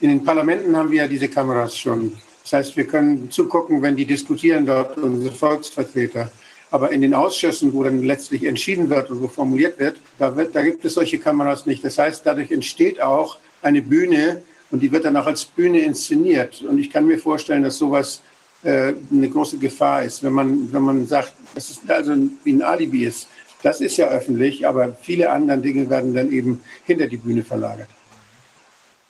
In 0.00 0.10
den 0.10 0.24
Parlamenten 0.24 0.76
haben 0.76 0.90
wir 0.90 1.02
ja 1.02 1.08
diese 1.08 1.28
Kameras 1.28 1.76
schon. 1.76 2.16
Das 2.42 2.52
heißt, 2.52 2.76
wir 2.76 2.86
können 2.86 3.30
zugucken, 3.30 3.82
wenn 3.82 3.96
die 3.96 4.06
diskutieren 4.06 4.66
dort, 4.66 4.96
unsere 4.98 5.34
Volksvertreter. 5.34 6.30
Aber 6.70 6.90
in 6.92 7.00
den 7.00 7.14
Ausschüssen, 7.14 7.72
wo 7.72 7.82
dann 7.82 8.02
letztlich 8.02 8.44
entschieden 8.44 8.88
wird 8.88 9.10
und 9.10 9.20
wo 9.20 9.28
formuliert 9.28 9.78
wird, 9.78 10.00
da, 10.18 10.34
wird, 10.36 10.54
da 10.54 10.62
gibt 10.62 10.84
es 10.84 10.94
solche 10.94 11.18
Kameras 11.18 11.66
nicht. 11.66 11.84
Das 11.84 11.98
heißt, 11.98 12.24
dadurch 12.24 12.50
entsteht 12.50 13.00
auch 13.00 13.38
eine 13.62 13.82
Bühne, 13.82 14.42
und 14.70 14.80
die 14.80 14.90
wird 14.90 15.04
dann 15.04 15.16
auch 15.16 15.26
als 15.26 15.44
Bühne 15.44 15.80
inszeniert. 15.80 16.62
Und 16.62 16.78
ich 16.78 16.90
kann 16.90 17.06
mir 17.06 17.18
vorstellen, 17.18 17.62
dass 17.62 17.78
sowas 17.78 18.22
äh, 18.62 18.92
eine 19.10 19.28
große 19.28 19.58
Gefahr 19.58 20.04
ist, 20.04 20.22
wenn 20.22 20.32
man, 20.32 20.72
wenn 20.72 20.82
man 20.82 21.06
sagt, 21.06 21.32
das 21.54 21.70
ist 21.70 21.90
also 21.90 22.14
wie 22.44 22.52
ein 22.52 22.62
Alibi 22.62 23.04
ist. 23.04 23.28
Das 23.62 23.80
ist 23.80 23.96
ja 23.96 24.08
öffentlich, 24.08 24.66
aber 24.66 24.96
viele 25.02 25.30
andere 25.30 25.58
Dinge 25.58 25.90
werden 25.90 26.14
dann 26.14 26.30
eben 26.32 26.62
hinter 26.84 27.06
die 27.06 27.18
Bühne 27.18 27.42
verlagert. 27.42 27.88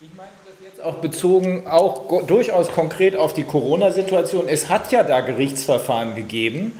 Ich 0.00 0.10
meine 0.16 0.30
das 0.46 0.54
jetzt 0.64 0.82
auch 0.82 0.96
bezogen, 0.96 1.66
auch 1.66 2.26
durchaus 2.26 2.70
konkret 2.72 3.14
auf 3.14 3.34
die 3.34 3.44
Corona-Situation. 3.44 4.48
Es 4.48 4.68
hat 4.68 4.90
ja 4.92 5.02
da 5.02 5.20
Gerichtsverfahren 5.20 6.14
gegeben 6.14 6.72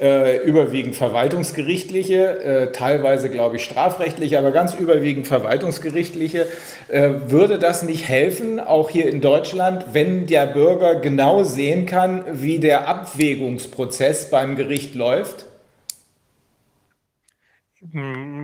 äh, 0.00 0.38
überwiegend 0.44 0.96
verwaltungsgerichtliche, 0.96 2.40
äh, 2.40 2.72
teilweise, 2.72 3.30
glaube 3.30 3.56
ich, 3.56 3.64
strafrechtliche, 3.64 4.38
aber 4.38 4.52
ganz 4.52 4.74
überwiegend 4.74 5.26
verwaltungsgerichtliche. 5.26 6.46
Äh, 6.88 7.10
würde 7.26 7.58
das 7.58 7.82
nicht 7.82 8.08
helfen, 8.08 8.60
auch 8.60 8.90
hier 8.90 9.08
in 9.08 9.20
Deutschland, 9.20 9.86
wenn 9.92 10.26
der 10.26 10.46
Bürger 10.46 10.96
genau 10.96 11.42
sehen 11.42 11.86
kann, 11.86 12.24
wie 12.32 12.58
der 12.58 12.88
Abwägungsprozess 12.88 14.30
beim 14.30 14.56
Gericht 14.56 14.94
läuft? 14.94 15.46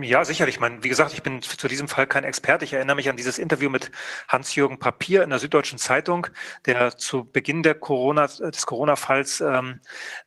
Ja, 0.05 0.23
sicherlich. 0.23 0.55
Ich 0.55 0.59
meine, 0.59 0.83
wie 0.83 0.89
gesagt, 0.89 1.13
ich 1.13 1.23
bin 1.23 1.41
zu 1.41 1.67
diesem 1.67 1.87
Fall 1.87 2.05
kein 2.05 2.23
Experte. 2.23 2.63
Ich 2.63 2.73
erinnere 2.73 2.95
mich 2.95 3.09
an 3.09 3.17
dieses 3.17 3.39
Interview 3.39 3.71
mit 3.71 3.91
Hans-Jürgen 4.27 4.77
Papier 4.77 5.23
in 5.23 5.31
der 5.31 5.39
Süddeutschen 5.39 5.79
Zeitung, 5.79 6.27
der 6.67 6.95
zu 6.95 7.25
Beginn 7.25 7.63
der 7.63 7.73
Corona, 7.73 8.27
des 8.27 8.67
Corona-Falls 8.67 9.41
ähm, 9.41 9.79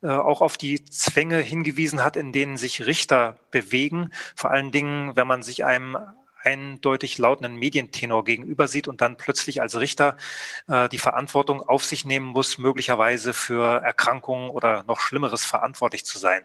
äh, 0.02 0.08
auch 0.08 0.40
auf 0.40 0.56
die 0.56 0.84
Zwänge 0.84 1.38
hingewiesen 1.38 2.02
hat, 2.02 2.16
in 2.16 2.32
denen 2.32 2.56
sich 2.56 2.86
Richter 2.86 3.36
bewegen. 3.52 4.10
Vor 4.34 4.50
allen 4.50 4.72
Dingen, 4.72 5.14
wenn 5.14 5.28
man 5.28 5.44
sich 5.44 5.64
einem 5.64 5.96
eindeutig 6.42 7.18
lautenden 7.18 7.56
Medientenor 7.56 8.24
gegenüber 8.24 8.68
sieht 8.68 8.88
und 8.88 9.00
dann 9.00 9.16
plötzlich 9.16 9.60
als 9.60 9.78
Richter 9.78 10.16
äh, 10.68 10.88
die 10.88 10.98
Verantwortung 10.98 11.62
auf 11.62 11.84
sich 11.84 12.04
nehmen 12.04 12.26
muss, 12.26 12.58
möglicherweise 12.58 13.32
für 13.32 13.82
Erkrankungen 13.82 14.50
oder 14.50 14.84
noch 14.84 15.00
Schlimmeres 15.00 15.44
verantwortlich 15.44 16.04
zu 16.04 16.18
sein. 16.18 16.42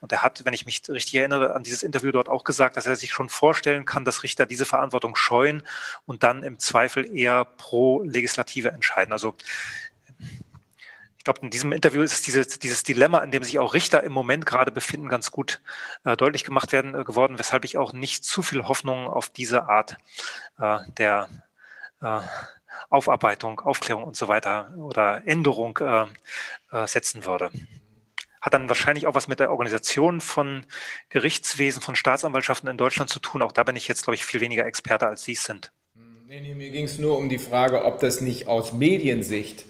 Und 0.00 0.12
er 0.12 0.22
hat, 0.22 0.44
wenn 0.44 0.54
ich 0.54 0.66
mich 0.66 0.82
richtig 0.88 1.14
erinnere, 1.14 1.54
an 1.54 1.62
dieses 1.62 1.82
Interview 1.82 2.12
dort 2.12 2.28
auch 2.28 2.44
gesagt, 2.44 2.76
dass 2.76 2.86
er 2.86 2.96
sich 2.96 3.12
schon 3.12 3.28
vorstellen 3.28 3.84
kann, 3.84 4.04
dass 4.04 4.22
Richter 4.22 4.46
diese 4.46 4.66
Verantwortung 4.66 5.16
scheuen 5.16 5.62
und 6.04 6.22
dann 6.22 6.42
im 6.42 6.58
Zweifel 6.58 7.14
eher 7.16 7.44
pro 7.44 8.02
Legislative 8.02 8.70
entscheiden. 8.70 9.12
Also 9.12 9.36
glaube, 11.26 11.40
in 11.42 11.50
diesem 11.50 11.72
Interview 11.72 12.02
ist 12.02 12.26
dieses, 12.26 12.58
dieses 12.60 12.84
Dilemma, 12.84 13.18
in 13.18 13.32
dem 13.32 13.42
sich 13.42 13.58
auch 13.58 13.74
Richter 13.74 14.04
im 14.04 14.12
Moment 14.12 14.46
gerade 14.46 14.70
befinden, 14.70 15.08
ganz 15.08 15.32
gut 15.32 15.60
äh, 16.04 16.16
deutlich 16.16 16.44
gemacht 16.44 16.72
werden 16.72 16.94
äh, 16.94 17.02
geworden, 17.02 17.38
weshalb 17.38 17.64
ich 17.64 17.76
auch 17.76 17.92
nicht 17.92 18.24
zu 18.24 18.42
viel 18.42 18.62
Hoffnung 18.62 19.08
auf 19.08 19.28
diese 19.28 19.68
Art 19.68 19.96
äh, 20.60 20.78
der 20.96 21.28
äh, 22.00 22.20
Aufarbeitung, 22.90 23.58
Aufklärung 23.60 24.04
und 24.04 24.16
so 24.16 24.28
weiter 24.28 24.72
oder 24.78 25.26
Änderung 25.26 25.78
äh, 25.78 26.06
äh, 26.70 26.86
setzen 26.86 27.24
würde. 27.24 27.50
Hat 28.40 28.54
dann 28.54 28.68
wahrscheinlich 28.68 29.08
auch 29.08 29.16
was 29.16 29.26
mit 29.26 29.40
der 29.40 29.50
Organisation 29.50 30.20
von 30.20 30.64
Gerichtswesen, 31.08 31.82
von 31.82 31.96
Staatsanwaltschaften 31.96 32.70
in 32.70 32.78
Deutschland 32.78 33.10
zu 33.10 33.18
tun. 33.18 33.42
Auch 33.42 33.50
da 33.50 33.64
bin 33.64 33.74
ich 33.74 33.88
jetzt, 33.88 34.04
glaube 34.04 34.14
ich, 34.14 34.24
viel 34.24 34.40
weniger 34.40 34.64
Experte, 34.64 35.08
als 35.08 35.24
Sie 35.24 35.32
es 35.32 35.42
sind. 35.42 35.72
Nee, 36.28 36.40
nee, 36.40 36.54
mir 36.54 36.70
ging 36.70 36.84
es 36.84 36.98
nur 36.98 37.18
um 37.18 37.28
die 37.28 37.38
Frage, 37.38 37.84
ob 37.84 37.98
das 37.98 38.20
nicht 38.20 38.46
aus 38.46 38.72
Mediensicht 38.72 39.64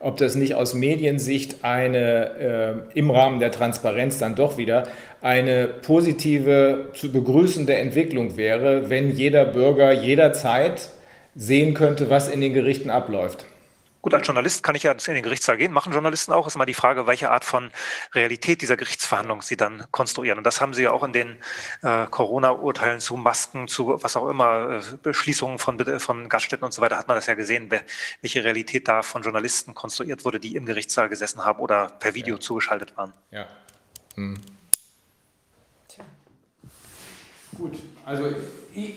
ob 0.00 0.16
das 0.16 0.34
nicht 0.34 0.54
aus 0.54 0.74
Mediensicht 0.74 1.56
eine 1.62 2.84
äh, 2.94 2.98
im 2.98 3.10
Rahmen 3.10 3.40
der 3.40 3.50
Transparenz 3.50 4.18
dann 4.18 4.34
doch 4.34 4.56
wieder 4.56 4.86
eine 5.20 5.66
positive, 5.66 6.90
zu 6.94 7.10
begrüßende 7.10 7.74
Entwicklung 7.74 8.36
wäre, 8.36 8.88
wenn 8.88 9.10
jeder 9.10 9.44
Bürger 9.44 9.92
jederzeit 9.92 10.90
sehen 11.34 11.74
könnte, 11.74 12.10
was 12.10 12.28
in 12.28 12.40
den 12.40 12.54
Gerichten 12.54 12.90
abläuft. 12.90 13.44
Gut, 14.00 14.14
als 14.14 14.26
Journalist 14.26 14.62
kann 14.62 14.76
ich 14.76 14.84
ja 14.84 14.92
in 14.92 15.14
den 15.14 15.24
Gerichtssaal 15.24 15.56
gehen, 15.56 15.72
machen 15.72 15.92
Journalisten 15.92 16.32
auch. 16.32 16.46
Ist 16.46 16.54
immer 16.54 16.66
die 16.66 16.74
Frage, 16.74 17.08
welche 17.08 17.30
Art 17.30 17.44
von 17.44 17.70
Realität 18.14 18.62
dieser 18.62 18.76
Gerichtsverhandlung 18.76 19.42
sie 19.42 19.56
dann 19.56 19.84
konstruieren. 19.90 20.38
Und 20.38 20.44
das 20.44 20.60
haben 20.60 20.72
sie 20.72 20.84
ja 20.84 20.92
auch 20.92 21.02
in 21.02 21.12
den 21.12 21.36
äh, 21.82 22.06
Corona-Urteilen 22.06 23.00
zu 23.00 23.16
Masken, 23.16 23.66
zu 23.66 24.00
was 24.00 24.16
auch 24.16 24.28
immer, 24.28 24.80
äh, 24.80 24.96
Beschließungen 25.02 25.58
von, 25.58 25.78
von 25.98 26.28
Gaststätten 26.28 26.64
und 26.64 26.72
so 26.72 26.80
weiter, 26.80 26.96
hat 26.96 27.08
man 27.08 27.16
das 27.16 27.26
ja 27.26 27.34
gesehen, 27.34 27.70
welche 28.20 28.44
Realität 28.44 28.86
da 28.86 29.02
von 29.02 29.22
Journalisten 29.22 29.74
konstruiert 29.74 30.24
wurde, 30.24 30.38
die 30.38 30.54
im 30.54 30.64
Gerichtssaal 30.64 31.08
gesessen 31.08 31.44
haben 31.44 31.58
oder 31.58 31.88
per 31.88 32.14
Video 32.14 32.36
ja. 32.36 32.40
zugeschaltet 32.40 32.96
waren. 32.96 33.12
Ja. 33.32 33.46
Hm. 34.14 34.40
Gut, 37.56 37.76
also 38.04 38.36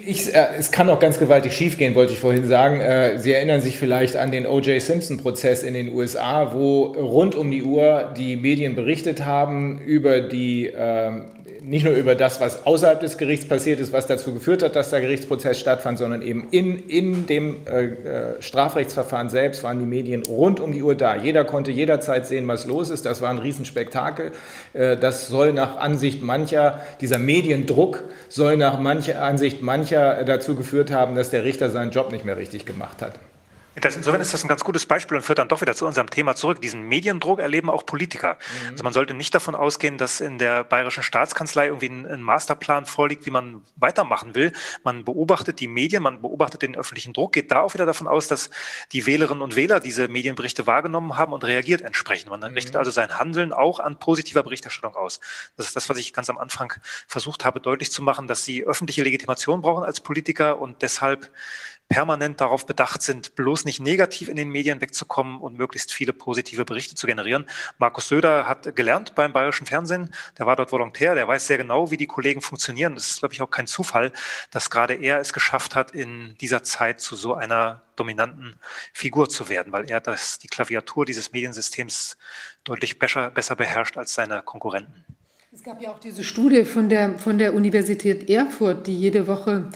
ich, 0.06 0.34
äh, 0.34 0.48
es 0.58 0.72
kann 0.72 0.90
auch 0.90 1.00
ganz 1.00 1.18
gewaltig 1.18 1.54
schiefgehen, 1.54 1.96
wollte 1.96 2.14
ich 2.14 2.20
vorhin 2.20 2.48
sagen. 2.48 2.80
Äh, 2.82 3.20
Sie 3.20 3.34
erinnern 3.34 3.62
sich 3.62 3.78
vielleicht 3.78 4.16
an 4.16 4.32
den 4.32 4.46
O.J. 4.46 4.82
Simpson-Prozess 4.82 5.64
in 5.64 5.74
den 5.74 5.94
USA, 5.94 6.54
wo 6.54 6.84
rund 6.84 7.36
um 7.36 7.52
die 7.52 7.64
Uhr 7.64 8.12
die 8.18 8.36
Medien 8.36 8.76
berichtet 8.76 9.26
haben 9.26 9.80
über 9.80 10.22
die 10.22 10.68
äh, 10.68 11.12
nicht 11.64 11.86
nur 11.86 11.94
über 11.94 12.16
das, 12.16 12.42
was 12.42 12.66
außerhalb 12.66 13.00
des 13.00 13.20
Gerichts 13.20 13.48
passiert 13.48 13.80
ist, 13.80 13.94
was 13.94 14.08
dazu 14.08 14.34
geführt 14.34 14.64
hat, 14.64 14.76
dass 14.76 14.90
der 14.90 15.00
Gerichtsprozess 15.00 15.60
stattfand, 15.60 16.00
sondern 16.00 16.24
eben 16.24 16.48
in, 16.50 16.88
in 16.88 17.28
dem 17.28 17.68
äh, 17.68 17.84
äh, 17.84 18.42
Strafrechtsverfahren 18.42 19.30
selbst 19.30 19.64
waren 19.64 19.78
die 19.78 19.86
Medien 19.86 20.24
rund 20.26 20.60
um 20.60 20.72
die 20.72 20.82
Uhr 20.82 20.96
da. 20.96 21.16
Jeder 21.16 21.46
konnte 21.46 21.70
jederzeit 21.70 22.26
sehen, 22.26 22.48
was 22.48 22.66
los 22.66 22.90
ist. 22.90 23.06
Das 23.06 23.22
war 23.22 23.30
ein 23.30 23.38
Riesenspektakel. 23.38 24.32
Äh, 24.74 24.98
das 24.98 25.28
soll 25.28 25.54
nach 25.54 25.78
Ansicht 25.78 26.24
mancher, 26.24 26.82
dieser 27.00 27.20
Mediendruck 27.20 28.06
soll 28.28 28.58
nach 28.58 28.80
mancher 28.80 29.22
Ansicht 29.22 29.62
mancher 29.62 30.24
dazu 30.24 30.56
geführt 30.56 30.92
haben, 30.92 31.14
dass 31.14 31.30
der 31.30 31.44
Richter 31.44 31.70
seinen 31.70 31.92
Job 31.92 32.12
nicht 32.12 32.26
mehr 32.26 32.38
richtig 32.38 32.66
gemacht 32.66 33.04
hat. 33.04 33.20
Das, 33.82 33.96
insofern 33.96 34.22
ist 34.22 34.34
das 34.34 34.44
ein 34.44 34.48
ganz 34.48 34.64
gutes 34.64 34.86
Beispiel 34.86 35.18
und 35.18 35.24
führt 35.24 35.40
dann 35.40 35.48
doch 35.48 35.62
wieder 35.62 35.76
zu 35.76 35.88
unserem 35.88 36.10
Thema 36.10 36.36
zurück. 36.36 36.62
Diesen 36.62 36.84
Mediendruck 36.84 37.40
erleben 37.40 37.70
auch 37.70 37.86
Politiker. 37.86 38.38
Mhm. 38.64 38.72
Also 38.72 38.84
man 38.84 38.94
sollte 38.94 39.14
nicht 39.14 39.34
davon 39.34 39.56
ausgehen, 39.56 39.98
dass 39.98 40.22
in 40.22 40.38
der 40.38 40.64
bayerischen 40.64 41.04
Staatskanzlei 41.04 41.68
irgendwie 41.68 41.90
ein, 41.90 42.06
ein, 42.06 42.22
Masterplan 42.22 42.86
vorliegt, 42.86 43.26
wie 43.26 43.32
man 43.32 43.64
weitermachen 43.76 44.36
will. 44.36 44.54
Man 44.84 45.04
beobachtet 45.04 45.60
die 45.60 45.68
Medien, 45.68 46.04
man 46.04 46.22
beobachtet 46.22 46.62
den 46.62 46.76
öffentlichen 46.76 47.14
Druck, 47.14 47.34
geht 47.34 47.52
da 47.52 47.62
auch 47.62 47.74
wieder 47.74 47.86
davon 47.86 48.08
aus, 48.08 48.28
dass 48.28 48.50
die 48.92 49.06
Wählerinnen 49.06 49.42
und 49.42 49.56
Wähler 49.56 49.80
diese 49.80 50.08
Medienberichte 50.08 50.68
wahrgenommen 50.68 51.18
haben 51.18 51.34
und 51.34 51.44
reagiert 51.44 51.82
entsprechend. 51.82 52.30
Man 52.30 52.40
mhm. 52.40 52.56
richtet 52.56 52.76
also 52.76 52.92
sein 52.92 53.18
Handeln 53.18 53.52
auch 53.52 53.80
an 53.80 53.98
positiver 53.98 54.44
Berichterstattung 54.44 54.96
aus. 54.96 55.20
Das 55.58 55.68
ist 55.68 55.76
das, 55.76 55.90
was 55.90 55.98
ich 55.98 56.14
ganz 56.14 56.30
am 56.30 56.38
Anfang 56.38 56.74
versucht 57.08 57.46
habe 57.46 57.60
deutlich 57.60 57.92
zu 57.92 58.04
machen, 58.04 58.28
dass 58.28 58.46
sie 58.46 58.64
öffentliche 58.64 59.04
Legitimation 59.04 59.62
brauchen 59.62 59.84
als 59.84 60.02
Politiker 60.02 60.60
und 60.60 60.82
deshalb 60.82 61.32
permanent 61.92 62.40
darauf 62.40 62.66
bedacht 62.66 63.02
sind, 63.02 63.36
bloß 63.36 63.66
nicht 63.66 63.82
negativ 63.82 64.30
in 64.30 64.38
den 64.38 64.50
Medien 64.50 64.80
wegzukommen 64.80 65.40
und 65.42 65.58
möglichst 65.58 65.92
viele 65.92 66.14
positive 66.14 66.64
Berichte 66.64 66.96
zu 66.96 67.06
generieren. 67.06 67.46
Markus 67.78 68.08
Söder 68.08 68.48
hat 68.48 68.76
gelernt 68.78 69.14
beim 69.14 69.34
Bayerischen 69.34 69.68
Fernsehen, 69.68 70.14
der 70.40 70.46
war 70.46 70.56
dort 70.56 70.72
Volontär, 70.72 71.16
der 71.16 71.28
weiß 71.28 71.48
sehr 71.48 71.58
genau, 71.58 71.92
wie 71.92 71.98
die 71.98 72.08
Kollegen 72.08 72.42
funktionieren. 72.42 72.96
Das 72.96 73.10
ist, 73.10 73.20
glaube 73.20 73.34
ich, 73.34 73.42
auch 73.42 73.52
kein 73.52 73.68
Zufall, 73.68 74.14
dass 74.52 74.70
gerade 74.70 74.94
er 74.94 75.20
es 75.20 75.34
geschafft 75.34 75.76
hat, 75.76 75.92
in 75.92 76.36
dieser 76.40 76.64
Zeit 76.64 77.02
zu 77.02 77.18
so 77.18 77.34
einer 77.34 77.82
dominanten 77.98 78.56
Figur 78.94 79.28
zu 79.28 79.50
werden, 79.50 79.74
weil 79.74 79.90
er 79.92 80.00
das, 80.00 80.40
die 80.40 80.48
Klaviatur 80.48 81.06
dieses 81.06 81.34
Mediensystems 81.34 82.18
deutlich 82.64 83.00
besser, 83.00 83.30
besser 83.32 83.58
beherrscht 83.58 83.98
als 83.98 84.14
seine 84.14 84.42
Konkurrenten. 84.42 85.06
Es 85.54 85.64
gab 85.64 85.82
ja 85.82 85.92
auch 85.92 86.00
diese 86.00 86.24
Studie 86.24 86.64
von 86.64 86.88
der, 86.88 87.20
von 87.20 87.38
der 87.38 87.54
Universität 87.54 88.30
Erfurt, 88.30 88.88
die 88.88 88.98
jede 88.98 89.28
Woche 89.28 89.70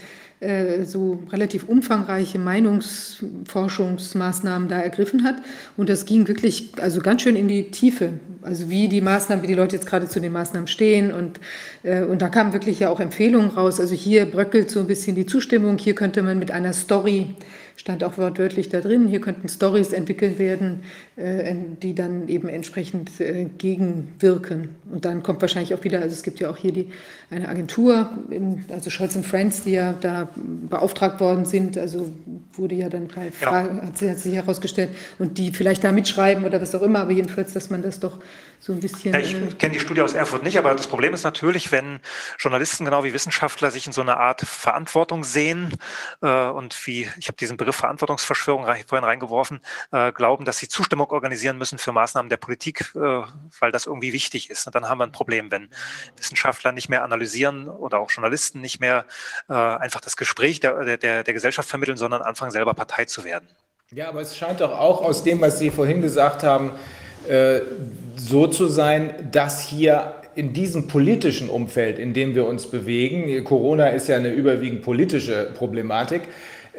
so 0.84 1.22
relativ 1.32 1.64
umfangreiche 1.64 2.38
Meinungsforschungsmaßnahmen 2.38 4.68
da 4.68 4.80
ergriffen 4.80 5.24
hat. 5.24 5.36
Und 5.78 5.88
das 5.88 6.04
ging 6.04 6.28
wirklich 6.28 6.72
also 6.78 7.00
ganz 7.00 7.22
schön 7.22 7.36
in 7.36 7.48
die 7.48 7.70
Tiefe. 7.70 8.12
Also 8.42 8.68
wie 8.68 8.88
die 8.88 9.00
Maßnahmen, 9.00 9.42
wie 9.42 9.46
die 9.46 9.54
Leute 9.54 9.76
jetzt 9.76 9.86
gerade 9.86 10.08
zu 10.08 10.20
den 10.20 10.32
Maßnahmen 10.32 10.68
stehen. 10.68 11.10
Und, 11.10 11.40
äh, 11.84 12.02
und 12.02 12.20
da 12.20 12.28
kamen 12.28 12.52
wirklich 12.52 12.80
ja 12.80 12.90
auch 12.90 13.00
Empfehlungen 13.00 13.48
raus. 13.48 13.80
Also 13.80 13.94
hier 13.94 14.26
bröckelt 14.26 14.70
so 14.70 14.80
ein 14.80 14.86
bisschen 14.86 15.16
die 15.16 15.24
Zustimmung. 15.24 15.78
Hier 15.78 15.94
könnte 15.94 16.22
man 16.22 16.38
mit 16.38 16.50
einer 16.50 16.74
Story 16.74 17.34
stand 17.76 18.02
auch 18.02 18.18
wortwörtlich 18.18 18.68
da 18.70 18.80
drin, 18.80 19.06
hier 19.06 19.20
könnten 19.20 19.48
Stories 19.48 19.92
entwickelt 19.92 20.38
werden, 20.38 20.82
äh, 21.16 21.54
die 21.82 21.94
dann 21.94 22.26
eben 22.28 22.48
entsprechend 22.48 23.20
äh, 23.20 23.44
gegenwirken. 23.58 24.70
Und 24.90 25.04
dann 25.04 25.22
kommt 25.22 25.42
wahrscheinlich 25.42 25.74
auch 25.74 25.84
wieder, 25.84 26.00
also 26.00 26.12
es 26.12 26.22
gibt 26.22 26.40
ja 26.40 26.50
auch 26.50 26.56
hier 26.56 26.72
die, 26.72 26.88
eine 27.30 27.48
Agentur, 27.48 28.10
also 28.70 28.90
Scholz 28.90 29.16
Friends, 29.22 29.64
die 29.64 29.72
ja 29.72 29.92
da 30.00 30.28
beauftragt 30.68 31.20
worden 31.20 31.44
sind, 31.44 31.76
also 31.76 32.10
wurde 32.54 32.74
ja 32.74 32.88
dann 32.88 33.08
bei 33.08 33.30
ja. 33.40 33.82
hat 33.82 33.98
sich 33.98 34.34
herausgestellt, 34.34 34.90
und 35.18 35.38
die 35.38 35.52
vielleicht 35.52 35.84
da 35.84 35.92
mitschreiben 35.92 36.44
oder 36.44 36.60
was 36.60 36.74
auch 36.74 36.82
immer, 36.82 37.00
aber 37.00 37.12
jedenfalls, 37.12 37.52
dass 37.52 37.70
man 37.70 37.82
das 37.82 38.00
doch 38.00 38.18
so 38.60 38.72
ein 38.72 38.80
bisschen. 38.80 39.12
Ja, 39.12 39.20
ich 39.20 39.34
äh, 39.34 39.46
kenne 39.58 39.74
die 39.74 39.80
Studie 39.80 40.02
aus 40.02 40.14
Erfurt 40.14 40.42
nicht, 40.42 40.58
aber 40.58 40.74
das 40.74 40.86
Problem 40.86 41.14
ist 41.14 41.22
natürlich, 41.22 41.72
wenn 41.72 42.00
Journalisten 42.38 42.84
genau 42.84 43.04
wie 43.04 43.12
Wissenschaftler 43.12 43.70
sich 43.70 43.86
in 43.86 43.92
so 43.92 44.00
einer 44.00 44.18
Art 44.18 44.40
Verantwortung 44.40 45.24
sehen 45.24 45.74
äh, 46.22 46.46
und 46.48 46.86
wie, 46.86 47.08
ich 47.18 47.28
habe 47.28 47.36
diesen 47.36 47.56
Begriff 47.56 47.76
Verantwortungsverschwörung 47.76 48.64
vorhin 48.86 49.04
reingeworfen, 49.04 49.60
äh, 49.92 50.12
glauben, 50.12 50.44
dass 50.44 50.58
sie 50.58 50.68
Zustimmung 50.68 51.10
organisieren 51.10 51.58
müssen 51.58 51.78
für 51.78 51.92
Maßnahmen 51.92 52.28
der 52.28 52.38
Politik, 52.38 52.92
äh, 52.94 53.22
weil 53.60 53.72
das 53.72 53.86
irgendwie 53.86 54.12
wichtig 54.12 54.50
ist. 54.50 54.66
Und 54.66 54.74
dann 54.74 54.88
haben 54.88 54.98
wir 54.98 55.04
ein 55.04 55.12
Problem, 55.12 55.50
wenn 55.50 55.68
Wissenschaftler 56.16 56.72
nicht 56.72 56.88
mehr 56.88 57.04
analysieren 57.04 57.68
oder 57.68 58.00
auch 58.00 58.10
Journalisten 58.10 58.60
nicht 58.60 58.80
mehr 58.80 59.06
äh, 59.48 59.54
einfach 59.54 60.00
das 60.00 60.16
Gespräch 60.16 60.60
der, 60.60 60.96
der, 60.96 61.24
der 61.24 61.34
Gesellschaft 61.34 61.68
vermitteln, 61.68 61.96
sondern 61.96 62.22
anfangen 62.22 62.50
selber 62.50 62.74
Partei 62.74 63.04
zu 63.04 63.24
werden. 63.24 63.48
Ja, 63.92 64.08
aber 64.08 64.20
es 64.20 64.36
scheint 64.36 64.60
doch 64.60 64.72
auch 64.72 65.00
aus 65.00 65.22
dem, 65.22 65.40
was 65.40 65.60
Sie 65.60 65.70
vorhin 65.70 66.02
gesagt 66.02 66.42
haben, 66.42 66.72
äh, 67.28 67.60
so 68.16 68.46
zu 68.46 68.66
sein, 68.66 69.28
dass 69.30 69.66
hier 69.66 70.14
in 70.34 70.52
diesem 70.52 70.86
politischen 70.86 71.48
Umfeld, 71.48 71.98
in 71.98 72.12
dem 72.12 72.34
wir 72.34 72.46
uns 72.46 72.66
bewegen, 72.66 73.42
Corona 73.44 73.88
ist 73.88 74.08
ja 74.08 74.16
eine 74.16 74.30
überwiegend 74.30 74.82
politische 74.82 75.50
Problematik, 75.54 76.22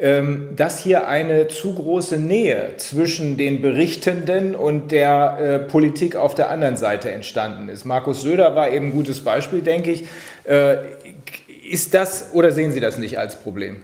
ähm, 0.00 0.50
dass 0.54 0.78
hier 0.78 1.08
eine 1.08 1.48
zu 1.48 1.74
große 1.74 2.18
Nähe 2.18 2.74
zwischen 2.76 3.36
den 3.36 3.60
Berichtenden 3.60 4.54
und 4.54 4.92
der 4.92 5.38
äh, 5.40 5.58
Politik 5.58 6.14
auf 6.14 6.36
der 6.36 6.50
anderen 6.50 6.76
Seite 6.76 7.10
entstanden 7.10 7.68
ist. 7.68 7.84
Markus 7.84 8.22
Söder 8.22 8.54
war 8.54 8.70
eben 8.70 8.86
ein 8.86 8.92
gutes 8.92 9.20
Beispiel, 9.24 9.60
denke 9.60 9.90
ich. 9.90 10.04
Äh, 10.44 10.76
ist 11.68 11.94
das 11.94 12.30
oder 12.32 12.52
sehen 12.52 12.70
Sie 12.70 12.78
das 12.78 12.96
nicht 12.96 13.18
als 13.18 13.36
Problem? 13.36 13.82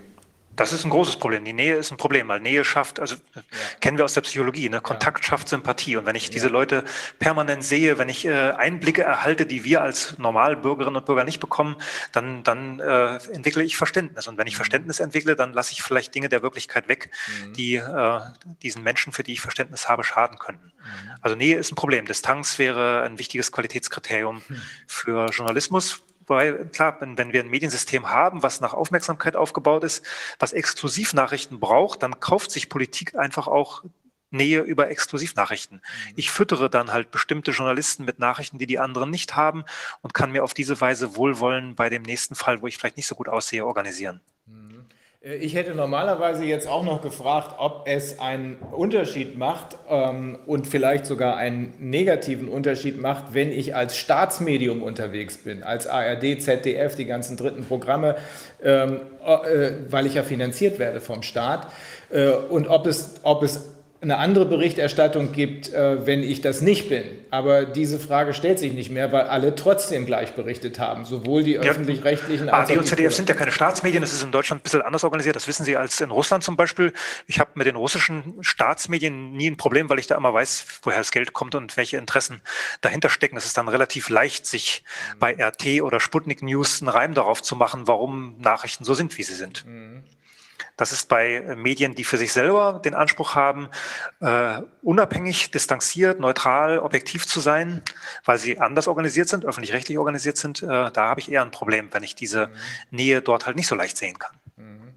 Das 0.55 0.71
ist 0.71 0.85
ein 0.85 0.89
großes 0.89 1.17
Problem. 1.17 1.43
Die 1.43 1.53
Nähe 1.53 1.75
ist 1.75 1.91
ein 1.91 1.97
Problem, 1.97 2.27
weil 2.27 2.39
Nähe 2.39 2.63
schafft, 2.63 2.99
also 2.99 3.15
ja. 3.35 3.41
kennen 3.81 3.97
wir 3.97 4.05
aus 4.05 4.13
der 4.13 4.21
Psychologie, 4.21 4.69
ne? 4.69 4.81
Kontakt 4.81 5.25
schafft 5.25 5.49
Sympathie. 5.49 5.97
Und 5.97 6.05
wenn 6.05 6.15
ich 6.15 6.27
ja. 6.27 6.31
diese 6.31 6.47
Leute 6.47 6.83
permanent 7.19 7.63
sehe, 7.63 7.97
wenn 7.97 8.09
ich 8.09 8.25
äh, 8.25 8.51
Einblicke 8.51 9.03
erhalte, 9.03 9.45
die 9.45 9.63
wir 9.63 9.81
als 9.81 10.17
Normalbürgerinnen 10.17 10.97
und 10.97 11.05
Bürger 11.05 11.23
nicht 11.23 11.39
bekommen, 11.39 11.75
dann, 12.11 12.43
dann 12.43 12.79
äh, 12.79 13.15
entwickle 13.33 13.63
ich 13.63 13.77
Verständnis. 13.77 14.27
Und 14.27 14.37
wenn 14.37 14.47
ich 14.47 14.53
mhm. 14.53 14.57
Verständnis 14.57 14.99
entwickle, 14.99 15.35
dann 15.35 15.53
lasse 15.53 15.73
ich 15.73 15.81
vielleicht 15.81 16.15
Dinge 16.15 16.29
der 16.29 16.41
Wirklichkeit 16.41 16.87
weg, 16.87 17.11
mhm. 17.27 17.53
die 17.53 17.75
äh, 17.75 18.19
diesen 18.63 18.83
Menschen, 18.83 19.13
für 19.13 19.23
die 19.23 19.33
ich 19.33 19.41
Verständnis 19.41 19.89
habe, 19.89 20.03
schaden 20.03 20.37
könnten. 20.37 20.71
Mhm. 20.75 21.11
Also 21.21 21.35
Nähe 21.35 21.57
ist 21.57 21.71
ein 21.71 21.75
Problem. 21.75 22.05
Distanz 22.05 22.59
wäre 22.59 23.03
ein 23.03 23.19
wichtiges 23.19 23.51
Qualitätskriterium 23.51 24.41
hm. 24.47 24.61
für 24.87 25.27
Journalismus 25.31 26.03
weil 26.27 26.65
klar, 26.67 26.97
wenn, 26.99 27.17
wenn 27.17 27.33
wir 27.33 27.41
ein 27.41 27.49
Mediensystem 27.49 28.09
haben, 28.09 28.43
was 28.43 28.61
nach 28.61 28.73
Aufmerksamkeit 28.73 29.35
aufgebaut 29.35 29.83
ist, 29.83 30.05
was 30.39 30.53
Exklusivnachrichten 30.53 31.59
braucht, 31.59 32.03
dann 32.03 32.19
kauft 32.19 32.51
sich 32.51 32.69
Politik 32.69 33.15
einfach 33.15 33.47
auch 33.47 33.83
Nähe 34.31 34.61
über 34.61 34.89
Exklusivnachrichten. 34.89 35.77
Mhm. 35.77 36.13
Ich 36.15 36.31
füttere 36.31 36.69
dann 36.69 36.91
halt 36.91 37.11
bestimmte 37.11 37.51
Journalisten 37.51 38.05
mit 38.05 38.19
Nachrichten, 38.19 38.57
die 38.57 38.67
die 38.67 38.79
anderen 38.79 39.09
nicht 39.09 39.35
haben 39.35 39.65
und 40.01 40.13
kann 40.13 40.31
mir 40.31 40.43
auf 40.43 40.53
diese 40.53 40.79
Weise 40.81 41.15
Wohlwollen 41.15 41.75
bei 41.75 41.89
dem 41.89 42.03
nächsten 42.03 42.35
Fall, 42.35 42.61
wo 42.61 42.67
ich 42.67 42.77
vielleicht 42.77 42.97
nicht 42.97 43.07
so 43.07 43.15
gut 43.15 43.29
aussehe, 43.29 43.65
organisieren. 43.65 44.21
Äh, 44.47 44.74
ich 45.25 45.55
hätte 45.55 45.73
normalerweise 45.73 46.45
jetzt 46.45 46.67
auch 46.67 46.83
noch 46.83 47.01
gefragt, 47.01 47.55
ob 47.57 47.87
es 47.87 48.19
einen 48.19 48.57
Unterschied 48.71 49.39
macht 49.39 49.75
ähm, 49.89 50.37
und 50.45 50.67
vielleicht 50.67 51.07
sogar 51.07 51.35
einen 51.35 51.73
negativen 51.79 52.47
Unterschied 52.47 53.01
macht, 53.01 53.33
wenn 53.33 53.51
ich 53.51 53.75
als 53.75 53.97
Staatsmedium 53.97 54.83
unterwegs 54.83 55.39
bin, 55.39 55.63
als 55.63 55.87
ARD, 55.87 56.43
ZDF, 56.43 56.95
die 56.95 57.05
ganzen 57.05 57.37
dritten 57.37 57.65
Programme, 57.65 58.17
ähm, 58.63 58.99
äh, 59.25 59.71
weil 59.89 60.05
ich 60.05 60.13
ja 60.13 60.21
finanziert 60.21 60.77
werde 60.77 61.01
vom 61.01 61.23
Staat. 61.23 61.71
Äh, 62.11 62.29
und 62.29 62.67
ob 62.67 62.85
es, 62.85 63.15
ob 63.23 63.41
es 63.41 63.74
eine 64.01 64.17
andere 64.17 64.45
Berichterstattung 64.45 65.31
gibt, 65.31 65.73
äh, 65.73 66.05
wenn 66.05 66.21
ich 66.21 66.41
das 66.41 66.61
nicht 66.61 66.89
bin. 66.89 67.03
Aber 67.31 67.65
diese 67.65 67.99
Frage 67.99 68.33
stellt 68.33 68.59
sich 68.59 68.73
nicht 68.73 68.91
mehr, 68.91 69.11
weil 69.11 69.23
alle 69.23 69.55
trotzdem 69.55 70.05
gleich 70.05 70.33
berichtet 70.33 70.79
haben, 70.79 71.05
sowohl 71.05 71.43
die 71.43 71.57
öffentlich-rechtlichen 71.57 72.49
als 72.49 72.69
auch 72.69 72.75
die 72.75 72.83
ZDF 72.83 73.13
sind 73.13 73.29
ja 73.29 73.35
keine 73.35 73.51
Staatsmedien, 73.51 74.01
das 74.01 74.13
ist 74.13 74.23
in 74.23 74.31
Deutschland 74.31 74.61
ein 74.61 74.63
bisschen 74.63 74.81
anders 74.81 75.03
organisiert, 75.03 75.35
das 75.35 75.47
wissen 75.47 75.65
Sie 75.65 75.75
als 75.75 75.99
in 76.01 76.11
Russland 76.11 76.43
zum 76.43 76.55
Beispiel. 76.55 76.93
Ich 77.25 77.39
habe 77.39 77.51
mit 77.55 77.67
den 77.67 77.75
russischen 77.75 78.35
Staatsmedien 78.41 79.31
nie 79.31 79.49
ein 79.49 79.57
Problem, 79.57 79.89
weil 79.89 79.99
ich 79.99 80.07
da 80.07 80.15
immer 80.15 80.33
weiß, 80.33 80.65
woher 80.83 80.99
das 80.99 81.11
Geld 81.11 81.33
kommt 81.33 81.55
und 81.55 81.75
welche 81.77 81.97
Interessen 81.97 82.41
dahinter 82.81 83.09
stecken. 83.09 83.37
Es 83.37 83.45
ist 83.45 83.57
dann 83.57 83.67
relativ 83.67 84.09
leicht, 84.09 84.45
sich 84.45 84.83
bei 85.19 85.33
RT 85.33 85.81
oder 85.81 85.99
Sputnik 85.99 86.43
News 86.43 86.81
einen 86.81 86.89
Reim 86.89 87.13
darauf 87.13 87.41
zu 87.41 87.55
machen, 87.55 87.87
warum 87.87 88.35
Nachrichten 88.39 88.83
so 88.83 88.93
sind, 88.93 89.17
wie 89.17 89.23
sie 89.23 89.35
sind. 89.35 89.65
Mhm. 89.65 90.03
Das 90.77 90.91
ist 90.91 91.07
bei 91.07 91.35
äh, 91.35 91.55
Medien, 91.55 91.95
die 91.95 92.03
für 92.03 92.17
sich 92.17 92.33
selber 92.33 92.81
den 92.83 92.93
Anspruch 92.93 93.35
haben, 93.35 93.69
äh, 94.19 94.61
unabhängig, 94.81 95.51
distanziert, 95.51 96.19
neutral, 96.19 96.79
objektiv 96.79 97.25
zu 97.25 97.39
sein, 97.39 97.81
weil 98.25 98.37
sie 98.37 98.59
anders 98.59 98.87
organisiert 98.87 99.29
sind, 99.29 99.45
öffentlich-rechtlich 99.45 99.97
organisiert 99.97 100.37
sind. 100.37 100.63
Äh, 100.63 100.67
da 100.67 100.95
habe 100.95 101.21
ich 101.21 101.31
eher 101.31 101.43
ein 101.43 101.51
Problem, 101.51 101.89
wenn 101.91 102.03
ich 102.03 102.15
diese 102.15 102.47
mhm. 102.47 102.51
Nähe 102.91 103.21
dort 103.21 103.45
halt 103.45 103.55
nicht 103.55 103.67
so 103.67 103.75
leicht 103.75 103.97
sehen 103.97 104.19
kann. 104.19 104.35
Mhm. 104.57 104.93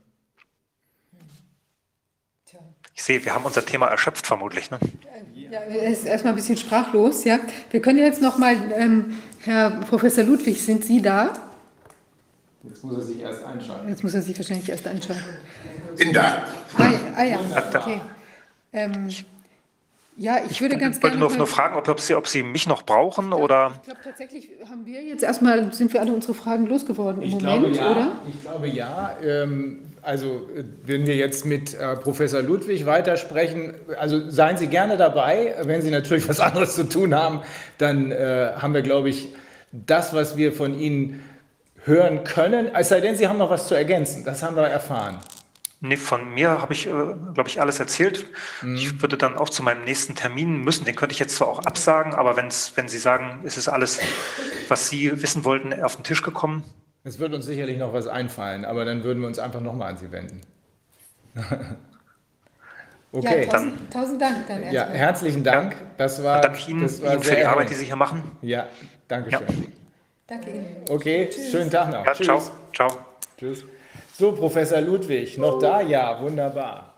Ich 2.95 3.05
sehe, 3.05 3.25
wir 3.25 3.33
haben 3.33 3.45
unser 3.45 3.65
Thema 3.65 3.87
erschöpft 3.87 4.27
vermutlich. 4.27 4.73
Ne? 4.73 4.81
Ja, 5.33 5.61
er 5.61 5.93
ist 5.93 6.05
erstmal 6.05 6.33
ein 6.33 6.37
bisschen 6.37 6.57
sprachlos. 6.57 7.23
Ja. 7.23 7.39
Wir 7.71 7.81
können 7.81 8.01
jetzt 8.01 8.21
noch 8.21 8.39
mal, 8.39 8.57
ähm, 8.75 9.23
Herr 9.45 9.71
Professor 9.71 10.25
Ludwig, 10.25 10.61
sind 10.61 10.85
Sie 10.85 11.01
da? 11.01 11.48
Jetzt 12.65 12.83
muss 12.83 12.97
er 12.97 13.03
sich 13.03 13.21
erst 13.21 13.45
einschalten. 13.45 13.89
Jetzt 13.89 14.03
muss 14.03 14.15
er 14.15 14.23
sich 14.23 14.37
wahrscheinlich 14.37 14.69
erst 14.69 14.87
einschalten. 14.87 15.25
Bin 15.97 16.13
da. 16.13 16.45
Ah, 16.77 16.91
ah 17.17 17.25
ja, 17.25 17.39
okay. 17.75 18.01
Ähm, 18.73 19.09
ja, 20.17 20.39
ich 20.51 20.61
würde 20.61 20.77
ganz 20.77 20.97
ich 20.97 21.03
wollte 21.05 21.17
gerne. 21.17 21.31
nur, 21.31 21.39
nur 21.39 21.47
fragen, 21.47 21.77
ob, 21.77 21.89
ob, 21.89 22.01
Sie, 22.01 22.17
ob 22.17 22.27
Sie 22.27 22.43
mich 22.43 22.67
noch 22.67 22.83
brauchen 22.83 23.33
oder. 23.33 23.73
Ich 23.77 23.83
glaube, 23.85 24.01
tatsächlich 24.03 24.49
haben 24.69 24.85
wir 24.85 25.01
jetzt 25.01 25.23
erstmal, 25.23 25.73
sind 25.73 25.93
wir 25.93 26.01
alle 26.01 26.13
unsere 26.13 26.35
Fragen 26.35 26.67
losgeworden 26.67 27.23
im 27.23 27.29
ich 27.29 27.35
Moment, 27.35 27.75
glaube, 27.75 27.77
ja. 27.77 27.91
oder? 27.93 28.13
Ich 28.29 28.43
glaube 28.43 28.67
ja. 28.67 29.17
Ähm, 29.23 29.83
also, 30.03 30.49
wenn 30.85 31.07
wir 31.07 31.15
jetzt 31.15 31.47
mit 31.47 31.75
äh, 31.75 31.95
Professor 31.97 32.43
Ludwig 32.43 32.85
weitersprechen, 32.85 33.75
also 33.97 34.29
seien 34.29 34.57
Sie 34.57 34.67
gerne 34.67 34.97
dabei. 34.97 35.55
Wenn 35.63 35.83
Sie 35.83 35.91
natürlich 35.91 36.29
was 36.29 36.41
anderes 36.41 36.75
zu 36.75 36.89
tun 36.89 37.15
haben, 37.15 37.43
dann 37.79 38.11
äh, 38.11 38.53
haben 38.57 38.75
wir, 38.75 38.83
glaube 38.83 39.11
ich, 39.11 39.29
das, 39.71 40.15
was 40.15 40.37
wir 40.37 40.53
von 40.53 40.77
Ihnen 40.77 41.23
hören 41.89 42.23
können, 42.23 42.71
es 42.75 42.89
sei 42.91 43.01
denn, 43.01 43.17
Sie 43.17 43.27
haben 43.27 43.39
noch 43.39 43.51
was 43.51 43.67
zu 43.67 43.75
ergänzen. 43.75 44.25
Das 44.25 44.43
haben 44.45 44.55
wir 44.55 44.63
erfahren. 44.63 45.19
Nee, 45.81 45.97
von 45.97 46.35
mir 46.35 46.61
habe 46.61 46.73
ich, 46.73 46.87
äh, 46.87 46.91
glaube 46.91 47.45
ich, 47.47 47.61
alles 47.61 47.79
erzählt. 47.79 48.27
Mhm. 48.63 48.75
Ich 48.77 49.01
würde 49.01 49.17
dann 49.17 49.37
auch 49.37 49.49
zu 49.49 49.63
meinem 49.63 49.85
nächsten 49.85 50.17
Termin 50.17 50.65
müssen. 50.65 50.85
Den 50.85 50.97
könnte 50.97 51.13
ich 51.13 51.21
jetzt 51.21 51.37
zwar 51.37 51.49
auch 51.49 51.61
absagen, 51.61 52.15
aber 52.15 52.37
wenn's, 52.37 52.73
wenn 52.75 52.89
Sie 52.89 52.99
sagen, 52.99 53.41
es 53.45 53.57
ist 53.57 53.69
alles, 53.69 54.01
was 54.69 54.89
Sie 54.89 55.23
wissen 55.23 55.45
wollten, 55.45 55.73
auf 55.83 55.97
den 55.97 56.05
Tisch 56.05 56.23
gekommen. 56.23 56.65
Es 57.05 57.21
wird 57.21 57.33
uns 57.33 57.47
sicherlich 57.47 57.79
noch 57.79 57.93
was 57.93 58.09
einfallen, 58.09 58.65
aber 58.65 58.85
dann 58.85 59.05
würden 59.05 59.21
wir 59.21 59.29
uns 59.29 59.39
einfach 59.39 59.61
nochmal 59.61 59.93
an 59.93 59.97
Sie 59.99 60.11
wenden. 60.11 60.41
okay. 63.13 63.45
Ja, 63.45 63.53
tausend, 63.53 63.93
tausend 63.93 64.21
Dank 64.21 64.49
dann 64.49 64.63
erstmal. 64.65 64.75
Ja, 64.75 64.89
herzlichen 64.89 65.45
Dank. 65.45 65.77
Das 65.97 66.23
war, 66.25 66.41
danke 66.41 66.59
Ihnen, 66.69 66.83
das 66.83 67.01
war 67.01 67.13
Ihnen 67.13 67.23
für 67.23 67.37
die 67.37 67.45
Arbeit, 67.45 67.71
die 67.71 67.75
Sie 67.75 67.85
hier 67.85 67.97
machen. 67.97 68.33
Ja, 68.43 68.67
danke 69.07 69.31
schön. 69.31 69.47
Ja. 69.49 69.78
Danke 70.29 70.51
Ihnen. 70.51 70.67
Okay, 70.91 71.29
Tschüss. 71.31 71.51
schönen 71.51 71.71
Tag 71.71 71.91
noch. 71.91 72.05
Ja, 72.05 72.13
Tschüss. 72.13 72.27
Ciao. 72.27 72.43
ciao. 72.75 72.89
Tschüss. 73.39 73.65
So, 74.15 74.33
Professor 74.33 74.81
Ludwig, 74.83 75.39
noch 75.39 75.59
da? 75.59 75.81
Ja, 75.81 76.21
wunderbar. 76.21 76.93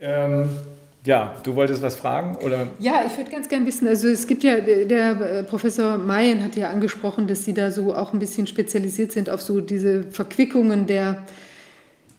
Ähm, 0.00 0.48
ja, 1.04 1.36
du 1.42 1.54
wolltest 1.54 1.82
was 1.82 1.96
fragen? 1.96 2.36
Oder? 2.36 2.68
Ja, 2.78 3.04
ich 3.06 3.14
würde 3.18 3.30
ganz 3.30 3.48
gerne 3.48 3.66
wissen, 3.66 3.86
also 3.86 4.08
es 4.08 4.26
gibt 4.26 4.42
ja, 4.42 4.60
der 4.60 5.20
äh, 5.20 5.44
Professor 5.44 5.98
Mayen 5.98 6.42
hat 6.42 6.56
ja 6.56 6.70
angesprochen, 6.70 7.26
dass 7.26 7.44
Sie 7.44 7.52
da 7.52 7.70
so 7.70 7.94
auch 7.94 8.14
ein 8.14 8.18
bisschen 8.18 8.46
spezialisiert 8.46 9.12
sind 9.12 9.28
auf 9.28 9.42
so 9.42 9.60
diese 9.60 10.04
Verquickungen 10.04 10.86
der, 10.86 11.24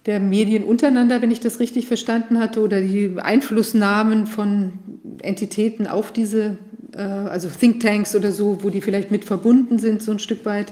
der 0.06 0.20
Medien 0.20 0.66
untereinander, 0.66 1.22
wenn 1.24 1.32
ich 1.32 1.40
das 1.40 1.60
richtig 1.60 1.88
verstanden 1.88 2.40
hatte, 2.40 2.62
oder 2.62 2.80
die 2.80 3.16
Einflussnahmen 3.18 4.28
von 4.28 4.74
Entitäten 5.24 5.88
auf 5.88 6.12
diese 6.12 6.58
äh, 6.96 7.02
also 7.02 7.50
Thinktanks 7.50 8.16
oder 8.16 8.32
so, 8.32 8.64
wo 8.64 8.70
die 8.70 8.82
vielleicht 8.82 9.12
mit 9.12 9.26
verbunden 9.26 9.80
sind, 9.80 10.02
so 10.02 10.12
ein 10.12 10.20
Stück 10.20 10.46
weit. 10.46 10.72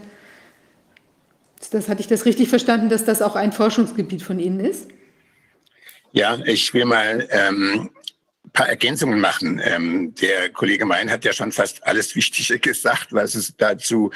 Das 1.72 1.88
hatte 1.88 2.02
ich 2.02 2.08
das 2.08 2.26
richtig 2.26 2.50
verstanden, 2.50 2.90
dass 2.90 3.06
das 3.06 3.22
auch 3.22 3.36
ein 3.36 3.52
Forschungsgebiet 3.52 4.24
von 4.24 4.40
Ihnen 4.40 4.60
ist? 4.60 4.88
Ja, 6.12 6.38
ich 6.46 6.74
will 6.74 6.86
mal 6.86 7.28
ähm, 7.32 7.90
ein 8.44 8.52
paar 8.52 8.68
Ergänzungen 8.68 9.20
machen. 9.20 9.62
Ähm, 9.64 10.14
der 10.16 10.50
Kollege 10.50 10.86
Mein 10.86 11.10
hat 11.10 11.24
ja 11.24 11.32
schon 11.32 11.52
fast 11.52 11.86
alles 11.86 12.16
Wichtige 12.16 12.60
gesagt, 12.60 13.08
was 13.12 13.36
es 13.36 13.56
dazu 13.56 14.12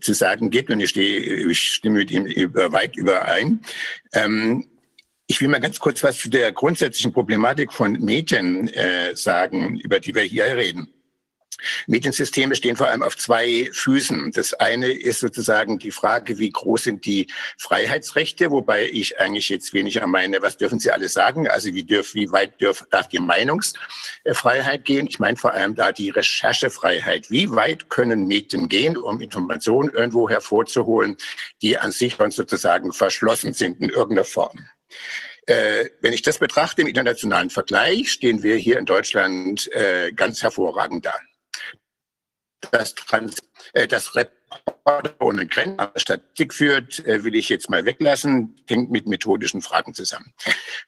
zu 0.00 0.14
sagen 0.14 0.50
gibt. 0.50 0.70
Und 0.70 0.80
ich, 0.80 0.90
stehe, 0.90 1.20
ich 1.48 1.60
stimme 1.74 1.98
mit 1.98 2.10
ihm 2.10 2.26
über, 2.26 2.72
weit 2.72 2.96
überein. 2.96 3.60
Ähm, 4.12 4.66
ich 5.28 5.40
will 5.40 5.48
mal 5.48 5.60
ganz 5.60 5.78
kurz 5.78 6.02
was 6.02 6.18
zu 6.18 6.30
der 6.30 6.52
grundsätzlichen 6.52 7.12
Problematik 7.12 7.72
von 7.72 7.92
Medien 7.92 8.68
äh, 8.68 9.14
sagen, 9.14 9.78
über 9.80 10.00
die 10.00 10.14
wir 10.14 10.22
hier 10.22 10.44
reden. 10.56 10.92
Mediensysteme 11.86 12.54
stehen 12.54 12.76
vor 12.76 12.88
allem 12.88 13.02
auf 13.02 13.16
zwei 13.16 13.70
Füßen. 13.72 14.32
Das 14.32 14.54
eine 14.54 14.88
ist 14.88 15.20
sozusagen 15.20 15.78
die 15.78 15.90
Frage, 15.90 16.38
wie 16.38 16.50
groß 16.50 16.84
sind 16.84 17.06
die 17.06 17.28
Freiheitsrechte, 17.58 18.50
wobei 18.50 18.88
ich 18.88 19.18
eigentlich 19.18 19.48
jetzt 19.48 19.72
weniger 19.72 20.06
meine, 20.06 20.42
was 20.42 20.56
dürfen 20.56 20.78
sie 20.78 20.90
alle 20.90 21.08
sagen, 21.08 21.48
also 21.48 21.72
wie, 21.72 21.84
dürf, 21.84 22.14
wie 22.14 22.30
weit 22.30 22.60
dürf, 22.60 22.84
darf 22.90 23.08
die 23.08 23.18
Meinungsfreiheit 23.18 24.84
gehen. 24.84 25.06
Ich 25.06 25.18
meine 25.18 25.36
vor 25.36 25.52
allem 25.52 25.74
da 25.74 25.92
die 25.92 26.10
Recherchefreiheit. 26.10 27.30
Wie 27.30 27.50
weit 27.50 27.88
können 27.88 28.26
Medien 28.26 28.68
gehen, 28.68 28.96
um 28.96 29.20
Informationen 29.20 29.90
irgendwo 29.90 30.28
hervorzuholen, 30.28 31.16
die 31.62 31.78
an 31.78 31.92
sich 31.92 32.14
schon 32.14 32.30
sozusagen 32.30 32.92
verschlossen 32.92 33.52
sind 33.52 33.80
in 33.80 33.88
irgendeiner 33.88 34.24
Form. 34.24 34.66
Äh, 35.46 35.90
wenn 36.00 36.12
ich 36.12 36.22
das 36.22 36.38
betrachte 36.38 36.82
im 36.82 36.88
internationalen 36.88 37.50
Vergleich, 37.50 38.10
stehen 38.10 38.42
wir 38.42 38.56
hier 38.56 38.78
in 38.78 38.84
Deutschland 38.84 39.70
äh, 39.72 40.12
ganz 40.12 40.42
hervorragend 40.42 41.06
da 41.06 41.14
das, 42.70 42.94
Trans 42.94 43.36
äh, 43.72 43.86
das 43.86 44.14
Reporter 44.14 45.14
ohne 45.20 45.46
Grenzen 45.46 45.88
Statistik 45.96 46.54
führt, 46.54 47.04
äh, 47.06 47.24
will 47.24 47.34
ich 47.34 47.48
jetzt 47.48 47.70
mal 47.70 47.84
weglassen, 47.84 48.56
hängt 48.68 48.90
mit 48.90 49.06
methodischen 49.06 49.62
Fragen 49.62 49.94
zusammen. 49.94 50.32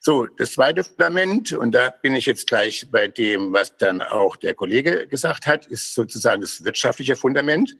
So, 0.00 0.26
das 0.26 0.52
zweite 0.52 0.84
Fundament, 0.84 1.52
und 1.52 1.72
da 1.72 1.90
bin 1.90 2.14
ich 2.14 2.26
jetzt 2.26 2.46
gleich 2.46 2.86
bei 2.90 3.08
dem, 3.08 3.52
was 3.52 3.76
dann 3.76 4.02
auch 4.02 4.36
der 4.36 4.54
Kollege 4.54 5.06
gesagt 5.06 5.46
hat, 5.46 5.66
ist 5.66 5.94
sozusagen 5.94 6.40
das 6.40 6.64
wirtschaftliche 6.64 7.16
Fundament. 7.16 7.76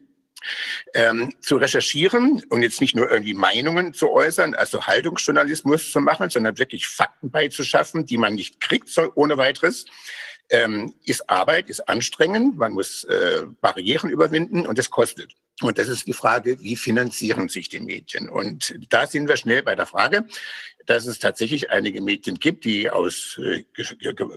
Ähm, 0.95 1.35
zu 1.41 1.57
recherchieren 1.57 2.45
und 2.49 2.63
jetzt 2.63 2.81
nicht 2.81 2.95
nur 2.95 3.11
irgendwie 3.11 3.35
Meinungen 3.35 3.93
zu 3.93 4.09
äußern, 4.13 4.55
also 4.55 4.87
Haltungsjournalismus 4.87 5.91
zu 5.91 6.01
machen, 6.01 6.31
sondern 6.31 6.59
wirklich 6.59 6.87
Fakten 6.87 7.33
beizuschaffen, 7.33 8.07
die 8.07 8.19
man 8.19 8.37
nicht 8.37 8.61
kriegt 8.61 8.89
so 8.89 9.11
ohne 9.17 9.37
weiteres 9.37 9.85
ähm, 10.51 10.95
ist 11.05 11.29
Arbeit, 11.29 11.69
ist 11.69 11.89
anstrengend, 11.89 12.57
man 12.57 12.73
muss 12.73 13.05
äh, 13.05 13.43
Barrieren 13.61 14.11
überwinden 14.11 14.67
und 14.67 14.79
es 14.79 14.91
kostet. 14.91 15.35
Und 15.61 15.79
das 15.79 15.89
ist 15.89 16.07
die 16.07 16.13
Frage, 16.13 16.61
wie 16.61 16.77
finanzieren 16.77 17.49
sich 17.49 17.69
die 17.69 17.81
Medien? 17.81 18.29
Und 18.29 18.79
da 18.91 19.07
sind 19.09 19.29
wir 19.29 19.37
schnell 19.37 19.63
bei 19.65 19.75
der 19.75 19.87
Frage, 19.87 20.25
dass 20.87 21.07
es 21.07 21.19
tatsächlich 21.19 21.71
einige 21.71 22.01
Medien 22.01 22.39
gibt, 22.39 22.65
die 22.65 22.89
aus 22.89 23.39
äh, 23.43 23.65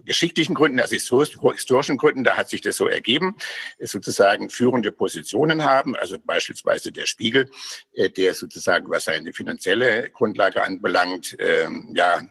geschichtlichen 0.04 0.56
Gründen, 0.56 0.80
also 0.80 0.96
historischen 0.96 1.98
Gründen, 1.98 2.24
da 2.24 2.36
hat 2.36 2.50
sich 2.50 2.62
das 2.62 2.76
so 2.76 2.88
ergeben, 2.88 3.38
sozusagen 3.80 4.50
führende 4.50 4.92
Positionen 4.92 5.64
haben. 5.64 5.96
Also 5.96 6.18
beispielsweise 6.20 6.92
der 6.92 7.06
Spiegel, 7.06 7.50
äh, 7.94 8.10
der 8.10 8.34
sozusagen, 8.34 8.90
was 8.90 9.06
seine 9.06 9.32
finanzielle 9.32 10.10
Grundlage 10.10 10.64
anbelangt, 10.64 11.38
ähm, 11.40 11.94
ja, 11.96 12.22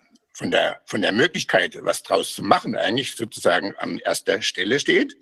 von 0.40 0.50
der, 0.50 0.80
von 0.86 1.02
der 1.02 1.12
Möglichkeit, 1.12 1.76
was 1.82 2.02
draus 2.02 2.34
zu 2.34 2.42
machen, 2.42 2.74
eigentlich 2.74 3.14
sozusagen 3.14 3.76
an 3.76 3.98
erster 3.98 4.40
Stelle 4.40 4.80
steht. 4.80 5.14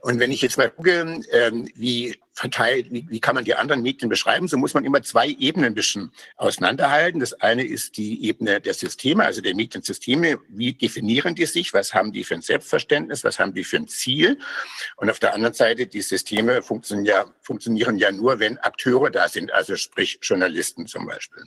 Und 0.00 0.18
wenn 0.18 0.30
ich 0.30 0.42
jetzt 0.42 0.58
mal 0.58 0.68
gucke, 0.68 1.22
ähm, 1.32 1.70
wie 1.74 2.20
verteilt, 2.34 2.88
wie, 2.90 3.06
wie 3.08 3.18
kann 3.18 3.34
man 3.34 3.46
die 3.46 3.54
anderen 3.54 3.80
Medien 3.80 4.10
beschreiben, 4.10 4.46
so 4.46 4.58
muss 4.58 4.74
man 4.74 4.84
immer 4.84 5.00
zwei 5.00 5.28
Ebenen 5.28 5.68
ein 5.68 5.74
bisschen 5.74 6.12
auseinanderhalten. 6.36 7.18
Das 7.18 7.32
eine 7.32 7.64
ist 7.64 7.96
die 7.96 8.26
Ebene 8.26 8.60
der 8.60 8.74
Systeme, 8.74 9.24
also 9.24 9.40
der 9.40 9.54
Mediensysteme. 9.54 10.38
Wie 10.50 10.74
definieren 10.74 11.34
die 11.34 11.46
sich? 11.46 11.72
Was 11.72 11.94
haben 11.94 12.12
die 12.12 12.24
für 12.24 12.34
ein 12.34 12.42
Selbstverständnis? 12.42 13.24
Was 13.24 13.38
haben 13.38 13.54
die 13.54 13.64
für 13.64 13.78
ein 13.78 13.88
Ziel? 13.88 14.38
Und 14.96 15.08
auf 15.08 15.18
der 15.18 15.32
anderen 15.32 15.54
Seite, 15.54 15.86
die 15.86 16.02
Systeme 16.02 16.60
funktionieren 16.60 17.06
ja, 17.06 17.24
funktionieren 17.40 17.96
ja 17.96 18.12
nur, 18.12 18.38
wenn 18.38 18.58
Akteure 18.58 19.10
da 19.10 19.30
sind, 19.30 19.50
also 19.50 19.76
sprich 19.76 20.18
Journalisten 20.20 20.86
zum 20.86 21.06
Beispiel. 21.06 21.44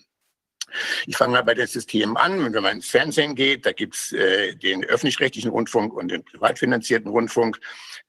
Ich 1.05 1.15
fange 1.15 1.33
mal 1.33 1.43
bei 1.43 1.53
den 1.53 1.67
Systemen 1.67 2.17
an. 2.17 2.53
Wenn 2.53 2.63
man 2.63 2.77
ins 2.77 2.89
Fernsehen 2.89 3.35
geht, 3.35 3.65
da 3.65 3.71
gibt's 3.71 4.11
äh, 4.11 4.55
den 4.55 4.83
öffentlich-rechtlichen 4.83 5.49
Rundfunk 5.49 5.93
und 5.93 6.09
den 6.09 6.23
privat 6.23 6.59
finanzierten 6.59 7.09
Rundfunk. 7.09 7.59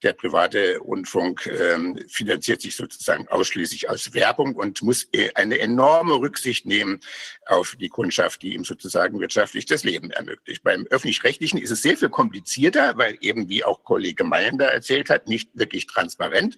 Der 0.03 0.12
private 0.12 0.78
Rundfunk 0.78 1.47
ähm, 1.47 1.99
finanziert 2.09 2.62
sich 2.62 2.77
sozusagen 2.77 3.27
ausschließlich 3.28 3.89
aus 3.91 4.15
Werbung 4.15 4.55
und 4.55 4.83
muss 4.83 5.09
äh, 5.12 5.31
eine 5.35 5.59
enorme 5.59 6.15
Rücksicht 6.15 6.67
nehmen 6.67 7.01
auf 7.47 7.77
die 7.77 7.89
Kundschaft, 7.89 8.43
die 8.43 8.55
ihm 8.55 8.65
sozusagen 8.65 9.20
wirtschaftlich 9.20 9.67
das 9.67 9.85
Leben 9.85 10.11
ermöglicht. 10.11 10.62
Beim 10.62 10.87
öffentlich-rechtlichen 10.91 11.59
ist 11.59 11.70
es 11.70 11.83
sehr 11.83 11.97
viel 11.97 12.11
komplizierter, 12.11 12.97
weil 12.97 13.17
eben, 13.20 13.49
wie 13.49 13.65
auch 13.65 13.83
Kollege 13.85 14.25
Meyen 14.25 14.59
da 14.59 14.67
erzählt 14.67 15.11
hat, 15.11 15.28
nicht 15.28 15.51
wirklich 15.55 15.87
transparent. 15.87 16.57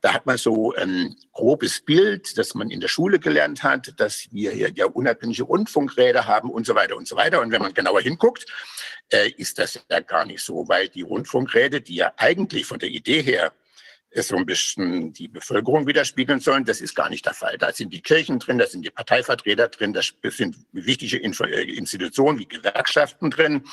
Da 0.00 0.14
hat 0.14 0.26
man 0.26 0.38
so 0.38 0.74
ein 0.74 1.16
grobes 1.32 1.80
Bild, 1.80 2.38
das 2.38 2.54
man 2.54 2.70
in 2.70 2.80
der 2.80 2.88
Schule 2.88 3.18
gelernt 3.18 3.62
hat, 3.62 3.94
dass 3.98 4.28
wir 4.30 4.52
hier 4.52 4.70
ja 4.70 4.86
unabhängige 4.86 5.42
Rundfunkräder 5.42 6.26
haben 6.26 6.50
und 6.50 6.66
so 6.66 6.74
weiter 6.74 6.96
und 6.96 7.08
so 7.08 7.16
weiter. 7.16 7.40
Und 7.40 7.50
wenn 7.50 7.62
man 7.62 7.74
genauer 7.74 8.00
hinguckt, 8.00 8.46
äh, 9.10 9.30
ist 9.30 9.58
das 9.58 9.80
ja 9.90 10.00
gar 10.00 10.24
nicht 10.24 10.42
so, 10.42 10.68
weil 10.68 10.88
die 10.88 11.02
Rundfunkräte, 11.02 11.80
die 11.80 11.96
ja 11.96 12.12
eigentlich 12.16 12.66
von 12.66 12.78
der 12.78 12.90
Idee 12.90 13.22
her 13.22 13.52
so 14.14 14.36
ein 14.36 14.46
bisschen 14.46 15.12
die 15.12 15.28
Bevölkerung 15.28 15.86
widerspiegeln 15.86 16.40
sollen. 16.40 16.64
Das 16.64 16.80
ist 16.80 16.94
gar 16.94 17.10
nicht 17.10 17.26
der 17.26 17.34
Fall. 17.34 17.58
Da 17.58 17.72
sind 17.72 17.92
die 17.92 18.00
Kirchen 18.00 18.38
drin, 18.38 18.58
da 18.58 18.66
sind 18.66 18.84
die 18.84 18.90
Parteivertreter 18.90 19.68
drin, 19.68 19.92
da 19.92 20.00
sind 20.30 20.56
wichtige 20.72 21.18
äh, 21.18 21.62
Institutionen 21.76 22.38
wie 22.38 22.48
Gewerkschaften 22.48 23.30
drin. 23.30 23.64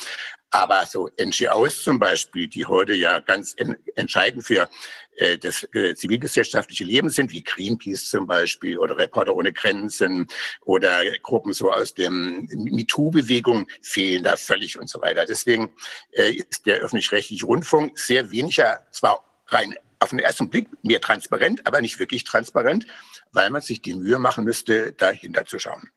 Aber 0.51 0.85
so 0.85 1.09
NGOs 1.19 1.83
zum 1.83 1.99
Beispiel, 1.99 2.47
die 2.47 2.65
heute 2.65 2.93
ja 2.93 3.19
ganz 3.19 3.55
entscheidend 3.95 4.45
für 4.45 4.69
äh, 5.17 5.37
das 5.37 5.67
äh, 5.73 5.95
zivilgesellschaftliche 5.95 6.83
Leben 6.83 7.09
sind, 7.09 7.31
wie 7.31 7.43
Greenpeace 7.43 8.09
zum 8.09 8.27
Beispiel 8.27 8.77
oder 8.77 8.97
Reporter 8.97 9.35
ohne 9.35 9.51
Grenzen 9.51 10.27
oder 10.61 11.03
Gruppen 11.21 11.53
so 11.53 11.71
aus 11.71 11.93
dem 11.93 12.47
MeToo-Bewegung 12.53 13.67
fehlen 13.81 14.23
da 14.23 14.35
völlig 14.37 14.77
und 14.77 14.89
so 14.89 15.01
weiter. 15.01 15.25
Deswegen 15.25 15.73
ist 16.11 16.65
der 16.65 16.77
öffentlich-rechtliche 16.77 17.45
Rundfunk 17.45 17.97
sehr 17.97 18.31
weniger, 18.31 18.85
zwar 18.91 19.23
rein 19.47 19.75
auf 19.99 20.09
den 20.09 20.19
ersten 20.19 20.49
Blick 20.49 20.67
mehr 20.83 21.01
transparent, 21.01 21.65
aber 21.65 21.81
nicht 21.81 21.99
wirklich 21.99 22.23
transparent, 22.23 22.85
weil 23.31 23.49
man 23.49 23.61
sich 23.61 23.81
die 23.81 23.95
Mühe 23.95 24.19
machen 24.19 24.43
müsste, 24.43 24.93
dahinter 24.93 25.45
zu 25.45 25.59
schauen. 25.59 25.89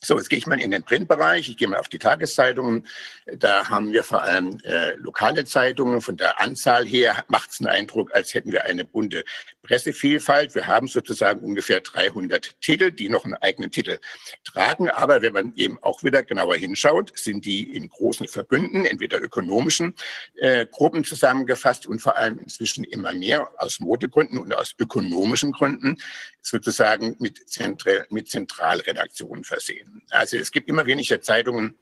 So, 0.00 0.16
jetzt 0.16 0.30
gehe 0.30 0.38
ich 0.38 0.46
mal 0.46 0.60
in 0.60 0.70
den 0.70 0.84
Printbereich. 0.84 1.48
Ich 1.48 1.56
gehe 1.56 1.66
mal 1.66 1.78
auf 1.78 1.88
die 1.88 1.98
Tageszeitungen. 1.98 2.86
Da 3.26 3.68
haben 3.68 3.92
wir 3.92 4.04
vor 4.04 4.22
allem 4.22 4.60
äh, 4.62 4.94
lokale 4.94 5.44
Zeitungen. 5.44 6.00
Von 6.00 6.16
der 6.16 6.40
Anzahl 6.40 6.86
her 6.86 7.24
macht 7.26 7.50
es 7.50 7.60
einen 7.60 7.68
Eindruck, 7.68 8.14
als 8.14 8.32
hätten 8.32 8.52
wir 8.52 8.64
eine 8.64 8.84
bunte 8.84 9.24
Pressevielfalt. 9.62 10.54
Wir 10.54 10.68
haben 10.68 10.86
sozusagen 10.86 11.40
ungefähr 11.40 11.80
300 11.80 12.60
Titel, 12.60 12.92
die 12.92 13.08
noch 13.08 13.24
einen 13.24 13.34
eigenen 13.34 13.72
Titel 13.72 13.98
tragen. 14.44 14.88
Aber 14.88 15.20
wenn 15.20 15.32
man 15.32 15.52
eben 15.56 15.78
auch 15.82 16.04
wieder 16.04 16.22
genauer 16.22 16.54
hinschaut, 16.54 17.12
sind 17.18 17.44
die 17.44 17.74
in 17.74 17.88
großen 17.88 18.28
Verbünden, 18.28 18.86
entweder 18.86 19.20
ökonomischen 19.20 19.94
äh, 20.36 20.64
Gruppen 20.66 21.02
zusammengefasst 21.02 21.86
und 21.86 22.00
vor 22.00 22.16
allem 22.16 22.38
inzwischen 22.38 22.84
immer 22.84 23.12
mehr 23.12 23.50
aus 23.58 23.80
Modegründen 23.80 24.38
und 24.38 24.54
aus 24.54 24.74
ökonomischen 24.78 25.50
Gründen 25.52 25.96
sozusagen 26.40 27.16
mit, 27.18 27.48
Zentral, 27.48 28.06
mit 28.10 28.28
Zentralredaktionen 28.28 29.44
versehen. 29.44 29.87
Also 30.10 30.36
es 30.36 30.50
gibt 30.50 30.68
immer 30.68 30.86
weniger 30.86 31.20
Zeitungen, 31.20 31.78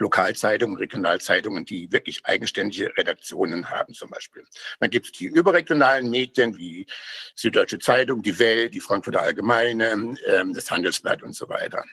Lokalzeitungen, 0.00 0.76
Regionalzeitungen, 0.76 1.64
die 1.64 1.92
wirklich 1.92 2.24
eigenständige 2.24 2.96
Redaktionen 2.96 3.68
haben 3.70 3.92
zum 3.92 4.10
Beispiel. 4.10 4.44
Dann 4.80 4.90
gibt 4.90 5.06
es 5.06 5.12
die 5.12 5.26
überregionalen 5.26 6.08
Medien 6.08 6.56
wie 6.56 6.86
Süddeutsche 7.34 7.78
Zeitung, 7.78 8.22
die 8.22 8.38
Welt, 8.38 8.74
die 8.74 8.80
Frankfurter 8.80 9.20
Allgemeine, 9.20 10.16
ähm, 10.26 10.54
das 10.54 10.70
Handelsblatt 10.70 11.22
und 11.22 11.34
so 11.34 11.48
weiter. 11.48 11.84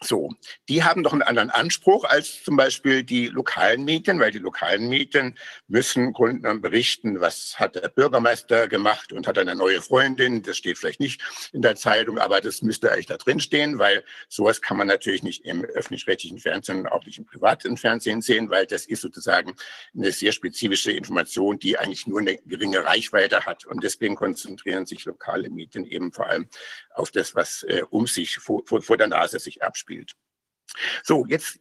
So, 0.00 0.30
die 0.68 0.84
haben 0.84 1.02
doch 1.02 1.12
einen 1.12 1.22
anderen 1.22 1.50
Anspruch 1.50 2.04
als 2.04 2.44
zum 2.44 2.56
Beispiel 2.56 3.02
die 3.02 3.26
lokalen 3.26 3.84
Medien, 3.84 4.20
weil 4.20 4.30
die 4.30 4.38
lokalen 4.38 4.88
Medien 4.88 5.36
müssen 5.66 6.12
Kunden 6.12 6.60
berichten, 6.60 7.20
was 7.20 7.58
hat 7.58 7.74
der 7.74 7.88
Bürgermeister 7.88 8.68
gemacht 8.68 9.12
und 9.12 9.26
hat 9.26 9.38
eine 9.38 9.56
neue 9.56 9.82
Freundin. 9.82 10.44
Das 10.44 10.56
steht 10.56 10.78
vielleicht 10.78 11.00
nicht 11.00 11.20
in 11.52 11.62
der 11.62 11.74
Zeitung, 11.74 12.18
aber 12.18 12.40
das 12.40 12.62
müsste 12.62 12.92
eigentlich 12.92 13.06
da 13.06 13.16
drin 13.16 13.40
stehen, 13.40 13.78
weil 13.80 14.04
sowas 14.28 14.62
kann 14.62 14.76
man 14.76 14.86
natürlich 14.86 15.24
nicht 15.24 15.44
im 15.44 15.64
öffentlich-rechtlichen 15.64 16.38
Fernsehen 16.38 16.86
auch 16.86 17.04
nicht 17.04 17.18
im 17.18 17.26
privaten 17.26 17.76
Fernsehen 17.76 18.22
sehen, 18.22 18.50
weil 18.50 18.66
das 18.66 18.86
ist 18.86 19.00
sozusagen 19.00 19.56
eine 19.96 20.12
sehr 20.12 20.30
spezifische 20.30 20.92
Information, 20.92 21.58
die 21.58 21.76
eigentlich 21.76 22.06
nur 22.06 22.20
eine 22.20 22.38
geringe 22.46 22.84
Reichweite 22.84 23.46
hat. 23.46 23.66
Und 23.66 23.82
deswegen 23.82 24.14
konzentrieren 24.14 24.86
sich 24.86 25.04
lokale 25.06 25.50
Medien 25.50 25.84
eben 25.84 26.12
vor 26.12 26.28
allem 26.28 26.48
auf 26.94 27.10
das, 27.10 27.34
was 27.34 27.64
äh, 27.64 27.82
um 27.90 28.06
sich 28.06 28.36
vor, 28.36 28.62
vor, 28.64 28.80
vor 28.80 28.96
der 28.96 29.08
Nase 29.08 29.40
sich 29.40 29.62
abspielt 29.62 29.87
spielt. 29.88 30.12
So, 31.02 31.24
jetzt 31.26 31.58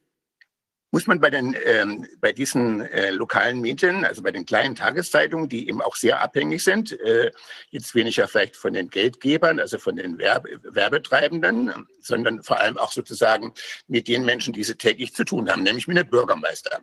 muss 0.92 1.06
man 1.06 1.20
bei, 1.20 1.30
den, 1.30 1.56
ähm, 1.66 2.08
bei 2.20 2.32
diesen 2.32 2.82
äh, 2.82 3.12
lokalen 3.12 3.60
Medien, 3.60 4.06
also 4.06 4.22
bei 4.22 4.32
den 4.32 4.46
kleinen 4.46 4.76
Tageszeitungen, 4.76 5.50
die 5.50 5.68
eben 5.68 5.82
auch 5.82 5.96
sehr 5.96 6.22
abhängig 6.22 6.64
sind, 6.64 6.98
äh, 7.02 7.32
jetzt 7.72 7.94
weniger 7.94 8.28
vielleicht 8.28 8.56
von 8.56 8.74
den 8.74 8.90
Geldgebern, 8.90 9.60
also 9.60 9.80
von 9.80 9.98
den 9.98 10.18
Werbe 10.18 10.60
Werbetreibenden, 10.64 11.88
sondern 12.00 12.42
vor 12.42 12.60
allem 12.60 12.78
auch 12.78 12.92
sozusagen 12.92 13.54
mit 13.88 14.08
den 14.08 14.24
Menschen, 14.24 14.54
die 14.54 14.64
sie 14.64 14.76
täglich 14.76 15.14
zu 15.14 15.26
tun 15.26 15.50
haben, 15.50 15.64
nämlich 15.64 15.88
mit 15.88 15.98
dem 15.98 16.10
Bürgermeister. 16.10 16.80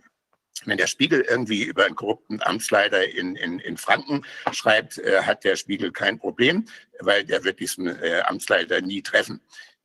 Wenn 0.67 0.79
der 0.79 0.87
Spiegel 0.87 1.23
irgendwie 1.23 1.65
über 1.65 1.85
einen 1.85 1.97
korrupten 1.97 2.43
Amtsleiter 2.43 3.09
in, 3.09 3.37
in, 3.37 3.59
in 3.59 3.77
Franken 3.77 4.25
schreibt, 4.53 4.99
äh, 4.99 5.23
hat 5.23 5.45
der 5.45 5.57
Spiegel 5.57 5.93
kein 5.93 6.19
Problem, 6.19 6.67
weil 7.01 7.25
der 7.25 7.43
wird 7.45 7.59
diesen 7.59 7.87
äh, 7.87 8.23
Amtsleiter 8.27 8.81
nie 8.81 9.03
treffen 9.03 9.41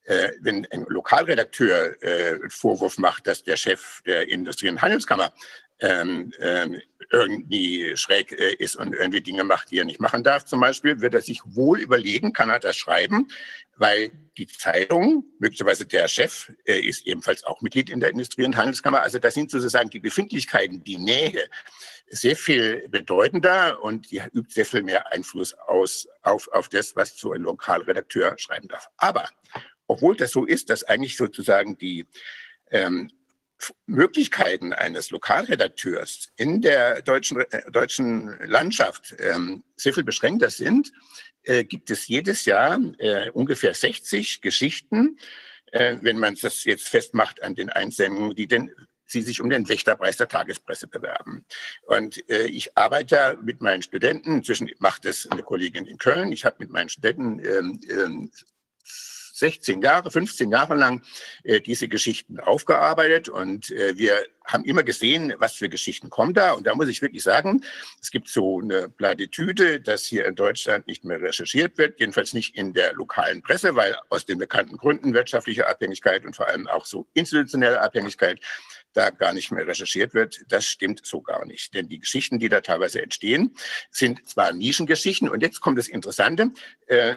äh, 0.10 0.32
wenn 0.42 0.66
ein 0.72 0.86
Lokalredakteur 0.90 2.02
äh, 2.02 2.50
Vorwurf 2.50 2.98
macht, 2.98 3.28
dass 3.28 3.44
der 3.44 3.58
Chef 3.58 4.02
der 4.08 4.28
Industrie- 4.28 4.70
und 4.70 4.82
Handelskammer 4.82 5.32
ähm, 5.82 6.34
ähm, 6.40 6.82
irgendwie 7.12 7.96
schräg 7.96 8.32
äh, 8.32 8.56
ist 8.56 8.76
und 8.76 8.94
irgendwie 8.94 9.22
Dinge 9.22 9.44
macht, 9.44 9.70
die 9.70 9.78
er 9.78 9.86
nicht 9.86 10.02
machen 10.02 10.24
darf, 10.24 10.46
zum 10.46 10.62
Beispiel, 10.62 11.00
wird 11.00 11.14
er 11.14 11.22
sich 11.22 11.42
wohl 11.46 11.80
überlegen, 11.80 12.34
kann 12.34 12.50
er 12.50 12.60
das 12.60 12.76
schreiben, 12.76 13.28
weil 13.78 14.12
die 14.38 14.48
Zeitung, 14.48 15.26
möglicherweise 15.38 15.86
der 15.86 16.08
Chef, 16.08 16.52
äh, 16.66 16.80
ist 16.80 17.06
ebenfalls 17.06 17.44
auch 17.44 17.62
Mitglied 17.62 17.92
in 17.92 18.00
der 18.00 18.10
Industrie- 18.10 18.46
und 18.46 18.58
Handelskammer. 18.58 19.02
Also 19.02 19.20
das 19.20 19.36
sind 19.36 19.52
sozusagen 19.52 19.92
die 19.92 20.00
Befindlichkeiten, 20.00 20.84
die 20.84 20.98
Nähe 20.98 21.46
sehr 22.08 22.36
viel 22.36 22.90
bedeutender 22.90 23.82
und 23.84 24.10
die 24.10 24.22
übt 24.34 24.52
sehr 24.52 24.66
viel 24.66 24.82
mehr 24.82 25.12
Einfluss 25.14 25.54
aus 25.54 26.08
auf, 26.24 26.48
auf 26.50 26.68
das, 26.68 26.96
was 26.96 27.16
so 27.16 27.32
ein 27.32 27.44
Lokalredakteur 27.44 28.36
schreiben 28.40 28.68
darf. 28.68 28.90
Aber 28.98 29.30
obwohl 29.90 30.16
das 30.16 30.32
so 30.32 30.45
ist, 30.45 30.69
dass 30.69 30.84
eigentlich 30.84 31.18
sozusagen 31.18 31.77
die 31.77 32.06
ähm, 32.72 33.11
Möglichkeiten 33.88 34.72
eines 34.72 35.09
Lokalredakteurs 35.09 36.30
in 36.38 36.61
der 36.61 37.01
deutschen, 37.01 37.42
äh, 37.42 37.69
deutschen 37.72 38.38
Landschaft 38.45 39.16
ähm, 39.19 39.64
sehr 39.76 39.93
viel 39.93 40.03
beschränkter 40.03 40.50
sind, 40.50 40.93
äh, 41.43 41.64
gibt 41.64 41.90
es 41.90 42.08
jedes 42.08 42.45
Jahr 42.45 42.80
äh, 43.00 43.32
ungefähr 43.32 43.74
60 43.74 44.42
Geschichten, 44.42 45.18
äh, 45.72 45.98
wenn 46.01 46.19
man 46.19 46.35
das 46.35 46.64
jetzt 46.64 46.88
festmacht 46.88 47.42
an 47.43 47.56
den 47.56 47.69
Einsendungen, 47.69 48.35
die 48.35 48.48
denn 48.48 48.72
sie 49.06 49.24
sich 49.24 49.42
um 49.42 49.50
den 49.50 49.68
Wächterpreis 49.68 50.18
der 50.18 50.27
Tagespresse 50.27 50.88
bewerben. 50.88 51.43
Und 51.88 52.30
äh, 52.30 52.45
ich 52.45 52.77
arbeite 52.77 53.40
mit 53.42 53.59
meinen 53.59 53.82
Studenten, 53.82 54.38
inzwischen 54.38 54.69
macht 54.77 55.06
es 55.06 55.30
eine 55.32 55.42
Kollegin 55.42 55.88
in 55.88 55.98
Köln, 55.98 56.32
ich 56.32 56.45
habe 56.45 56.58
mit 56.59 56.69
meinen 56.69 56.90
Studenten 56.90 57.40
ähm, 57.40 57.80
ähm, 57.90 58.32
16 59.40 59.82
Jahre, 59.82 60.11
15 60.11 60.51
Jahre 60.51 60.76
lang 60.76 61.01
äh, 61.43 61.61
diese 61.61 61.88
Geschichten 61.88 62.40
aufgearbeitet 62.40 63.30
und 63.30 63.72
äh, 63.72 63.98
wir 63.98 64.26
haben 64.51 64.66
immer 64.66 64.84
gesehen, 64.84 65.34
was 65.38 65.53
für 65.53 65.69
Geschichten 65.69 66.09
kommen 66.09 66.34
da. 66.34 66.53
Und 66.53 66.66
da 66.66 66.74
muss 66.76 66.88
ich 66.88 67.01
wirklich 67.01 67.24
sagen, 67.24 67.64
es 68.01 68.09
gibt 68.11 68.30
so 68.30 68.59
eine 68.59 68.90
Platitüde, 68.90 69.80
dass 69.80 70.06
hier 70.06 70.26
in 70.26 70.35
Deutschland 70.35 70.88
nicht 70.88 71.06
mehr 71.06 71.22
recherchiert 71.22 71.77
wird, 71.77 72.00
jedenfalls 72.00 72.34
nicht 72.34 72.56
in 72.56 72.74
der 72.74 72.93
lokalen 72.93 73.42
Presse, 73.42 73.76
weil 73.76 73.95
aus 74.09 74.26
den 74.26 74.40
bekannten 74.40 74.77
Gründen 74.77 75.14
wirtschaftliche 75.14 75.68
Abhängigkeit 75.68 76.26
und 76.26 76.35
vor 76.35 76.48
allem 76.48 76.68
auch 76.68 76.85
so 76.85 77.08
institutionelle 77.14 77.80
Abhängigkeit 77.82 78.40
da 78.93 79.11
gar 79.11 79.34
nicht 79.34 79.51
mehr 79.51 79.68
recherchiert 79.68 80.14
wird. 80.14 80.42
Das 80.48 80.66
stimmt 80.66 81.06
so 81.06 81.22
gar 81.22 81.45
nicht. 81.45 81.74
Denn 81.76 81.88
die 81.88 82.00
Geschichten, 82.00 82.40
die 82.40 82.50
da 82.50 82.61
teilweise 82.61 83.01
entstehen, 83.01 83.56
sind 83.92 84.27
zwar 84.27 84.51
Nischengeschichten. 84.51 85.30
Und 85.30 85.42
jetzt 85.42 85.61
kommt 85.61 85.77
das 85.77 85.88
Interessante, 85.88 86.51
äh, 86.88 87.16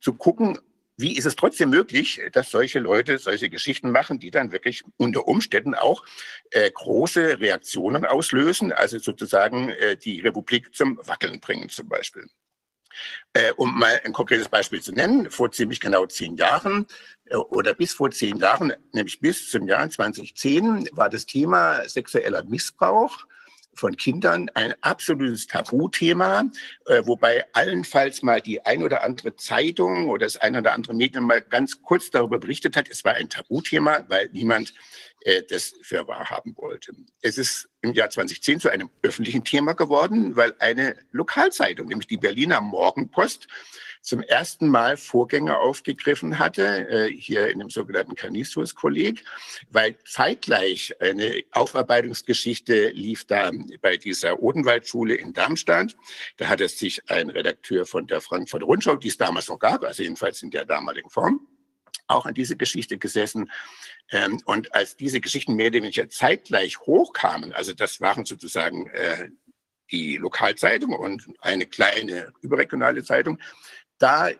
zu 0.00 0.12
gucken, 0.12 0.58
wie 0.96 1.16
ist 1.16 1.26
es 1.26 1.36
trotzdem 1.36 1.70
möglich, 1.70 2.20
dass 2.32 2.50
solche 2.50 2.78
Leute 2.78 3.18
solche 3.18 3.50
Geschichten 3.50 3.90
machen, 3.90 4.18
die 4.18 4.30
dann 4.30 4.52
wirklich 4.52 4.82
unter 4.96 5.28
Umständen 5.28 5.74
auch 5.74 6.04
äh, 6.50 6.70
große 6.70 7.40
Reaktionen 7.40 8.04
auslösen, 8.04 8.72
also 8.72 8.98
sozusagen 8.98 9.68
äh, 9.70 9.96
die 9.96 10.20
Republik 10.20 10.74
zum 10.74 10.98
Wackeln 11.04 11.40
bringen 11.40 11.68
zum 11.68 11.88
Beispiel. 11.88 12.26
Äh, 13.34 13.52
um 13.56 13.78
mal 13.78 14.00
ein 14.04 14.12
konkretes 14.12 14.48
Beispiel 14.48 14.80
zu 14.80 14.92
nennen, 14.92 15.30
vor 15.30 15.52
ziemlich 15.52 15.80
genau 15.80 16.06
zehn 16.06 16.36
Jahren 16.36 16.86
äh, 17.26 17.36
oder 17.36 17.74
bis 17.74 17.92
vor 17.92 18.10
zehn 18.10 18.38
Jahren, 18.38 18.72
nämlich 18.92 19.20
bis 19.20 19.50
zum 19.50 19.68
Jahr 19.68 19.88
2010, 19.90 20.88
war 20.92 21.10
das 21.10 21.26
Thema 21.26 21.86
sexueller 21.88 22.42
Missbrauch 22.44 23.26
von 23.76 23.96
Kindern 23.96 24.50
ein 24.54 24.74
absolutes 24.80 25.46
Tabuthema, 25.46 26.50
äh, 26.86 27.02
wobei 27.04 27.44
allenfalls 27.52 28.22
mal 28.22 28.40
die 28.40 28.64
ein 28.64 28.82
oder 28.82 29.04
andere 29.04 29.36
Zeitung 29.36 30.08
oder 30.08 30.26
das 30.26 30.36
ein 30.36 30.56
oder 30.56 30.72
andere 30.72 30.94
Medium 30.94 31.26
mal 31.26 31.42
ganz 31.42 31.82
kurz 31.82 32.10
darüber 32.10 32.38
berichtet 32.38 32.76
hat. 32.76 32.88
Es 32.90 33.04
war 33.04 33.14
ein 33.14 33.28
Tabuthema, 33.28 34.04
weil 34.08 34.28
niemand 34.32 34.74
äh, 35.20 35.42
das 35.48 35.74
für 35.82 36.06
wahr 36.08 36.30
haben 36.30 36.56
wollte. 36.56 36.92
Es 37.20 37.38
ist 37.38 37.68
im 37.82 37.92
Jahr 37.92 38.10
2010 38.10 38.60
zu 38.60 38.70
einem 38.70 38.90
öffentlichen 39.02 39.44
Thema 39.44 39.74
geworden, 39.74 40.36
weil 40.36 40.54
eine 40.58 40.96
Lokalzeitung, 41.12 41.88
nämlich 41.88 42.06
die 42.06 42.16
Berliner 42.16 42.60
Morgenpost, 42.60 43.46
zum 44.06 44.22
ersten 44.22 44.68
Mal 44.68 44.96
Vorgänge 44.96 45.58
aufgegriffen 45.58 46.38
hatte, 46.38 46.88
äh, 46.88 47.12
hier 47.12 47.48
in 47.48 47.58
dem 47.58 47.70
sogenannten 47.70 48.14
Canisius-Kolleg, 48.14 49.24
weil 49.70 49.98
zeitgleich 50.04 50.94
eine 51.00 51.42
Aufarbeitungsgeschichte 51.50 52.90
lief 52.90 53.24
da 53.24 53.50
bei 53.82 53.96
dieser 53.96 54.40
Odenwaldschule 54.40 55.16
in 55.16 55.32
Darmstadt. 55.32 55.96
Da 56.36 56.46
hat 56.46 56.60
es 56.60 56.78
sich 56.78 57.10
ein 57.10 57.30
Redakteur 57.30 57.84
von 57.84 58.06
der 58.06 58.20
Frankfurter 58.20 58.66
Rundschau, 58.66 58.94
die 58.94 59.08
es 59.08 59.16
damals 59.16 59.48
noch 59.48 59.58
gab, 59.58 59.82
also 59.82 60.04
jedenfalls 60.04 60.40
in 60.40 60.52
der 60.52 60.64
damaligen 60.64 61.10
Form, 61.10 61.44
auch 62.06 62.26
an 62.26 62.34
diese 62.34 62.56
Geschichte 62.56 62.98
gesessen. 62.98 63.50
Ähm, 64.12 64.40
und 64.44 64.72
als 64.72 64.96
diese 64.96 65.20
Geschichten 65.20 65.56
mehr 65.56 65.66
oder 65.66 65.78
weniger 65.78 66.08
zeitgleich 66.08 66.78
hochkamen, 66.78 67.52
also 67.52 67.72
das 67.72 68.00
waren 68.00 68.24
sozusagen 68.24 68.86
äh, 68.90 69.30
die 69.90 70.16
Lokalzeitung 70.16 70.92
und 70.92 71.26
eine 71.40 71.66
kleine 71.66 72.32
überregionale 72.40 73.02
Zeitung, 73.02 73.40
da 73.98 74.30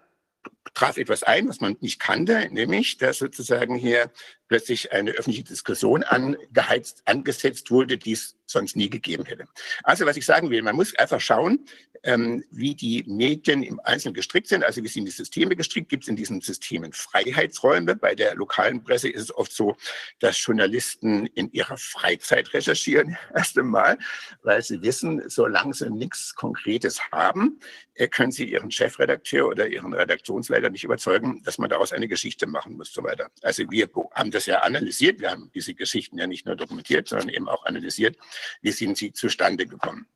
traf 0.74 0.96
etwas 0.98 1.22
ein, 1.22 1.48
was 1.48 1.60
man 1.60 1.76
nicht 1.80 1.98
kannte, 2.00 2.48
nämlich, 2.50 2.98
dass 2.98 3.18
sozusagen 3.18 3.76
hier 3.76 4.10
plötzlich 4.48 4.92
eine 4.92 5.12
öffentliche 5.12 5.44
Diskussion 5.44 6.02
angeheizt, 6.02 7.02
angesetzt 7.04 7.70
wurde, 7.70 7.98
die 7.98 8.12
es 8.12 8.36
sonst 8.46 8.76
nie 8.76 8.88
gegeben 8.88 9.24
hätte. 9.24 9.46
Also 9.82 10.06
was 10.06 10.16
ich 10.16 10.24
sagen 10.24 10.50
will, 10.50 10.62
man 10.62 10.76
muss 10.76 10.96
einfach 10.96 11.20
schauen, 11.20 11.66
ähm, 12.02 12.44
wie 12.50 12.74
die 12.74 13.04
Medien 13.06 13.62
im 13.62 13.80
Einzelnen 13.80 14.14
gestrickt 14.14 14.46
sind, 14.48 14.62
also 14.64 14.82
wie 14.82 14.88
sind 14.88 15.04
die 15.04 15.10
Systeme 15.10 15.56
gestrickt, 15.56 15.88
gibt 15.88 16.04
es 16.04 16.08
in 16.08 16.16
diesen 16.16 16.40
Systemen 16.40 16.92
Freiheitsräume. 16.92 17.96
Bei 17.96 18.14
der 18.14 18.34
lokalen 18.36 18.84
Presse 18.84 19.08
ist 19.08 19.22
es 19.22 19.34
oft 19.34 19.52
so, 19.52 19.76
dass 20.20 20.42
Journalisten 20.44 21.26
in 21.26 21.50
ihrer 21.52 21.76
Freizeit 21.76 22.52
recherchieren, 22.54 23.16
erst 23.34 23.58
einmal, 23.58 23.98
weil 24.42 24.62
sie 24.62 24.80
wissen, 24.82 25.22
solange 25.28 25.74
sie 25.74 25.90
nichts 25.90 26.34
Konkretes 26.34 27.00
haben, 27.10 27.58
äh, 27.94 28.08
können 28.08 28.30
sie 28.30 28.44
ihren 28.44 28.70
Chefredakteur 28.70 29.48
oder 29.48 29.66
ihren 29.66 29.92
Redaktionsleiter 29.92 30.70
nicht 30.70 30.84
überzeugen, 30.84 31.42
dass 31.42 31.58
man 31.58 31.70
daraus 31.70 31.92
eine 31.92 32.08
Geschichte 32.08 32.46
machen 32.46 32.76
muss, 32.76 32.92
so 32.92 33.02
weiter. 33.02 33.30
Also 33.42 33.64
wir 33.70 33.88
haben 34.12 34.30
das 34.36 34.46
ja 34.46 34.60
analysiert. 34.60 35.20
Wir 35.20 35.30
haben 35.30 35.50
diese 35.54 35.74
Geschichten 35.74 36.18
ja 36.18 36.26
nicht 36.26 36.46
nur 36.46 36.56
dokumentiert, 36.56 37.08
sondern 37.08 37.30
eben 37.30 37.48
auch 37.48 37.64
analysiert, 37.64 38.16
wie 38.62 38.72
sind 38.72 38.96
sie 38.96 39.12
zustande 39.12 39.66
gekommen. 39.66 40.06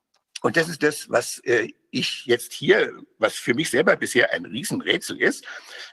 Und 0.43 0.57
das 0.57 0.69
ist 0.69 0.83
das, 0.83 1.11
was 1.11 1.39
äh, 1.41 1.69
ich 1.91 2.25
jetzt 2.25 2.53
hier, 2.53 2.93
was 3.19 3.35
für 3.35 3.55
mich 3.55 3.71
selber 3.71 3.97
bisher 3.97 4.33
ein 4.33 4.47
Riesenrätsel 4.47 5.21
ist, 5.21 5.45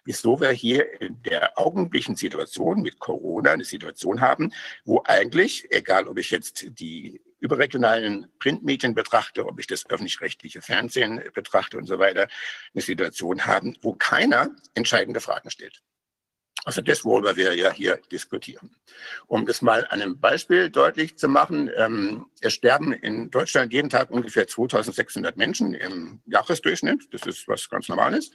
wieso 0.06 0.40
wir 0.40 0.52
hier 0.52 1.02
in 1.02 1.22
der 1.24 1.58
augenblicklichen 1.60 2.16
Situation 2.16 2.82
mit 2.82 3.00
Corona 3.00 3.52
eine 3.52 3.66
Situation 3.66 4.22
haben, 4.22 4.54
wo 4.86 5.04
eigentlich, 5.06 5.70
egal 5.72 6.08
ob 6.08 6.18
ich 6.18 6.32
jetzt 6.32 6.66
die 6.80 7.22
überregionalen 7.40 8.28
Printmedien 8.40 8.96
betrachte, 8.96 9.46
ob 9.46 9.60
ich 9.60 9.68
das 9.68 9.90
öffentlich-rechtliche 9.90 10.62
Fernsehen 10.62 11.22
betrachte 11.34 11.78
und 11.78 11.86
so 11.86 12.00
weiter, 12.00 12.28
eine 12.74 12.82
Situation 12.82 13.46
haben, 13.46 13.76
wo 13.82 13.94
keiner 13.94 14.50
entscheidende 14.76 15.20
Fragen 15.20 15.50
stellt. 15.50 15.82
Also 16.68 16.82
das, 16.82 17.06
worüber 17.06 17.38
wir 17.38 17.56
ja 17.56 17.72
hier 17.72 17.98
diskutieren. 18.12 18.76
Um 19.28 19.46
das 19.46 19.62
mal 19.62 19.86
an 19.86 20.02
einem 20.02 20.20
Beispiel 20.20 20.70
deutlich 20.70 21.18
zu 21.18 21.30
machen, 21.30 21.72
ähm, 21.78 22.26
es 22.42 22.56
sterben 22.56 22.92
in 22.92 23.32
Deutschland 23.32 23.72
jeden 23.72 23.90
Tag 23.90 24.12
ungefähr 24.12 24.48
2600 24.48 25.38
Menschen 25.38 25.74
im 25.74 26.20
Jahresdurchschnitt. 26.26 27.08
Das 27.12 27.22
ist 27.22 27.48
was 27.48 27.70
ganz 27.70 27.88
Normales. 27.88 28.32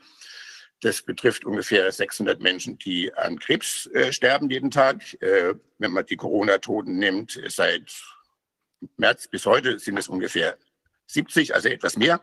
Das 0.81 1.03
betrifft 1.03 1.45
ungefähr 1.45 1.93
600 1.93 2.41
Menschen, 2.41 2.79
die 2.79 3.13
an 3.13 3.39
Krebs 3.39 3.87
äh, 3.89 4.15
sterben 4.15 4.49
jeden 4.49 4.71
Tag. 4.71 5.03
Äh, 5.21 5.53
wenn 5.77 5.93
man 5.93 6.07
die 6.07 6.17
Corona-Toten 6.17 6.97
nimmt, 6.97 7.39
seit 7.49 7.93
März 8.97 9.29
bis 9.29 9.45
heute 9.45 9.79
sind 9.79 9.99
es 9.99 10.09
ungefähr 10.09 10.57
70, 11.07 11.55
also 11.55 11.69
etwas 11.69 11.99
mehr 11.99 12.23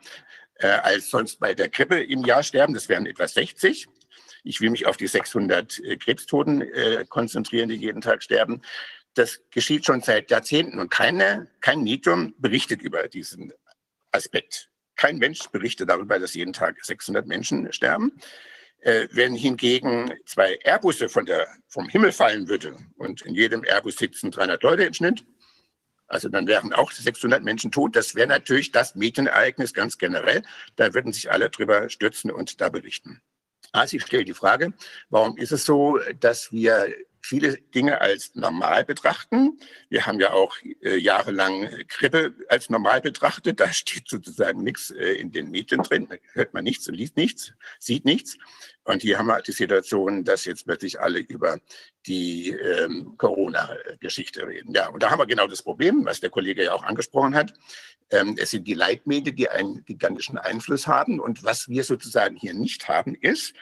äh, 0.55 0.69
als 0.69 1.11
sonst 1.11 1.39
bei 1.39 1.53
der 1.53 1.69
Grippe 1.69 2.01
im 2.01 2.25
Jahr 2.25 2.41
sterben. 2.41 2.73
Das 2.73 2.89
wären 2.89 3.05
etwa 3.05 3.27
60. 3.27 3.88
Ich 4.43 4.61
will 4.61 4.69
mich 4.69 4.85
auf 4.85 4.98
die 4.98 5.08
600 5.08 5.80
äh, 5.80 5.98
Krebstoten 5.98 6.61
äh, 6.61 7.06
konzentrieren, 7.08 7.69
die 7.69 7.76
jeden 7.76 8.01
Tag 8.01 8.24
sterben. 8.24 8.61
Das 9.14 9.42
geschieht 9.51 9.85
schon 9.85 10.01
seit 10.01 10.32
Jahrzehnten 10.32 10.80
und 10.80 10.90
keine, 10.90 11.50
kein 11.61 11.82
Medium 11.84 12.34
berichtet 12.38 12.82
über 12.82 13.08
diesen 13.08 13.51
Aspekt. 14.11 14.69
Kein 14.95 15.18
Mensch 15.18 15.48
berichtet 15.50 15.90
darüber, 15.90 16.19
dass 16.19 16.34
jeden 16.34 16.53
Tag 16.53 16.84
600 16.84 17.26
Menschen 17.26 17.72
sterben. 17.74 18.19
Äh, 18.82 19.08
wenn 19.11 19.35
hingegen 19.35 20.14
zwei 20.26 20.58
Airbusse 20.64 21.09
von 21.09 21.26
der, 21.26 21.48
vom 21.68 21.90
Himmel 21.90 22.11
fallen 22.14 22.48
würden 22.48 22.93
und 22.98 23.22
in 23.24 23.35
jedem 23.35 23.64
Airbus 23.64 23.98
sitzen 23.98 24.32
300 24.32 24.64
Leute 24.64 24.84
im 24.84 24.93
Schnitt, 24.93 25.26
also 26.08 26.27
dann 26.27 26.48
wären 26.48 26.74
auch 26.74 26.92
600 26.92 27.43
Menschen 27.43 27.72
tot. 27.72 27.95
Das 27.95 28.16
wäre 28.16 28.27
natürlich 28.27 28.72
das 28.72 28.95
Medienereignis 28.95 29.74
ganz 29.74 29.98
generell. 29.98 30.42
Da 30.76 30.93
würden 30.93 31.14
sich 31.14 31.32
alle 31.32 31.50
drüber 31.50 31.90
stürzen 31.90 32.32
und 32.32 32.61
da 32.61 32.69
berichten. 32.69 33.22
Also 33.72 33.98
ich 33.98 34.03
stelle 34.03 34.25
die 34.25 34.33
Frage, 34.33 34.73
warum 35.09 35.38
ist 35.38 35.51
es 35.51 35.65
so, 35.65 35.99
dass 36.19 36.51
wir 36.51 36.88
viele 37.22 37.57
Dinge 37.57 38.01
als 38.01 38.33
normal 38.35 38.85
betrachten. 38.85 39.59
Wir 39.89 40.06
haben 40.06 40.19
ja 40.19 40.31
auch 40.31 40.56
äh, 40.81 40.98
jahrelang 40.98 41.69
Grippe 41.88 42.33
als 42.48 42.69
normal 42.69 43.01
betrachtet. 43.01 43.59
Da 43.59 43.72
steht 43.73 44.07
sozusagen 44.07 44.64
nichts 44.64 44.91
äh, 44.91 45.14
in 45.14 45.31
den 45.31 45.51
Medien 45.51 45.83
drin. 45.83 46.07
Da 46.09 46.15
hört 46.33 46.53
man 46.53 46.64
nichts 46.64 46.88
und 46.88 46.95
liest 46.95 47.17
nichts, 47.17 47.53
sieht 47.80 48.06
nichts. 48.06 48.38
Und 48.90 49.03
hier 49.03 49.19
haben 49.19 49.27
wir 49.27 49.40
die 49.43 49.51
Situation, 49.51 50.24
dass 50.24 50.45
jetzt 50.45 50.66
plötzlich 50.66 51.00
alle 51.00 51.19
über 51.19 51.59
die 52.08 52.50
ähm, 52.50 53.14
Corona-Geschichte 53.18 54.48
reden. 54.48 54.74
Ja, 54.74 54.90
und 54.90 55.03
da 55.03 55.11
haben 55.11 55.19
wir 55.19 55.27
genau 55.27 55.45
das 55.45 55.61
Problem, 55.61 56.06
was 56.06 56.22
der 56.22 56.32
Kollege 56.32 56.64
ja 56.64 56.74
auch 56.74 56.82
angesprochen 56.82 57.35
hat. 57.35 57.53
Ähm, 58.09 58.35
es 58.40 58.50
sind 58.50 58.68
die 58.68 58.74
Leitmedien, 58.74 59.35
die 59.35 59.48
einen 59.48 59.85
gigantischen 59.85 60.40
Einfluss 60.40 60.88
haben. 60.88 61.19
Und 61.19 61.43
was 61.43 61.69
wir 61.69 61.84
sozusagen 61.84 62.35
hier 62.35 62.56
nicht 62.56 62.88
haben, 62.88 63.14
ist, 63.14 63.53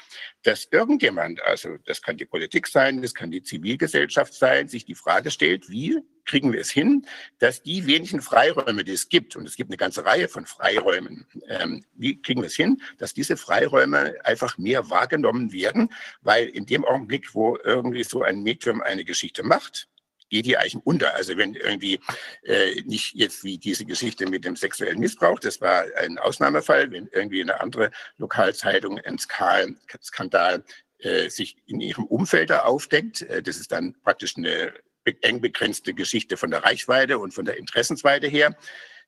dass 0.44 0.70
irgendjemand, 0.72 1.44
also 1.44 1.76
das 1.86 2.02
kann 2.02 2.16
die 2.16 2.26
Politik 2.26 2.66
sein, 2.66 3.02
das 3.02 3.14
kann 3.14 3.30
die 3.30 3.44
Zivilgesellschaft 3.44 4.34
sein, 4.34 4.70
sich 4.70 4.86
die 4.86 4.96
Frage 4.96 5.30
stellt, 5.30 5.70
wie 5.70 6.00
kriegen 6.28 6.54
wir 6.54 6.62
es 6.62 6.70
hin, 6.70 7.08
dass 7.40 7.64
die 7.64 7.88
wenigen 7.88 8.22
Freiräume, 8.22 8.84
die 8.84 8.92
es 8.92 9.10
gibt, 9.10 9.36
und 9.36 9.48
es 9.48 9.56
gibt 9.56 9.72
eine 9.72 9.78
ganze 9.78 10.06
Reihe 10.06 10.28
von 10.28 10.46
Freiräumen, 10.46 11.26
ähm, 11.48 11.86
wie 11.96 12.22
kriegen 12.22 12.42
wir 12.42 12.48
es 12.48 12.56
hin, 12.56 12.82
dass 13.00 13.14
diese 13.14 13.38
Freiräume 13.38 14.16
einfach 14.24 14.58
mehr 14.58 14.90
wahrgenommen 14.90 15.52
werden, 15.52 15.90
weil 16.22 16.48
in 16.50 16.66
dem 16.66 16.86
Augenblick, 16.86 17.34
wo 17.34 17.58
irgendwie 17.64 18.04
so 18.04 18.22
ein 18.22 18.44
Medium 18.44 18.82
eine 18.82 19.06
Geschichte 19.06 19.44
macht, 19.44 19.88
geht 20.30 20.46
die 20.46 20.58
eigentlich 20.58 20.86
unter. 20.86 21.16
Also 21.16 21.38
wenn 21.38 21.56
irgendwie 21.56 22.00
äh, 22.44 22.82
nicht 22.82 23.16
jetzt 23.16 23.44
wie 23.44 23.58
diese 23.58 23.86
Geschichte 23.86 24.28
mit 24.28 24.46
dem 24.46 24.56
sexuellen 24.56 25.00
Missbrauch, 25.00 25.40
das 25.40 25.62
war 25.62 25.86
ein 25.96 26.18
Ausnahmefall, 26.18 26.92
wenn 26.92 27.08
irgendwie 27.14 27.42
eine 27.42 27.62
andere 27.62 27.92
Lokalzeitung 28.18 29.00
ein 29.00 29.18
Skandal 29.18 30.64
äh, 31.00 31.30
sich 31.30 31.58
in 31.66 31.80
ihrem 31.80 32.06
Umfeld 32.06 32.50
da 32.50 32.64
aufdeckt, 32.64 33.22
äh, 33.22 33.42
das 33.42 33.58
ist 33.58 33.72
dann 33.72 33.96
praktisch 34.04 34.36
eine 34.36 34.74
eng 35.22 35.42
begrenzte 35.42 35.94
Geschichte 35.94 36.38
von 36.38 36.52
der 36.52 36.64
Reichweite 36.64 37.20
und 37.20 37.34
von 37.34 37.46
der 37.46 37.58
Interessensweite 37.58 38.28
her 38.28 38.56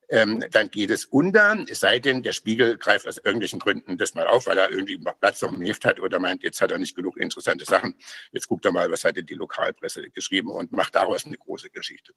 ähm, 0.10 0.44
dann 0.52 0.72
geht 0.72 0.90
es 0.90 1.06
unter, 1.06 1.64
es 1.68 1.82
sei 1.82 2.00
denn, 2.00 2.24
der 2.24 2.34
Spiegel 2.34 2.78
greift 2.78 3.08
aus 3.08 3.18
irgendwelchen 3.18 3.60
Gründen 3.60 3.98
das 3.98 4.16
mal 4.16 4.28
auf, 4.28 4.48
weil 4.48 4.58
er 4.58 4.72
irgendwie 4.72 4.98
Platz 4.98 5.44
auf 5.44 5.52
dem 5.52 5.62
Heft 5.62 5.86
hat 5.86 6.00
oder 6.00 6.20
meint, 6.20 6.42
jetzt 6.42 6.62
hat 6.62 6.72
er 6.72 6.80
nicht 6.80 6.96
genug 6.96 7.18
interessante 7.18 7.64
Sachen. 7.64 7.94
Jetzt 8.32 8.48
guckt 8.48 8.66
er 8.66 8.72
mal, 8.72 8.90
was 8.92 9.04
hat 9.04 9.18
denn 9.18 9.28
die 9.28 9.36
Lokalpresse 9.36 10.10
geschrieben 10.10 10.50
und 10.50 10.72
macht 10.72 10.96
daraus 10.96 11.26
eine 11.26 11.38
große 11.38 11.70
Geschichte. 11.70 12.14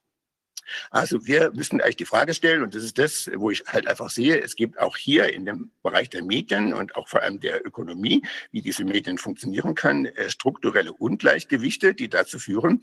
Also 0.90 1.26
wir 1.26 1.52
müssen 1.52 1.80
eigentlich 1.80 1.96
die 1.96 2.06
Frage 2.06 2.34
stellen, 2.34 2.62
und 2.62 2.74
das 2.74 2.84
ist 2.84 2.98
das, 2.98 3.30
wo 3.34 3.50
ich 3.50 3.64
halt 3.66 3.86
einfach 3.86 4.10
sehe, 4.10 4.40
es 4.40 4.56
gibt 4.56 4.78
auch 4.78 4.96
hier 4.96 5.32
in 5.32 5.44
dem 5.44 5.70
Bereich 5.82 6.10
der 6.10 6.24
Medien 6.24 6.72
und 6.72 6.96
auch 6.96 7.08
vor 7.08 7.22
allem 7.22 7.40
der 7.40 7.66
Ökonomie, 7.66 8.22
wie 8.50 8.62
diese 8.62 8.84
Medien 8.84 9.18
funktionieren 9.18 9.74
können, 9.74 10.06
äh, 10.06 10.30
strukturelle 10.30 10.92
Ungleichgewichte, 10.92 11.94
die 11.94 12.08
dazu 12.08 12.38
führen, 12.38 12.80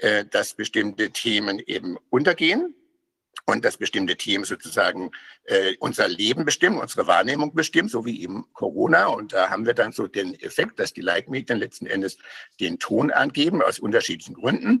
äh, 0.00 0.24
dass 0.24 0.54
bestimmte 0.54 1.10
Themen 1.10 1.58
eben 1.58 1.96
untergehen, 2.10 2.74
und 3.46 3.64
dass 3.64 3.76
bestimmte 3.76 4.16
Themen 4.16 4.44
sozusagen 4.44 5.12
äh, 5.44 5.74
unser 5.78 6.08
Leben 6.08 6.44
bestimmen, 6.44 6.78
unsere 6.78 7.06
Wahrnehmung 7.06 7.54
bestimmen, 7.54 7.88
so 7.88 8.04
wie 8.04 8.20
eben 8.20 8.44
Corona. 8.52 9.06
Und 9.06 9.32
da 9.32 9.50
haben 9.50 9.66
wir 9.66 9.74
dann 9.74 9.92
so 9.92 10.08
den 10.08 10.34
Effekt, 10.40 10.80
dass 10.80 10.92
die 10.92 11.00
Leitmedien 11.00 11.58
letzten 11.58 11.86
Endes 11.86 12.18
den 12.60 12.78
Ton 12.78 13.10
angeben 13.12 13.62
aus 13.62 13.78
unterschiedlichen 13.78 14.34
Gründen. 14.34 14.80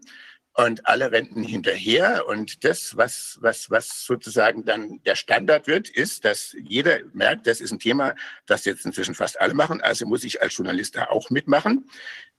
Und 0.56 0.86
alle 0.86 1.12
rennen 1.12 1.42
hinterher. 1.42 2.26
Und 2.26 2.64
das, 2.64 2.96
was, 2.96 3.38
was, 3.40 3.70
was 3.70 4.04
sozusagen 4.04 4.64
dann 4.64 5.02
der 5.04 5.14
Standard 5.14 5.66
wird, 5.66 5.88
ist, 5.88 6.24
dass 6.24 6.56
jeder 6.58 7.00
merkt, 7.12 7.46
das 7.46 7.60
ist 7.60 7.72
ein 7.72 7.78
Thema, 7.78 8.14
das 8.46 8.64
jetzt 8.64 8.86
inzwischen 8.86 9.14
fast 9.14 9.38
alle 9.40 9.54
machen. 9.54 9.82
Also 9.82 10.06
muss 10.06 10.24
ich 10.24 10.40
als 10.40 10.56
Journalist 10.56 10.96
da 10.96 11.08
auch 11.08 11.28
mitmachen, 11.28 11.90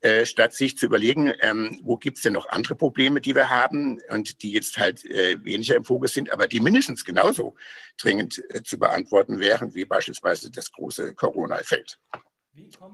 äh, 0.02 0.26
statt 0.26 0.54
sich 0.54 0.78
zu 0.78 0.88
überlegen, 0.88 1.32
ähm, 1.42 1.80
wo 1.84 1.98
gibt's 1.98 2.24
denn 2.24 2.34
noch 2.34 2.50
andere 2.50 2.76
Probleme, 2.76 3.22
die 3.22 3.36
wir 3.36 3.50
haben 3.50 4.00
und 4.10 4.42
die 4.42 4.52
jetzt 4.52 4.78
halt 4.78 5.06
äh, 5.06 5.44
weniger 5.44 5.76
im 5.76 5.86
Fokus 5.86 6.14
sind, 6.14 6.32
aber 6.32 6.48
die 6.48 6.60
mindestens 6.60 7.06
genauso 7.06 7.56
dringend 8.02 8.44
äh, 8.50 8.64
zu 8.64 8.80
beantworten 8.80 9.40
wären, 9.40 9.76
wie 9.76 9.86
beispielsweise 9.86 10.50
das 10.50 10.72
große 10.72 11.14
Corona-Feld. 11.14 12.00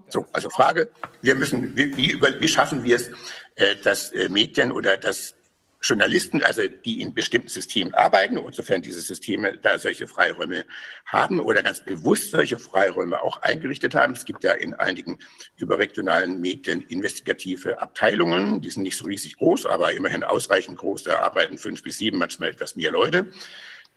So, 0.09 0.25
also 0.33 0.49
Frage, 0.49 0.89
wir 1.21 1.35
müssen, 1.35 1.75
wie, 1.75 1.95
wie, 1.95 2.21
wie 2.21 2.47
schaffen 2.47 2.83
wir 2.83 2.95
es, 2.95 3.09
äh, 3.55 3.75
dass 3.83 4.11
äh, 4.11 4.29
Medien 4.29 4.71
oder 4.71 4.97
dass 4.97 5.35
Journalisten, 5.83 6.41
also 6.43 6.61
die 6.85 7.01
in 7.01 7.13
bestimmten 7.13 7.49
Systemen 7.49 7.93
arbeiten, 7.93 8.37
insofern 8.37 8.81
diese 8.81 9.01
Systeme 9.01 9.57
da 9.57 9.77
solche 9.77 10.07
Freiräume 10.07 10.65
haben 11.05 11.41
oder 11.41 11.61
ganz 11.61 11.83
bewusst 11.83 12.31
solche 12.31 12.57
Freiräume 12.57 13.21
auch 13.21 13.41
eingerichtet 13.41 13.93
haben. 13.93 14.13
Es 14.13 14.23
gibt 14.23 14.45
ja 14.45 14.53
in 14.53 14.73
einigen 14.75 15.19
überregionalen 15.57 16.39
Medien 16.39 16.81
investigative 16.83 17.81
Abteilungen, 17.81 18.61
die 18.61 18.69
sind 18.69 18.83
nicht 18.83 18.97
so 18.97 19.05
riesig 19.05 19.35
groß, 19.35 19.65
aber 19.65 19.91
immerhin 19.91 20.23
ausreichend 20.23 20.77
groß, 20.77 21.03
da 21.03 21.19
arbeiten 21.19 21.57
fünf 21.57 21.83
bis 21.83 21.97
sieben, 21.97 22.17
manchmal 22.17 22.49
etwas 22.49 22.77
mehr 22.77 22.91
Leute. 22.91 23.31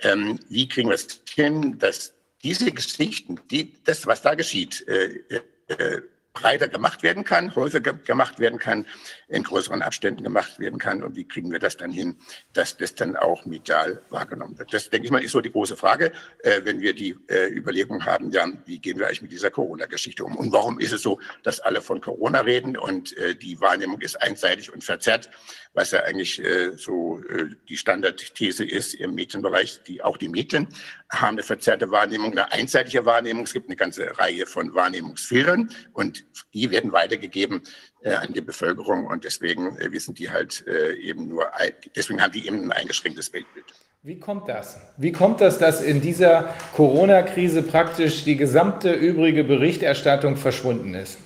Ähm, 0.00 0.40
wie 0.48 0.68
kriegen 0.68 0.88
wir 0.88 0.96
es 0.96 1.22
hin, 1.28 1.78
dass 1.78 2.14
diese 2.42 2.72
Geschichten, 2.72 3.40
die, 3.50 3.74
das, 3.84 4.06
was 4.06 4.22
da 4.22 4.34
geschieht, 4.34 4.86
äh, 4.88 5.20
äh, 5.68 6.00
breiter 6.36 6.68
gemacht 6.68 7.02
werden 7.02 7.24
kann, 7.24 7.54
häufiger 7.56 7.94
gemacht 7.94 8.38
werden 8.38 8.58
kann, 8.58 8.86
in 9.26 9.42
größeren 9.42 9.82
Abständen 9.82 10.22
gemacht 10.22 10.58
werden 10.60 10.78
kann. 10.78 11.02
Und 11.02 11.16
wie 11.16 11.26
kriegen 11.26 11.50
wir 11.50 11.58
das 11.58 11.76
dann 11.76 11.90
hin, 11.90 12.18
dass 12.52 12.76
das 12.76 12.94
dann 12.94 13.16
auch 13.16 13.46
medial 13.46 14.02
wahrgenommen 14.10 14.58
wird? 14.58 14.72
Das, 14.72 14.90
denke 14.90 15.06
ich 15.06 15.10
mal, 15.10 15.24
ist 15.24 15.32
so 15.32 15.40
die 15.40 15.50
große 15.50 15.76
Frage, 15.76 16.12
äh, 16.40 16.60
wenn 16.64 16.80
wir 16.80 16.94
die 16.94 17.16
äh, 17.28 17.48
Überlegung 17.48 18.04
haben, 18.04 18.30
ja, 18.30 18.46
wie 18.66 18.78
gehen 18.78 18.98
wir 18.98 19.06
eigentlich 19.06 19.22
mit 19.22 19.32
dieser 19.32 19.50
Corona-Geschichte 19.50 20.24
um? 20.24 20.36
Und 20.36 20.52
warum 20.52 20.78
ist 20.78 20.92
es 20.92 21.02
so, 21.02 21.18
dass 21.42 21.60
alle 21.60 21.80
von 21.80 22.00
Corona 22.00 22.40
reden 22.40 22.76
und 22.76 23.16
äh, 23.16 23.34
die 23.34 23.58
Wahrnehmung 23.60 24.00
ist 24.02 24.20
einseitig 24.20 24.72
und 24.72 24.84
verzerrt, 24.84 25.30
was 25.76 25.90
ja 25.90 26.02
eigentlich 26.05 26.42
äh, 26.42 26.72
so 26.76 27.20
äh, 27.28 27.50
die 27.68 27.76
Standardthese 27.76 28.64
ist 28.64 28.94
im 28.94 29.14
Medienbereich, 29.14 29.82
die 29.86 30.02
auch 30.02 30.16
die 30.16 30.28
Medien 30.28 30.68
haben 31.10 31.36
eine 31.36 31.42
verzerrte 31.42 31.90
Wahrnehmung, 31.90 32.32
eine 32.32 32.50
einseitige 32.50 33.05
Wahrnehmung. 33.05 33.44
Es 33.44 33.52
gibt 33.52 33.68
eine 33.68 33.76
ganze 33.76 34.18
Reihe 34.18 34.46
von 34.46 34.74
Wahrnehmungsfehlern 34.74 35.70
und 35.92 36.24
die 36.55 36.70
werden 36.70 36.92
weitergegeben 36.92 37.62
äh, 38.00 38.14
an 38.14 38.32
die 38.32 38.40
Bevölkerung 38.40 39.06
und 39.06 39.24
deswegen 39.24 39.76
äh, 39.76 39.92
wissen 39.92 40.14
die 40.14 40.30
halt 40.30 40.66
äh, 40.66 40.94
eben 40.94 41.28
nur, 41.28 41.46
deswegen 41.94 42.22
haben 42.22 42.32
die 42.32 42.46
eben 42.46 42.64
ein 42.64 42.72
eingeschränktes 42.72 43.32
Weltbild. 43.34 43.66
Wie 44.02 44.18
kommt 44.18 44.48
das? 44.48 44.78
Wie 44.96 45.12
kommt 45.12 45.42
das, 45.42 45.58
dass 45.58 45.82
in 45.82 46.00
dieser 46.00 46.55
Corona-Krise 46.74 47.62
praktisch 47.62 48.24
die 48.24 48.36
gesamte 48.36 48.92
übrige 48.94 49.44
Berichterstattung 49.44 50.36
verschwunden 50.36 50.94
ist? 50.94 51.18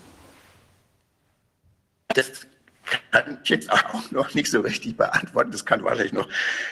Das 2.14 2.39
kann 3.10 3.39
jetzt 3.44 3.70
auch 3.72 4.10
noch 4.10 4.34
nicht 4.34 4.50
so 4.50 4.60
richtig 4.60 4.97
beantworten. 4.97 5.50
Das 5.50 5.64
kann 5.64 5.82
wahrscheinlich 5.82 6.12
noch 6.12 6.28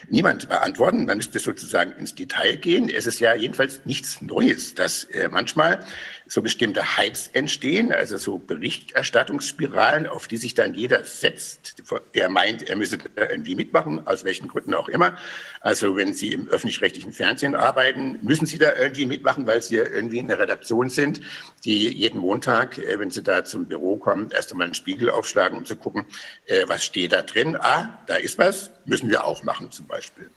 niemand 0.09 0.49
beantworten. 0.49 1.07
Man 1.07 1.19
müsste 1.19 1.39
sozusagen 1.39 1.93
ins 1.93 2.15
Detail 2.15 2.57
gehen. 2.57 2.89
Es 2.89 3.07
ist 3.07 3.21
ja 3.21 3.35
jedenfalls 3.35 3.81
nichts 3.85 4.21
Neues, 4.21 4.75
dass 4.75 5.05
äh, 5.05 5.29
manchmal 5.29 5.85
so 6.29 6.43
bestimmte 6.43 6.97
Hypes 6.97 7.29
entstehen, 7.33 7.91
also 7.91 8.19
so 8.19 8.39
Berichterstattungsspiralen, 8.39 10.07
auf 10.07 10.29
die 10.29 10.37
sich 10.37 10.55
dann 10.55 10.75
jeder 10.75 11.03
setzt, 11.05 11.83
der 12.15 12.29
meint, 12.29 12.69
er 12.69 12.77
müsse 12.77 12.99
irgendwie 13.17 13.55
mitmachen, 13.55 14.07
aus 14.07 14.25
welchen 14.25 14.49
Gründen 14.49 14.75
auch 14.75 14.89
immer. 14.89 15.17
Also 15.61 15.97
wenn 15.97 16.13
Sie 16.13 16.33
im 16.33 16.49
öffentlich-rechtlichen 16.49 17.13
Fernsehen 17.13 17.55
arbeiten, 17.55 18.19
müssen 18.23 18.47
Sie 18.47 18.59
da 18.59 18.75
irgendwie 18.77 19.07
mitmachen, 19.07 19.47
weil 19.47 19.63
Sie 19.63 19.77
irgendwie 19.77 20.19
in 20.19 20.29
der 20.29 20.39
Redaktion 20.39 20.91
sind, 20.91 21.21
die 21.65 21.89
jeden 21.89 22.21
Montag, 22.21 22.79
äh, 22.79 22.99
wenn 22.99 23.11
Sie 23.11 23.23
da 23.23 23.45
zum 23.45 23.67
Büro 23.67 23.97
kommen, 23.97 24.31
erst 24.31 24.53
einmal 24.53 24.67
einen 24.67 24.75
Spiegel 24.75 25.11
aufschlagen, 25.11 25.57
um 25.57 25.65
zu 25.65 25.77
gucken, 25.77 26.05
äh, 26.47 26.65
was 26.67 26.85
steht 26.85 27.13
da 27.13 27.23
drin. 27.23 27.57
Ah, 27.57 27.99
da 28.07 28.17
ist 28.17 28.39
was, 28.39 28.71
müssen 28.85 29.09
wir 29.09 29.25
auch 29.25 29.43
machen 29.43 29.71
zum 29.73 29.87
Beispiel. 29.87 30.31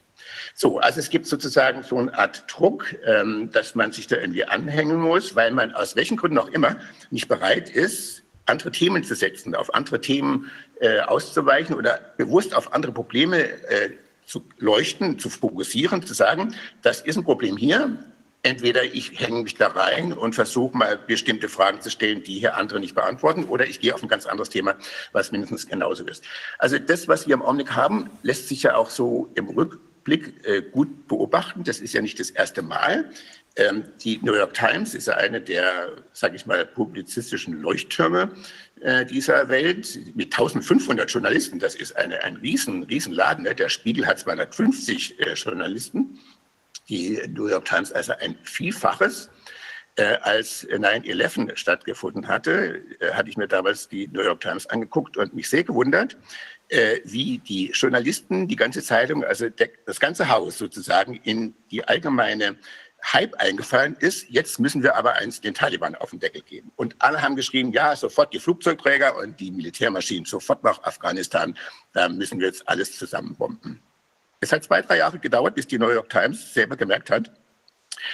So, 0.53 0.79
also 0.79 0.99
es 0.99 1.09
gibt 1.09 1.27
sozusagen 1.27 1.83
so 1.83 1.97
eine 1.97 2.17
Art 2.17 2.43
Druck, 2.47 2.95
ähm, 3.05 3.49
dass 3.51 3.75
man 3.75 3.91
sich 3.91 4.07
da 4.07 4.17
irgendwie 4.17 4.45
anhängen 4.45 4.99
muss, 4.99 5.35
weil 5.35 5.51
man 5.51 5.73
aus 5.73 5.95
welchen 5.95 6.17
Gründen 6.17 6.37
auch 6.37 6.49
immer 6.49 6.77
nicht 7.09 7.27
bereit 7.27 7.69
ist, 7.69 8.23
andere 8.45 8.71
Themen 8.71 9.03
zu 9.03 9.15
setzen, 9.15 9.55
auf 9.55 9.73
andere 9.73 10.01
Themen 10.01 10.51
äh, 10.79 10.99
auszuweichen 11.01 11.75
oder 11.75 11.99
bewusst 12.17 12.55
auf 12.55 12.73
andere 12.73 12.91
Probleme 12.91 13.43
äh, 13.43 13.91
zu 14.25 14.43
leuchten, 14.57 15.19
zu 15.19 15.29
fokussieren, 15.29 16.05
zu 16.05 16.13
sagen, 16.13 16.55
das 16.81 17.01
ist 17.01 17.17
ein 17.17 17.23
Problem 17.23 17.57
hier. 17.57 17.97
Entweder 18.43 18.83
ich 18.83 19.19
hänge 19.19 19.43
mich 19.43 19.55
da 19.55 19.67
rein 19.67 20.13
und 20.13 20.33
versuche 20.33 20.75
mal 20.75 20.97
bestimmte 20.97 21.47
Fragen 21.47 21.79
zu 21.81 21.91
stellen, 21.91 22.23
die 22.23 22.39
hier 22.39 22.57
andere 22.57 22.79
nicht 22.79 22.95
beantworten, 22.95 23.43
oder 23.45 23.67
ich 23.67 23.79
gehe 23.79 23.93
auf 23.93 24.01
ein 24.01 24.09
ganz 24.09 24.25
anderes 24.25 24.49
Thema, 24.49 24.75
was 25.11 25.31
mindestens 25.31 25.67
genauso 25.67 26.05
ist. 26.05 26.23
Also 26.57 26.79
das, 26.79 27.07
was 27.07 27.27
wir 27.27 27.35
im 27.35 27.43
Augenblick 27.43 27.75
haben, 27.75 28.09
lässt 28.23 28.47
sich 28.47 28.63
ja 28.63 28.75
auch 28.75 28.89
so 28.89 29.29
im 29.35 29.47
Rückblick 29.49 29.90
Blick 30.03 30.45
äh, 30.45 30.61
gut 30.61 31.07
beobachten. 31.07 31.63
Das 31.63 31.79
ist 31.79 31.93
ja 31.93 32.01
nicht 32.01 32.19
das 32.19 32.29
erste 32.29 32.61
Mal. 32.61 33.09
Ähm, 33.57 33.83
die 34.03 34.19
New 34.21 34.33
York 34.33 34.53
Times 34.53 34.95
ist 34.95 35.07
ja 35.07 35.15
eine 35.15 35.41
der, 35.41 35.97
sage 36.13 36.35
ich 36.35 36.45
mal, 36.45 36.65
publizistischen 36.65 37.61
Leuchttürme 37.61 38.31
äh, 38.79 39.05
dieser 39.05 39.49
Welt 39.49 39.99
mit 40.15 40.33
1500 40.33 41.11
Journalisten. 41.11 41.59
Das 41.59 41.75
ist 41.75 41.95
eine, 41.97 42.23
ein 42.23 42.37
riesen, 42.37 42.83
riesen 42.83 43.13
Laden. 43.13 43.43
Ne? 43.43 43.53
Der 43.53 43.69
Spiegel 43.69 44.07
hat 44.07 44.19
250 44.19 45.19
äh, 45.19 45.33
Journalisten. 45.33 46.19
Die 46.87 47.21
New 47.29 47.47
York 47.47 47.65
Times 47.65 47.91
also 47.91 48.13
ein 48.19 48.37
Vielfaches. 48.43 49.29
Äh, 49.97 50.17
als 50.21 50.65
9-11 50.69 51.57
stattgefunden 51.57 52.29
hatte, 52.29 52.81
äh, 53.01 53.11
hatte 53.11 53.29
ich 53.29 53.35
mir 53.35 53.49
damals 53.49 53.89
die 53.89 54.07
New 54.07 54.21
York 54.21 54.39
Times 54.39 54.65
angeguckt 54.67 55.17
und 55.17 55.33
mich 55.33 55.49
sehr 55.49 55.65
gewundert, 55.65 56.15
äh, 56.71 57.01
wie 57.03 57.37
die 57.39 57.71
Journalisten, 57.71 58.47
die 58.47 58.55
ganze 58.55 58.81
Zeitung, 58.81 59.23
also 59.23 59.49
der, 59.49 59.69
das 59.85 59.99
ganze 59.99 60.29
Haus 60.29 60.57
sozusagen 60.57 61.15
in 61.15 61.53
die 61.69 61.83
allgemeine 61.83 62.57
Hype 63.03 63.35
eingefallen 63.35 63.95
ist. 63.99 64.29
Jetzt 64.29 64.59
müssen 64.59 64.81
wir 64.83 64.95
aber 64.95 65.13
eins 65.13 65.41
den 65.41 65.53
Taliban 65.53 65.95
auf 65.95 66.11
den 66.11 66.19
Deckel 66.19 66.41
geben. 66.41 66.71
Und 66.75 66.95
alle 66.99 67.21
haben 67.21 67.35
geschrieben, 67.35 67.71
ja, 67.71 67.95
sofort 67.95 68.33
die 68.33 68.39
Flugzeugträger 68.39 69.17
und 69.17 69.39
die 69.39 69.51
Militärmaschinen, 69.51 70.25
sofort 70.25 70.63
nach 70.63 70.81
Afghanistan. 70.83 71.57
Da 71.93 72.07
müssen 72.09 72.39
wir 72.39 72.47
jetzt 72.47 72.67
alles 72.69 72.97
zusammenbomben. 72.97 73.81
Es 74.39 74.51
hat 74.51 74.63
zwei, 74.63 74.81
drei 74.81 74.97
Jahre 74.97 75.19
gedauert, 75.19 75.55
bis 75.55 75.67
die 75.67 75.77
New 75.77 75.89
York 75.89 76.09
Times 76.09 76.53
selber 76.53 76.77
gemerkt 76.77 77.09
hat, 77.09 77.31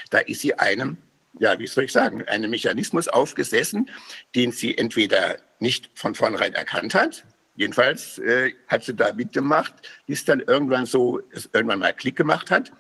da 0.10 0.20
ist 0.20 0.42
sie 0.42 0.54
einem, 0.56 0.98
ja, 1.40 1.58
wie 1.60 1.68
soll 1.68 1.86
ich 1.86 1.92
sagen, 1.92 2.28
einem 2.28 2.50
Mechanismus 2.50 3.08
aufgesessen, 3.08 3.90
den 4.36 4.52
sie 4.52 4.78
entweder 4.78 5.38
nicht 5.60 5.90
von 5.94 6.16
vornherein 6.16 6.54
erkannt 6.54 6.94
hat, 6.96 7.24
Jedenfalls 7.58 8.20
äh, 8.20 8.54
hat 8.68 8.84
sie 8.84 8.94
da 8.94 9.12
mitgemacht, 9.14 9.74
bis 10.06 10.24
dann 10.24 10.42
irgendwann 10.42 10.86
so, 10.86 11.22
es 11.32 11.50
irgendwann 11.52 11.80
mal 11.80 11.92
Klick 11.92 12.16
gemacht 12.16 12.52
hat. 12.52 12.72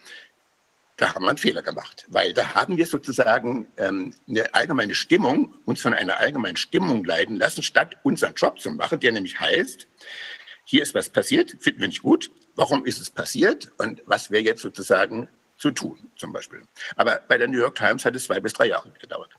Da 0.97 1.13
haben 1.13 1.25
wir 1.25 1.29
einen 1.29 1.37
Fehler 1.39 1.63
gemacht, 1.63 2.05
weil 2.09 2.33
da 2.33 2.53
haben 2.53 2.77
wir 2.77 2.85
sozusagen 2.85 3.67
ähm, 3.77 4.13
eine 4.27 4.53
allgemeine 4.53 4.93
Stimmung, 4.93 5.55
uns 5.65 5.81
von 5.81 5.93
einer 5.93 6.19
allgemeinen 6.19 6.57
Stimmung 6.57 7.03
leiden 7.03 7.37
lassen, 7.37 7.63
statt 7.63 7.97
unseren 8.03 8.35
Job 8.35 8.59
zu 8.59 8.69
machen, 8.71 8.99
der 8.99 9.11
nämlich 9.11 9.39
heißt, 9.39 9.87
hier 10.63 10.83
ist 10.83 10.93
was 10.93 11.09
passiert, 11.09 11.55
finden 11.59 11.81
wir 11.81 11.87
nicht 11.87 12.03
gut, 12.03 12.29
warum 12.55 12.85
ist 12.85 12.99
es 12.99 13.09
passiert 13.09 13.71
und 13.79 14.03
was 14.05 14.29
wäre 14.29 14.43
jetzt 14.43 14.61
sozusagen 14.61 15.27
zu 15.57 15.71
tun, 15.71 16.11
zum 16.15 16.31
Beispiel. 16.33 16.61
Aber 16.95 17.21
bei 17.27 17.37
der 17.39 17.47
New 17.47 17.59
York 17.59 17.75
Times 17.75 18.05
hat 18.05 18.15
es 18.15 18.25
zwei 18.25 18.39
bis 18.39 18.53
drei 18.53 18.67
Jahre 18.67 18.91
gedauert. 18.99 19.35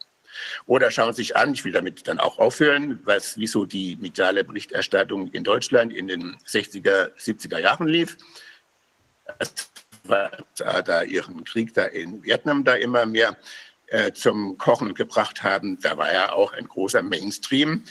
Oder 0.67 0.91
schauen 0.91 1.13
sich 1.13 1.37
an, 1.37 1.55
ich 1.55 1.65
will 1.65 1.73
damit 1.73 2.07
dann 2.09 2.19
auch 2.19 2.39
aufhören, 2.39 3.01
was, 3.05 3.37
wieso 3.37 3.65
die 3.65 3.97
mediale 4.01 4.45
Berichterstattung 4.45 5.29
in 5.29 5.45
Deutschland 5.45 5.93
in 5.93 6.09
den 6.09 6.37
60er, 6.47 7.11
70er 7.19 7.59
Jahren 7.59 7.89
lief. 7.89 8.17
Es 9.39 9.71
war 10.05 10.31
da 10.85 11.03
ihren 11.03 11.45
Krieg 11.45 11.75
da 11.75 11.85
in 11.85 12.23
Vietnam 12.23 12.65
da 12.65 12.75
immer 12.75 13.05
mehr 13.07 13.37
äh, 13.89 14.13
zum 14.13 14.59
Kochen 14.59 14.95
gebracht 14.95 15.43
haben. 15.43 15.79
Da 15.81 15.97
war 15.97 16.13
ja 16.13 16.33
auch 16.33 16.53
ein 16.53 16.67
großer 16.67 17.03
Mainstream 17.03 17.85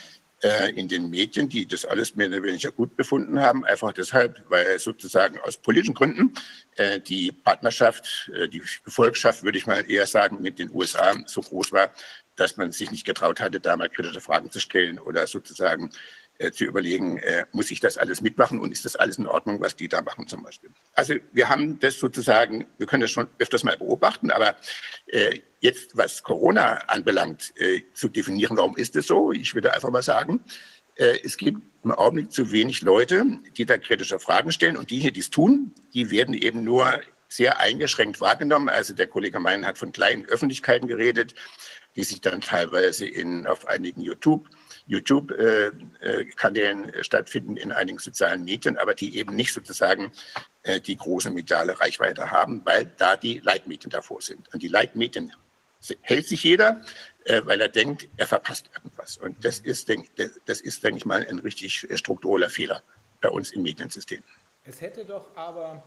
äh, 0.43 0.72
in 0.72 0.88
den 0.88 1.09
Medien, 1.09 1.50
die 1.50 1.66
das 1.66 1.85
alles 1.85 2.16
mehr 2.16 2.27
oder 2.27 2.43
weniger 2.43 2.72
gut 2.72 2.95
befunden 2.95 3.40
haben, 3.40 3.66
einfach 3.66 3.92
deshalb, 3.93 4.43
weil 4.50 4.77
sozusagen 4.77 5.40
aus 5.40 5.58
politischen 5.58 5.95
Gründen 5.95 6.34
äh, 6.76 7.00
die 7.00 7.32
Partnerschaft, 7.32 8.30
äh, 8.35 8.48
die 8.48 8.61
Gefolgschaft, 8.84 9.42
würde 9.42 9.58
ich 9.58 9.66
mal 9.66 9.90
eher 9.90 10.06
sagen, 10.06 10.40
mit 10.42 10.59
den 10.59 10.69
USA 10.72 11.16
so 11.26 11.42
groß 11.42 11.72
war, 11.72 11.92
dass 12.38 12.57
man 12.57 12.72
sich 12.72 12.91
nicht 12.91 13.06
getraut 13.06 13.40
hatte, 13.41 13.59
da 13.59 13.75
mal 13.75 13.90
kritische 13.90 14.22
Fragen 14.22 14.49
zu 14.49 14.59
stellen 14.59 14.99
oder 14.99 15.27
sozusagen 15.27 15.91
äh, 16.40 16.51
zu 16.51 16.66
überlegen, 16.66 17.17
äh, 17.17 17.45
muss 17.51 17.72
ich 17.72 17.80
das 17.80 17.98
alles 17.98 18.22
mitmachen 18.22 18.59
und 18.59 18.72
ist 18.72 18.85
das 18.85 18.95
alles 18.95 19.17
in 19.17 19.27
Ordnung, 19.27 19.59
was 19.59 19.75
die 19.75 19.88
da 19.88 20.01
machen 20.01 20.27
zum 20.27 20.43
Beispiel. 20.43 20.69
Also 20.93 21.16
wir 21.33 21.49
haben 21.49 21.80
das 21.80 21.99
sozusagen, 21.99 22.67
wir 22.77 22.85
können 22.88 23.01
das 23.01 23.11
schon 23.11 23.27
öfters 23.40 23.64
mal 23.64 23.75
beobachten, 23.75 24.30
aber 24.30 24.56
äh, 25.07 25.40
jetzt, 25.61 25.98
was 25.98 26.22
Corona 26.22 26.75
anbelangt, 26.88 27.53
äh, 27.57 27.82
zu 27.93 28.07
definieren, 28.07 28.56
warum 28.57 28.77
ist 28.77 28.95
es 28.95 29.07
so, 29.07 29.32
ich 29.32 29.56
würde 29.56 29.74
einfach 29.74 29.90
mal 29.90 30.03
sagen, 30.03 30.43
äh, 30.95 31.17
es 31.24 31.38
gibt 31.38 31.59
im 31.83 31.91
Augenblick 31.91 32.32
zu 32.32 32.51
wenig 32.51 32.82
Leute, 32.82 33.25
die 33.56 33.66
da 33.66 33.77
kritische 33.77 34.19
Fragen 34.19 34.51
stellen 34.51 34.77
und 34.77 34.91
die 34.91 34.99
hier 34.99 35.11
dies 35.11 35.30
tun, 35.30 35.74
die 35.93 36.11
werden 36.11 36.35
eben 36.35 36.64
nur 36.64 37.01
sehr 37.30 37.59
eingeschränkt 37.59 38.22
wahrgenommen. 38.22 38.69
Also 38.69 38.93
der 38.93 39.07
Kollege 39.07 39.40
Mein 39.40 39.66
hat 39.66 39.77
von 39.77 39.91
kleinen 39.91 40.25
Öffentlichkeiten 40.25 40.88
geredet, 40.88 41.35
die 41.98 42.03
sich 42.03 42.22
dann 42.22 42.40
teilweise 42.40 43.06
in, 43.06 43.45
auf 43.45 43.67
einigen 43.67 44.01
YouTube 44.01 44.48
YouTube-Kanälen 44.85 46.93
äh, 46.93 47.00
äh, 47.00 47.03
stattfinden, 47.03 47.58
in 47.58 47.74
einigen 47.74 48.00
sozialen 48.00 48.45
Medien, 48.45 48.77
aber 48.77 48.93
die 48.93 49.17
eben 49.17 49.35
nicht 49.35 49.53
sozusagen 49.53 50.14
äh, 50.64 50.80
die 50.80 50.95
große 50.95 51.30
mediale 51.30 51.77
Reichweite 51.80 52.32
haben, 52.32 52.61
weil 52.64 52.85
da 52.98 53.17
die 53.17 53.40
Leitmedien 53.40 53.90
davor 53.90 54.22
sind. 54.22 54.48
Und 54.53 54.64
die 54.64 54.69
Leitmedien 54.69 55.34
hält 56.01 56.27
sich 56.27 56.43
jeder, 56.43 56.82
weil 57.43 57.61
er 57.61 57.69
denkt, 57.69 58.09
er 58.17 58.26
verpasst 58.26 58.69
irgendwas. 58.76 59.17
Und 59.17 59.45
das 59.45 59.59
ist, 59.59 59.92
das 60.45 60.61
ist, 60.61 60.84
denke 60.84 60.98
ich 60.98 61.06
mal, 61.06 61.26
ein 61.27 61.38
richtig 61.40 61.88
struktureller 61.93 62.50
Fehler 62.50 62.82
bei 63.22 63.30
uns 63.30 63.51
im 63.51 63.61
Mediensystem. 63.61 64.24
Es 64.64 64.82
hätte 64.82 65.06
doch 65.06 65.27
aber 65.35 65.84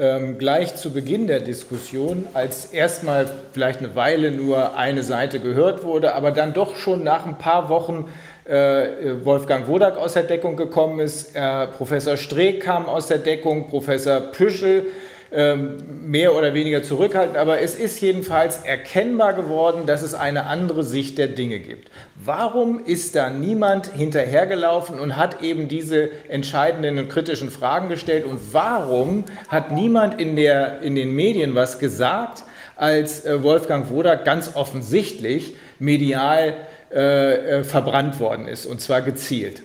ähm, 0.00 0.38
gleich 0.38 0.76
zu 0.76 0.92
Beginn 0.92 1.26
der 1.26 1.40
Diskussion, 1.40 2.26
als 2.32 2.66
erstmal 2.66 3.30
vielleicht 3.52 3.80
eine 3.80 3.94
Weile 3.94 4.30
nur 4.30 4.76
eine 4.76 5.02
Seite 5.02 5.40
gehört 5.40 5.84
wurde, 5.84 6.14
aber 6.14 6.30
dann 6.30 6.54
doch 6.54 6.76
schon 6.76 7.04
nach 7.04 7.26
ein 7.26 7.36
paar 7.36 7.68
Wochen 7.68 8.08
äh, 8.44 9.24
Wolfgang 9.24 9.68
Wodak 9.68 9.98
aus 9.98 10.14
der 10.14 10.22
Deckung 10.22 10.56
gekommen 10.56 11.00
ist, 11.00 11.36
äh, 11.36 11.66
Professor 11.66 12.16
Streeck 12.16 12.62
kam 12.62 12.86
aus 12.86 13.08
der 13.08 13.18
Deckung, 13.18 13.68
Professor 13.68 14.20
Püschel 14.20 14.86
mehr 15.32 16.34
oder 16.34 16.54
weniger 16.54 16.82
zurückhaltend, 16.82 17.36
aber 17.36 17.60
es 17.60 17.76
ist 17.76 18.00
jedenfalls 18.00 18.58
erkennbar 18.64 19.34
geworden, 19.34 19.86
dass 19.86 20.02
es 20.02 20.12
eine 20.12 20.46
andere 20.46 20.82
Sicht 20.82 21.18
der 21.18 21.28
Dinge 21.28 21.60
gibt. 21.60 21.88
Warum 22.16 22.84
ist 22.84 23.14
da 23.14 23.30
niemand 23.30 23.86
hinterhergelaufen 23.86 24.98
und 24.98 25.16
hat 25.16 25.40
eben 25.42 25.68
diese 25.68 26.10
entscheidenden 26.28 26.98
und 26.98 27.08
kritischen 27.08 27.50
Fragen 27.50 27.88
gestellt 27.88 28.24
und 28.24 28.40
warum 28.52 29.24
hat 29.48 29.70
niemand 29.70 30.20
in, 30.20 30.34
der, 30.34 30.82
in 30.82 30.96
den 30.96 31.14
Medien 31.14 31.54
was 31.54 31.78
gesagt, 31.78 32.42
als 32.74 33.24
äh, 33.24 33.42
Wolfgang 33.42 33.88
Wodak 33.90 34.24
ganz 34.24 34.56
offensichtlich 34.56 35.54
medial 35.78 36.54
äh, 36.92 37.58
äh, 37.60 37.64
verbrannt 37.64 38.18
worden 38.18 38.48
ist, 38.48 38.66
und 38.66 38.80
zwar 38.80 39.02
gezielt? 39.02 39.62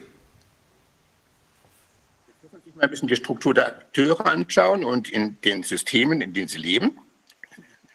Ein 2.80 2.90
bisschen 2.90 3.08
die 3.08 3.16
Struktur 3.16 3.54
der 3.54 3.68
Akteure 3.68 4.26
anschauen 4.26 4.84
und 4.84 5.10
in 5.10 5.40
den 5.42 5.64
Systemen, 5.64 6.22
in 6.22 6.34
denen 6.34 6.48
sie 6.48 6.58
leben. 6.58 7.00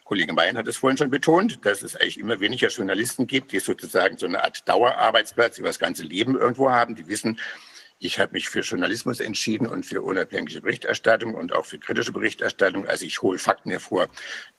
Kollege 0.03 0.33
Mayen 0.33 0.57
hat 0.57 0.67
es 0.67 0.77
vorhin 0.77 0.97
schon 0.97 1.09
betont, 1.09 1.65
dass 1.65 1.83
es 1.83 1.95
eigentlich 1.95 2.19
immer 2.19 2.39
weniger 2.39 2.67
Journalisten 2.67 3.27
gibt, 3.27 3.53
die 3.53 3.59
sozusagen 3.59 4.17
so 4.17 4.25
eine 4.25 4.43
Art 4.43 4.67
Dauerarbeitsplatz 4.67 5.57
über 5.57 5.69
das 5.69 5.79
ganze 5.79 6.03
Leben 6.03 6.37
irgendwo 6.37 6.69
haben. 6.69 6.95
Die 6.95 7.07
wissen, 7.07 7.39
ich 8.01 8.19
habe 8.19 8.33
mich 8.33 8.49
für 8.49 8.61
Journalismus 8.61 9.19
entschieden 9.19 9.67
und 9.67 9.85
für 9.85 10.01
unabhängige 10.01 10.61
Berichterstattung 10.61 11.35
und 11.35 11.53
auch 11.53 11.65
für 11.65 11.77
kritische 11.77 12.11
Berichterstattung. 12.11 12.87
Also 12.87 13.05
ich 13.05 13.21
hole 13.21 13.37
Fakten 13.37 13.69
hervor, 13.69 14.07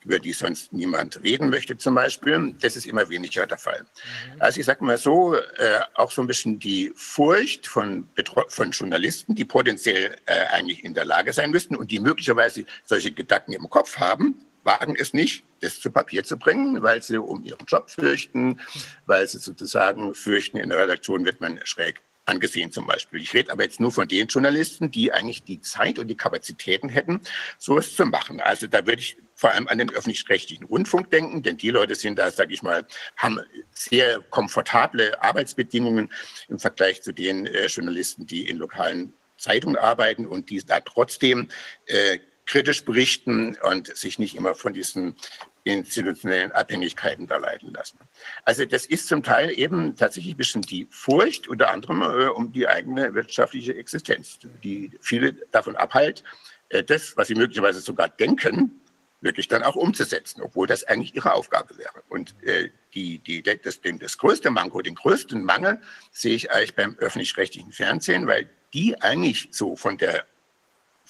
über 0.04 0.20
die 0.20 0.32
sonst 0.32 0.72
niemand 0.72 1.20
reden 1.24 1.50
möchte 1.50 1.76
zum 1.76 1.96
Beispiel. 1.96 2.54
Das 2.60 2.76
ist 2.76 2.86
immer 2.86 3.08
weniger 3.08 3.44
der 3.48 3.58
Fall. 3.58 3.80
Mhm. 3.80 4.40
Also 4.40 4.60
ich 4.60 4.66
sage 4.66 4.84
mal 4.84 4.96
so, 4.96 5.34
äh, 5.34 5.80
auch 5.94 6.12
so 6.12 6.22
ein 6.22 6.28
bisschen 6.28 6.60
die 6.60 6.92
Furcht 6.94 7.66
von, 7.66 8.08
von 8.46 8.70
Journalisten, 8.70 9.34
die 9.34 9.44
potenziell 9.44 10.16
äh, 10.26 10.46
eigentlich 10.52 10.84
in 10.84 10.94
der 10.94 11.04
Lage 11.04 11.32
sein 11.32 11.50
müssten 11.50 11.74
und 11.74 11.90
die 11.90 11.98
möglicherweise 11.98 12.64
solche 12.84 13.10
Gedanken 13.10 13.54
im 13.54 13.68
Kopf 13.68 13.98
haben, 13.98 14.46
wagen 14.62 14.94
es 14.96 15.12
nicht, 15.12 15.44
das 15.60 15.80
zu 15.80 15.90
Papier 15.90 16.22
zu 16.22 16.38
bringen, 16.38 16.80
weil 16.80 17.02
sie 17.02 17.16
um 17.16 17.42
ihren 17.42 17.66
Job 17.66 17.90
fürchten, 17.90 18.60
weil 19.06 19.26
sie 19.26 19.38
sozusagen 19.38 20.14
fürchten, 20.14 20.58
in 20.58 20.68
der 20.68 20.78
Redaktion 20.78 21.24
wird 21.24 21.40
man 21.40 21.58
schräg 21.64 22.00
angesehen 22.24 22.72
zum 22.72 22.86
Beispiel. 22.86 23.20
Ich 23.20 23.34
rede 23.34 23.52
aber 23.52 23.64
jetzt 23.64 23.80
nur 23.80 23.90
von 23.90 24.08
den 24.08 24.28
Journalisten, 24.28 24.90
die 24.90 25.12
eigentlich 25.12 25.42
die 25.42 25.60
Zeit 25.60 25.98
und 25.98 26.08
die 26.08 26.16
Kapazitäten 26.16 26.88
hätten, 26.88 27.20
so 27.58 27.78
es 27.78 27.96
zu 27.96 28.06
machen. 28.06 28.40
Also 28.40 28.66
da 28.66 28.86
würde 28.86 29.00
ich 29.00 29.16
vor 29.34 29.50
allem 29.50 29.66
an 29.66 29.78
den 29.78 29.90
öffentlich-rechtlichen 29.90 30.64
Rundfunk 30.64 31.10
denken, 31.10 31.42
denn 31.42 31.56
die 31.56 31.70
Leute 31.70 31.94
sind 31.94 32.18
da, 32.18 32.30
sage 32.30 32.54
ich 32.54 32.62
mal, 32.62 32.86
haben 33.16 33.40
sehr 33.72 34.20
komfortable 34.30 35.20
Arbeitsbedingungen 35.20 36.12
im 36.48 36.58
Vergleich 36.58 37.02
zu 37.02 37.12
den 37.12 37.46
äh, 37.46 37.66
Journalisten, 37.66 38.26
die 38.26 38.48
in 38.48 38.58
lokalen 38.58 39.14
Zeitungen 39.36 39.76
arbeiten 39.76 40.26
und 40.26 40.50
die 40.50 40.64
da 40.64 40.80
trotzdem 40.80 41.48
äh, 41.86 42.18
kritisch 42.46 42.84
berichten 42.84 43.56
und 43.62 43.96
sich 43.96 44.18
nicht 44.18 44.34
immer 44.34 44.54
von 44.54 44.72
diesen 44.72 45.16
institutionellen 45.64 46.50
Abhängigkeiten 46.52 47.26
da 47.26 47.36
leiten 47.36 47.72
lassen. 47.72 47.98
Also 48.44 48.64
das 48.64 48.84
ist 48.84 49.06
zum 49.06 49.22
Teil 49.22 49.56
eben 49.56 49.94
tatsächlich 49.94 50.34
ein 50.34 50.38
bisschen 50.38 50.62
die 50.62 50.88
Furcht, 50.90 51.46
unter 51.48 51.70
anderem 51.70 52.02
äh, 52.02 52.26
um 52.28 52.52
die 52.52 52.66
eigene 52.66 53.14
wirtschaftliche 53.14 53.76
Existenz, 53.76 54.40
die 54.64 54.90
viele 55.00 55.34
davon 55.52 55.76
abhält, 55.76 56.24
äh, 56.70 56.82
das, 56.82 57.16
was 57.16 57.28
sie 57.28 57.36
möglicherweise 57.36 57.80
sogar 57.80 58.08
denken, 58.08 58.82
wirklich 59.20 59.46
dann 59.46 59.62
auch 59.62 59.76
umzusetzen, 59.76 60.42
obwohl 60.42 60.66
das 60.66 60.84
eigentlich 60.84 61.14
ihre 61.14 61.32
Aufgabe 61.32 61.78
wäre. 61.78 62.02
Und 62.08 62.34
äh, 62.42 62.70
die, 62.92 63.20
die, 63.20 63.42
das, 63.42 63.80
das 63.80 64.18
größte 64.18 64.50
Manko, 64.50 64.82
den 64.82 64.96
größten 64.96 65.44
Mangel 65.44 65.80
sehe 66.10 66.34
ich 66.34 66.50
eigentlich 66.50 66.74
beim 66.74 66.96
öffentlich-rechtlichen 66.98 67.72
Fernsehen, 67.72 68.26
weil 68.26 68.50
die 68.74 69.00
eigentlich 69.00 69.48
so 69.52 69.76
von 69.76 69.96
der, 69.96 70.26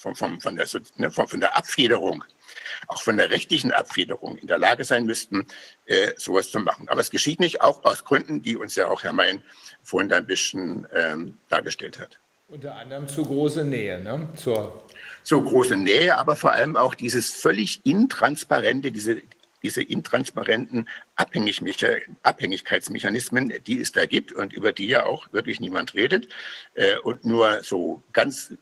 von, 0.03 0.15
von, 0.15 0.39
von, 0.41 0.57
der, 0.57 0.67
ne, 0.97 1.09
von, 1.09 1.39
der 1.39 1.55
Abfederung 1.55 2.25
auch 2.87 3.01
von 3.01 3.15
der 3.17 3.31
rechtlichen 3.31 3.71
Abfederung 3.71 4.37
in 4.37 4.47
der 4.47 4.57
Lage 4.57 4.83
sein 4.83 5.05
müssten, 5.05 5.47
äh, 5.85 6.11
sowas 6.17 6.51
zu 6.51 6.59
machen. 6.59 6.89
Aber 6.89 6.99
es 7.01 7.09
geschieht 7.09 7.39
nicht, 7.39 7.61
auch 7.61 7.85
aus 7.85 8.03
Gründen, 8.03 8.41
die 8.41 8.57
uns 8.57 8.75
ja 8.75 8.89
auch 8.89 9.03
Herr 9.03 9.13
Mein 9.13 9.41
vorhin 9.81 10.11
ein 10.11 10.27
bisschen 10.27 10.85
ähm, 10.93 11.37
dargestellt 11.49 11.99
hat. 11.99 12.19
Unter 12.49 12.75
anderem 12.75 13.07
zu 13.07 13.23
große 13.23 13.63
Nähe, 13.63 14.03
ne? 14.03 14.27
Zur 14.35 14.83
so 15.23 15.41
große 15.41 15.77
Nähe, 15.77 16.17
aber 16.17 16.35
vor 16.35 16.51
allem 16.51 16.75
auch 16.75 16.95
dieses 16.95 17.31
völlig 17.31 17.79
intransparente, 17.85 18.91
diese, 18.91 19.21
diese 19.63 19.81
intransparenten 19.81 20.89
Abhängigkeitsmechanismen, 21.15 23.53
die 23.65 23.79
es 23.79 23.93
da 23.93 24.05
gibt 24.05 24.33
und 24.33 24.51
über 24.51 24.73
die 24.73 24.87
ja 24.87 25.05
auch 25.05 25.31
wirklich 25.31 25.61
niemand 25.61 25.93
redet 25.95 26.27
äh, 26.75 26.97
und 26.97 27.23
nur 27.25 27.63
so 27.63 28.03
ganz 28.11 28.53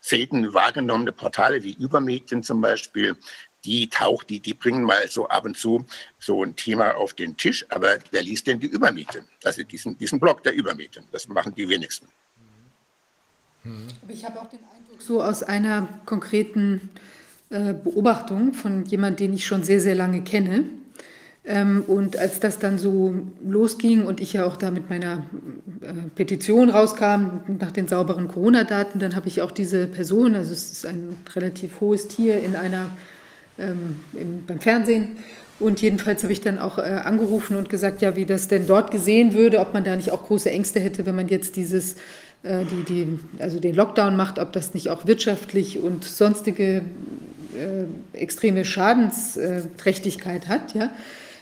selten 0.00 0.52
wahrgenommene 0.52 1.12
Portale 1.12 1.62
wie 1.62 1.74
Übermedien 1.74 2.42
zum 2.42 2.60
Beispiel, 2.60 3.16
die 3.64 3.88
taucht, 3.88 4.30
die, 4.30 4.40
die 4.40 4.54
bringen 4.54 4.84
mal 4.84 5.08
so 5.08 5.28
ab 5.28 5.44
und 5.44 5.56
zu 5.56 5.86
so 6.18 6.42
ein 6.42 6.56
Thema 6.56 6.94
auf 6.96 7.14
den 7.14 7.36
Tisch, 7.36 7.64
aber 7.68 7.98
wer 8.10 8.22
liest 8.22 8.46
denn 8.46 8.58
die 8.58 8.68
Übermedien? 8.68 9.24
Also 9.44 9.62
diesen, 9.62 9.98
diesen 9.98 10.18
Blog 10.18 10.42
der 10.42 10.54
Übermedien, 10.54 11.04
das 11.12 11.28
machen 11.28 11.54
die 11.54 11.68
wenigsten. 11.68 12.08
Ich 14.08 14.24
habe 14.24 14.40
auch 14.40 14.48
den 14.48 14.60
Eindruck, 14.74 15.02
so 15.02 15.22
aus 15.22 15.42
einer 15.42 16.00
konkreten 16.06 16.90
äh, 17.50 17.74
Beobachtung 17.74 18.54
von 18.54 18.86
jemandem, 18.86 19.28
den 19.28 19.34
ich 19.34 19.46
schon 19.46 19.62
sehr, 19.62 19.80
sehr 19.80 19.94
lange 19.94 20.22
kenne, 20.24 20.64
ähm, 21.44 21.84
und 21.86 22.16
als 22.16 22.38
das 22.38 22.58
dann 22.58 22.78
so 22.78 23.14
losging 23.42 24.04
und 24.04 24.20
ich 24.20 24.34
ja 24.34 24.44
auch 24.44 24.56
da 24.56 24.70
mit 24.70 24.90
meiner 24.90 25.24
äh, 25.80 25.92
Petition 26.14 26.68
rauskam 26.68 27.40
nach 27.58 27.70
den 27.70 27.88
sauberen 27.88 28.28
Corona-Daten, 28.28 28.98
dann 28.98 29.16
habe 29.16 29.28
ich 29.28 29.40
auch 29.40 29.50
diese 29.50 29.86
Person, 29.86 30.34
also 30.34 30.52
es 30.52 30.70
ist 30.72 30.86
ein 30.86 31.16
relativ 31.34 31.80
hohes 31.80 32.08
Tier 32.08 32.40
in 32.40 32.56
einer, 32.56 32.90
ähm, 33.58 34.00
im, 34.12 34.44
beim 34.46 34.60
Fernsehen, 34.60 35.16
und 35.60 35.82
jedenfalls 35.82 36.22
habe 36.22 36.32
ich 36.32 36.40
dann 36.40 36.58
auch 36.58 36.78
äh, 36.78 36.82
angerufen 36.82 37.54
und 37.56 37.68
gesagt, 37.68 38.00
ja, 38.00 38.16
wie 38.16 38.24
das 38.24 38.48
denn 38.48 38.66
dort 38.66 38.90
gesehen 38.90 39.34
würde, 39.34 39.60
ob 39.60 39.74
man 39.74 39.84
da 39.84 39.94
nicht 39.94 40.10
auch 40.10 40.26
große 40.26 40.50
Ängste 40.50 40.80
hätte, 40.80 41.04
wenn 41.04 41.14
man 41.14 41.28
jetzt 41.28 41.56
dieses, 41.56 41.96
äh, 42.42 42.64
die, 42.64 42.82
die, 42.84 43.18
also 43.38 43.60
den 43.60 43.74
Lockdown 43.74 44.16
macht, 44.16 44.38
ob 44.38 44.52
das 44.52 44.72
nicht 44.72 44.88
auch 44.88 45.06
wirtschaftlich 45.06 45.78
und 45.78 46.04
sonstige 46.04 46.82
äh, 47.56 47.84
extreme 48.16 48.64
Schadensträchtigkeit 48.64 50.48
hat, 50.48 50.74
ja. 50.74 50.90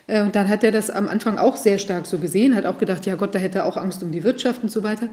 Äh, 0.08 0.22
und 0.22 0.34
dann 0.34 0.48
hat 0.48 0.64
er 0.64 0.72
das 0.72 0.90
am 0.90 1.06
Anfang 1.06 1.38
auch 1.38 1.56
sehr 1.56 1.78
stark 1.78 2.06
so 2.06 2.18
gesehen, 2.18 2.56
hat 2.56 2.66
auch 2.66 2.78
gedacht, 2.78 3.06
ja 3.06 3.14
Gott, 3.14 3.34
da 3.34 3.38
hätte 3.38 3.58
er 3.58 3.66
auch 3.66 3.76
Angst 3.76 4.02
um 4.02 4.10
die 4.10 4.24
Wirtschaft 4.24 4.64
und 4.64 4.72
so 4.72 4.82
weiter. 4.82 5.08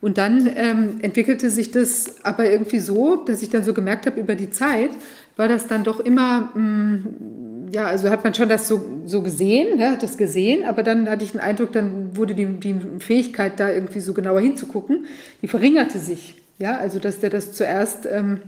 Und 0.00 0.16
dann 0.16 0.50
ähm, 0.56 0.98
entwickelte 1.02 1.50
sich 1.50 1.70
das 1.70 2.24
aber 2.24 2.50
irgendwie 2.50 2.78
so, 2.78 3.16
dass 3.16 3.42
ich 3.42 3.50
dann 3.50 3.64
so 3.64 3.74
gemerkt 3.74 4.06
habe, 4.06 4.18
über 4.18 4.34
die 4.34 4.50
Zeit 4.50 4.90
war 5.36 5.46
das 5.46 5.66
dann 5.66 5.84
doch 5.84 6.00
immer, 6.00 6.50
mh, 6.54 6.60
mm, 6.60 7.68
ja, 7.72 7.86
also 7.86 8.10
hat 8.10 8.24
man 8.24 8.34
schon 8.34 8.48
das 8.48 8.66
so, 8.66 9.02
so 9.04 9.22
gesehen, 9.22 9.78
ne, 9.78 9.90
hat 9.90 10.02
das 10.02 10.16
gesehen, 10.16 10.64
aber 10.64 10.82
dann 10.82 11.08
hatte 11.08 11.24
ich 11.24 11.32
den 11.32 11.40
Eindruck, 11.40 11.72
dann 11.72 12.16
wurde 12.16 12.34
die, 12.34 12.46
die 12.46 12.76
Fähigkeit, 12.98 13.60
da 13.60 13.70
irgendwie 13.70 14.00
so 14.00 14.12
genauer 14.12 14.40
hinzugucken, 14.40 15.06
die 15.42 15.48
verringerte 15.48 15.98
sich. 15.98 16.34
Ja, 16.58 16.76
also 16.76 16.98
dass 16.98 17.20
der 17.20 17.30
das 17.30 17.52
zuerst 17.52 18.06
ähm, 18.10 18.40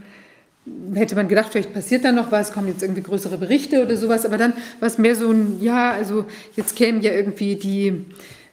hätte 0.94 1.16
man 1.16 1.28
gedacht, 1.28 1.48
vielleicht 1.50 1.74
passiert 1.74 2.04
da 2.04 2.12
noch 2.12 2.30
was, 2.30 2.52
kommen 2.52 2.68
jetzt 2.68 2.82
irgendwie 2.82 3.02
größere 3.02 3.36
Berichte 3.36 3.82
oder 3.82 3.96
sowas, 3.96 4.24
aber 4.24 4.38
dann 4.38 4.52
war 4.80 4.86
es 4.86 4.98
mehr 4.98 5.16
so 5.16 5.30
ein, 5.30 5.60
ja, 5.60 5.90
also 5.90 6.26
jetzt 6.54 6.76
kämen 6.76 7.02
ja 7.02 7.12
irgendwie 7.12 7.56
die, 7.56 8.04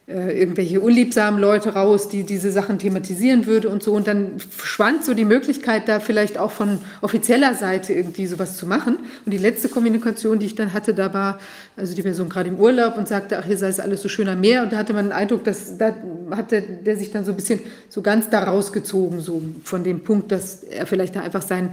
äh, 0.09 0.39
irgendwelche 0.39 0.81
unliebsamen 0.81 1.39
Leute 1.39 1.75
raus, 1.75 2.09
die 2.09 2.23
diese 2.23 2.51
Sachen 2.51 2.79
thematisieren 2.79 3.45
würde 3.45 3.69
und 3.69 3.83
so. 3.83 3.93
Und 3.93 4.07
dann 4.07 4.41
schwand 4.57 5.05
so 5.05 5.13
die 5.13 5.23
Möglichkeit, 5.23 5.88
da 5.88 5.99
vielleicht 5.99 6.39
auch 6.39 6.49
von 6.49 6.79
offizieller 7.01 7.53
Seite 7.53 7.93
irgendwie 7.93 8.25
sowas 8.25 8.57
zu 8.57 8.65
machen. 8.65 8.97
Und 9.23 9.31
die 9.31 9.38
letzte 9.38 9.69
Kommunikation, 9.69 10.39
die 10.39 10.47
ich 10.47 10.55
dann 10.55 10.73
hatte, 10.73 10.95
da 10.95 11.13
war 11.13 11.39
also 11.77 11.93
die 11.93 12.01
Person 12.01 12.27
gerade 12.27 12.49
im 12.49 12.59
Urlaub 12.59 12.97
und 12.97 13.07
sagte, 13.07 13.38
ach, 13.38 13.45
hier 13.45 13.59
sei 13.59 13.67
es 13.67 13.79
alles 13.79 14.01
so 14.01 14.09
schön 14.09 14.27
am 14.27 14.41
Meer. 14.41 14.63
Und 14.63 14.73
da 14.73 14.77
hatte 14.77 14.93
man 14.93 15.05
den 15.05 15.11
Eindruck, 15.11 15.43
dass 15.43 15.77
da 15.77 15.93
hatte 16.31 16.61
der 16.61 16.97
sich 16.97 17.11
dann 17.11 17.23
so 17.23 17.31
ein 17.31 17.35
bisschen 17.35 17.59
so 17.89 18.01
ganz 18.01 18.31
da 18.31 18.43
rausgezogen, 18.45 19.21
so 19.21 19.43
von 19.63 19.83
dem 19.83 19.99
Punkt, 19.99 20.31
dass 20.31 20.63
er 20.63 20.88
vielleicht 20.88 21.15
da 21.15 21.21
einfach 21.21 21.43
sein 21.43 21.69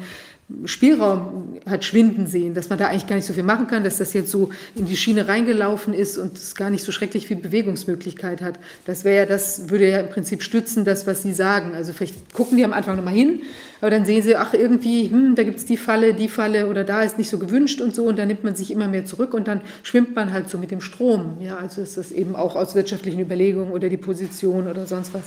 Spielraum 0.64 1.58
hat 1.68 1.84
schwinden 1.84 2.28
sehen, 2.28 2.54
dass 2.54 2.68
man 2.68 2.78
da 2.78 2.86
eigentlich 2.86 3.08
gar 3.08 3.16
nicht 3.16 3.26
so 3.26 3.32
viel 3.32 3.42
machen 3.42 3.66
kann, 3.66 3.82
dass 3.82 3.98
das 3.98 4.12
jetzt 4.12 4.30
so 4.30 4.50
in 4.76 4.86
die 4.86 4.96
Schiene 4.96 5.26
reingelaufen 5.26 5.92
ist 5.92 6.18
und 6.18 6.36
es 6.36 6.54
gar 6.54 6.70
nicht 6.70 6.84
so 6.84 6.92
schrecklich 6.92 7.26
viel 7.26 7.36
Bewegungsmöglichkeit 7.36 8.40
hat. 8.42 8.60
Das 8.84 9.02
wäre 9.02 9.16
ja, 9.16 9.26
das 9.26 9.68
würde 9.70 9.90
ja 9.90 9.98
im 9.98 10.08
Prinzip 10.08 10.44
stützen, 10.44 10.84
das, 10.84 11.04
was 11.04 11.24
Sie 11.24 11.32
sagen. 11.32 11.74
Also 11.74 11.92
vielleicht 11.92 12.32
gucken 12.32 12.56
die 12.56 12.64
am 12.64 12.72
Anfang 12.72 12.96
nochmal 12.96 13.14
hin, 13.14 13.42
aber 13.80 13.90
dann 13.90 14.04
sehen 14.04 14.22
sie, 14.22 14.36
ach 14.36 14.54
irgendwie, 14.54 15.10
hm, 15.10 15.34
da 15.34 15.42
gibt 15.42 15.58
es 15.58 15.66
die 15.66 15.76
Falle, 15.76 16.14
die 16.14 16.28
Falle 16.28 16.68
oder 16.68 16.84
da 16.84 17.02
ist 17.02 17.18
nicht 17.18 17.28
so 17.28 17.38
gewünscht 17.38 17.80
und 17.80 17.94
so 17.94 18.04
und 18.04 18.16
dann 18.16 18.28
nimmt 18.28 18.44
man 18.44 18.54
sich 18.54 18.70
immer 18.70 18.86
mehr 18.86 19.04
zurück 19.04 19.34
und 19.34 19.48
dann 19.48 19.62
schwimmt 19.82 20.14
man 20.14 20.32
halt 20.32 20.48
so 20.48 20.58
mit 20.58 20.70
dem 20.70 20.80
Strom. 20.80 21.38
Ja, 21.40 21.56
also 21.56 21.82
ist 21.82 21.96
das 21.96 22.12
eben 22.12 22.36
auch 22.36 22.54
aus 22.54 22.76
wirtschaftlichen 22.76 23.18
Überlegungen 23.18 23.72
oder 23.72 23.88
die 23.88 23.96
Position 23.96 24.68
oder 24.68 24.86
sonst 24.86 25.12
was. 25.12 25.22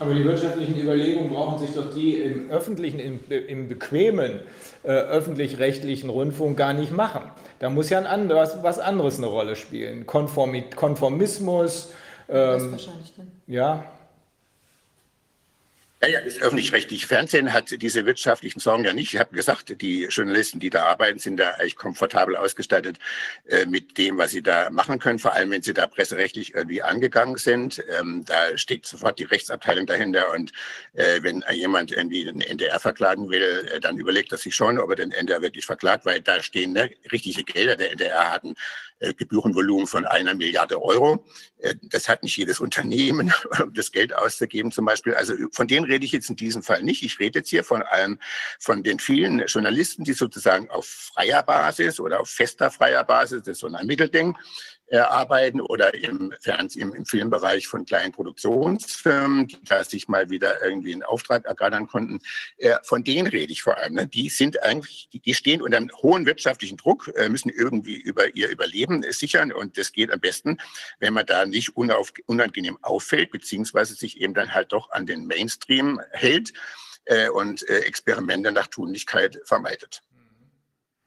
Aber 0.00 0.14
die 0.14 0.24
wirtschaftlichen 0.24 0.80
Überlegungen 0.80 1.28
brauchen 1.28 1.58
sich 1.58 1.74
doch 1.74 1.94
die 1.94 2.14
im 2.14 2.50
öffentlichen, 2.50 2.98
im, 2.98 3.20
im 3.28 3.68
bequemen 3.68 4.40
äh, 4.82 4.88
öffentlich-rechtlichen 4.88 6.08
Rundfunk 6.08 6.56
gar 6.56 6.72
nicht 6.72 6.90
machen. 6.90 7.30
Da 7.58 7.68
muss 7.68 7.90
ja 7.90 7.98
ein 7.98 8.06
anderes, 8.06 8.56
was 8.62 8.78
anderes 8.78 9.18
eine 9.18 9.26
Rolle 9.26 9.56
spielen. 9.56 10.06
Konformi 10.06 10.64
Konformismus. 10.74 11.92
Ähm. 12.30 12.76
Ja, 13.46 13.84
ja, 16.02 16.08
ja, 16.08 16.20
das 16.22 16.38
öffentlich-rechtliche 16.38 17.06
Fernsehen 17.06 17.52
hat 17.52 17.70
diese 17.82 18.06
wirtschaftlichen 18.06 18.58
Sorgen 18.58 18.84
ja 18.84 18.94
nicht. 18.94 19.12
Ich 19.12 19.20
habe 19.20 19.34
gesagt, 19.36 19.82
die 19.82 20.04
Journalisten, 20.04 20.58
die 20.58 20.70
da 20.70 20.84
arbeiten, 20.84 21.18
sind 21.18 21.36
da 21.36 21.50
eigentlich 21.50 21.76
komfortabel 21.76 22.36
ausgestattet 22.36 22.98
äh, 23.46 23.66
mit 23.66 23.98
dem, 23.98 24.16
was 24.16 24.30
sie 24.30 24.42
da 24.42 24.70
machen 24.70 24.98
können, 24.98 25.18
vor 25.18 25.34
allem 25.34 25.50
wenn 25.50 25.60
sie 25.60 25.74
da 25.74 25.86
presserechtlich 25.86 26.54
irgendwie 26.54 26.82
angegangen 26.82 27.36
sind. 27.36 27.84
Ähm, 27.98 28.24
da 28.24 28.56
steht 28.56 28.86
sofort 28.86 29.18
die 29.18 29.24
Rechtsabteilung 29.24 29.84
dahinter 29.84 30.32
und 30.32 30.52
äh, 30.94 31.22
wenn 31.22 31.44
jemand 31.52 31.92
irgendwie 31.92 32.24
den 32.24 32.40
NDR 32.40 32.80
verklagen 32.80 33.28
will, 33.28 33.68
äh, 33.70 33.78
dann 33.78 33.98
überlegt 33.98 34.32
er 34.32 34.38
sich 34.38 34.54
schon, 34.54 34.78
ob 34.78 34.88
er 34.88 34.96
den 34.96 35.12
NDR 35.12 35.42
wirklich 35.42 35.66
verklagt, 35.66 36.06
weil 36.06 36.22
da 36.22 36.42
stehen 36.42 36.72
ne, 36.72 36.90
richtige 37.12 37.44
Gelder. 37.44 37.76
Der 37.76 37.92
NDR 37.92 38.32
hat 38.32 38.44
ein 38.44 38.52
äh, 38.52 38.54
Gebührenvolumen 39.00 39.86
von 39.86 40.04
einer 40.06 40.34
Milliarde 40.34 40.82
Euro. 40.82 41.24
Äh, 41.58 41.74
das 41.82 42.08
hat 42.08 42.22
nicht 42.22 42.36
jedes 42.36 42.60
Unternehmen, 42.60 43.32
um 43.62 43.72
das 43.74 43.92
Geld 43.92 44.14
auszugeben 44.14 44.72
zum 44.72 44.84
Beispiel. 44.84 45.14
Also 45.14 45.34
von 45.52 45.66
denen 45.66 45.86
rede 45.86 46.04
ich 46.04 46.12
jetzt 46.12 46.30
in 46.30 46.36
diesem 46.36 46.62
Fall 46.62 46.82
nicht. 46.82 47.02
Ich 47.02 47.18
rede 47.18 47.40
jetzt 47.40 47.48
hier 47.48 47.64
von 47.64 47.82
allem, 47.82 48.18
von 48.58 48.82
den 48.82 48.98
vielen 48.98 49.44
Journalisten, 49.46 50.04
die 50.04 50.12
sozusagen 50.12 50.70
auf 50.70 50.86
freier 50.86 51.42
Basis 51.42 52.00
oder 52.00 52.20
auf 52.20 52.28
fester 52.28 52.70
freier 52.70 53.04
Basis, 53.04 53.42
das 53.42 53.52
ist 53.52 53.60
so 53.60 53.66
ein 53.66 53.86
Mittelding, 53.86 54.30
äh, 54.30 54.36
arbeiten 54.98 55.60
oder 55.60 55.94
im 55.94 56.32
Fernsehen, 56.40 56.92
im, 56.94 57.06
Filmbereich 57.06 57.68
von 57.68 57.84
kleinen 57.84 58.12
Produktionsfirmen, 58.12 59.46
die 59.46 59.62
da 59.64 59.84
sich 59.84 60.08
mal 60.08 60.30
wieder 60.30 60.62
irgendwie 60.64 60.92
einen 60.92 61.02
Auftrag 61.02 61.44
ergattern 61.44 61.86
konnten. 61.86 62.20
Äh, 62.58 62.76
von 62.82 63.04
denen 63.04 63.28
rede 63.28 63.52
ich 63.52 63.62
vor 63.62 63.78
allem. 63.78 63.94
Ne? 63.94 64.06
Die 64.06 64.28
sind 64.28 64.62
eigentlich, 64.62 65.08
die, 65.12 65.34
stehen 65.34 65.62
unter 65.62 65.76
einem 65.76 65.90
hohen 66.02 66.26
wirtschaftlichen 66.26 66.76
Druck, 66.76 67.10
äh, 67.16 67.28
müssen 67.28 67.50
irgendwie 67.50 67.96
über 67.96 68.34
ihr 68.34 68.48
Überleben 68.48 69.04
sichern 69.10 69.52
und 69.52 69.78
das 69.78 69.92
geht 69.92 70.10
am 70.10 70.20
besten, 70.20 70.58
wenn 70.98 71.14
man 71.14 71.26
da 71.26 71.46
nicht 71.46 71.76
unangenehm 71.76 72.78
auffällt, 72.82 73.30
beziehungsweise 73.30 73.94
sich 73.94 74.20
eben 74.20 74.34
dann 74.34 74.52
halt 74.52 74.72
doch 74.72 74.90
an 74.90 75.06
den 75.06 75.26
Mainstream 75.26 76.00
hält 76.10 76.52
äh, 77.04 77.28
und 77.28 77.68
äh, 77.68 77.80
Experimente 77.80 78.52
nach 78.52 78.66
Tunlichkeit 78.66 79.40
vermeidet. 79.44 80.02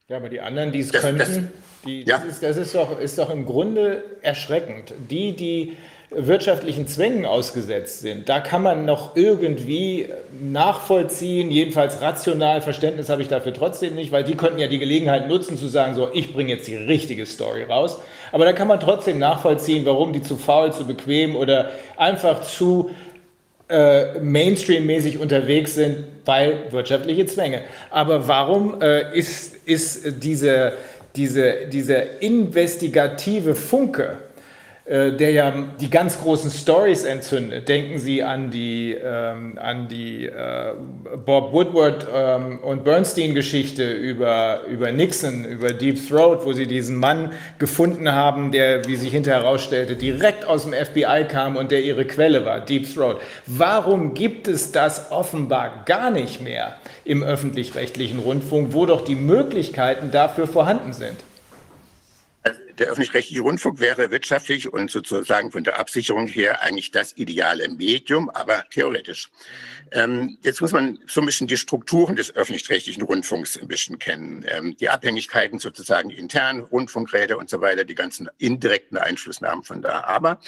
Ja, 0.07 0.17
aber 0.17 0.29
die 0.29 0.41
anderen, 0.41 0.71
die 0.71 0.79
es 0.79 0.91
das, 0.91 1.01
könnten, 1.01 1.19
das, 1.19 1.39
die, 1.85 2.03
ja. 2.03 2.17
das, 2.17 2.25
ist, 2.25 2.43
das 2.43 2.57
ist, 2.57 2.75
doch, 2.75 2.99
ist 2.99 3.17
doch 3.17 3.29
im 3.29 3.45
Grunde 3.45 4.03
erschreckend. 4.21 4.93
Die, 5.09 5.35
die 5.35 5.77
wirtschaftlichen 6.15 6.87
Zwängen 6.87 7.25
ausgesetzt 7.25 8.01
sind, 8.01 8.29
da 8.29 8.39
kann 8.39 8.61
man 8.61 8.85
noch 8.85 9.15
irgendwie 9.15 10.09
nachvollziehen, 10.39 11.49
jedenfalls 11.49 12.01
rational, 12.01 12.61
Verständnis 12.61 13.09
habe 13.09 13.21
ich 13.21 13.27
dafür 13.27 13.53
trotzdem 13.53 13.95
nicht, 13.95 14.11
weil 14.11 14.23
die 14.23 14.35
könnten 14.35 14.59
ja 14.59 14.67
die 14.67 14.79
Gelegenheit 14.79 15.27
nutzen 15.27 15.57
zu 15.57 15.67
sagen, 15.67 15.95
so, 15.95 16.09
ich 16.13 16.33
bringe 16.33 16.51
jetzt 16.51 16.67
die 16.67 16.75
richtige 16.75 17.25
Story 17.25 17.63
raus. 17.63 17.99
Aber 18.31 18.45
da 18.45 18.53
kann 18.53 18.67
man 18.67 18.79
trotzdem 18.79 19.19
nachvollziehen, 19.19 19.85
warum 19.85 20.13
die 20.13 20.21
zu 20.21 20.37
faul, 20.37 20.71
zu 20.71 20.85
bequem 20.85 21.35
oder 21.35 21.71
einfach 21.97 22.43
zu 22.43 22.91
äh, 23.69 24.19
Mainstream-mäßig 24.19 25.17
unterwegs 25.17 25.75
sind, 25.75 26.03
weil 26.25 26.71
wirtschaftliche 26.71 27.25
Zwänge. 27.25 27.61
Aber 27.89 28.27
warum 28.27 28.81
äh, 28.81 29.17
ist, 29.17 29.55
ist 29.65 30.23
diese, 30.23 30.73
diese, 31.15 31.67
dieser 31.67 32.21
investigative 32.21 33.55
Funke, 33.55 34.17
der 34.85 35.31
ja 35.31 35.53
die 35.79 35.89
ganz 35.89 36.19
großen 36.19 36.51
Stories 36.51 37.05
entzündet. 37.05 37.69
Denken 37.69 37.99
Sie 37.99 38.21
an 38.21 38.51
die, 38.51 38.93
ähm, 38.93 39.57
an 39.57 39.87
die 39.87 40.25
äh, 40.25 40.73
Bob 41.25 41.53
Woodward 41.53 42.05
ähm, 42.13 42.59
und 42.59 42.83
Bernstein-Geschichte 42.83 43.89
über, 43.89 44.63
über 44.69 44.91
Nixon, 44.91 45.45
über 45.45 45.71
Deep 45.71 46.05
Throat, 46.09 46.39
wo 46.43 46.51
Sie 46.51 46.67
diesen 46.67 46.97
Mann 46.97 47.31
gefunden 47.59 48.11
haben, 48.11 48.51
der, 48.51 48.85
wie 48.85 48.97
sich 48.97 49.11
hinterher 49.11 49.43
herausstellte, 49.43 49.95
direkt 49.95 50.45
aus 50.45 50.63
dem 50.63 50.73
FBI 50.73 51.27
kam 51.29 51.55
und 51.55 51.71
der 51.71 51.81
Ihre 51.81 52.03
Quelle 52.03 52.45
war, 52.45 52.59
Deep 52.59 52.93
Throat. 52.93 53.21
Warum 53.45 54.13
gibt 54.13 54.49
es 54.49 54.73
das 54.73 55.11
offenbar 55.11 55.83
gar 55.85 56.11
nicht 56.11 56.41
mehr 56.41 56.75
im 57.05 57.23
öffentlich-rechtlichen 57.23 58.19
Rundfunk, 58.19 58.73
wo 58.73 58.85
doch 58.85 59.05
die 59.05 59.15
Möglichkeiten 59.15 60.11
dafür 60.11 60.45
vorhanden 60.45 60.91
sind? 60.91 61.23
Der 62.77 62.87
öffentlich-rechtliche 62.87 63.41
Rundfunk 63.41 63.79
wäre 63.79 64.11
wirtschaftlich 64.11 64.71
und 64.71 64.91
sozusagen 64.91 65.51
von 65.51 65.63
der 65.63 65.79
Absicherung 65.79 66.27
her 66.27 66.61
eigentlich 66.61 66.91
das 66.91 67.15
ideale 67.15 67.69
Medium, 67.69 68.29
aber 68.29 68.65
theoretisch. 68.69 69.29
Ähm, 69.91 70.37
jetzt 70.41 70.59
muss 70.59 70.71
man 70.71 70.99
so 71.07 71.21
ein 71.21 71.25
bisschen 71.25 71.47
die 71.47 71.57
Strukturen 71.57 72.15
des 72.15 72.35
öffentlich-rechtlichen 72.35 73.03
Rundfunks 73.03 73.57
ein 73.57 73.67
bisschen 73.67 73.99
kennen. 73.99 74.45
Ähm, 74.47 74.75
die 74.75 74.89
Abhängigkeiten 74.89 75.59
sozusagen 75.59 76.09
intern, 76.09 76.61
Rundfunkräte 76.61 77.37
und 77.37 77.49
so 77.49 77.61
weiter, 77.61 77.85
die 77.85 77.95
ganzen 77.95 78.29
indirekten 78.39 78.97
Einflussnahmen 78.97 79.63
von 79.63 79.81
da. 79.81 80.03
Aber 80.03 80.39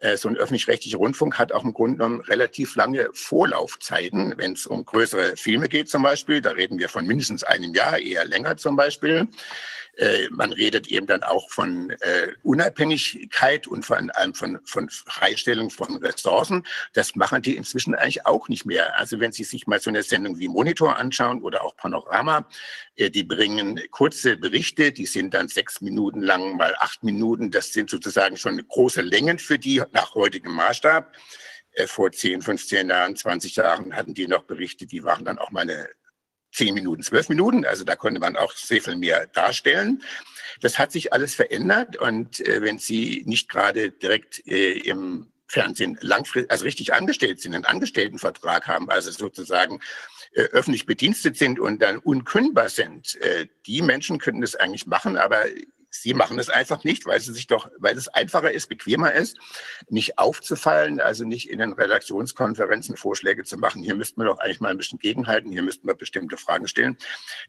äh, 0.00 0.16
so 0.16 0.28
ein 0.28 0.36
öffentlich-rechtlicher 0.36 0.98
Rundfunk 0.98 1.38
hat 1.38 1.52
auch 1.52 1.64
im 1.64 1.72
Grunde 1.72 1.98
genommen 1.98 2.20
relativ 2.20 2.76
lange 2.76 3.08
Vorlaufzeiten, 3.12 4.34
wenn 4.36 4.52
es 4.52 4.66
um 4.66 4.84
größere 4.84 5.36
Filme 5.36 5.68
geht 5.68 5.88
zum 5.88 6.02
Beispiel. 6.02 6.40
Da 6.40 6.50
reden 6.50 6.78
wir 6.78 6.88
von 6.88 7.06
mindestens 7.06 7.42
einem 7.42 7.74
Jahr, 7.74 7.98
eher 7.98 8.24
länger 8.24 8.56
zum 8.56 8.76
Beispiel. 8.76 9.28
Äh, 9.96 10.28
man 10.30 10.52
redet 10.52 10.88
eben 10.88 11.06
dann 11.06 11.22
auch 11.22 11.50
von 11.50 11.90
äh, 11.90 12.28
Unabhängigkeit 12.42 13.66
und 13.66 13.84
vor 13.84 13.96
allem 13.96 14.34
von, 14.34 14.58
von 14.64 14.88
Freistellung 14.88 15.70
von 15.70 15.96
Ressourcen. 15.96 16.66
Das 16.92 17.14
machen 17.16 17.42
die 17.42 17.56
inzwischen 17.56 17.94
eigentlich 17.94 18.26
auch 18.26 18.48
nicht 18.48 18.64
mehr. 18.64 18.96
Also 18.98 19.20
wenn 19.20 19.32
Sie 19.32 19.44
sich 19.44 19.66
mal 19.66 19.80
so 19.80 19.90
eine 19.90 20.02
Sendung 20.02 20.38
wie 20.38 20.48
Monitor 20.48 20.96
anschauen 20.96 21.42
oder 21.42 21.62
auch 21.64 21.76
Panorama, 21.76 22.46
äh, 22.96 23.10
die 23.10 23.24
bringen 23.24 23.80
kurze 23.90 24.36
Berichte, 24.36 24.92
die 24.92 25.06
sind 25.06 25.34
dann 25.34 25.48
sechs 25.48 25.80
Minuten 25.80 26.22
lang, 26.22 26.56
mal 26.56 26.74
acht 26.78 27.02
Minuten. 27.02 27.50
Das 27.50 27.72
sind 27.72 27.90
sozusagen 27.90 28.36
schon 28.36 28.56
große 28.66 29.02
Längen 29.02 29.38
für 29.38 29.58
die 29.58 29.82
nach 29.92 30.14
heutigem 30.14 30.52
Maßstab 30.52 31.14
äh, 31.72 31.86
vor 31.86 32.12
10, 32.12 32.42
15 32.42 32.88
Jahren, 32.88 33.16
20 33.16 33.56
Jahren 33.56 33.94
hatten 33.94 34.14
die 34.14 34.26
noch 34.26 34.44
Berichte, 34.44 34.86
die 34.86 35.04
waren 35.04 35.24
dann 35.24 35.38
auch 35.38 35.50
mal 35.50 35.62
eine 35.62 35.88
zehn 36.52 36.74
Minuten, 36.74 37.02
zwölf 37.02 37.28
Minuten. 37.28 37.64
Also 37.64 37.84
da 37.84 37.96
konnte 37.96 38.20
man 38.20 38.36
auch 38.36 38.52
sehr 38.52 38.82
viel 38.82 38.96
mehr 38.96 39.26
darstellen. 39.28 40.02
Das 40.60 40.78
hat 40.78 40.92
sich 40.92 41.12
alles 41.12 41.34
verändert 41.34 41.96
und 41.96 42.40
äh, 42.40 42.60
wenn 42.62 42.78
Sie 42.78 43.22
nicht 43.26 43.48
gerade 43.48 43.90
direkt 43.90 44.46
äh, 44.46 44.72
im 44.78 45.28
Fernsehen 45.46 45.98
langfristig, 46.00 46.50
also 46.50 46.64
richtig 46.64 46.94
angestellt 46.94 47.40
sind, 47.40 47.54
einen 47.54 47.64
Angestelltenvertrag 47.64 48.68
haben, 48.68 48.88
also 48.88 49.10
sozusagen 49.10 49.80
äh, 50.32 50.42
öffentlich 50.42 50.86
bedienstet 50.86 51.36
sind 51.36 51.58
und 51.58 51.82
dann 51.82 51.98
unkündbar 51.98 52.68
sind. 52.68 53.16
Äh, 53.16 53.46
die 53.66 53.82
Menschen 53.82 54.18
könnten 54.18 54.42
das 54.42 54.54
eigentlich 54.54 54.86
machen, 54.86 55.16
aber 55.16 55.44
Sie 55.90 56.14
machen 56.14 56.38
es 56.38 56.48
einfach 56.48 56.84
nicht, 56.84 57.04
weil 57.06 57.20
sie 57.20 57.32
sich 57.32 57.48
doch, 57.48 57.68
weil 57.78 57.96
es 57.96 58.08
einfacher 58.08 58.52
ist, 58.52 58.68
bequemer 58.68 59.12
ist, 59.12 59.36
nicht 59.88 60.18
aufzufallen, 60.18 61.00
also 61.00 61.24
nicht 61.24 61.50
in 61.50 61.58
den 61.58 61.72
Redaktionskonferenzen 61.72 62.96
Vorschläge 62.96 63.42
zu 63.42 63.58
machen. 63.58 63.82
Hier 63.82 63.96
müssten 63.96 64.20
wir 64.20 64.26
doch 64.26 64.38
eigentlich 64.38 64.60
mal 64.60 64.70
ein 64.70 64.78
bisschen 64.78 65.00
gegenhalten, 65.00 65.50
hier 65.50 65.62
müssten 65.62 65.88
wir 65.88 65.94
bestimmte 65.94 66.36
Fragen 66.36 66.68
stellen. 66.68 66.96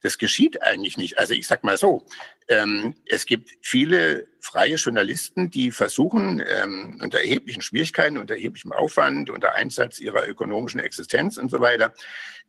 Das 0.02 0.18
geschieht 0.18 0.62
eigentlich 0.64 0.98
nicht. 0.98 1.20
Also 1.20 1.34
ich 1.34 1.46
sag 1.46 1.64
mal 1.64 1.78
so, 1.78 2.06
ähm, 2.52 2.96
es 3.06 3.26
gibt 3.26 3.50
viele 3.62 4.28
freie 4.42 4.76
Journalisten, 4.76 5.50
die 5.50 5.72
versuchen, 5.72 6.44
ähm, 6.46 7.00
unter 7.02 7.20
erheblichen 7.20 7.62
Schwierigkeiten, 7.62 8.18
unter 8.18 8.34
erheblichem 8.34 8.74
Aufwand, 8.74 9.30
unter 9.30 9.56
Einsatz 9.56 10.00
ihrer 10.00 10.28
ökonomischen 10.28 10.82
Existenz 10.82 11.38
und 11.38 11.50
so 11.50 11.62
weiter, 11.62 11.94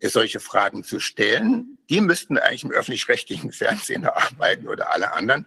solche 0.01 0.41
Fragen 0.41 0.83
zu 0.83 0.99
stellen 0.99 1.79
die 1.93 2.01
müssten 2.01 2.39
eigentlich 2.39 2.65
im 2.65 2.71
öffentlich-rechtlichen 2.71 3.53
Fernsehen 3.53 4.07
arbeiten 4.07 4.67
oder 4.67 4.95
alle 4.95 5.13
anderen, 5.13 5.47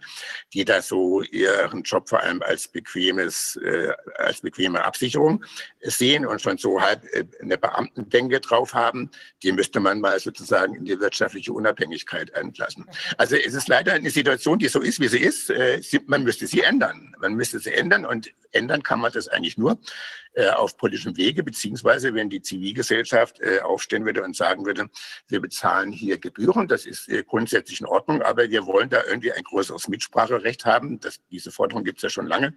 die 0.54 0.64
da 0.64 0.80
so 0.80 1.22
ihren 1.22 1.82
Job 1.82 2.08
vor 2.08 2.20
allem 2.20 2.40
als 2.40 2.68
bequemes, 2.68 3.56
äh, 3.56 3.92
als 4.18 4.42
bequeme 4.42 4.84
Absicherung 4.84 5.44
sehen 5.80 6.24
und 6.24 6.40
schon 6.40 6.56
so 6.56 6.80
halb 6.80 7.04
äh, 7.12 7.24
eine 7.42 7.58
Beamtendenke 7.58 8.38
drauf 8.38 8.74
haben, 8.74 9.10
die 9.42 9.50
müsste 9.50 9.80
man 9.80 10.00
mal 10.00 10.20
sozusagen 10.20 10.76
in 10.76 10.84
die 10.84 11.00
wirtschaftliche 11.00 11.52
Unabhängigkeit 11.52 12.30
entlassen. 12.30 12.86
Also 13.18 13.34
es 13.34 13.54
ist 13.54 13.66
leider 13.66 13.94
eine 13.94 14.10
Situation, 14.10 14.45
die 14.54 14.68
so 14.68 14.80
ist, 14.80 15.00
wie 15.00 15.08
sie 15.08 15.18
ist. 15.18 15.50
Äh, 15.50 15.80
man 16.06 16.22
müsste 16.22 16.46
sie 16.46 16.60
ändern. 16.60 17.14
Man 17.20 17.34
müsste 17.34 17.58
sie 17.58 17.72
ändern 17.72 18.04
und 18.04 18.32
ändern 18.52 18.82
kann 18.82 19.00
man 19.00 19.12
das 19.12 19.28
eigentlich 19.28 19.58
nur 19.58 19.78
äh, 20.34 20.48
auf 20.50 20.76
politischem 20.76 21.16
Wege, 21.16 21.42
beziehungsweise 21.42 22.14
wenn 22.14 22.30
die 22.30 22.42
Zivilgesellschaft 22.42 23.40
äh, 23.40 23.60
aufstehen 23.60 24.04
würde 24.04 24.22
und 24.22 24.36
sagen 24.36 24.64
würde, 24.64 24.88
wir 25.28 25.40
bezahlen 25.40 25.90
hier 25.90 26.18
Gebühren, 26.18 26.68
das 26.68 26.86
ist 26.86 27.08
äh, 27.08 27.24
grundsätzlich 27.24 27.80
in 27.80 27.86
Ordnung, 27.86 28.22
aber 28.22 28.48
wir 28.50 28.66
wollen 28.66 28.88
da 28.88 29.02
irgendwie 29.04 29.32
ein 29.32 29.42
größeres 29.42 29.88
Mitspracherecht 29.88 30.64
haben. 30.64 31.00
Das, 31.00 31.18
diese 31.30 31.50
Forderung 31.50 31.84
gibt 31.84 31.98
es 31.98 32.02
ja 32.02 32.10
schon 32.10 32.26
lange. 32.26 32.54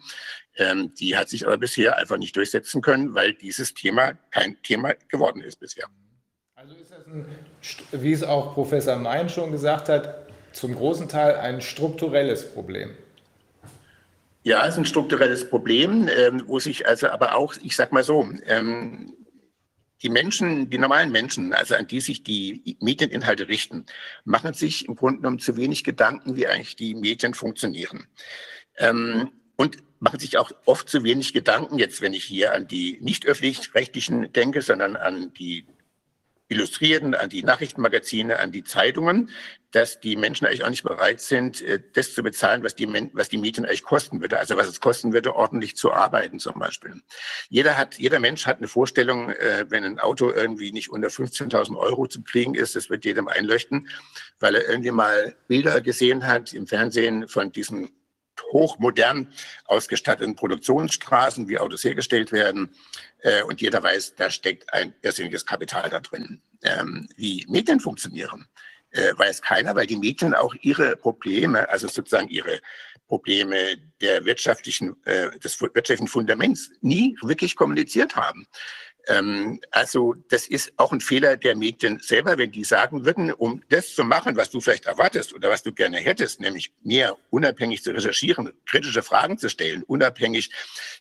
Ähm, 0.56 0.94
die 0.96 1.18
hat 1.18 1.30
sich 1.30 1.48
aber 1.48 1.58
bisher 1.58 1.98
einfach 1.98 2.18
nicht 2.18 2.36
durchsetzen 2.36 2.82
können, 2.82 3.16
weil 3.16 3.34
dieses 3.34 3.74
Thema 3.74 4.14
kein 4.32 4.62
Thema 4.62 4.94
geworden 5.08 5.42
ist 5.42 5.60
bisher. 5.60 5.88
Also 6.56 6.76
ist 6.76 6.92
das 6.92 7.08
ein, 7.08 7.26
wie 7.94 8.12
es 8.12 8.22
auch 8.22 8.54
Professor 8.54 8.98
Mein 8.98 9.30
schon 9.30 9.52
gesagt 9.52 9.88
hat, 9.88 10.29
zum 10.54 10.76
großen 10.76 11.08
Teil 11.08 11.36
ein 11.36 11.62
strukturelles 11.62 12.54
Problem. 12.54 12.92
Ja, 14.44 14.66
es 14.66 14.74
ist 14.74 14.80
ein 14.80 14.86
strukturelles 14.86 15.50
Problem, 15.50 16.08
ähm, 16.08 16.44
wo 16.48 16.60
sich 16.60 16.88
also 16.88 17.10
aber 17.10 17.36
auch, 17.36 17.56
ich 17.62 17.76
sag 17.76 17.92
mal 17.92 18.04
so, 18.04 18.28
ähm, 18.46 19.14
die 20.02 20.10
Menschen, 20.10 20.70
die 20.70 20.78
normalen 20.78 21.12
Menschen, 21.12 21.54
also 21.54 21.76
an 21.76 21.88
die 21.88 22.00
sich 22.00 22.24
die 22.24 22.78
Medieninhalte 22.80 23.50
richten, 23.50 23.86
machen 24.24 24.54
sich 24.54 24.88
im 24.88 24.96
Grunde 24.96 25.18
genommen 25.18 25.40
zu 25.40 25.58
wenig 25.58 25.84
Gedanken, 25.84 26.38
wie 26.38 26.48
eigentlich 26.48 26.78
die 26.78 26.96
Medien 26.96 27.34
funktionieren. 27.34 28.08
Ähm, 28.78 29.30
und 29.58 29.78
machen 30.00 30.20
sich 30.20 30.38
auch 30.38 30.52
oft 30.64 30.88
zu 30.88 31.04
wenig 31.04 31.34
Gedanken, 31.34 31.78
jetzt 31.78 32.02
wenn 32.02 32.14
ich 32.14 32.24
hier 32.24 32.54
an 32.54 32.66
die 32.66 32.98
nicht 33.02 33.26
öffentlich-rechtlichen 33.26 34.32
denke, 34.32 34.62
sondern 34.62 34.96
an 34.96 35.34
die 35.34 35.66
Illustrierten, 36.50 37.16
an 37.16 37.30
die 37.30 37.44
Nachrichtenmagazine, 37.44 38.40
an 38.40 38.52
die 38.52 38.64
Zeitungen, 38.64 39.30
dass 39.72 40.00
die 40.00 40.16
Menschen 40.16 40.48
eigentlich 40.48 40.64
auch 40.64 40.70
nicht 40.70 40.84
bereit 40.84 41.22
sind, 41.22 41.62
äh, 41.62 41.80
das 41.94 42.14
zu 42.14 42.24
bezahlen, 42.24 42.64
was 42.64 42.76
die, 42.76 42.88
was 43.14 43.30
die 43.30 43.38
Medien 43.38 43.66
eigentlich 43.66 43.84
kosten 43.84 44.20
würde. 44.20 44.40
Also 44.40 44.58
was 44.58 44.68
es 44.68 44.80
kosten 44.80 45.14
würde, 45.14 45.36
ordentlich 45.36 45.78
zu 45.78 45.94
arbeiten 45.94 46.40
zum 46.40 46.60
Beispiel. 46.60 46.96
Jeder 47.50 47.78
hat, 47.78 47.96
jeder 48.00 48.20
Mensch 48.20 48.48
hat 48.48 48.58
eine 48.58 48.68
Vorstellung, 48.68 49.30
äh, 49.30 49.66
wenn 49.70 49.84
ein 49.84 50.00
Auto 50.00 50.32
irgendwie 50.32 50.72
nicht 50.72 50.90
unter 50.90 51.10
15.000 51.10 51.78
Euro 51.78 52.08
zu 52.08 52.24
kriegen 52.24 52.56
ist, 52.56 52.76
das 52.76 52.90
wird 52.90 53.06
jedem 53.06 53.28
einleuchten, 53.28 53.88
weil 54.40 54.56
er 54.56 54.68
irgendwie 54.68 54.92
mal 54.92 55.36
Bilder 55.48 55.82
gesehen 55.82 56.26
hat 56.26 56.54
im 56.54 56.66
Fernsehen 56.66 57.28
von 57.28 57.52
diesen 57.52 57.92
hochmodern 58.52 59.32
ausgestatteten 59.66 60.36
Produktionsstraßen, 60.36 61.48
wie 61.48 61.60
Autos 61.60 61.84
hergestellt 61.84 62.32
werden. 62.32 62.76
Äh, 63.22 63.44
und 63.44 63.62
jeder 63.62 63.82
weiß, 63.84 64.16
da 64.16 64.30
steckt 64.30 64.74
ein 64.74 64.94
irrsinniges 65.02 65.46
Kapital 65.46 65.90
da 65.90 66.00
drin. 66.00 66.42
Ähm, 66.64 67.10
wie 67.16 67.46
Medien 67.48 67.80
funktionieren, 67.80 68.48
äh, 68.92 69.14
weiß 69.16 69.42
keiner, 69.42 69.76
weil 69.76 69.88
die 69.88 69.98
Medien 69.98 70.34
auch 70.34 70.56
ihre 70.62 70.96
Probleme, 70.96 71.70
also 71.70 71.88
sozusagen 71.88 72.30
ihre 72.30 72.60
Probleme 73.08 73.76
der 74.02 74.24
wirtschaftlichen, 74.26 74.96
äh, 75.06 75.38
des 75.40 75.60
wirtschaftlichen 75.60 76.08
Fundaments 76.08 76.72
nie 76.82 77.18
wirklich 77.22 77.56
kommuniziert 77.56 78.16
haben. 78.16 78.48
Ähm, 79.08 79.60
also 79.72 80.16
das 80.30 80.48
ist 80.48 80.74
auch 80.78 80.92
ein 80.92 81.02
Fehler 81.02 81.38
der 81.38 81.56
Medien 81.56 82.00
selber, 82.00 82.38
wenn 82.38 82.52
die 82.52 82.64
sagen 82.64 83.06
würden, 83.06 83.32
um 83.32 83.64
das 83.70 83.96
zu 83.96 84.04
machen, 84.04 84.36
was 84.36 84.50
du 84.50 84.62
vielleicht 84.62 84.86
erwartest 84.86 85.34
oder 85.34 85.50
was 85.50 85.64
du 85.64 85.74
gerne 85.74 85.98
hättest, 85.98 86.40
nämlich 86.40 86.72
mehr 86.84 87.18
unabhängig 87.30 87.84
zu 87.84 87.92
recherchieren, 87.92 88.52
kritische 88.66 89.04
Fragen 89.04 89.38
zu 89.38 89.50
stellen, 89.50 89.84
unabhängig 89.84 90.52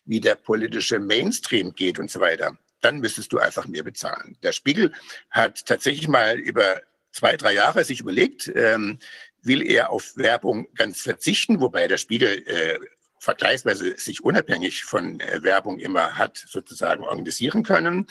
wie 0.05 0.19
der 0.19 0.35
politische 0.35 0.99
Mainstream 0.99 1.73
geht 1.73 1.99
und 1.99 2.09
so 2.09 2.19
weiter, 2.19 2.57
dann 2.81 2.99
müsstest 2.99 3.31
du 3.33 3.39
einfach 3.39 3.67
mehr 3.67 3.83
bezahlen. 3.83 4.37
Der 4.43 4.53
Spiegel 4.53 4.93
hat 5.29 5.65
tatsächlich 5.65 6.07
mal 6.07 6.37
über 6.37 6.81
zwei, 7.11 7.35
drei 7.37 7.53
Jahre 7.53 7.83
sich 7.83 7.99
überlegt, 7.99 8.51
ähm, 8.55 8.99
will 9.41 9.65
er 9.65 9.89
auf 9.89 10.17
Werbung 10.17 10.67
ganz 10.75 11.01
verzichten, 11.01 11.59
wobei 11.59 11.87
der 11.87 11.97
Spiegel 11.97 12.43
äh, 12.47 12.79
vergleichsweise 13.19 13.97
sich 13.97 14.23
unabhängig 14.23 14.85
von 14.85 15.19
äh, 15.19 15.43
Werbung 15.43 15.79
immer 15.79 16.17
hat 16.17 16.37
sozusagen 16.37 17.03
organisieren 17.03 17.63
können. 17.63 18.07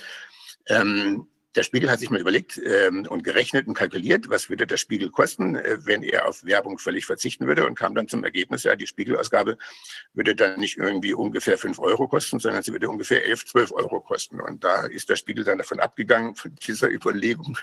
Ähm, 0.67 1.27
der 1.59 1.65
Spiegel 1.65 1.91
hat 1.91 1.99
sich 1.99 2.09
mal 2.09 2.21
überlegt 2.21 2.61
ähm, 2.65 3.05
und 3.09 3.25
gerechnet 3.25 3.67
und 3.67 3.75
kalkuliert, 3.75 4.31
was 4.31 4.49
würde 4.49 4.65
der 4.65 4.77
Spiegel 4.77 5.11
kosten, 5.11 5.57
äh, 5.57 5.79
wenn 5.81 6.05
er 6.05 6.29
auf 6.29 6.45
Werbung 6.45 6.79
völlig 6.79 7.05
verzichten 7.05 7.49
würde 7.49 7.67
und 7.67 7.75
kam 7.77 7.97
dann 7.97 8.07
zum 8.07 8.23
Ergebnis, 8.23 8.63
ja, 8.63 8.77
die 8.77 8.87
Spiegelausgabe 8.87 9.59
würde 10.13 10.37
dann 10.37 10.61
nicht 10.61 10.79
irgendwie 10.79 11.15
ungefähr 11.15 11.59
fünf 11.59 11.81
Euro 11.81 12.07
kosten, 12.07 12.39
sondern 12.39 12.63
sie 12.63 12.71
würde 12.71 12.89
ungefähr 12.89 13.27
elf, 13.27 13.45
zwölf 13.45 13.73
Euro 13.73 14.01
kosten. 14.01 14.41
Und 14.41 14.63
da 14.63 14.87
ist 14.87 15.09
der 15.09 15.17
Spiegel 15.17 15.43
dann 15.43 15.59
davon 15.59 15.81
abgegangen, 15.81 16.37
von 16.37 16.55
dieser 16.55 16.91
Überlegung, 16.91 17.59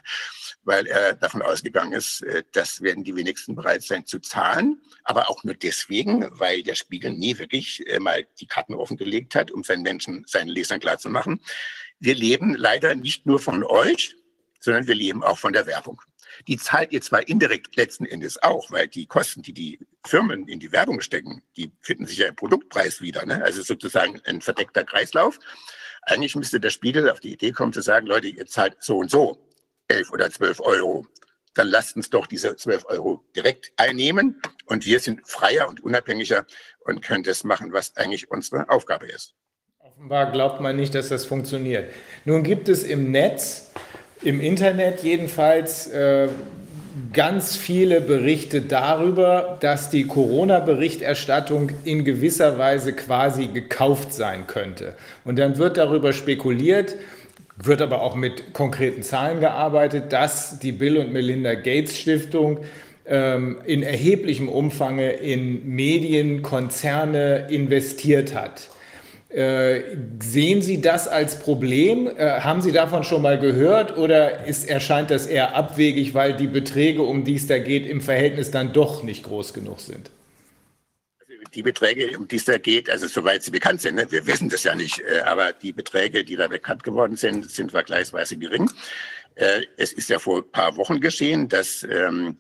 weil 0.65 0.87
er 0.87 1.13
davon 1.13 1.41
ausgegangen 1.41 1.93
ist, 1.93 2.21
äh, 2.23 2.43
das 2.51 2.81
werden 2.81 3.05
die 3.05 3.15
wenigsten 3.15 3.55
bereit 3.55 3.83
sein 3.83 4.05
zu 4.05 4.19
zahlen, 4.19 4.81
aber 5.05 5.29
auch 5.29 5.45
nur 5.45 5.55
deswegen, 5.55 6.27
weil 6.31 6.63
der 6.63 6.75
Spiegel 6.75 7.13
nie 7.13 7.39
wirklich 7.39 7.87
äh, 7.87 7.99
mal 7.99 8.27
die 8.41 8.47
Karten 8.47 8.73
offengelegt 8.73 9.35
hat, 9.35 9.51
um 9.51 9.63
seinen 9.63 9.83
Menschen, 9.83 10.25
seinen 10.27 10.49
Lesern 10.49 10.81
klarzumachen, 10.81 11.39
wir 12.05 12.15
leben 12.15 12.55
leider 12.55 12.95
nicht 12.95 13.25
nur 13.25 13.39
von 13.39 13.63
euch, 13.63 14.15
sondern 14.59 14.87
wir 14.87 14.95
leben 14.95 15.23
auch 15.23 15.39
von 15.39 15.53
der 15.53 15.65
Werbung. 15.65 16.01
Die 16.47 16.57
zahlt 16.57 16.91
ihr 16.91 17.01
zwar 17.01 17.27
indirekt 17.27 17.75
letzten 17.75 18.05
Endes 18.05 18.41
auch, 18.43 18.69
weil 18.71 18.87
die 18.87 19.07
Kosten, 19.07 19.41
die 19.41 19.53
die 19.53 19.79
Firmen 20.05 20.47
in 20.47 20.59
die 20.59 20.71
Werbung 20.71 21.01
stecken, 21.01 21.41
die 21.57 21.71
finden 21.81 22.05
sich 22.05 22.17
ja 22.19 22.27
im 22.27 22.35
Produktpreis 22.35 23.01
wieder. 23.01 23.25
Ne? 23.25 23.43
Also 23.43 23.63
sozusagen 23.63 24.21
ein 24.25 24.41
verdeckter 24.41 24.83
Kreislauf. 24.83 25.39
Eigentlich 26.03 26.35
müsste 26.35 26.59
der 26.59 26.69
Spiegel 26.69 27.09
auf 27.09 27.19
die 27.19 27.33
Idee 27.33 27.51
kommen 27.51 27.73
zu 27.73 27.81
sagen, 27.81 28.05
Leute, 28.05 28.27
ihr 28.27 28.45
zahlt 28.45 28.77
so 28.79 28.97
und 28.97 29.09
so 29.09 29.41
elf 29.87 30.11
oder 30.11 30.29
zwölf 30.29 30.59
Euro. 30.59 31.07
Dann 31.55 31.69
lasst 31.69 31.95
uns 31.95 32.09
doch 32.09 32.27
diese 32.27 32.55
zwölf 32.55 32.85
Euro 32.85 33.23
direkt 33.35 33.71
einnehmen 33.77 34.41
und 34.65 34.85
wir 34.85 34.99
sind 34.99 35.27
freier 35.27 35.67
und 35.67 35.81
unabhängiger 35.83 36.45
und 36.81 37.01
können 37.01 37.23
das 37.23 37.43
machen, 37.43 37.71
was 37.71 37.95
eigentlich 37.95 38.29
unsere 38.29 38.69
Aufgabe 38.69 39.07
ist. 39.07 39.35
Offenbar 40.05 40.31
glaubt 40.31 40.61
man 40.61 40.75
nicht, 40.75 40.93
dass 40.93 41.09
das 41.09 41.25
funktioniert. 41.25 41.89
Nun 42.25 42.43
gibt 42.43 42.69
es 42.69 42.83
im 42.83 43.09
Netz, 43.09 43.71
im 44.21 44.39
Internet 44.39 45.01
jedenfalls, 45.01 45.87
äh, 45.87 46.27
ganz 47.11 47.55
viele 47.55 48.01
Berichte 48.01 48.61
darüber, 48.61 49.57
dass 49.61 49.89
die 49.89 50.05
Corona-Berichterstattung 50.05 51.71
in 51.85 52.05
gewisser 52.05 52.59
Weise 52.59 52.93
quasi 52.93 53.47
gekauft 53.47 54.13
sein 54.13 54.45
könnte. 54.45 54.93
Und 55.23 55.39
dann 55.39 55.57
wird 55.57 55.77
darüber 55.77 56.13
spekuliert, 56.13 56.97
wird 57.57 57.81
aber 57.81 58.03
auch 58.03 58.13
mit 58.13 58.53
konkreten 58.53 59.01
Zahlen 59.01 59.39
gearbeitet, 59.39 60.13
dass 60.13 60.59
die 60.59 60.71
Bill 60.71 60.97
und 60.97 61.13
Melinda 61.13 61.55
Gates 61.55 61.97
Stiftung 61.97 62.59
ähm, 63.07 63.57
in 63.65 63.81
erheblichem 63.81 64.49
Umfang 64.49 64.99
in 64.99 65.67
Medienkonzerne 65.67 67.47
investiert 67.49 68.35
hat. 68.35 68.69
Äh, 69.35 69.97
sehen 70.23 70.61
Sie 70.61 70.79
das 70.79 71.09
als 71.09 71.39
Problem? 71.39 72.07
Äh, 72.07 72.39
haben 72.39 72.61
Sie 72.61 72.71
davon 72.71 73.03
schon 73.03 73.21
mal 73.21 73.37
gehört 73.37 73.97
oder 73.97 74.45
ist, 74.45 74.63
erscheint 74.63 75.11
das 75.11 75.27
eher 75.27 75.55
abwegig, 75.55 76.13
weil 76.13 76.37
die 76.37 76.47
Beträge, 76.47 77.01
um 77.01 77.25
die 77.25 77.35
es 77.35 77.45
da 77.45 77.57
geht, 77.57 77.85
im 77.85 77.99
Verhältnis 77.99 78.51
dann 78.51 78.71
doch 78.71 79.03
nicht 79.03 79.23
groß 79.23 79.53
genug 79.53 79.81
sind? 79.81 80.09
Die 81.53 81.63
Beträge, 81.63 82.17
um 82.17 82.29
die 82.29 82.37
es 82.37 82.45
da 82.45 82.57
geht, 82.57 82.89
also 82.89 83.07
soweit 83.07 83.43
sie 83.43 83.51
bekannt 83.51 83.81
sind, 83.81 83.95
ne, 83.95 84.09
wir 84.09 84.25
wissen 84.25 84.47
das 84.47 84.63
ja 84.63 84.73
nicht, 84.73 85.01
äh, 85.01 85.19
aber 85.25 85.51
die 85.51 85.73
Beträge, 85.73 86.23
die 86.23 86.37
da 86.37 86.47
bekannt 86.47 86.83
geworden 86.83 87.17
sind, 87.17 87.51
sind 87.51 87.71
vergleichsweise 87.71 88.37
gering. 88.37 88.71
Es 89.75 89.91
ist 89.91 90.09
ja 90.09 90.17
vor 90.17 90.37
ein 90.37 90.51
paar 90.53 90.77
Wochen 90.77 91.01
geschehen, 91.01 91.49
dass 91.49 91.83
ähm, 91.83 92.37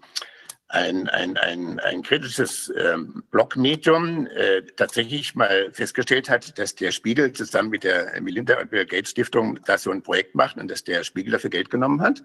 ein, 0.67 1.07
ein, 1.09 1.37
ein, 1.37 1.79
ein 1.79 2.01
kritisches 2.01 2.73
ähm, 2.77 3.23
Blogmedium 3.31 4.27
äh, 4.27 4.63
tatsächlich 4.75 5.35
mal 5.35 5.71
festgestellt 5.71 6.29
hat, 6.29 6.57
dass 6.57 6.75
der 6.75 6.91
Spiegel 6.91 7.31
zusammen 7.33 7.69
mit 7.69 7.83
der 7.83 8.19
Melinda 8.21 8.59
und 8.59 8.71
Bill 8.71 8.85
Gates 8.85 9.11
Stiftung 9.11 9.59
da 9.65 9.77
so 9.77 9.91
ein 9.91 10.01
Projekt 10.01 10.35
macht 10.35 10.57
und 10.57 10.69
dass 10.69 10.83
der 10.83 11.03
Spiegel 11.03 11.31
dafür 11.31 11.49
Geld 11.51 11.69
genommen 11.69 12.01
hat 12.01 12.23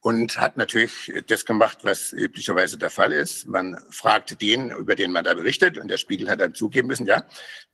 und 0.00 0.38
hat 0.38 0.56
natürlich 0.56 1.12
das 1.26 1.44
gemacht, 1.44 1.78
was 1.82 2.12
üblicherweise 2.12 2.78
der 2.78 2.90
Fall 2.90 3.12
ist. 3.12 3.46
Man 3.46 3.78
fragt 3.90 4.40
den, 4.40 4.70
über 4.70 4.94
den 4.94 5.12
man 5.12 5.24
da 5.24 5.34
berichtet, 5.34 5.76
und 5.76 5.88
der 5.88 5.98
Spiegel 5.98 6.30
hat 6.30 6.40
dann 6.40 6.54
zugeben 6.54 6.88
müssen, 6.88 7.06
ja, 7.06 7.24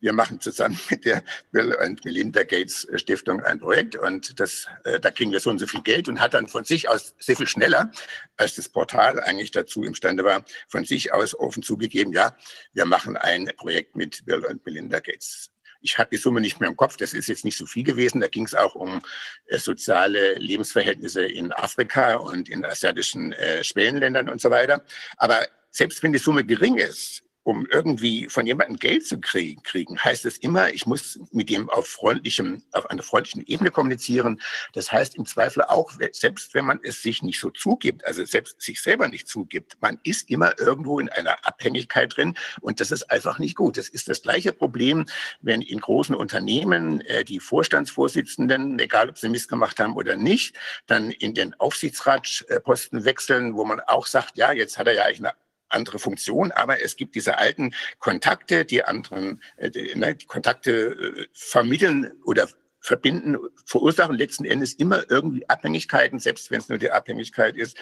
wir 0.00 0.12
machen 0.12 0.40
zusammen 0.40 0.78
mit 0.90 1.05
der 1.05 1.22
Bill 1.52 1.74
und 1.74 2.05
Melinda 2.05 2.42
Gates 2.42 2.86
Stiftung 2.96 3.42
ein 3.42 3.60
Projekt. 3.60 3.96
Und 3.96 4.40
das, 4.40 4.66
äh, 4.84 4.98
da 4.98 5.10
kriegen 5.10 5.30
wir 5.30 5.40
so 5.40 5.50
und 5.50 5.58
so 5.58 5.66
viel 5.66 5.82
Geld 5.82 6.08
und 6.08 6.20
hat 6.20 6.34
dann 6.34 6.48
von 6.48 6.64
sich 6.64 6.88
aus 6.88 7.14
sehr 7.18 7.36
viel 7.36 7.46
schneller, 7.46 7.92
als 8.36 8.56
das 8.56 8.68
Portal 8.68 9.20
eigentlich 9.20 9.52
dazu 9.52 9.84
imstande 9.84 10.24
war, 10.24 10.44
von 10.68 10.84
sich 10.84 11.12
aus 11.12 11.38
offen 11.38 11.62
zugegeben, 11.62 12.12
ja, 12.12 12.36
wir 12.72 12.86
machen 12.86 13.16
ein 13.16 13.50
Projekt 13.56 13.96
mit 13.96 14.24
Bill 14.26 14.44
und 14.44 14.64
Melinda 14.66 14.98
Gates 14.98 15.50
ich 15.86 15.98
habe 15.98 16.10
die 16.10 16.16
Summe 16.16 16.40
nicht 16.40 16.58
mehr 16.58 16.68
im 16.68 16.76
Kopf, 16.76 16.97
das 16.97 17.15
ist 17.15 17.28
jetzt 17.28 17.44
nicht 17.44 17.56
so 17.56 17.65
viel 17.65 17.84
gewesen. 17.84 18.20
Da 18.20 18.26
ging 18.26 18.44
es 18.44 18.55
auch 18.55 18.74
um 18.74 19.00
äh, 19.47 19.58
soziale 19.58 20.34
Lebensverhältnisse 20.34 21.24
in 21.24 21.52
Afrika 21.52 22.16
und 22.16 22.48
in 22.48 22.65
asiatischen 22.65 23.32
äh, 23.32 23.62
Schwellenländern 23.62 24.28
und 24.28 24.40
so 24.40 24.50
weiter. 24.50 24.84
Aber 25.16 25.47
selbst 25.70 26.02
wenn 26.02 26.12
die 26.12 26.18
Summe 26.18 26.44
gering 26.44 26.76
ist, 26.78 27.23
um 27.47 27.65
irgendwie 27.70 28.28
von 28.28 28.44
jemandem 28.44 28.76
Geld 28.76 29.07
zu 29.07 29.20
kriegen, 29.20 29.62
kriegen, 29.62 29.97
heißt 29.97 30.25
es 30.25 30.36
immer, 30.39 30.70
ich 30.70 30.84
muss 30.84 31.20
mit 31.31 31.49
dem 31.49 31.70
auf 31.70 31.86
freundlichem, 31.86 32.65
auf 32.73 32.91
einer 32.91 33.05
freundlichen 33.05 33.47
Ebene 33.47 33.70
kommunizieren. 33.70 34.41
Das 34.73 34.91
heißt 34.91 35.15
im 35.15 35.26
Zweifel 35.26 35.62
auch, 35.62 35.92
selbst 36.10 36.55
wenn 36.55 36.65
man 36.65 36.81
es 36.83 37.02
sich 37.02 37.23
nicht 37.23 37.39
so 37.39 37.50
zugibt, 37.50 38.05
also 38.05 38.25
selbst 38.25 38.60
sich 38.60 38.81
selber 38.83 39.07
nicht 39.07 39.28
zugibt, 39.28 39.76
man 39.81 40.00
ist 40.02 40.28
immer 40.28 40.58
irgendwo 40.58 40.99
in 40.99 41.08
einer 41.08 41.47
Abhängigkeit 41.47 42.16
drin 42.16 42.34
und 42.62 42.81
das 42.81 42.91
ist 42.91 43.12
einfach 43.12 43.39
nicht 43.39 43.55
gut. 43.55 43.76
Das 43.76 43.89
ist 43.89 44.08
das 44.08 44.23
gleiche 44.23 44.52
Problem, 44.52 45.07
wenn 45.41 45.62
in 45.62 45.78
großen 45.78 46.16
Unternehmen 46.16 47.00
äh, 47.02 47.25
die 47.25 47.39
Vorstandsvorsitzenden, 47.39 48.76
egal 48.81 49.08
ob 49.08 49.18
sie 49.18 49.28
Mist 49.28 49.49
gemacht 49.49 49.78
haben 49.78 49.94
oder 49.94 50.16
nicht, 50.16 50.57
dann 50.89 51.12
in 51.12 51.33
den 51.33 51.55
Aufsichtsratsposten 51.60 53.05
wechseln, 53.05 53.55
wo 53.55 53.65
man 53.65 53.78
auch 53.78 54.07
sagt, 54.07 54.36
ja, 54.36 54.50
jetzt 54.50 54.78
hat 54.78 54.89
er 54.89 54.94
ja 54.94 55.05
eigentlich 55.05 55.20
eine 55.20 55.45
andere 55.76 56.00
Funktion, 56.00 56.50
aber 56.50 56.82
es 56.82 56.96
gibt 56.96 57.14
diese 57.14 57.38
alten 57.38 57.72
Kontakte, 58.00 58.64
die 58.64 58.82
anderen 58.84 59.40
äh, 59.56 59.70
die, 59.70 59.94
ne, 59.94 60.16
die 60.16 60.26
Kontakte 60.26 60.72
äh, 60.72 61.26
vermitteln 61.32 62.12
oder 62.24 62.48
verbinden, 62.86 63.36
verursachen 63.65 64.16
letzten 64.16 64.44
Endes 64.44 64.73
immer 64.74 65.10
irgendwie 65.10 65.48
Abhängigkeiten, 65.48 66.20
selbst 66.20 66.52
wenn 66.52 66.60
es 66.60 66.68
nur 66.68 66.78
die 66.78 66.92
Abhängigkeit 66.92 67.56
ist, 67.56 67.76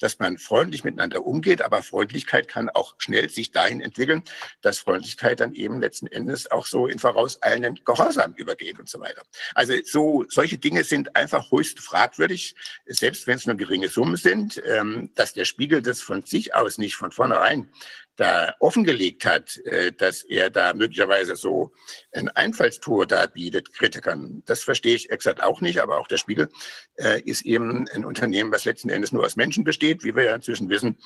dass 0.00 0.18
man 0.18 0.36
freundlich 0.36 0.84
miteinander 0.84 1.24
umgeht. 1.24 1.62
Aber 1.62 1.82
Freundlichkeit 1.82 2.46
kann 2.46 2.68
auch 2.68 2.94
schnell 2.98 3.30
sich 3.30 3.52
dahin 3.52 3.80
entwickeln, 3.80 4.22
dass 4.60 4.78
Freundlichkeit 4.78 5.40
dann 5.40 5.54
eben 5.54 5.80
letzten 5.80 6.06
Endes 6.08 6.50
auch 6.50 6.66
so 6.66 6.86
in 6.86 6.98
vorauseilenden 6.98 7.80
Gehorsam 7.86 8.34
übergeht 8.34 8.78
und 8.78 8.88
so 8.88 9.00
weiter. 9.00 9.22
Also 9.54 9.72
so 9.84 10.26
solche 10.28 10.58
Dinge 10.58 10.84
sind 10.84 11.16
einfach 11.16 11.50
höchst 11.50 11.80
fragwürdig, 11.80 12.54
selbst 12.84 13.26
wenn 13.26 13.36
es 13.36 13.46
nur 13.46 13.56
geringe 13.56 13.88
Summen 13.88 14.16
sind, 14.16 14.62
ähm, 14.66 15.10
dass 15.14 15.32
der 15.32 15.46
Spiegel 15.46 15.80
das 15.80 16.02
von 16.02 16.22
sich 16.24 16.54
aus 16.54 16.76
nicht 16.76 16.96
von 16.96 17.12
vornherein 17.12 17.70
da 18.16 18.54
offengelegt 18.60 19.24
hat, 19.24 19.56
äh, 19.58 19.92
dass 19.92 20.22
er 20.22 20.50
da 20.50 20.74
möglicherweise 20.74 21.36
so 21.36 21.72
ein 22.12 22.28
Einfallstor 22.28 23.06
da 23.06 23.26
bietet, 23.26 23.72
Kritikern. 23.72 24.42
Das 24.46 24.62
verstehe 24.62 24.94
ich 24.94 25.10
exakt 25.10 25.42
auch 25.42 25.60
nicht, 25.60 25.80
aber 25.80 25.98
auch 25.98 26.08
der 26.08 26.18
Spiegel 26.18 26.48
äh, 26.96 27.20
ist 27.22 27.42
eben 27.42 27.88
ein 27.88 28.04
Unternehmen, 28.04 28.52
was 28.52 28.64
letzten 28.64 28.90
Endes 28.90 29.12
nur 29.12 29.24
aus 29.24 29.36
Menschen 29.36 29.64
besteht, 29.64 30.04
wie 30.04 30.14
wir 30.14 30.24
ja 30.24 30.34
inzwischen 30.34 30.68
wissen, 30.68 30.98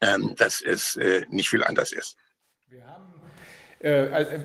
ähm, 0.00 0.34
dass 0.36 0.60
es 0.60 0.96
äh, 0.96 1.24
nicht 1.30 1.48
viel 1.48 1.64
anders 1.64 1.92
ist. 1.92 2.16
Wir 2.66 2.86
haben 2.86 3.09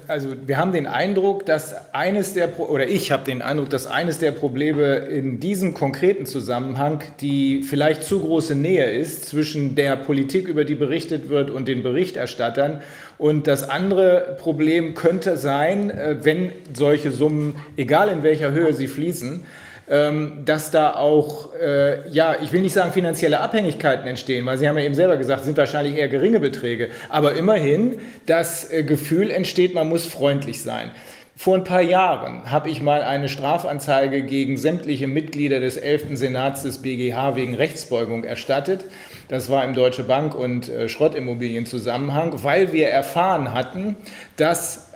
also 0.08 0.30
wir 0.46 0.56
haben 0.58 0.72
den 0.72 0.88
Eindruck, 0.88 1.46
dass 1.46 1.94
eines 1.94 2.34
der, 2.34 2.58
oder 2.58 2.88
ich 2.88 3.12
habe 3.12 3.26
den 3.26 3.42
Eindruck, 3.42 3.70
dass 3.70 3.86
eines 3.86 4.18
der 4.18 4.32
Probleme 4.32 4.96
in 4.96 5.42
diesem 5.42 5.74
konkreten 5.74 6.26
Zusammenhang 6.26 7.04
die 7.20 7.64
vielleicht 7.64 8.04
zu 8.04 8.22
große 8.22 8.56
Nähe 8.56 8.90
ist 8.92 9.26
zwischen 9.26 9.76
der 9.76 9.98
Politik, 9.98 10.48
über 10.48 10.64
die 10.64 10.76
berichtet 10.76 11.28
wird, 11.28 11.50
und 11.50 11.68
den 11.68 11.84
Berichterstattern. 11.84 12.82
Und 13.18 13.48
das 13.48 13.68
andere 13.68 14.38
Problem 14.40 14.94
könnte 14.94 15.36
sein, 15.36 15.90
äh, 15.90 16.16
wenn 16.22 16.54
solche 16.74 17.12
Summen, 17.12 17.56
egal 17.76 18.08
in 18.08 18.24
welcher 18.24 18.52
Höhe 18.52 18.74
sie 18.74 18.88
fließen, 18.88 19.44
dass 19.88 20.72
da 20.72 20.96
auch, 20.96 21.54
äh, 21.54 22.10
ja, 22.10 22.38
ich 22.42 22.52
will 22.52 22.62
nicht 22.62 22.74
sagen 22.74 22.92
finanzielle 22.92 23.40
Abhängigkeiten 23.40 24.08
entstehen, 24.08 24.46
weil 24.46 24.58
Sie 24.58 24.68
haben 24.68 24.78
ja 24.78 24.84
eben 24.84 24.96
selber 24.96 25.16
gesagt, 25.18 25.46
sind 25.46 25.58
wahrscheinlich 25.58 25.96
eher 25.96 26.08
geringe 26.08 26.40
Beträge, 26.40 26.90
aber 27.10 27.36
immerhin 27.36 28.00
das 28.26 28.72
äh, 28.72 28.84
Gefühl 28.84 29.30
entsteht, 29.30 29.76
man 29.76 29.88
muss 29.88 30.08
freundlich 30.08 30.64
sein. 30.64 30.90
Vor 31.38 31.56
ein 31.56 31.66
paar 31.66 31.82
Jahren 31.82 32.50
habe 32.50 32.70
ich 32.70 32.82
mal 32.82 33.04
eine 33.04 33.28
Strafanzeige 33.28 34.24
gegen 34.24 34.58
sämtliche 34.58 35.06
Mitglieder 35.06 35.60
des 35.60 35.76
11. 35.76 36.18
Senats 36.18 36.64
des 36.64 36.82
BGH 36.82 37.36
wegen 37.36 37.56
Rechtsbeugung 37.56 38.24
erstattet. 38.24 38.86
Das 39.28 39.50
war 39.50 39.66
im 39.66 39.74
Deutsche 39.74 40.04
Bank 40.04 40.34
und 40.34 40.70
äh, 40.70 40.90
Schrottimmobilienzusammenhang, 40.90 42.44
weil 42.44 42.72
wir 42.74 42.88
erfahren 42.88 43.54
hatten, 43.54 43.98
dass 44.38 44.92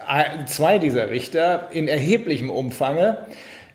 zwei 0.48 0.80
dieser 0.80 1.11
Richter 1.11 1.69
in 1.72 1.88
erheblichem 1.88 2.50
Umfange 2.50 3.27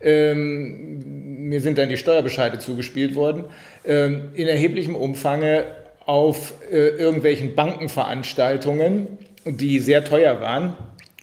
ähm, 0.05 1.49
mir 1.49 1.61
sind 1.61 1.79
dann 1.79 1.89
die 1.89 1.97
Steuerbescheide 1.97 2.59
zugespielt 2.59 3.15
worden, 3.15 3.45
ähm, 3.85 4.31
in 4.35 4.49
erheblichem 4.49 4.95
Umfange 4.95 5.65
auf 6.07 6.55
äh, 6.71 6.89
irgendwelchen 6.89 7.55
Bankenveranstaltungen, 7.55 9.19
die 9.45 9.79
sehr 9.81 10.05
teuer 10.05 10.41
waren, 10.41 10.75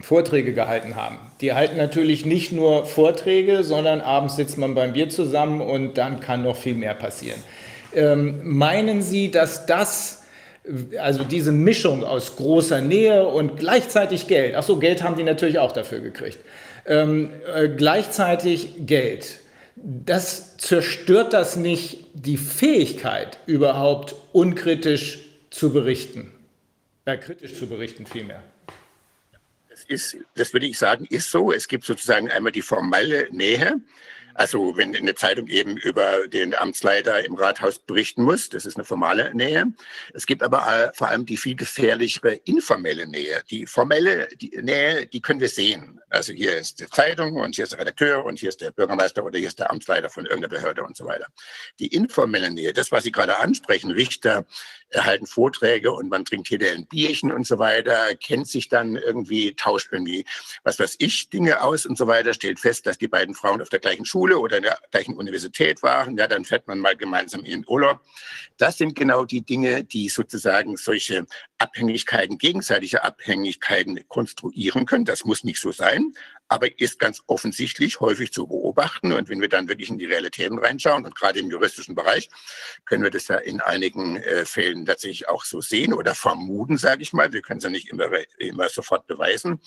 Vorträge 0.02 0.54
gehalten 0.54 0.96
haben. 0.96 1.20
Die 1.42 1.54
halten 1.54 1.78
natürlich 1.78 2.26
nicht 2.26 2.52
nur 2.52 2.86
Vorträge, 2.86 3.64
sondern 3.64 4.02
abends 4.02 4.36
sitzt 4.36 4.58
man 4.58 4.74
beim 4.74 4.94
Bier 4.94 5.10
zusammen 5.10 5.62
und 5.62 5.98
dann 5.98 6.20
kann 6.20 6.44
noch 6.44 6.56
viel 6.56 6.76
mehr 6.76 6.94
passieren. 6.94 7.40
Ähm, 7.94 8.40
meinen 8.44 9.02
Sie, 9.02 9.32
dass 9.32 9.66
das, 9.66 10.24
also 11.00 11.24
diese 11.24 11.52
Mischung 11.52 12.04
aus 12.04 12.36
großer 12.36 12.82
Nähe 12.82 13.28
und 13.28 13.58
gleichzeitig 13.58 14.28
Geld, 14.28 14.56
ach 14.56 14.64
so, 14.64 14.78
Geld 14.78 15.04
haben 15.04 15.16
die 15.16 15.24
natürlich 15.24 15.60
auch 15.60 15.72
dafür 15.72 16.00
gekriegt, 16.00 16.40
ähm, 16.86 17.32
äh, 17.54 17.70
gleichzeitig 17.70 18.74
Geld. 18.80 19.40
Das 19.76 20.58
zerstört 20.58 21.34
das 21.34 21.56
nicht 21.56 22.06
die 22.14 22.38
Fähigkeit, 22.38 23.40
überhaupt 23.46 24.16
unkritisch 24.32 25.20
zu 25.50 25.72
berichten? 25.72 26.32
Äh, 27.06 27.18
kritisch 27.18 27.56
zu 27.56 27.68
berichten 27.68 28.06
vielmehr. 28.06 28.44
Das, 29.70 29.84
ist, 29.86 30.18
das 30.36 30.54
würde 30.54 30.68
ich 30.68 30.78
sagen, 30.78 31.06
ist 31.10 31.32
so. 31.32 31.52
Es 31.52 31.68
gibt 31.68 31.86
sozusagen 31.86 32.30
einmal 32.30 32.52
die 32.52 32.62
formelle 32.62 33.28
Nähe. 33.32 33.80
Also 34.34 34.78
wenn 34.78 34.96
eine 34.96 35.16
Zeitung 35.16 35.48
eben 35.48 35.78
über 35.78 36.28
den 36.28 36.56
Amtsleiter 36.56 37.26
im 37.26 37.36
Rathaus 37.36 37.80
berichten 37.80 38.24
muss, 38.24 38.50
das 38.50 38.66
ist 38.66 38.78
eine 38.78 38.86
formale 38.86 39.34
Nähe. 39.36 39.66
Es 40.14 40.26
gibt 40.26 40.42
aber 40.44 40.92
vor 40.96 41.10
allem 41.10 41.26
die 41.26 41.38
viel 41.38 41.56
gefährlichere 41.56 42.36
informelle 42.46 43.08
Nähe. 43.08 43.42
Die 43.50 43.66
formelle 43.66 44.30
Nähe, 44.62 45.06
die 45.08 45.22
können 45.22 45.42
wir 45.42 45.50
sehen. 45.50 46.01
Also 46.12 46.34
hier 46.34 46.58
ist 46.58 46.82
die 46.82 46.90
Zeitung 46.90 47.38
und 47.38 47.56
hier 47.56 47.64
ist 47.64 47.72
der 47.72 47.80
Redakteur 47.80 48.26
und 48.26 48.38
hier 48.38 48.50
ist 48.50 48.60
der 48.60 48.72
Bürgermeister 48.72 49.24
oder 49.24 49.40
hier 49.40 49.48
ist 49.48 49.60
der 49.60 49.72
Amtsleiter 49.72 50.10
von 50.10 50.26
irgendeiner 50.26 50.60
Behörde 50.60 50.84
und 50.84 50.98
so 50.98 51.06
weiter. 51.06 51.28
Die 51.80 51.88
informelle 51.88 52.52
Nähe, 52.52 52.74
das, 52.74 52.92
was 52.92 53.06
Sie 53.06 53.14
gerade 53.14 53.40
ansprechen, 53.40 53.92
Richter 53.92 54.46
erhalten 54.90 55.26
Vorträge 55.26 55.94
und 55.94 56.10
man 56.10 56.26
trinkt 56.26 56.50
hier 56.50 56.60
ein 56.74 56.86
Bierchen 56.86 57.32
und 57.32 57.48
so 57.48 57.60
weiter, 57.60 58.14
kennt 58.16 58.48
sich 58.48 58.68
dann 58.68 58.98
irgendwie, 58.98 59.56
tauscht 59.56 59.88
irgendwie, 59.92 60.26
was 60.64 60.80
weiß 60.80 60.98
ich, 61.00 61.30
Dinge 61.30 61.62
aus 61.62 61.86
und 61.86 61.98
so 61.98 62.08
weiter, 62.08 62.34
stellt 62.34 62.60
fest, 62.60 62.86
dass 62.86 62.98
die 62.98 63.08
beiden 63.08 63.34
Frauen 63.34 63.62
auf 63.62 63.70
der 63.70 63.80
gleichen 63.80 64.06
Schule 64.06 64.38
oder 64.38 64.58
in 64.58 64.64
der 64.64 64.80
gleichen 64.92 65.16
Universität 65.16 65.82
waren, 65.82 66.18
ja, 66.18 66.28
dann 66.28 66.44
fährt 66.44 66.68
man 66.68 66.80
mal 66.80 66.98
gemeinsam 66.98 67.46
in 67.46 67.62
den 67.62 67.66
Urlaub. 67.68 68.02
Das 68.58 68.78
sind 68.78 68.96
genau 68.96 69.26
die 69.26 69.42
Dinge, 69.42 69.84
die 69.84 70.10
sozusagen 70.10 70.76
solche 70.78 71.26
Abhängigkeiten, 71.58 72.38
gegenseitige 72.38 73.04
Abhängigkeiten 73.04 74.08
konstruieren 74.08 74.86
können. 74.86 75.06
Das 75.06 75.26
muss 75.26 75.44
nicht 75.44 75.60
so 75.60 75.72
sein, 75.72 76.01
aber 76.52 76.68
ist 76.80 77.00
ganz 77.00 77.22
offensichtlich 77.28 78.02
häufig 78.02 78.34
zu 78.34 78.46
beobachten. 78.46 79.14
Und 79.14 79.30
wenn 79.30 79.40
wir 79.40 79.48
dann 79.48 79.70
wirklich 79.70 79.90
in 79.90 79.98
die 79.98 80.06
Realitäten 80.06 80.60
reinschauen 80.60 81.06
und 81.06 81.16
gerade 81.16 81.40
im 81.40 81.50
juristischen 81.50 81.96
Bereich, 81.96 82.30
können 82.86 83.04
wir 83.04 83.10
das 83.10 83.30
ja 83.30 83.38
in 83.38 83.62
einigen 83.62 84.18
äh, 84.18 84.46
Fällen 84.46 84.86
tatsächlich 84.86 85.30
auch 85.30 85.46
so 85.46 85.62
sehen 85.62 85.94
oder 85.94 86.14
vermuten, 86.14 86.78
sage 86.78 87.04
ich 87.04 87.14
mal. 87.14 87.32
Wir 87.32 87.42
können 87.42 87.60
es 87.60 87.64
ja 87.64 87.70
nicht 87.70 87.88
immer, 87.88 88.10
immer 88.38 88.68
sofort 88.68 89.08
beweisen. 89.08 89.62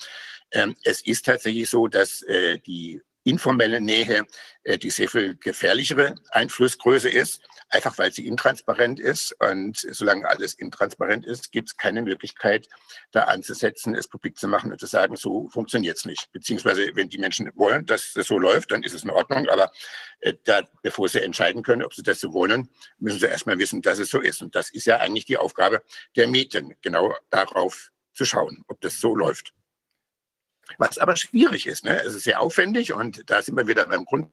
Ähm, 0.50 0.76
es 0.82 1.00
ist 1.00 1.24
tatsächlich 1.24 1.70
so, 1.70 1.88
dass 1.88 2.20
äh, 2.22 2.58
die 2.58 3.00
informelle 3.24 3.80
Nähe 3.80 4.26
äh, 4.64 4.78
die 4.78 4.90
sehr 4.90 5.08
viel 5.08 5.36
gefährlichere 5.36 6.14
Einflussgröße 6.30 7.10
ist, 7.10 7.42
einfach 7.68 7.98
weil 7.98 8.12
sie 8.12 8.26
intransparent 8.26 8.98
ist. 8.98 9.36
Und 9.38 9.76
solange 9.76 10.26
alles 10.26 10.54
intransparent 10.54 11.26
ist, 11.26 11.52
gibt 11.52 11.68
es 11.68 11.76
keine 11.76 12.00
Möglichkeit, 12.00 12.66
da 13.12 13.24
anzusetzen, 13.24 13.94
es 13.94 14.08
publik 14.08 14.38
zu 14.38 14.48
machen 14.48 14.72
und 14.72 14.80
zu 14.80 14.86
sagen, 14.86 15.16
so 15.16 15.48
funktioniert 15.50 15.98
es 15.98 16.06
nicht. 16.06 16.32
Beziehungsweise, 16.32 16.90
wenn 16.94 17.10
die 17.10 17.18
Menschen 17.18 17.50
wollen, 17.54 17.84
dass 17.84 18.16
es 18.16 18.26
so 18.26 18.38
läuft, 18.38 18.72
dann 18.72 18.82
ist 18.82 18.94
es 18.94 19.04
in 19.04 19.10
Ordnung. 19.10 19.48
Aber 19.50 19.70
äh, 20.20 20.32
da, 20.44 20.62
bevor 20.82 21.10
sie 21.10 21.22
entscheiden 21.22 21.62
können, 21.62 21.82
ob 21.82 21.92
sie 21.92 22.02
das 22.02 22.20
so 22.20 22.32
wollen, 22.32 22.70
müssen 22.98 23.20
sie 23.20 23.26
erstmal 23.26 23.58
wissen, 23.58 23.82
dass 23.82 23.98
es 23.98 24.08
so 24.08 24.20
ist. 24.20 24.40
Und 24.40 24.54
das 24.54 24.70
ist 24.70 24.86
ja 24.86 24.96
eigentlich 24.98 25.26
die 25.26 25.36
Aufgabe 25.36 25.82
der 26.16 26.26
Medien, 26.26 26.74
genau 26.80 27.14
darauf 27.28 27.90
zu 28.14 28.24
schauen, 28.24 28.64
ob 28.68 28.80
das 28.80 28.98
so 28.98 29.14
läuft. 29.14 29.52
Was 30.78 30.98
aber 30.98 31.16
schwierig 31.16 31.66
ist, 31.66 31.84
ne? 31.84 32.00
es 32.02 32.14
ist 32.14 32.24
sehr 32.24 32.40
aufwendig 32.40 32.92
und 32.92 33.28
da 33.30 33.42
sind 33.42 33.56
wir 33.56 33.66
wieder 33.66 33.86
beim 33.86 34.04
Grund 34.04 34.30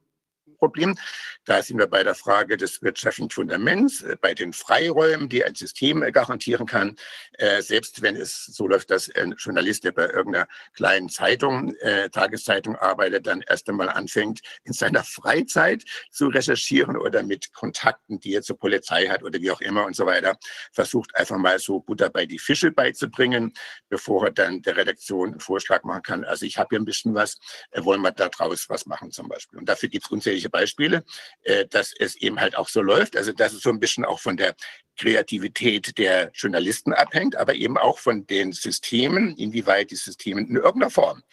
Problem. 0.61 0.95
Da 1.43 1.63
sind 1.63 1.79
wir 1.79 1.87
bei 1.87 2.03
der 2.03 2.13
Frage 2.13 2.55
des 2.55 2.83
wirtschaftlichen 2.83 3.31
Fundaments, 3.31 4.03
äh, 4.03 4.15
bei 4.21 4.35
den 4.35 4.53
Freiräumen, 4.53 5.27
die 5.27 5.43
ein 5.43 5.55
System 5.55 6.03
äh, 6.03 6.11
garantieren 6.11 6.67
kann. 6.67 6.97
Äh, 7.33 7.63
selbst 7.63 8.03
wenn 8.03 8.15
es 8.15 8.45
so 8.45 8.67
läuft, 8.67 8.91
dass 8.91 9.09
ein 9.09 9.33
Journalist, 9.39 9.83
der 9.83 9.91
bei 9.91 10.07
irgendeiner 10.07 10.47
kleinen 10.73 11.09
Zeitung, 11.09 11.73
Tageszeitung 12.11 12.75
arbeitet, 12.75 13.25
dann 13.25 13.41
erst 13.47 13.67
einmal 13.69 13.89
anfängt, 13.89 14.41
in 14.63 14.73
seiner 14.73 15.03
Freizeit 15.03 15.83
zu 16.11 16.27
recherchieren 16.27 16.95
oder 16.95 17.23
mit 17.23 17.53
Kontakten, 17.53 18.19
die 18.19 18.35
er 18.35 18.43
zur 18.43 18.59
Polizei 18.59 19.07
hat 19.07 19.23
oder 19.23 19.39
wie 19.41 19.49
auch 19.49 19.61
immer 19.61 19.85
und 19.85 19.95
so 19.95 20.05
weiter, 20.05 20.37
versucht 20.71 21.15
einfach 21.15 21.37
mal 21.37 21.57
so 21.57 21.79
Butter 21.79 22.09
bei 22.09 22.25
die 22.25 22.37
Fische 22.37 22.71
beizubringen, 22.71 23.53
bevor 23.89 24.25
er 24.25 24.31
dann 24.31 24.61
der 24.61 24.77
Redaktion 24.77 25.31
einen 25.31 25.39
Vorschlag 25.39 25.83
machen 25.83 26.03
kann. 26.03 26.23
Also 26.23 26.45
ich 26.45 26.57
habe 26.57 26.67
hier 26.71 26.79
ein 26.79 26.85
bisschen 26.85 27.15
was, 27.15 27.37
wollen 27.75 28.01
wir 28.01 28.11
da 28.11 28.29
draus 28.29 28.69
was 28.69 28.85
machen 28.85 29.11
zum 29.11 29.27
Beispiel. 29.27 29.57
Und 29.57 29.67
dafür 29.67 29.89
gibt 29.89 30.05
es 30.05 30.11
unzählige 30.11 30.50
Beispiele, 30.51 31.03
äh, 31.43 31.65
dass 31.67 31.93
es 31.97 32.15
eben 32.15 32.39
halt 32.39 32.57
auch 32.57 32.69
so 32.69 32.81
läuft. 32.81 33.17
Also 33.17 33.31
dass 33.31 33.53
es 33.53 33.61
so 33.61 33.69
ein 33.69 33.79
bisschen 33.79 34.05
auch 34.05 34.19
von 34.19 34.37
der 34.37 34.55
Kreativität 34.97 35.97
der 35.97 36.31
Journalisten 36.33 36.93
abhängt, 36.93 37.35
aber 37.35 37.55
eben 37.55 37.77
auch 37.77 37.97
von 37.97 38.27
den 38.27 38.51
Systemen, 38.51 39.35
inwieweit 39.37 39.91
die 39.91 39.95
Systeme 39.95 40.41
in 40.41 40.55
irgendeiner 40.55 40.91
Form 40.91 41.23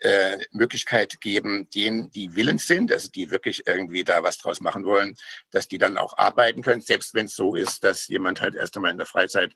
äh, 0.00 0.38
Möglichkeit 0.52 1.20
geben, 1.20 1.68
denen, 1.70 2.10
die 2.10 2.34
willens 2.34 2.66
sind, 2.66 2.90
also 2.90 3.08
die 3.10 3.30
wirklich 3.30 3.66
irgendwie 3.66 4.02
da 4.02 4.22
was 4.22 4.38
draus 4.38 4.60
machen 4.60 4.84
wollen, 4.84 5.16
dass 5.50 5.68
die 5.68 5.78
dann 5.78 5.98
auch 5.98 6.16
arbeiten 6.16 6.62
können, 6.62 6.80
selbst 6.80 7.14
wenn 7.14 7.26
es 7.26 7.36
so 7.36 7.54
ist, 7.54 7.84
dass 7.84 8.08
jemand 8.08 8.40
halt 8.40 8.54
erst 8.54 8.76
einmal 8.76 8.92
in 8.92 8.98
der 8.98 9.06
Freizeit 9.06 9.52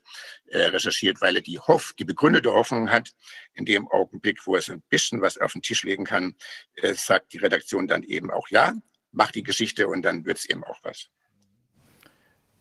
äh, 0.47 0.59
recherchiert, 0.65 1.21
weil 1.21 1.35
er 1.35 1.41
die 1.41 1.59
Hoff, 1.59 1.93
die 1.97 2.05
begründete 2.05 2.53
Hoffnung 2.53 2.91
hat, 2.91 3.11
in 3.53 3.65
dem 3.65 3.87
Augenblick, 3.87 4.45
wo 4.45 4.55
er 4.55 4.61
so 4.61 4.73
ein 4.73 4.83
bisschen 4.89 5.21
was 5.21 5.37
auf 5.37 5.53
den 5.53 5.61
Tisch 5.61 5.83
legen 5.83 6.05
kann, 6.05 6.35
äh, 6.75 6.93
sagt 6.93 7.33
die 7.33 7.39
Redaktion 7.39 7.87
dann 7.87 8.03
eben 8.03 8.29
auch 8.29 8.47
ja, 8.49 8.73
mach 9.15 9.31
die 9.31 9.43
Geschichte 9.43 9.87
und 9.87 10.03
dann 10.03 10.25
wird 10.25 10.37
es 10.37 10.49
eben 10.49 10.63
auch 10.63 10.77
was. 10.83 11.09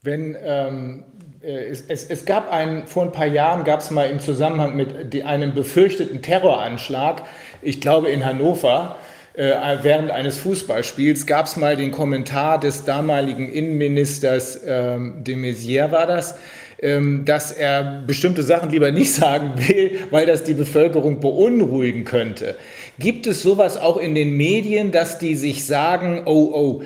Wenn 0.02 0.36
ähm, 0.42 1.04
äh, 1.42 1.66
es, 1.66 1.84
es, 1.88 2.04
es, 2.04 2.24
gab 2.24 2.50
einen, 2.50 2.86
vor 2.86 3.04
ein 3.04 3.12
paar 3.12 3.26
Jahren 3.26 3.64
gab 3.64 3.80
es 3.80 3.90
mal 3.90 4.08
im 4.10 4.20
Zusammenhang 4.20 4.76
mit 4.76 5.24
einem 5.24 5.54
befürchteten 5.54 6.22
Terroranschlag, 6.22 7.22
ich 7.62 7.80
glaube 7.80 8.10
in 8.10 8.24
Hannover, 8.24 8.98
äh, 9.34 9.78
während 9.82 10.10
eines 10.10 10.38
Fußballspiels, 10.38 11.26
gab 11.26 11.46
es 11.46 11.56
mal 11.56 11.76
den 11.76 11.90
Kommentar 11.90 12.60
des 12.60 12.84
damaligen 12.84 13.50
Innenministers 13.50 14.60
ähm, 14.64 15.24
de 15.24 15.36
Maizière 15.36 15.90
war 15.90 16.06
das, 16.06 16.36
ähm, 16.80 17.24
dass 17.24 17.50
er 17.50 18.02
bestimmte 18.06 18.42
Sachen 18.42 18.70
lieber 18.70 18.92
nicht 18.92 19.12
sagen 19.14 19.54
will, 19.56 20.00
weil 20.10 20.26
das 20.26 20.44
die 20.44 20.54
Bevölkerung 20.54 21.18
beunruhigen 21.18 22.04
könnte. 22.04 22.56
Gibt 22.98 23.26
es 23.26 23.42
sowas 23.42 23.76
auch 23.76 23.96
in 23.96 24.14
den 24.14 24.36
Medien, 24.36 24.92
dass 24.92 25.18
die 25.18 25.34
sich 25.34 25.66
sagen, 25.66 26.22
oh, 26.26 26.50
oh, 26.52 26.82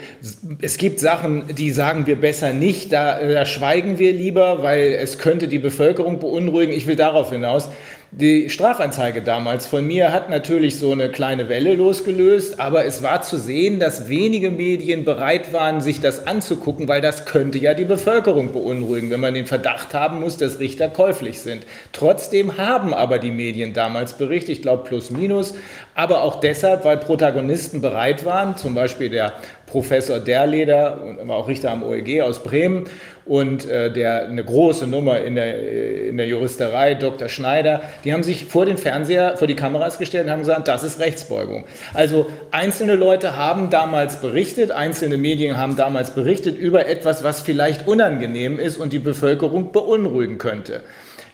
es 0.63 0.79
gibt 0.79 1.01
Sachen, 1.01 1.55
die 1.55 1.71
sagen 1.71 2.07
wir 2.07 2.17
besser 2.17 2.55
nicht, 2.55 2.93
da, 2.93 3.21
da 3.21 3.45
schweigen 3.45 3.99
wir 3.99 4.13
lieber, 4.13 4.63
weil 4.63 4.95
es 4.95 5.19
könnte 5.19 5.49
die 5.49 5.59
Bevölkerung 5.59 6.19
beunruhigen. 6.19 6.73
Ich 6.73 6.87
will 6.87 6.97
darauf 6.97 7.31
hinaus. 7.31 7.69
Die 8.11 8.49
Strafanzeige 8.49 9.21
damals 9.21 9.67
von 9.67 9.87
mir 9.87 10.13
hat 10.15 10.31
natürlich 10.31 10.79
so 10.79 10.93
eine 10.93 11.11
kleine 11.11 11.51
Welle 11.51 11.75
losgelöst, 11.75 12.59
aber 12.59 12.87
es 12.87 13.03
war 13.03 13.21
zu 13.21 13.37
sehen, 13.37 13.81
dass 13.81 14.09
wenige 14.09 14.51
Medien 14.51 15.05
bereit 15.05 15.53
waren, 15.53 15.83
sich 15.83 16.01
das 16.01 16.27
anzugucken, 16.27 16.89
weil 16.89 17.03
das 17.03 17.27
könnte 17.27 17.59
ja 17.59 17.75
die 17.75 17.85
Bevölkerung 17.85 18.51
beunruhigen, 18.53 19.11
wenn 19.11 19.21
man 19.21 19.35
den 19.35 19.45
Verdacht 19.45 19.93
haben 19.93 20.21
muss, 20.21 20.39
dass 20.39 20.59
Richter 20.59 20.89
käuflich 20.89 21.41
sind. 21.41 21.67
Trotzdem 21.93 22.57
haben 22.57 22.95
aber 22.95 23.19
die 23.19 23.31
Medien 23.31 23.75
damals 23.75 24.15
berichtet, 24.15 24.49
ich 24.57 24.63
glaube 24.63 24.89
plus 24.89 25.11
minus, 25.11 25.53
aber 25.95 26.23
auch 26.23 26.41
deshalb, 26.41 26.87
weil 26.87 26.97
Protagonisten 26.97 27.83
bereit 27.83 28.25
waren, 28.25 28.57
zum 28.57 28.75
Beispiel 28.75 29.11
der 29.11 29.35
Professor 29.69 30.19
Derleder, 30.19 30.99
war 31.25 31.37
auch 31.37 31.49
Richter 31.49 31.71
am 31.71 31.83
OEG 31.83 32.23
aus 32.23 32.43
Bremen 32.43 32.89
und 33.29 33.69
äh, 33.69 33.93
der 33.93 34.27
eine 34.27 34.43
große 34.43 34.87
Nummer 34.87 35.21
in 35.21 35.35
der, 35.35 36.09
in 36.09 36.17
der 36.17 36.27
Juristerei, 36.27 36.95
Dr. 36.95 37.29
Schneider, 37.29 37.83
die 38.05 38.13
haben 38.13 38.23
sich 38.23 38.47
vor 38.47 38.65
den 38.65 38.79
Fernseher, 38.79 39.37
vor 39.37 39.47
die 39.47 39.55
Kameras 39.55 39.99
gestellt 39.99 40.25
und 40.25 40.31
haben 40.31 40.41
gesagt, 40.41 40.67
das 40.67 40.83
ist 40.83 40.99
Rechtsbeugung. 40.99 41.65
Also 41.93 42.27
einzelne 42.51 42.95
Leute 42.95 43.37
haben 43.37 43.69
damals 43.69 44.21
berichtet, 44.21 44.71
einzelne 44.71 45.19
Medien 45.19 45.59
haben 45.59 45.77
damals 45.77 46.13
berichtet 46.13 46.57
über 46.57 46.87
etwas, 46.87 47.23
was 47.23 47.43
vielleicht 47.43 47.87
unangenehm 47.87 48.59
ist 48.59 48.79
und 48.79 48.93
die 48.93 48.99
Bevölkerung 48.99 49.73
beunruhigen 49.73 50.39
könnte. 50.39 50.83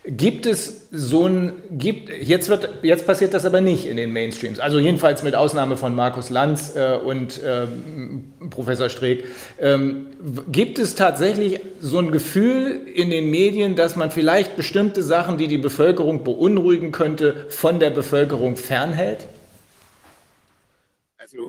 Gibt 0.07 0.45
es 0.45 0.87
so 0.91 1.25
ein, 1.25 1.53
gibt, 1.71 2.09
jetzt 2.09 2.47
wird, 2.49 2.69
jetzt 2.83 3.07
passiert 3.07 3.33
das 3.33 3.43
aber 3.43 3.59
nicht 3.59 3.87
in 3.87 3.97
den 3.97 4.13
Mainstreams. 4.13 4.59
Also 4.59 4.77
jedenfalls 4.77 5.23
mit 5.23 5.33
Ausnahme 5.33 5.77
von 5.77 5.95
Markus 5.95 6.29
Lanz 6.29 6.75
äh, 6.75 6.95
und 6.97 7.41
äh, 7.41 7.65
Professor 8.51 8.89
Streeck. 8.89 9.25
Ähm, 9.59 10.07
gibt 10.51 10.77
es 10.77 10.93
tatsächlich 10.93 11.59
so 11.79 11.97
ein 11.97 12.11
Gefühl 12.11 12.81
in 12.93 13.09
den 13.09 13.31
Medien, 13.31 13.75
dass 13.75 13.95
man 13.95 14.11
vielleicht 14.11 14.55
bestimmte 14.55 15.01
Sachen, 15.01 15.39
die 15.39 15.47
die 15.47 15.57
Bevölkerung 15.57 16.23
beunruhigen 16.23 16.91
könnte, 16.91 17.47
von 17.49 17.79
der 17.79 17.89
Bevölkerung 17.89 18.57
fernhält? 18.57 19.27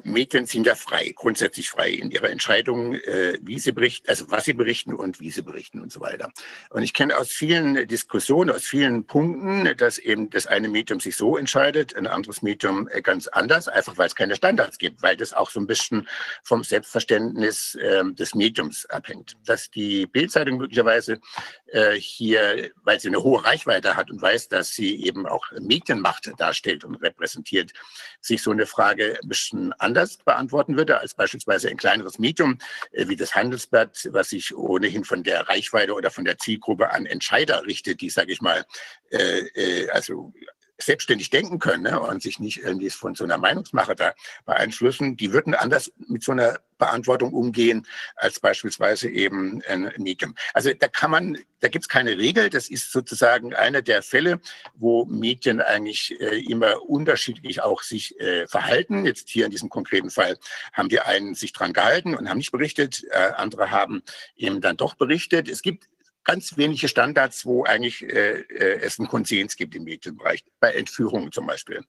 Medien 0.06 0.46
sind 0.46 0.66
ja 0.66 0.74
frei, 0.74 1.12
grundsätzlich 1.14 1.68
frei 1.68 1.90
in 1.90 2.10
ihrer 2.10 2.30
Entscheidung, 2.30 2.94
äh, 2.94 3.38
wie 3.42 3.58
sie 3.58 3.72
berichten, 3.72 4.08
also 4.08 4.30
was 4.30 4.44
sie 4.44 4.52
berichten 4.52 4.94
und 4.94 5.20
wie 5.20 5.30
sie 5.30 5.42
berichten 5.42 5.80
und 5.80 5.92
so 5.92 6.00
weiter. 6.00 6.30
Und 6.70 6.82
ich 6.82 6.94
kenne 6.94 7.16
aus 7.18 7.30
vielen 7.30 7.86
Diskussionen, 7.88 8.50
aus 8.50 8.64
vielen 8.64 9.06
Punkten, 9.06 9.76
dass 9.76 9.98
eben 9.98 10.30
das 10.30 10.46
eine 10.46 10.68
Medium 10.68 11.00
sich 11.00 11.16
so 11.16 11.36
entscheidet, 11.36 11.96
ein 11.96 12.06
anderes 12.06 12.42
Medium 12.42 12.88
äh, 12.88 13.02
ganz 13.02 13.26
anders, 13.26 13.68
einfach 13.68 13.98
weil 13.98 14.06
es 14.06 14.14
keine 14.14 14.36
Standards 14.36 14.78
gibt, 14.78 15.02
weil 15.02 15.16
das 15.16 15.32
auch 15.32 15.50
so 15.50 15.58
ein 15.60 15.66
bisschen 15.66 16.08
vom 16.44 16.62
Selbstverständnis 16.62 17.74
äh, 17.74 18.04
des 18.12 18.34
Mediums 18.34 18.86
abhängt. 18.86 19.36
Dass 19.44 19.70
die 19.70 20.06
Bildzeitung 20.06 20.58
möglicherweise 20.58 21.20
äh, 21.66 21.94
hier, 21.94 22.70
weil 22.84 23.00
sie 23.00 23.08
eine 23.08 23.22
hohe 23.22 23.44
Reichweite 23.44 23.96
hat 23.96 24.10
und 24.10 24.22
weiß, 24.22 24.48
dass 24.48 24.70
sie 24.70 25.04
eben 25.04 25.26
auch 25.26 25.44
Medienmacht 25.60 26.32
darstellt 26.38 26.84
und 26.84 26.94
repräsentiert, 26.96 27.72
sich 28.20 28.42
so 28.42 28.50
eine 28.50 28.66
Frage 28.66 29.18
ein 29.22 29.28
bisschen 29.28 29.72
anders 29.74 30.18
beantworten 30.18 30.76
würde 30.76 30.98
als 31.00 31.14
beispielsweise 31.14 31.68
ein 31.68 31.76
kleineres 31.76 32.18
Medium 32.18 32.58
äh, 32.92 33.08
wie 33.08 33.16
das 33.16 33.34
Handelsblatt, 33.34 34.08
was 34.12 34.30
sich 34.30 34.56
ohnehin 34.56 35.04
von 35.04 35.22
der 35.22 35.48
Reichweite 35.48 35.94
oder 35.94 36.10
von 36.10 36.24
der 36.24 36.38
Zielgruppe 36.38 36.90
an 36.90 37.06
Entscheider 37.06 37.64
richtet, 37.64 38.00
die, 38.00 38.10
sage 38.10 38.32
ich 38.32 38.40
mal, 38.40 38.64
äh, 39.10 39.40
äh, 39.54 39.90
also 39.90 40.32
selbstständig 40.78 41.30
denken 41.30 41.58
können 41.58 41.84
ne, 41.84 42.00
und 42.00 42.22
sich 42.22 42.38
nicht 42.38 42.58
irgendwie 42.58 42.90
von 42.90 43.14
so 43.14 43.24
einer 43.24 43.38
Meinungsmache 43.38 43.94
da 43.94 44.14
beeinflussen, 44.44 45.16
die 45.16 45.32
würden 45.32 45.54
anders 45.54 45.92
mit 45.96 46.22
so 46.22 46.32
einer 46.32 46.58
Beantwortung 46.78 47.32
umgehen 47.32 47.86
als 48.16 48.40
beispielsweise 48.40 49.08
eben 49.08 49.62
ein 49.68 49.92
Medium. 49.98 50.34
Also 50.54 50.72
da 50.72 50.88
kann 50.88 51.10
man, 51.10 51.38
da 51.60 51.68
gibt 51.68 51.84
es 51.84 51.88
keine 51.88 52.18
Regel. 52.18 52.50
Das 52.50 52.68
ist 52.68 52.92
sozusagen 52.92 53.54
einer 53.54 53.82
der 53.82 54.02
Fälle, 54.02 54.40
wo 54.74 55.04
Medien 55.06 55.60
eigentlich 55.60 56.20
äh, 56.20 56.40
immer 56.40 56.82
unterschiedlich 56.82 57.62
auch 57.62 57.82
sich 57.82 58.18
äh, 58.20 58.46
verhalten. 58.46 59.04
Jetzt 59.06 59.28
hier 59.28 59.46
in 59.46 59.50
diesem 59.50 59.68
konkreten 59.68 60.10
Fall 60.10 60.36
haben 60.72 60.88
die 60.88 61.00
einen 61.00 61.34
sich 61.34 61.52
dran 61.52 61.72
gehalten 61.72 62.14
und 62.14 62.28
haben 62.28 62.38
nicht 62.38 62.52
berichtet, 62.52 63.04
äh, 63.10 63.32
andere 63.36 63.70
haben 63.70 64.02
eben 64.36 64.60
dann 64.60 64.76
doch 64.76 64.94
berichtet. 64.94 65.48
Es 65.48 65.62
gibt 65.62 65.88
ganz 66.26 66.56
wenige 66.58 66.88
Standards, 66.88 67.46
wo 67.46 67.64
eigentlich 67.64 68.02
äh, 68.02 68.40
äh, 68.40 68.80
es 68.80 68.98
einen 68.98 69.08
Konsens 69.08 69.56
gibt 69.56 69.74
im 69.74 69.84
Medienbereich, 69.84 70.44
bei 70.60 70.72
Entführungen 70.72 71.32
zum 71.32 71.46
Beispiel. 71.46 71.84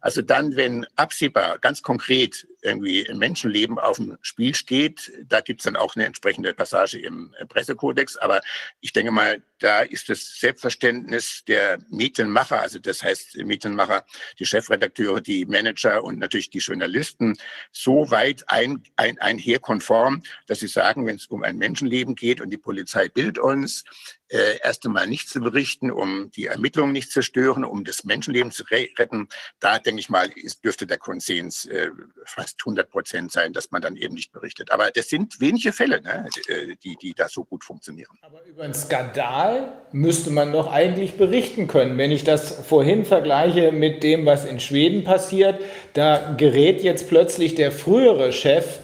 Also 0.00 0.22
dann, 0.22 0.54
wenn 0.56 0.86
absehbar, 0.94 1.58
ganz 1.58 1.82
konkret 1.82 2.46
irgendwie 2.62 3.08
Menschenleben 3.14 3.78
auf 3.78 3.96
dem 3.96 4.18
Spiel 4.22 4.54
steht, 4.54 5.12
da 5.24 5.40
gibt 5.40 5.60
es 5.60 5.64
dann 5.64 5.76
auch 5.76 5.94
eine 5.94 6.06
entsprechende 6.06 6.54
Passage 6.54 6.98
im 6.98 7.34
Pressekodex. 7.48 8.16
Aber 8.16 8.40
ich 8.80 8.92
denke 8.92 9.12
mal, 9.12 9.42
da 9.58 9.80
ist 9.80 10.08
das 10.08 10.38
Selbstverständnis 10.38 11.44
der 11.46 11.78
Medienmacher, 11.90 12.60
also 12.60 12.78
das 12.78 13.02
heißt 13.02 13.36
Medienmacher, 13.36 14.04
die 14.38 14.46
Chefredakteure, 14.46 15.20
die 15.20 15.44
Manager 15.46 16.02
und 16.04 16.18
natürlich 16.18 16.50
die 16.50 16.58
Journalisten, 16.58 17.36
so 17.72 18.10
weit 18.10 18.44
ein, 18.48 18.82
ein, 18.96 19.18
einherkonform, 19.18 20.22
dass 20.46 20.60
sie 20.60 20.68
sagen, 20.68 21.06
wenn 21.06 21.16
es 21.16 21.26
um 21.26 21.42
ein 21.42 21.58
Menschenleben 21.58 22.14
geht 22.14 22.40
und 22.40 22.50
die 22.50 22.58
Polizei 22.58 23.08
bildet 23.08 23.38
uns, 23.38 23.84
äh, 24.28 24.58
erst 24.62 24.84
einmal 24.86 25.06
nicht 25.06 25.28
zu 25.28 25.40
berichten, 25.40 25.90
um 25.90 26.30
die 26.32 26.46
Ermittlungen 26.46 26.92
nicht 26.92 27.10
zu 27.10 27.22
stören, 27.22 27.64
um 27.64 27.84
das 27.84 28.04
Menschenleben 28.04 28.52
zu 28.52 28.64
retten. 28.70 29.28
Da 29.60 29.78
denke 29.78 30.00
ich 30.00 30.08
mal, 30.08 30.30
ist, 30.34 30.64
dürfte 30.64 30.86
der 30.86 30.98
Konsens 30.98 31.64
äh, 31.66 31.90
fast 32.24 32.56
100 32.60 32.90
Prozent 32.90 33.32
sein, 33.32 33.52
dass 33.52 33.70
man 33.70 33.82
dann 33.82 33.96
eben 33.96 34.14
nicht 34.14 34.32
berichtet. 34.32 34.70
Aber 34.70 34.90
das 34.90 35.08
sind 35.08 35.40
wenige 35.40 35.72
Fälle, 35.72 36.00
ne, 36.02 36.28
äh, 36.48 36.76
die, 36.82 36.96
die 36.96 37.14
da 37.14 37.28
so 37.28 37.44
gut 37.44 37.64
funktionieren. 37.64 38.18
Aber 38.22 38.44
über 38.44 38.64
einen 38.64 38.74
Skandal 38.74 39.72
müsste 39.92 40.30
man 40.30 40.52
doch 40.52 40.70
eigentlich 40.70 41.16
berichten 41.16 41.66
können. 41.66 41.98
Wenn 41.98 42.12
ich 42.12 42.24
das 42.24 42.66
vorhin 42.66 43.04
vergleiche 43.04 43.72
mit 43.72 44.02
dem, 44.02 44.26
was 44.26 44.44
in 44.44 44.60
Schweden 44.60 45.04
passiert, 45.04 45.60
da 45.94 46.34
gerät 46.36 46.82
jetzt 46.82 47.08
plötzlich 47.08 47.54
der 47.54 47.72
frühere 47.72 48.32
Chef 48.32 48.80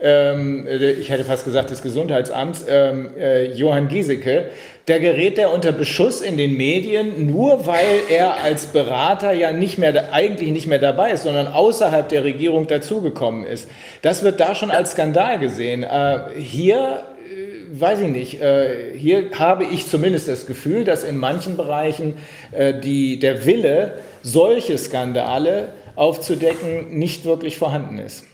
ähm, 0.00 0.66
ich 0.68 1.08
hätte 1.10 1.24
fast 1.24 1.44
gesagt 1.44 1.70
des 1.70 1.82
Gesundheitsamts, 1.82 2.64
ähm, 2.68 3.10
äh, 3.18 3.46
Johann 3.52 3.88
Giesecke, 3.88 4.50
der 4.88 5.00
gerät 5.00 5.36
der 5.36 5.52
unter 5.52 5.72
Beschuss 5.72 6.20
in 6.20 6.36
den 6.36 6.56
Medien, 6.56 7.26
nur 7.26 7.66
weil 7.66 8.02
er 8.08 8.42
als 8.42 8.66
Berater 8.66 9.32
ja 9.32 9.52
nicht 9.52 9.78
mehr, 9.78 10.12
eigentlich 10.12 10.50
nicht 10.50 10.66
mehr 10.66 10.78
dabei 10.78 11.10
ist, 11.10 11.24
sondern 11.24 11.48
außerhalb 11.48 12.08
der 12.08 12.24
Regierung 12.24 12.66
dazugekommen 12.66 13.44
ist. 13.44 13.68
Das 14.02 14.22
wird 14.22 14.38
da 14.38 14.54
schon 14.54 14.70
als 14.70 14.92
Skandal 14.92 15.38
gesehen. 15.38 15.82
Äh, 15.82 16.18
hier 16.38 17.02
äh, 17.18 17.80
weiß 17.80 18.00
ich 18.02 18.08
nicht, 18.08 18.40
äh, 18.40 18.96
hier 18.96 19.30
habe 19.36 19.64
ich 19.64 19.88
zumindest 19.88 20.28
das 20.28 20.46
Gefühl, 20.46 20.84
dass 20.84 21.02
in 21.02 21.16
manchen 21.16 21.56
Bereichen 21.56 22.18
äh, 22.52 22.74
die, 22.78 23.18
der 23.18 23.44
Wille, 23.44 23.98
solche 24.22 24.76
Skandale 24.76 25.68
aufzudecken, 25.96 26.98
nicht 26.98 27.24
wirklich 27.24 27.58
vorhanden 27.58 27.98
ist. 27.98 28.24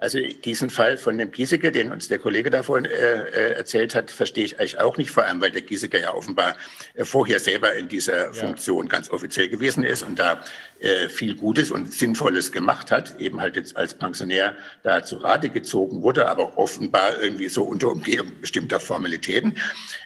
Also 0.00 0.18
diesen 0.18 0.70
Fall 0.70 0.96
von 0.96 1.18
dem 1.18 1.30
Giesecke, 1.30 1.70
den 1.70 1.92
uns 1.92 2.08
der 2.08 2.18
Kollege 2.18 2.48
davon 2.48 2.86
äh, 2.86 2.88
äh, 2.88 3.52
erzählt 3.52 3.94
hat, 3.94 4.10
verstehe 4.10 4.46
ich 4.46 4.58
eigentlich 4.58 4.80
auch 4.80 4.96
nicht, 4.96 5.10
vor 5.10 5.24
allem 5.24 5.42
weil 5.42 5.50
der 5.50 5.60
Giesecke 5.60 6.00
ja 6.00 6.14
offenbar 6.14 6.56
äh, 6.94 7.04
vorher 7.04 7.38
selber 7.38 7.74
in 7.74 7.86
dieser 7.86 8.26
ja. 8.28 8.32
Funktion 8.32 8.88
ganz 8.88 9.10
offiziell 9.10 9.50
gewesen 9.50 9.84
ist 9.84 10.02
und 10.02 10.18
da 10.18 10.42
äh, 10.78 11.10
viel 11.10 11.36
Gutes 11.36 11.70
und 11.70 11.92
Sinnvolles 11.92 12.50
gemacht 12.50 12.90
hat, 12.90 13.20
eben 13.20 13.42
halt 13.42 13.56
jetzt 13.56 13.76
als 13.76 13.92
Pensionär 13.92 14.56
da 14.82 15.04
zu 15.04 15.18
Rate 15.18 15.50
gezogen 15.50 16.00
wurde, 16.00 16.26
aber 16.30 16.56
offenbar 16.56 17.20
irgendwie 17.20 17.50
so 17.50 17.64
unter 17.64 17.88
Umgehung 17.90 18.32
bestimmter 18.40 18.80
Formalitäten. 18.80 19.58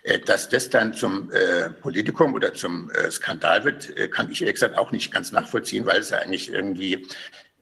Äh, 0.03 0.19
dass 0.19 0.49
das 0.49 0.71
dann 0.71 0.93
zum 0.95 1.31
äh, 1.31 1.71
Politikum 1.71 2.35
oder 2.35 2.53
zum 2.53 2.91
Skandal 3.11 3.65
wird, 3.65 3.95
kann 4.11 4.31
ich 4.31 4.43
ehrlich 4.43 4.55
gesagt 4.55 4.77
auch 4.77 4.91
nicht 4.91 5.13
ganz 5.13 5.31
nachvollziehen, 5.31 5.87
weil 5.87 6.01
es 6.01 6.11
ja 6.11 6.19
eigentlich 6.19 6.53
irgendwie 6.53 7.07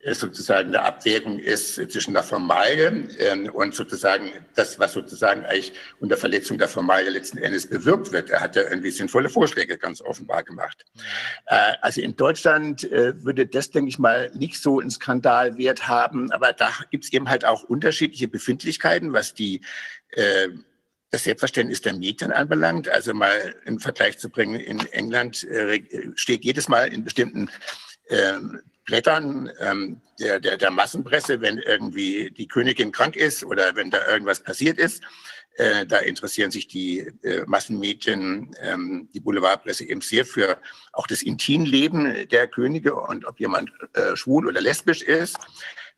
sozusagen 0.04 0.68
eine 0.68 0.82
Abwägung 0.82 1.38
ist 1.38 1.74
zwischen 1.74 2.12
der 2.12 2.24
Formalie 2.24 3.08
ähm, 3.18 3.48
und 3.52 3.74
sozusagen 3.74 4.32
das, 4.54 4.78
was 4.78 4.94
sozusagen 4.94 5.44
eigentlich 5.44 5.74
unter 6.00 6.16
Verletzung 6.16 6.58
der 6.58 6.68
Formalie 6.68 7.10
letzten 7.10 7.38
Endes 7.38 7.68
bewirkt 7.68 8.10
wird. 8.10 8.30
Er 8.30 8.40
hat 8.40 8.56
ja 8.56 8.62
irgendwie 8.62 8.90
sinnvolle 8.90 9.28
Vorschläge 9.28 9.78
ganz 9.78 10.00
offenbar 10.00 10.42
gemacht. 10.42 10.84
Äh, 11.46 11.74
also 11.82 12.00
in 12.00 12.16
Deutschland 12.16 12.90
äh, 12.90 13.24
würde 13.24 13.46
das, 13.46 13.70
denke 13.70 13.90
ich 13.90 13.98
mal, 14.00 14.30
nicht 14.34 14.60
so 14.60 14.80
einen 14.80 14.90
Skandalwert 14.90 15.86
haben, 15.86 16.32
aber 16.32 16.52
da 16.52 16.72
gibt 16.90 17.04
es 17.04 17.12
eben 17.12 17.28
halt 17.28 17.44
auch 17.44 17.62
unterschiedliche 17.62 18.26
Befindlichkeiten, 18.26 19.12
was 19.12 19.34
die 19.34 19.60
äh, 20.10 20.48
das 21.10 21.24
Selbstverständnis 21.24 21.80
der 21.80 21.92
Medien 21.92 22.32
anbelangt. 22.32 22.88
Also 22.88 23.14
mal 23.14 23.54
im 23.66 23.78
Vergleich 23.78 24.18
zu 24.18 24.30
bringen, 24.30 24.58
in 24.58 24.80
England 24.92 25.46
steht 26.14 26.42
jedes 26.42 26.68
Mal 26.68 26.90
in 26.90 27.04
bestimmten 27.04 27.50
ähm, 28.08 28.62
Blättern 28.84 29.50
ähm, 29.60 30.00
der, 30.18 30.40
der, 30.40 30.56
der 30.56 30.70
Massenpresse, 30.70 31.40
wenn 31.40 31.58
irgendwie 31.58 32.30
die 32.30 32.48
Königin 32.48 32.92
krank 32.92 33.16
ist 33.16 33.44
oder 33.44 33.74
wenn 33.76 33.90
da 33.90 34.06
irgendwas 34.08 34.40
passiert 34.40 34.78
ist. 34.78 35.02
Äh, 35.56 35.84
da 35.86 35.98
interessieren 35.98 36.50
sich 36.50 36.66
die 36.66 37.00
äh, 37.22 37.44
Massenmedien, 37.46 38.56
ähm, 38.60 39.08
die 39.12 39.20
Boulevardpresse 39.20 39.84
eben 39.84 40.00
sehr 40.00 40.24
für 40.24 40.58
auch 40.92 41.06
das 41.06 41.22
Intimleben 41.22 42.26
der 42.28 42.48
Könige 42.48 42.94
und 42.94 43.26
ob 43.26 43.38
jemand 43.38 43.70
äh, 43.92 44.16
schwul 44.16 44.46
oder 44.46 44.62
lesbisch 44.62 45.02
ist 45.02 45.38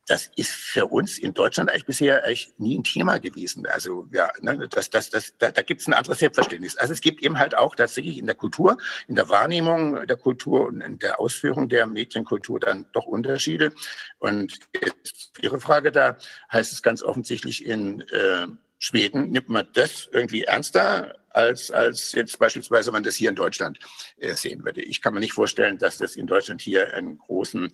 das 0.07 0.31
ist 0.37 0.51
für 0.51 0.87
uns 0.87 1.19
in 1.19 1.33
Deutschland 1.33 1.71
eigentlich 1.71 1.87
bisher 1.87 2.25
eigentlich 2.25 2.53
nie 2.59 2.79
ein 2.79 2.85
Thema 2.85 3.19
gewesen. 3.19 3.67
Also 3.67 4.07
ja, 4.13 4.31
ne, 4.41 4.69
das, 4.69 4.91
das, 4.91 5.11
das, 5.11 5.33
da, 5.39 5.51
da 5.51 5.63
gibt 5.63 5.81
es 5.81 5.87
ein 5.87 5.95
anderes 5.95 6.19
Selbstverständnis. 6.19 6.77
Also 6.77 6.93
es 6.93 7.01
gibt 7.01 7.23
eben 7.23 7.39
halt 7.39 7.57
auch 7.57 7.75
tatsächlich 7.75 8.19
in 8.19 8.27
der 8.27 8.35
Kultur, 8.35 8.77
in 9.09 9.15
der 9.15 9.29
Wahrnehmung 9.29 10.07
der 10.07 10.17
Kultur 10.17 10.67
und 10.67 10.83
in 10.83 10.99
der 10.99 11.21
Ausführung 11.21 11.69
der 11.69 11.87
Medienkultur 11.87 12.61
dann 12.61 12.87
doch 12.93 13.07
Unterschiede. 13.07 13.73
Und 14.19 14.59
jetzt 14.75 15.33
Ihre 15.41 15.59
Frage 15.61 15.91
da 15.91 16.19
heißt 16.53 16.73
es 16.73 16.83
ganz 16.83 17.03
offensichtlich 17.03 17.65
in 17.65 18.03
äh, 18.03 18.47
Schweden 18.79 19.31
nimmt 19.31 19.49
man 19.49 19.67
das 19.73 20.11
irgendwie 20.13 20.43
ernster 20.43 21.17
als, 21.31 21.71
als 21.71 22.13
jetzt 22.13 22.39
beispielsweise 22.39 22.93
man 22.93 23.03
das 23.03 23.17
hier 23.17 23.31
in 23.31 23.35
Deutschland 23.35 23.79
äh, 24.19 24.35
sehen 24.35 24.65
würde. 24.65 24.83
Ich 24.83 25.01
kann 25.01 25.15
mir 25.15 25.21
nicht 25.21 25.33
vorstellen, 25.33 25.79
dass 25.79 25.97
das 25.99 26.17
in 26.17 26.27
Deutschland 26.27 26.61
hier 26.61 26.93
einen 26.93 27.17
großen 27.17 27.73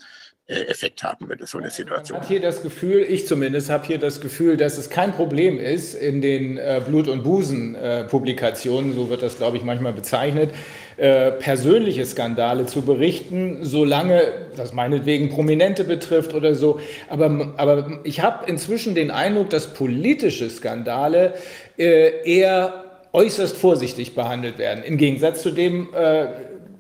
Effekt 0.51 1.03
haben 1.03 1.29
würde, 1.29 1.47
so 1.47 1.59
eine 1.59 1.70
Situation. 1.70 2.19
Ich 2.19 2.23
habe 2.23 2.27
hier 2.27 2.41
das 2.41 2.62
Gefühl, 2.62 3.07
ich 3.09 3.27
zumindest 3.27 3.70
habe 3.70 3.87
hier 3.87 3.99
das 3.99 4.20
Gefühl, 4.20 4.57
dass 4.57 4.79
es 4.79 4.91
kein 4.91 5.12
Problem 5.12 5.59
ist 5.59 5.95
in 5.95 6.20
den 6.20 6.59
äh, 6.59 6.83
Blut- 6.85 7.09
und 7.09 7.23
Busen-Publikationen, 7.23 8.95
so 8.95 9.09
wird 9.09 9.23
das, 9.23 9.37
glaube 9.37 9.57
ich, 9.57 9.62
manchmal 9.62 9.93
bezeichnet, 9.93 10.51
äh, 10.97 11.31
persönliche 11.33 12.05
Skandale 12.05 12.67
zu 12.67 12.83
berichten, 12.83 13.59
solange 13.62 14.23
das 14.57 14.73
meinetwegen 14.73 15.31
Prominente 15.31 15.85
betrifft 15.85 16.35
oder 16.35 16.55
so. 16.55 16.81
Aber, 17.09 17.55
aber 17.57 18.01
ich 18.03 18.20
habe 18.20 18.51
inzwischen 18.51 18.95
den 18.95 19.11
Eindruck, 19.11 19.51
dass 19.51 19.69
politische 19.69 20.51
Skandale 20.51 21.35
äh, 21.79 22.23
eher 22.25 22.85
äußerst 23.12 23.57
vorsichtig 23.57 24.15
behandelt 24.15 24.59
werden. 24.59 24.85
Im 24.85 24.97
Gegensatz 24.97 25.43
zu 25.43 25.51
dem, 25.51 25.89
äh, 25.95 26.27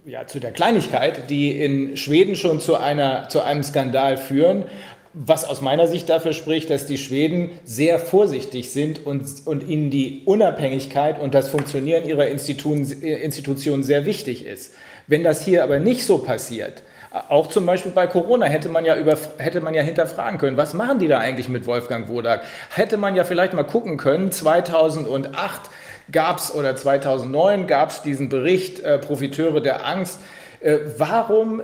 ja, 0.04 0.26
zu 0.26 0.40
der 0.40 0.52
Kleinigkeit, 0.52 1.30
die 1.30 1.52
in 1.52 1.96
Schweden 1.96 2.36
schon 2.36 2.60
zu, 2.60 2.76
einer, 2.76 3.28
zu 3.28 3.42
einem 3.42 3.62
Skandal 3.62 4.16
führen, 4.16 4.64
was 5.12 5.44
aus 5.44 5.60
meiner 5.60 5.88
Sicht 5.88 6.08
dafür 6.08 6.32
spricht, 6.32 6.70
dass 6.70 6.86
die 6.86 6.98
Schweden 6.98 7.50
sehr 7.64 7.98
vorsichtig 7.98 8.70
sind 8.70 9.04
und, 9.04 9.24
und 9.44 9.68
ihnen 9.68 9.90
die 9.90 10.22
Unabhängigkeit 10.24 11.20
und 11.20 11.34
das 11.34 11.48
Funktionieren 11.48 12.06
ihrer 12.06 12.28
Institutionen, 12.28 12.90
Institutionen 13.02 13.82
sehr 13.82 14.06
wichtig 14.06 14.46
ist. 14.46 14.72
Wenn 15.08 15.24
das 15.24 15.44
hier 15.44 15.64
aber 15.64 15.80
nicht 15.80 16.04
so 16.04 16.18
passiert, 16.18 16.84
auch 17.28 17.48
zum 17.48 17.66
Beispiel 17.66 17.90
bei 17.90 18.06
Corona 18.06 18.46
hätte 18.46 18.68
man 18.68 18.84
ja 18.84 18.96
über, 18.96 19.18
hätte 19.38 19.60
man 19.60 19.74
ja 19.74 19.82
hinterfragen 19.82 20.38
können, 20.38 20.56
was 20.56 20.74
machen 20.74 21.00
die 21.00 21.08
da 21.08 21.18
eigentlich 21.18 21.48
mit 21.48 21.66
Wolfgang 21.66 22.08
Wodak? 22.08 22.42
Hätte 22.72 22.96
man 22.96 23.16
ja 23.16 23.24
vielleicht 23.24 23.52
mal 23.52 23.64
gucken 23.64 23.96
können, 23.96 24.30
2008 24.30 25.62
gab 26.12 26.38
es 26.38 26.54
oder 26.54 26.76
2009 26.76 27.66
gab 27.66 27.90
es 27.90 28.02
diesen 28.02 28.28
Bericht 28.28 28.80
äh, 28.80 28.98
Profiteure 28.98 29.60
der 29.60 29.86
Angst. 29.86 30.20
Äh, 30.60 30.78
warum, 30.98 31.62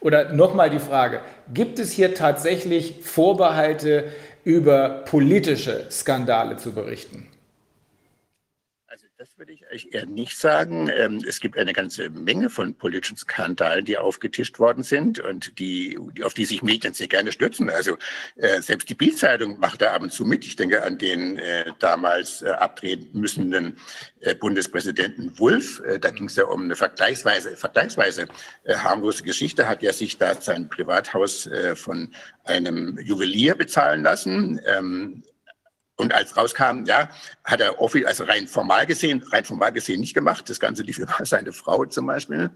oder 0.00 0.32
nochmal 0.32 0.70
die 0.70 0.78
Frage, 0.78 1.20
gibt 1.52 1.78
es 1.78 1.92
hier 1.92 2.14
tatsächlich 2.14 3.00
Vorbehalte 3.02 4.04
über 4.44 5.04
politische 5.06 5.86
Skandale 5.90 6.56
zu 6.56 6.72
berichten? 6.72 7.28
Das 9.36 9.40
würde 9.40 9.52
ich 9.70 9.92
eher 9.92 10.06
nicht 10.06 10.38
sagen. 10.38 10.88
Ähm, 10.88 11.22
es 11.28 11.40
gibt 11.40 11.58
eine 11.58 11.74
ganze 11.74 12.08
Menge 12.08 12.48
von 12.48 12.74
politischen 12.74 13.18
Skandalen, 13.18 13.84
die 13.84 13.98
aufgetischt 13.98 14.58
worden 14.58 14.82
sind 14.82 15.20
und 15.20 15.58
die, 15.58 15.98
auf 16.22 16.32
die 16.32 16.46
sich 16.46 16.62
Medien 16.62 16.94
sehr 16.94 17.08
gerne 17.08 17.32
stützen. 17.32 17.68
Also 17.68 17.98
äh, 18.36 18.62
selbst 18.62 18.88
die 18.88 18.94
Bildzeitung 18.94 19.58
macht 19.58 19.82
da 19.82 19.92
ab 19.92 20.00
und 20.00 20.10
zu 20.10 20.24
mit. 20.24 20.46
Ich 20.46 20.56
denke 20.56 20.82
an 20.82 20.96
den 20.96 21.38
äh, 21.38 21.70
damals 21.80 22.40
äh, 22.40 22.48
abtreten 22.48 23.20
müssenden 23.20 23.76
Bundespräsidenten 24.40 25.38
Wulff. 25.38 25.80
Da 26.00 26.10
ging 26.10 26.24
es 26.24 26.34
ja 26.34 26.46
um 26.46 26.64
eine 26.64 26.74
vergleichsweise, 26.74 27.56
vergleichsweise 27.56 28.26
harmlose 28.66 29.22
Geschichte. 29.22 29.68
Hat 29.68 29.82
ja 29.82 29.92
sich 29.92 30.18
da 30.18 30.34
sein 30.40 30.68
Privathaus 30.68 31.48
von 31.74 32.12
einem 32.42 32.98
Juwelier 32.98 33.54
bezahlen 33.54 34.02
lassen. 34.02 34.60
Und 35.96 36.12
als 36.12 36.36
rauskam, 36.36 36.84
ja, 36.84 37.08
hat 37.44 37.60
er 37.60 37.80
also 38.04 38.24
rein 38.24 38.46
formal 38.46 38.86
gesehen, 38.86 39.22
rein 39.32 39.44
formal 39.44 39.72
gesehen 39.72 40.00
nicht 40.00 40.14
gemacht. 40.14 40.48
Das 40.48 40.60
Ganze 40.60 40.82
lief 40.82 40.98
über 40.98 41.16
seine 41.24 41.52
Frau 41.52 41.84
zum 41.86 42.06
Beispiel. 42.06 42.50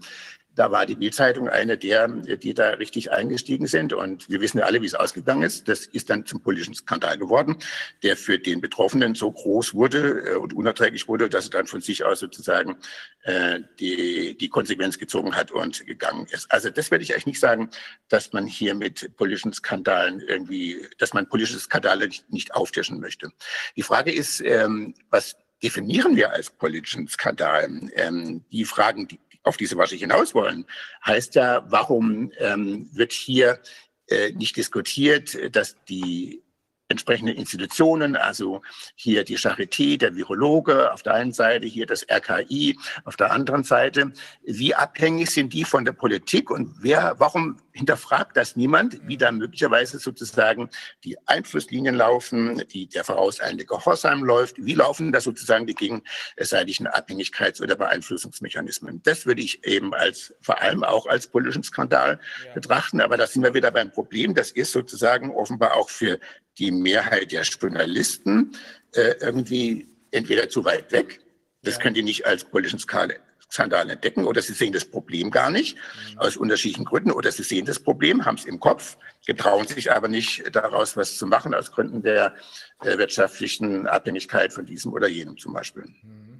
Da 0.55 0.71
war 0.71 0.85
die 0.85 0.95
Bildzeitung 0.95 1.47
eine 1.47 1.77
der, 1.77 2.07
die 2.07 2.53
da 2.53 2.71
richtig 2.71 3.11
eingestiegen 3.11 3.67
sind. 3.67 3.93
Und 3.93 4.29
wir 4.29 4.41
wissen 4.41 4.57
ja 4.57 4.65
alle, 4.65 4.81
wie 4.81 4.85
es 4.85 4.95
ausgegangen 4.95 5.43
ist. 5.43 5.67
Das 5.67 5.85
ist 5.85 6.09
dann 6.09 6.25
zum 6.25 6.41
politischen 6.41 6.73
Skandal 6.73 7.17
geworden, 7.17 7.57
der 8.03 8.17
für 8.17 8.37
den 8.37 8.59
Betroffenen 8.59 9.15
so 9.15 9.31
groß 9.31 9.73
wurde 9.73 10.31
äh, 10.31 10.35
und 10.35 10.53
unerträglich 10.53 11.07
wurde, 11.07 11.29
dass 11.29 11.45
er 11.45 11.51
dann 11.51 11.67
von 11.67 11.81
sich 11.81 12.03
aus 12.03 12.19
sozusagen 12.19 12.77
äh, 13.23 13.61
die, 13.79 14.37
die 14.37 14.49
Konsequenz 14.49 14.97
gezogen 14.97 15.35
hat 15.35 15.51
und 15.51 15.85
gegangen 15.85 16.27
ist. 16.31 16.51
Also 16.51 16.69
das 16.69 16.91
werde 16.91 17.03
ich 17.03 17.13
eigentlich 17.13 17.27
nicht 17.27 17.39
sagen, 17.39 17.69
dass 18.09 18.33
man 18.33 18.45
hier 18.45 18.75
mit 18.75 19.15
politischen 19.15 19.53
Skandalen 19.53 20.19
irgendwie, 20.19 20.87
dass 20.97 21.13
man 21.13 21.29
politische 21.29 21.59
Skandale 21.59 22.09
nicht, 22.29 22.53
auftischen 22.53 22.99
möchte. 22.99 23.31
Die 23.75 23.83
Frage 23.83 24.11
ist, 24.11 24.41
ähm, 24.41 24.93
was 25.09 25.35
definieren 25.63 26.15
wir 26.15 26.31
als 26.31 26.49
politischen 26.49 27.07
Skandal? 27.07 27.89
Ähm, 27.95 28.43
die 28.51 28.65
Fragen, 28.65 29.07
die, 29.07 29.19
auf 29.43 29.57
die 29.57 29.65
Sie 29.65 29.77
wahrscheinlich 29.77 30.01
hinaus 30.01 30.33
wollen, 30.33 30.65
heißt 31.05 31.35
ja, 31.35 31.63
warum 31.67 32.31
ähm, 32.37 32.89
wird 32.93 33.11
hier 33.11 33.59
äh, 34.07 34.31
nicht 34.33 34.57
diskutiert, 34.57 35.55
dass 35.55 35.75
die 35.85 36.43
entsprechenden 36.91 37.35
Institutionen, 37.35 38.15
also 38.15 38.61
hier 38.95 39.23
die 39.23 39.37
Charité, 39.37 39.97
der 39.97 40.15
Virologe 40.15 40.91
auf 40.93 41.03
der 41.03 41.15
einen 41.15 41.33
Seite, 41.33 41.65
hier 41.67 41.85
das 41.85 42.05
RKI 42.09 42.77
auf 43.05 43.15
der 43.15 43.31
anderen 43.31 43.63
Seite. 43.63 44.11
Wie 44.43 44.75
abhängig 44.75 45.31
sind 45.31 45.53
die 45.53 45.63
von 45.63 45.85
der 45.85 45.93
Politik 45.93 46.51
und 46.51 46.75
wer, 46.81 47.15
warum 47.17 47.57
hinterfragt 47.73 48.35
das 48.35 48.55
niemand, 48.55 48.99
wie 49.07 49.17
da 49.17 49.31
möglicherweise 49.31 49.99
sozusagen 49.99 50.69
die 51.03 51.17
Einflusslinien 51.27 51.95
laufen, 51.95 52.63
die 52.71 52.87
der 52.87 53.03
vorauseilende 53.03 53.65
Gehorsam 53.65 54.23
läuft, 54.23 54.57
wie 54.57 54.73
laufen 54.73 55.11
da 55.11 55.21
sozusagen 55.21 55.67
die 55.67 55.75
gegenseitigen 55.75 56.87
Abhängigkeits- 56.87 57.61
oder 57.61 57.75
Beeinflussungsmechanismen. 57.75 59.01
Das 59.03 59.25
würde 59.25 59.41
ich 59.41 59.65
eben 59.65 59.93
als, 59.93 60.33
vor 60.41 60.61
allem 60.61 60.83
auch 60.83 61.05
als 61.05 61.27
politischen 61.27 61.63
Skandal 61.63 62.19
ja. 62.45 62.53
betrachten, 62.53 63.01
aber 63.01 63.17
da 63.17 63.27
sind 63.27 63.43
wir 63.43 63.53
wieder 63.53 63.71
beim 63.71 63.91
Problem, 63.91 64.35
das 64.35 64.51
ist 64.51 64.71
sozusagen 64.71 65.31
offenbar 65.31 65.75
auch 65.75 65.89
für 65.89 66.19
die 66.57 66.71
Mehrheit 66.71 67.31
der 67.31 67.43
Journalisten 67.43 68.51
äh, 68.93 69.15
irgendwie 69.21 69.87
entweder 70.11 70.49
zu 70.49 70.65
weit 70.65 70.91
weg, 70.91 71.19
das 71.63 71.79
könnt 71.79 71.97
ihr 71.97 72.03
nicht 72.03 72.25
als 72.25 72.43
politischen 72.43 72.79
Skandal 72.79 73.89
entdecken, 73.89 74.25
oder 74.25 74.41
sie 74.41 74.53
sehen 74.53 74.73
das 74.73 74.85
Problem 74.85 75.31
gar 75.31 75.51
nicht, 75.51 75.75
mhm. 75.75 76.19
aus 76.19 76.37
unterschiedlichen 76.37 76.85
Gründen, 76.85 77.11
oder 77.11 77.31
sie 77.31 77.43
sehen 77.43 77.65
das 77.65 77.79
Problem, 77.79 78.25
haben 78.25 78.37
es 78.37 78.45
im 78.45 78.59
Kopf, 78.59 78.97
getrauen 79.25 79.67
sich 79.67 79.91
aber 79.91 80.07
nicht 80.07 80.43
daraus 80.55 80.97
was 80.97 81.17
zu 81.17 81.27
machen, 81.27 81.53
aus 81.53 81.71
Gründen 81.71 82.01
der, 82.01 82.35
der 82.83 82.97
wirtschaftlichen 82.97 83.87
Abhängigkeit 83.87 84.51
von 84.51 84.65
diesem 84.65 84.93
oder 84.93 85.07
jenem 85.07 85.37
zum 85.37 85.53
Beispiel. 85.53 85.83
Mhm. 85.83 86.30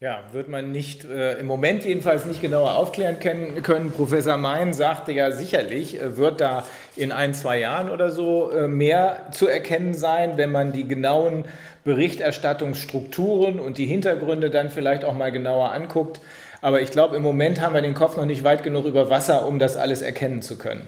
Ja, 0.00 0.22
wird 0.30 0.48
man 0.48 0.70
nicht 0.70 1.04
äh, 1.06 1.40
im 1.40 1.46
Moment 1.46 1.84
jedenfalls 1.84 2.24
nicht 2.24 2.40
genauer 2.40 2.76
aufklären 2.76 3.18
können. 3.18 3.64
können. 3.64 3.90
Professor 3.90 4.36
Mein 4.36 4.72
sagte 4.72 5.10
ja 5.10 5.32
sicherlich, 5.32 6.00
äh, 6.00 6.16
wird 6.16 6.40
da 6.40 6.64
in 6.94 7.10
ein, 7.10 7.34
zwei 7.34 7.58
Jahren 7.58 7.90
oder 7.90 8.12
so 8.12 8.48
äh, 8.52 8.68
mehr 8.68 9.26
zu 9.32 9.48
erkennen 9.48 9.94
sein, 9.94 10.36
wenn 10.36 10.52
man 10.52 10.70
die 10.70 10.86
genauen 10.86 11.46
Berichterstattungsstrukturen 11.82 13.58
und 13.58 13.76
die 13.76 13.86
Hintergründe 13.86 14.50
dann 14.50 14.70
vielleicht 14.70 15.04
auch 15.04 15.14
mal 15.14 15.32
genauer 15.32 15.72
anguckt. 15.72 16.20
Aber 16.60 16.80
ich 16.80 16.92
glaube, 16.92 17.16
im 17.16 17.22
Moment 17.24 17.60
haben 17.60 17.74
wir 17.74 17.82
den 17.82 17.94
Kopf 17.94 18.16
noch 18.16 18.24
nicht 18.24 18.44
weit 18.44 18.62
genug 18.62 18.84
über 18.84 19.10
Wasser, 19.10 19.48
um 19.48 19.58
das 19.58 19.76
alles 19.76 20.00
erkennen 20.00 20.42
zu 20.42 20.58
können. 20.58 20.86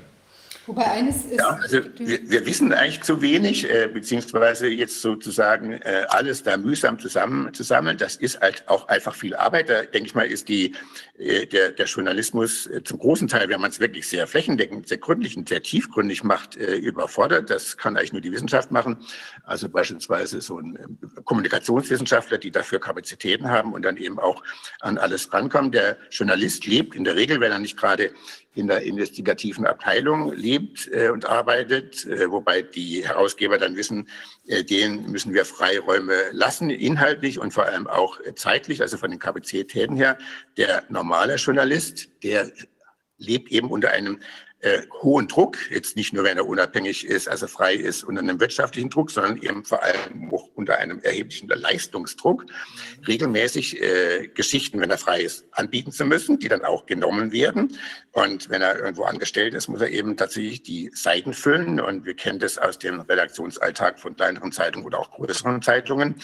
Wobei 0.71 0.85
eines 0.85 1.25
ist. 1.25 1.41
Ja, 1.41 1.59
also 1.61 1.81
wir, 1.99 2.31
wir 2.31 2.47
wissen 2.47 2.73
eigentlich 2.73 3.01
zu 3.01 3.21
wenig, 3.21 3.69
äh, 3.69 3.89
beziehungsweise 3.93 4.69
jetzt 4.69 5.03
sozusagen 5.03 5.73
äh, 5.73 6.05
alles 6.11 6.45
da 6.45 6.57
mühsam 6.57 6.97
zusammen 7.01 7.53
zu 7.53 7.65
sammeln. 7.65 7.99
Das 7.99 8.15
ist 8.15 8.41
halt 8.41 8.63
auch 8.69 8.87
einfach 8.87 9.17
viel 9.17 9.35
Arbeit. 9.35 9.69
Da 9.69 9.83
denke 9.83 10.07
ich 10.07 10.15
mal, 10.15 10.29
ist 10.29 10.49
die, 10.49 10.77
äh, 11.19 11.45
der, 11.47 11.73
der 11.73 11.87
Journalismus 11.87 12.69
äh, 12.69 12.85
zum 12.85 13.01
großen 13.01 13.27
Teil, 13.27 13.49
wenn 13.49 13.61
man 13.61 13.73
es 13.73 13.81
wirklich 13.81 14.09
sehr 14.09 14.29
flächendeckend, 14.29 14.87
sehr 14.87 14.99
gründlich 14.99 15.37
und 15.37 15.49
sehr 15.49 15.61
tiefgründig 15.61 16.23
macht, 16.23 16.57
äh, 16.57 16.77
überfordert. 16.77 17.51
Das 17.51 17.77
kann 17.77 17.97
eigentlich 17.97 18.13
nur 18.13 18.23
die 18.23 18.31
Wissenschaft 18.31 18.71
machen. 18.71 18.99
Also 19.43 19.69
beispielsweise 19.69 20.41
so 20.41 20.61
ein 20.61 20.77
äh, 20.77 21.21
Kommunikationswissenschaftler, 21.25 22.39
die 22.39 22.53
dafür 22.53 22.79
Kapazitäten 22.79 23.51
haben 23.51 23.73
und 23.73 23.83
dann 23.83 23.97
eben 23.97 24.21
auch 24.21 24.45
an 24.79 24.99
alles 24.99 25.33
rankommen. 25.33 25.73
Der 25.73 25.97
Journalist 26.13 26.65
lebt 26.65 26.95
in 26.95 27.03
der 27.03 27.17
Regel, 27.17 27.41
wenn 27.41 27.51
er 27.51 27.59
nicht 27.59 27.77
gerade 27.77 28.13
in 28.55 28.67
der 28.67 28.83
investigativen 28.83 29.65
Abteilung 29.65 30.33
lebt 30.33 30.89
äh, 30.93 31.09
und 31.11 31.27
arbeitet, 31.27 32.05
äh, 32.07 32.31
wobei 32.31 32.63
die 32.63 33.07
Herausgeber 33.07 33.59
dann 33.59 33.77
wissen, 33.77 34.09
äh, 34.49 34.65
denen 34.65 35.11
müssen 35.11 35.33
wir 35.33 35.45
Freiräume 35.45 36.15
lassen, 36.33 36.71
inhaltlich 36.71 37.39
und 37.39 37.53
vor 37.53 37.67
allem 37.67 37.87
auch 37.87 38.19
zeitlich, 38.35 38.81
also 38.83 38.97
von 38.99 39.11
den 39.11 39.21
Kapazitäten 39.21 39.97
her. 39.97 40.19
Der 40.57 40.83
normale 40.89 41.37
Journalist, 41.37 42.09
der 42.25 42.51
lebt 43.19 43.53
eben 43.53 43.71
unter 43.71 43.91
einem 43.91 44.19
äh, 44.61 44.83
hohen 45.03 45.27
Druck, 45.27 45.57
jetzt 45.71 45.97
nicht 45.97 46.13
nur, 46.13 46.25
wenn 46.25 46.37
er 46.37 46.47
unabhängig 46.47 47.07
ist, 47.07 47.29
also 47.29 47.47
frei 47.47 47.75
ist, 47.75 48.05
unter 48.05 48.21
einem 48.21 48.41
wirtschaftlichen 48.41 48.91
Druck, 48.91 49.11
sondern 49.11 49.39
eben 49.39 49.65
vor 49.65 49.83
allem 49.83 50.31
auch 50.33 50.49
unter 50.55 50.79
einem 50.79 51.01
erheblichen 51.01 51.49
Leistungsdruck, 51.49 52.45
regelmäßig 53.09 53.81
äh, 53.81 54.29
Geschichten, 54.29 54.81
wenn 54.81 54.91
er 54.91 54.99
frei 54.99 55.23
ist, 55.23 55.47
anbieten 55.53 55.93
zu 55.93 56.05
müssen, 56.05 56.39
die 56.39 56.49
dann 56.49 56.63
auch 56.63 56.85
genommen 56.85 57.33
werden. 57.33 57.79
Und 58.13 58.51
wenn 58.51 58.61
er 58.61 58.79
irgendwo 58.79 59.05
angestellt 59.05 59.55
ist, 59.55 59.69
muss 59.69 59.81
er 59.81 59.89
eben 59.89 60.17
tatsächlich 60.17 60.63
die 60.63 60.91
Seiten 60.95 61.33
füllen. 61.33 61.81
Und 61.81 62.05
wir 62.05 62.15
kennen 62.15 62.39
das 62.39 62.59
aus 62.59 62.79
dem 62.79 63.01
Redaktionsalltag 63.01 63.99
von 63.99 64.15
kleineren 64.15 64.53
Zeitungen 64.53 64.87
oder 64.87 64.99
auch 64.99 65.11
größeren 65.13 65.63
Zeitungen, 65.63 66.17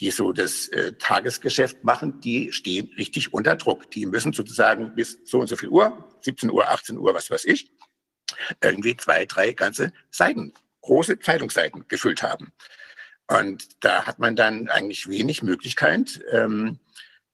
die 0.00 0.10
so 0.10 0.32
das 0.32 0.68
äh, 0.68 0.92
Tagesgeschäft 0.94 1.84
machen, 1.84 2.20
die 2.20 2.50
stehen 2.52 2.90
richtig 2.96 3.34
unter 3.34 3.56
Druck. 3.56 3.90
Die 3.90 4.06
müssen 4.06 4.32
sozusagen 4.32 4.94
bis 4.94 5.18
so 5.24 5.40
und 5.40 5.48
so 5.48 5.56
viel 5.56 5.68
Uhr, 5.68 6.13
17 6.24 6.50
Uhr, 6.50 6.68
18 6.68 6.98
Uhr, 6.98 7.14
was 7.14 7.30
weiß 7.30 7.44
ich, 7.44 7.70
irgendwie 8.62 8.96
zwei, 8.96 9.26
drei 9.26 9.52
ganze 9.52 9.92
Seiten, 10.10 10.52
große 10.82 11.18
Zeitungsseiten 11.18 11.86
gefüllt 11.88 12.22
haben. 12.22 12.52
Und 13.26 13.84
da 13.84 14.04
hat 14.06 14.18
man 14.18 14.36
dann 14.36 14.68
eigentlich 14.68 15.08
wenig 15.08 15.42
Möglichkeit, 15.42 16.20
ähm, 16.30 16.78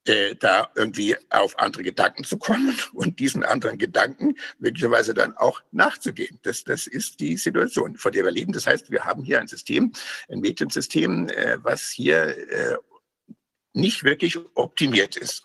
äh, 0.06 0.34
da 0.34 0.70
irgendwie 0.76 1.16
auf 1.28 1.58
andere 1.58 1.82
Gedanken 1.82 2.24
zu 2.24 2.38
kommen 2.38 2.78
und 2.94 3.18
diesen 3.18 3.44
anderen 3.44 3.76
Gedanken 3.76 4.36
möglicherweise 4.58 5.14
dann 5.14 5.36
auch 5.36 5.60
nachzugehen. 5.72 6.38
Das, 6.42 6.64
das 6.64 6.86
ist 6.86 7.20
die 7.20 7.36
Situation, 7.36 7.96
vor 7.96 8.10
der 8.10 8.24
wir 8.24 8.30
leben. 8.30 8.52
Das 8.52 8.66
heißt, 8.66 8.90
wir 8.90 9.04
haben 9.04 9.22
hier 9.22 9.40
ein 9.40 9.48
System, 9.48 9.92
ein 10.28 10.40
Mediensystem, 10.40 11.28
äh, 11.28 11.58
was 11.62 11.90
hier 11.90 12.36
äh, 12.50 12.76
nicht 13.72 14.04
wirklich 14.04 14.38
optimiert 14.54 15.16
ist. 15.16 15.42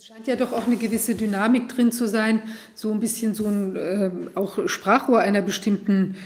Es 0.00 0.06
scheint 0.06 0.26
ja 0.26 0.34
doch 0.34 0.54
auch 0.54 0.66
eine 0.66 0.78
gewisse 0.78 1.14
Dynamik 1.14 1.68
drin 1.68 1.92
zu 1.92 2.08
sein, 2.08 2.40
so 2.74 2.90
ein 2.90 3.00
bisschen 3.00 3.34
so 3.34 3.44
ein 3.44 3.76
äh, 3.76 4.10
auch 4.34 4.66
Sprachrohr 4.66 5.18
einer 5.18 5.42
bestimmten 5.42 6.16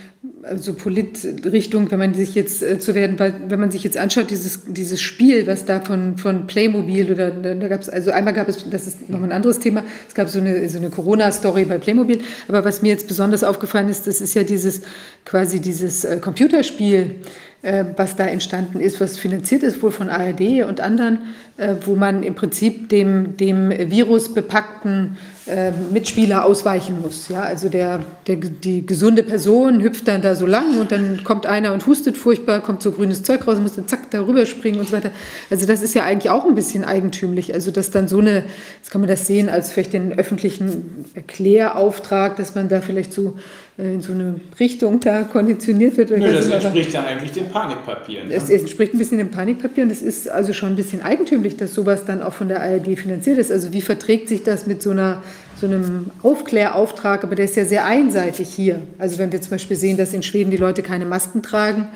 also 0.42 0.74
Politrichtung, 0.74 1.90
wenn 1.90 1.98
man 1.98 2.14
sich 2.14 2.34
jetzt 2.34 2.62
äh, 2.62 2.78
zu 2.78 2.94
werden, 2.94 3.18
weil 3.18 3.34
wenn 3.48 3.60
man 3.60 3.70
sich 3.70 3.84
jetzt 3.84 3.96
anschaut, 3.96 4.30
dieses, 4.30 4.60
dieses 4.66 5.00
Spiel, 5.00 5.46
was 5.46 5.64
da 5.64 5.80
von, 5.80 6.16
von 6.16 6.46
Playmobil 6.46 7.12
oder 7.12 7.30
da, 7.30 7.68
gab 7.68 7.80
es, 7.80 7.88
also 7.88 8.10
einmal 8.10 8.34
gab 8.34 8.48
es, 8.48 8.68
das 8.68 8.86
ist 8.86 9.08
noch 9.08 9.22
ein 9.22 9.32
anderes 9.32 9.58
Thema, 9.58 9.84
es 10.08 10.14
gab 10.14 10.28
so 10.28 10.38
eine, 10.38 10.68
so 10.68 10.78
eine 10.78 10.90
Corona-Story 10.90 11.64
bei 11.64 11.78
Playmobil, 11.78 12.20
aber 12.48 12.64
was 12.64 12.82
mir 12.82 12.88
jetzt 12.88 13.08
besonders 13.08 13.44
aufgefallen 13.44 13.88
ist, 13.88 14.06
das 14.06 14.20
ist 14.20 14.34
ja 14.34 14.42
dieses 14.42 14.82
quasi 15.24 15.60
dieses 15.60 16.04
äh, 16.04 16.18
Computerspiel, 16.18 17.16
äh, 17.62 17.84
was 17.96 18.16
da 18.16 18.26
entstanden 18.26 18.80
ist, 18.80 19.00
was 19.00 19.18
finanziert 19.18 19.62
ist 19.62 19.82
wohl 19.82 19.90
von 19.92 20.08
ARD 20.08 20.64
und 20.66 20.80
anderen, 20.80 21.18
äh, 21.56 21.74
wo 21.84 21.96
man 21.96 22.22
im 22.22 22.34
Prinzip 22.34 22.88
dem, 22.88 23.36
dem 23.36 23.70
Virus 23.70 24.32
bepackten 24.32 25.16
äh, 25.46 25.72
Mitspieler 25.92 26.44
ausweichen 26.44 27.02
muss. 27.02 27.28
Ja, 27.28 27.42
also 27.42 27.68
der, 27.68 28.00
der, 28.26 28.36
die 28.36 28.86
gesunde 28.86 29.22
Person 29.22 29.82
hüpft 29.82 30.08
dann 30.08 30.22
da 30.22 30.36
so 30.36 30.46
lang 30.46 30.78
und 30.80 30.90
dann 30.90 31.22
kommt 31.22 31.44
einer 31.44 31.74
und 31.74 31.86
hustet 31.86 32.16
furchtbar, 32.16 32.60
kommt 32.60 32.82
so 32.82 32.92
grünes 32.92 33.22
Zeug 33.22 33.46
raus, 33.46 33.58
muss 33.58 33.74
dann 33.74 33.86
zack 33.86 34.10
darüber 34.10 34.46
springen 34.46 34.80
und 34.80 34.88
so 34.88 34.96
weiter. 34.96 35.10
Also 35.50 35.66
das 35.66 35.82
ist 35.82 35.94
ja 35.94 36.04
eigentlich 36.04 36.30
auch 36.30 36.46
ein 36.46 36.54
bisschen 36.54 36.82
eigentümlich. 36.84 37.52
Also 37.52 37.70
dass 37.70 37.90
dann 37.90 38.08
so 38.08 38.20
eine, 38.20 38.44
jetzt 38.76 38.90
kann 38.90 39.02
man 39.02 39.10
das 39.10 39.26
sehen 39.26 39.50
als 39.50 39.70
vielleicht 39.70 39.92
den 39.92 40.18
öffentlichen 40.18 41.04
Erklärauftrag, 41.14 42.36
dass 42.36 42.54
man 42.54 42.70
da 42.70 42.80
vielleicht 42.80 43.12
so 43.12 43.36
in 43.76 44.00
so 44.00 44.12
eine 44.12 44.40
Richtung 44.60 45.00
da 45.00 45.22
konditioniert 45.22 45.96
wird. 45.96 46.10
Nö, 46.10 46.32
das 46.32 46.46
entspricht 46.46 46.92
ja 46.92 47.04
eigentlich 47.04 47.32
den 47.32 47.48
Panikpapieren. 47.48 48.30
Es, 48.30 48.44
es 48.44 48.60
entspricht 48.60 48.94
ein 48.94 48.98
bisschen 48.98 49.18
dem 49.18 49.32
Panikpapier 49.32 49.82
und 49.82 49.90
es 49.90 50.00
ist 50.00 50.28
also 50.28 50.52
schon 50.52 50.70
ein 50.70 50.76
bisschen 50.76 51.02
eigentümlich, 51.02 51.56
dass 51.56 51.74
sowas 51.74 52.04
dann 52.04 52.22
auch 52.22 52.34
von 52.34 52.46
der 52.46 52.62
ARD 52.62 52.96
finanziert 52.96 53.38
ist. 53.38 53.50
Also 53.50 53.72
wie 53.72 53.80
verträgt 53.80 54.28
sich 54.28 54.44
das 54.44 54.68
mit 54.68 54.80
so, 54.80 54.90
einer, 54.90 55.24
so 55.60 55.66
einem 55.66 56.12
Aufklärauftrag, 56.22 57.24
aber 57.24 57.34
der 57.34 57.46
ist 57.46 57.56
ja 57.56 57.64
sehr 57.64 57.84
einseitig 57.84 58.48
hier. 58.48 58.80
Also 58.98 59.18
wenn 59.18 59.32
wir 59.32 59.40
zum 59.40 59.50
Beispiel 59.50 59.76
sehen, 59.76 59.96
dass 59.96 60.14
in 60.14 60.22
Schweden 60.22 60.52
die 60.52 60.56
Leute 60.56 60.82
keine 60.82 61.04
Masken 61.04 61.42
tragen, 61.42 61.88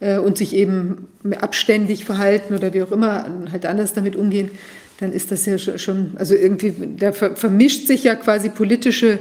äh, 0.00 0.18
und 0.18 0.38
sich 0.38 0.54
eben 0.54 1.08
abständig 1.40 2.04
verhalten 2.04 2.54
oder 2.54 2.72
wie 2.72 2.82
auch 2.82 2.92
immer 2.92 3.26
halt 3.50 3.66
anders 3.66 3.92
damit 3.92 4.16
umgehen, 4.16 4.50
dann 5.00 5.12
ist 5.12 5.30
das 5.30 5.46
ja 5.46 5.58
schon, 5.58 6.12
also 6.16 6.34
irgendwie, 6.34 6.74
da 6.96 7.12
vermischt 7.12 7.86
sich 7.86 8.02
ja 8.02 8.16
quasi 8.16 8.48
politische 8.48 9.20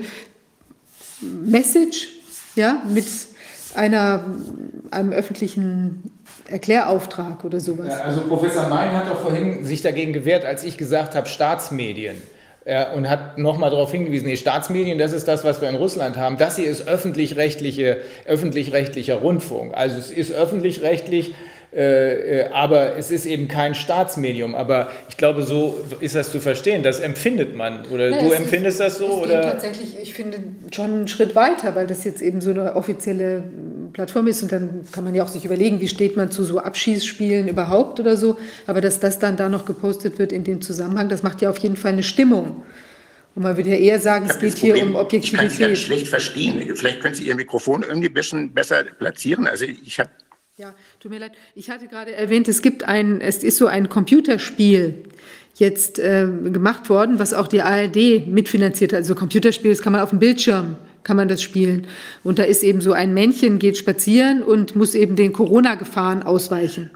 Message 1.22 2.08
ja, 2.56 2.82
mit 2.88 3.06
einer, 3.76 4.24
einem 4.92 5.12
öffentlichen 5.12 6.12
Erklärauftrag 6.50 7.44
oder 7.44 7.60
sowas. 7.60 7.94
Also 8.02 8.22
Professor 8.22 8.68
Mein 8.68 8.92
hat 8.92 9.10
auch 9.12 9.22
vorhin 9.22 9.66
sich 9.66 9.82
dagegen 9.82 10.14
gewehrt, 10.14 10.46
als 10.46 10.64
ich 10.64 10.78
gesagt 10.78 11.16
habe, 11.16 11.28
Staatsmedien. 11.28 12.22
Und 12.96 13.10
hat 13.10 13.38
nochmal 13.38 13.70
darauf 13.70 13.94
hingewiesen, 13.94 14.28
die 14.28 14.36
Staatsmedien, 14.36 14.98
das 14.98 15.14
ist 15.14 15.26
das, 15.26 15.46
was 15.46 15.62
wir 15.62 15.70
in 15.70 15.76
Russland 15.76 16.18
haben. 16.18 16.38
Das 16.38 16.58
hier 16.58 16.70
ist 16.70 16.86
öffentlich-rechtliche, 16.86 18.02
öffentlich-rechtlicher 18.26 19.16
Rundfunk. 19.16 19.74
Also 19.74 19.98
es 19.98 20.12
ist 20.12 20.34
öffentlich-rechtlich, 20.34 21.34
aber 22.54 22.96
es 22.98 23.12
ist 23.12 23.26
eben 23.26 23.48
kein 23.48 23.76
Staatsmedium. 23.76 24.56
Aber 24.56 24.90
ich 25.10 25.18
glaube, 25.18 25.44
so 25.44 25.84
ist 26.00 26.16
das 26.16 26.32
zu 26.32 26.40
verstehen. 26.40 26.82
Das 26.82 27.00
empfindet 27.00 27.56
man. 27.56 27.86
Oder 27.88 28.10
ja, 28.10 28.22
du 28.22 28.32
empfindest 28.32 28.80
ist, 28.80 28.86
das 28.86 28.98
so? 29.00 29.24
oder? 29.24 29.42
Tatsächlich, 29.42 29.98
ich 30.02 30.14
finde 30.14 30.40
schon 30.72 30.86
einen 30.86 31.08
Schritt 31.08 31.36
weiter, 31.36 31.76
weil 31.76 31.86
das 31.86 32.04
jetzt 32.04 32.22
eben 32.22 32.42
so 32.42 32.52
eine 32.52 32.76
offizielle 32.76 33.44
Plattform 33.94 34.28
ist. 34.28 34.44
Und 34.44 34.52
dann 34.52 34.86
kann 34.92 35.04
man 35.04 35.14
ja 35.14 35.24
auch 35.24 35.28
sich 35.28 35.44
überlegen, 35.44 35.82
wie 35.82 35.88
steht 35.88 36.16
man 36.16 36.32
zu 36.32 36.44
so 36.44 36.60
Abschießspielen 36.60 37.48
überhaupt 37.48 38.00
oder 38.00 38.16
so. 38.16 38.38
Aber 38.66 38.80
dass 38.80 39.00
das 39.00 39.20
dann 39.20 39.36
da 39.36 39.50
noch 39.50 39.66
gepostet 39.66 40.20
wird 40.20 40.32
in 40.32 40.44
dem 40.44 40.62
Zusammenhang, 40.62 41.10
das 41.10 41.22
macht 41.22 41.42
ja 41.42 41.50
auf 41.50 41.58
jeden 41.58 41.76
Fall 41.76 41.92
eine 41.92 42.04
Stimmung. 42.04 42.64
Und 43.36 43.44
man 43.44 43.56
würde 43.56 43.70
ja 43.70 43.76
eher 43.76 44.00
sagen, 44.00 44.26
es 44.28 44.40
geht 44.40 44.58
hier 44.58 44.74
Problem, 44.74 44.96
um 44.96 45.02
Objektivität. 45.02 45.52
Ich 45.52 45.60
kann 45.60 45.70
Sie 45.70 45.76
schlecht 45.76 46.08
verstehen. 46.08 46.76
Vielleicht 46.76 47.02
können 47.02 47.14
Sie 47.14 47.28
Ihr 47.28 47.36
Mikrofon 47.36 47.84
irgendwie 47.84 48.08
ein 48.08 48.14
bisschen 48.14 48.52
besser 48.52 48.84
platzieren. 48.98 49.46
Also 49.46 49.66
ich 49.66 50.00
habe 50.00 50.10
ja, 50.58 50.74
tut 51.00 51.11
mir 51.11 51.19
leid. 51.19 51.34
Ich 51.53 51.69
hatte 51.69 51.88
gerade 51.88 52.16
erwähnt, 52.16 52.48
es 52.48 52.64
gibt 52.64 52.84
ein, 52.84 53.22
es 53.22 53.44
ist 53.44 53.58
so 53.58 53.68
ein 53.68 53.90
Computerspiel 53.90 55.03
jetzt 55.56 56.00
äh, 56.00 56.27
gemacht 56.52 56.90
worden, 56.90 57.19
was 57.19 57.36
auch 57.36 57.48
die 57.48 57.61
ARD 57.61 58.26
mitfinanziert 58.27 58.92
hat. 58.92 58.98
Also 58.98 59.14
Computerspiel, 59.14 59.69
das 59.69 59.84
kann 59.84 59.94
man 59.94 60.02
auf 60.02 60.10
dem 60.10 60.18
Bildschirm, 60.18 60.76
kann 61.03 61.16
man 61.16 61.27
das 61.27 61.44
spielen. 61.44 61.86
Und 62.24 62.40
da 62.40 62.44
ist 62.44 62.64
eben 62.64 62.82
so 62.82 62.94
ein 62.94 63.14
Männchen, 63.14 63.60
geht 63.60 63.77
spazieren 63.77 64.42
und 64.42 64.76
muss 64.76 64.95
eben 64.95 65.16
den 65.16 65.32
Corona-Gefahren 65.32 66.24
ausweichen. 66.24 66.90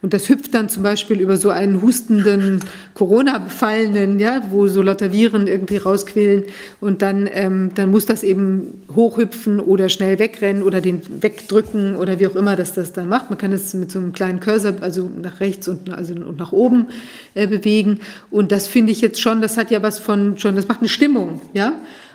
Und 0.00 0.12
das 0.12 0.28
hüpft 0.28 0.54
dann 0.54 0.68
zum 0.68 0.84
Beispiel 0.84 1.20
über 1.20 1.36
so 1.36 1.50
einen 1.50 1.82
hustenden 1.82 2.60
Corona-Befallenen, 2.94 4.20
ja, 4.20 4.42
wo 4.50 4.68
so 4.68 4.80
lauter 4.80 5.12
Viren 5.12 5.48
irgendwie 5.48 5.78
rausquillen. 5.78 6.44
Und 6.80 7.02
dann, 7.02 7.28
ähm, 7.32 7.72
dann 7.74 7.90
muss 7.90 8.06
das 8.06 8.22
eben 8.22 8.82
hochhüpfen 8.94 9.58
oder 9.58 9.88
schnell 9.88 10.20
wegrennen 10.20 10.62
oder 10.62 10.80
den 10.80 11.02
wegdrücken 11.20 11.96
oder 11.96 12.20
wie 12.20 12.28
auch 12.28 12.36
immer 12.36 12.54
das 12.54 12.74
das 12.74 12.92
dann 12.92 13.08
macht. 13.08 13.28
Man 13.30 13.38
kann 13.38 13.52
es 13.52 13.74
mit 13.74 13.90
so 13.90 13.98
einem 13.98 14.12
kleinen 14.12 14.38
Cursor, 14.38 14.74
also 14.80 15.10
nach 15.20 15.40
rechts 15.40 15.66
und, 15.66 15.90
also, 15.90 16.14
und 16.14 16.38
nach 16.38 16.52
oben 16.52 16.86
äh, 17.34 17.48
bewegen. 17.48 17.98
Und 18.30 18.52
das 18.52 18.68
finde 18.68 18.92
ich 18.92 19.00
jetzt 19.00 19.20
schon, 19.20 19.42
das 19.42 19.56
hat 19.56 19.72
ja 19.72 19.82
was 19.82 19.98
von 19.98 20.38
schon, 20.38 20.54
das 20.54 20.68
macht 20.68 20.80
eine 20.80 20.88
Stimmung, 20.88 21.40
ja. 21.54 21.72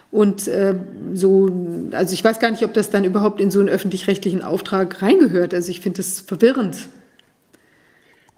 Und 0.10 0.48
äh, 0.48 0.76
so, 1.16 1.50
also 1.92 2.14
ich 2.14 2.24
weiß 2.24 2.40
gar 2.40 2.52
nicht, 2.52 2.64
ob 2.64 2.74
das 2.76 2.92
dann 2.92 3.04
überhaupt 3.04 3.42
in 3.42 3.50
so 3.50 3.60
einen 3.60 3.70
öffentlich-rechtlichen 3.70 4.44
Auftrag 4.44 5.02
reingehört. 5.02 5.56
Also 5.56 5.72
ich 5.72 5.82
finde 5.82 5.98
das 5.98 6.20
verwirrend. 6.20 6.78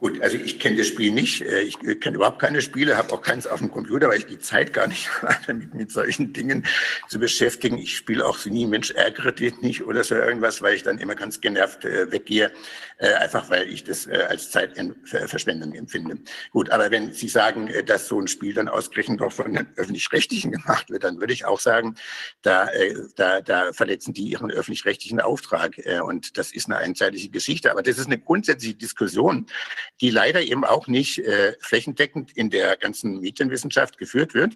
Gut, 0.05 0.21
also 0.21 0.37
ich 0.37 0.59
kenne 0.59 0.77
das 0.77 0.85
Spiel 0.85 1.11
nicht. 1.11 1.41
Äh, 1.41 1.61
ich 1.61 1.79
kenne 1.99 2.17
überhaupt 2.17 2.37
keine 2.37 2.61
Spiele, 2.61 2.95
habe 2.95 3.11
auch 3.11 3.23
keins 3.23 3.47
auf 3.47 3.57
dem 3.57 3.71
Computer, 3.71 4.07
weil 4.07 4.19
ich 4.19 4.27
die 4.27 4.37
Zeit 4.37 4.71
gar 4.71 4.85
nicht 4.85 5.09
habe, 5.23 5.55
mich 5.55 5.73
mit 5.73 5.91
solchen 5.91 6.31
Dingen 6.31 6.63
zu 7.07 7.17
beschäftigen. 7.17 7.79
Ich 7.79 7.97
spiele 7.97 8.23
auch 8.23 8.45
nie 8.45 8.67
Mensch 8.67 8.91
ärgere 8.91 9.31
dich 9.31 9.61
nicht 9.61 9.83
oder 9.83 10.03
so 10.03 10.13
irgendwas, 10.13 10.61
weil 10.61 10.75
ich 10.75 10.83
dann 10.83 10.99
immer 10.99 11.15
ganz 11.15 11.41
genervt 11.41 11.85
äh, 11.85 12.11
weggehe, 12.11 12.51
äh, 12.97 13.13
einfach 13.13 13.49
weil 13.49 13.69
ich 13.69 13.83
das 13.83 14.07
äh, 14.07 14.25
als 14.29 14.51
Zeitverschwendung 14.51 15.73
empfinde. 15.73 16.17
Gut, 16.51 16.69
aber 16.69 16.91
wenn 16.91 17.11
Sie 17.11 17.27
sagen, 17.27 17.67
äh, 17.67 17.83
dass 17.83 18.07
so 18.07 18.19
ein 18.19 18.27
Spiel 18.27 18.53
dann 18.53 18.67
ausgerechnet 18.67 19.21
auch 19.21 19.31
von 19.31 19.53
den 19.53 19.67
Öffentlich-Rechtlichen 19.75 20.51
gemacht 20.51 20.89
wird, 20.89 21.03
dann 21.03 21.19
würde 21.19 21.33
ich 21.33 21.45
auch 21.45 21.59
sagen, 21.59 21.95
da, 22.41 22.69
äh, 22.69 22.95
da, 23.15 23.41
da 23.41 23.73
verletzen 23.73 24.13
die 24.13 24.23
ihren 24.23 24.51
öffentlich-rechtlichen 24.51 25.19
Auftrag. 25.19 25.77
Äh, 25.79 25.99
und 25.99 26.37
das 26.37 26.51
ist 26.53 26.67
eine 26.67 26.77
einseitige 26.77 27.29
Geschichte. 27.29 27.71
Aber 27.71 27.83
das 27.83 27.97
ist 27.97 28.07
eine 28.07 28.19
grundsätzliche 28.19 28.75
Diskussion, 28.75 29.47
die 30.01 30.09
leider 30.09 30.41
eben 30.41 30.63
auch 30.63 30.87
nicht 30.87 31.19
äh, 31.19 31.55
flächendeckend 31.59 32.31
in 32.35 32.49
der 32.49 32.77
ganzen 32.77 33.19
Medienwissenschaft 33.19 33.97
geführt 33.97 34.33
wird, 34.33 34.55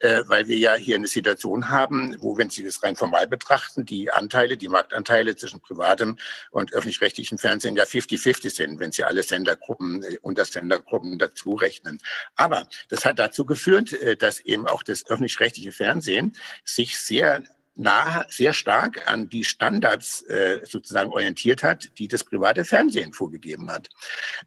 äh, 0.00 0.22
weil 0.26 0.46
wir 0.48 0.56
ja 0.58 0.74
hier 0.74 0.96
eine 0.96 1.06
Situation 1.06 1.70
haben, 1.70 2.16
wo, 2.20 2.36
wenn 2.36 2.50
Sie 2.50 2.64
das 2.64 2.82
rein 2.82 2.96
formal 2.96 3.26
betrachten, 3.26 3.84
die 3.84 4.10
Anteile, 4.10 4.56
die 4.56 4.68
Marktanteile 4.68 5.36
zwischen 5.36 5.60
privatem 5.60 6.18
und 6.50 6.72
öffentlich-rechtlichem 6.72 7.38
Fernsehen 7.38 7.76
ja 7.76 7.84
50-50 7.84 8.50
sind, 8.50 8.80
wenn 8.80 8.92
Sie 8.92 9.04
alle 9.04 9.22
Sendergruppen, 9.22 10.02
äh, 10.02 10.18
Untersendergruppen 10.22 11.18
dazu 11.18 11.54
rechnen. 11.54 11.98
Aber 12.34 12.68
das 12.88 13.04
hat 13.04 13.18
dazu 13.18 13.46
geführt, 13.46 13.92
äh, 13.92 14.16
dass 14.16 14.40
eben 14.40 14.66
auch 14.66 14.82
das 14.82 15.06
öffentlich-rechtliche 15.08 15.72
Fernsehen 15.72 16.36
sich 16.64 16.98
sehr 16.98 17.42
nah, 17.76 18.24
sehr 18.28 18.52
stark 18.52 19.08
an 19.10 19.28
die 19.28 19.44
Standards 19.44 20.22
äh, 20.22 20.60
sozusagen 20.64 21.12
orientiert 21.12 21.62
hat, 21.62 21.90
die 21.98 22.08
das 22.08 22.24
private 22.24 22.64
Fernsehen 22.64 23.12
vorgegeben 23.12 23.70
hat. 23.70 23.88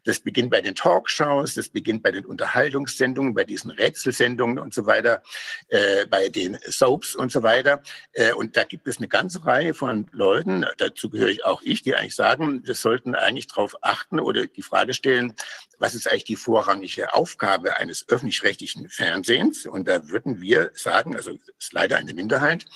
Das 0.04 0.20
beginnt 0.20 0.50
bei 0.50 0.60
den 0.60 0.74
Talkshows, 0.74 1.54
das 1.54 1.68
beginnt 1.68 2.02
bei 2.02 2.10
den 2.10 2.26
Unterhaltungssendungen, 2.26 3.32
bei 3.34 3.44
diesen 3.44 3.70
Rätselsendungen 3.70 4.58
und 4.58 4.74
so 4.74 4.84
weiter, 4.86 5.22
äh, 5.68 6.06
bei 6.06 6.28
den 6.28 6.58
Soaps 6.66 7.14
und 7.14 7.30
so 7.30 7.42
weiter. 7.42 7.82
Äh, 8.12 8.32
und 8.32 8.56
da 8.56 8.64
gibt 8.64 8.88
es 8.88 8.98
eine 8.98 9.08
ganze 9.08 9.44
Reihe 9.46 9.74
von 9.74 10.08
Leuten, 10.12 10.66
dazu 10.78 11.08
gehöre 11.08 11.28
ich 11.28 11.44
auch 11.44 11.62
ich, 11.62 11.82
die 11.82 11.94
eigentlich 11.94 12.16
sagen, 12.16 12.66
wir 12.66 12.74
sollten 12.74 13.14
eigentlich 13.14 13.46
darauf 13.46 13.76
achten 13.82 14.18
oder 14.18 14.46
die 14.46 14.62
Frage 14.62 14.92
stellen, 14.92 15.34
was 15.78 15.94
ist 15.94 16.08
eigentlich 16.08 16.24
die 16.24 16.36
vorrangige 16.36 17.14
Aufgabe 17.14 17.78
eines 17.78 18.06
öffentlich-rechtlichen 18.08 18.90
Fernsehens? 18.90 19.66
Und 19.66 19.88
da 19.88 20.08
würden 20.08 20.40
wir 20.40 20.70
sagen, 20.74 21.16
also 21.16 21.38
ist 21.58 21.72
leider 21.72 21.96
eine 21.96 22.12
Minderheit, 22.12 22.66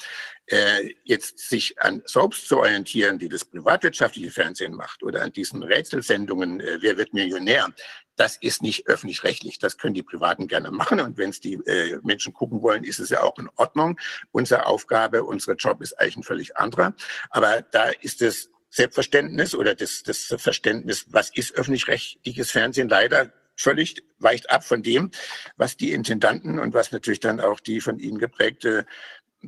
äh, 0.47 0.95
jetzt 1.05 1.39
sich 1.39 1.81
an 1.81 2.03
Soaps 2.07 2.47
zu 2.47 2.59
orientieren, 2.59 3.19
die 3.19 3.29
das 3.29 3.45
privatwirtschaftliche 3.45 4.31
Fernsehen 4.31 4.75
macht, 4.75 5.03
oder 5.03 5.23
an 5.23 5.33
diesen 5.33 5.63
Rätselsendungen, 5.63 6.61
äh, 6.61 6.79
wer 6.81 6.97
wird 6.97 7.15
Millionär, 7.15 7.73
das 8.17 8.37
ist 8.37 8.63
nicht 8.63 8.87
öffentlich-rechtlich. 8.87 9.59
Das 9.59 9.79
können 9.79 9.95
die 9.95 10.03
Privaten 10.03 10.47
gerne 10.47 10.71
machen. 10.71 11.01
Und 11.01 11.19
wenn 11.19 11.31
es 11.31 11.41
die 11.41 11.55
äh, 11.55 11.99
Menschen 12.03 12.33
gucken 12.33 12.63
wollen, 12.63 12.85
ist 12.85 13.01
es 13.01 13.11
ja 13.11 13.23
auch 13.23 13.39
in 13.39 13.49
Ordnung. 13.57 13.99
Unsere 14.31 14.67
Aufgabe, 14.67 15.25
unser 15.25 15.55
Job 15.55 15.83
ist 15.83 15.95
eigentlich 15.95 16.19
ein 16.19 16.23
völlig 16.23 16.57
anderer. 16.57 16.95
Aber 17.31 17.63
da 17.63 17.89
ist 17.89 18.23
es 18.23 18.51
Selbstverständnis 18.71 19.55
oder 19.55 19.75
das, 19.75 20.03
das 20.03 20.35
Verständnis, 20.39 21.07
was 21.09 21.31
ist 21.35 21.55
öffentlich-rechtliches 21.55 22.51
Fernsehen, 22.51 22.89
leider 22.89 23.33
völlig 23.57 24.03
weicht 24.19 24.51
ab 24.51 24.65
von 24.65 24.83
dem, 24.83 25.11
was 25.57 25.77
die 25.77 25.93
Intendanten 25.93 26.59
und 26.59 26.75
was 26.75 26.91
natürlich 26.91 27.21
dann 27.21 27.41
auch 27.41 27.61
die 27.61 27.81
von 27.81 27.99
ihnen 28.01 28.19
geprägte 28.19 28.87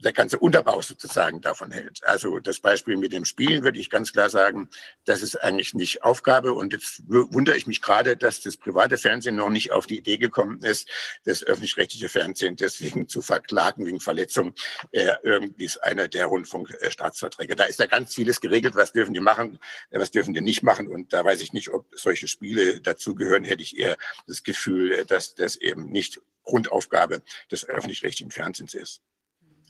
der 0.00 0.12
ganze 0.12 0.39
Unterbau 0.39 0.81
sozusagen 0.81 1.41
davon 1.41 1.70
hält. 1.70 2.05
Also 2.05 2.39
das 2.39 2.60
Beispiel 2.60 2.97
mit 2.97 3.12
dem 3.12 3.25
Spielen 3.25 3.62
würde 3.62 3.78
ich 3.78 3.91
ganz 3.91 4.12
klar 4.12 4.31
sagen, 4.31 4.68
das 5.05 5.23
ist 5.23 5.36
eigentlich 5.36 5.75
nicht 5.75 6.02
Aufgabe. 6.02 6.52
Und 6.52 6.73
jetzt 6.73 7.02
wundere 7.07 7.57
ich 7.57 7.66
mich 7.66 7.83
gerade, 7.83 8.16
dass 8.16 8.41
das 8.41 8.57
private 8.57 8.99
Fernsehen 8.99 9.36
noch 9.36 9.50
nicht 9.50 9.73
auf 9.73 9.86
die 9.86 9.99
Idee 9.99 10.18
gekommen 10.18 10.62
ist, 10.62 10.89
das 11.25 11.42
öffentlich-rechtliche 11.42 12.08
Fernsehen 12.08 12.57
deswegen 12.57 13.08
zu 13.08 13.23
verklagen 13.23 13.86
wegen 13.86 14.00
Verletzung 14.00 14.55
äh, 14.92 15.12
irgendwie 15.23 15.65
ist 15.65 15.83
einer 15.83 16.08
der 16.08 16.26
Rundfunkstaatsverträge. 16.26 17.57
Da 17.57 17.65
ist 17.65 17.78
ja 17.78 17.86
ganz 17.86 18.15
vieles 18.15 18.41
geregelt, 18.41 18.75
was 18.75 18.92
dürfen 18.92 19.15
die 19.15 19.20
machen, 19.20 19.58
äh, 19.91 19.99
was 19.99 20.10
dürfen 20.10 20.34
die 20.34 20.41
nicht 20.41 20.62
machen. 20.62 20.89
Und 20.89 21.12
da 21.12 21.25
weiß 21.25 21.41
ich 21.42 21.52
nicht, 21.52 21.70
ob 21.70 21.86
solche 21.94 22.28
Spiele 22.28 22.81
dazugehören, 22.81 23.44
hätte 23.44 23.62
ich 23.62 23.78
eher 23.78 23.97
das 24.26 24.42
Gefühl, 24.42 24.92
äh, 24.92 25.05
dass 25.05 25.34
das 25.34 25.57
eben 25.57 25.91
nicht 25.91 26.20
Grundaufgabe 26.44 27.23
des 27.50 27.68
öffentlich-rechtlichen 27.68 28.31
Fernsehens 28.31 28.75
ist. 28.75 29.02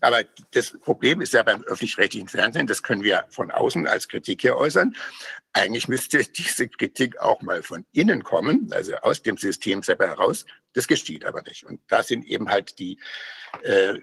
Aber 0.00 0.22
das 0.52 0.78
Problem 0.78 1.20
ist 1.20 1.32
ja 1.32 1.42
beim 1.42 1.62
öffentlich-rechtlichen 1.62 2.28
Fernsehen, 2.28 2.66
das 2.66 2.82
können 2.82 3.02
wir 3.02 3.24
von 3.30 3.50
außen 3.50 3.86
als 3.86 4.08
Kritik 4.08 4.42
hier 4.42 4.56
äußern. 4.56 4.94
Eigentlich 5.52 5.88
müsste 5.88 6.22
diese 6.24 6.68
Kritik 6.68 7.18
auch 7.18 7.40
mal 7.42 7.62
von 7.62 7.86
innen 7.92 8.22
kommen, 8.22 8.70
also 8.72 8.94
aus 8.96 9.22
dem 9.22 9.38
System 9.38 9.82
selber 9.82 10.06
heraus. 10.06 10.44
Das 10.74 10.86
geschieht 10.86 11.24
aber 11.24 11.42
nicht. 11.42 11.64
Und 11.64 11.80
da 11.88 12.02
sind 12.02 12.26
eben 12.26 12.50
halt 12.50 12.78
die 12.78 12.98
äh, 13.62 14.00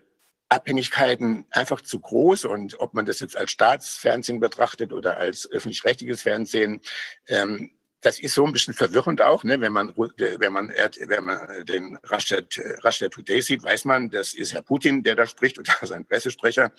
Abhängigkeiten 0.50 1.46
einfach 1.52 1.82
zu 1.82 2.00
groß. 2.00 2.46
Und 2.46 2.80
ob 2.80 2.94
man 2.94 3.06
das 3.06 3.20
jetzt 3.20 3.38
als 3.38 3.52
Staatsfernsehen 3.52 4.40
betrachtet 4.40 4.94
oder 4.94 5.18
als 5.18 5.50
öffentlich-rechtliches 5.50 6.24
Fernsehen, 6.24 6.82
ähm, 7.28 7.72
das 8.04 8.20
ist 8.20 8.34
so 8.34 8.46
ein 8.46 8.52
bisschen 8.52 8.74
verwirrend 8.74 9.22
auch, 9.22 9.44
ne? 9.44 9.60
wenn 9.62 9.72
man 9.72 9.94
wenn 9.96 10.54
man 10.54 10.70
wenn 10.70 11.24
man 11.24 11.66
den 11.66 11.98
Russia, 12.12 12.40
Russia 12.84 13.10
Today 13.10 13.42
sieht, 13.42 13.64
weiß 13.64 13.86
man, 13.86 14.10
das 14.10 14.34
ist 14.34 14.54
Herr 14.54 14.62
Putin, 14.62 15.04
der 15.04 15.16
da 15.16 15.26
spricht 15.26 15.58
oder 15.58 15.74
sein 15.82 16.06
Pressesprecher. 16.06 16.72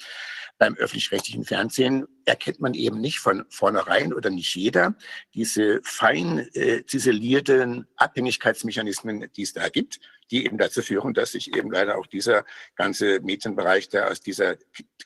Beim 0.57 0.77
öffentlich-rechtlichen 0.77 1.45
Fernsehen 1.45 2.07
erkennt 2.27 2.61
man 2.61 2.75
eben 2.75 3.01
nicht 3.01 3.19
von 3.19 3.45
vornherein 3.49 4.15
oder 4.15 4.31
nicht 4.31 4.55
jeder 4.55 4.95
diese 5.35 5.81
fein 5.83 6.49
äh, 6.55 6.85
ziselierten 6.87 7.89
Abhängigkeitsmechanismen, 7.97 9.29
die 9.37 9.43
es 9.43 9.53
da 9.53 9.69
gibt, 9.69 9.99
die 10.35 10.47
eben 10.47 10.59
dazu 10.59 10.83
führen, 10.83 11.15
dass 11.15 11.31
sich 11.31 11.57
eben 11.57 11.71
leider 11.71 11.97
auch 11.97 12.09
dieser 12.09 12.45
ganze 12.75 13.21
Medienbereich 13.21 13.89
da 13.89 14.09
aus 14.09 14.21
dieser 14.21 14.57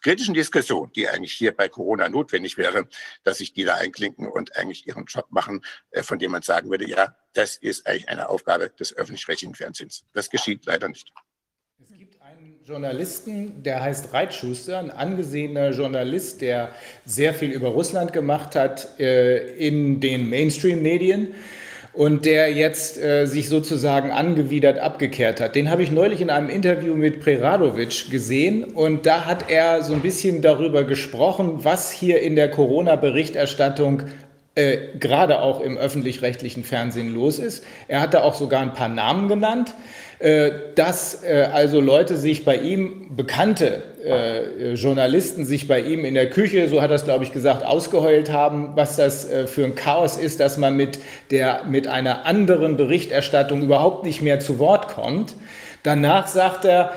kritischen 0.00 0.32
Diskussion, 0.32 0.90
die 0.96 1.06
eigentlich 1.06 1.34
hier 1.34 1.54
bei 1.54 1.68
Corona 1.68 2.08
notwendig 2.08 2.56
wäre, 2.56 2.88
dass 3.24 3.38
sich 3.38 3.52
die 3.52 3.64
da 3.64 3.74
einklinken 3.74 4.26
und 4.26 4.56
eigentlich 4.56 4.86
ihren 4.86 5.04
Job 5.04 5.26
machen, 5.28 5.62
äh, 5.90 6.02
von 6.02 6.18
dem 6.18 6.32
man 6.32 6.40
sagen 6.40 6.70
würde, 6.70 6.88
ja, 6.88 7.14
das 7.34 7.56
ist 7.56 7.86
eigentlich 7.86 8.08
eine 8.08 8.30
Aufgabe 8.30 8.70
des 8.70 8.96
öffentlich-rechtlichen 8.96 9.54
Fernsehens. 9.54 10.06
Das 10.14 10.30
geschieht 10.30 10.64
leider 10.64 10.88
nicht. 10.88 11.12
Es 11.78 11.98
gibt 11.98 12.22
einen 12.22 12.64
Journalisten, 12.64 13.62
der 13.62 13.82
heißt 13.82 14.14
Reitschuster, 14.14 14.78
ein 14.78 14.90
angesehener 14.90 15.72
Journalist, 15.72 16.40
der 16.40 16.74
sehr 17.04 17.34
viel 17.34 17.52
über 17.52 17.68
Russland 17.68 18.14
gemacht 18.14 18.54
hat 18.56 18.98
äh, 18.98 19.56
in 19.56 20.00
den 20.00 20.30
Mainstream-Medien 20.30 21.34
und 21.92 22.24
der 22.24 22.52
jetzt 22.52 22.98
äh, 22.98 23.26
sich 23.26 23.48
sozusagen 23.48 24.10
angewidert 24.10 24.78
abgekehrt 24.78 25.40
hat. 25.40 25.54
Den 25.54 25.70
habe 25.70 25.82
ich 25.82 25.90
neulich 25.90 26.20
in 26.20 26.30
einem 26.30 26.48
Interview 26.48 26.94
mit 26.94 27.20
Preradovic 27.20 28.10
gesehen 28.10 28.64
und 28.64 29.06
da 29.06 29.24
hat 29.24 29.50
er 29.50 29.82
so 29.82 29.94
ein 29.94 30.00
bisschen 30.00 30.42
darüber 30.42 30.84
gesprochen, 30.84 31.64
was 31.64 31.90
hier 31.90 32.20
in 32.20 32.36
der 32.36 32.50
Corona-Berichterstattung 32.50 34.04
äh, 34.54 34.98
gerade 34.98 35.40
auch 35.40 35.60
im 35.60 35.78
öffentlich-rechtlichen 35.78 36.64
Fernsehen 36.64 37.14
los 37.14 37.38
ist. 37.38 37.64
Er 37.86 38.00
hat 38.00 38.14
da 38.14 38.22
auch 38.22 38.34
sogar 38.34 38.60
ein 38.60 38.74
paar 38.74 38.88
Namen 38.88 39.28
genannt. 39.28 39.74
Äh, 40.20 40.50
dass 40.74 41.22
äh, 41.22 41.48
also 41.52 41.80
Leute 41.80 42.16
sich 42.16 42.44
bei 42.44 42.56
ihm, 42.56 43.14
bekannte 43.14 43.84
äh, 44.04 44.72
Journalisten 44.74 45.44
sich 45.44 45.68
bei 45.68 45.80
ihm 45.80 46.04
in 46.04 46.14
der 46.14 46.28
Küche, 46.28 46.68
so 46.68 46.82
hat 46.82 46.90
er 46.90 46.96
es, 46.96 47.04
glaube 47.04 47.22
ich, 47.22 47.32
gesagt, 47.32 47.64
ausgeheult 47.64 48.32
haben, 48.32 48.70
was 48.74 48.96
das 48.96 49.28
für 49.46 49.64
ein 49.64 49.76
Chaos 49.76 50.16
ist, 50.16 50.40
dass 50.40 50.56
man 50.56 50.76
mit, 50.76 50.98
der, 51.30 51.62
mit 51.68 51.86
einer 51.86 52.26
anderen 52.26 52.76
Berichterstattung 52.76 53.62
überhaupt 53.62 54.04
nicht 54.04 54.20
mehr 54.20 54.40
zu 54.40 54.58
Wort 54.58 54.88
kommt. 54.88 55.34
Danach 55.84 56.26
sagt 56.26 56.64
er, 56.64 56.92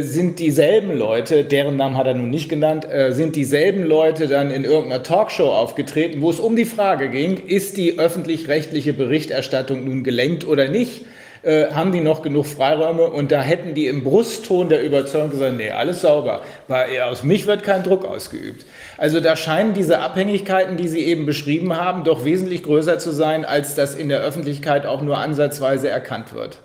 sind 0.00 0.38
dieselben 0.38 0.96
Leute, 0.96 1.44
deren 1.44 1.76
Namen 1.76 1.96
hat 1.96 2.06
er 2.06 2.14
nun 2.14 2.30
nicht 2.30 2.48
genannt, 2.48 2.86
sind 3.10 3.36
dieselben 3.36 3.84
Leute 3.84 4.28
dann 4.28 4.50
in 4.50 4.64
irgendeiner 4.64 5.02
Talkshow 5.02 5.50
aufgetreten, 5.50 6.22
wo 6.22 6.30
es 6.30 6.40
um 6.40 6.56
die 6.56 6.64
Frage 6.64 7.10
ging, 7.10 7.36
ist 7.46 7.76
die 7.76 7.98
öffentlich-rechtliche 7.98 8.94
Berichterstattung 8.94 9.84
nun 9.84 10.02
gelenkt 10.04 10.46
oder 10.46 10.68
nicht? 10.68 11.04
Äh, 11.44 11.72
haben 11.72 11.92
die 11.92 12.00
noch 12.00 12.22
genug 12.22 12.46
Freiräume 12.46 13.04
und 13.04 13.30
da 13.30 13.42
hätten 13.42 13.74
die 13.74 13.86
im 13.86 14.02
Brustton 14.02 14.68
der 14.68 14.82
Überzeugung 14.82 15.30
gesagt, 15.30 15.56
nee, 15.56 15.70
alles 15.70 16.00
sauber, 16.00 16.42
weil 16.68 17.00
aus 17.02 17.22
mich 17.22 17.46
wird 17.46 17.62
kein 17.62 17.82
Druck 17.82 18.04
ausgeübt. 18.04 18.64
Also 18.96 19.20
da 19.20 19.36
scheinen 19.36 19.74
diese 19.74 19.98
Abhängigkeiten, 19.98 20.76
die 20.76 20.88
Sie 20.88 21.04
eben 21.04 21.26
beschrieben 21.26 21.76
haben, 21.76 22.04
doch 22.04 22.24
wesentlich 22.24 22.62
größer 22.62 22.98
zu 22.98 23.12
sein, 23.12 23.44
als 23.44 23.74
das 23.74 23.94
in 23.94 24.08
der 24.08 24.20
Öffentlichkeit 24.20 24.86
auch 24.86 25.02
nur 25.02 25.18
ansatzweise 25.18 25.88
erkannt 25.88 26.32
wird. 26.32 26.58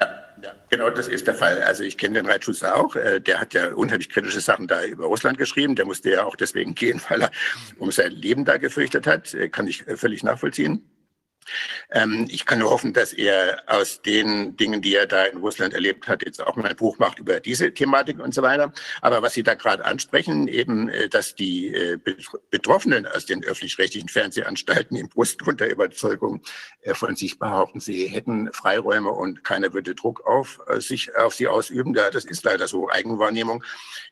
Ja, 0.00 0.52
genau, 0.70 0.90
das 0.90 1.08
ist 1.08 1.26
der 1.26 1.34
Fall. 1.34 1.62
Also 1.62 1.82
ich 1.82 1.98
kenne 1.98 2.14
den 2.14 2.26
Reitschuster 2.26 2.76
auch. 2.76 2.96
Äh, 2.96 3.20
der 3.20 3.40
hat 3.40 3.54
ja 3.54 3.72
unheimlich 3.74 4.08
kritische 4.08 4.40
Sachen 4.40 4.66
da 4.66 4.84
über 4.84 5.06
Russland 5.06 5.38
geschrieben. 5.38 5.74
Der 5.74 5.84
musste 5.84 6.10
ja 6.10 6.24
auch 6.24 6.36
deswegen 6.36 6.74
gehen, 6.74 7.00
weil 7.08 7.22
er 7.22 7.30
um 7.78 7.90
sein 7.90 8.12
Leben 8.12 8.44
da 8.44 8.56
gefürchtet 8.56 9.06
hat. 9.06 9.34
Äh, 9.34 9.48
kann 9.48 9.66
ich 9.66 9.84
völlig 9.96 10.22
nachvollziehen. 10.22 10.82
Ähm, 11.90 12.26
ich 12.30 12.44
kann 12.46 12.58
nur 12.58 12.70
hoffen, 12.70 12.92
dass 12.92 13.12
er 13.12 13.62
aus 13.66 14.02
den 14.02 14.56
Dingen, 14.56 14.82
die 14.82 14.94
er 14.94 15.06
da 15.06 15.24
in 15.24 15.38
Russland 15.38 15.74
erlebt 15.74 16.08
hat, 16.08 16.24
jetzt 16.24 16.44
auch 16.44 16.56
mal 16.56 16.68
ein 16.68 16.76
Buch 16.76 16.98
macht 16.98 17.18
über 17.18 17.40
diese 17.40 17.72
Thematik 17.72 18.18
und 18.20 18.34
so 18.34 18.42
weiter. 18.42 18.72
Aber 19.00 19.22
was 19.22 19.34
Sie 19.34 19.42
da 19.42 19.54
gerade 19.54 19.84
ansprechen, 19.84 20.48
eben, 20.48 20.88
äh, 20.88 21.08
dass 21.08 21.34
die 21.34 21.74
äh, 21.74 21.98
Betroffenen 22.50 23.06
aus 23.06 23.26
den 23.26 23.44
öffentlich-rechtlichen 23.44 24.08
Fernsehanstalten 24.08 24.96
im 24.96 25.08
Brustgrund 25.08 25.60
der 25.60 25.70
Überzeugung 25.70 26.42
äh, 26.82 26.94
von 26.94 27.16
sich 27.16 27.38
behaupten, 27.38 27.80
sie 27.80 28.06
hätten 28.06 28.52
Freiräume 28.52 29.10
und 29.10 29.44
keiner 29.44 29.72
würde 29.72 29.94
Druck 29.94 30.26
auf 30.26 30.60
sich, 30.78 31.14
auf 31.16 31.34
sie 31.34 31.46
ausüben. 31.46 31.94
Ja, 31.94 32.10
das 32.10 32.24
ist 32.24 32.44
leider 32.44 32.68
so. 32.68 32.88
Eigenwahrnehmung 32.88 33.64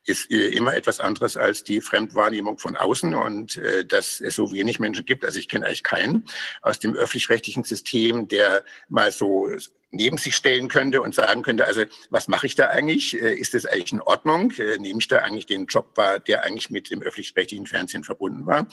ist 0.05 0.31
immer 0.31 0.75
etwas 0.75 1.01
anderes 1.01 1.37
als 1.37 1.65
die 1.65 1.81
Fremdwahrnehmung 1.81 2.59
von 2.59 2.77
außen 2.77 3.15
und 3.15 3.61
dass 3.89 4.21
es 4.21 4.37
so 4.37 4.53
wenig 4.53 4.79
Menschen 4.79 5.05
gibt. 5.05 5.25
Also 5.25 5.39
ich 5.39 5.49
kenne 5.49 5.67
eigentlich 5.67 5.83
keinen 5.83 6.25
aus 6.63 6.79
dem 6.79 6.95
öffentlich 6.95 7.26
öffentlich-rechtlichen 7.27 7.65
System, 7.65 8.29
der 8.29 8.65
mal 8.89 9.11
so 9.13 9.49
neben 9.91 10.19
sich 10.19 10.35
stellen 10.35 10.69
könnte 10.69 11.01
und 11.01 11.15
sagen 11.15 11.43
könnte, 11.43 11.65
also 11.65 11.85
was 12.11 12.29
mache 12.29 12.47
ich 12.47 12.55
da 12.55 12.69
eigentlich? 12.69 13.21
Äh, 13.21 13.35
ist 13.35 13.55
das 13.55 13.67
eigentlich 13.67 13.93
in 13.93 14.01
Ordnung? 14.01 14.53
Äh, 14.59 14.79
nehme 14.79 14.99
ich 14.99 15.09
da 15.09 15.19
eigentlich 15.19 15.47
den 15.47 15.67
Job 15.67 15.97
wahr, 15.97 16.19
der 16.19 16.45
eigentlich 16.45 16.71
mit 16.71 16.91
dem 16.91 17.03
öffentlich-rechtlichen 17.03 17.67
Fernsehen 17.67 18.03
verbunden 18.03 18.47
war? 18.47 18.67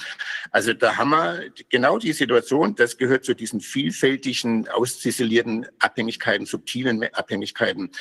Also 0.52 0.74
da 0.74 0.98
haben 0.98 1.12
wir 1.12 1.52
genau 1.70 2.00
die 2.00 2.14
Situation, 2.14 2.76
das 2.76 2.98
gehört 2.98 3.26
zu 3.26 3.36
diesen 3.36 3.62
vielfältigen, 3.62 4.68
ausziselierten 4.70 5.68
Abhängigkeiten, 5.80 6.46
subtilen 6.46 7.04
Abhängigkeiten, 7.14 7.92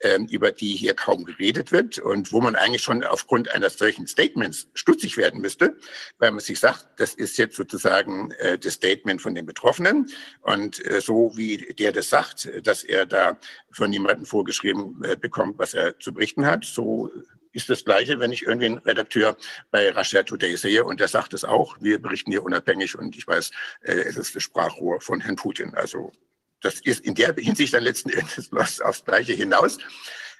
ähm, 0.00 0.26
über 0.30 0.50
die 0.50 0.74
hier 0.74 0.94
kaum 0.94 1.24
geredet 1.24 1.72
wird 1.72 1.98
und 1.98 2.32
wo 2.32 2.40
man 2.40 2.56
eigentlich 2.56 2.82
schon 2.82 3.04
aufgrund 3.04 3.50
eines 3.50 3.76
solchen 3.76 4.06
Statements 4.06 4.68
stutzig 4.74 5.16
werden 5.16 5.40
müsste, 5.40 5.76
weil 6.18 6.30
man 6.30 6.40
sich 6.40 6.58
sagt, 6.58 6.86
das 6.96 7.14
ist 7.14 7.36
jetzt 7.36 7.56
sozusagen 7.56 8.30
äh, 8.38 8.58
das 8.58 8.74
Statement 8.74 9.20
von 9.20 9.34
den 9.34 9.44
Betroffenen 9.44 10.10
und 10.40 10.82
so 11.00 11.32
wie 11.36 11.58
der 11.78 11.92
das 11.92 12.08
sagt, 12.08 12.48
dass 12.62 12.84
er 12.84 13.06
da 13.06 13.38
von 13.70 13.90
niemandem 13.90 14.26
vorgeschrieben 14.26 15.02
äh, 15.04 15.16
bekommt, 15.16 15.58
was 15.58 15.74
er 15.74 15.98
zu 15.98 16.12
berichten 16.12 16.46
hat. 16.46 16.64
So 16.64 17.10
ist 17.52 17.68
das 17.68 17.84
Gleiche, 17.84 18.18
wenn 18.18 18.32
ich 18.32 18.42
irgendwie 18.42 18.66
einen 18.66 18.78
Redakteur 18.78 19.36
bei 19.70 19.92
Russia 19.92 20.22
Today 20.22 20.56
sehe 20.56 20.84
und 20.84 21.00
der 21.00 21.08
sagt 21.08 21.34
es 21.34 21.44
auch. 21.44 21.76
Wir 21.80 22.00
berichten 22.00 22.30
hier 22.30 22.42
unabhängig 22.42 22.96
und 22.98 23.16
ich 23.16 23.26
weiß, 23.26 23.50
äh, 23.82 23.92
es 23.92 24.16
ist 24.16 24.34
das 24.34 24.42
Sprachrohr 24.42 25.00
von 25.00 25.20
Herrn 25.20 25.36
Putin. 25.36 25.74
Also 25.74 26.12
das 26.60 26.80
ist 26.80 27.04
in 27.04 27.14
der 27.14 27.34
Hinsicht 27.34 27.74
dann 27.74 27.84
letzten 27.84 28.10
Endes 28.10 28.50
aufs 28.80 29.04
Gleiche 29.04 29.32
hinaus 29.32 29.78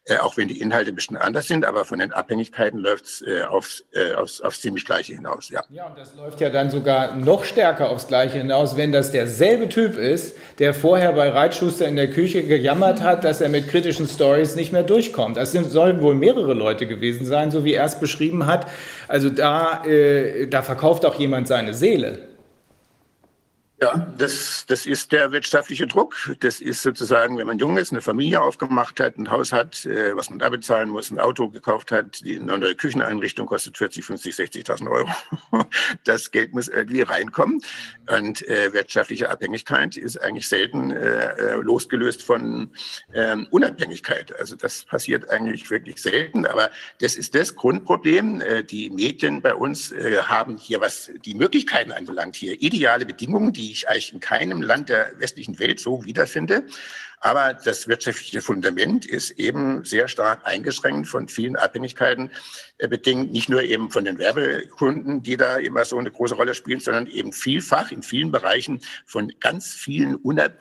äh, 0.05 0.18
auch 0.18 0.36
wenn 0.36 0.48
die 0.48 0.60
Inhalte 0.60 0.90
ein 0.90 0.94
bisschen 0.97 1.16
anders 1.16 1.47
sind, 1.47 1.64
aber 1.64 1.84
von 1.84 2.00
den 2.00 2.12
Abhängigkeiten 2.12 2.81
läuft 2.81 3.05
es 3.05 3.22
äh, 3.22 3.42
aufs, 3.42 3.84
äh, 3.92 4.14
aufs, 4.14 4.40
aufs 4.40 4.60
ziemlich 4.60 4.84
Gleiche 4.84 5.14
hinaus. 5.14 5.48
Ja. 5.48 5.62
ja, 5.70 5.86
und 5.86 5.97
das 5.97 6.14
läuft 6.16 6.40
ja 6.40 6.50
dann 6.50 6.70
sogar 6.70 7.14
noch 7.14 7.44
stärker 7.44 7.89
aufs 7.89 8.08
Gleiche 8.08 8.39
hinaus, 8.39 8.76
wenn 8.76 8.90
das 8.90 9.12
derselbe 9.12 9.68
Typ 9.68 9.97
ist, 9.97 10.36
der 10.58 10.74
vorher 10.74 11.12
bei 11.12 11.28
Reitschuster 11.28 11.86
in 11.86 11.94
der 11.94 12.10
Küche 12.10 12.42
gejammert 12.42 13.00
hat, 13.00 13.22
dass 13.22 13.40
er 13.40 13.48
mit 13.48 13.68
kritischen 13.68 14.08
Stories 14.08 14.56
nicht 14.56 14.72
mehr 14.72 14.82
durchkommt. 14.82 15.36
Das 15.36 15.52
sind, 15.52 15.70
sollen 15.70 16.02
wohl 16.02 16.16
mehrere 16.16 16.55
Leute 16.55 16.86
gewesen 16.86 17.24
sein, 17.24 17.52
so 17.52 17.64
wie 17.64 17.74
er 17.74 17.84
es 17.84 18.00
beschrieben 18.00 18.47
hat. 18.47 18.66
Also 19.06 19.31
da, 19.31 19.84
äh, 19.84 20.48
da 20.48 20.62
verkauft 20.62 21.06
auch 21.06 21.14
jemand 21.14 21.47
seine 21.47 21.74
Seele. 21.74 22.32
Ja, 23.83 23.97
das, 24.17 24.65
das 24.69 24.86
ist 24.86 25.11
der 25.11 25.33
wirtschaftliche 25.33 25.89
Druck. 25.89 26.15
Das 26.39 26.61
ist 26.61 26.83
sozusagen, 26.83 27.36
wenn 27.36 27.49
man 27.49 27.59
jung 27.59 27.77
ist, 27.78 27.91
eine 27.91 28.01
Familie 28.01 28.41
aufgemacht 28.41 29.01
hat, 29.01 29.19
ein 29.19 29.28
Haus 29.28 29.51
hat, 29.51 29.85
äh, 29.86 30.17
was 30.17 30.31
man 30.31 30.39
da 30.39 30.51
bezahlen 30.51 30.89
muss, 30.89 31.11
ein 31.11 31.19
Auto 31.19 31.49
gekauft 31.49 31.91
hat, 31.91 32.20
die 32.25 32.39
eine 32.39 32.59
neue 32.59 32.77
Kücheneinrichtung 32.77 33.49
kostet 33.49 33.77
40, 33.77 34.05
50, 34.05 34.35
60.000 34.36 34.89
Euro. 34.89 35.09
Das 36.05 36.31
Geld 36.31 36.52
muss 36.52 36.69
irgendwie 36.69 37.02
reinkommen. 37.02 37.61
Und 38.09 38.47
äh, 38.49 38.73
wirtschaftliche 38.73 39.31
Abhängigkeit 39.31 39.97
ist 39.97 40.20
eigentlich 40.20 40.49
selten 40.49 40.93
äh, 40.93 41.33
äh 41.35 41.55
losgelöst 41.57 42.23
von 42.23 42.70
ähm, 43.15 43.49
Unabhängigkeit. 43.51 44.39
Also 44.39 44.55
das 44.55 44.85
passiert 44.85 45.28
eigentlich 45.31 45.70
wirklich 45.70 46.01
selten. 46.01 46.47
Aber 46.47 46.70
das 47.01 47.17
ist 47.17 47.35
das 47.35 47.57
Grundproblem. 47.57 48.41
Äh, 48.41 48.62
die 48.62 48.91
Medien 48.91 49.43
bei 49.43 49.55
uns 49.55 49.91
äh, 49.91 50.19
haben 50.23 50.57
hier, 50.57 50.81
was 50.81 51.11
die 51.25 51.35
Möglichkeiten 51.35 51.91
anbelangt, 51.91 52.36
hier 52.36 52.61
ideale 52.62 53.07
Bedingungen, 53.07 53.52
die 53.52 53.72
ich 53.73 53.89
eigentlich 53.89 54.12
in 54.12 54.20
keinem 54.20 54.62
Land 54.62 54.89
der 54.89 55.12
westlichen 55.18 55.59
Welt 55.59 55.81
so 55.81 56.05
wiederfinde. 56.05 56.65
Aber 57.25 57.55
das 57.55 57.86
wirtschaftliche 57.86 58.42
Fundament 58.42 59.07
ist 59.07 59.31
eben 59.33 59.84
sehr 59.84 60.09
stark 60.09 60.44
eingeschränkt 60.44 61.07
von 61.07 61.28
vielen 61.28 61.55
Abhängigkeiten 61.55 62.33
äh, 62.78 62.89
bedingt, 62.89 63.31
nicht 63.31 63.49
nur 63.49 63.62
eben 63.62 63.91
von 63.91 64.05
den 64.05 64.18
Werbekunden, 64.18 65.23
die 65.23 65.36
da 65.36 65.57
immer 65.59 65.84
so 65.84 65.99
eine 65.99 66.10
große 66.10 66.34
Rolle 66.34 66.55
spielen, 66.55 66.81
sondern 66.81 67.07
eben 67.07 67.33
vielfach 67.33 67.92
in 67.92 68.02
vielen 68.02 68.33
Bereichen 68.33 68.81
von 69.07 69.33
ganz 69.39 69.73
vielen 69.73 70.17
unab 70.17 70.52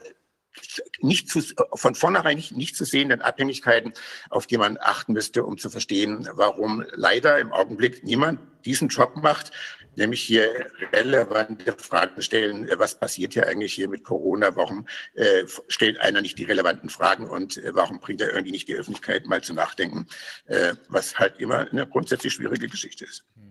nicht 1.00 1.30
zu, 1.30 1.42
von 1.74 1.96
vornherein 1.96 2.36
nicht, 2.36 2.56
nicht 2.56 2.76
zu 2.76 2.86
sehenden 2.86 3.22
Abhängigkeiten, 3.22 3.94
auf 4.30 4.46
die 4.46 4.58
man 4.58 4.78
achten 4.80 5.14
müsste, 5.14 5.44
um 5.44 5.58
zu 5.58 5.70
verstehen, 5.70 6.30
warum 6.34 6.84
leider 6.94 7.40
im 7.40 7.52
Augenblick 7.52 8.04
niemand 8.04 8.40
diesen 8.66 8.90
Job 8.90 9.16
macht, 9.16 9.52
nämlich 9.96 10.22
hier 10.22 10.72
relevante 10.94 11.74
Fragen 11.78 12.22
stellen. 12.22 12.70
Was 12.78 13.00
passiert 13.00 13.34
hier 13.34 13.48
eigentlich 13.48 13.74
hier 13.74 13.90
mit 13.90 14.04
Corona? 14.04 14.56
Warum 14.56 14.88
äh, 15.16 15.44
stellt 15.68 16.00
einer 16.00 16.22
nicht 16.22 16.38
die 16.38 16.46
relevanten 16.46 16.90
Fragen 16.90 17.30
und 17.30 17.58
äh, 17.58 17.74
warum 17.74 18.00
bringt 18.00 18.22
er 18.22 18.30
irgendwie 18.30 18.52
nicht 18.52 18.68
die 18.68 18.76
Öffentlichkeit 18.76 19.26
mal 19.26 19.42
zu 19.42 19.54
nachdenken, 19.54 20.08
äh, 20.46 20.74
was 20.90 21.18
halt 21.20 21.40
immer 21.40 21.68
eine 21.72 21.88
grundsätzlich 21.88 22.34
schwierige 22.34 22.68
Geschichte 22.68 23.06
ist. 23.06 23.24
Hm. 23.36 23.51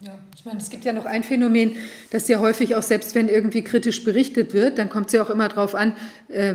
Ja, 0.00 0.10
ich 0.36 0.44
meine, 0.44 0.58
es 0.58 0.68
gibt 0.68 0.84
ja 0.84 0.92
noch 0.92 1.06
ein 1.06 1.24
Phänomen, 1.24 1.76
dass 2.10 2.28
ja 2.28 2.38
häufig 2.38 2.76
auch, 2.76 2.82
selbst 2.82 3.14
wenn 3.14 3.30
irgendwie 3.30 3.62
kritisch 3.62 4.04
berichtet 4.04 4.52
wird, 4.52 4.76
dann 4.76 4.90
kommt 4.90 5.06
es 5.06 5.14
ja 5.14 5.22
auch 5.22 5.30
immer 5.30 5.48
darauf 5.48 5.74
an, 5.74 5.94
äh, 6.28 6.54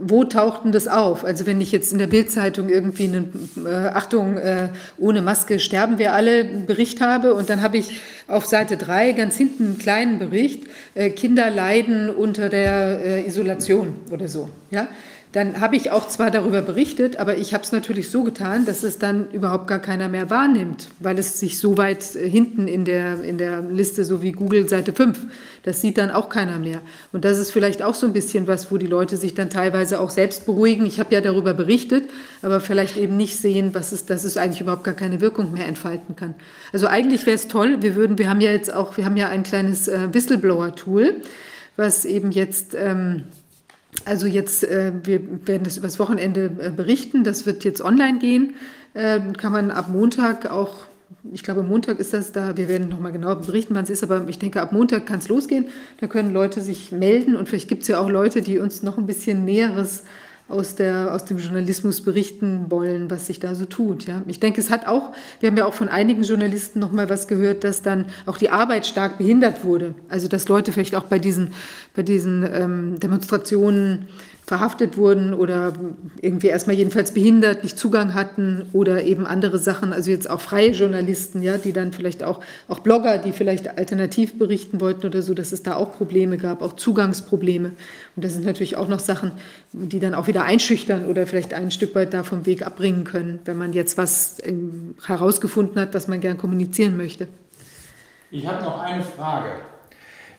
wo 0.00 0.24
taucht 0.24 0.64
denn 0.64 0.72
das 0.72 0.88
auf? 0.88 1.22
Also 1.22 1.44
wenn 1.44 1.60
ich 1.60 1.70
jetzt 1.70 1.92
in 1.92 1.98
der 1.98 2.06
Bildzeitung 2.06 2.70
irgendwie 2.70 3.04
eine 3.04 3.28
äh, 3.66 3.88
Achtung, 3.88 4.38
äh, 4.38 4.70
ohne 4.96 5.20
Maske 5.20 5.60
sterben 5.60 5.98
wir 5.98 6.14
alle 6.14 6.44
Bericht 6.46 7.02
habe 7.02 7.34
und 7.34 7.50
dann 7.50 7.60
habe 7.60 7.76
ich 7.76 8.00
auf 8.26 8.46
Seite 8.46 8.78
3 8.78 9.12
ganz 9.12 9.36
hinten 9.36 9.64
einen 9.64 9.78
kleinen 9.78 10.18
Bericht, 10.18 10.64
äh, 10.94 11.10
Kinder 11.10 11.50
leiden 11.50 12.08
unter 12.08 12.48
der 12.48 13.04
äh, 13.04 13.26
Isolation 13.26 13.96
oder 14.10 14.28
so. 14.28 14.48
Ja? 14.70 14.88
Dann 15.32 15.60
habe 15.60 15.76
ich 15.76 15.90
auch 15.90 16.08
zwar 16.08 16.30
darüber 16.30 16.62
berichtet, 16.62 17.18
aber 17.18 17.36
ich 17.36 17.52
habe 17.52 17.62
es 17.62 17.70
natürlich 17.70 18.10
so 18.10 18.22
getan, 18.22 18.64
dass 18.64 18.82
es 18.82 18.98
dann 18.98 19.30
überhaupt 19.30 19.66
gar 19.66 19.78
keiner 19.78 20.08
mehr 20.08 20.30
wahrnimmt, 20.30 20.88
weil 21.00 21.18
es 21.18 21.38
sich 21.38 21.58
so 21.58 21.76
weit 21.76 22.16
äh, 22.16 22.28
hinten 22.28 22.66
in 22.66 22.86
der, 22.86 23.22
in 23.22 23.36
der 23.36 23.60
Liste, 23.60 24.06
so 24.06 24.22
wie 24.22 24.32
Google 24.32 24.68
Seite 24.68 24.94
5, 24.94 25.18
das 25.64 25.82
sieht 25.82 25.98
dann 25.98 26.10
auch 26.10 26.30
keiner 26.30 26.58
mehr. 26.58 26.80
Und 27.12 27.26
das 27.26 27.38
ist 27.38 27.50
vielleicht 27.50 27.82
auch 27.82 27.94
so 27.94 28.06
ein 28.06 28.14
bisschen 28.14 28.46
was, 28.46 28.72
wo 28.72 28.78
die 28.78 28.86
Leute 28.86 29.18
sich 29.18 29.34
dann 29.34 29.50
teilweise 29.50 30.00
auch 30.00 30.10
selbst 30.10 30.46
beruhigen. 30.46 30.86
Ich 30.86 30.98
habe 30.98 31.14
ja 31.14 31.20
darüber 31.20 31.52
berichtet, 31.52 32.08
aber 32.40 32.60
vielleicht 32.60 32.96
eben 32.96 33.18
nicht 33.18 33.36
sehen, 33.36 33.74
was 33.74 33.92
es, 33.92 34.06
dass 34.06 34.24
es 34.24 34.38
eigentlich 34.38 34.62
überhaupt 34.62 34.84
gar 34.84 34.94
keine 34.94 35.20
Wirkung 35.20 35.52
mehr 35.52 35.66
entfalten 35.66 36.16
kann. 36.16 36.36
Also 36.72 36.86
eigentlich 36.86 37.26
wäre 37.26 37.36
es 37.36 37.48
toll, 37.48 37.82
wir 37.82 37.96
würden, 37.96 38.16
wir 38.16 38.30
haben 38.30 38.40
ja 38.40 38.50
jetzt 38.50 38.72
auch, 38.72 38.96
wir 38.96 39.04
haben 39.04 39.16
ja 39.18 39.28
ein 39.28 39.42
kleines 39.42 39.88
äh, 39.88 40.08
Whistleblower-Tool, 40.10 41.16
was 41.76 42.06
eben 42.06 42.30
jetzt... 42.30 42.74
Ähm, 42.74 43.24
also 44.04 44.26
jetzt, 44.26 44.64
äh, 44.64 44.92
wir 45.02 45.20
werden 45.46 45.64
das 45.64 45.76
übers 45.76 45.98
Wochenende 45.98 46.50
äh, 46.60 46.70
berichten. 46.70 47.24
Das 47.24 47.46
wird 47.46 47.64
jetzt 47.64 47.80
online 47.80 48.18
gehen. 48.18 48.54
Äh, 48.94 49.20
kann 49.36 49.52
man 49.52 49.70
ab 49.70 49.88
Montag 49.88 50.50
auch, 50.50 50.86
ich 51.32 51.42
glaube 51.42 51.62
Montag 51.62 51.98
ist 51.98 52.12
das 52.12 52.32
da, 52.32 52.56
wir 52.56 52.68
werden 52.68 52.88
nochmal 52.88 53.12
genau 53.12 53.34
berichten, 53.36 53.74
wann 53.74 53.84
es 53.84 53.90
ist, 53.90 54.02
aber 54.02 54.26
ich 54.28 54.38
denke, 54.38 54.60
ab 54.60 54.72
Montag 54.72 55.06
kann 55.06 55.18
es 55.18 55.28
losgehen. 55.28 55.66
Da 56.00 56.06
können 56.06 56.32
Leute 56.32 56.60
sich 56.60 56.92
melden 56.92 57.36
und 57.36 57.48
vielleicht 57.48 57.68
gibt 57.68 57.82
es 57.82 57.88
ja 57.88 58.00
auch 58.00 58.08
Leute, 58.08 58.42
die 58.42 58.58
uns 58.58 58.82
noch 58.82 58.98
ein 58.98 59.06
bisschen 59.06 59.44
Näheres 59.44 60.04
aus, 60.48 60.74
der, 60.74 61.14
aus 61.14 61.26
dem 61.26 61.38
Journalismus 61.38 62.00
berichten 62.00 62.66
wollen, 62.70 63.10
was 63.10 63.26
sich 63.26 63.38
da 63.38 63.54
so 63.54 63.66
tut. 63.66 64.06
Ja. 64.06 64.22
Ich 64.26 64.40
denke, 64.40 64.60
es 64.60 64.70
hat 64.70 64.86
auch, 64.86 65.12
wir 65.40 65.50
haben 65.50 65.56
ja 65.56 65.66
auch 65.66 65.74
von 65.74 65.88
einigen 65.88 66.22
Journalisten 66.22 66.80
noch 66.80 66.90
mal 66.90 67.10
was 67.10 67.28
gehört, 67.28 67.64
dass 67.64 67.82
dann 67.82 68.06
auch 68.24 68.38
die 68.38 68.48
Arbeit 68.48 68.86
stark 68.86 69.18
behindert 69.18 69.62
wurde. 69.62 69.94
Also 70.08 70.26
dass 70.26 70.48
Leute 70.48 70.72
vielleicht 70.72 70.94
auch 70.94 71.04
bei 71.04 71.18
diesen, 71.18 71.52
bei 71.94 72.02
diesen 72.02 72.48
ähm, 72.50 72.98
Demonstrationen 72.98 74.08
verhaftet 74.48 74.96
wurden 74.96 75.34
oder 75.34 75.74
irgendwie 76.22 76.46
erstmal 76.46 76.74
jedenfalls 76.74 77.12
behindert, 77.12 77.64
nicht 77.64 77.78
Zugang 77.78 78.14
hatten 78.14 78.70
oder 78.72 79.04
eben 79.04 79.26
andere 79.26 79.58
Sachen, 79.58 79.92
also 79.92 80.10
jetzt 80.10 80.30
auch 80.30 80.40
freie 80.40 80.70
Journalisten, 80.70 81.42
ja, 81.42 81.58
die 81.58 81.74
dann 81.74 81.92
vielleicht 81.92 82.24
auch, 82.24 82.40
auch 82.66 82.78
Blogger, 82.78 83.18
die 83.18 83.32
vielleicht 83.32 83.76
alternativ 83.76 84.38
berichten 84.38 84.80
wollten 84.80 85.06
oder 85.06 85.20
so, 85.20 85.34
dass 85.34 85.52
es 85.52 85.62
da 85.62 85.76
auch 85.76 85.92
Probleme 85.92 86.38
gab, 86.38 86.62
auch 86.62 86.72
Zugangsprobleme. 86.72 87.72
Und 88.16 88.24
das 88.24 88.32
sind 88.32 88.46
natürlich 88.46 88.76
auch 88.76 88.88
noch 88.88 89.00
Sachen, 89.00 89.32
die 89.72 90.00
dann 90.00 90.14
auch 90.14 90.28
wieder 90.28 90.44
einschüchtern 90.44 91.04
oder 91.04 91.26
vielleicht 91.26 91.52
ein 91.52 91.70
Stück 91.70 91.94
weit 91.94 92.14
da 92.14 92.22
vom 92.22 92.46
Weg 92.46 92.64
abbringen 92.64 93.04
können, 93.04 93.40
wenn 93.44 93.58
man 93.58 93.74
jetzt 93.74 93.98
was 93.98 94.38
ähm, 94.42 94.94
herausgefunden 95.04 95.78
hat, 95.78 95.92
was 95.92 96.08
man 96.08 96.22
gern 96.22 96.38
kommunizieren 96.38 96.96
möchte. 96.96 97.28
Ich 98.30 98.46
habe 98.46 98.64
noch 98.64 98.80
eine 98.80 99.04
Frage. 99.04 99.50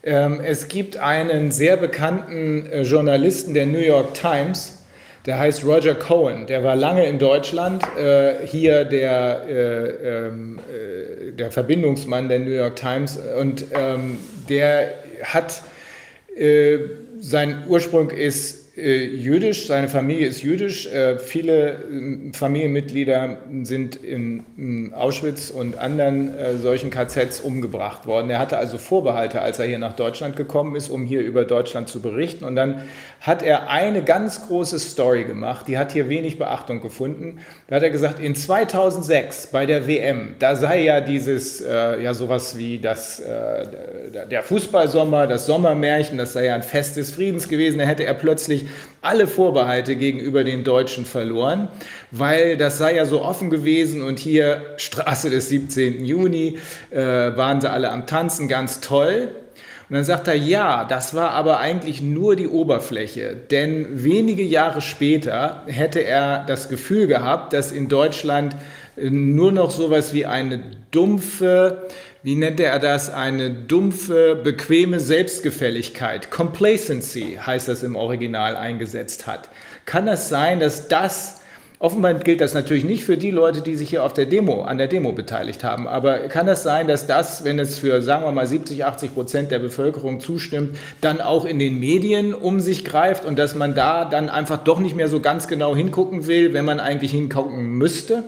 Ähm, 0.02 0.40
es 0.42 0.70
gibt 0.70 0.98
einen 0.98 1.52
sehr 1.52 1.76
bekannten 1.76 2.66
äh, 2.68 2.84
Journalisten 2.84 3.54
der 3.54 3.66
New 3.66 3.80
York 3.80 4.14
Times, 4.14 4.78
der 5.26 5.38
heißt 5.38 5.66
Roger 5.66 5.96
Cohen. 5.96 6.48
Der 6.48 6.64
war 6.64 6.78
lange 6.78 7.06
in 7.06 7.20
Deutschland, 7.20 7.84
äh, 7.98 8.46
hier 8.46 8.86
der, 8.86 9.44
äh, 9.48 10.28
ähm, 10.28 10.60
der 11.38 11.52
Verbindungsmann 11.52 12.30
der 12.30 12.40
New 12.40 12.52
York 12.52 12.78
Times. 12.78 13.20
Und 13.40 13.66
ähm, 13.74 14.20
der 14.48 14.94
hat, 15.24 15.62
sein 17.20 17.64
Ursprung 17.68 18.12
ist 18.12 18.56
äh, 18.56 18.59
jüdisch, 18.80 19.68
seine 19.68 19.90
Familie 19.90 20.28
ist 20.28 20.44
jüdisch. 20.44 20.88
Äh, 20.88 21.20
viele 21.20 21.72
äh, 21.72 22.34
Familienmitglieder 22.34 23.38
sind 23.64 23.96
in 23.96 24.94
Auschwitz 24.94 25.50
und 25.50 25.78
anderen 25.78 26.34
solchen 26.62 26.90
KZs 26.90 27.42
umgebracht 27.42 28.06
worden. 28.06 28.30
Er 28.30 28.40
hatte 28.40 28.58
also 28.58 28.78
Vorbehalte, 28.78 29.42
als 29.42 29.60
er 29.60 29.66
hier 29.66 29.80
nach 29.80 29.96
Deutschland 29.96 30.36
gekommen 30.36 30.76
ist, 30.76 30.90
um 30.90 31.06
hier 31.06 31.22
über 31.22 31.46
Deutschland 31.46 31.90
zu 31.90 32.02
berichten. 32.02 32.46
Und 32.46 32.56
dann 32.56 32.84
hat 33.22 33.44
er 33.44 33.70
eine 33.70 34.02
ganz 34.02 34.48
große 34.48 34.80
Story 34.80 35.26
gemacht, 35.26 35.68
die 35.68 35.78
hat 35.78 35.92
hier 35.92 36.08
wenig 36.08 36.38
Beachtung 36.38 36.82
gefunden. 36.82 37.40
Da 37.68 37.76
hat 37.76 37.84
er 37.84 37.90
gesagt, 37.90 38.20
in 38.20 38.34
2006 38.34 39.48
bei 39.48 39.66
der 39.66 39.88
WM, 39.88 40.36
da 40.40 40.56
sei 40.56 40.84
ja 40.84 41.02
dieses, 41.02 41.60
äh, 41.60 42.02
ja 42.02 42.14
sowas 42.14 42.58
wie 42.58 42.80
das, 42.80 43.20
äh, 43.20 43.68
der 44.30 44.44
Fußballsommer, 44.44 45.28
das 45.28 45.46
Sommermärchen, 45.46 46.18
das 46.18 46.34
sei 46.34 46.46
ja 46.46 46.56
ein 46.56 46.64
Fest 46.64 46.96
des 46.96 47.12
Friedens 47.12 47.50
gewesen. 47.50 47.80
Da 47.80 47.86
hätte 47.86 48.06
er 48.06 48.14
plötzlich 48.14 48.66
alle 49.02 49.28
Vorbehalte 49.28 49.96
gegenüber 49.96 50.44
den 50.44 50.64
Deutschen 50.64 51.06
verloren, 51.06 51.70
weil 52.12 52.58
das 52.58 52.78
sei 52.78 52.96
ja 52.96 53.06
so 53.06 53.22
offen 53.22 53.50
gewesen 53.50 54.02
und 54.02 54.20
hier 54.20 54.76
Straße 54.78 55.30
des 55.30 55.50
17. 55.50 56.04
Juni 56.04 56.60
äh, 56.90 56.98
waren 56.98 57.62
sie 57.62 57.70
alle 57.70 57.92
am 57.92 58.06
Tanzen, 58.06 58.48
ganz 58.48 58.82
toll. 58.82 59.36
Und 59.90 59.96
dann 59.96 60.04
sagt 60.04 60.28
er, 60.28 60.36
ja, 60.36 60.86
das 60.86 61.16
war 61.16 61.32
aber 61.32 61.60
eigentlich 61.60 62.02
nur 62.02 62.36
die 62.36 62.48
Oberfläche, 62.48 63.36
denn 63.36 64.04
wenige 64.04 64.44
Jahre 64.44 64.82
später 64.82 65.64
hätte 65.66 66.04
er 66.04 66.46
das 66.46 66.70
Gefühl 66.70 67.08
gehabt, 67.08 67.54
dass 67.54 67.72
in 67.72 67.88
Deutschland 67.88 68.56
nur 69.02 69.52
noch 69.52 69.72
sowas 69.72 70.14
wie 70.14 70.26
eine 70.26 70.62
dumpfe, 70.92 71.88
wie 72.24 72.36
nennt 72.36 72.60
er 72.60 72.80
das, 72.80 73.10
eine 73.10 73.50
dumpfe, 73.50 74.40
bequeme 74.44 75.00
Selbstgefälligkeit, 75.00 76.32
Complacency 76.32 77.40
heißt 77.44 77.68
das 77.68 77.84
im 77.84 77.96
Original 77.96 78.56
eingesetzt 78.56 79.28
hat. 79.28 79.50
Kann 79.86 80.06
das 80.06 80.30
sein, 80.30 80.60
dass 80.60 80.88
das 80.88 81.40
Offenbar 81.82 82.14
gilt 82.16 82.42
das 82.42 82.54
natürlich 82.54 82.84
nicht 82.84 83.06
für 83.06 83.16
die 83.16 83.32
Leute, 83.32 83.62
die 83.62 83.78
sich 83.78 83.90
hier 83.90 84.04
auf 84.04 84.12
der 84.12 84.26
Demo, 84.26 84.64
an 84.64 84.78
der 84.78 84.90
Demo 84.90 85.14
beteiligt 85.14 85.64
haben. 85.64 85.88
Aber 85.88 86.20
kann 86.28 86.46
es 86.50 86.62
sein, 86.62 86.90
dass 86.90 87.08
das, 87.08 87.46
wenn 87.46 87.58
es 87.58 87.80
für, 87.80 88.02
sagen 88.02 88.26
wir 88.26 88.34
mal, 88.34 88.46
70, 88.46 88.84
80 88.84 89.14
Prozent 89.14 89.50
der 89.50 89.60
Bevölkerung 89.60 90.20
zustimmt, 90.20 90.78
dann 91.00 91.22
auch 91.22 91.46
in 91.46 91.58
den 91.58 91.80
Medien 91.80 92.34
um 92.34 92.60
sich 92.60 92.84
greift 92.84 93.24
und 93.24 93.40
dass 93.40 93.56
man 93.56 93.76
da 93.76 94.04
dann 94.04 94.30
einfach 94.30 94.58
doch 94.58 94.80
nicht 94.82 94.94
mehr 94.94 95.08
so 95.08 95.22
ganz 95.22 95.48
genau 95.48 95.74
hingucken 95.74 96.28
will, 96.28 96.54
wenn 96.54 96.66
man 96.66 96.82
eigentlich 96.82 97.12
hingucken 97.12 97.70
müsste? 97.78 98.26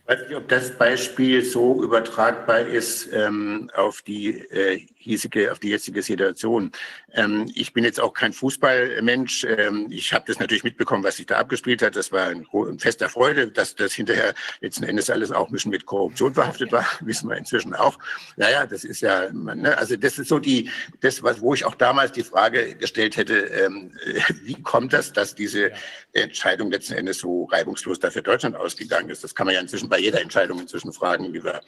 weiß 0.11 0.27
nicht, 0.27 0.35
ob 0.35 0.47
das 0.49 0.71
Beispiel 0.71 1.43
so 1.43 1.81
übertragbar 1.83 2.61
ist 2.61 3.09
ähm, 3.13 3.69
auf 3.75 4.01
die 4.01 4.39
äh, 4.49 4.85
hiesige, 4.97 5.51
auf 5.51 5.59
die 5.59 5.69
jetzige 5.69 6.01
Situation. 6.01 6.71
Ähm, 7.13 7.49
ich 7.55 7.73
bin 7.73 7.83
jetzt 7.83 7.99
auch 7.99 8.13
kein 8.13 8.33
Fußballmensch. 8.33 9.45
Ähm, 9.45 9.87
ich 9.89 10.13
habe 10.13 10.25
das 10.27 10.39
natürlich 10.39 10.63
mitbekommen, 10.63 11.03
was 11.03 11.17
sich 11.17 11.27
da 11.27 11.37
abgespielt 11.37 11.81
hat. 11.81 11.95
Das 11.95 12.11
war 12.11 12.27
ein, 12.27 12.45
ein 12.51 12.79
fester 12.79 13.09
Freude, 13.09 13.47
dass 13.47 13.75
das 13.75 13.93
hinterher 13.93 14.33
letzten 14.59 14.83
Endes 14.83 15.09
alles 15.09 15.31
auch 15.31 15.47
ein 15.47 15.53
bisschen 15.53 15.71
mit 15.71 15.85
Korruption 15.85 16.33
verhaftet 16.33 16.71
war, 16.71 16.85
wissen 17.01 17.29
wir 17.29 17.37
inzwischen 17.37 17.73
auch. 17.73 17.97
Naja, 18.35 18.65
das 18.65 18.83
ist 18.83 19.01
ja, 19.01 19.31
ne, 19.31 19.77
also 19.77 19.95
das 19.95 20.19
ist 20.19 20.27
so 20.27 20.39
die, 20.39 20.69
das, 20.99 21.23
was, 21.23 21.39
wo 21.39 21.53
ich 21.53 21.63
auch 21.63 21.75
damals 21.75 22.11
die 22.11 22.23
Frage 22.23 22.75
gestellt 22.75 23.15
hätte, 23.15 23.35
ähm, 23.35 23.93
wie 24.43 24.61
kommt 24.61 24.91
das, 24.91 25.13
dass 25.13 25.35
diese 25.35 25.71
Entscheidung 26.13 26.71
letzten 26.71 26.93
Endes 26.93 27.19
so 27.19 27.45
reibungslos 27.45 27.99
dafür 27.99 28.21
Deutschland 28.21 28.55
ausgegangen 28.55 29.09
ist? 29.09 29.23
Das 29.23 29.35
kann 29.35 29.45
man 29.45 29.55
ja 29.55 29.61
inzwischen 29.61 29.89
bei 29.89 29.99
jeder 29.99 30.21
Entscheidung 30.21 30.59
inzwischen 30.59 30.93
fragen, 30.93 31.33
wie 31.33 31.43
wir 31.43 31.61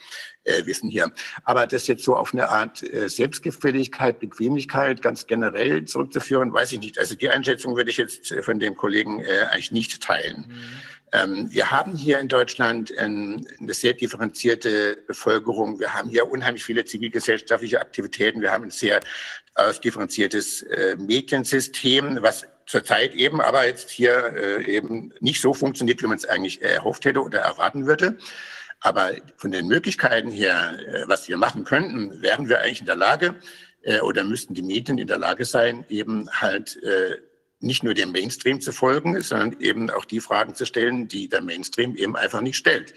äh, 0.44 0.64
wissen 0.66 0.90
hier. 0.90 1.12
Aber 1.44 1.66
das 1.66 1.86
jetzt 1.86 2.04
so 2.04 2.16
auf 2.16 2.34
eine 2.34 2.48
Art 2.48 2.82
äh, 2.82 3.08
Selbstgefälligkeit, 3.08 4.20
Bequemlichkeit 4.20 5.02
ganz 5.02 5.26
generell 5.26 5.84
zurückzuführen, 5.84 6.52
weiß 6.52 6.72
ich 6.72 6.80
nicht. 6.80 6.98
Also 6.98 7.14
die 7.14 7.30
Einschätzung 7.30 7.76
würde 7.76 7.90
ich 7.90 7.96
jetzt 7.96 8.32
äh, 8.32 8.42
von 8.42 8.58
dem 8.58 8.76
Kollegen 8.76 9.20
äh, 9.20 9.46
eigentlich 9.50 9.72
nicht 9.72 10.02
teilen. 10.02 10.44
Mhm. 10.48 10.80
Ähm, 11.14 11.52
wir 11.52 11.70
haben 11.70 11.94
hier 11.94 12.18
in 12.18 12.26
Deutschland 12.28 12.92
ähm, 12.98 13.46
eine 13.60 13.72
sehr 13.72 13.92
differenzierte 13.92 14.98
Bevölkerung. 15.06 15.78
Wir 15.78 15.94
haben 15.94 16.10
hier 16.10 16.28
unheimlich 16.28 16.64
viele 16.64 16.84
zivilgesellschaftliche 16.84 17.80
Aktivitäten. 17.80 18.40
Wir 18.40 18.50
haben 18.50 18.64
ein 18.64 18.70
sehr 18.70 19.00
ausdifferenziertes 19.54 20.62
äh, 20.62 20.96
Mediensystem, 20.96 22.18
was 22.20 22.44
zurzeit 22.66 23.14
eben 23.14 23.40
aber 23.40 23.66
jetzt 23.66 23.90
hier 23.90 24.34
äh, 24.36 24.64
eben 24.64 25.12
nicht 25.20 25.40
so 25.40 25.54
funktioniert, 25.54 26.02
wie 26.02 26.06
man 26.06 26.16
es 26.16 26.26
eigentlich 26.26 26.62
erhofft 26.62 27.04
hätte 27.04 27.22
oder 27.22 27.40
erwarten 27.40 27.86
würde. 27.86 28.18
Aber 28.80 29.12
von 29.36 29.50
den 29.50 29.66
Möglichkeiten 29.66 30.30
her, 30.30 30.78
äh, 30.86 31.08
was 31.08 31.28
wir 31.28 31.36
machen 31.36 31.64
könnten, 31.64 32.22
wären 32.22 32.48
wir 32.48 32.60
eigentlich 32.60 32.80
in 32.80 32.86
der 32.86 32.96
Lage 32.96 33.36
äh, 33.82 34.00
oder 34.00 34.24
müssten 34.24 34.54
die 34.54 34.62
Medien 34.62 34.98
in 34.98 35.06
der 35.06 35.18
Lage 35.18 35.44
sein, 35.44 35.84
eben 35.88 36.28
halt 36.30 36.82
äh, 36.82 37.16
nicht 37.60 37.82
nur 37.82 37.94
dem 37.94 38.12
Mainstream 38.12 38.60
zu 38.60 38.72
folgen, 38.72 39.20
sondern 39.22 39.58
eben 39.60 39.90
auch 39.90 40.04
die 40.04 40.20
Fragen 40.20 40.54
zu 40.54 40.66
stellen, 40.66 41.08
die 41.08 41.28
der 41.28 41.40
Mainstream 41.40 41.96
eben 41.96 42.16
einfach 42.16 42.40
nicht 42.40 42.56
stellt. 42.56 42.94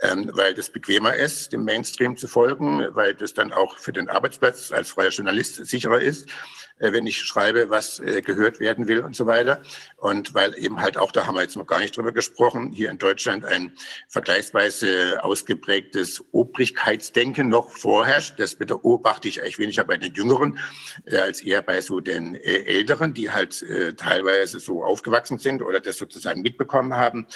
Ähm, 0.00 0.30
weil 0.34 0.54
das 0.54 0.70
bequemer 0.70 1.14
ist, 1.14 1.52
dem 1.52 1.64
Mainstream 1.64 2.16
zu 2.16 2.28
folgen, 2.28 2.86
weil 2.90 3.14
das 3.14 3.34
dann 3.34 3.52
auch 3.52 3.78
für 3.78 3.92
den 3.92 4.08
Arbeitsplatz 4.08 4.70
als 4.70 4.90
freier 4.90 5.10
Journalist 5.10 5.66
sicherer 5.66 6.00
ist 6.00 6.28
wenn 6.78 7.06
ich 7.06 7.18
schreibe, 7.18 7.70
was 7.70 8.00
äh, 8.00 8.22
gehört 8.22 8.60
werden 8.60 8.88
will 8.88 9.00
und 9.00 9.16
so 9.16 9.26
weiter. 9.26 9.62
Und 9.96 10.34
weil 10.34 10.56
eben 10.58 10.80
halt 10.80 10.96
auch, 10.96 11.12
da 11.12 11.26
haben 11.26 11.34
wir 11.34 11.42
jetzt 11.42 11.56
noch 11.56 11.66
gar 11.66 11.80
nicht 11.80 11.96
drüber 11.96 12.12
gesprochen, 12.12 12.72
hier 12.72 12.90
in 12.90 12.98
Deutschland 12.98 13.44
ein 13.44 13.72
vergleichsweise 14.08 15.22
ausgeprägtes 15.22 16.24
Obrigkeitsdenken 16.32 17.48
noch 17.48 17.70
vorherrscht. 17.70 18.38
Das 18.38 18.54
beobachte 18.54 19.28
ich 19.28 19.40
eigentlich 19.40 19.58
weniger 19.58 19.84
bei 19.84 19.96
den 19.96 20.14
Jüngeren 20.14 20.58
äh, 21.06 21.18
als 21.18 21.40
eher 21.40 21.62
bei 21.62 21.80
so 21.80 22.00
den 22.00 22.34
Älteren, 22.34 23.14
die 23.14 23.30
halt 23.30 23.64
teilweise 23.96 24.60
so 24.60 24.84
aufgewachsen 24.84 25.38
sind 25.38 25.62
oder 25.62 25.80
das 25.80 25.98
sozusagen 25.98 26.42
mitbekommen 26.42 26.94
haben. 26.94 27.26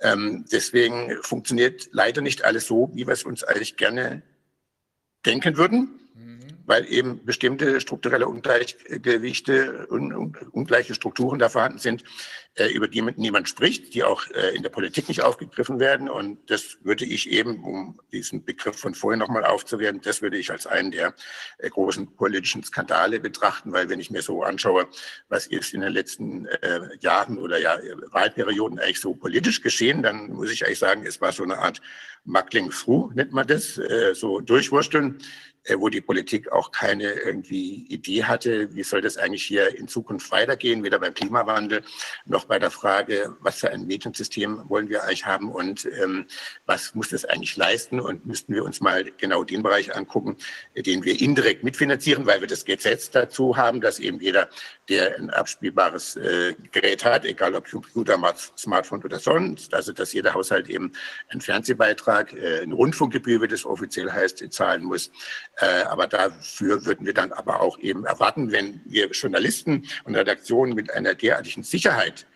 Ähm, 0.00 0.44
deswegen 0.50 1.16
funktioniert 1.22 1.88
leider 1.92 2.22
nicht 2.22 2.44
alles 2.44 2.66
so, 2.66 2.90
wie 2.94 3.06
wir 3.06 3.12
es 3.12 3.24
uns 3.24 3.44
eigentlich 3.44 3.76
gerne 3.76 4.22
denken 5.24 5.56
würden 5.56 5.99
weil 6.66 6.90
eben 6.90 7.24
bestimmte 7.24 7.80
strukturelle 7.80 8.28
Ungleichgewichte 8.28 9.86
und 9.88 10.36
ungleiche 10.52 10.94
Strukturen 10.94 11.38
da 11.38 11.48
vorhanden 11.48 11.78
sind, 11.78 12.04
äh, 12.56 12.66
über 12.72 12.88
die 12.88 13.00
niemand 13.00 13.48
spricht, 13.48 13.94
die 13.94 14.02
auch 14.02 14.28
äh, 14.32 14.56
in 14.56 14.64
der 14.64 14.70
Politik 14.70 15.08
nicht 15.08 15.22
aufgegriffen 15.22 15.78
werden. 15.78 16.10
Und 16.10 16.50
das 16.50 16.78
würde 16.82 17.04
ich 17.04 17.30
eben, 17.30 17.62
um 17.62 18.00
diesen 18.12 18.44
Begriff 18.44 18.76
von 18.76 18.94
vorhin 18.94 19.20
nochmal 19.20 19.44
aufzuwerten, 19.44 20.00
das 20.00 20.20
würde 20.20 20.36
ich 20.36 20.50
als 20.50 20.66
einen 20.66 20.90
der 20.90 21.14
äh, 21.58 21.70
großen 21.70 22.12
politischen 22.16 22.64
Skandale 22.64 23.20
betrachten, 23.20 23.72
weil 23.72 23.88
wenn 23.88 24.00
ich 24.00 24.10
mir 24.10 24.20
so 24.20 24.42
anschaue, 24.42 24.88
was 25.28 25.46
ist 25.46 25.74
in 25.74 25.80
den 25.80 25.92
letzten 25.92 26.48
Jahren 27.00 27.38
oder 27.38 27.58
ja, 27.58 27.78
Wahlperioden 28.10 28.78
eigentlich 28.78 29.00
so 29.00 29.14
politisch 29.14 29.62
geschehen, 29.62 30.02
dann 30.02 30.30
muss 30.32 30.50
ich 30.50 30.64
eigentlich 30.64 30.78
sagen, 30.78 31.06
es 31.06 31.20
war 31.20 31.32
so 31.32 31.42
eine 31.42 31.58
Art 31.58 31.80
Muckling 32.24 32.70
through, 32.70 33.12
nennt 33.14 33.32
man 33.32 33.46
das, 33.46 33.80
so 34.14 34.40
durchwursteln 34.40 35.18
wo 35.76 35.88
die 35.88 36.00
Politik 36.00 36.50
auch 36.52 36.72
keine 36.72 37.12
irgendwie 37.12 37.86
Idee 37.88 38.24
hatte, 38.24 38.74
wie 38.74 38.82
soll 38.82 39.00
das 39.00 39.16
eigentlich 39.16 39.44
hier 39.44 39.76
in 39.78 39.88
Zukunft 39.88 40.30
weitergehen, 40.30 40.82
weder 40.82 40.98
beim 40.98 41.14
Klimawandel 41.14 41.82
noch 42.24 42.46
bei 42.46 42.58
der 42.58 42.70
Frage, 42.70 43.36
was 43.40 43.60
für 43.60 43.70
ein 43.70 43.86
Mediensystem 43.86 44.68
wollen 44.68 44.88
wir 44.88 45.04
eigentlich 45.04 45.26
haben 45.26 45.50
und 45.50 45.86
ähm, 46.00 46.26
was 46.66 46.94
muss 46.94 47.10
das 47.10 47.24
eigentlich 47.24 47.56
leisten 47.56 48.00
und 48.00 48.26
müssten 48.26 48.54
wir 48.54 48.64
uns 48.64 48.80
mal 48.80 49.04
genau 49.18 49.44
den 49.44 49.62
Bereich 49.62 49.94
angucken, 49.94 50.36
den 50.74 51.04
wir 51.04 51.20
indirekt 51.20 51.64
mitfinanzieren, 51.64 52.26
weil 52.26 52.40
wir 52.40 52.48
das 52.48 52.64
Gesetz 52.64 53.10
dazu 53.10 53.56
haben, 53.56 53.80
dass 53.80 53.98
eben 53.98 54.20
jeder, 54.20 54.48
der 54.88 55.16
ein 55.16 55.30
abspielbares 55.30 56.16
äh, 56.16 56.54
Gerät 56.72 57.04
hat, 57.04 57.24
egal 57.24 57.54
ob 57.54 57.70
Computer, 57.70 58.18
Smartphone 58.56 59.02
oder 59.04 59.18
sonst. 59.18 59.74
Also 59.74 59.92
dass 59.92 60.12
jeder 60.12 60.34
Haushalt 60.34 60.68
eben 60.68 60.92
einen 61.28 61.40
Fernsehbeitrag, 61.40 62.32
äh, 62.32 62.60
eine 62.62 62.74
Rundfunkgebühr, 62.74 63.42
wie 63.42 63.48
das 63.48 63.64
offiziell 63.64 64.10
heißt, 64.10 64.52
zahlen 64.52 64.84
muss. 64.84 65.10
Äh, 65.56 65.82
aber 65.82 66.06
dafür 66.06 66.84
würden 66.86 67.06
wir 67.06 67.14
dann 67.14 67.32
aber 67.32 67.60
auch 67.60 67.78
eben 67.78 68.04
erwarten, 68.06 68.50
wenn 68.50 68.80
wir 68.84 69.10
Journalisten 69.10 69.86
und 70.04 70.14
Redaktionen 70.14 70.74
mit 70.74 70.90
einer 70.92 71.14
derartigen 71.14 71.62
Sicherheit 71.62 72.26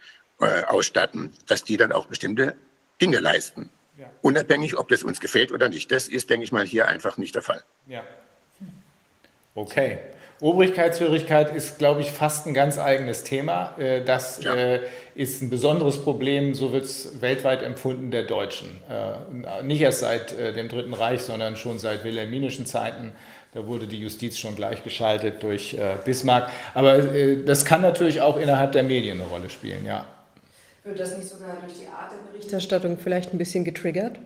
äh, 0.40 0.64
ausstatten, 0.64 1.32
dass 1.46 1.64
die 1.64 1.76
dann 1.76 1.92
auch 1.92 2.06
bestimmte 2.06 2.56
Dinge 3.00 3.20
leisten. 3.20 3.70
Ja. 3.96 4.10
Unabhängig, 4.22 4.76
ob 4.76 4.88
das 4.88 5.02
uns 5.02 5.20
gefällt 5.20 5.52
oder 5.52 5.68
nicht. 5.68 5.90
Das 5.92 6.08
ist, 6.08 6.28
denke 6.28 6.44
ich 6.44 6.52
mal, 6.52 6.66
hier 6.66 6.88
einfach 6.88 7.16
nicht 7.16 7.34
der 7.34 7.42
Fall. 7.42 7.62
Ja. 7.86 8.04
Okay. 9.54 9.98
Obrigkeitshörigkeit 10.40 11.54
ist, 11.54 11.78
glaube 11.78 12.00
ich, 12.00 12.10
fast 12.10 12.46
ein 12.46 12.54
ganz 12.54 12.78
eigenes 12.78 13.24
Thema. 13.24 13.74
Äh, 13.78 14.02
das 14.02 14.42
ja. 14.42 14.54
Äh, 14.54 14.80
ist 15.14 15.42
ein 15.42 15.50
besonderes 15.50 16.02
Problem, 16.02 16.54
so 16.54 16.72
wird 16.72 16.84
es 16.84 17.20
weltweit 17.20 17.62
empfunden, 17.62 18.10
der 18.10 18.24
Deutschen. 18.24 18.80
Nicht 19.62 19.80
erst 19.80 20.00
seit 20.00 20.36
dem 20.36 20.68
Dritten 20.68 20.92
Reich, 20.92 21.20
sondern 21.20 21.54
schon 21.54 21.78
seit 21.78 22.02
wilhelminischen 22.02 22.66
Zeiten. 22.66 23.12
Da 23.52 23.64
wurde 23.64 23.86
die 23.86 24.00
Justiz 24.00 24.38
schon 24.38 24.56
gleichgeschaltet 24.56 25.40
durch 25.44 25.78
Bismarck. 26.04 26.50
Aber 26.74 26.98
das 26.98 27.64
kann 27.64 27.80
natürlich 27.80 28.22
auch 28.22 28.36
innerhalb 28.36 28.72
der 28.72 28.82
Medien 28.82 29.20
eine 29.20 29.30
Rolle 29.30 29.50
spielen, 29.50 29.86
ja. 29.86 30.04
Wird 30.82 30.98
das 30.98 31.16
nicht 31.16 31.28
sogar 31.28 31.58
durch 31.64 31.78
die 31.78 31.86
Art 31.86 32.10
der 32.10 32.32
Berichterstattung 32.32 32.98
vielleicht 32.98 33.32
ein 33.32 33.38
bisschen 33.38 33.64
getriggert? 33.64 34.18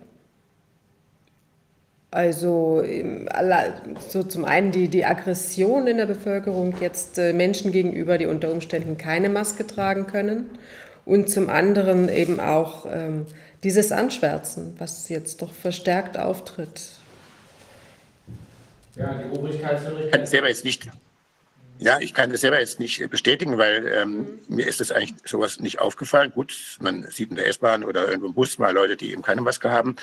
Also 2.11 2.83
so 4.07 4.23
zum 4.23 4.45
einen 4.45 4.71
die, 4.71 4.87
die 4.87 5.05
Aggression 5.05 5.85
in 5.85 5.97
der 5.97 6.07
Bevölkerung 6.07 6.75
jetzt 6.81 7.19
äh, 7.19 7.33
Menschen 7.33 7.71
gegenüber, 7.71 8.17
die 8.17 8.25
unter 8.25 8.51
Umständen 8.51 8.97
keine 8.97 9.29
Maske 9.29 9.67
tragen 9.67 10.07
können. 10.07 10.49
Und 11.05 11.29
zum 11.29 11.49
anderen 11.49 12.09
eben 12.09 12.39
auch 12.39 12.87
ähm, 12.91 13.27
dieses 13.63 13.91
Anschwärzen, 13.91 14.75
was 14.79 15.09
jetzt 15.09 15.41
doch 15.41 15.51
verstärkt 15.51 16.17
auftritt. 16.17 16.81
Ja, 18.95 19.13
die 19.13 19.37
Obrigkeitshörigkeit. 19.37 20.27
selber 20.27 20.49
jetzt 20.49 20.65
nicht 20.65 20.89
ja, 21.81 21.97
ich 21.99 22.13
kann 22.13 22.29
das 22.29 22.41
selber 22.41 22.59
jetzt 22.59 22.79
nicht 22.81 23.09
bestätigen, 23.09 23.57
weil 23.57 23.87
ähm, 23.87 24.39
mir 24.49 24.67
ist 24.67 24.81
das 24.81 24.91
eigentlich 24.91 25.15
sowas 25.23 25.61
nicht 25.61 25.79
aufgefallen. 25.79 26.31
Gut, 26.31 26.77
man 26.81 27.07
sieht 27.09 27.29
in 27.29 27.37
der 27.37 27.47
S-Bahn 27.47 27.85
oder 27.85 28.07
irgendwo 28.07 28.27
im 28.27 28.33
Bus 28.33 28.59
mal 28.59 28.73
Leute, 28.73 28.97
die 28.97 29.13
eben 29.13 29.21
keine 29.21 29.39
Maske 29.39 29.71
haben. 29.71 29.95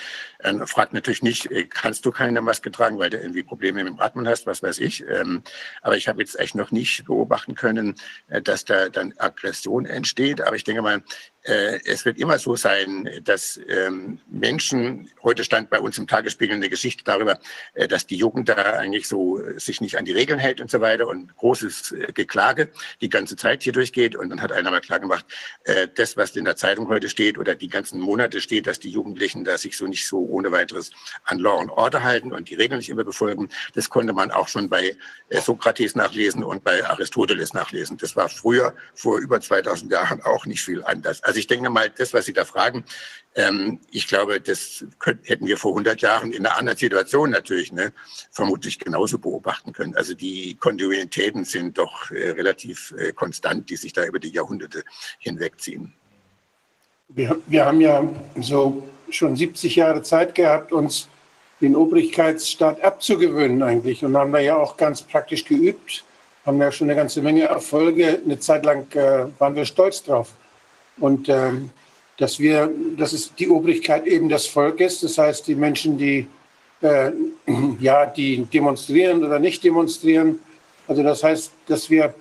Ähm, 0.43 0.67
fragt 0.67 0.95
natürlich 0.95 1.23
nicht, 1.23 1.51
äh, 1.51 1.65
kannst 1.65 2.07
du 2.07 2.13
keine 2.13 2.41
Maske 2.41 2.71
tragen, 2.71 2.99
weil 2.99 3.11
du 3.11 3.19
irgendwie 3.19 3.43
Probleme 3.43 3.85
mit 3.85 3.93
dem 3.93 4.01
Atmen 4.01 4.27
hast, 4.27 4.47
was 4.47 4.63
weiß 4.63 4.79
ich. 4.79 5.05
Ähm, 5.07 5.43
aber 5.83 5.99
ich 5.99 6.09
habe 6.09 6.21
jetzt 6.21 6.41
echt 6.41 6.55
noch 6.55 6.71
nicht 6.71 7.05
beobachten 7.05 7.55
können, 7.55 7.97
äh, 8.29 8.41
dass 8.41 8.65
da 8.65 8.89
dann 8.89 9.13
Aggression 9.19 9.85
entsteht. 9.85 10.41
Aber 10.41 10.57
ich 10.57 10.65
denke 10.65 10.81
mal, 10.81 10.97
äh, 10.97 11.03
es 11.47 12.05
wird 12.05 12.19
immer 12.19 12.39
so 12.39 12.57
sein, 12.57 13.09
dass 13.23 13.61
ähm, 13.69 14.19
Menschen, 14.29 15.11
heute 15.23 15.45
stand 15.45 15.71
bei 15.71 15.79
uns 15.79 15.97
im 15.97 16.09
Tagesspiegel 16.09 16.57
eine 16.57 16.69
Geschichte 16.69 17.05
darüber, 17.05 17.39
äh, 17.75 17.87
dass 17.87 18.07
die 18.07 18.17
Jugend 18.17 18.49
da 18.49 18.55
eigentlich 18.55 19.07
so 19.07 19.41
äh, 19.41 19.59
sich 19.59 19.81
nicht 19.81 19.97
an 19.97 20.05
die 20.05 20.13
Regeln 20.13 20.41
hält 20.41 20.61
und 20.61 20.71
so 20.71 20.81
weiter 20.81 21.07
und 21.07 21.37
großes 21.37 21.95
Geklage 22.15 22.71
die 23.01 23.09
ganze 23.09 23.37
Zeit 23.37 23.63
hier 23.63 23.73
durchgeht. 23.73 24.17
Und 24.17 24.31
dann 24.31 24.43
hat 24.43 24.51
einer 24.51 24.71
mal 24.71 24.81
klar 24.81 24.99
gemacht, 25.01 25.25
das, 25.95 26.17
was 26.17 26.35
in 26.37 26.45
der 26.45 26.57
Zeitung 26.57 26.89
heute 26.89 27.09
steht 27.09 27.39
oder 27.39 27.55
die 27.55 27.69
ganzen 27.69 28.01
Monate 28.01 28.41
steht, 28.41 28.67
dass 28.67 28.79
die 28.79 28.91
Jugendlichen 28.91 29.45
da 29.45 29.59
sich 29.59 29.77
so 29.77 29.87
nicht 29.87 30.07
so 30.07 30.19
ohne 30.19 30.53
weiteres 30.53 30.91
an 31.25 31.39
Law 31.39 31.61
and 31.61 31.71
Order 31.71 32.03
halten 32.03 32.33
und 32.33 32.51
die 32.51 32.55
Regeln 32.55 32.79
nicht 32.79 32.89
immer 32.89 33.05
befolgen, 33.05 33.49
das 33.75 33.89
konnte 33.89 34.13
man 34.13 34.31
auch 34.31 34.49
schon 34.49 34.69
bei 34.69 34.97
Sokrates 35.31 35.95
nachlesen 35.95 36.43
und 36.45 36.65
bei 36.65 36.85
Aristoteles 36.85 37.53
nachlesen. 37.53 37.97
Das 37.97 38.17
war 38.17 38.29
früher, 38.29 38.75
vor 38.95 39.19
über 39.19 39.41
2000 39.41 39.91
Jahren 39.91 40.23
auch 40.23 40.47
nicht 40.47 40.63
viel 40.63 40.83
anders. 40.85 41.23
Also 41.23 41.36
also 41.37 41.41
ich 41.41 41.49
denke 41.49 41.69
mal, 41.69 41.91
das, 41.91 42.15
was 42.15 42.25
Sie 42.25 42.33
da 42.33 42.47
fragen, 42.47 42.83
ähm, 43.35 43.79
ich 43.91 44.09
glaube, 44.09 44.41
das 44.41 44.87
könnten, 44.99 45.27
hätten 45.27 45.47
wir 45.47 45.59
vor 45.59 45.73
100 45.73 46.01
Jahren 46.01 46.33
in 46.33 46.47
einer 46.47 46.57
anderen 46.57 46.79
Situation 46.79 47.29
natürlich 47.29 47.73
ne, 47.73 47.93
vermutlich 48.31 48.79
genauso 48.79 49.19
beobachten 49.19 49.75
können. 49.75 49.95
Also 49.97 50.15
die 50.15 50.55
Kontinuitäten 50.55 51.45
sind 51.45 51.77
doch 51.77 52.11
äh, 52.11 52.31
relativ 52.31 52.95
äh, 52.97 53.13
konstant, 53.13 53.69
die 53.69 53.77
sich 53.77 53.93
da 53.93 54.07
über 54.07 54.19
die 54.19 54.31
Jahrhunderte 54.31 54.83
hinwegziehen. 55.19 55.93
Wir, 57.09 57.37
wir 57.47 57.67
haben 57.67 57.83
ja 57.83 58.03
so 58.41 58.89
schon 59.11 59.37
70 59.37 59.77
Jahre 59.77 60.03
Zeit 60.03 60.35
gehabt, 60.35 60.73
uns 60.73 61.07
den 61.61 61.77
Obrigkeitsstaat 61.77 62.81
abzugewöhnen 62.81 63.63
eigentlich 63.63 64.03
und 64.03 64.17
haben 64.17 64.33
da 64.33 64.39
ja 64.39 64.57
auch 64.57 64.79
ganz 64.79 65.03
praktisch 65.03 65.45
geübt, 65.45 66.03
haben 66.47 66.59
ja 66.63 66.73
schon 66.73 66.89
eine 66.89 66.97
ganze 66.97 67.21
Menge 67.21 67.43
Erfolge. 67.43 68.23
Eine 68.25 68.39
Zeit 68.39 68.65
lang 68.65 68.91
äh, 68.95 69.27
waren 69.39 69.55
wir 69.55 69.67
stolz 69.67 70.03
drauf. 70.03 70.33
Und 70.99 71.29
ähm, 71.29 71.71
dass 72.19 72.39
wir, 72.39 72.71
dass 72.97 73.13
es 73.13 73.35
die 73.35 73.49
Obrigkeit 73.49 74.07
eben 74.07 74.29
des 74.29 74.47
Volkes, 74.47 75.01
das 75.01 75.19
heißt 75.19 75.47
die 75.47 75.55
Menschen, 75.55 75.99
die 75.99 76.27
äh, 76.81 77.11
ja, 77.81 78.07
die 78.07 78.45
demonstrieren 78.45 79.25
oder 79.25 79.39
nicht 79.39 79.63
demonstrieren. 79.65 80.41
Also 80.89 81.03
das 81.03 81.23
heißt, 81.23 81.53
dass 81.67 81.91
wir, 81.91 82.15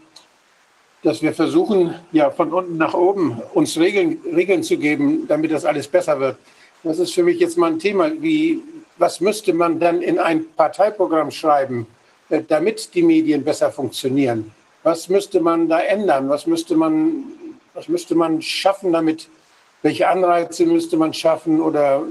dass 1.04 1.22
wir 1.22 1.34
versuchen, 1.34 1.96
ja, 2.12 2.30
von 2.32 2.52
unten 2.52 2.78
nach 2.78 2.94
oben 2.94 3.42
uns 3.54 3.78
Regeln, 3.78 4.20
Regeln 4.34 4.64
zu 4.64 4.78
geben, 4.78 5.28
damit 5.28 5.52
das 5.52 5.66
alles 5.66 5.88
besser 5.88 6.20
wird. 6.20 6.38
Das 6.84 7.00
ist 7.00 7.14
für 7.14 7.24
mich 7.24 7.40
jetzt 7.40 7.58
mal 7.58 7.72
ein 7.72 7.80
Thema, 7.80 8.12
wie, 8.22 8.62
was 8.98 9.20
müsste 9.20 9.54
man 9.54 9.80
dann 9.80 10.02
in 10.02 10.20
ein 10.20 10.46
Parteiprogramm 10.56 11.32
schreiben, 11.32 11.88
äh, 12.30 12.42
damit 12.48 12.94
die 12.94 13.04
Medien 13.04 13.44
besser 13.44 13.72
funktionieren? 13.72 14.52
Was 14.84 15.10
müsste 15.10 15.40
man 15.40 15.68
da 15.68 15.80
ändern? 15.80 16.30
Was 16.30 16.46
müsste 16.46 16.76
man 16.76 17.24
was 17.76 17.88
müsste 17.90 18.16
man 18.16 18.42
schaffen 18.42 18.92
damit? 18.92 19.30
Welche 19.82 20.08
Anreize 20.08 20.66
müsste 20.66 20.98
man 20.98 21.14
schaffen? 21.14 21.62
Oder 21.62 22.04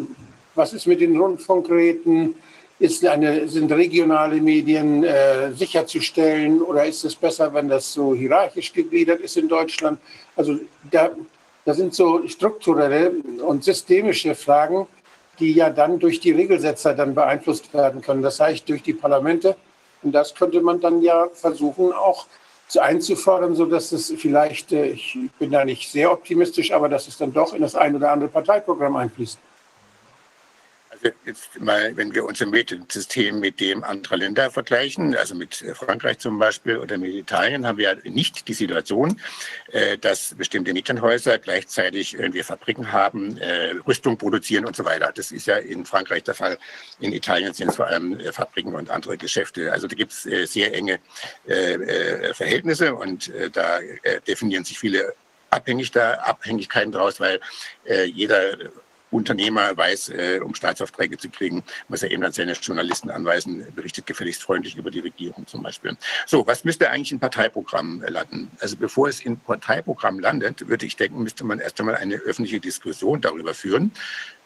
was 0.55 0.73
ist 0.73 0.86
mit 0.86 1.01
den 1.01 1.17
Rundfunkräten? 1.17 2.36
Ist 2.78 3.05
eine, 3.07 3.49
sind 3.49 3.73
regionale 3.73 4.41
Medien 4.41 5.05
äh, 5.05 5.52
sicherzustellen 5.52 6.60
oder 6.60 6.84
ist 6.84 7.05
es 7.05 7.15
besser, 7.15 7.52
wenn 7.55 7.68
das 7.68 7.93
so 7.93 8.15
hierarchisch 8.15 8.73
gegliedert 8.73 9.20
ist 9.20 9.36
in 9.36 9.49
Deutschland? 9.49 9.99
Also 10.36 10.59
da, 10.91 11.10
da 11.65 11.73
sind 11.73 11.94
so 11.94 12.26
strukturelle 12.28 13.12
und 13.43 13.65
systemische 13.65 14.34
Fragen, 14.34 14.86
die 15.39 15.52
ja 15.52 15.70
dann 15.70 15.99
durch 15.99 16.20
die 16.20 16.33
Regelsetzer 16.33 16.94
dann 16.94 17.15
beeinflusst 17.15 17.73
werden 17.73 18.02
können. 18.02 18.23
Das 18.23 18.39
heißt 18.41 18.68
durch 18.68 18.83
die 18.83 18.93
Parlamente. 18.93 19.57
Und 20.02 20.12
das 20.12 20.34
könnte 20.34 20.60
man 20.60 20.81
dann 20.81 21.01
ja 21.01 21.28
versuchen, 21.33 21.93
auch 21.93 22.26
einzufordern, 22.76 23.55
sodass 23.55 23.93
es 23.93 24.12
vielleicht, 24.17 24.73
äh, 24.73 24.86
ich 24.86 25.18
bin 25.39 25.51
da 25.51 25.65
nicht 25.65 25.91
sehr 25.91 26.10
optimistisch, 26.10 26.73
aber 26.73 26.89
dass 26.89 27.09
es 27.09 27.17
dann 27.18 27.33
doch 27.33 27.55
in 27.55 27.62
das 27.62 27.75
ein 27.75 27.94
oder 27.94 28.10
andere 28.10 28.28
Parteiprogramm 28.28 28.97
einfließt 28.97 29.39
jetzt 31.24 31.60
mal, 31.60 31.97
wenn 31.97 32.14
wir 32.14 32.24
unser 32.24 32.47
Mediensystem 32.47 33.40
mit 33.40 33.60
dem 33.60 33.84
anderer 33.84 34.16
Länder 34.16 34.50
vergleichen, 34.50 35.16
also 35.16 35.34
mit 35.34 35.62
äh, 35.62 35.74
Frankreich 35.74 36.18
zum 36.18 36.39
Beispiel 36.39 36.78
oder 36.78 36.98
mit 36.98 37.14
Italien, 37.14 37.66
haben 37.66 37.78
wir 37.78 37.97
nicht 38.05 38.48
die 38.48 38.55
Situation, 38.55 39.20
äh, 39.73 39.98
dass 39.98 40.34
bestimmte 40.34 40.73
Medienhäuser 40.73 41.39
gleichzeitig 41.39 42.14
irgendwie 42.14 42.42
Fabriken 42.42 42.92
haben, 42.92 43.39
äh, 43.39 43.74
Rüstung 43.86 44.16
produzieren 44.16 44.64
und 44.64 44.76
so 44.76 44.84
weiter. 44.84 45.12
Das 45.14 45.32
ist 45.32 45.47
ja 45.47 45.56
in 45.56 45.84
Frankreich 45.84 46.24
der 46.24 46.34
Fall. 46.34 46.58
In 47.00 47.12
Italien 47.12 47.55
sind 47.55 47.70
es 47.70 47.76
vor 47.76 47.86
allem 47.86 48.20
Fabriken 48.32 48.74
und 48.74 48.90
andere 48.90 49.16
Geschäfte. 49.16 49.73
Also 49.73 49.86
da 49.86 49.94
gibt 49.94 50.12
es 50.12 50.23
sehr 50.23 50.74
enge 50.74 50.98
Verhältnisse 51.44 52.94
und 52.94 53.31
da 53.52 53.81
definieren 54.26 54.64
sich 54.64 54.78
viele 54.78 55.14
Abhängigkeiten 55.50 56.92
daraus, 56.92 57.20
weil 57.20 57.40
jeder 58.06 58.56
Unternehmer 59.15 59.76
weiß, 59.76 60.09
äh, 60.10 60.41
um 60.43 60.55
Staatsaufträge 60.55 61.17
zu 61.17 61.28
kriegen, 61.28 61.62
muss 61.89 62.02
er 62.02 62.10
eben 62.10 62.25
an 62.25 62.33
seine 62.33 62.52
Journalisten 62.52 63.10
anweisen, 63.10 63.67
berichtet 63.75 64.07
gefälligst 64.07 64.43
freundlich 64.43 64.76
über 64.76 64.91
die 64.91 65.01
Regierung 65.01 65.47
zum 65.47 65.62
Beispiel. 65.62 65.97
So, 66.26 66.47
was 66.47 66.65
müsste 66.65 66.91
eigentlich 66.91 67.12
im 67.12 67.20
Parteiprogramm 67.20 68.02
landen? 68.07 68.51
Also 68.60 68.76
bevor 68.76 69.09
es 69.09 69.20
im 69.20 69.39
Parteiprogramm 69.39 70.18
landet, 70.18 70.68
würde 70.68 70.84
ich 70.84 70.97
denken, 70.97 71.23
müsste 71.23 71.44
man 71.44 71.60
erst 71.60 71.78
einmal 71.78 71.97
eine 71.97 72.17
öffentliche 72.17 72.60
Diskussion 72.60 73.20
darüber 73.20 73.55
führen, 73.55 73.93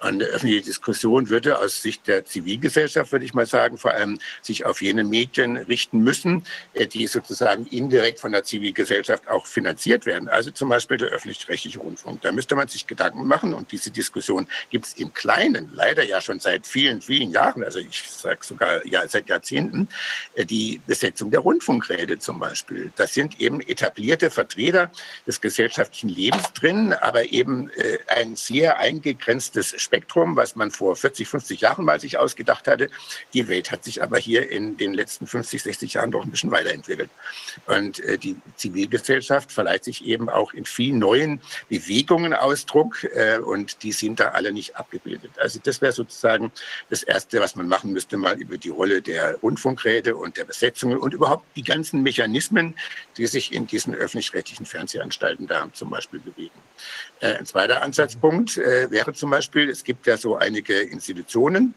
eine 0.01 0.25
öffentliche 0.25 0.63
Diskussion 0.63 1.29
würde 1.29 1.59
aus 1.59 1.83
Sicht 1.83 2.07
der 2.07 2.25
Zivilgesellschaft, 2.25 3.11
würde 3.13 3.25
ich 3.25 3.35
mal 3.35 3.47
sagen, 3.47 3.79
vor 3.79 3.93
allem 3.93 4.19
sich 4.43 4.65
auf 4.65 4.81
jene 4.81 5.05
Medien 5.05 5.57
richten 5.57 6.01
müssen, 6.01 6.45
äh, 6.75 6.87
die 6.87 7.07
sozusagen 7.07 7.67
indirekt 7.67 8.21
von 8.21 8.33
der 8.33 8.45
Zivilgesellschaft 8.45 9.29
auch 9.29 9.47
finanziert 9.47 10.07
werden. 10.07 10.29
Also 10.29 10.51
zum 10.51 10.69
Beispiel 10.69 10.99
der 10.99 11.09
öffentlich-rechtliche 11.09 11.81
Rundfunk. 11.81 12.23
Da 12.23 12.33
müsste 12.33 12.55
man 12.55 12.69
sich 12.69 12.87
Gedanken 12.87 13.27
machen 13.27 13.55
und 13.55 13.73
diese 13.73 13.91
Diskussion 13.91 14.47
gibt 14.71 14.87
es 14.87 14.95
im 14.95 15.13
Kleinen 15.13 15.71
leider 15.73 16.05
ja 16.05 16.21
schon 16.21 16.39
seit 16.39 16.67
vielen, 16.67 17.01
vielen 17.01 17.33
Jahren, 17.33 17.65
also 17.65 17.79
ich 17.81 18.03
sage 18.03 18.39
sogar 18.43 18.87
ja, 18.87 19.07
seit 19.09 19.29
Jahrzehnten, 19.29 19.89
äh, 20.35 20.45
die 20.45 20.81
Besetzung 20.87 21.31
der 21.31 21.41
Rundfunkräte 21.41 22.19
zum 22.19 22.39
Beispiel. 22.39 22.93
Das 22.97 23.15
sind 23.15 23.41
eben 23.41 23.61
etablierte 23.61 24.31
Vertreter 24.31 24.91
des 25.27 25.41
gesellschaftlichen 25.41 26.09
Lebens 26.09 26.53
drin, 26.53 26.93
aber 26.93 27.33
eben 27.33 27.71
äh, 27.71 27.99
ein 28.07 28.37
sehr 28.37 28.79
eingegrenztes 28.79 29.81
Spektrum, 29.89 30.37
was 30.37 30.55
man 30.55 30.71
vor 30.71 30.97
40, 30.97 31.27
50 31.27 31.63
Jahren 31.63 31.85
mal 31.87 31.99
sich 31.99 32.19
ausgedacht 32.19 32.69
hatte. 32.69 32.91
Die 33.33 33.49
Welt 33.49 33.73
hat 33.73 33.85
sich 33.85 34.03
aber 34.03 34.19
hier 34.19 34.51
in 34.51 34.77
den 34.77 34.93
letzten 34.93 35.27
50, 35.27 35.63
60 35.63 35.95
Jahren 35.95 36.11
doch 36.11 36.25
ein 36.25 36.31
bisschen 36.31 36.51
weiterentwickelt. 36.51 37.09
Und 37.67 38.01
äh, 38.01 38.19
die 38.19 38.37
Zivilgesellschaft 38.57 39.51
verleiht 39.51 39.85
sich 39.85 40.05
eben 40.05 40.29
auch 40.29 40.53
in 40.53 40.67
vielen 40.67 40.99
neuen 40.99 41.41
Bewegungen 41.71 42.35
Ausdruck 42.35 43.03
äh, 43.05 43.39
und 43.39 43.83
die 43.83 43.93
sind 43.93 44.21
da 44.21 44.29
alle 44.29 44.53
nicht 44.53 44.77
abgebildet. 44.77 45.31
Also 45.39 45.59
das 45.63 45.81
wäre 45.81 45.93
sozusagen 45.93 46.53
das 46.91 47.03
Erste, 47.03 47.41
was 47.41 47.57
man 47.57 47.67
machen 47.67 47.93
müsste, 47.93 48.19
mal 48.19 48.39
über 48.39 48.59
die 48.59 48.69
Rolle 48.69 49.01
der 49.01 49.37
Rundfunkräte 49.37 50.17
und 50.17 50.37
der 50.37 50.45
Besetzungen 50.45 50.99
und 50.99 51.15
überhaupt 51.15 51.47
die 51.57 51.63
ganzen 51.63 52.03
Mechanismen, 52.03 52.75
die 53.17 53.27
sich 53.27 53.53
in 53.53 53.67
diesen 53.67 53.95
öffentlich-rechtlichen 53.95 54.67
Fernsehanstalten 54.67 55.47
da 55.47 55.67
zum 55.73 55.89
Beispiel 55.89 56.21
bewegen. 56.21 56.61
Äh, 57.21 57.35
ein 57.35 57.47
zweiter 57.47 57.83
Ansatzpunkt 57.83 58.59
äh, 58.59 58.91
wäre 58.91 59.13
zum 59.13 59.31
Beispiel, 59.31 59.69
es 59.79 59.85
gibt 59.85 60.09
ja 60.09 60.17
so 60.17 60.37
einige 60.37 60.81
Institutionen, 60.81 61.73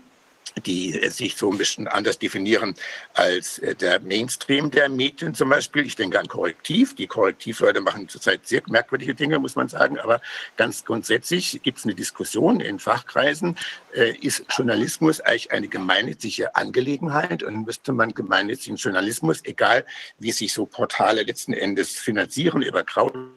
die 0.65 0.99
sich 1.09 1.37
so 1.37 1.51
ein 1.51 1.57
bisschen 1.59 1.87
anders 1.87 2.17
definieren 2.17 2.73
als 3.13 3.59
äh, 3.59 3.75
der 3.75 3.99
Mainstream 3.99 4.71
der 4.71 4.89
Medien 4.89 5.35
zum 5.35 5.49
Beispiel. 5.49 5.85
Ich 5.85 5.95
denke 5.95 6.19
an 6.19 6.27
Korrektiv. 6.27 6.95
Die 6.95 7.05
Korrektivleute 7.05 7.79
machen 7.79 8.09
zurzeit 8.09 8.47
sehr 8.47 8.63
merkwürdige 8.67 9.13
Dinge, 9.13 9.37
muss 9.37 9.55
man 9.55 9.69
sagen. 9.69 9.99
Aber 9.99 10.19
ganz 10.57 10.83
grundsätzlich 10.83 11.61
gibt 11.61 11.77
es 11.77 11.85
eine 11.85 11.93
Diskussion 11.93 12.59
in 12.59 12.79
Fachkreisen. 12.79 13.55
Äh, 13.93 14.17
ist 14.17 14.43
Journalismus 14.49 15.21
eigentlich 15.21 15.51
eine 15.51 15.67
gemeinnützige 15.67 16.55
Angelegenheit? 16.55 17.43
Und 17.43 17.65
müsste 17.65 17.93
man 17.93 18.13
gemeinnützigen 18.15 18.77
Journalismus, 18.77 19.41
egal 19.45 19.85
wie 20.17 20.31
sich 20.31 20.53
so 20.53 20.65
Portale 20.65 21.21
letzten 21.21 21.53
Endes 21.53 21.91
finanzieren, 21.91 22.63
über 22.63 22.83
Crowdfunding, 22.83 23.31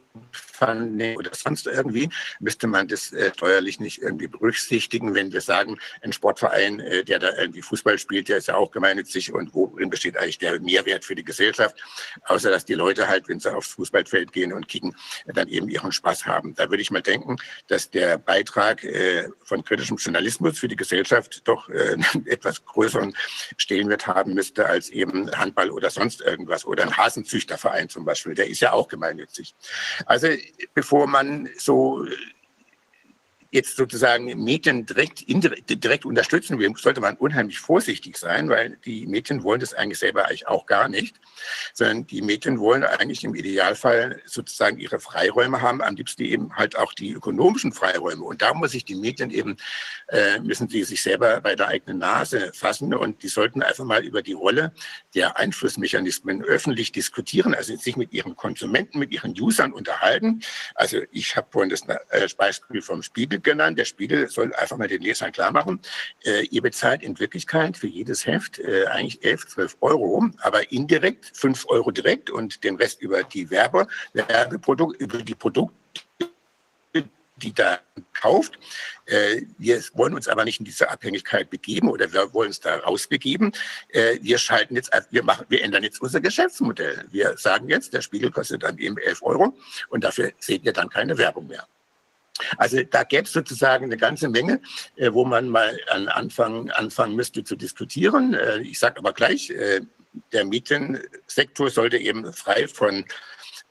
Funding 0.55 1.17
oder 1.17 1.31
sonst 1.35 1.67
irgendwie, 1.67 2.09
müsste 2.41 2.67
man 2.67 2.89
das 2.89 3.13
äh, 3.13 3.33
nicht 3.79 4.03
irgendwie 4.03 4.29
berücksichtigen, 4.29 5.15
wenn 5.15 5.33
wir 5.33 5.41
sagen, 5.41 5.79
ein 6.03 6.13
Sportverein, 6.13 6.81
äh, 6.81 7.05
der 7.05 7.19
da 7.19 7.37
irgendwie 7.37 7.63
Fußball 7.63 7.99
spielt, 7.99 8.29
der 8.29 8.39
ist 8.39 8.49
ja 8.49 8.57
auch 8.57 8.71
gemeinnützig 8.71 9.33
und 9.33 9.55
worin 9.55 9.91
besteht 9.91 10.17
eigentlich 10.17 10.39
der 10.39 10.61
Mehrwert 10.61 11.05
für 11.05 11.15
die 11.15 11.25
Gesellschaft, 11.25 11.77
außer 12.25 12.51
dass 12.51 12.65
die 12.65 12.75
Leute 12.75 13.09
halt, 13.09 13.29
wenn 13.29 13.41
sie 13.41 13.55
aufs 13.55 13.69
Fußballfeld 13.69 14.33
gehen 14.33 14.53
und 14.53 14.69
kicken, 14.69 14.97
dann 15.27 15.49
eben 15.49 15.69
ihren 15.69 15.93
Spaß 15.93 16.27
haben. 16.27 16.55
Da 16.55 16.71
würde 16.71 16.83
ich 16.83 16.91
mal 16.91 17.03
denken, 17.03 17.37
dass 17.67 17.91
der 17.91 18.19
Beitrag 18.19 18.85
äh, 18.85 19.29
von 19.45 19.65
kritischem 19.65 19.97
Journalismus 19.97 20.59
für 20.59 20.69
die 20.69 20.77
Gesellschaft 20.77 21.43
doch 21.45 21.69
äh, 21.69 21.97
etwas 22.27 22.65
größeren 22.65 23.17
Stellenwert 23.57 24.07
haben 24.07 24.35
müsste 24.35 24.67
als 24.67 24.91
eben 24.91 25.31
Handball 25.37 25.71
oder 25.71 25.91
sonst 25.91 26.21
irgendwas 26.21 26.65
oder 26.65 26.85
ein 26.85 26.97
Hasenzüchterverein 26.97 27.89
zum 27.89 28.05
Beispiel, 28.05 28.35
der 28.35 28.49
ist 28.49 28.61
ja 28.61 28.73
auch 28.73 28.89
gemeinnützig. 28.89 29.55
Also 30.07 30.29
bevor 30.75 31.07
man 31.07 31.49
so 31.59 32.07
jetzt 33.55 33.77
sozusagen 33.77 34.25
Medien 34.43 34.85
direkt, 34.85 35.23
indirekt, 35.23 35.71
direkt 35.85 36.05
unterstützen 36.05 36.59
will, 36.59 36.73
sollte 36.77 37.01
man 37.01 37.17
unheimlich 37.17 37.61
vorsichtig 37.61 38.17
sein, 38.17 38.49
weil 38.49 38.79
die 38.85 39.07
Medien 39.07 39.45
wollen 39.45 39.61
das 39.61 39.75
eigentlich 39.75 40.01
selber 40.01 40.25
eigentlich 40.25 40.49
auch 40.49 40.67
gar 40.67 40.89
nicht, 40.89 41.21
sondern 41.73 42.05
die 42.05 42.21
Medien 42.21 42.59
wollen 42.59 42.83
eigentlich 42.83 43.23
im 43.23 43.37
Idealfall 43.37 44.21
sozusagen 44.27 44.79
ihre 44.79 44.99
Freiräume 44.99 45.63
haben, 45.63 45.83
am 45.83 45.95
liebsten 45.95 46.25
eben 46.25 46.57
halt 46.57 46.77
auch 46.77 46.93
die 46.95 47.13
ökonomischen 47.13 47.73
Freiräume. 47.73 48.25
Und 48.25 48.43
da 48.43 48.55
muss 48.55 48.73
sich 48.73 48.85
die 48.85 48.97
Medien 48.97 49.31
eben, 49.31 49.57
äh, 50.09 50.41
müssen 50.41 50.69
sie 50.69 50.83
sich 50.83 51.01
selber 51.01 51.41
bei 51.41 51.55
der 51.55 51.69
eigenen 51.69 51.99
Nase 51.99 52.51
fassen 52.55 52.93
und 52.93 53.23
die 53.23 53.29
sollten 53.29 53.63
einfach 53.63 53.85
mal 53.85 54.05
über 54.05 54.23
die 54.23 54.33
Rolle 54.33 54.73
der 55.15 55.39
Einflussmechanismen 55.39 56.43
öffentlich 56.43 56.91
diskutieren, 56.91 57.55
also 57.55 57.77
sich 57.77 57.97
mit 57.97 58.13
ihren 58.13 58.35
Konsumenten, 58.35 58.99
mit 58.99 59.13
ihren 59.13 59.41
Usern 59.41 59.73
unterhalten. 59.73 60.41
Also 60.75 61.03
ich 61.13 61.37
habe 61.37 61.47
vorhin 61.53 61.71
das 61.71 61.83
äh, 61.83 62.27
Beispiel 62.37 62.83
vom 62.83 63.01
Spiegel 63.05 63.44
genannt. 63.45 63.79
Der 63.79 63.85
Spiegel 63.85 64.29
soll 64.29 64.55
einfach 64.55 64.77
mal 64.77 64.89
den 64.89 65.03
Lesern 65.03 65.33
klar 65.33 65.53
machen, 65.53 65.81
äh, 66.25 66.45
ihr 66.47 66.63
bezahlt 66.63 67.03
in 67.03 67.19
Wirklichkeit 67.19 67.77
für 67.77 67.87
jedes 67.87 68.27
Heft 68.27 68.59
äh, 68.59 68.87
eigentlich 68.87 69.25
11, 69.25 69.47
12 69.49 69.77
Euro, 69.81 70.25
aber 70.39 70.73
indirekt 70.73 71.31
5 71.35 71.67
Euro 71.69 71.91
direkt 71.91 72.31
und 72.31 72.65
den 72.65 72.77
Rest 72.77 73.01
über 73.03 73.23
die 73.23 73.51
Werbe, 73.51 73.87
Werbeprodukte, 74.13 75.03
über 75.03 75.19
die 75.19 75.35
Produkte 75.35 75.75
die 77.37 77.53
da 77.53 77.81
kauft. 78.21 78.59
Äh, 79.07 79.43
wir 79.59 79.83
wollen 79.95 80.15
uns 80.15 80.29
aber 80.29 80.45
nicht 80.45 80.61
in 80.61 80.65
diese 80.65 80.91
Abhängigkeit 80.91 81.51
begeben 81.51 81.91
oder 81.91 82.13
wir 82.13 82.33
wollen 82.33 82.49
uns 82.49 82.61
da 82.61 82.77
rausbegeben. 82.77 83.53
Äh, 83.89 84.19
wir 84.23 84.39
schalten 84.39 84.77
jetzt, 84.77 84.91
wir 85.11 85.23
machen, 85.23 85.47
wir 85.49 85.63
ändern 85.63 85.83
jetzt 85.83 86.01
unser 86.01 86.21
Geschäftsmodell. 86.21 87.05
Wir 87.11 87.37
sagen 87.37 87.69
jetzt, 87.69 87.93
der 87.93 88.03
Spiegel 88.03 88.31
kostet 88.31 88.63
dann 88.63 88.79
eben 88.79 88.97
11 88.99 89.23
Euro 89.23 89.57
und 89.89 90.05
dafür 90.05 90.33
seht 90.39 90.65
ihr 90.65 90.73
dann 90.73 90.89
keine 90.89 91.19
Werbung 91.19 91.49
mehr. 91.49 91.67
Also 92.57 92.83
da 92.83 93.05
gäbe 93.05 93.25
es 93.25 93.33
sozusagen 93.33 93.85
eine 93.85 93.97
ganze 93.97 94.29
Menge, 94.29 94.61
äh, 94.97 95.13
wo 95.13 95.25
man 95.25 95.49
mal 95.49 95.79
an 95.91 96.09
Anfang 96.09 96.71
anfangen 96.71 97.15
müsste 97.15 97.45
zu 97.45 97.57
diskutieren. 97.57 98.35
Äh, 98.35 98.61
ich 98.61 98.79
sage 98.79 98.99
aber 98.99 99.13
gleich, 99.13 99.51
äh, 99.51 99.83
der 100.33 100.45
Mietensektor 100.45 101.71
sollte 101.71 101.99
eben 101.99 102.33
frei 102.33 102.69
von 102.69 103.05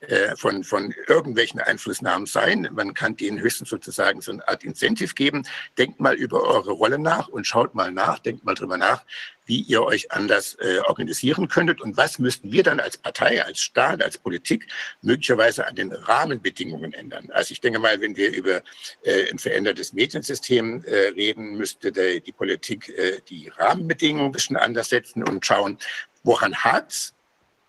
äh, 0.08 0.36
von, 0.36 0.64
von 0.64 0.94
irgendwelchen 1.08 1.60
Einflussnahmen 1.60 2.26
sein. 2.26 2.70
Man 2.74 2.94
kann 2.94 3.16
denen 3.16 3.40
höchstens 3.40 3.70
sozusagen 3.70 4.22
so 4.22 4.32
eine 4.32 4.48
Art 4.48 4.64
Incentive 4.64 5.14
geben. 5.14 5.44
Denkt 5.78 6.00
mal 6.00 6.16
über 6.16 6.44
eure 6.44 6.72
Rolle 6.72 7.00
nach 7.00 7.28
und 7.28 7.48
schaut 7.48 7.76
mal 7.76 7.92
nach, 7.92 8.20
denkt 8.20 8.44
mal 8.44 8.54
drüber 8.54 8.78
nach, 8.78 9.04
wie 9.46 9.62
ihr 9.62 9.84
euch 9.84 10.12
anders 10.12 10.56
äh, 10.60 10.80
organisieren 10.80 11.48
könntet 11.48 11.82
und 11.82 11.98
was 11.98 12.20
müssten 12.20 12.52
wir 12.52 12.64
dann 12.64 12.80
als 12.80 12.98
Partei, 12.98 13.44
als 13.44 13.60
Staat, 13.60 14.02
als 14.02 14.18
Politik 14.18 14.68
möglicherweise 15.02 15.68
an 15.68 15.76
den 15.76 15.92
Rahmenbedingungen 15.92 16.94
ändern. 16.94 17.30
Also 17.32 17.52
ich 17.52 17.62
denke 17.62 17.80
mal, 17.80 18.00
wenn 18.02 18.16
wir 18.16 18.32
über 18.34 18.62
äh, 19.04 19.30
ein 19.32 19.40
verändertes 19.40 19.94
Mediensystem 19.94 20.84
äh, 20.86 21.10
reden, 21.10 21.58
müsste 21.58 21.92
der, 21.92 22.20
die 22.20 22.32
Politik 22.32 22.90
äh, 22.90 23.20
die 23.30 23.50
Rahmenbedingungen 23.50 24.28
ein 24.28 24.32
bisschen 24.32 24.58
anders 24.58 24.90
setzen 24.90 25.24
und 25.24 25.46
schauen, 25.46 25.78
woran 26.24 26.56
hat's 26.56 27.14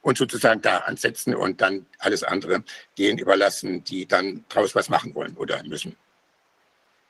und 0.05 0.19
sozusagen 0.19 0.61
da 0.61 0.79
ansetzen 0.79 1.35
und 1.35 1.61
dann 1.61 1.87
alles 1.99 2.23
andere 2.23 2.63
denen 2.99 3.19
überlassen, 3.19 3.83
die 3.85 4.07
dann 4.07 4.45
daraus 4.49 4.75
was 4.75 4.89
machen 4.91 5.15
wollen 5.15 5.35
oder 5.37 5.63
müssen. 5.65 5.97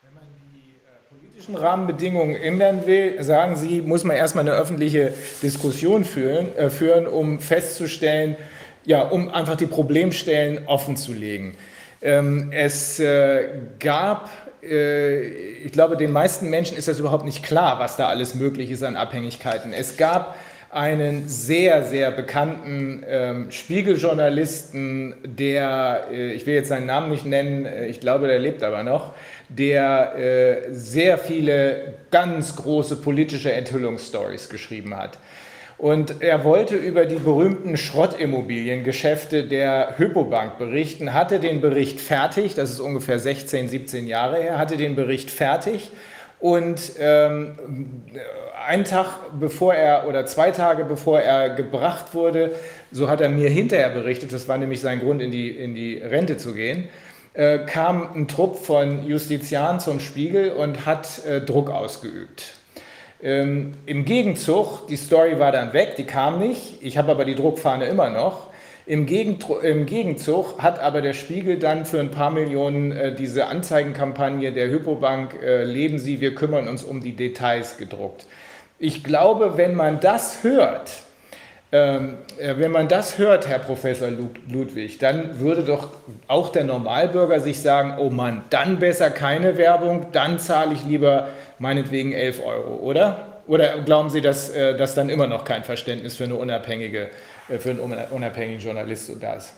Wenn 0.03 0.15
man 0.15 0.23
die 0.55 0.71
äh, 0.71 1.19
politischen 1.19 1.57
Rahmenbedingungen 1.57 2.37
ändern 2.37 2.87
will, 2.87 3.21
sagen 3.23 3.57
Sie, 3.57 3.83
muss 3.83 4.05
man 4.05 4.17
erstmal 4.17 4.49
eine 4.49 4.57
öffentliche 4.57 5.13
Diskussion 5.43 6.05
führen, 6.05 6.55
äh, 6.57 6.71
führen 6.71 7.09
um 7.09 7.41
festzustellen, 7.41 8.37
ja, 8.85 9.03
um 9.03 9.29
einfach 9.29 9.57
die 9.57 9.67
Problemstellen 9.67 10.67
offen 10.67 10.97
zu 10.97 11.13
legen. 11.13 11.57
Ähm, 12.01 12.53
es 12.53 13.01
äh, 13.01 13.49
gab 13.81 14.31
äh, 14.63 15.65
ich 15.65 15.73
glaube, 15.73 15.97
den 15.97 16.13
meisten 16.13 16.49
Menschen 16.49 16.77
ist 16.77 16.87
das 16.87 17.01
überhaupt 17.01 17.25
nicht 17.25 17.43
klar, 17.43 17.81
was 17.81 17.97
da 17.97 18.09
alles 18.09 18.37
möglich 18.37 18.71
ist 18.71 18.85
an 18.85 18.95
Abhängigkeiten. 18.95 19.73
Es 19.73 19.97
gab 19.97 20.37
einen 20.75 21.29
sehr, 21.29 21.85
sehr 21.85 22.11
bekannten 22.11 23.05
ähm, 23.07 23.51
Spiegeljournalisten, 23.53 25.15
der, 25.25 26.09
äh, 26.11 26.33
ich 26.33 26.47
will 26.47 26.55
jetzt 26.55 26.69
seinen 26.69 26.87
Namen 26.87 27.11
nicht 27.11 27.25
nennen, 27.25 27.65
äh, 27.65 27.87
ich 27.87 28.01
glaube, 28.01 28.27
der 28.27 28.41
lebt 28.41 28.65
aber 28.65 28.83
noch, 28.83 29.15
der 29.49 30.17
äh, 30.19 30.73
sehr 30.73 31.19
viele 31.19 31.95
ganz 32.11 32.57
große 32.57 32.97
politische 32.97 33.53
Enthüllungsstories 33.53 34.49
geschrieben 34.49 34.97
hat. 34.97 35.19
Und 35.79 36.23
er 36.23 36.43
wollte 36.43 36.75
über 36.75 37.07
die 37.07 37.17
berühmten 37.17 37.77
Schrottimmobiliengeschäfte 37.77 39.45
der 39.45 39.95
Hypobank 39.97 40.59
berichten, 40.59 41.15
hatte 41.15 41.39
den 41.39 41.61
Bericht 41.61 42.01
fertig, 42.01 42.57
das 42.57 42.71
ist 42.71 42.81
ungefähr 42.81 43.21
16, 43.21 43.69
17 43.69 44.09
Jahre 44.09 44.43
her, 44.43 44.59
hatte 44.59 44.77
den 44.77 44.97
Bericht 44.97 45.31
fertig 45.31 45.93
und 46.45 46.93
ähm, 46.99 47.55
einen 48.69 48.85
Tag 48.85 49.39
bevor 49.41 49.73
er 49.73 50.07
oder 50.07 50.27
zwei 50.27 50.51
Tage 50.51 50.85
bevor 50.85 51.19
er 51.19 51.49
gebracht 51.49 52.13
wurde, 52.13 52.57
so 52.93 53.09
hat 53.09 53.23
er 53.23 53.31
mir 53.31 53.49
hinterher 53.49 53.89
berichtet, 53.89 54.31
das 54.31 54.47
war 54.47 54.59
nämlich 54.59 54.83
sein 54.83 55.01
Grund, 55.01 55.23
in 55.23 55.31
die, 55.31 55.49
in 55.49 55.75
die 55.75 55.97
Rente 55.97 56.37
zu 56.37 56.53
gehen, 56.53 56.91
äh, 57.33 57.61
kam 57.61 58.13
ein 58.15 58.29
Trupp 58.29 58.59
von 58.59 59.07
Justizianen 59.07 59.81
zum 59.81 60.01
Spiegel 60.01 60.53
und 60.53 60.85
hat 60.85 61.25
äh, 61.25 61.41
Druck 61.41 61.71
ausgeübt. 61.71 62.53
Ähm, 63.23 63.73
Im 63.87 64.05
Gegenzug, 64.05 64.87
die 64.89 64.97
Story 64.97 65.39
war 65.39 65.51
dann 65.51 65.73
weg, 65.73 65.97
die 65.97 66.05
kam 66.05 66.41
nicht, 66.41 66.83
ich 66.83 66.99
habe 66.99 67.13
aber 67.13 67.25
die 67.25 67.37
Druckfahne 67.37 67.87
immer 67.87 68.11
noch. 68.11 68.49
Im, 68.87 69.07
Gegenzug 69.07 70.63
hat 70.63 70.79
aber 70.79 71.01
der 71.01 71.15
Spiegel 71.15 71.59
dann 71.59 71.87
für 71.87 72.01
ein 72.01 72.11
paar 72.11 72.31
Millionen 72.31 72.93
äh, 72.93 73.15
diese 73.15 73.47
Anzeigenkampagne 73.47 74.53
der 74.53 74.69
Hypobank 74.69 75.43
äh, 75.43 75.65
Leben 75.65 75.99
Sie, 75.99 76.21
wir 76.21 76.35
kümmern 76.35 76.69
uns 76.69 76.85
um 76.85 77.01
die 77.01 77.17
Details 77.17 77.79
gedruckt. 77.79 78.27
Ich 78.79 79.03
glaube, 79.03 79.57
wenn 79.57 79.75
man 79.75 80.01
das 80.01 80.43
hört, 80.43 80.91
ähm, 81.73 82.19
äh, 82.39 82.57
wenn 82.59 82.73
man 82.73 82.87
das 82.89 83.17
hört, 83.17 83.49
Herr 83.49 83.59
Professor 83.59 84.09
Ludwig, 84.49 84.99
dann 84.99 85.41
würde 85.41 85.63
doch 85.63 85.89
auch 86.29 86.53
der 86.53 86.65
Normalbürger 86.65 87.41
sich 87.41 87.63
sagen, 87.63 87.95
oh 87.99 88.11
Mann, 88.11 88.45
dann 88.51 88.79
besser 88.79 89.09
keine 89.09 89.57
Werbung, 89.57 90.09
dann 90.13 90.39
zahle 90.39 90.75
ich 90.75 90.85
lieber 90.85 91.29
meinetwegen 91.59 92.13
11 92.13 92.45
Euro, 92.45 92.75
oder? 92.77 93.41
Oder 93.47 93.79
glauben 93.81 94.11
Sie, 94.11 94.21
dass, 94.21 94.51
äh, 94.51 94.77
dass 94.77 94.95
dann 94.95 95.09
immer 95.09 95.27
noch 95.27 95.45
kein 95.45 95.65
Verständnis 95.65 96.17
für, 96.17 96.25
eine 96.25 96.37
unabhängige, 96.37 97.05
äh, 97.05 97.09
für 97.49 97.71
einen 97.71 97.81
unabhängigen 97.81 98.61
Journalist 98.61 99.11
da 99.21 99.35
ist? 99.35 99.53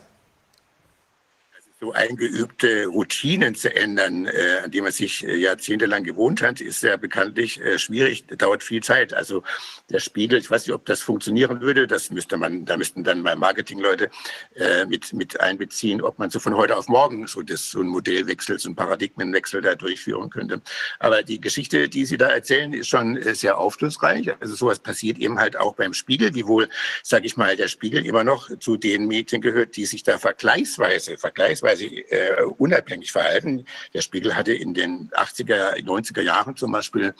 So 1.78 1.92
eingeübte 1.92 2.86
Routinen 2.86 3.54
zu 3.54 3.74
ändern, 3.74 4.24
äh, 4.24 4.60
an 4.64 4.70
die 4.70 4.80
man 4.80 4.92
sich 4.92 5.26
äh, 5.26 5.36
jahrzehntelang 5.36 6.04
gewohnt 6.04 6.40
hat, 6.40 6.62
ist 6.62 6.82
ja 6.82 6.96
bekanntlich 6.96 7.60
äh, 7.60 7.78
schwierig, 7.78 8.24
dauert 8.38 8.62
viel 8.62 8.82
Zeit. 8.82 9.12
Also 9.12 9.42
der 9.90 10.00
Spiegel, 10.00 10.38
ich 10.38 10.50
weiß 10.50 10.66
nicht, 10.66 10.74
ob 10.74 10.86
das 10.86 11.02
funktionieren 11.02 11.60
würde, 11.60 11.86
das 11.86 12.10
müsste 12.10 12.38
man, 12.38 12.64
da 12.64 12.78
müssten 12.78 13.04
dann 13.04 13.20
mal 13.20 13.36
Marketingleute 13.36 14.08
äh, 14.54 14.86
mit, 14.86 15.12
mit 15.12 15.38
einbeziehen, 15.38 16.00
ob 16.00 16.18
man 16.18 16.30
so 16.30 16.40
von 16.40 16.56
heute 16.56 16.78
auf 16.78 16.88
morgen 16.88 17.26
so, 17.26 17.42
das, 17.42 17.70
so 17.70 17.80
ein 17.80 17.88
Modellwechsel, 17.88 18.58
so 18.58 18.70
ein 18.70 18.74
Paradigmenwechsel 18.74 19.60
da 19.60 19.74
durchführen 19.74 20.30
könnte. 20.30 20.62
Aber 20.98 21.22
die 21.22 21.42
Geschichte, 21.42 21.90
die 21.90 22.06
Sie 22.06 22.16
da 22.16 22.28
erzählen, 22.28 22.72
ist 22.72 22.88
schon 22.88 23.18
äh, 23.18 23.34
sehr 23.34 23.58
aufschlussreich. 23.58 24.32
Also 24.40 24.54
sowas 24.54 24.78
passiert 24.78 25.18
eben 25.18 25.38
halt 25.38 25.58
auch 25.58 25.74
beim 25.74 25.92
Spiegel, 25.92 26.34
wiewohl, 26.34 26.70
sage 27.02 27.26
ich 27.26 27.36
mal, 27.36 27.54
der 27.54 27.68
Spiegel 27.68 28.06
immer 28.06 28.24
noch 28.24 28.48
zu 28.60 28.78
den 28.78 29.06
Medien 29.08 29.42
gehört, 29.42 29.76
die 29.76 29.84
sich 29.84 30.02
da 30.02 30.16
vergleichsweise, 30.16 31.18
vergleichsweise 31.18 31.65
sie 31.74 32.02
äh, 32.02 32.42
unabhängig 32.58 33.10
verhalten. 33.10 33.64
Der 33.94 34.02
Spiegel 34.02 34.36
hatte 34.36 34.52
in 34.52 34.74
den 34.74 35.10
80er, 35.10 35.82
90er 35.82 36.22
Jahren 36.22 36.54
zum 36.56 36.70
Beispiel 36.70 37.14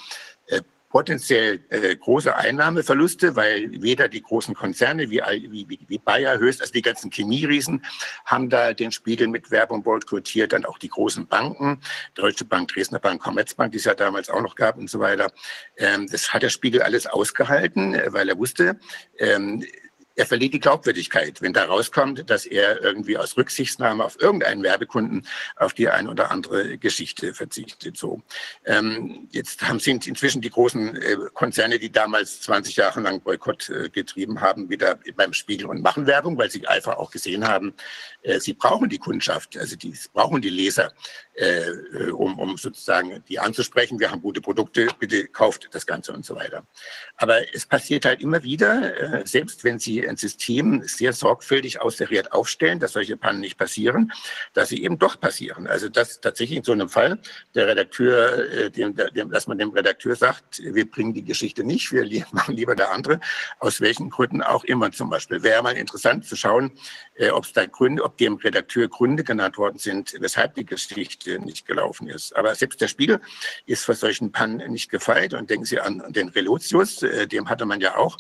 äh, 0.47 0.61
potenziell 0.97 1.61
äh, 1.69 1.95
große 1.95 2.35
Einnahmeverluste, 2.35 3.37
weil 3.37 3.71
weder 3.83 4.09
die 4.09 4.23
großen 4.23 4.55
Konzerne 4.55 5.11
wie, 5.11 5.21
wie, 5.51 5.79
wie 5.87 5.99
Bayer, 5.99 6.39
Höchst, 6.39 6.61
also 6.61 6.73
die 6.73 6.81
ganzen 6.81 7.11
Chemieriesen, 7.11 7.85
haben 8.25 8.49
da 8.49 8.73
den 8.73 8.93
Spiegel 8.93 9.29
mit 9.29 9.51
Werbung 9.51 9.83
boykottiert, 9.83 10.55
dann 10.55 10.65
auch 10.65 10.79
die 10.79 10.89
großen 10.89 11.27
Banken, 11.27 11.81
Deutsche 12.15 12.45
Bank, 12.45 12.69
Dresdner 12.69 13.01
Bank, 13.01 13.21
Commerzbank, 13.21 13.73
die 13.73 13.79
es 13.79 13.85
ja 13.85 13.95
damals 13.95 14.31
auch 14.31 14.41
noch 14.41 14.55
gab 14.55 14.79
und 14.79 14.89
so 14.89 15.01
weiter. 15.01 15.31
Ähm, 15.77 16.07
das 16.11 16.33
hat 16.33 16.43
der 16.43 16.51
Spiegel 16.51 16.81
alles 16.81 17.07
ausgehalten, 17.07 17.95
äh, 17.95 18.13
weil 18.15 18.29
er 18.29 18.39
wusste, 18.39 18.79
ähm, 19.19 19.65
er 20.17 20.27
verliert 20.27 20.55
die 20.55 20.61
Glaubwürdigkeit, 20.61 21.43
wenn 21.43 21.53
da 21.53 21.67
rauskommt, 21.67 22.29
dass 22.29 22.47
er 22.47 22.83
irgendwie 22.83 23.19
aus 23.19 23.37
Rücksichtnahme 23.37 24.05
auf 24.05 24.21
irgendeinen 24.21 24.63
Werbekunden 24.63 25.27
auf 25.57 25.75
die 25.75 25.89
ein 25.89 26.09
oder 26.09 26.31
andere 26.31 26.79
Geschichte 26.79 27.35
verzichtet. 27.35 27.97
So, 27.97 28.23
ähm, 28.65 29.29
jetzt 29.31 29.63
haben 29.69 29.79
sind 29.79 30.07
inzwischen 30.07 30.41
die 30.41 30.51
großen 30.51 30.97
äh, 30.97 31.17
Konzerne, 31.35 31.79
die 31.79 31.93
damals 31.93 32.41
20 32.41 32.77
Jahre 32.77 33.01
lang 33.01 33.21
Boykott 33.21 33.69
äh, 33.69 33.91
getrieben 33.91 34.41
haben, 34.41 34.71
wieder 34.71 34.99
beim 35.17 35.35
Spiegel 35.35 35.67
und 35.67 35.83
machen 35.83 36.07
Werbung, 36.07 36.39
weil 36.39 36.51
sie 36.51 36.67
einfach 36.67 36.97
auch 36.97 37.11
gesehen 37.11 37.47
haben, 37.47 37.75
sie 38.39 38.55
brauchen 38.55 38.89
die 38.89 38.99
Kundschaft, 38.99 39.57
also 39.57 39.77
die 39.77 39.95
brauchen 40.13 40.43
die 40.43 40.51
Leser, 40.51 40.93
äh, 41.35 42.11
um, 42.11 42.39
um 42.39 42.57
sozusagen 42.57 43.23
die 43.29 43.39
anzusprechen. 43.39 44.01
Wir 44.01 44.11
haben 44.11 44.23
gute 44.23 44.41
Produkte, 44.41 44.89
bitte 44.99 45.27
kauft 45.29 45.69
das 45.73 45.87
Ganze 45.87 46.13
und 46.13 46.25
so 46.25 46.35
weiter. 46.35 46.67
Aber 47.17 47.55
es 47.55 47.67
passiert 47.67 48.05
halt 48.05 48.21
immer 48.21 48.43
wieder, 48.43 49.21
äh, 49.21 49.27
selbst 49.27 49.65
wenn 49.65 49.79
Sie 49.79 50.07
ein 50.07 50.17
System 50.17 50.83
sehr 50.85 51.13
sorgfältig 51.13 51.81
austariert 51.81 52.33
aufstellen, 52.33 52.81
dass 52.81 52.93
solche 52.93 53.17
Pannen 53.17 53.41
nicht 53.41 53.59
passieren, 53.59 54.13
dass 54.55 54.71
sie 54.71 54.83
eben 54.83 54.99
doch 54.99 55.21
passieren. 55.21 55.67
Also 55.67 55.89
dass 55.89 56.21
tatsächlich 56.21 56.59
in 56.59 56.65
so 56.65 56.73
einem 56.73 56.89
Fall 56.89 57.19
der 57.55 57.67
Redakteur, 57.67 58.51
äh, 58.51 58.71
dem, 58.71 58.95
dem, 58.97 59.31
dass 59.31 59.47
man 59.47 59.59
dem 59.59 59.71
Redakteur 59.71 60.17
sagt, 60.17 60.63
wir 60.63 60.91
bringen 60.91 61.15
die 61.15 61.25
Geschichte 61.25 61.65
nicht, 61.65 61.93
wir 61.93 62.07
machen 62.33 62.55
lieber 62.55 62.75
der 62.75 62.93
andere, 62.93 63.21
aus 63.59 63.81
welchen 63.81 64.11
Gründen 64.11 64.43
auch 64.43 64.65
immer 64.65 64.91
zum 64.93 65.11
Beispiel. 65.11 65.43
Wäre 65.43 65.63
mal 65.63 65.77
interessant 65.77 66.27
zu 66.27 66.37
schauen, 66.37 66.73
äh, 67.15 67.31
ob 67.31 67.45
es 67.45 67.53
da 67.53 67.67
Gründe, 67.67 68.03
ob 68.05 68.16
dem 68.17 68.35
Redakteur 68.35 68.89
Gründe 68.89 69.25
genannt 69.25 69.59
worden 69.59 69.79
sind, 69.79 70.17
weshalb 70.21 70.55
die 70.55 70.67
Geschichte 70.67 71.39
nicht 71.39 71.67
gelaufen 71.67 72.09
ist. 72.09 72.35
Aber 72.37 72.55
selbst 72.55 72.81
der 72.81 72.89
Spiegel 72.89 73.21
ist 73.67 73.85
vor 73.85 73.95
solchen 73.95 74.33
Pannen 74.33 74.71
nicht 74.73 74.91
gefeit 74.91 75.35
und 75.35 75.51
denken 75.51 75.65
Sie 75.65 75.81
an 75.81 76.03
den 76.13 76.29
Relotius, 76.29 77.03
äh, 77.03 77.27
dem 77.27 77.49
hatte 77.49 77.67
man 77.67 77.81
ja 77.81 77.97
auch 77.97 78.19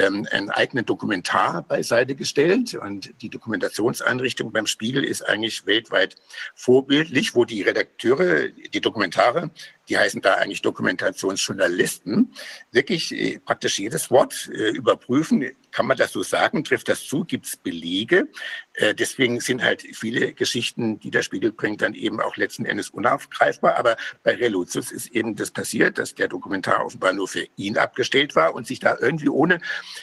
ähm, 0.00 0.26
einen 0.30 0.50
eigenen 0.50 0.86
Dokumentar 0.86 1.62
beiseite 1.62 2.14
gestellt. 2.14 2.74
Und 2.74 3.12
die 3.22 3.28
Dokumentationseinrichtung 3.28 4.52
beim 4.52 4.66
Spiegel 4.66 5.04
ist 5.04 5.22
eigentlich 5.22 5.66
weltweit 5.66 6.16
vorbildlich, 6.54 7.34
wo 7.34 7.44
die 7.44 7.62
Redakteure 7.62 8.48
die 8.48 8.80
Dokumentare 8.80 9.50
die 9.90 9.98
heißen 9.98 10.22
da 10.22 10.34
eigentlich 10.34 10.62
Dokumentationsjournalisten, 10.62 12.32
wirklich 12.70 13.12
äh, 13.12 13.40
praktisch 13.40 13.78
jedes 13.80 14.10
Wort 14.10 14.48
äh, 14.54 14.70
überprüfen. 14.70 15.44
Kann 15.72 15.86
man 15.86 15.96
das 15.96 16.12
so 16.12 16.22
sagen? 16.22 16.64
Trifft 16.64 16.88
das 16.88 17.04
zu? 17.04 17.24
Gibt 17.24 17.46
es 17.46 17.56
Belege? 17.56 18.28
Äh, 18.74 18.94
deswegen 18.94 19.40
sind 19.40 19.62
halt 19.62 19.82
viele 19.92 20.32
Geschichten, 20.32 21.00
die 21.00 21.10
der 21.10 21.22
Spiegel 21.22 21.52
bringt, 21.52 21.82
dann 21.82 21.94
eben 21.94 22.20
auch 22.20 22.36
letzten 22.36 22.64
Endes 22.64 22.90
unaufgreifbar. 22.90 23.76
Aber 23.76 23.96
bei 24.22 24.36
Reluzius 24.36 24.92
ist 24.92 25.08
eben 25.08 25.34
das 25.34 25.50
passiert, 25.50 25.98
dass 25.98 26.14
der 26.14 26.28
Dokumentar 26.28 26.84
offenbar 26.86 27.12
nur 27.12 27.26
für 27.26 27.46
ihn 27.56 27.76
abgestellt 27.76 28.36
war 28.36 28.54
und 28.54 28.68
sich 28.68 28.78
da 28.78 28.96
irgendwie 28.98 29.28
ohne, 29.28 29.60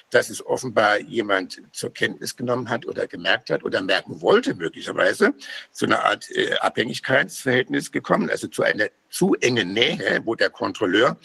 dass 0.10 0.30
es 0.30 0.46
offenbar 0.46 1.00
jemand 1.00 1.62
zur 1.72 1.94
Kenntnis 1.94 2.36
genommen 2.36 2.70
hat 2.70 2.86
oder 2.86 3.08
gemerkt 3.08 3.50
hat 3.50 3.64
oder 3.64 3.82
merken 3.82 4.22
wollte, 4.22 4.56
möglicherweise, 4.56 5.34
zu 5.72 5.86
einer 5.86 6.04
Art 6.04 6.30
äh, 6.32 6.54
Abhängigkeitsverhältnis 6.56 7.92
gekommen, 7.92 8.30
also 8.30 8.48
zu 8.48 8.64
einer 8.64 8.88
zu 9.10 9.36
enge 9.36 9.66
Nähe, 9.66 10.22
wo 10.26 10.36
der 10.36 10.50
Kontrolleur 10.50 11.18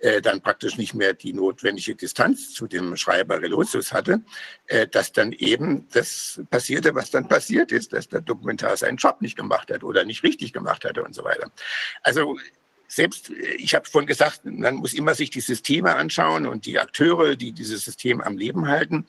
äh, 0.00 0.20
dann 0.20 0.40
praktisch 0.40 0.76
nicht 0.76 0.94
mehr 0.94 1.14
die 1.14 1.32
notwendige 1.32 1.94
Distanz 1.94 2.52
zu 2.52 2.66
dem 2.66 2.96
Schreiber 2.96 3.40
Relotius 3.40 3.92
hatte, 3.92 4.22
äh, 4.66 4.86
dass 4.86 5.12
dann 5.12 5.32
eben 5.32 5.88
das 5.92 6.40
passierte, 6.50 6.94
was 6.94 7.10
dann 7.10 7.28
passiert 7.28 7.72
ist, 7.72 7.92
dass 7.92 8.08
der 8.08 8.20
Dokumentar 8.20 8.76
seinen 8.76 8.96
Job 8.96 9.20
nicht 9.20 9.36
gemacht 9.36 9.70
hat 9.70 9.84
oder 9.84 10.04
nicht 10.04 10.22
richtig 10.22 10.52
gemacht 10.52 10.84
hatte 10.84 11.02
und 11.02 11.14
so 11.14 11.24
weiter. 11.24 11.50
Also 12.02 12.38
selbst, 12.90 13.30
äh, 13.30 13.54
ich 13.54 13.74
habe 13.74 13.88
vorhin 13.88 14.08
gesagt, 14.08 14.44
man 14.44 14.76
muss 14.76 14.94
immer 14.94 15.14
sich 15.14 15.30
die 15.30 15.40
Systeme 15.40 15.94
anschauen 15.96 16.46
und 16.46 16.66
die 16.66 16.78
Akteure, 16.78 17.36
die 17.36 17.52
dieses 17.52 17.84
System 17.84 18.20
am 18.20 18.36
Leben 18.36 18.68
halten. 18.68 19.06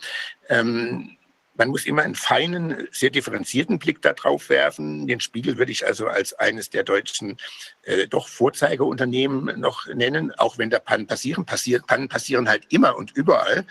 Ähm, 0.49 1.17
man 1.55 1.69
muss 1.69 1.85
immer 1.85 2.03
einen 2.03 2.15
feinen, 2.15 2.87
sehr 2.91 3.09
differenzierten 3.09 3.77
Blick 3.77 4.01
darauf 4.01 4.49
werfen. 4.49 5.05
Den 5.05 5.19
Spiegel 5.19 5.57
würde 5.57 5.71
ich 5.71 5.85
also 5.85 6.07
als 6.07 6.33
eines 6.33 6.69
der 6.69 6.83
deutschen 6.83 7.37
äh, 7.83 8.07
doch 8.07 8.27
Vorzeigeunternehmen 8.29 9.59
noch 9.59 9.85
nennen, 9.87 10.31
auch 10.31 10.57
wenn 10.57 10.69
da 10.69 10.79
Pannen 10.79 11.07
passieren. 11.07 11.45
Passiert, 11.45 11.85
Pannen 11.87 12.07
passieren 12.07 12.47
halt 12.47 12.65
immer 12.69 12.95
und 12.95 13.11
überall, 13.11 13.65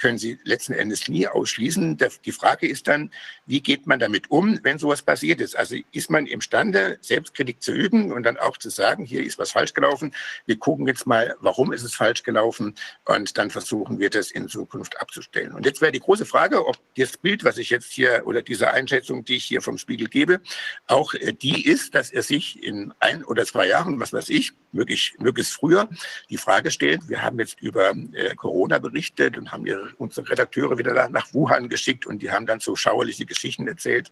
können 0.00 0.18
sie 0.18 0.38
letzten 0.44 0.72
Endes 0.72 1.08
nie 1.08 1.26
ausschließen. 1.26 1.98
Die 2.24 2.32
Frage 2.32 2.66
ist 2.66 2.88
dann, 2.88 3.10
wie 3.46 3.60
geht 3.60 3.86
man 3.86 3.98
damit 3.98 4.30
um, 4.30 4.58
wenn 4.62 4.78
sowas 4.78 5.02
passiert 5.02 5.40
ist? 5.40 5.56
Also 5.56 5.76
ist 5.92 6.10
man 6.10 6.26
imstande, 6.26 6.98
Selbstkritik 7.00 7.62
zu 7.62 7.72
üben 7.72 8.12
und 8.12 8.22
dann 8.24 8.36
auch 8.36 8.56
zu 8.56 8.70
sagen, 8.70 9.04
hier 9.04 9.22
ist 9.22 9.38
was 9.38 9.52
falsch 9.52 9.74
gelaufen. 9.74 10.12
Wir 10.46 10.58
gucken 10.58 10.86
jetzt 10.86 11.06
mal, 11.06 11.36
warum 11.40 11.72
ist 11.72 11.82
es 11.82 11.94
falsch 11.94 12.22
gelaufen 12.22 12.74
und 13.04 13.36
dann 13.38 13.50
versuchen 13.50 13.98
wir 13.98 14.10
das 14.10 14.30
in 14.30 14.48
Zukunft 14.48 15.00
abzustellen. 15.00 15.52
Und 15.52 15.66
jetzt 15.66 15.80
wäre 15.80 15.92
die 15.92 16.00
große 16.00 16.26
Frage, 16.26 16.66
ob 16.66 16.78
das 16.96 17.16
Bild, 17.16 17.44
was 17.44 17.58
ich 17.58 17.70
jetzt 17.70 17.92
hier 17.92 18.22
oder 18.24 18.42
diese 18.42 18.70
Einschätzung, 18.70 19.24
die 19.24 19.36
ich 19.36 19.44
hier 19.44 19.62
vom 19.62 19.78
Spiegel 19.78 20.08
gebe, 20.08 20.40
auch 20.86 21.14
äh, 21.14 21.32
die 21.32 21.66
ist, 21.66 21.94
dass 21.94 22.10
er 22.10 22.22
sich 22.22 22.62
in 22.62 22.92
ein 23.00 23.24
oder 23.24 23.44
zwei 23.44 23.66
Jahren, 23.66 24.00
was 24.00 24.12
weiß 24.12 24.28
ich, 24.30 24.52
möglichst, 24.72 25.20
möglichst 25.20 25.52
früher 25.52 25.88
die 26.28 26.36
Frage 26.36 26.70
stellt, 26.70 27.08
wir 27.08 27.22
haben 27.22 27.38
jetzt 27.38 27.60
über 27.60 27.90
äh, 28.12 28.34
Corona 28.34 28.78
berichtet 28.78 29.36
und 29.36 29.52
haben 29.52 29.66
ihre, 29.66 29.89
unsere 29.98 30.28
Redakteure 30.28 30.78
wieder 30.78 31.08
nach 31.08 31.32
Wuhan 31.32 31.68
geschickt 31.68 32.06
und 32.06 32.20
die 32.20 32.30
haben 32.30 32.46
dann 32.46 32.60
so 32.60 32.76
schauerliche 32.76 33.26
Geschichten 33.26 33.66
erzählt. 33.68 34.10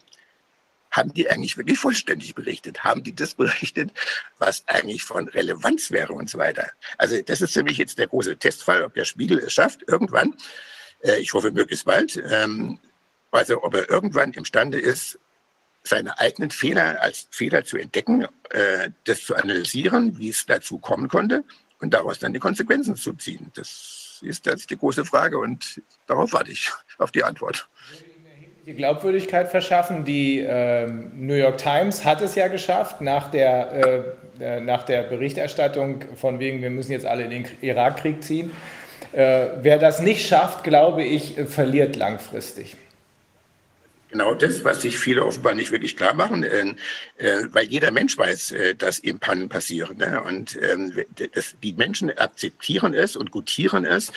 Haben 0.90 1.12
die 1.12 1.28
eigentlich 1.28 1.56
wirklich 1.56 1.78
vollständig 1.78 2.34
berichtet? 2.34 2.82
Haben 2.82 3.02
die 3.02 3.14
das 3.14 3.34
berichtet, 3.34 3.90
was 4.38 4.66
eigentlich 4.66 5.02
von 5.02 5.28
Relevanz 5.28 5.90
wäre 5.90 6.14
und 6.14 6.30
so 6.30 6.38
weiter? 6.38 6.70
Also 6.96 7.20
das 7.20 7.40
ist 7.40 7.52
für 7.52 7.62
mich 7.62 7.76
jetzt 7.76 7.98
der 7.98 8.06
große 8.06 8.36
Testfall, 8.38 8.82
ob 8.82 8.94
der 8.94 9.04
Spiegel 9.04 9.38
es 9.38 9.52
schafft, 9.52 9.82
irgendwann, 9.86 10.34
äh, 11.02 11.18
ich 11.18 11.32
hoffe 11.34 11.50
möglichst 11.50 11.84
bald, 11.84 12.22
ähm, 12.30 12.78
also 13.30 13.62
ob 13.62 13.74
er 13.74 13.90
irgendwann 13.90 14.32
imstande 14.32 14.78
ist, 14.78 15.18
seine 15.82 16.18
eigenen 16.18 16.50
Fehler 16.50 17.00
als 17.00 17.28
Fehler 17.30 17.64
zu 17.64 17.76
entdecken, 17.76 18.26
äh, 18.50 18.90
das 19.04 19.24
zu 19.24 19.36
analysieren, 19.36 20.18
wie 20.18 20.28
es 20.30 20.46
dazu 20.46 20.78
kommen 20.78 21.08
konnte 21.08 21.44
und 21.80 21.94
daraus 21.94 22.18
dann 22.18 22.32
die 22.32 22.38
Konsequenzen 22.38 22.96
zu 22.96 23.14
ziehen. 23.14 23.50
Das 23.54 24.07
ist 24.22 24.46
jetzt 24.46 24.70
die 24.70 24.76
große 24.76 25.04
Frage 25.04 25.38
und 25.38 25.82
darauf 26.06 26.32
warte 26.32 26.50
ich 26.50 26.70
auf 26.98 27.10
die 27.10 27.24
Antwort. 27.24 27.68
Die 28.66 28.74
Glaubwürdigkeit 28.74 29.50
verschaffen. 29.50 30.04
Die 30.04 30.40
äh, 30.40 30.86
New 30.86 31.34
York 31.34 31.56
Times 31.56 32.04
hat 32.04 32.20
es 32.20 32.34
ja 32.34 32.48
geschafft 32.48 33.00
nach 33.00 33.30
der, 33.30 33.72
äh, 33.72 34.02
äh, 34.44 34.60
nach 34.60 34.82
der 34.82 35.04
Berichterstattung 35.04 36.04
von 36.16 36.38
wegen, 36.38 36.60
wir 36.60 36.68
müssen 36.68 36.92
jetzt 36.92 37.06
alle 37.06 37.24
in 37.24 37.30
den 37.30 37.46
Irakkrieg 37.62 38.22
ziehen. 38.22 38.52
Äh, 39.12 39.46
wer 39.62 39.78
das 39.78 40.00
nicht 40.00 40.26
schafft, 40.26 40.64
glaube 40.64 41.02
ich, 41.02 41.36
verliert 41.46 41.96
langfristig. 41.96 42.76
Genau 44.10 44.34
das, 44.34 44.64
was 44.64 44.80
sich 44.80 44.98
viele 44.98 45.24
offenbar 45.24 45.54
nicht 45.54 45.70
wirklich 45.70 45.94
klar 45.94 46.14
machen, 46.14 46.42
äh, 46.42 46.74
äh, 47.18 47.46
weil 47.50 47.66
jeder 47.66 47.90
Mensch 47.90 48.16
weiß, 48.16 48.52
äh, 48.52 48.74
dass 48.74 49.00
ihm 49.00 49.18
Pannen 49.18 49.50
passieren. 49.50 49.98
Ne? 49.98 50.22
Und 50.22 50.58
ähm, 50.62 50.92
das, 51.34 51.56
die 51.62 51.74
Menschen 51.74 52.16
akzeptieren 52.16 52.94
es 52.94 53.16
und 53.16 53.30
gutieren 53.30 53.84
es, 53.84 54.10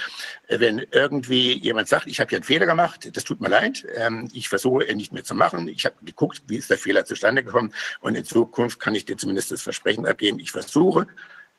äh, 0.47 0.59
wenn 0.61 0.85
irgendwie 0.91 1.59
jemand 1.59 1.89
sagt, 1.89 2.07
ich 2.07 2.21
habe 2.21 2.29
hier 2.29 2.37
einen 2.37 2.45
Fehler 2.45 2.65
gemacht, 2.65 3.09
das 3.15 3.25
tut 3.25 3.41
mir 3.41 3.49
leid, 3.49 3.85
ähm, 3.95 4.29
ich 4.31 4.47
versuche 4.47 4.85
ihn 4.85 4.95
nicht 4.95 5.11
mehr 5.11 5.25
zu 5.25 5.35
machen, 5.35 5.67
ich 5.67 5.85
habe 5.85 5.95
geguckt, 6.03 6.41
wie 6.47 6.55
ist 6.55 6.69
der 6.69 6.77
Fehler 6.77 7.03
zustande 7.03 7.43
gekommen 7.43 7.73
und 7.99 8.15
in 8.15 8.23
Zukunft 8.23 8.79
kann 8.79 8.95
ich 8.95 9.03
dir 9.03 9.17
zumindest 9.17 9.51
das 9.51 9.61
Versprechen 9.61 10.05
abgeben, 10.05 10.39
ich 10.39 10.51
versuche 10.51 11.07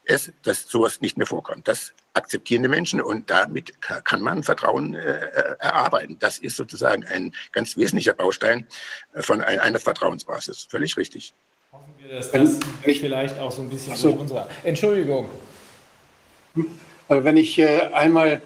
es, 0.04 0.32
dass 0.42 0.68
sowas 0.68 1.00
nicht 1.00 1.16
mehr 1.16 1.26
vorkommt. 1.26 1.68
Das 1.68 1.92
akzeptieren 2.14 2.62
die 2.62 2.68
Menschen 2.68 3.00
und 3.00 3.30
damit 3.30 3.80
kann 3.80 4.20
man 4.20 4.42
Vertrauen 4.42 4.94
äh, 4.94 5.28
erarbeiten. 5.58 6.18
Das 6.18 6.38
ist 6.38 6.56
sozusagen 6.56 7.04
ein 7.04 7.32
ganz 7.52 7.76
wesentlicher 7.76 8.12
Baustein 8.12 8.66
von 9.14 9.40
einer 9.40 9.78
Vertrauensbasis. 9.78 10.66
Völlig 10.68 10.96
richtig. 10.96 11.34
Hoffen 11.72 11.94
wir, 11.98 12.16
dass 12.16 12.30
das 12.30 12.58
vielleicht 12.82 13.38
auch 13.38 13.50
so 13.50 13.62
ein 13.62 13.70
bisschen 13.70 13.96
so. 13.96 14.10
unsere 14.10 14.46
Entschuldigung. 14.62 15.30
Also 17.08 17.24
wenn 17.24 17.36
ich 17.38 17.58
äh, 17.58 17.88
einmal 17.92 18.42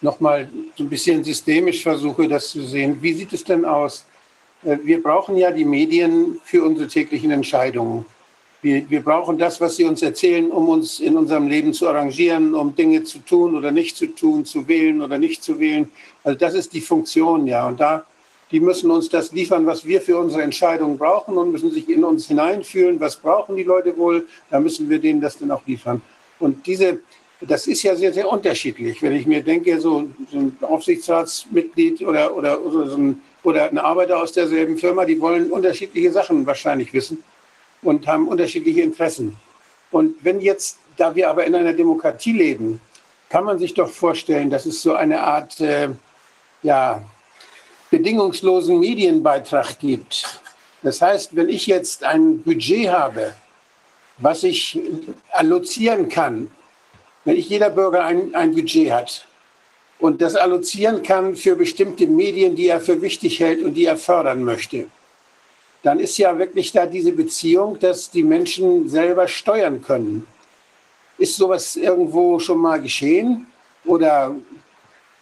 noch 0.00 0.20
mal 0.20 0.48
so 0.76 0.84
ein 0.84 0.88
bisschen 0.88 1.22
systemisch 1.22 1.82
versuche, 1.82 2.28
das 2.28 2.50
zu 2.50 2.62
sehen, 2.62 3.00
wie 3.00 3.12
sieht 3.12 3.32
es 3.32 3.44
denn 3.44 3.64
aus? 3.64 4.04
Äh, 4.64 4.78
wir 4.82 5.02
brauchen 5.02 5.36
ja 5.36 5.50
die 5.50 5.64
Medien 5.64 6.40
für 6.44 6.64
unsere 6.64 6.88
täglichen 6.88 7.30
Entscheidungen. 7.30 8.04
Wir, 8.62 8.88
wir 8.88 9.02
brauchen 9.02 9.38
das, 9.38 9.60
was 9.60 9.76
sie 9.76 9.84
uns 9.84 10.02
erzählen, 10.02 10.50
um 10.50 10.68
uns 10.68 10.98
in 10.98 11.16
unserem 11.16 11.46
Leben 11.48 11.72
zu 11.74 11.88
arrangieren, 11.88 12.54
um 12.54 12.74
Dinge 12.74 13.04
zu 13.04 13.18
tun 13.18 13.54
oder 13.54 13.70
nicht 13.70 13.96
zu 13.96 14.06
tun, 14.06 14.44
zu 14.44 14.66
wählen 14.66 15.02
oder 15.02 15.18
nicht 15.18 15.42
zu 15.42 15.60
wählen. 15.60 15.90
Also 16.24 16.38
das 16.38 16.54
ist 16.54 16.72
die 16.72 16.80
Funktion, 16.80 17.46
ja. 17.46 17.68
Und 17.68 17.80
da, 17.80 18.06
die 18.50 18.60
müssen 18.60 18.90
uns 18.90 19.08
das 19.08 19.32
liefern, 19.32 19.66
was 19.66 19.84
wir 19.84 20.00
für 20.00 20.18
unsere 20.18 20.42
Entscheidungen 20.42 20.96
brauchen 20.96 21.36
und 21.36 21.52
müssen 21.52 21.70
sich 21.70 21.88
in 21.88 22.02
uns 22.02 22.28
hineinfühlen. 22.28 22.98
Was 22.98 23.16
brauchen 23.16 23.56
die 23.56 23.62
Leute 23.62 23.96
wohl? 23.96 24.26
Da 24.50 24.58
müssen 24.58 24.88
wir 24.88 24.98
denen 24.98 25.20
das 25.20 25.36
dann 25.38 25.50
auch 25.50 25.66
liefern. 25.66 26.00
Und 26.38 26.66
diese, 26.66 27.00
das 27.42 27.66
ist 27.66 27.82
ja 27.82 27.94
sehr, 27.94 28.12
sehr 28.12 28.28
unterschiedlich. 28.28 29.02
Wenn 29.02 29.14
ich 29.14 29.26
mir 29.26 29.42
denke, 29.42 29.78
so, 29.80 30.08
so 30.32 30.38
ein 30.38 30.56
Aufsichtsratsmitglied 30.62 32.02
oder, 32.02 32.34
oder, 32.34 32.64
oder, 32.64 32.88
so 32.88 32.96
ein, 32.96 33.20
oder 33.42 33.68
ein 33.68 33.78
Arbeiter 33.78 34.20
aus 34.20 34.32
derselben 34.32 34.78
Firma, 34.78 35.04
die 35.04 35.20
wollen 35.20 35.50
unterschiedliche 35.50 36.10
Sachen 36.10 36.46
wahrscheinlich 36.46 36.92
wissen 36.94 37.22
und 37.86 38.06
haben 38.06 38.26
unterschiedliche 38.28 38.82
Interessen. 38.82 39.36
Und 39.90 40.16
wenn 40.22 40.40
jetzt, 40.40 40.78
da 40.96 41.14
wir 41.14 41.30
aber 41.30 41.44
in 41.44 41.54
einer 41.54 41.72
Demokratie 41.72 42.32
leben, 42.32 42.80
kann 43.28 43.44
man 43.44 43.58
sich 43.58 43.74
doch 43.74 43.88
vorstellen, 43.88 44.50
dass 44.50 44.66
es 44.66 44.82
so 44.82 44.94
eine 44.94 45.20
Art 45.20 45.60
äh, 45.60 45.88
ja, 46.62 47.02
bedingungslosen 47.90 48.80
Medienbeitrag 48.80 49.78
gibt. 49.78 50.40
Das 50.82 51.00
heißt, 51.00 51.34
wenn 51.36 51.48
ich 51.48 51.66
jetzt 51.66 52.02
ein 52.02 52.42
Budget 52.42 52.88
habe, 52.88 53.34
was 54.18 54.42
ich 54.42 54.78
allozieren 55.30 56.08
kann, 56.08 56.50
wenn 57.24 57.36
ich 57.36 57.48
jeder 57.48 57.70
Bürger 57.70 58.04
ein, 58.04 58.34
ein 58.34 58.54
Budget 58.54 58.90
hat 58.90 59.26
und 59.98 60.20
das 60.20 60.34
allozieren 60.34 61.02
kann 61.02 61.36
für 61.36 61.54
bestimmte 61.54 62.06
Medien, 62.06 62.56
die 62.56 62.68
er 62.68 62.80
für 62.80 63.00
wichtig 63.00 63.40
hält 63.40 63.62
und 63.62 63.74
die 63.74 63.84
er 63.84 63.96
fördern 63.96 64.42
möchte, 64.42 64.86
dann 65.86 66.00
ist 66.00 66.18
ja 66.18 66.36
wirklich 66.36 66.72
da 66.72 66.84
diese 66.84 67.12
Beziehung, 67.12 67.78
dass 67.78 68.10
die 68.10 68.24
Menschen 68.24 68.88
selber 68.88 69.28
steuern 69.28 69.80
können. 69.80 70.26
Ist 71.16 71.36
sowas 71.36 71.76
irgendwo 71.76 72.40
schon 72.40 72.58
mal 72.58 72.80
geschehen? 72.82 73.46
Oder 73.84 74.34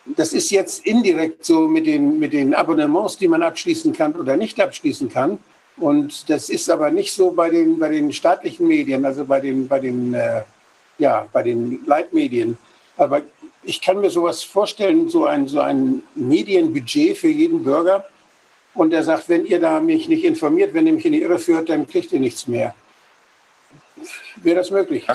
das 0.07 0.33
ist 0.33 0.51
jetzt 0.51 0.87
indirekt 0.87 1.45
so 1.45 1.69
mit 1.69 1.87
den, 1.87 2.19
mit 2.19 2.33
den 2.33 2.55
Abonnements, 2.55 3.19
die 3.19 3.29
man 3.29 3.43
abschließen 3.43 3.93
kann 3.93 4.15
oder 4.15 4.39
nicht 4.39 4.59
abschließen 4.59 5.11
kann. 5.11 5.39
Und 5.77 6.31
das 6.31 6.49
ist 6.49 6.71
aber 6.71 6.91
nicht 6.91 7.13
so 7.13 7.31
bei 7.31 7.51
den, 7.51 7.79
bei 7.79 7.91
den 7.91 8.11
staatlichen 8.11 8.67
Medien, 8.67 9.05
also 9.05 9.27
bei 9.27 9.41
den, 9.41 9.69
bei 9.69 9.81
den, 9.81 10.15
äh, 10.15 10.45
ja, 10.97 11.29
bei 11.31 11.43
den 11.43 11.85
Leitmedien. 11.85 12.57
Aber 12.97 13.21
ich 13.65 13.83
kann 13.83 14.01
mir 14.01 14.09
sowas 14.09 14.43
vorstellen, 14.43 15.11
so 15.11 15.27
ein, 15.27 15.47
so 15.47 15.61
ein 15.61 16.05
Medienbudget 16.15 17.19
für 17.19 17.29
jeden 17.29 17.63
Bürger, 17.63 18.07
und 18.75 18.93
er 18.93 19.03
sagt, 19.03 19.29
wenn 19.29 19.47
ihr 19.47 19.61
da 19.61 19.81
mich 19.81 20.09
nicht 20.09 20.25
informiert, 20.25 20.75
wenn 20.75 20.87
ihr 20.87 20.93
mich 20.93 21.07
in 21.07 21.13
die 21.13 21.23
Irre 21.23 21.39
führt, 21.39 21.69
dann 21.69 21.87
kriegt 21.87 22.13
ihr 22.13 22.21
nichts 22.21 22.47
mehr. 22.47 22.75
Wäre 24.37 24.57
das 24.57 24.71
möglich? 24.71 25.07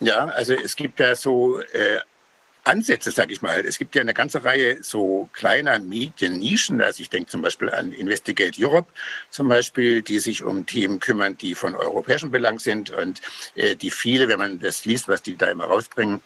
Ja, 0.00 0.26
also 0.26 0.54
es 0.54 0.76
gibt 0.76 1.00
ja 1.00 1.14
so 1.14 1.60
äh, 1.60 2.00
Ansätze, 2.68 3.10
sage 3.10 3.32
ich 3.32 3.40
mal. 3.40 3.64
Es 3.64 3.78
gibt 3.78 3.94
ja 3.94 4.02
eine 4.02 4.12
ganze 4.12 4.44
Reihe 4.44 4.82
so 4.82 5.28
kleiner 5.32 5.78
Mediennischen. 5.78 6.80
Also 6.82 7.02
ich 7.02 7.08
denke 7.08 7.30
zum 7.30 7.42
Beispiel 7.42 7.70
an 7.70 7.92
Investigate 7.92 8.54
Europe 8.58 8.92
zum 9.30 9.48
Beispiel, 9.48 10.02
die 10.02 10.18
sich 10.18 10.42
um 10.42 10.66
Themen 10.66 11.00
kümmern, 11.00 11.36
die 11.38 11.54
von 11.54 11.74
europäischem 11.74 12.30
Belang 12.30 12.58
sind 12.58 12.90
und 12.90 13.22
äh, 13.54 13.74
die 13.74 13.90
viele, 13.90 14.28
wenn 14.28 14.38
man 14.38 14.58
das 14.60 14.84
liest, 14.84 15.08
was 15.08 15.22
die 15.22 15.36
da 15.36 15.46
immer 15.46 15.64
rausbringen, 15.64 16.20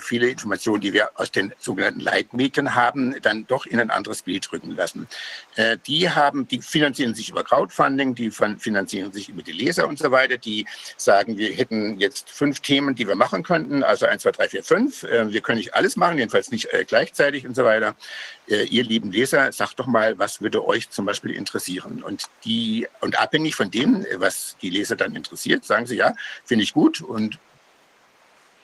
viele 0.00 0.28
Informationen, 0.28 0.80
die 0.80 0.92
wir 0.92 1.10
aus 1.14 1.30
den 1.30 1.52
sogenannten 1.58 2.00
Leitmedien 2.00 2.74
haben, 2.74 3.16
dann 3.22 3.46
doch 3.46 3.66
in 3.66 3.80
ein 3.80 3.90
anderes 3.90 4.22
Bild 4.22 4.52
rücken 4.52 4.72
lassen. 4.72 5.08
Äh, 5.56 5.78
die 5.86 6.10
haben, 6.10 6.46
die 6.48 6.60
finanzieren 6.60 7.14
sich 7.14 7.30
über 7.30 7.44
Crowdfunding, 7.44 8.14
die 8.14 8.30
finanzieren 8.30 9.12
sich 9.12 9.28
über 9.28 9.42
die 9.42 9.52
Leser 9.52 9.88
und 9.88 9.98
so 9.98 10.10
weiter. 10.10 10.38
Die 10.38 10.66
sagen, 10.96 11.36
wir 11.38 11.52
hätten 11.52 11.98
jetzt 11.98 12.30
fünf 12.30 12.60
Themen, 12.60 12.94
die 12.94 13.06
wir 13.06 13.14
machen 13.14 13.42
könnten, 13.42 13.82
also 13.82 14.06
eins, 14.06 14.22
zwei, 14.22 14.32
drei, 14.32 14.48
vier, 14.48 14.62
fünf. 14.64 15.02
Äh, 15.02 15.32
wir 15.32 15.40
können 15.40 15.58
nicht 15.58 15.74
alles 15.74 15.96
machen, 15.96 16.18
jedenfalls 16.18 16.50
nicht 16.50 16.72
äh, 16.72 16.84
gleichzeitig 16.86 17.46
und 17.46 17.54
so 17.54 17.64
weiter. 17.64 17.94
Äh, 18.48 18.64
ihr 18.64 18.84
lieben 18.84 19.12
Leser, 19.12 19.52
sagt 19.52 19.78
doch 19.78 19.86
mal, 19.86 20.18
was 20.18 20.40
würde 20.40 20.66
euch 20.66 20.90
zum 20.90 21.04
Beispiel 21.04 21.32
interessieren? 21.32 22.02
Und 22.02 22.24
die, 22.44 22.86
und 23.00 23.18
abhängig 23.18 23.54
von 23.54 23.70
dem, 23.70 24.04
was 24.16 24.56
die 24.62 24.70
Leser 24.70 24.96
dann 24.96 25.14
interessiert, 25.14 25.64
sagen 25.64 25.86
sie, 25.86 25.96
ja, 25.96 26.14
finde 26.44 26.64
ich 26.64 26.72
gut 26.72 27.00
und 27.00 27.38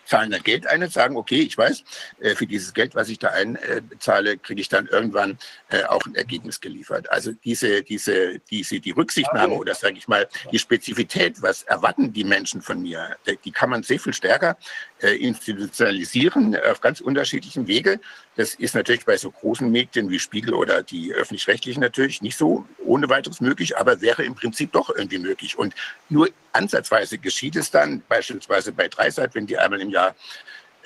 zahlen 0.09 0.31
dann 0.31 0.43
Geld 0.43 0.67
ein 0.67 0.83
und 0.83 0.93
sagen, 0.93 1.17
okay, 1.17 1.41
ich 1.41 1.57
weiß, 1.57 1.85
äh, 2.21 2.35
für 2.35 2.47
dieses 2.47 2.73
Geld, 2.73 2.95
was 2.95 3.09
ich 3.09 3.19
da 3.19 3.29
einzahle, 3.29 4.39
kriege 4.39 4.61
ich 4.61 4.69
dann 4.69 4.87
irgendwann 4.87 5.39
äh, 5.69 5.85
auch 5.85 6.05
ein 6.07 6.15
Ergebnis 6.15 6.61
geliefert. 6.61 7.11
Also 7.11 7.33
diese, 7.45 7.83
diese, 7.83 8.39
diese, 8.51 8.81
die 8.81 8.91
Rücksichtnahme 8.93 9.55
oder 9.55 9.75
sage 9.75 9.99
ich 9.99 10.09
mal, 10.09 10.27
die 10.51 10.59
Spezifität, 10.59 11.43
was 11.43 11.63
erwarten 11.65 12.13
die 12.13 12.25
Menschen 12.25 12.63
von 12.63 12.81
mir, 12.81 13.17
die 13.45 13.53
kann 13.53 13.71
man 13.71 13.83
sehr 13.83 14.01
viel 14.01 14.15
stärker 14.15 14.57
institutionalisieren 15.01 16.57
auf 16.57 16.81
ganz 16.81 17.01
unterschiedlichen 17.01 17.67
Wege. 17.67 18.01
Das 18.37 18.55
ist 18.55 18.75
natürlich 18.75 19.05
bei 19.05 19.17
so 19.17 19.31
großen 19.31 19.71
Medien 19.71 20.11
wie 20.11 20.19
Spiegel 20.19 20.55
oder 20.55 20.83
die 20.83 21.13
öffentlich-rechtlichen 21.13 21.81
natürlich 21.81 22.21
nicht 22.21 22.37
so 22.37 22.65
ohne 22.85 23.09
weiteres 23.09 23.41
möglich, 23.41 23.77
aber 23.77 24.01
wäre 24.01 24.25
im 24.25 24.35
Prinzip 24.35 24.73
doch 24.73 24.91
irgendwie 24.91 25.19
möglich. 25.19 25.57
Und 25.57 25.75
nur 26.09 26.29
ansatzweise 26.53 27.19
geschieht 27.19 27.57
es 27.57 27.71
dann, 27.71 28.03
beispielsweise 28.09 28.73
bei 28.73 28.89
Dreisat, 28.89 29.35
wenn 29.35 29.47
die 29.47 29.59
einmal 29.59 29.81
im 29.81 29.91
Jahr 29.91 30.15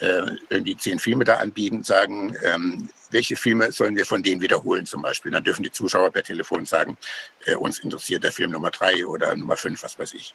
äh, 0.03 0.37
irgendwie 0.49 0.77
zehn 0.77 0.99
Filme 0.99 1.25
da 1.25 1.37
anbieten, 1.37 1.83
sagen, 1.85 2.37
ähm, 2.43 2.89
welche 3.11 3.37
Filme 3.37 3.71
sollen 3.73 3.97
wir 3.97 4.05
von 4.05 4.23
denen 4.23 4.41
wiederholen 4.41 4.85
zum 4.85 5.03
Beispiel. 5.03 5.31
Dann 5.31 5.45
dürfen 5.45 5.63
die 5.63 5.71
Zuschauer 5.71 6.11
per 6.11 6.23
Telefon 6.23 6.67
sagen, 6.67 6.97
äh, 7.45 7.55
uns 7.55 7.79
interessiert 7.79 8.25
der 8.25 8.33
Film 8.33 8.51
Nummer 8.51 8.71
drei 8.71 9.07
oder 9.07 9.35
Nummer 9.37 9.57
fünf, 9.57 9.83
was 9.83 9.99
weiß 9.99 10.15
ich. 10.15 10.35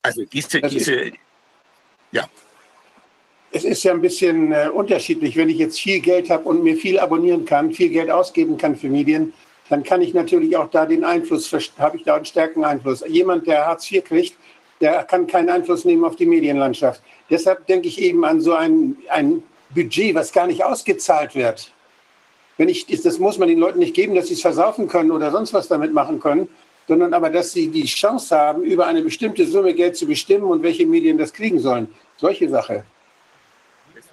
Also 0.00 0.24
diese, 0.24 0.60
diese, 0.62 1.12
ja 2.12 2.28
es 3.52 3.64
ist 3.64 3.82
ja 3.84 3.92
ein 3.92 4.00
bisschen 4.00 4.52
äh, 4.52 4.68
unterschiedlich. 4.72 5.36
Wenn 5.36 5.50
ich 5.50 5.58
jetzt 5.58 5.78
viel 5.78 6.00
Geld 6.00 6.30
habe 6.30 6.44
und 6.44 6.62
mir 6.62 6.76
viel 6.76 6.98
abonnieren 6.98 7.44
kann, 7.44 7.72
viel 7.72 7.90
Geld 7.90 8.10
ausgeben 8.10 8.56
kann 8.56 8.76
für 8.76 8.88
Medien, 8.88 9.32
dann 9.68 9.82
kann 9.82 10.02
ich 10.02 10.14
natürlich 10.14 10.56
auch 10.56 10.70
da 10.70 10.86
den 10.86 11.04
Einfluss, 11.04 11.52
habe 11.78 11.96
ich 11.96 12.02
da 12.02 12.16
einen 12.16 12.24
stärkeren 12.24 12.64
Einfluss. 12.64 13.04
Jemand, 13.06 13.46
der 13.46 13.66
Hartz 13.66 13.90
IV 13.90 14.04
kriegt, 14.04 14.36
der 14.80 15.04
kann 15.04 15.26
keinen 15.26 15.50
Einfluss 15.50 15.84
nehmen 15.84 16.04
auf 16.04 16.16
die 16.16 16.26
Medienlandschaft. 16.26 17.02
Deshalb 17.30 17.66
denke 17.66 17.88
ich 17.88 18.00
eben 18.00 18.24
an 18.24 18.40
so 18.40 18.54
ein, 18.54 18.96
ein 19.08 19.42
Budget, 19.70 20.14
was 20.14 20.32
gar 20.32 20.46
nicht 20.46 20.64
ausgezahlt 20.64 21.34
wird. 21.34 21.72
Wenn 22.58 22.68
ich, 22.68 22.86
das 22.86 23.18
muss 23.18 23.38
man 23.38 23.48
den 23.48 23.58
Leuten 23.58 23.78
nicht 23.78 23.94
geben, 23.94 24.14
dass 24.14 24.28
sie 24.28 24.34
es 24.34 24.42
versaufen 24.42 24.88
können 24.88 25.10
oder 25.10 25.30
sonst 25.30 25.52
was 25.52 25.68
damit 25.68 25.92
machen 25.92 26.20
können, 26.20 26.48
sondern 26.92 27.14
aber, 27.14 27.30
dass 27.30 27.52
sie 27.52 27.68
die 27.68 27.86
Chance 27.86 28.36
haben, 28.36 28.62
über 28.64 28.86
eine 28.86 29.00
bestimmte 29.00 29.46
Summe 29.46 29.72
Geld 29.72 29.96
zu 29.96 30.06
bestimmen 30.06 30.44
und 30.44 30.62
welche 30.62 30.84
Medien 30.84 31.16
das 31.16 31.32
kriegen 31.32 31.58
sollen. 31.58 31.88
Solche 32.18 32.50
Sache 32.50 32.84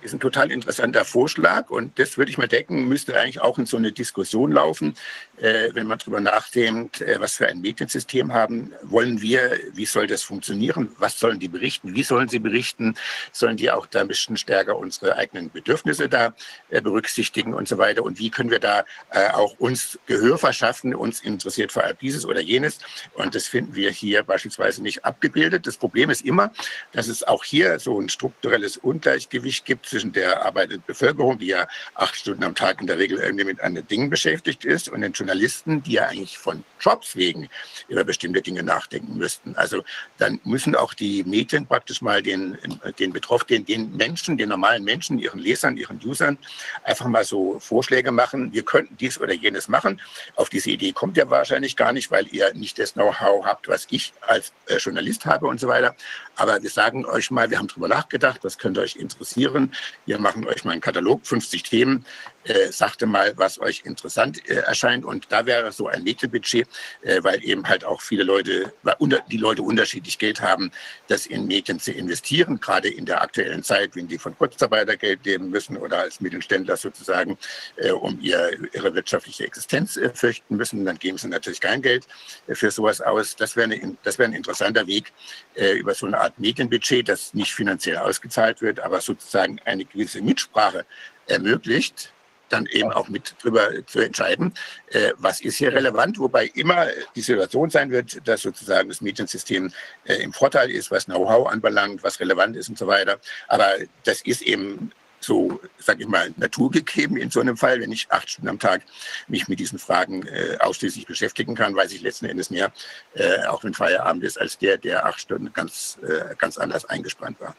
ist 0.02 0.14
ein 0.14 0.22
total 0.22 0.50
interessanter 0.50 1.04
Vorschlag 1.04 1.70
und 1.70 2.00
das 2.00 2.18
würde 2.18 2.32
ich 2.32 2.38
mal 2.38 2.48
denken, 2.48 2.88
müsste 2.88 3.20
eigentlich 3.20 3.42
auch 3.42 3.58
in 3.58 3.66
so 3.66 3.76
eine 3.76 3.92
Diskussion 3.92 4.54
laufen, 4.54 4.94
äh, 5.42 5.70
wenn 5.74 5.88
man 5.88 5.98
darüber 5.98 6.20
nachdenkt, 6.20 7.02
äh, 7.02 7.18
was 7.20 7.36
für 7.36 7.48
ein 7.48 7.62
Mediensystem 7.62 8.34
haben 8.34 8.74
wollen 8.82 9.22
wir, 9.22 9.60
wie 9.74 9.86
soll 9.86 10.08
das 10.08 10.24
funktionieren, 10.24 10.96
was 10.98 11.20
sollen 11.20 11.40
die 11.40 11.48
berichten, 11.48 11.96
wie 11.96 12.04
sollen 12.04 12.30
sie 12.30 12.40
berichten, 12.40 12.96
sollen 13.32 13.58
die 13.58 13.72
auch 13.72 13.86
da 13.86 14.02
ein 14.02 14.08
bisschen 14.08 14.38
stärker 14.38 14.78
unsere 14.78 15.16
eigenen 15.16 15.52
Bedürfnisse 15.52 16.10
da 16.10 16.34
äh, 16.70 16.82
berücksichtigen 16.82 17.54
und 17.54 17.68
so 17.68 17.78
weiter? 17.78 18.04
Und 18.04 18.20
wie 18.20 18.30
können 18.30 18.52
wir 18.52 18.60
da 18.60 18.86
äh, 19.12 19.30
auch 19.30 19.58
uns 19.60 20.00
Gehör 20.06 20.38
verschaffen, 20.38 20.96
uns 20.96 21.22
interessiert 21.22 21.72
vor 21.72 21.84
allem 21.84 21.98
dieses 22.02 22.26
oder 22.26 22.42
jenes. 22.42 22.80
Und 23.14 23.36
das 23.36 23.48
finden 23.48 23.76
wir 23.76 23.92
hier 23.92 24.24
beispielsweise 24.24 24.82
nicht 24.82 25.06
abgebildet. 25.06 25.68
Das 25.68 25.78
Problem 25.78 26.10
ist 26.10 26.26
immer, 26.26 26.52
dass 26.92 27.08
es 27.08 27.24
auch 27.24 27.44
hier 27.44 27.80
so 27.80 28.00
ein 28.00 28.10
strukturelles 28.10 28.78
Ungleichgewicht 28.78 29.66
gibt 29.66 29.86
zwischen 29.88 30.12
der 30.12 30.46
arbeitenden 30.46 30.84
Bevölkerung, 30.86 31.40
die 31.40 31.48
ja 31.48 31.68
acht 31.96 32.16
Stunden 32.16 32.44
am 32.44 32.56
Tag 32.56 32.82
in 32.82 32.88
der 32.88 32.98
Regel 32.98 33.20
irgendwie 33.20 33.46
mit 33.46 33.62
anderen 33.62 33.88
Dingen 33.88 34.10
beschäftigt 34.10 34.66
ist, 34.66 34.90
und 34.90 35.02
den 35.02 35.14
Journalisten, 35.30 35.84
die 35.84 35.94
ja 35.94 36.08
eigentlich 36.08 36.40
von 36.40 36.64
Jobs 36.80 37.16
wegen 37.16 37.50
über 37.88 38.04
bestimmte 38.04 38.42
Dinge 38.42 38.64
nachdenken 38.64 39.16
müssten. 39.16 39.56
Also 39.56 39.84
dann 40.18 40.40
müssen 40.44 40.76
auch 40.76 40.96
die 40.96 41.24
Medien 41.24 41.68
praktisch 41.68 42.02
mal 42.02 42.24
den, 42.24 42.58
den 42.98 43.14
Betroffenen, 43.14 43.64
den 43.66 43.96
Menschen, 43.96 44.38
den 44.38 44.50
normalen 44.50 44.84
Menschen, 44.84 45.20
ihren 45.20 45.40
Lesern, 45.40 45.78
ihren 45.78 46.00
Usern 46.04 46.40
einfach 46.84 47.06
mal 47.06 47.24
so 47.26 47.60
Vorschläge 47.60 48.12
machen, 48.12 48.52
wir 48.54 48.64
könnten 48.64 48.98
dies 48.98 49.20
oder 49.20 49.34
jenes 49.34 49.68
machen. 49.68 50.02
Auf 50.36 50.50
diese 50.50 50.72
Idee 50.72 50.94
kommt 50.94 51.16
ihr 51.18 51.30
wahrscheinlich 51.30 51.76
gar 51.76 51.94
nicht, 51.94 52.10
weil 52.10 52.28
ihr 52.32 52.52
nicht 52.56 52.80
das 52.80 52.94
Know-how 52.94 53.46
habt, 53.46 53.68
was 53.68 53.86
ich 53.92 54.14
als 54.22 54.52
äh, 54.66 54.78
Journalist 54.78 55.28
habe 55.28 55.46
und 55.46 55.60
so 55.60 55.68
weiter. 55.68 55.96
Aber 56.36 56.64
wir 56.64 56.70
sagen 56.70 57.06
euch 57.06 57.30
mal, 57.30 57.52
wir 57.52 57.60
haben 57.60 57.68
darüber 57.68 57.88
nachgedacht, 57.88 58.44
das 58.44 58.58
könnte 58.58 58.82
euch 58.82 58.96
interessieren. 58.96 59.74
Wir 60.06 60.18
machen 60.20 60.48
euch 60.48 60.64
mal 60.64 60.72
einen 60.72 60.82
Katalog, 60.82 61.28
50 61.28 61.64
Themen. 61.64 62.06
Äh, 62.50 62.72
sagte 62.72 63.06
mal, 63.06 63.34
was 63.36 63.60
euch 63.60 63.84
interessant 63.86 64.50
äh, 64.50 64.56
erscheint. 64.56 65.06
Und 65.06 65.32
da 65.32 65.46
wäre 65.46 65.72
so 65.72 65.88
ein 65.88 66.02
Medienbudget, 66.02 66.68
äh, 67.04 67.24
weil 67.24 67.44
eben 67.46 67.68
halt 67.68 67.84
auch 67.86 68.02
viele 68.02 68.24
Leute, 68.24 68.74
unter, 68.98 69.20
die 69.30 69.38
Leute 69.38 69.62
unterschiedlich 69.62 70.18
Geld 70.18 70.42
haben, 70.42 70.72
das 71.10 71.28
in 71.28 71.46
Medien 71.46 71.80
zu 71.80 71.92
investieren, 71.92 72.60
gerade 72.60 72.90
in 72.90 73.06
der 73.06 73.22
aktuellen 73.22 73.62
Zeit, 73.62 73.96
wenn 73.96 74.08
die 74.08 74.18
von 74.18 74.36
Kurzarbeitergeld 74.36 75.24
leben 75.26 75.52
müssen 75.52 75.78
oder 75.78 76.00
als 76.00 76.22
Mittelständler 76.22 76.76
sozusagen 76.76 77.38
äh, 77.76 77.92
um 77.92 78.20
ihr, 78.20 78.58
ihre 78.74 78.96
wirtschaftliche 78.96 79.46
Existenz 79.46 79.98
äh, 79.98 80.10
fürchten 80.12 80.56
müssen, 80.56 80.84
dann 80.86 80.98
geben 80.98 81.20
sie 81.20 81.28
natürlich 81.28 81.62
kein 81.62 81.84
Geld 81.84 82.08
äh, 82.48 82.56
für 82.56 82.72
sowas 82.72 83.00
aus. 83.00 83.36
Das 83.36 83.56
wäre, 83.58 83.70
wäre 83.70 84.24
ein 84.24 84.34
interessanter 84.34 84.88
Weg 84.88 85.14
über 85.56 85.94
so 85.94 86.06
eine 86.06 86.20
Art 86.20 86.40
Medienbudget, 86.40 87.10
das 87.10 87.34
nicht 87.34 87.54
finanziell 87.54 87.98
ausgezahlt 87.98 88.62
wird, 88.62 88.80
aber 88.80 89.02
sozusagen 89.02 89.60
eine 89.66 89.86
gewisse 89.86 90.22
Mitsprache 90.22 90.86
ermöglicht, 91.28 92.14
dann 92.50 92.66
eben 92.68 92.92
auch 92.92 93.10
mit 93.10 93.36
drüber 93.42 93.70
zu 93.86 94.00
entscheiden, 94.00 94.54
äh, 94.88 95.12
was 95.18 95.42
ist 95.42 95.58
hier 95.58 95.74
relevant, 95.74 96.20
wobei 96.20 96.46
immer 96.56 96.88
die 97.16 97.22
Situation 97.22 97.70
sein 97.70 97.92
wird, 97.92 98.28
dass 98.28 98.42
sozusagen 98.42 98.90
das 98.90 99.02
Mediensystem 99.02 99.72
äh, 100.06 100.16
im 100.16 100.34
Vorteil 100.34 100.70
ist, 100.72 100.92
was 100.92 101.06
Know-how 101.06 101.48
anbelangt, 101.48 102.04
was 102.04 102.20
relevant 102.20 102.56
ist 102.56 102.70
und 102.70 102.78
so 102.78 102.88
weiter. 102.88 103.20
Aber 103.48 103.74
das 104.04 104.22
ist 104.22 104.42
eben 104.42 104.92
so, 105.20 105.60
sage 105.78 106.04
ich 106.04 106.08
mal, 106.08 106.34
naturgegeben 106.38 107.18
in 107.18 107.30
so 107.30 107.40
einem 107.40 107.58
Fall. 107.58 107.82
Wenn 107.82 107.92
ich 107.92 108.10
acht 108.10 108.30
Stunden 108.30 108.50
am 108.50 108.60
Tag 108.60 108.84
mich 109.28 109.48
mit 109.48 109.60
diesen 109.60 109.80
Fragen 109.80 110.26
äh, 110.28 110.58
ausschließlich 110.60 111.06
beschäftigen 111.06 111.56
kann, 111.56 111.76
weiß 111.76 111.92
ich 111.92 112.02
letzten 112.02 112.26
Endes 112.26 112.50
mehr, 112.50 112.72
äh, 113.14 113.46
auch 113.46 113.64
wenn 113.64 113.74
Feierabend 113.74 114.24
ist, 114.24 114.40
als 114.40 114.58
der, 114.58 114.78
der 114.78 115.06
acht 115.06 115.20
Stunden 115.20 115.52
ganz, 115.54 116.00
äh, 116.04 116.36
ganz 116.38 116.58
anders 116.58 116.86
eingespannt 116.86 117.40
war. 117.40 117.56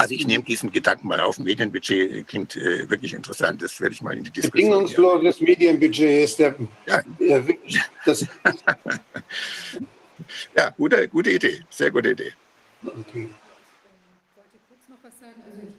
Also 0.00 0.14
ich 0.14 0.26
nehme 0.28 0.44
diesen 0.44 0.70
Gedanken 0.70 1.08
mal 1.08 1.20
auf. 1.20 1.40
Medienbudget 1.40 2.28
klingt 2.28 2.54
äh, 2.54 2.88
wirklich 2.88 3.14
interessant. 3.14 3.60
Das 3.60 3.80
werde 3.80 3.94
ich 3.94 4.00
mal 4.00 4.16
in 4.16 4.22
die 4.22 4.30
Diskussion. 4.30 4.70
Bedingungsloses 4.70 5.40
Medienbudget 5.40 6.24
ist 6.24 6.38
der, 6.38 6.54
ja. 6.86 7.02
äh, 7.18 7.42
das. 8.04 8.24
ja, 10.56 10.70
gute, 10.70 11.08
gute 11.08 11.32
Idee. 11.32 11.62
Sehr 11.68 11.90
gute 11.90 12.10
Idee. 12.10 12.32
Okay. 12.86 13.28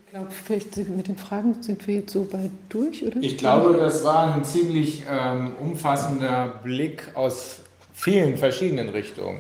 Ich 0.06 0.12
glaube, 0.12 0.32
vielleicht 0.32 0.76
mit 0.76 1.08
den 1.08 1.16
Fragen 1.16 1.62
sind 1.62 1.88
wir 1.88 1.96
jetzt 1.96 2.12
so 2.12 2.26
bald 2.26 2.52
durch, 2.68 3.04
oder? 3.04 3.18
Ich 3.22 3.38
glaube, 3.38 3.78
das 3.78 4.04
war 4.04 4.34
ein 4.34 4.44
ziemlich 4.44 5.04
ähm, 5.08 5.56
umfassender 5.60 6.60
Blick 6.64 7.04
aus 7.14 7.62
vielen 7.94 8.36
verschiedenen 8.36 8.90
Richtungen. 8.90 9.40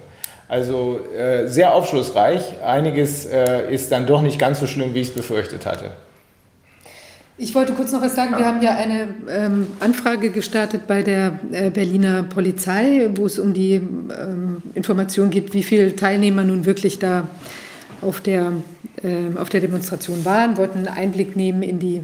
Also 0.49 0.99
äh, 1.15 1.47
sehr 1.47 1.75
aufschlussreich. 1.75 2.41
Einiges 2.65 3.25
äh, 3.25 3.71
ist 3.71 3.91
dann 3.91 4.07
doch 4.07 4.23
nicht 4.23 4.39
ganz 4.39 4.59
so 4.59 4.65
schlimm, 4.65 4.95
wie 4.95 5.01
ich 5.01 5.09
es 5.09 5.13
befürchtet 5.13 5.67
hatte. 5.67 5.91
Ich 7.37 7.53
wollte 7.55 7.73
kurz 7.73 7.91
noch 7.91 8.01
was 8.01 8.15
sagen. 8.15 8.35
Wir 8.35 8.45
haben 8.45 8.61
ja 8.61 8.75
eine 8.75 9.07
ähm, 9.29 9.67
Anfrage 9.79 10.31
gestartet 10.31 10.87
bei 10.87 11.03
der 11.03 11.39
äh, 11.51 11.69
Berliner 11.69 12.23
Polizei, 12.23 13.09
wo 13.15 13.27
es 13.27 13.37
um 13.37 13.53
die 13.53 13.75
ähm, 13.75 14.63
Information 14.73 15.29
geht, 15.29 15.53
wie 15.53 15.63
viele 15.63 15.95
Teilnehmer 15.95 16.43
nun 16.43 16.65
wirklich 16.65 16.97
da 16.97 17.27
auf 18.01 18.19
der, 18.19 18.51
äh, 19.03 19.37
auf 19.39 19.49
der 19.49 19.61
Demonstration 19.61 20.25
waren, 20.25 20.57
wollten 20.57 20.79
einen 20.79 20.87
Einblick 20.87 21.35
nehmen 21.35 21.61
in 21.61 21.79
die 21.79 22.03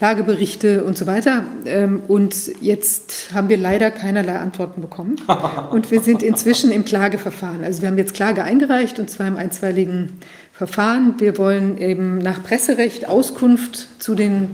Lageberichte 0.00 0.82
und 0.84 0.98
so 0.98 1.06
weiter. 1.06 1.44
Ähm, 1.66 2.02
und 2.08 2.34
jetzt 2.60 3.30
haben 3.32 3.48
wir 3.48 3.56
leider 3.56 3.90
keinerlei 3.90 4.38
Antworten 4.38 4.80
bekommen. 4.80 5.16
Und 5.70 5.90
wir 5.90 6.00
sind 6.00 6.22
inzwischen 6.22 6.72
im 6.72 6.84
Klageverfahren. 6.84 7.62
Also 7.62 7.82
wir 7.82 7.88
haben 7.88 7.98
jetzt 7.98 8.14
Klage 8.14 8.42
eingereicht 8.42 8.98
und 8.98 9.08
zwar 9.08 9.28
im 9.28 9.36
einstweiligen 9.36 10.18
Verfahren. 10.52 11.14
Wir 11.18 11.38
wollen 11.38 11.78
eben 11.78 12.18
nach 12.18 12.42
Presserecht 12.42 13.08
Auskunft 13.08 13.88
zu 14.02 14.14
den 14.14 14.50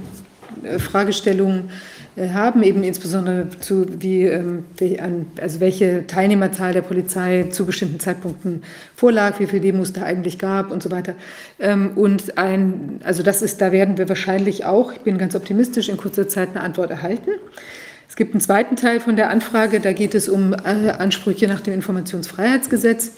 äh, 0.63 0.79
Fragestellungen 0.79 1.71
haben, 2.29 2.63
eben 2.63 2.85
insbesondere 2.85 3.49
zu 3.61 3.87
wie, 4.01 4.25
ähm, 4.25 4.65
also 5.41 5.61
welche 5.61 6.07
Teilnehmerzahl 6.07 6.73
der 6.73 6.83
Polizei 6.83 7.47
zu 7.51 7.65
bestimmten 7.65 7.99
Zeitpunkten 7.99 8.63
vorlag, 8.95 9.41
wie 9.41 9.47
viele 9.47 9.63
Demos 9.63 9.93
da 9.93 10.03
eigentlich 10.03 10.39
gab 10.39 10.71
und 10.71 10.83
so 10.83 10.91
weiter. 10.91 11.15
Ähm, 11.59 11.93
und 11.97 12.37
ein, 12.37 13.01
also 13.05 13.23
das 13.23 13.43
ist, 13.43 13.61
da 13.61 13.73
werden 13.73 13.99
wir 13.99 14.09
wahrscheinlich 14.09 14.65
auch, 14.65 14.93
ich 14.93 15.01
bin 15.01 15.19
ganz 15.19 15.35
optimistisch, 15.35 15.89
in 15.89 15.97
kurzer 15.97 16.29
Zeit 16.29 16.51
eine 16.51 16.61
Antwort 16.63 16.91
erhalten. 16.91 17.31
Es 18.09 18.17
gibt 18.17 18.35
einen 18.35 18.41
zweiten 18.41 18.77
Teil 18.77 19.01
von 19.01 19.17
der 19.17 19.31
Anfrage, 19.31 19.81
da 19.81 19.93
geht 19.93 20.15
es 20.15 20.29
um 20.29 20.53
äh, 20.53 20.91
Ansprüche 20.91 21.47
nach 21.47 21.61
dem 21.61 21.75
Informationsfreiheitsgesetz. 21.75 23.13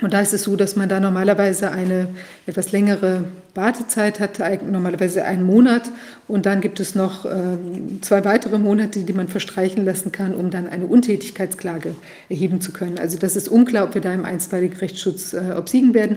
Und 0.00 0.12
da 0.12 0.20
ist 0.20 0.34
es 0.34 0.42
so, 0.42 0.56
dass 0.56 0.74
man 0.74 0.88
da 0.88 0.98
normalerweise 0.98 1.70
eine 1.70 2.08
etwas 2.46 2.72
längere 2.72 3.26
Wartezeit 3.54 4.18
hat, 4.18 4.40
normalerweise 4.68 5.24
einen 5.24 5.44
Monat. 5.44 5.82
Und 6.26 6.46
dann 6.46 6.60
gibt 6.60 6.80
es 6.80 6.96
noch 6.96 7.24
äh, 7.24 7.56
zwei 8.00 8.24
weitere 8.24 8.58
Monate, 8.58 9.04
die 9.04 9.12
man 9.12 9.28
verstreichen 9.28 9.84
lassen 9.84 10.10
kann, 10.10 10.34
um 10.34 10.50
dann 10.50 10.68
eine 10.68 10.86
Untätigkeitsklage 10.86 11.94
erheben 12.28 12.60
zu 12.60 12.72
können. 12.72 12.98
Also 12.98 13.18
das 13.18 13.36
ist 13.36 13.46
unklar, 13.48 13.84
ob 13.84 13.94
wir 13.94 14.02
da 14.02 14.12
im 14.12 14.24
einstweiligen 14.24 14.76
Rechtsschutz 14.78 15.32
äh, 15.32 15.54
obsiegen 15.56 15.94
werden. 15.94 16.16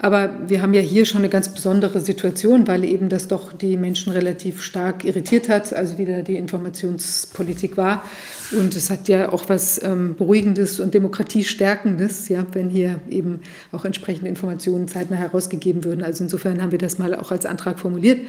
Aber 0.00 0.30
wir 0.46 0.62
haben 0.62 0.74
ja 0.74 0.80
hier 0.80 1.04
schon 1.04 1.18
eine 1.18 1.28
ganz 1.28 1.48
besondere 1.48 2.00
Situation, 2.00 2.68
weil 2.68 2.84
eben 2.84 3.08
das 3.08 3.26
doch 3.26 3.52
die 3.52 3.76
Menschen 3.76 4.12
relativ 4.12 4.62
stark 4.62 5.04
irritiert 5.04 5.48
hat, 5.48 5.72
also 5.72 5.98
wieder 5.98 6.22
die 6.22 6.36
Informationspolitik 6.36 7.76
war. 7.76 8.04
Und 8.52 8.74
es 8.74 8.90
hat 8.90 9.08
ja 9.08 9.32
auch 9.32 9.48
was 9.48 9.82
ähm, 9.82 10.14
Beruhigendes 10.16 10.80
und 10.80 10.94
Demokratiestärkendes, 10.94 12.28
ja, 12.28 12.46
wenn 12.52 12.70
hier 12.70 13.00
eben 13.10 13.40
auch 13.72 13.84
entsprechende 13.84 14.28
Informationen 14.28 14.88
zeitnah 14.88 15.16
herausgegeben 15.16 15.84
würden. 15.84 16.02
Also 16.02 16.24
insofern 16.24 16.62
haben 16.62 16.72
wir 16.72 16.78
das 16.78 16.98
mal 16.98 17.14
auch 17.14 17.30
als 17.30 17.44
Antrag 17.44 17.78
formuliert 17.78 18.20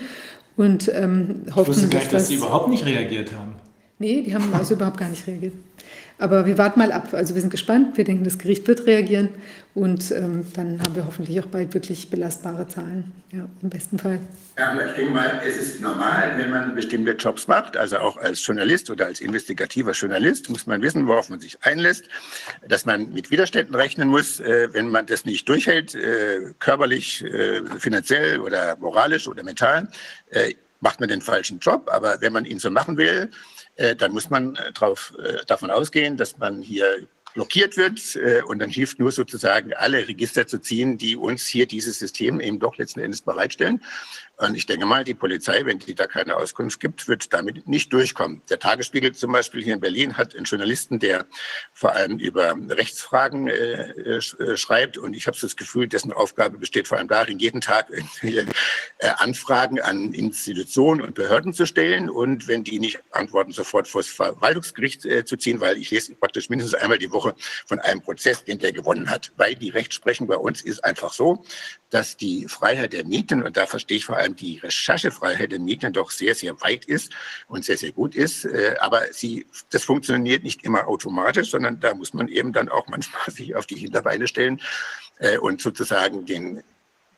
und 0.58 0.92
ähm, 0.94 1.44
hoffen, 1.56 1.62
ich 1.62 1.68
wusste 1.68 1.88
gleich, 1.88 2.04
dass, 2.04 2.12
dass 2.12 2.28
Sie 2.28 2.36
überhaupt 2.36 2.70
nicht 2.70 2.86
reagiert 2.86 3.32
haben. 3.34 3.56
Nee, 3.98 4.22
die 4.22 4.34
haben 4.34 4.54
also 4.54 4.74
überhaupt 4.76 4.98
gar 4.98 5.10
nicht 5.10 5.26
reagiert. 5.28 5.54
Aber 6.20 6.46
wir 6.46 6.58
warten 6.58 6.80
mal 6.80 6.92
ab. 6.92 7.14
Also 7.14 7.34
wir 7.34 7.42
sind 7.42 7.50
gespannt. 7.50 7.98
Wir 7.98 8.04
denken, 8.04 8.26
das 8.26 8.38
Gericht 8.38 8.68
wird 8.68 8.86
reagieren. 8.86 9.30
Und 9.74 10.12
ähm, 10.12 10.46
dann 10.54 10.82
haben 10.82 10.94
wir 10.94 11.06
hoffentlich 11.06 11.40
auch 11.40 11.46
bald 11.46 11.74
wirklich 11.74 12.10
belastbare 12.10 12.68
Zahlen. 12.68 13.14
Ja, 13.32 13.48
im 13.62 13.70
besten 13.70 13.98
Fall. 13.98 14.20
Ja, 14.58 14.72
aber 14.72 14.88
ich 14.88 14.94
denke 14.94 15.14
mal, 15.14 15.42
es 15.48 15.56
ist 15.56 15.80
normal, 15.80 16.34
wenn 16.38 16.50
man 16.50 16.76
bestimmte 16.76 17.14
Jobs 17.14 17.48
macht, 17.48 17.78
also 17.78 18.00
auch 18.00 18.18
als 18.18 18.46
Journalist 18.46 18.90
oder 18.90 19.06
als 19.06 19.22
investigativer 19.22 19.92
Journalist, 19.92 20.50
muss 20.50 20.68
man 20.68 20.82
wissen, 20.82 21.08
worauf 21.08 21.30
man 21.30 21.40
sich 21.40 21.58
einlässt, 21.62 22.04
dass 22.68 22.86
man 22.86 23.14
mit 23.14 23.32
Widerständen 23.32 23.74
rechnen 23.74 24.10
muss, 24.10 24.42
äh, 24.42 24.68
wenn 24.74 24.90
man 24.90 25.06
das 25.06 25.24
nicht 25.24 25.48
durchhält, 25.48 25.96
äh, 25.96 26.52
körperlich, 26.60 27.24
äh, 27.24 27.62
finanziell 27.78 28.42
oder 28.42 28.76
moralisch 28.78 29.30
oder 29.30 29.44
mental, 29.44 29.88
äh, 30.32 30.56
macht 30.82 31.00
man 31.00 31.08
den 31.08 31.22
falschen 31.22 31.60
Job. 31.60 31.90
Aber 31.90 32.20
wenn 32.20 32.34
man 32.34 32.44
ihn 32.44 32.60
so 32.60 32.70
machen 32.70 32.98
will, 32.98 33.32
äh, 33.80 33.96
dann 33.96 34.12
muss 34.12 34.30
man 34.30 34.58
äh, 34.58 34.74
drauf, 34.74 35.14
äh, 35.24 35.46
davon 35.48 35.72
ausgehen, 35.72 36.18
dass 36.18 36.38
man 36.38 36.62
hier 36.62 37.08
blockiert 37.36 37.78
wird 37.78 38.18
und 38.48 38.58
dann 38.58 38.72
hilft 38.72 38.98
nur 39.00 39.12
sozusagen 39.12 39.72
alle 39.76 40.08
Register 40.08 40.48
zu 40.48 40.60
ziehen, 40.60 40.98
die 40.98 41.16
uns 41.16 41.46
hier 41.46 41.68
dieses 41.68 42.00
System 42.00 42.42
eben 42.42 42.60
doch 42.60 42.76
letzten 42.78 43.02
Endes 43.02 43.22
bereitstellen. 43.22 43.84
Und 44.40 44.56
ich 44.56 44.66
denke 44.66 44.86
mal, 44.86 45.04
die 45.04 45.14
Polizei, 45.14 45.66
wenn 45.66 45.80
die 45.80 45.96
da 45.96 46.08
keine 46.08 46.38
Auskunft 46.38 46.80
gibt, 46.80 47.10
wird 47.10 47.34
damit 47.34 47.68
nicht 47.68 47.92
durchkommen. 47.92 48.42
Der 48.50 48.58
Tagesspiegel 48.58 49.14
zum 49.14 49.34
Beispiel 49.34 49.62
hier 49.62 49.74
in 49.74 49.82
Berlin 49.82 50.16
hat 50.16 50.34
einen 50.34 50.46
Journalisten, 50.46 50.98
der 50.98 51.26
vor 51.74 51.92
allem 51.92 52.20
über 52.20 52.56
Rechtsfragen 52.70 53.50
äh, 53.50 54.18
äh, 54.18 54.22
schreibt. 54.58 54.98
Und 54.98 55.14
ich 55.14 55.28
habe 55.28 55.36
so 55.36 55.46
das 55.46 55.58
Gefühl, 55.58 55.90
dessen 55.90 56.14
Aufgabe 56.14 56.58
besteht 56.58 56.88
vor 56.88 56.98
allem 56.98 57.10
darin, 57.10 57.38
jeden 57.38 57.60
Tag 57.60 57.92
äh, 58.22 58.46
Anfragen 59.18 59.82
an 59.82 60.14
Institutionen 60.14 61.02
und 61.02 61.16
Behörden 61.16 61.54
zu 61.54 61.66
stellen. 61.66 62.10
Und 62.10 62.48
wenn 62.48 62.64
die 62.64 62.80
nicht 62.80 63.00
antworten, 63.12 63.52
sofort 63.52 63.90
vor 63.90 64.02
das 64.02 64.10
Verwaltungsgericht 64.10 65.06
äh, 65.06 65.26
zu 65.26 65.36
ziehen, 65.36 65.60
weil 65.60 65.78
ich 65.78 65.92
lese 65.92 66.16
praktisch 66.16 66.50
mindestens 66.50 66.76
einmal 66.82 66.98
die 66.98 67.12
Woche 67.12 67.36
von 67.66 67.80
einem 67.80 68.02
Prozess, 68.02 68.46
den 68.46 68.60
der 68.60 68.72
gewonnen 68.72 69.10
hat. 69.10 69.34
Weil 69.36 69.56
die 69.56 69.70
Rechtsprechung 69.70 70.28
bei 70.28 70.38
uns 70.38 70.62
ist 70.62 70.86
einfach 70.86 71.12
so, 71.12 71.44
dass 71.90 72.16
die 72.16 72.48
Freiheit 72.48 72.94
der 72.94 73.04
Mieten, 73.04 73.44
und 73.44 73.58
da 73.58 73.66
verstehe 73.66 73.98
ich 73.98 74.06
vor 74.06 74.16
allem 74.16 74.29
die 74.36 74.58
Recherchefreiheit 74.60 75.52
der 75.52 75.60
Medien 75.60 75.94
doch 75.94 76.12
sehr, 76.12 76.36
sehr 76.36 76.60
weit 76.62 76.86
ist 76.86 77.12
und 77.48 77.66
sehr, 77.66 77.78
sehr 77.78 77.92
gut 77.92 78.16
ist. 78.16 78.46
Äh, 78.46 78.76
aber 78.80 79.02
sie, 79.12 79.46
das 79.70 79.84
funktioniert 79.84 80.44
nicht 80.44 80.64
immer 80.64 80.88
automatisch, 80.88 81.52
sondern 81.52 81.80
da 81.80 81.94
muss 81.94 82.14
man 82.14 82.28
eben 82.28 82.54
dann 82.54 82.70
auch 82.70 82.88
manchmal 82.88 83.22
sich 83.28 83.56
auf 83.56 83.66
die 83.66 83.78
Hinterbeine 83.78 84.28
stellen 84.28 84.62
äh, 85.20 85.38
und 85.38 85.62
sozusagen 85.62 86.26
den 86.26 86.64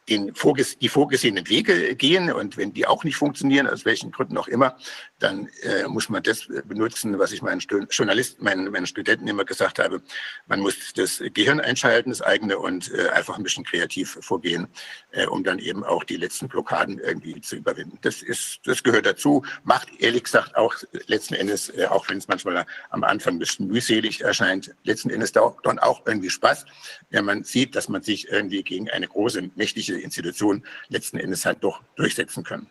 den 0.09 0.33
vorges 0.33 0.77
die 0.79 0.89
vorgesehenen 0.89 1.47
Wege 1.47 1.95
gehen 1.95 2.33
und 2.33 2.57
wenn 2.57 2.73
die 2.73 2.87
auch 2.87 3.03
nicht 3.03 3.15
funktionieren, 3.15 3.67
aus 3.67 3.85
welchen 3.85 4.11
Gründen 4.11 4.37
auch 4.37 4.47
immer, 4.47 4.75
dann 5.21 5.47
äh, 5.63 5.87
muss 5.87 6.09
man 6.09 6.23
das 6.23 6.47
benutzen, 6.65 7.17
was 7.19 7.31
ich 7.31 7.41
meinen 7.41 7.59
Journalisten, 7.59 8.43
meinen, 8.43 8.71
meinen 8.71 8.87
Studenten 8.87 9.27
immer 9.27 9.45
gesagt 9.45 9.79
habe. 9.79 10.01
Man 10.47 10.59
muss 10.59 10.93
das 10.93 11.21
Gehirn 11.33 11.59
einschalten, 11.59 12.09
das 12.09 12.21
eigene 12.21 12.57
und 12.57 12.91
äh, 12.93 13.09
einfach 13.09 13.37
ein 13.37 13.43
bisschen 13.43 13.63
kreativ 13.63 14.17
vorgehen, 14.21 14.67
äh, 15.11 15.25
um 15.25 15.43
dann 15.43 15.59
eben 15.59 15.83
auch 15.83 16.03
die 16.03 16.17
letzten 16.17 16.47
Blockaden 16.47 16.99
irgendwie 16.99 17.39
zu 17.41 17.55
überwinden. 17.55 17.99
Das 18.01 18.21
ist, 18.21 18.59
das 18.65 18.83
gehört 18.83 19.05
dazu. 19.05 19.43
Macht 19.63 19.89
ehrlich 19.99 20.23
gesagt 20.23 20.55
auch 20.55 20.75
letzten 21.07 21.35
Endes, 21.35 21.69
äh, 21.69 21.85
auch 21.85 22.09
wenn 22.09 22.17
es 22.17 22.27
manchmal 22.27 22.65
am 22.89 23.03
Anfang 23.03 23.35
ein 23.35 23.39
bisschen 23.39 23.67
mühselig 23.67 24.21
erscheint, 24.21 24.73
letzten 24.83 25.09
Endes 25.09 25.31
dann 25.31 25.79
auch 25.79 26.05
irgendwie 26.05 26.29
Spaß, 26.29 26.65
wenn 27.09 27.25
man 27.25 27.43
sieht, 27.43 27.75
dass 27.75 27.89
man 27.89 28.01
sich 28.01 28.29
irgendwie 28.29 28.63
gegen 28.63 28.89
eine 28.89 29.07
große, 29.07 29.51
mächtige 29.55 29.99
Institution 29.99 30.65
letzten 30.89 31.17
Endes 31.17 31.45
halt 31.45 31.63
doch 31.63 31.81
durchsetzen 31.95 32.43
können. 32.43 32.67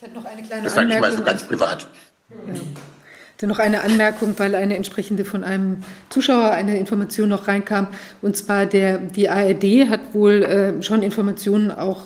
Ich 0.00 0.06
hätte 0.06 0.14
noch 0.18 0.24
eine 0.24 0.42
kleine 0.42 0.62
das 0.62 0.74
sage 0.74 0.94
ich 0.94 0.98
mal 0.98 1.14
so 1.14 1.22
ganz 1.22 1.42
privat. 1.42 1.86
Ja. 3.42 3.46
noch 3.46 3.58
eine 3.58 3.82
Anmerkung, 3.82 4.32
weil 4.38 4.54
eine 4.54 4.74
entsprechende 4.76 5.26
von 5.26 5.44
einem 5.44 5.82
Zuschauer 6.08 6.52
eine 6.52 6.78
Information 6.78 7.28
noch 7.28 7.48
reinkam. 7.48 7.88
Und 8.22 8.34
zwar 8.34 8.64
der, 8.64 8.96
die 8.96 9.28
ARD 9.28 9.90
hat 9.90 10.14
wohl 10.14 10.42
äh, 10.42 10.82
schon 10.82 11.02
Informationen 11.02 11.70
auch 11.70 12.04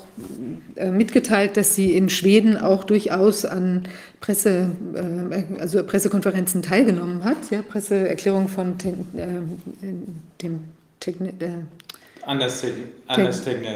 äh, 0.74 0.90
mitgeteilt, 0.90 1.56
dass 1.56 1.76
sie 1.76 1.96
in 1.96 2.08
Schweden 2.08 2.56
auch 2.56 2.82
durchaus 2.82 3.44
an 3.44 3.86
Presse, 4.20 4.72
äh, 4.96 5.60
also 5.60 5.84
Pressekonferenzen 5.84 6.62
teilgenommen 6.62 7.22
hat. 7.22 7.48
Ja, 7.52 7.62
Presseerklärung 7.62 8.48
von 8.48 8.76
ten, 8.76 9.06
äh, 9.16 10.42
dem 10.42 10.64
Techni 10.98 11.28
äh, 11.28 11.58
Anders, 12.26 12.60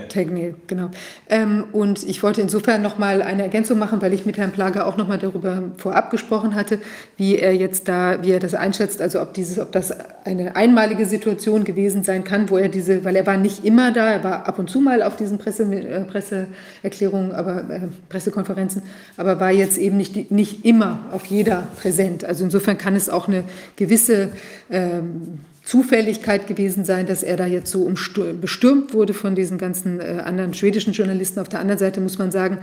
Tegnell, 0.09 0.55
genau. 0.67 0.91
Ähm, 1.29 1.65
und 1.73 2.03
ich 2.03 2.23
wollte 2.23 2.41
insofern 2.41 2.81
noch 2.83 2.99
mal 2.99 3.21
eine 3.21 3.43
Ergänzung 3.43 3.79
machen, 3.79 4.01
weil 4.01 4.13
ich 4.15 4.25
mit 4.25 4.39
Herrn 4.39 4.53
Plager 4.53 4.87
auch 4.87 4.97
noch 4.97 5.07
mal 5.07 5.19
darüber 5.19 5.63
vorab 5.77 6.11
gesprochen 6.11 6.55
hatte, 6.55 6.81
wie 7.17 7.37
er 7.37 7.55
jetzt 7.55 7.89
da, 7.89 8.23
wie 8.23 8.31
er 8.31 8.41
das 8.41 8.55
einschätzt, 8.55 9.03
also 9.03 9.21
ob 9.21 9.35
dieses, 9.35 9.59
ob 9.59 9.73
das 9.73 9.93
eine 10.25 10.57
einmalige 10.57 11.05
Situation 11.07 11.65
gewesen 11.65 12.05
sein 12.05 12.25
kann, 12.25 12.49
wo 12.49 12.57
er 12.57 12.69
diese, 12.69 13.05
weil 13.05 13.17
er 13.17 13.27
war 13.27 13.37
nicht 13.37 13.65
immer 13.65 13.93
da, 13.93 14.13
er 14.13 14.25
war 14.25 14.49
ab 14.49 14.59
und 14.59 14.71
zu 14.71 14.81
mal 14.81 15.03
auf 15.03 15.17
diesen 15.17 15.39
Presse, 15.39 15.65
äh, 15.65 16.01
Presseerklärungen, 16.05 17.33
aber 17.33 17.69
äh, 17.69 17.81
Pressekonferenzen, 18.09 18.83
aber 19.17 19.41
war 19.41 19.51
jetzt 19.51 19.79
eben 19.79 19.97
nicht, 19.97 20.31
nicht 20.31 20.65
immer 20.65 21.01
auf 21.13 21.27
jeder 21.27 21.69
präsent. 21.81 22.25
Also 22.25 22.45
insofern 22.45 22.79
kann 22.79 22.97
es 22.97 23.11
auch 23.11 23.29
eine 23.29 23.45
gewisse 23.77 24.31
ähm, 24.71 25.41
Zufälligkeit 25.69 26.47
gewesen 26.47 26.87
sein, 26.87 27.07
dass 27.07 27.23
er 27.23 27.37
da 27.37 27.45
jetzt 27.45 27.71
so 27.71 27.93
bestürmt 28.41 28.95
wurde 28.95 29.13
von 29.13 29.35
diesen 29.35 29.59
ganzen 29.59 30.01
äh, 30.01 30.23
anderen 30.25 30.55
schwedischen 30.55 30.95
Journalisten. 30.95 31.41
Auf 31.41 31.51
der 31.51 31.61
anderen 31.61 31.79
Seite 31.79 32.01
muss 32.01 32.17
man 32.17 32.31
sagen, 32.31 32.57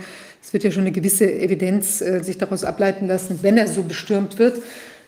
es 0.43 0.53
wird 0.53 0.63
ja 0.63 0.71
schon 0.71 0.81
eine 0.81 0.91
gewisse 0.91 1.31
Evidenz 1.31 2.01
äh, 2.01 2.23
sich 2.23 2.39
daraus 2.39 2.63
ableiten 2.63 3.05
lassen, 3.05 3.37
wenn 3.43 3.59
er 3.59 3.67
so 3.67 3.83
bestürmt 3.83 4.39
wird, 4.39 4.59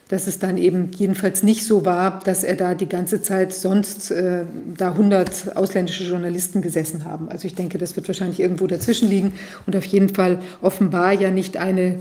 dass 0.09 0.27
es 0.27 0.37
dann 0.37 0.59
eben 0.59 0.91
jedenfalls 0.95 1.41
nicht 1.41 1.65
so 1.65 1.85
war, 1.85 2.21
dass 2.23 2.43
er 2.43 2.55
da 2.55 2.75
die 2.75 2.87
ganze 2.87 3.23
Zeit 3.23 3.51
sonst 3.51 4.11
äh, 4.11 4.43
da 4.77 4.91
100 4.91 5.57
ausländische 5.57 6.03
Journalisten 6.03 6.61
gesessen 6.61 7.03
haben. 7.03 7.29
Also 7.29 7.47
ich 7.47 7.55
denke, 7.55 7.79
das 7.79 7.95
wird 7.95 8.07
wahrscheinlich 8.07 8.39
irgendwo 8.39 8.67
dazwischen 8.67 9.09
liegen 9.09 9.33
und 9.65 9.75
auf 9.75 9.85
jeden 9.85 10.09
Fall 10.09 10.37
offenbar 10.61 11.13
ja 11.13 11.31
nicht 11.31 11.57
eine 11.57 11.97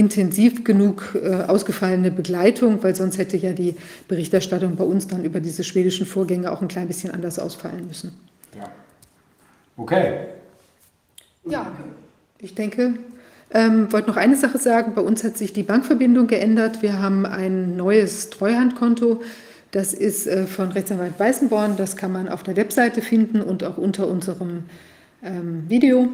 intensiv 0.00 0.64
genug 0.64 1.14
äh, 1.14 1.42
ausgefallene 1.42 2.10
Begleitung, 2.10 2.82
weil 2.82 2.94
sonst 2.94 3.18
hätte 3.18 3.36
ja 3.36 3.52
die 3.52 3.76
Berichterstattung 4.08 4.76
bei 4.76 4.84
uns 4.84 5.06
dann 5.06 5.24
über 5.24 5.40
diese 5.40 5.62
schwedischen 5.62 6.06
Vorgänge 6.06 6.50
auch 6.50 6.62
ein 6.62 6.68
klein 6.68 6.88
bisschen 6.88 7.10
anders 7.10 7.38
ausfallen 7.38 7.86
müssen. 7.86 8.18
Ja. 8.56 8.70
Okay. 9.76 10.28
Ja, 11.44 11.70
ich 12.38 12.54
denke, 12.54 12.94
ähm, 13.52 13.92
wollte 13.92 14.08
noch 14.08 14.16
eine 14.16 14.36
Sache 14.36 14.56
sagen. 14.56 14.94
Bei 14.94 15.02
uns 15.02 15.22
hat 15.22 15.36
sich 15.36 15.52
die 15.52 15.64
Bankverbindung 15.64 16.28
geändert. 16.28 16.80
Wir 16.80 16.98
haben 16.98 17.26
ein 17.26 17.76
neues 17.76 18.30
Treuhandkonto. 18.30 19.20
Das 19.70 19.92
ist 19.92 20.26
äh, 20.26 20.46
von 20.46 20.72
Rechtsanwalt 20.72 21.18
Weißenborn. 21.18 21.76
Das 21.76 21.96
kann 21.96 22.12
man 22.12 22.30
auf 22.30 22.42
der 22.42 22.56
Webseite 22.56 23.02
finden 23.02 23.42
und 23.42 23.64
auch 23.64 23.76
unter 23.76 24.08
unserem 24.08 24.64
ähm, 25.22 25.64
Video. 25.68 26.08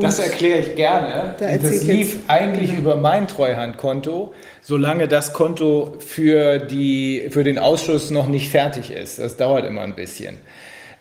Das 0.00 0.18
erkläre 0.18 0.60
ich 0.60 0.74
gerne. 0.74 1.34
Da 1.38 1.56
das 1.56 1.84
lief 1.84 2.18
eigentlich 2.28 2.72
über 2.72 2.96
mein 2.96 3.28
Treuhandkonto, 3.28 4.32
solange 4.62 5.08
das 5.08 5.32
Konto 5.32 5.94
für, 5.98 6.58
die, 6.58 7.28
für 7.30 7.44
den 7.44 7.58
Ausschuss 7.58 8.10
noch 8.10 8.28
nicht 8.28 8.50
fertig 8.50 8.90
ist. 8.90 9.18
Das 9.18 9.36
dauert 9.36 9.66
immer 9.66 9.82
ein 9.82 9.94
bisschen. 9.94 10.38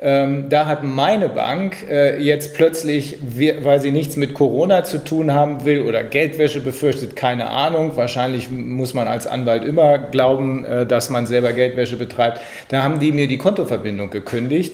Ähm, 0.04 0.50
da 0.50 0.66
hat 0.66 0.84
meine 0.84 1.30
Bank 1.30 1.88
äh, 1.88 2.20
jetzt 2.20 2.56
plötzlich, 2.56 3.20
weil 3.62 3.80
sie 3.82 3.92
nichts 3.92 4.16
mit 4.16 4.34
Corona 4.34 4.84
zu 4.84 5.04
tun 5.04 5.32
haben 5.32 5.64
will 5.64 5.82
oder 5.84 6.04
Geldwäsche 6.04 6.60
befürchtet, 6.60 7.16
keine 7.16 7.52
Ahnung. 7.52 7.96
Wahrscheinlich 7.96 8.50
muss 8.50 8.96
man 8.96 9.08
als 9.08 9.28
Anwalt 9.28 9.64
immer 9.64 10.00
glauben, 10.00 10.66
äh, 10.66 10.88
dass 10.88 11.12
man 11.12 11.28
selber 11.28 11.54
Geldwäsche 11.54 11.98
betreibt. 11.98 12.42
Da 12.70 12.82
haben 12.82 13.00
die 13.00 13.12
mir 13.12 13.28
die 13.28 13.38
Kontoverbindung 13.38 14.10
gekündigt 14.10 14.74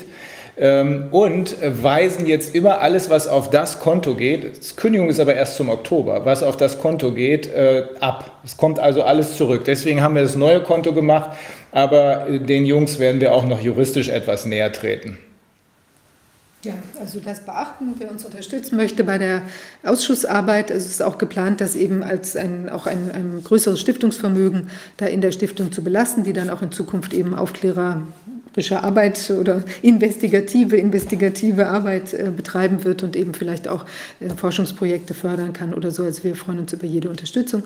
und 1.11 1.55
weisen 1.61 2.25
jetzt 2.25 2.55
immer 2.55 2.81
alles, 2.81 3.11
was 3.11 3.27
auf 3.27 3.51
das 3.51 3.79
Konto 3.79 4.15
geht, 4.15 4.57
das 4.57 4.75
Kündigung 4.75 5.07
ist 5.07 5.19
aber 5.19 5.35
erst 5.35 5.55
zum 5.55 5.69
Oktober, 5.69 6.25
was 6.25 6.41
auf 6.41 6.57
das 6.57 6.79
Konto 6.79 7.11
geht, 7.11 7.47
äh, 7.53 7.83
ab. 7.99 8.39
Es 8.43 8.57
kommt 8.57 8.79
also 8.79 9.03
alles 9.03 9.37
zurück. 9.37 9.65
Deswegen 9.65 10.01
haben 10.01 10.15
wir 10.15 10.23
das 10.23 10.35
neue 10.35 10.61
Konto 10.61 10.93
gemacht, 10.93 11.31
aber 11.71 12.25
den 12.29 12.65
Jungs 12.65 12.97
werden 12.97 13.21
wir 13.21 13.33
auch 13.33 13.45
noch 13.45 13.61
juristisch 13.61 14.09
etwas 14.09 14.47
näher 14.47 14.71
treten. 14.71 15.19
Ja, 16.63 16.73
also 16.99 17.19
das 17.19 17.41
beachten, 17.41 17.93
wer 17.99 18.09
uns 18.09 18.25
unterstützen 18.25 18.77
möchte 18.77 19.03
bei 19.03 19.19
der 19.19 19.43
Ausschussarbeit. 19.83 20.71
Es 20.71 20.87
ist 20.87 21.03
auch 21.03 21.19
geplant, 21.19 21.61
das 21.61 21.75
eben 21.75 22.01
als 22.01 22.35
ein, 22.35 22.67
auch 22.67 22.87
ein, 22.87 23.11
ein 23.11 23.43
größeres 23.43 23.79
Stiftungsvermögen 23.79 24.71
da 24.97 25.05
in 25.05 25.21
der 25.21 25.31
Stiftung 25.31 25.71
zu 25.71 25.83
belassen, 25.83 26.23
die 26.23 26.33
dann 26.33 26.49
auch 26.49 26.63
in 26.63 26.71
Zukunft 26.71 27.13
eben 27.13 27.35
Aufklärer 27.35 28.01
Arbeit 28.71 29.29
oder 29.29 29.63
investigative, 29.83 30.77
investigative 30.77 31.67
Arbeit 31.67 32.15
äh, 32.15 32.31
betreiben 32.35 32.83
wird 32.83 33.03
und 33.03 33.15
eben 33.15 33.35
vielleicht 33.35 33.67
auch 33.67 33.85
äh, 34.19 34.29
Forschungsprojekte 34.29 35.13
fördern 35.13 35.53
kann 35.53 35.75
oder 35.75 35.91
so. 35.91 36.03
Also 36.03 36.23
wir 36.23 36.35
freuen 36.35 36.57
uns 36.57 36.73
über 36.73 36.87
jede 36.87 37.07
Unterstützung. 37.07 37.63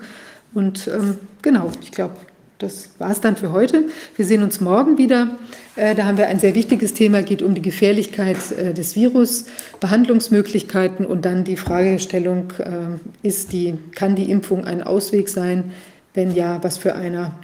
Und 0.54 0.90
ähm, 0.90 1.18
genau, 1.42 1.72
ich 1.82 1.92
glaube, 1.92 2.18
das 2.62 2.90
war 3.00 3.12
es 3.12 3.22
dann 3.22 3.36
für 3.36 3.52
heute. 3.52 3.90
Wir 4.16 4.26
sehen 4.26 4.44
uns 4.44 4.62
morgen 4.62 4.98
wieder. 4.98 5.38
Äh, 5.76 5.96
da 5.96 6.06
haben 6.06 6.18
wir 6.18 6.28
ein 6.28 6.40
sehr 6.40 6.56
wichtiges 6.56 6.94
Thema, 6.94 7.24
geht 7.24 7.42
um 7.42 7.56
die 7.56 7.62
Gefährlichkeit 7.62 8.38
äh, 8.52 8.74
des 8.74 8.96
Virus, 8.96 9.46
Behandlungsmöglichkeiten 9.80 11.06
und 11.06 11.26
dann 11.26 11.44
die 11.44 11.58
Fragestellung, 11.58 12.52
äh, 12.60 13.28
ist 13.28 13.54
die, 13.54 13.78
kann 13.96 14.16
die 14.16 14.30
Impfung 14.30 14.66
ein 14.66 14.84
Ausweg 14.84 15.30
sein? 15.30 15.74
Wenn 16.14 16.36
ja, 16.36 16.64
was 16.64 16.78
für 16.78 16.96
einer? 16.96 17.36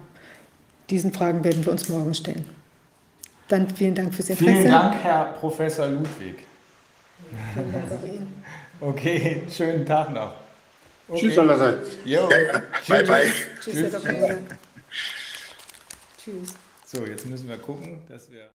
Diesen 0.90 1.14
Fragen 1.14 1.44
werden 1.44 1.66
wir 1.66 1.72
uns 1.72 1.90
morgen 1.90 2.14
stellen. 2.14 2.46
Dann 3.48 3.70
vielen 3.70 3.96
Dank 3.96 4.14
fürs 4.14 4.30
Interesse. 4.30 4.54
Vielen 4.54 4.72
Dank, 4.72 4.96
Herr 5.04 5.26
Professor 5.40 5.88
Ludwig. 5.88 6.46
Okay, 8.80 9.42
schönen 9.50 9.84
Tag 9.88 10.14
noch. 10.14 10.34
Okay. 11.08 11.20
Tschüss 11.20 11.38
allerseits. 11.40 11.90
Jo. 12.06 12.30
Ja, 12.30 12.38
ja. 12.38 12.62
Bye, 12.88 13.04
bye. 13.04 13.32
Tschüss, 13.60 13.76
Herr 13.76 14.00
Dr. 14.00 14.38
Tschüss. 16.28 16.56
So, 16.86 17.06
jetzt 17.06 17.26
müssen 17.26 17.48
wir 17.48 17.58
gucken, 17.58 18.02
dass 18.10 18.30
wir. 18.30 18.50